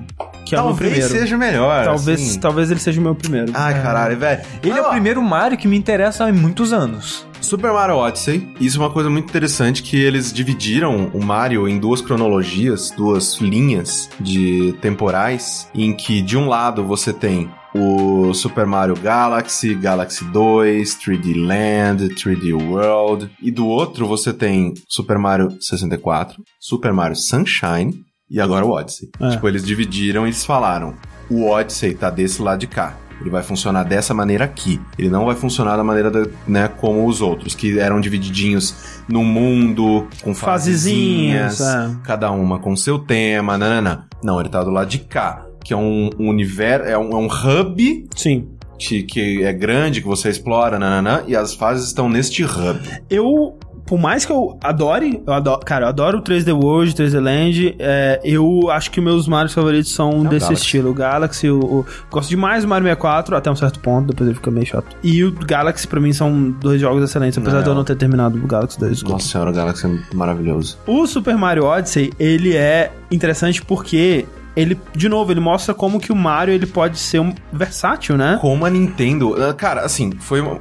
que 0.50 0.56
é 0.56 0.60
o 0.60 0.64
meu 0.64 0.70
Talvez 0.72 0.92
primeiro. 0.94 1.14
seja 1.14 1.38
melhor. 1.38 1.86
talvez, 1.86 2.20
assim. 2.20 2.40
talvez 2.40 2.72
ele 2.72 2.80
seja 2.80 3.00
o 3.00 3.04
meu 3.04 3.14
primeiro. 3.14 3.52
Ai, 3.54 3.80
caralho, 3.84 4.18
velho. 4.18 4.42
Ele 4.64 4.72
é 4.72 4.74
Olha 4.82 4.88
o 4.88 4.92
primeiro 4.92 5.22
Mario 5.22 5.56
que 5.60 5.68
me 5.68 5.78
interessa 5.78 6.26
há 6.26 6.34
muitos 6.34 6.74
anos. 6.74 7.24
Super 7.40 7.72
Mario 7.72 7.96
Odyssey. 7.98 8.56
Isso 8.60 8.78
é 8.78 8.82
uma 8.82 8.90
coisa 8.90 9.12
muito 9.12 9.30
interessante 9.30 9.84
que 9.84 9.96
eles 9.96 10.34
dividiram 10.34 11.12
o 11.14 11.24
Mario 11.24 11.68
em 11.68 11.78
duas 11.78 12.02
cronologias, 12.02 12.90
duas 12.90 13.38
linhas 13.40 14.10
de 14.20 14.74
temporais, 14.82 15.70
em 15.74 15.94
que 15.94 16.20
de 16.20 16.36
um 16.36 16.48
lado 16.50 16.84
você 16.84 17.14
tem 17.14 17.48
o 17.76 18.34
Super 18.34 18.66
Mario 18.66 18.96
Galaxy, 18.96 19.76
Galaxy 19.76 20.26
2, 20.26 20.98
3D 20.98 21.46
Land, 21.46 22.10
3D 22.16 22.54
World, 22.60 23.30
e 23.40 23.52
do 23.52 23.68
outro 23.68 24.08
você 24.08 24.34
tem 24.34 24.74
Super 24.88 25.20
Mario 25.20 25.50
64, 25.62 26.42
Super 26.60 26.92
Mario 26.92 27.16
Sunshine 27.16 28.09
e 28.30 28.40
agora 28.40 28.66
o 28.66 28.72
Odyssey. 28.72 29.10
É. 29.20 29.30
Tipo, 29.30 29.48
eles 29.48 29.64
dividiram 29.64 30.26
e 30.26 30.30
eles 30.30 30.46
falaram: 30.46 30.94
o 31.30 31.48
Odyssey 31.50 31.94
tá 31.94 32.10
desse 32.10 32.42
lado 32.42 32.60
de 32.60 32.68
cá. 32.68 32.96
Ele 33.22 33.30
vai 33.30 33.44
funcionar 33.44 33.84
dessa 33.84 34.14
maneira 34.14 34.46
aqui. 34.46 34.80
Ele 34.98 35.10
não 35.10 35.26
vai 35.26 35.36
funcionar 35.36 35.76
da 35.76 35.84
maneira 35.84 36.10
da- 36.10 36.26
né, 36.48 36.70
como 36.70 37.06
os 37.06 37.20
outros, 37.22 37.54
que 37.54 37.78
eram 37.78 38.00
divididinhos 38.00 39.02
no 39.10 39.26
mundo, 39.26 40.08
com 40.24 40.34
Fasezinhas, 40.34 41.58
fasezinhas, 41.58 41.96
é. 41.98 41.98
cada 42.06 42.32
uma 42.32 42.60
com 42.60 42.76
seu 42.78 42.98
tema, 42.98 43.58
nananã. 43.58 44.06
Não, 44.24 44.40
ele 44.40 44.48
tá 44.48 44.64
do 44.64 44.70
lado 44.72 44.88
de 44.90 45.00
cá. 45.00 45.46
que 45.62 45.74
é 45.74 45.78
um, 45.78 46.10
um 46.18 46.30
universo, 46.30 46.88
é 46.88 46.98
um, 46.98 47.12
é 47.12 47.16
um 47.18 47.28
hub 47.28 48.08
Sim. 48.16 48.48
que, 48.80 49.04
que 49.04 49.44
é 49.44 49.52
grande, 49.52 50.00
que 50.02 50.08
você 50.08 50.30
explora, 50.30 50.80
nananã, 50.80 51.22
e 51.28 51.36
as 51.36 51.54
fases 51.54 51.88
estão 51.88 52.08
neste 52.08 52.44
hub. 52.46 52.80
Eu, 53.10 53.59
por 53.90 53.98
mais 54.00 54.24
que 54.24 54.32
eu 54.32 54.56
adore, 54.64 55.22
eu 55.26 55.34
adoro, 55.34 55.60
cara, 55.66 55.86
eu 55.86 55.90
adoro 55.90 56.20
o 56.20 56.22
3D 56.22 56.54
World, 56.54 56.94
3D 56.94 57.20
Land, 57.20 57.76
é, 57.80 58.22
eu 58.24 58.70
acho 58.70 58.92
que 58.92 59.02
meus 59.02 59.28
Marios 59.28 59.52
favoritos 59.52 59.92
são 59.92 60.12
o 60.22 60.24
desse 60.26 60.46
Galaxy. 60.46 60.54
estilo. 60.54 60.92
O 60.92 60.94
Galaxy, 60.94 61.50
o, 61.50 61.60
o- 61.60 61.86
gosto 62.12 62.30
demais 62.30 62.64
do 62.64 62.70
Mario 62.70 62.86
64, 62.86 63.36
até 63.36 63.50
um 63.50 63.56
certo 63.56 63.80
ponto, 63.80 64.08
depois 64.10 64.30
ele 64.30 64.36
fica 64.36 64.52
meio 64.52 64.66
chato. 64.68 64.96
E 65.04 65.24
o 65.24 65.32
Galaxy, 65.32 65.88
pra 65.88 66.00
mim, 66.00 66.14
são 66.14 66.52
dois 66.52 66.80
jogos 66.80 67.04
excelentes, 67.04 67.38
apesar 67.40 67.62
de 67.64 67.68
eu 67.68 67.74
não 67.74 67.84
ter 67.84 67.96
terminado 67.96 68.38
o 68.38 68.46
Galaxy 68.48 68.80
2. 68.80 68.92
desculpa. 68.92 69.14
Nossa 69.16 69.28
senhora, 69.28 69.50
o 69.50 69.54
Galaxy 69.54 69.88
é 69.88 70.16
maravilhoso. 70.16 70.78
O 70.86 71.08
Super 71.08 71.36
Mario 71.36 71.66
Odyssey, 71.66 72.14
ele 72.20 72.56
é 72.56 72.92
interessante 73.10 73.62
porque 73.64 74.26
ele, 74.56 74.78
de 74.96 75.10
novo, 75.10 75.32
ele 75.32 75.40
mostra 75.40 75.74
como 75.74 76.00
que 76.00 76.12
o 76.12 76.16
Mario 76.16 76.54
ele 76.54 76.66
pode 76.68 77.00
ser 77.00 77.20
um 77.20 77.34
versátil, 77.52 78.16
né? 78.18 78.38
Como 78.40 78.66
a 78.66 78.70
Nintendo. 78.70 79.36
ah, 79.42 79.54
Cara, 79.54 79.82
assim, 79.82 80.12
foi 80.20 80.42
uma. 80.42 80.60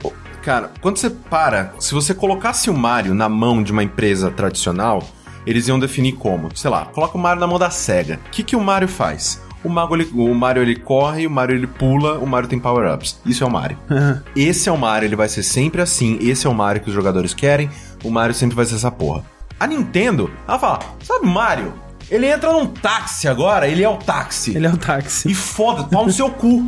Cara, 0.49 0.71
quando 0.81 0.97
você 0.97 1.11
para, 1.11 1.75
se 1.79 1.93
você 1.93 2.15
colocasse 2.15 2.71
o 2.71 2.75
Mario 2.75 3.13
na 3.13 3.29
mão 3.29 3.63
de 3.63 3.71
uma 3.71 3.83
empresa 3.83 4.31
tradicional, 4.31 5.03
eles 5.47 5.69
iam 5.69 5.79
definir 5.79 6.13
como. 6.13 6.49
Sei 6.57 6.71
lá, 6.71 6.87
coloca 6.87 7.19
o 7.19 7.21
Mario 7.21 7.39
na 7.39 7.47
mão 7.47 7.59
da 7.59 7.69
SEGA. 7.69 8.19
O 8.27 8.31
que, 8.31 8.43
que 8.43 8.57
o 8.57 8.61
Mario 8.63 8.89
faz? 8.89 9.43
O, 9.63 9.69
Mago, 9.69 9.95
ele- 9.95 10.09
o 10.15 10.35
Mario 10.35 10.63
ele 10.63 10.75
corre, 10.77 11.27
o 11.27 11.31
Mario 11.31 11.55
ele 11.55 11.67
pula, 11.67 12.19
o 12.19 12.27
Mario 12.27 12.49
tem 12.49 12.59
power-ups. 12.59 13.21
Isso 13.27 13.45
é 13.45 13.47
o 13.47 13.51
Mario. 13.51 13.77
Esse 14.35 14.71
é 14.71 14.73
o 14.73 14.79
Mario, 14.79 15.07
ele 15.07 15.17
vai 15.17 15.29
ser 15.29 15.43
sempre 15.43 15.83
assim. 15.83 16.17
Esse 16.23 16.47
é 16.47 16.51
o 16.51 16.55
Mario 16.55 16.81
que 16.81 16.89
os 16.89 16.95
jogadores 16.95 17.35
querem. 17.35 17.69
O 18.03 18.11
Mario 18.11 18.35
sempre 18.35 18.57
vai 18.57 18.65
ser 18.65 18.77
essa 18.77 18.91
porra. 18.91 19.25
A 19.61 19.67
Nintendo, 19.67 20.31
ela 20.49 20.59
fala: 20.59 20.79
sabe, 21.03 21.27
Mario? 21.27 21.75
Ele 22.11 22.27
entra 22.27 22.53
num 22.53 22.67
táxi 22.67 23.29
agora, 23.29 23.69
ele 23.69 23.83
é 23.83 23.89
o 23.89 23.97
táxi. 23.97 24.57
Ele 24.57 24.67
é 24.67 24.71
o 24.71 24.77
táxi. 24.77 25.31
E 25.31 25.35
foda, 25.35 25.85
pau 25.85 26.07
no 26.07 26.13
seu 26.13 26.31
cu. 26.31 26.63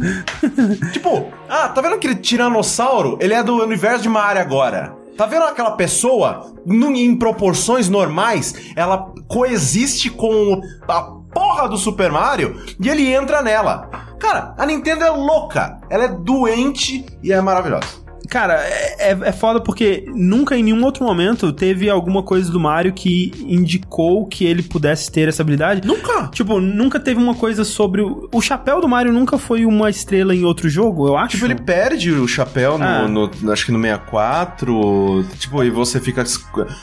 tipo, 0.92 1.28
ah, 1.48 1.68
tá 1.68 1.80
vendo 1.80 1.94
aquele 1.94 2.16
tiranossauro? 2.16 3.18
Ele 3.20 3.32
é 3.32 3.42
do 3.42 3.62
universo 3.62 4.02
de 4.02 4.08
Mario 4.08 4.42
agora. 4.42 4.94
Tá 5.16 5.26
vendo 5.26 5.44
aquela 5.44 5.72
pessoa, 5.72 6.54
em 6.66 7.16
proporções 7.16 7.88
normais, 7.88 8.54
ela 8.74 9.12
coexiste 9.28 10.10
com 10.10 10.60
a 10.88 11.02
porra 11.32 11.68
do 11.68 11.76
Super 11.76 12.10
Mario 12.10 12.58
e 12.80 12.88
ele 12.88 13.12
entra 13.12 13.42
nela. 13.42 13.88
Cara, 14.18 14.54
a 14.58 14.66
Nintendo 14.66 15.04
é 15.04 15.10
louca. 15.10 15.80
Ela 15.88 16.04
é 16.04 16.08
doente 16.08 17.06
e 17.22 17.32
é 17.32 17.40
maravilhosa. 17.40 17.86
Cara, 18.28 18.54
é, 18.62 19.10
é, 19.12 19.18
é 19.24 19.32
foda 19.32 19.60
porque 19.60 20.04
nunca 20.14 20.56
em 20.56 20.62
nenhum 20.62 20.84
outro 20.84 21.04
momento 21.04 21.52
teve 21.52 21.88
alguma 21.90 22.22
coisa 22.22 22.50
do 22.50 22.60
Mario 22.60 22.92
que 22.92 23.32
indicou 23.46 24.26
que 24.26 24.44
ele 24.44 24.62
pudesse 24.62 25.10
ter 25.10 25.28
essa 25.28 25.42
habilidade. 25.42 25.86
Nunca. 25.86 26.28
Tipo, 26.28 26.60
nunca 26.60 27.00
teve 27.00 27.20
uma 27.20 27.34
coisa 27.34 27.64
sobre. 27.64 28.02
O, 28.02 28.28
o 28.32 28.40
chapéu 28.40 28.80
do 28.80 28.88
Mario 28.88 29.12
nunca 29.12 29.38
foi 29.38 29.64
uma 29.64 29.90
estrela 29.90 30.34
em 30.34 30.44
outro 30.44 30.68
jogo, 30.68 31.08
eu 31.08 31.16
acho. 31.16 31.30
Tipo, 31.36 31.46
ele 31.46 31.56
perde 31.56 32.10
o 32.12 32.26
chapéu 32.28 32.78
no, 32.78 32.84
Ah. 32.84 33.08
no- 33.08 33.52
acho 33.52 33.66
que 33.66 33.72
no 33.72 33.78
64. 33.80 35.24
Tipo, 35.38 35.62
e 35.64 35.70
você 35.70 36.00
fica. 36.00 36.22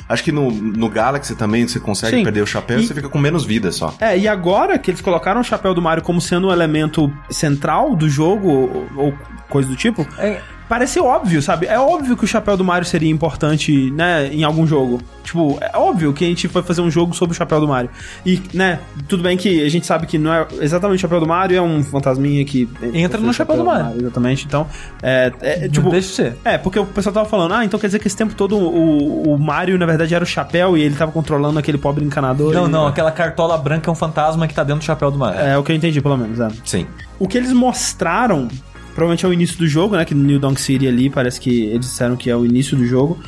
Acho 0.10 0.24
que 0.24 0.32
no, 0.32 0.50
no 0.52 0.90
Galaxy 0.90 1.36
também 1.36 1.68
você 1.68 1.80
consegue 1.80 2.18
Sim. 2.18 2.24
perder 2.24 2.42
o 2.42 2.48
chapéu 2.48 2.80
e 2.80 2.84
E- 2.84 2.88
você 2.88 2.94
fica 2.94 3.10
com 3.10 3.18
menos 3.20 3.46
vida 3.46 3.72
só. 3.72 3.94
É, 4.00 4.18
e 4.18 4.28
agora 4.28 4.78
que 4.78 4.92
eles 4.92 5.02
colocaram 5.02 5.42
o 5.42 5.44
chapéu 5.44 5.74
do 5.74 5.82
Mario 5.82 6.04
como 6.04 6.20
sendo 6.22 6.48
um 6.48 6.52
elemento 6.52 7.12
central 7.30 7.96
do 7.96 8.10
jogo, 8.10 8.50
ou, 8.50 8.88
ou 8.96 9.14
coisa 9.50 9.70
do 9.70 9.76
tipo, 9.76 10.06
É, 10.18 10.42
parece 10.68 11.00
óbvio, 11.00 11.42
sabe? 11.42 11.66
É 11.66 11.80
óbvio 11.80 12.16
que 12.18 12.24
o 12.24 12.28
chapéu 12.28 12.58
do 12.58 12.64
Mario 12.64 12.88
seria 12.88 13.10
importante, 13.10 13.92
né, 13.92 14.28
em 14.28 14.44
algum 14.44 14.66
jogo. 14.66 15.02
Tipo, 15.24 15.58
é 15.62 15.78
óbvio 15.78 16.14
que 16.14 16.24
a 16.24 16.28
gente 16.28 16.48
foi 16.48 16.64
fazer 16.64 16.82
um 16.82 16.90
jogo 16.90 17.14
sobre 17.14 17.34
o 17.34 17.38
chapéu 17.38 17.60
do 17.60 17.68
Mario. 17.68 17.90
E, 18.26 18.42
né, 18.54 18.80
tudo 19.08 19.24
bem 19.24 19.38
que 19.38 19.64
a 19.64 19.70
gente 19.70 19.86
sabe 19.86 20.08
que 20.08 20.18
não 20.18 20.34
é 20.34 20.48
exatamente 20.62 21.00
o 21.00 21.02
chapéu 21.02 21.20
do 21.20 21.28
Mario, 21.28 21.58
é 21.58 21.62
um 21.62 21.84
fantasminha 21.84 22.44
que... 22.46 22.70
Entra 22.94 23.20
no 23.20 23.34
chapéu 23.34 23.58
do 23.58 23.66
Mario. 23.66 24.00
Exatamente, 24.00 24.46
então, 24.46 24.68
é, 25.02 25.32
é, 25.42 25.70
tipo... 25.70 25.90
deixa 25.90 26.08
de 26.08 26.14
ser. 26.14 26.38
É, 26.46 26.58
porque 26.58 26.80
o 26.80 26.86
pessoal 26.86 27.14
tava 27.14 27.30
falando, 27.30 27.54
ah, 27.54 27.66
então 27.66 27.80
quer 27.80 27.88
dizer 27.88 28.00
que 28.00 28.08
esse 28.08 28.16
tempo 28.16 28.34
todo 28.34 28.58
o, 28.58 29.34
o 29.34 29.38
Mario, 29.38 29.78
na 29.78 29.86
verdade, 29.86 30.16
era 30.16 30.24
o 30.24 30.28
chapéu 30.28 30.78
e 30.78 30.82
ele 30.82 30.96
tava 30.96 31.12
controlando 31.12 31.60
aquele 31.60 31.78
pobre 31.78 32.04
encanador. 32.04 32.54
Não, 32.54 32.68
e- 32.68 32.70
não, 32.70 32.88
aquela 32.88 33.12
cartola 33.12 33.58
branca 33.58 33.90
é 33.90 33.92
um 33.92 33.96
fantasma 33.96 34.48
que 34.48 34.54
tá 34.54 34.64
dentro 34.64 34.80
do 34.80 34.86
chapéu 34.86 35.12
do 35.12 35.18
Mario. 35.18 35.40
É 35.40 35.58
o 35.58 35.64
que 35.64 35.72
eu 35.72 35.76
entendi, 35.76 36.02
pelo 36.02 36.18
menos, 36.18 36.40
é. 36.40 36.48
Sim. 36.64 36.88
O 37.20 37.28
que 37.28 37.38
eles 37.38 37.52
mostraram, 37.52 38.48
provavelmente 38.98 39.28
é 39.28 39.30
o 39.30 39.34
início 39.34 39.60
do 39.60 39.68
jogo, 39.68 39.96
né? 39.96 40.04
Que 40.04 40.16
no 40.16 40.24
New 40.24 40.40
Donk 40.40 40.60
City 40.60 40.88
ali, 40.88 41.08
parece 41.08 41.40
que 41.40 41.66
eles 41.66 41.82
disseram 41.82 42.18
que 42.18 42.32
é 42.32 42.36
o 42.36 42.44
início 42.44 42.76
do 42.76 42.84
jogo. 42.84 43.20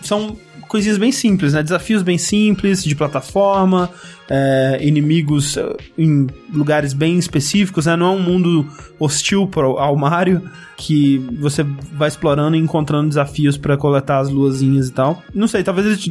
São 0.00 0.36
coisinhas 0.68 0.98
bem 0.98 1.10
simples, 1.10 1.52
né? 1.52 1.64
Desafios 1.64 2.04
bem 2.04 2.16
simples, 2.16 2.84
de 2.84 2.94
plataforma, 2.94 3.90
é, 4.28 4.78
inimigos 4.80 5.56
é, 5.56 5.76
em 5.96 6.26
lugares 6.52 6.92
bem 6.92 7.18
específicos, 7.18 7.86
né? 7.86 7.96
Não 7.96 8.06
é 8.06 8.10
um 8.10 8.22
mundo 8.22 8.66
hostil 8.98 9.46
pro, 9.46 9.78
ao 9.78 9.96
Mario, 9.96 10.42
que 10.76 11.18
você 11.40 11.62
vai 11.92 12.08
explorando 12.08 12.56
e 12.56 12.60
encontrando 12.60 13.08
desafios 13.08 13.56
pra 13.56 13.76
coletar 13.76 14.18
as 14.18 14.28
luazinhas 14.28 14.88
e 14.88 14.92
tal. 14.92 15.22
Não 15.34 15.48
sei, 15.48 15.62
talvez 15.62 15.86
eles 15.86 16.10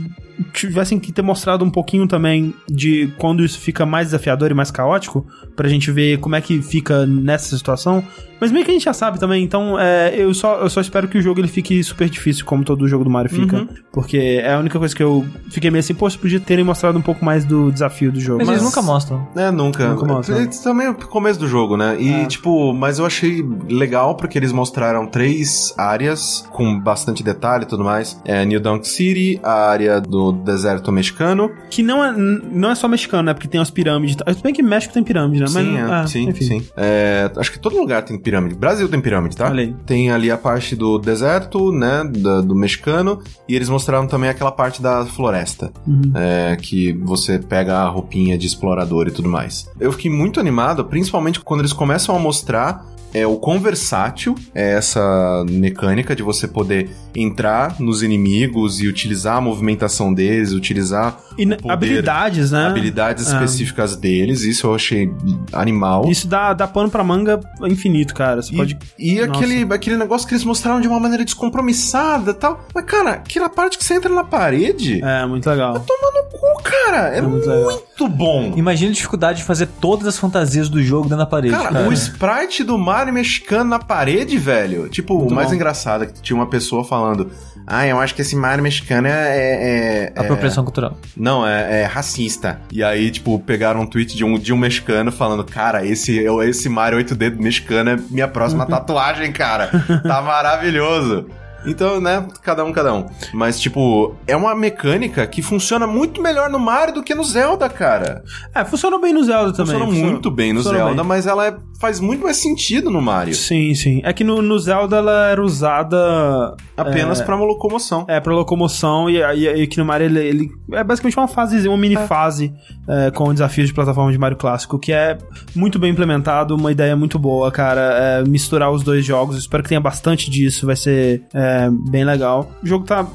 tivessem 0.51 0.99
que 0.99 1.11
ter 1.11 1.21
mostrado 1.21 1.63
um 1.63 1.69
pouquinho 1.69 2.07
também 2.07 2.53
de 2.69 3.09
quando 3.17 3.43
isso 3.43 3.59
fica 3.59 3.85
mais 3.85 4.07
desafiador 4.07 4.51
e 4.51 4.53
mais 4.53 4.71
caótico, 4.71 5.25
pra 5.55 5.69
gente 5.69 5.91
ver 5.91 6.19
como 6.19 6.35
é 6.35 6.41
que 6.41 6.61
fica 6.61 7.05
nessa 7.05 7.55
situação. 7.55 8.03
Mas 8.39 8.51
meio 8.51 8.65
que 8.65 8.71
a 8.71 8.73
gente 8.73 8.83
já 8.83 8.93
sabe 8.93 9.19
também, 9.19 9.43
então 9.43 9.79
é, 9.79 10.13
eu, 10.17 10.33
só, 10.33 10.59
eu 10.59 10.69
só 10.69 10.81
espero 10.81 11.07
que 11.07 11.17
o 11.17 11.21
jogo 11.21 11.39
ele 11.39 11.47
fique 11.47 11.81
super 11.83 12.09
difícil, 12.09 12.45
como 12.45 12.65
todo 12.65 12.87
jogo 12.87 13.03
do 13.03 13.09
Mario 13.09 13.31
fica. 13.31 13.57
Uhum. 13.57 13.67
Porque 13.93 14.17
é 14.17 14.53
a 14.53 14.59
única 14.59 14.77
coisa 14.77 14.93
que 14.93 15.03
eu 15.03 15.25
fiquei 15.49 15.71
meio 15.71 15.79
assim, 15.79 15.93
poxa, 15.93 16.17
podia 16.17 16.39
terem 16.39 16.65
mostrado 16.65 16.97
um 16.97 17.01
pouco 17.01 17.23
mais 17.23 17.45
do 17.45 17.71
desafio 17.71 18.04
do 18.11 18.19
jogo. 18.19 18.39
Mas, 18.39 18.47
eles 18.49 18.61
Mas- 18.61 18.69
nunca 18.75 18.81
mostram. 18.81 19.27
É, 19.35 19.51
nunca. 19.51 19.87
Nunca 19.89 20.05
mostra. 20.05 20.41
É, 20.41 20.45
também 20.63 20.87
é 20.87 20.89
o 20.89 20.95
começo 20.95 21.39
do 21.39 21.47
jogo, 21.47 21.75
né? 21.77 21.95
E, 21.99 22.11
É. 22.13 22.25
tipo, 22.25 22.73
mas 22.73 22.99
eu 22.99 23.05
achei 23.05 23.43
legal 23.69 24.15
porque 24.15 24.37
eles 24.37 24.51
mostraram 24.51 25.05
três 25.07 25.73
áreas 25.77 26.45
com 26.51 26.79
bastante 26.79 27.23
detalhe 27.23 27.63
e 27.63 27.67
tudo 27.67 27.83
mais. 27.83 28.19
É 28.25 28.43
New 28.45 28.59
Donk 28.59 28.87
City, 28.87 29.39
a 29.43 29.69
área 29.69 29.99
do 30.01 30.31
deserto 30.31 30.91
mexicano. 30.91 31.49
Que 31.69 31.81
não 31.83 32.03
é, 32.03 32.11
não 32.15 32.71
é 32.71 32.75
só 32.75 32.87
mexicano, 32.87 33.23
né? 33.23 33.33
Porque 33.33 33.47
tem 33.47 33.59
as 33.61 33.69
pirâmides. 33.69 34.15
Se 34.35 34.41
bem 34.43 34.53
que 34.53 34.63
México 34.63 34.93
tem 34.93 35.03
pirâmide, 35.03 35.41
né? 35.41 35.47
sim, 35.47 35.53
Mas, 35.73 35.89
é, 35.89 35.93
ah, 35.93 36.07
sim, 36.07 36.29
enfim. 36.29 36.45
sim. 36.45 36.67
É, 36.77 37.31
acho 37.37 37.51
que 37.51 37.59
todo 37.59 37.77
lugar 37.77 38.03
tem 38.03 38.17
pirâmide. 38.17 38.55
Brasil 38.55 38.87
tem 38.89 38.99
pirâmide, 39.01 39.35
tá? 39.35 39.51
Aí. 39.51 39.75
Tem 39.85 40.11
ali 40.11 40.29
a 40.31 40.37
parte 40.37 40.75
do 40.75 40.97
deserto, 40.97 41.71
né? 41.71 42.03
da- 42.15 42.41
do 42.41 42.55
mexicano. 42.55 43.19
E 43.47 43.55
eles 43.55 43.69
mostraram 43.69 44.07
também 44.07 44.29
aquela 44.29 44.51
parte 44.51 44.81
da 44.81 45.05
floresta. 45.05 45.71
Uhum. 45.87 46.01
é, 46.15 46.55
que 46.55 46.93
você 47.03 47.37
pega 47.39 47.77
a 47.77 47.87
roupinha 47.95 48.37
de 48.37 48.45
explorador 48.45 49.07
e 49.07 49.11
tudo 49.11 49.29
mais. 49.29 49.69
Eu 49.79 49.91
fiquei 49.91 50.11
muito 50.11 50.39
animado, 50.39 50.85
principalmente 50.85 51.39
quando 51.39 51.61
eles 51.61 51.73
começam 51.73 52.15
a 52.15 52.19
mostrar 52.19 52.94
é, 53.15 53.25
o 53.25 53.37
quão 53.37 53.59
versátil 53.59 54.35
é 54.53 54.73
essa 54.73 55.45
mecânica 55.49 56.15
de 56.15 56.21
você 56.23 56.47
poder 56.47 56.89
entrar 57.15 57.79
nos 57.79 58.03
inimigos 58.03 58.81
e 58.81 58.87
utilizar 58.87 59.37
a 59.37 59.41
movimentação 59.41 60.13
deles, 60.13 60.51
utilizar 60.51 61.17
E 61.37 61.45
poder, 61.47 61.71
habilidades, 61.71 62.51
né? 62.51 62.65
habilidades 62.67 63.27
É. 63.27 63.33
específicas 63.33 63.95
deles. 63.95 64.41
Isso 64.43 64.67
eu 64.67 64.75
achei 64.75 65.09
animal. 65.53 66.09
Isso 66.09 66.27
dá, 66.27 66.53
dá 66.53 66.67
pano 66.67 66.89
pra 66.89 67.03
manga 67.03 67.39
infinito, 67.63 68.13
cara. 68.13 68.41
Você 68.41 68.53
E, 68.53 68.57
pode. 68.57 68.77
e 68.99 69.15
Nossa. 69.15 69.31
aquele, 69.31 69.73
aquele 69.73 69.97
negócio 69.97 70.27
que 70.27 70.33
eles 70.33 70.43
mostraram 70.43 70.81
de 70.81 70.87
uma 70.87 70.99
maneira 70.99 71.23
descompromissada 71.23 72.31
e 72.31 72.33
tal. 72.33 72.65
Mas, 72.73 72.85
cara, 72.85 73.11
aquela 73.11 73.49
parte 73.49 73.77
que 73.77 73.83
você 73.83 73.93
entra 73.95 74.13
na 74.13 74.23
parede. 74.23 75.01
É, 75.03 75.25
muito 75.25 75.49
legal. 75.49 75.79
Toma 75.79 76.11
no 76.11 76.29
cu, 76.37 76.63
cara. 76.63 77.13
É, 77.15 77.19
É 77.19 77.21
muito 77.21 77.47
muito, 77.49 78.07
bom. 78.09 78.53
Imagina 78.57 78.91
a 78.91 78.93
dificuldade 78.93 79.37
de 79.39 79.43
fazer 79.45 79.67
todas 79.79 80.05
as 80.07 80.17
fantasias 80.17 80.67
do 80.67 80.81
jogo 80.83 81.03
dentro 81.03 81.19
da 81.19 81.25
parede. 81.25 81.53
Cara, 81.55 81.69
Cara, 81.71 81.87
o 81.89 81.93
sprite 81.93 82.63
do 82.63 82.77
Mario 83.05 83.13
mexicano 83.13 83.69
na 83.69 83.77
parede, 83.79 84.35
velho. 84.37 84.89
Tipo, 84.89 85.19
Muito 85.19 85.31
o 85.31 85.35
mais 85.35 85.49
bom. 85.49 85.53
engraçado 85.55 86.03
é 86.05 86.07
que 86.07 86.21
tinha 86.21 86.35
uma 86.35 86.47
pessoa 86.47 86.83
falando: 86.83 87.29
Ah, 87.67 87.85
eu 87.85 87.99
acho 87.99 88.15
que 88.15 88.21
esse 88.21 88.35
Mario 88.35 88.63
mexicano 88.63 89.07
é. 89.07 89.11
é, 89.11 90.13
é- 90.15 90.19
apropriação 90.19 90.63
cultural. 90.63 90.97
Não, 91.15 91.45
é, 91.47 91.81
é 91.81 91.85
racista. 91.85 92.59
E 92.71 92.83
aí, 92.83 93.11
tipo, 93.11 93.37
pegaram 93.39 93.81
um 93.81 93.85
tweet 93.85 94.15
de 94.15 94.23
um, 94.25 94.39
de 94.39 94.51
um 94.51 94.57
mexicano 94.57 95.11
falando: 95.11 95.43
Cara, 95.43 95.85
esse, 95.85 96.17
eu- 96.17 96.41
esse 96.41 96.67
Mario 96.67 96.97
8D 96.97 97.29
mexicano 97.37 97.91
é 97.91 97.97
minha 98.09 98.27
próxima 98.27 98.65
tatuagem, 98.67 99.31
cara. 99.31 99.69
Tá 100.01 100.21
maravilhoso. 100.23 101.27
Então, 101.67 101.99
né, 102.01 102.25
cada 102.41 102.63
um, 102.63 102.71
cada 102.71 102.93
um. 102.93 103.05
Mas, 103.33 103.59
tipo, 103.59 104.15
é 104.27 104.35
uma 104.35 104.55
mecânica 104.55 105.25
que 105.27 105.41
funciona 105.41 105.85
muito 105.87 106.21
melhor 106.21 106.49
no 106.49 106.59
Mario 106.59 106.95
do 106.95 107.03
que 107.03 107.13
no 107.15 107.23
Zelda, 107.23 107.67
cara. 107.69 108.23
É, 108.53 108.63
funcionou 108.65 108.99
bem 108.99 109.13
no 109.13 109.23
Zelda 109.23 109.51
também. 109.53 109.79
Funciona 109.79 110.09
muito 110.11 110.31
bem 110.31 110.53
no 110.53 110.61
Zelda, 110.61 110.95
bem. 110.95 111.05
mas 111.05 111.27
ela 111.27 111.47
é- 111.47 111.55
faz 111.79 111.99
muito 111.99 112.23
mais 112.23 112.37
sentido 112.37 112.89
no 112.89 113.01
Mario. 113.01 113.33
Sim, 113.35 113.73
sim. 113.75 114.01
É 114.03 114.13
que 114.13 114.23
no, 114.23 114.41
no 114.41 114.57
Zelda 114.57 114.97
ela 114.97 115.27
era 115.29 115.43
usada. 115.43 116.55
Apenas 116.77 117.21
pra 117.21 117.35
uma 117.35 117.45
locomoção. 117.45 118.05
É, 118.07 118.19
pra 118.19 118.33
locomoção, 118.33 119.09
e, 119.09 119.17
e, 119.17 119.43
e 119.43 119.63
aqui 119.63 119.77
no 119.77 119.85
Mario 119.85 120.05
ele, 120.05 120.19
ele 120.19 120.51
é 120.73 120.83
basicamente 120.83 121.17
uma 121.17 121.27
fase, 121.27 121.67
uma 121.67 121.77
mini 121.77 121.95
fase 122.07 122.53
é, 122.87 123.11
com 123.11 123.31
desafios 123.33 123.67
de 123.67 123.73
plataforma 123.73 124.11
de 124.11 124.17
Mario 124.17 124.37
clássico, 124.37 124.79
que 124.79 124.91
é 124.91 125.17
muito 125.55 125.77
bem 125.79 125.91
implementado, 125.91 126.55
uma 126.55 126.71
ideia 126.71 126.95
muito 126.95 127.17
boa, 127.19 127.51
cara. 127.51 127.81
É, 127.81 128.23
misturar 128.27 128.71
os 128.71 128.83
dois 128.83 129.05
jogos, 129.05 129.37
espero 129.37 129.63
que 129.63 129.69
tenha 129.69 129.81
bastante 129.81 130.29
disso, 130.29 130.65
vai 130.65 130.75
ser 130.75 131.23
é, 131.33 131.54
bem 131.71 132.03
legal. 132.05 132.51
O 132.63 132.67
jogo 132.67 132.85
tá. 132.85 133.05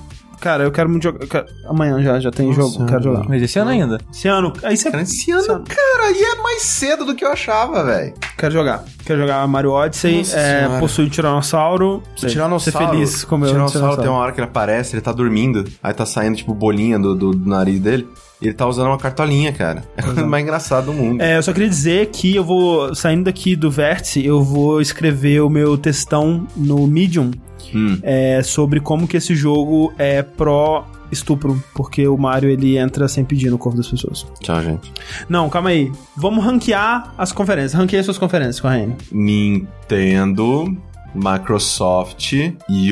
Cara, 0.40 0.64
eu 0.64 0.72
quero 0.72 0.88
muito 0.88 1.02
jogar. 1.02 1.20
eu 1.22 1.28
quero- 1.28 1.46
Amanhã 1.68 2.02
já, 2.02 2.18
já 2.18 2.30
tem 2.30 2.46
Nossa, 2.46 2.60
jogo, 2.62 2.86
quero 2.86 3.02
jogar. 3.02 3.28
Mas 3.28 3.42
esse 3.42 3.58
ano 3.58 3.70
ainda. 3.72 3.98
Esse 4.10 4.26
ano. 4.26 4.50
Aí 4.62 4.74
você. 4.74 4.90
Cara, 4.90 5.02
esse 5.02 5.30
ano, 5.30 5.40
Esse 5.42 5.50
ano. 5.50 5.64
cara, 5.68 6.10
e 6.12 6.22
é 6.22 6.34
mais 6.42 6.62
cedo 6.62 7.04
do 7.04 7.14
que 7.14 7.22
eu 7.22 7.30
achava, 7.30 7.84
velho. 7.84 8.14
Quero 8.38 8.50
jogar. 8.54 8.82
Quero 9.04 9.20
jogar 9.20 9.46
Mario 9.46 9.72
Odyssey. 9.72 10.16
Nossa 10.18 10.38
É, 10.38 10.60
senhora. 10.62 10.80
possui 10.80 11.04
um 11.04 11.08
tiranossauro. 11.10 12.02
O 12.22 12.26
Tiranossauro. 12.26 12.60
Ser 12.88 12.90
feliz 12.96 13.22
com 13.24 13.34
o 13.34 13.38
meu 13.38 13.48
o 13.48 13.50
Tiranossauro 13.50 13.72
tiranossauro. 13.72 14.02
tem 14.02 14.10
uma 14.10 14.18
hora 14.22 14.32
que 14.32 14.40
ele 14.40 14.46
aparece, 14.46 14.94
ele 14.94 15.02
tá 15.02 15.12
dormindo, 15.12 15.64
aí 15.82 15.92
tá 15.92 16.06
saindo, 16.06 16.36
tipo, 16.36 16.54
bolinha 16.54 16.98
do, 16.98 17.14
do, 17.14 17.30
do 17.32 17.48
nariz 17.48 17.78
dele. 17.78 18.08
Ele 18.40 18.54
tá 18.54 18.66
usando 18.66 18.86
uma 18.86 18.98
cartolinha, 18.98 19.52
cara. 19.52 19.84
É 19.96 20.00
a 20.00 20.04
coisa 20.04 20.26
mais 20.26 20.42
engraçada 20.42 20.86
do 20.86 20.92
mundo. 20.92 21.20
É, 21.20 21.36
eu 21.36 21.42
só 21.42 21.52
queria 21.52 21.68
dizer 21.68 22.06
que 22.06 22.34
eu 22.34 22.44
vou, 22.44 22.94
saindo 22.94 23.24
daqui 23.24 23.54
do 23.54 23.70
Vértice, 23.70 24.24
eu 24.24 24.42
vou 24.42 24.80
escrever 24.80 25.40
o 25.42 25.50
meu 25.50 25.76
textão 25.76 26.46
no 26.56 26.86
Medium 26.86 27.30
Hum. 27.74 27.98
é, 28.02 28.42
sobre 28.42 28.80
como 28.80 29.06
que 29.06 29.16
esse 29.16 29.34
jogo 29.34 29.92
é 29.96 30.22
pró 30.22 30.86
estupro, 31.12 31.62
porque 31.74 32.06
o 32.06 32.16
Mario 32.16 32.48
ele 32.50 32.76
entra 32.76 33.08
sem 33.08 33.24
pedir 33.24 33.50
no 33.50 33.58
corpo 33.58 33.76
das 33.76 33.88
pessoas. 33.88 34.26
Tchau, 34.40 34.62
gente. 34.62 34.92
Não, 35.28 35.48
calma 35.48 35.70
aí. 35.70 35.90
Vamos 36.16 36.44
ranquear 36.44 37.12
as 37.18 37.32
conferências. 37.32 37.74
Ranqueia 37.74 38.02
suas 38.02 38.18
conferências 38.18 38.58
Raine. 38.60 38.96
Nintendo, 39.10 40.76
Microsoft, 41.14 42.32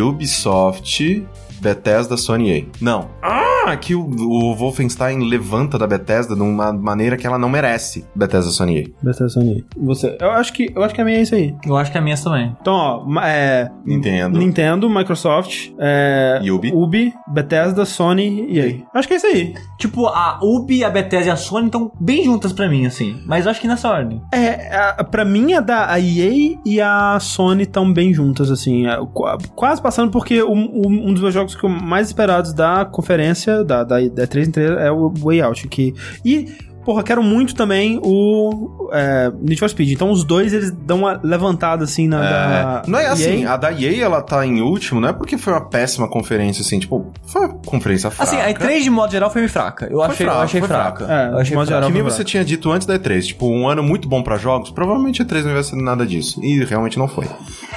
Ubisoft, 0.00 1.26
Bethesda, 1.60 2.16
Sony 2.16 2.58
A. 2.60 2.84
Não. 2.84 3.08
Ah, 3.22 3.76
que 3.76 3.94
o, 3.94 4.00
o 4.00 4.54
Wolfenstein 4.54 5.28
levanta 5.28 5.78
da 5.78 5.86
Bethesda 5.86 6.34
de 6.34 6.40
uma 6.42 6.72
maneira 6.72 7.16
que 7.16 7.26
ela 7.26 7.38
não 7.38 7.48
merece. 7.48 8.04
Bethesda, 8.14 8.50
Sony 8.50 8.80
A. 8.80 9.04
Bethesda 9.04 9.28
Sony. 9.28 9.64
Você. 9.76 10.16
Eu 10.20 10.30
acho 10.30 10.52
que 10.52 10.72
eu 10.74 10.82
acho 10.82 10.94
que 10.94 11.00
a 11.00 11.04
minha 11.04 11.18
é 11.18 11.22
isso 11.22 11.34
aí. 11.34 11.54
Eu 11.66 11.76
acho 11.76 11.92
que 11.92 11.98
a 11.98 12.00
minha 12.00 12.16
também. 12.16 12.56
Então, 12.60 12.74
ó, 12.74 13.20
é 13.22 13.70
Nintendo. 13.84 14.38
Nintendo, 14.38 14.88
Microsoft, 14.90 15.70
é, 15.78 16.40
Ubi. 16.50 16.72
Ubi, 16.72 17.14
Bethesda, 17.28 17.84
Sony 17.84 18.46
e 18.48 18.60
aí. 18.60 18.84
Acho 18.94 19.06
que 19.08 19.14
é 19.14 19.16
isso 19.18 19.26
aí. 19.26 19.54
Tipo, 19.78 20.06
a 20.06 20.38
Ubi, 20.42 20.82
a 20.84 20.90
Bethesda 20.90 21.28
e 21.28 21.30
a 21.30 21.36
Sony 21.36 21.66
estão 21.66 21.90
bem 22.00 22.24
juntas 22.24 22.52
pra 22.52 22.68
mim, 22.68 22.86
assim. 22.86 23.20
Mas 23.26 23.44
eu 23.44 23.50
acho 23.50 23.60
que 23.60 23.68
nessa 23.68 23.88
ordem. 23.90 24.20
É, 24.32 24.74
a, 24.76 25.04
pra 25.04 25.24
mim 25.24 25.52
a 25.52 25.60
da 25.60 25.90
a 25.90 25.98
EA 26.00 26.56
e 26.64 26.80
a 26.80 27.18
Sony 27.20 27.62
estão 27.64 27.92
bem 27.92 28.12
juntas, 28.12 28.50
assim. 28.50 28.86
é, 28.86 28.96
qu- 29.12 29.38
quase 29.54 29.80
passando 29.80 30.10
porque 30.10 30.42
um, 30.42 30.52
um- 30.86 31.08
um 31.08 31.12
dos 31.12 31.22
meus 31.22 31.34
jogos 31.34 31.47
que 31.56 31.64
eu 31.64 31.68
mais 31.68 32.08
esperados 32.08 32.52
da 32.52 32.84
conferência, 32.84 33.64
da, 33.64 33.84
da, 33.84 34.00
da 34.00 34.26
3 34.26 34.48
em 34.48 34.50
3, 34.50 34.70
é 34.78 34.90
o 34.90 35.08
Way 35.10 35.40
Out. 35.42 35.68
Que, 35.68 35.94
e, 36.24 36.52
porra, 36.88 37.02
quero 37.02 37.22
muito 37.22 37.54
também 37.54 38.00
o 38.02 38.88
é, 38.94 39.30
Need 39.42 39.60
for 39.60 39.68
Speed. 39.68 39.90
Então 39.90 40.10
os 40.10 40.24
dois 40.24 40.54
eles 40.54 40.70
dão 40.70 41.00
uma 41.00 41.20
levantada, 41.22 41.84
assim, 41.84 42.08
na. 42.08 42.18
da 42.22 42.82
não 42.86 42.98
é 42.98 43.08
assim, 43.08 43.42
EA. 43.42 43.52
a 43.52 43.56
da 43.58 43.70
EA 43.70 44.02
ela 44.06 44.22
tá 44.22 44.46
em 44.46 44.62
último, 44.62 44.98
não 44.98 45.10
é 45.10 45.12
porque 45.12 45.36
foi 45.36 45.52
uma 45.52 45.60
péssima 45.68 46.08
conferência, 46.08 46.62
assim, 46.62 46.78
tipo, 46.78 47.12
foi 47.26 47.42
uma 47.42 47.50
conferência 47.66 48.10
fraca. 48.10 48.30
Assim, 48.30 48.40
a 48.40 48.50
E3 48.54 48.82
de 48.84 48.88
modo 48.88 49.10
geral 49.12 49.30
foi 49.30 49.46
fraca. 49.48 49.84
Eu 49.90 49.98
Foi 49.98 50.06
achei, 50.06 50.24
fraca, 50.24 50.38
eu 50.38 50.42
achei 50.44 50.62
fraca. 50.62 51.04
fraca. 51.06 51.12
É, 51.12 51.28
eu 51.28 51.38
achei 51.38 51.50
de 51.50 51.54
modo 51.56 51.66
fraca. 51.66 51.66
geral. 51.82 51.88
Que 51.90 51.92
nem 51.94 52.02
você 52.02 52.24
tinha 52.24 52.42
dito 52.42 52.72
antes 52.72 52.86
da 52.86 52.98
E3, 52.98 53.22
tipo, 53.26 53.46
um 53.50 53.68
ano 53.68 53.82
muito 53.82 54.08
bom 54.08 54.22
pra 54.22 54.38
jogos, 54.38 54.70
provavelmente 54.70 55.20
a 55.20 55.26
E3 55.26 55.44
não 55.44 55.52
vai 55.52 55.62
ser 55.62 55.76
nada 55.76 56.06
disso. 56.06 56.42
E 56.42 56.64
realmente 56.64 56.98
não 56.98 57.06
foi. 57.06 57.26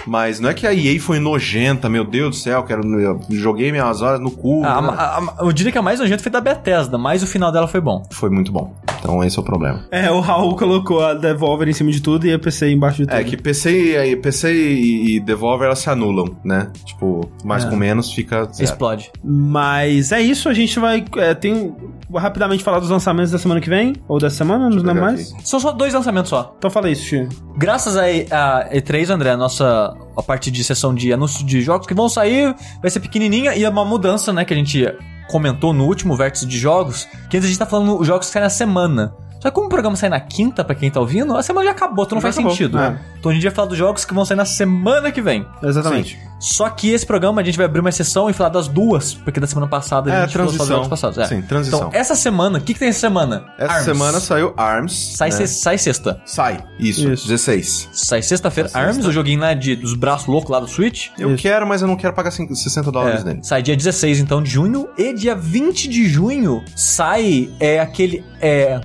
Mas 0.07 0.39
não 0.39 0.49
é 0.49 0.53
que 0.53 0.65
a 0.65 0.73
EA 0.73 0.99
foi 1.01 1.19
nojenta, 1.19 1.89
meu 1.89 2.05
Deus 2.05 2.29
do 2.29 2.35
céu, 2.37 2.63
quero, 2.63 2.81
eu 3.01 3.19
joguei 3.29 3.71
minhas 3.73 4.01
horas 4.01 4.21
no 4.21 4.31
cu. 4.31 4.63
Ah, 4.63 4.81
né? 4.81 4.87
a- 4.97 5.17
a- 5.17 5.45
eu 5.45 5.51
diria 5.51 5.69
que 5.71 5.77
a 5.77 5.81
mais 5.81 5.99
nojenta 5.99 6.23
foi 6.23 6.31
da 6.31 6.39
Bethesda, 6.39 6.97
mas 6.97 7.21
o 7.21 7.27
final 7.27 7.51
dela 7.51 7.67
foi 7.67 7.81
bom. 7.81 8.01
Foi 8.11 8.29
muito 8.29 8.51
bom. 8.53 8.73
Então 9.01 9.23
esse 9.23 9.37
é 9.37 9.41
o 9.41 9.43
problema. 9.43 9.83
É, 9.91 10.11
o 10.11 10.19
Raul 10.19 10.55
colocou 10.55 11.03
a 11.03 11.13
Devolver 11.15 11.67
em 11.67 11.73
cima 11.73 11.91
de 11.91 12.01
tudo 12.01 12.27
e 12.27 12.33
a 12.33 12.37
PC 12.39 12.71
embaixo 12.71 12.97
de 12.99 13.07
tudo. 13.07 13.17
É 13.17 13.23
que 13.23 13.35
PC, 13.35 14.05
e- 14.11 14.15
PC 14.15 14.53
e 14.53 15.19
Devolver 15.19 15.65
elas 15.65 15.79
se 15.79 15.89
anulam, 15.89 16.37
né? 16.45 16.71
Tipo, 16.85 17.29
mais 17.43 17.65
É. 17.65 17.69
com 17.69 17.75
menos 17.75 18.13
fica 18.13 18.43
zero. 18.45 18.63
Explode. 18.63 19.11
Mas 19.23 20.11
é 20.11 20.21
isso, 20.21 20.47
a 20.47 20.53
gente 20.53 20.79
vai. 20.79 21.03
É, 21.17 21.33
tem. 21.33 21.75
Vou 22.09 22.19
rapidamente 22.21 22.63
falar 22.63 22.79
dos 22.79 22.89
lançamentos 22.89 23.31
da 23.31 23.37
semana 23.39 23.59
que 23.59 23.69
vem? 23.69 23.95
Ou 24.07 24.19
dessa 24.19 24.37
semana, 24.37 24.65
não 24.69 24.77
lembro 24.77 24.93
pegar 24.93 25.01
mais. 25.01 25.33
aqui. 25.33 25.47
São 25.47 25.59
só 25.59 25.71
dois 25.71 25.93
lançamentos 25.93 26.29
só. 26.29 26.53
Então 26.57 26.69
fala 26.69 26.89
isso, 26.89 27.03
Xi. 27.05 27.27
Graças 27.57 27.97
a, 27.97 28.03
a 28.03 28.69
E3, 28.73 29.09
André, 29.09 29.31
a 29.31 29.37
nossa 29.37 29.95
a 30.15 30.21
parte 30.21 30.51
de 30.51 30.63
sessão 30.63 30.93
de 30.93 31.11
anúncios 31.11 31.43
de 31.45 31.61
jogos 31.61 31.87
que 31.87 31.93
vão 31.93 32.07
sair 32.09 32.53
vai 32.81 32.91
ser 32.91 32.99
pequenininha 32.99 33.55
e 33.55 33.63
é 33.63 33.69
uma 33.69 33.85
mudança, 33.85 34.31
né, 34.33 34.43
que 34.43 34.53
a 34.53 34.57
gente 34.57 34.85
comentou 35.31 35.73
no 35.73 35.85
último 35.85 36.15
vértice 36.15 36.45
de 36.45 36.59
jogos, 36.59 37.07
que 37.29 37.37
a 37.37 37.41
gente 37.41 37.57
tá 37.57 37.65
falando 37.65 37.99
os 37.99 38.05
jogos 38.05 38.27
que 38.27 38.33
saem 38.33 38.43
na 38.43 38.49
semana. 38.49 39.15
Só 39.41 39.49
que 39.49 39.55
como 39.55 39.65
o 39.67 39.69
programa 39.69 39.95
sai 39.95 40.09
na 40.09 40.19
quinta, 40.19 40.63
pra 40.63 40.75
quem 40.75 40.91
tá 40.91 40.99
ouvindo, 40.99 41.35
a 41.35 41.41
semana 41.43 41.65
já 41.65 41.71
acabou, 41.71 42.05
então 42.05 42.15
não 42.15 42.21
Já 42.21 42.27
faz 42.27 42.35
acabou, 42.37 42.51
sentido. 42.51 42.77
é. 42.79 42.99
Então 43.19 43.31
a 43.31 43.33
gente 43.35 43.43
vai 43.43 43.51
falar 43.51 43.67
dos 43.67 43.77
jogos 43.77 44.05
que 44.05 44.13
vão 44.13 44.23
sair 44.23 44.37
na 44.37 44.45
semana 44.45 45.11
que 45.11 45.21
vem. 45.21 45.45
Exatamente. 45.63 46.17
Só 46.39 46.67
que 46.69 46.89
esse 46.89 47.05
programa 47.05 47.41
a 47.41 47.43
gente 47.43 47.55
vai 47.55 47.65
abrir 47.67 47.79
uma 47.81 47.91
sessão 47.91 48.27
e 48.29 48.33
falar 48.33 48.49
das 48.49 48.67
duas, 48.67 49.13
porque 49.13 49.39
da 49.39 49.45
semana 49.45 49.67
passada 49.67 50.11
a 50.11 50.15
É, 50.15 50.21
gente 50.23 50.33
falou 50.33 50.47
só 50.47 50.51
dos 50.51 50.57
transição. 50.57 50.75
jogos 50.77 50.87
passados. 50.89 51.17
É. 51.19 51.27
Sim, 51.27 51.41
transição. 51.43 51.79
Então, 51.87 51.99
essa 51.99 52.15
semana, 52.15 52.57
o 52.57 52.61
que, 52.61 52.73
que 52.73 52.79
tem 52.79 52.89
essa 52.89 52.99
semana? 52.99 53.45
Essa 53.59 53.73
Arms. 53.73 53.85
semana 53.85 54.19
saiu 54.19 54.53
ARMS. 54.57 55.13
Sai, 55.17 55.29
né? 55.29 55.35
se- 55.35 55.47
sai 55.47 55.77
sexta. 55.77 56.19
Sai, 56.25 56.63
isso, 56.79 57.07
Isso. 57.11 57.27
16. 57.27 57.89
Sai 57.93 58.23
sexta-feira. 58.23 58.69
Arms, 58.73 58.95
sexta. 58.95 59.09
o 59.09 59.13
joguinho 59.13 59.39
lá 59.39 59.53
de, 59.53 59.75
dos 59.75 59.93
braços 59.93 60.25
loucos 60.27 60.49
lá 60.49 60.59
do 60.59 60.67
Switch. 60.67 61.09
Eu 61.19 61.33
Isso. 61.35 61.43
quero, 61.43 61.67
mas 61.67 61.83
eu 61.83 61.87
não 61.87 61.95
quero 61.95 62.13
pagar 62.13 62.31
cinco- 62.31 62.55
60 62.55 62.91
dólares 62.91 63.21
É, 63.21 63.23
nele. 63.23 63.39
sai 63.43 63.61
dia 63.61 63.75
16, 63.77 64.19
então, 64.19 64.41
de 64.41 64.49
junho. 64.49 64.89
E 64.97 65.13
dia 65.13 65.35
20 65.35 65.87
de 65.87 66.07
junho 66.09 66.63
sai 66.75 67.49
é, 67.59 67.79
aquele 67.79 68.23
é, 68.41 68.81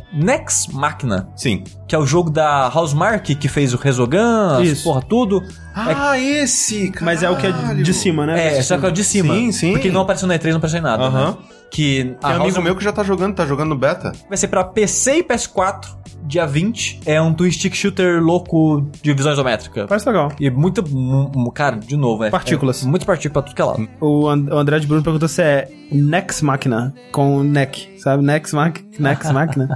Nex 0.46 0.68
Machina, 0.68 1.28
Sim. 1.34 1.64
que 1.88 1.94
é 1.94 1.98
o 1.98 2.06
jogo 2.06 2.30
da 2.30 2.70
Housemark, 2.72 3.34
que 3.34 3.48
fez 3.48 3.74
o 3.74 3.76
Resogun, 3.76 4.60
Isso. 4.62 4.84
porra 4.84 5.02
tudo. 5.02 5.42
Ah, 5.74 6.16
esse, 6.18 6.90
cara. 6.92 7.04
Mas 7.04 7.22
é 7.22 7.28
o 7.28 7.36
que 7.36 7.46
é 7.48 7.50
de- 7.82 7.92
cima, 7.92 8.24
né? 8.24 8.56
É, 8.58 8.62
só 8.62 8.78
que 8.78 8.86
é 8.86 8.88
o 8.88 8.92
de 8.92 9.02
cima. 9.04 9.34
Sim, 9.34 9.50
sim. 9.52 9.72
Porque 9.72 9.90
não 9.90 10.02
apareceu 10.02 10.28
na 10.28 10.34
E3, 10.38 10.50
não 10.50 10.58
apareceu 10.58 10.78
em 10.78 10.82
nada. 10.82 11.02
Aham. 11.04 11.30
né? 11.32 11.36
Que 11.68 12.04
Tem 12.04 12.30
um 12.30 12.34
amigo 12.34 12.54
House- 12.54 12.64
meu 12.64 12.76
que 12.76 12.84
já 12.84 12.92
tá 12.92 13.02
jogando, 13.02 13.34
tá 13.34 13.44
jogando 13.44 13.70
no 13.70 13.76
beta. 13.76 14.12
vai 14.28 14.38
ser 14.38 14.46
pra 14.46 14.62
PC 14.62 15.16
e 15.18 15.22
PS4, 15.24 15.88
dia 16.22 16.46
20. 16.46 17.00
É 17.04 17.20
um 17.20 17.34
twin 17.34 17.50
stick 17.50 17.74
shooter 17.74 18.22
louco 18.22 18.88
de 19.02 19.12
visão 19.12 19.32
isométrica. 19.32 19.84
Parece 19.88 20.06
legal. 20.08 20.30
E 20.38 20.48
muito. 20.48 20.88
mu- 20.88 21.30
mu- 21.34 21.50
Cara, 21.50 21.76
de 21.76 21.96
novo, 21.96 22.22
é. 22.22 22.30
Partículas. 22.30 22.84
É, 22.84 22.86
muito 22.86 23.04
partícula 23.04 23.32
pra 23.32 23.42
tudo 23.42 23.56
que 23.56 23.60
é 23.60 23.64
lado. 23.64 23.88
O, 24.00 24.28
And 24.28 24.46
o 24.48 24.56
André 24.56 24.78
de 24.78 24.86
Bruno 24.86 25.02
perguntou 25.02 25.28
se 25.28 25.42
é 25.42 25.68
Nex 25.90 26.40
Machina, 26.40 26.94
com 27.10 27.42
neck, 27.42 27.95
sabe? 28.06 28.22
Nex, 28.24 28.52
Mach 28.52 28.78
Nex 29.00 29.32
Machina. 29.32 29.68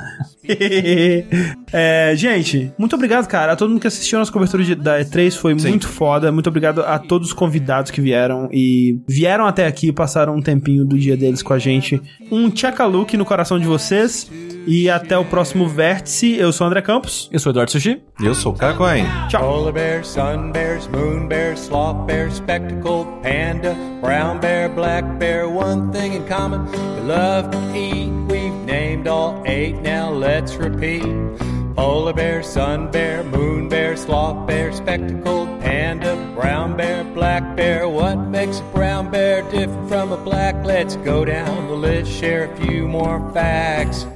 É, 1.73 2.12
gente, 2.17 2.73
muito 2.76 2.97
obrigado, 2.97 3.28
cara, 3.28 3.52
a 3.52 3.57
todo 3.57 3.70
mundo 3.70 3.81
que 3.81 3.86
assistiu 3.86 4.18
a 4.18 4.20
nossa 4.20 4.33
cobertura 4.33 4.65
de- 4.65 4.75
da 4.75 4.99
E3, 5.00 5.36
foi 5.36 5.57
Sim. 5.59 5.68
muito 5.68 5.86
foda. 5.86 6.33
Muito 6.33 6.49
obrigado 6.49 6.81
a 6.81 6.99
todos 6.99 7.28
os 7.28 7.34
convidados 7.34 7.91
que 7.92 8.00
vieram 8.00 8.49
e 8.50 8.99
vieram 9.09 9.47
até 9.47 9.67
aqui 9.67 9.89
e 9.89 9.92
passaram 9.92 10.34
um 10.34 10.42
tempinho 10.42 10.84
do 10.84 10.99
dia 10.99 11.17
deles 11.17 11.42
com 11.42 11.52
a 11.52 11.59
gente. 11.59 12.00
Um 12.31 12.50
check-a-look 12.50 13.17
no 13.17 13.25
coração 13.25 13.59
de 13.59 13.67
vocês 13.67 14.28
e 14.67 14.91
até 14.91 15.17
o 15.17 15.25
próximo 15.25 15.68
vértice. 15.68 16.34
Eu 16.36 16.52
sou 16.52 16.67
o 16.67 16.68
André 16.70 16.83
Campos. 16.83 17.28
Eu 17.33 17.39
sou 17.39 17.50
o 17.50 17.52
Eduardo 17.52 17.70
Sushi. 17.70 18.00
E 18.20 18.26
eu 18.26 18.34
sou 18.34 18.52
o 18.52 18.57
Caio 18.57 18.76
Cohen. 18.76 19.07
Tchau. 19.28 19.41
Polar 19.42 19.73
bear, 19.73 20.05
sun 20.05 20.50
bears, 20.52 20.89
moon 20.89 21.28
bears, 21.28 21.60
sloth 21.60 22.07
bears, 22.07 22.34
spectacled 22.34 23.07
panda, 23.23 23.76
brown 24.00 24.39
bear, 24.41 24.68
black 24.70 25.07
bear, 25.18 25.49
one 25.49 25.92
thing 25.92 26.17
in 26.17 26.23
common. 26.28 26.65
They 26.67 27.07
love 27.07 27.50
to 27.50 27.59
eat. 27.76 28.19
We've 28.31 28.55
named 28.55 29.09
all 29.09 29.42
eight, 29.44 29.75
now 29.76 30.10
let's 30.10 30.55
repeat. 30.55 31.02
Polar 31.75 32.12
bear, 32.12 32.44
sun 32.44 32.89
bear, 32.91 33.25
moon 33.25 33.68
bear, 33.68 33.97
sloth 33.97 34.47
bear, 34.47 34.73
spectacled 34.73 35.60
panda, 35.60 36.15
brown 36.36 36.76
bear, 36.76 37.02
black 37.02 37.57
bear. 37.57 37.89
What 37.89 38.17
makes 38.17 38.60
a 38.60 38.62
brown 38.73 39.10
bear 39.10 39.42
different 39.50 39.89
from 39.89 40.12
a 40.12 40.17
black? 40.17 40.65
Let's 40.65 40.94
go 40.97 41.25
down 41.25 41.67
the 41.67 41.75
list, 41.75 42.12
share 42.12 42.52
a 42.52 42.57
few 42.57 42.86
more 42.86 43.18
facts. 43.33 44.07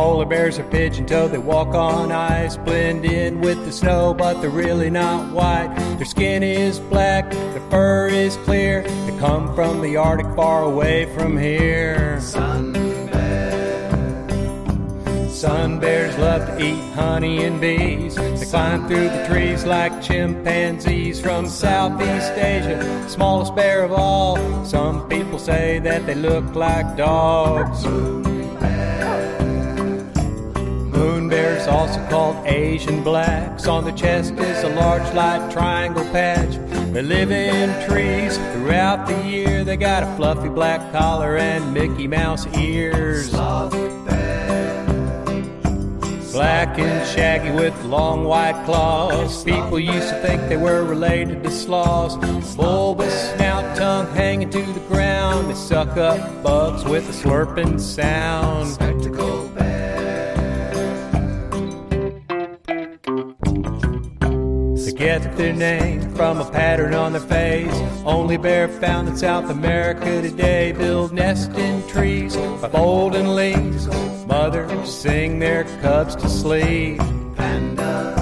Polar 0.00 0.24
bears 0.24 0.58
are 0.58 0.64
pigeon 0.64 1.04
toed, 1.04 1.30
they 1.30 1.36
walk 1.36 1.74
on 1.74 2.10
ice, 2.10 2.56
blend 2.56 3.04
in 3.04 3.42
with 3.42 3.62
the 3.66 3.70
snow, 3.70 4.14
but 4.14 4.40
they're 4.40 4.48
really 4.48 4.88
not 4.88 5.30
white. 5.30 5.68
Their 5.98 6.06
skin 6.06 6.42
is 6.42 6.80
black, 6.80 7.30
their 7.30 7.60
fur 7.68 8.08
is 8.08 8.38
clear. 8.38 8.82
They 8.82 9.18
come 9.18 9.54
from 9.54 9.82
the 9.82 9.98
Arctic 9.98 10.34
far 10.34 10.64
away 10.64 11.04
from 11.14 11.36
here. 11.36 12.18
Sun 12.18 12.72
bears 15.80 16.16
love 16.16 16.46
to 16.46 16.64
eat 16.64 16.80
honey 16.94 17.44
and 17.44 17.60
bees. 17.60 18.14
They 18.14 18.46
climb 18.46 18.88
through 18.88 19.10
the 19.10 19.26
trees 19.26 19.66
like 19.66 20.00
chimpanzees 20.00 21.20
from 21.20 21.46
Southeast 21.46 22.32
Asia. 22.32 23.06
Smallest 23.06 23.54
bear 23.54 23.84
of 23.84 23.92
all. 23.92 24.38
Some 24.64 25.06
people 25.10 25.38
say 25.38 25.78
that 25.80 26.06
they 26.06 26.14
look 26.14 26.54
like 26.54 26.96
dogs. 26.96 27.84
Bears, 31.30 31.68
also 31.68 32.04
called 32.08 32.44
Asian 32.44 33.04
blacks. 33.04 33.68
On 33.68 33.84
their 33.84 33.94
chest 33.94 34.34
is 34.34 34.64
a 34.64 34.68
large 34.68 35.14
light 35.14 35.50
triangle 35.52 36.04
patch. 36.06 36.56
They 36.92 37.02
live 37.02 37.30
in 37.30 37.88
trees 37.88 38.36
throughout 38.52 39.06
the 39.06 39.22
year. 39.22 39.62
They 39.62 39.76
got 39.76 40.02
a 40.02 40.16
fluffy 40.16 40.48
black 40.48 40.92
collar 40.92 41.38
and 41.38 41.72
Mickey 41.72 42.08
Mouse 42.08 42.46
ears. 42.58 43.30
Black 46.32 46.78
and 46.78 47.06
shaggy 47.08 47.50
with 47.50 47.80
long 47.84 48.24
white 48.24 48.60
claws. 48.64 49.44
People 49.44 49.78
used 49.78 50.08
to 50.08 50.20
think 50.22 50.48
they 50.48 50.56
were 50.56 50.82
related 50.84 51.44
to 51.44 51.50
sloths. 51.50 52.16
Bulbous 52.56 53.32
snout 53.34 53.76
tongue 53.76 54.12
hanging 54.14 54.50
to 54.50 54.62
the 54.62 54.80
ground. 54.88 55.50
They 55.50 55.54
suck 55.54 55.96
up 55.96 56.42
bugs 56.42 56.84
with 56.84 57.08
a 57.08 57.12
slurping 57.12 57.78
sound. 57.80 58.68
Spectacle 58.68 59.39
get 65.00 65.34
their 65.34 65.54
name 65.54 66.14
from 66.14 66.38
a 66.38 66.50
pattern 66.50 66.92
on 66.92 67.12
their 67.12 67.22
face. 67.22 67.74
Only 68.04 68.36
bear 68.36 68.68
found 68.68 69.08
in 69.08 69.16
South 69.16 69.48
America 69.48 70.20
today. 70.20 70.72
Build 70.72 71.10
nest 71.10 71.52
in 71.52 71.88
trees 71.88 72.36
by 72.36 72.68
folding 72.68 73.28
leaves. 73.28 73.86
Mothers 74.26 74.94
sing 74.94 75.38
their 75.38 75.64
cubs 75.80 76.14
to 76.16 76.28
sleep. 76.28 76.98
Panda. 77.34 78.12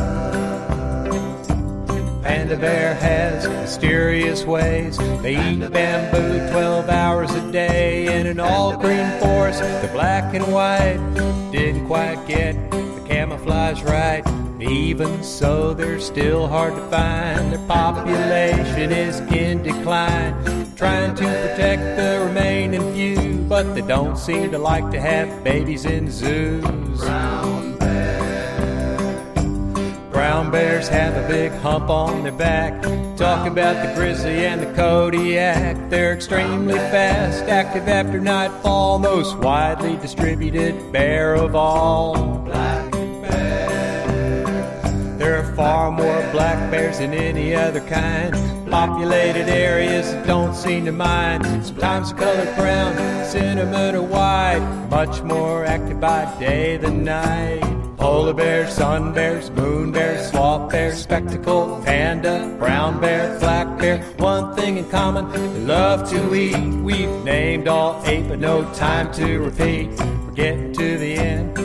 Panda 2.23 2.57
bear 2.57 2.95
has 2.95 3.49
mysterious 3.49 4.45
ways. 4.45 4.99
They 5.21 5.35
eat 5.35 5.73
bamboo 5.73 6.49
12 6.53 6.89
hours 6.89 7.35
a 7.35 7.51
day 7.51 8.21
in 8.21 8.29
an 8.29 8.39
all 8.39 8.77
green 8.77 9.11
forest. 9.19 9.59
They're 9.59 9.93
black 9.93 10.33
and 10.33 10.47
white. 10.53 11.01
Didn't 11.51 11.89
quite 11.89 12.25
get 12.29 12.55
the 12.71 13.05
camouflage 13.09 13.83
right. 13.83 14.25
Even 14.61 15.23
so, 15.23 15.73
they're 15.73 16.01
still 16.01 16.49
hard 16.49 16.75
to 16.75 16.81
find. 16.89 17.53
Their 17.53 17.65
population 17.69 18.91
is 18.91 19.21
in 19.33 19.63
decline. 19.63 20.35
Trying 20.75 21.15
to 21.15 21.25
protect 21.25 21.97
the 21.97 22.25
remaining 22.27 22.93
few, 22.93 23.39
but 23.49 23.75
they 23.75 23.83
don't 23.83 24.19
seem 24.19 24.51
to 24.51 24.59
like 24.59 24.91
to 24.91 25.01
have 25.01 25.45
babies 25.45 25.85
in 25.85 26.11
zoos. 26.11 27.01
Brown 30.11 30.51
bears 30.51 30.89
have 30.89 31.15
a 31.15 31.29
big 31.29 31.53
hump 31.61 31.89
on 31.89 32.25
their 32.25 32.33
back. 32.33 32.83
Talk 33.17 33.47
about 33.47 33.87
the 33.87 33.95
grizzly 33.95 34.45
and 34.45 34.61
the 34.61 34.73
Kodiak. 34.75 35.89
They're 35.89 36.15
extremely 36.15 36.75
fast, 36.75 37.45
active 37.45 37.87
after 37.87 38.19
nightfall, 38.19 38.99
most 38.99 39.39
widely 39.39 39.97
distributed 39.97 40.91
bear 40.91 41.35
of 41.35 41.55
all. 41.55 42.39
Black 42.39 42.98
far 45.59 45.91
more 45.91 46.23
black 46.31 46.71
bears 46.71 46.99
than 46.99 47.13
any 47.13 47.53
other 47.53 47.81
kind. 47.81 48.33
Populated 48.71 49.49
areas 49.49 50.13
that 50.13 50.25
don't 50.25 50.55
seem 50.55 50.85
to 50.85 50.93
mind. 50.93 51.45
Sometimes 51.67 52.13
colored 52.13 52.55
brown, 52.55 52.95
cinnamon 53.25 53.97
or 53.97 54.03
white. 54.03 54.61
Much 54.89 55.21
more 55.23 55.65
active 55.65 56.01
by 56.01 56.33
day 56.39 56.77
than 56.77 57.03
night. 57.03 57.61
Polar 57.97 58.35
bears, 58.35 58.73
sun 58.73 59.13
bears, 59.13 59.51
moon 59.51 59.91
bears, 59.91 60.31
sloth 60.31 60.71
bears, 60.71 60.97
spectacle, 60.97 61.83
panda, 61.85 62.55
brown 62.61 63.01
bear, 63.01 63.37
black 63.41 63.67
bear. 63.81 63.99
One 64.19 64.55
thing 64.55 64.77
in 64.77 64.89
common, 64.89 65.29
they 65.33 65.61
love 65.65 66.09
to 66.11 66.35
eat. 66.37 66.57
We've 66.85 67.25
named 67.25 67.67
all 67.67 68.01
eight, 68.05 68.29
but 68.29 68.39
no 68.39 68.63
time 68.75 69.13
to 69.15 69.41
repeat. 69.41 69.89
We're 69.99 70.31
getting 70.37 70.73
to 70.75 70.99
the 70.99 71.15
end, 71.17 71.57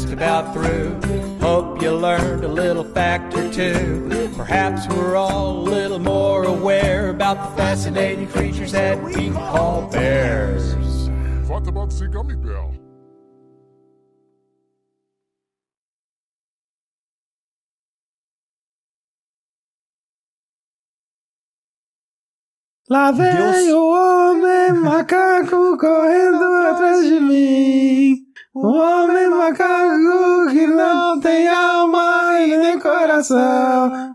just 0.00 0.12
about 0.12 0.52
through. 0.54 0.98
Hope 1.40 1.82
you 1.82 1.90
learned 1.90 2.44
a 2.44 2.48
little 2.48 2.84
fact 2.84 3.34
or 3.34 3.52
two. 3.52 4.30
Perhaps 4.36 4.88
we're 4.88 5.16
all 5.16 5.58
a 5.58 5.60
little 5.60 5.98
more 5.98 6.44
aware 6.44 7.10
about 7.10 7.36
the 7.36 7.56
fascinating 7.56 8.28
creatures 8.28 8.72
that 8.72 9.02
we 9.02 9.30
call 9.30 9.88
bears. 9.90 10.74
What 11.48 11.66
about 11.66 11.90
the 11.90 12.08
gummy 12.08 12.36
bear? 12.36 12.70
Lá 22.88 23.12
vem 23.12 23.72
o 23.72 23.92
homem 23.92 24.72
macaco 24.82 25.78
correndo 25.78 26.42
atrás 26.42 27.04
de 27.04 27.20
mim. 27.20 28.29
O 28.52 28.66
homem 28.66 29.28
macaco 29.28 30.50
que 30.50 30.66
não 30.66 31.20
tem 31.20 31.46
alma 31.46 32.40
e 32.40 32.56
nem 32.56 32.80
coração. 32.80 34.08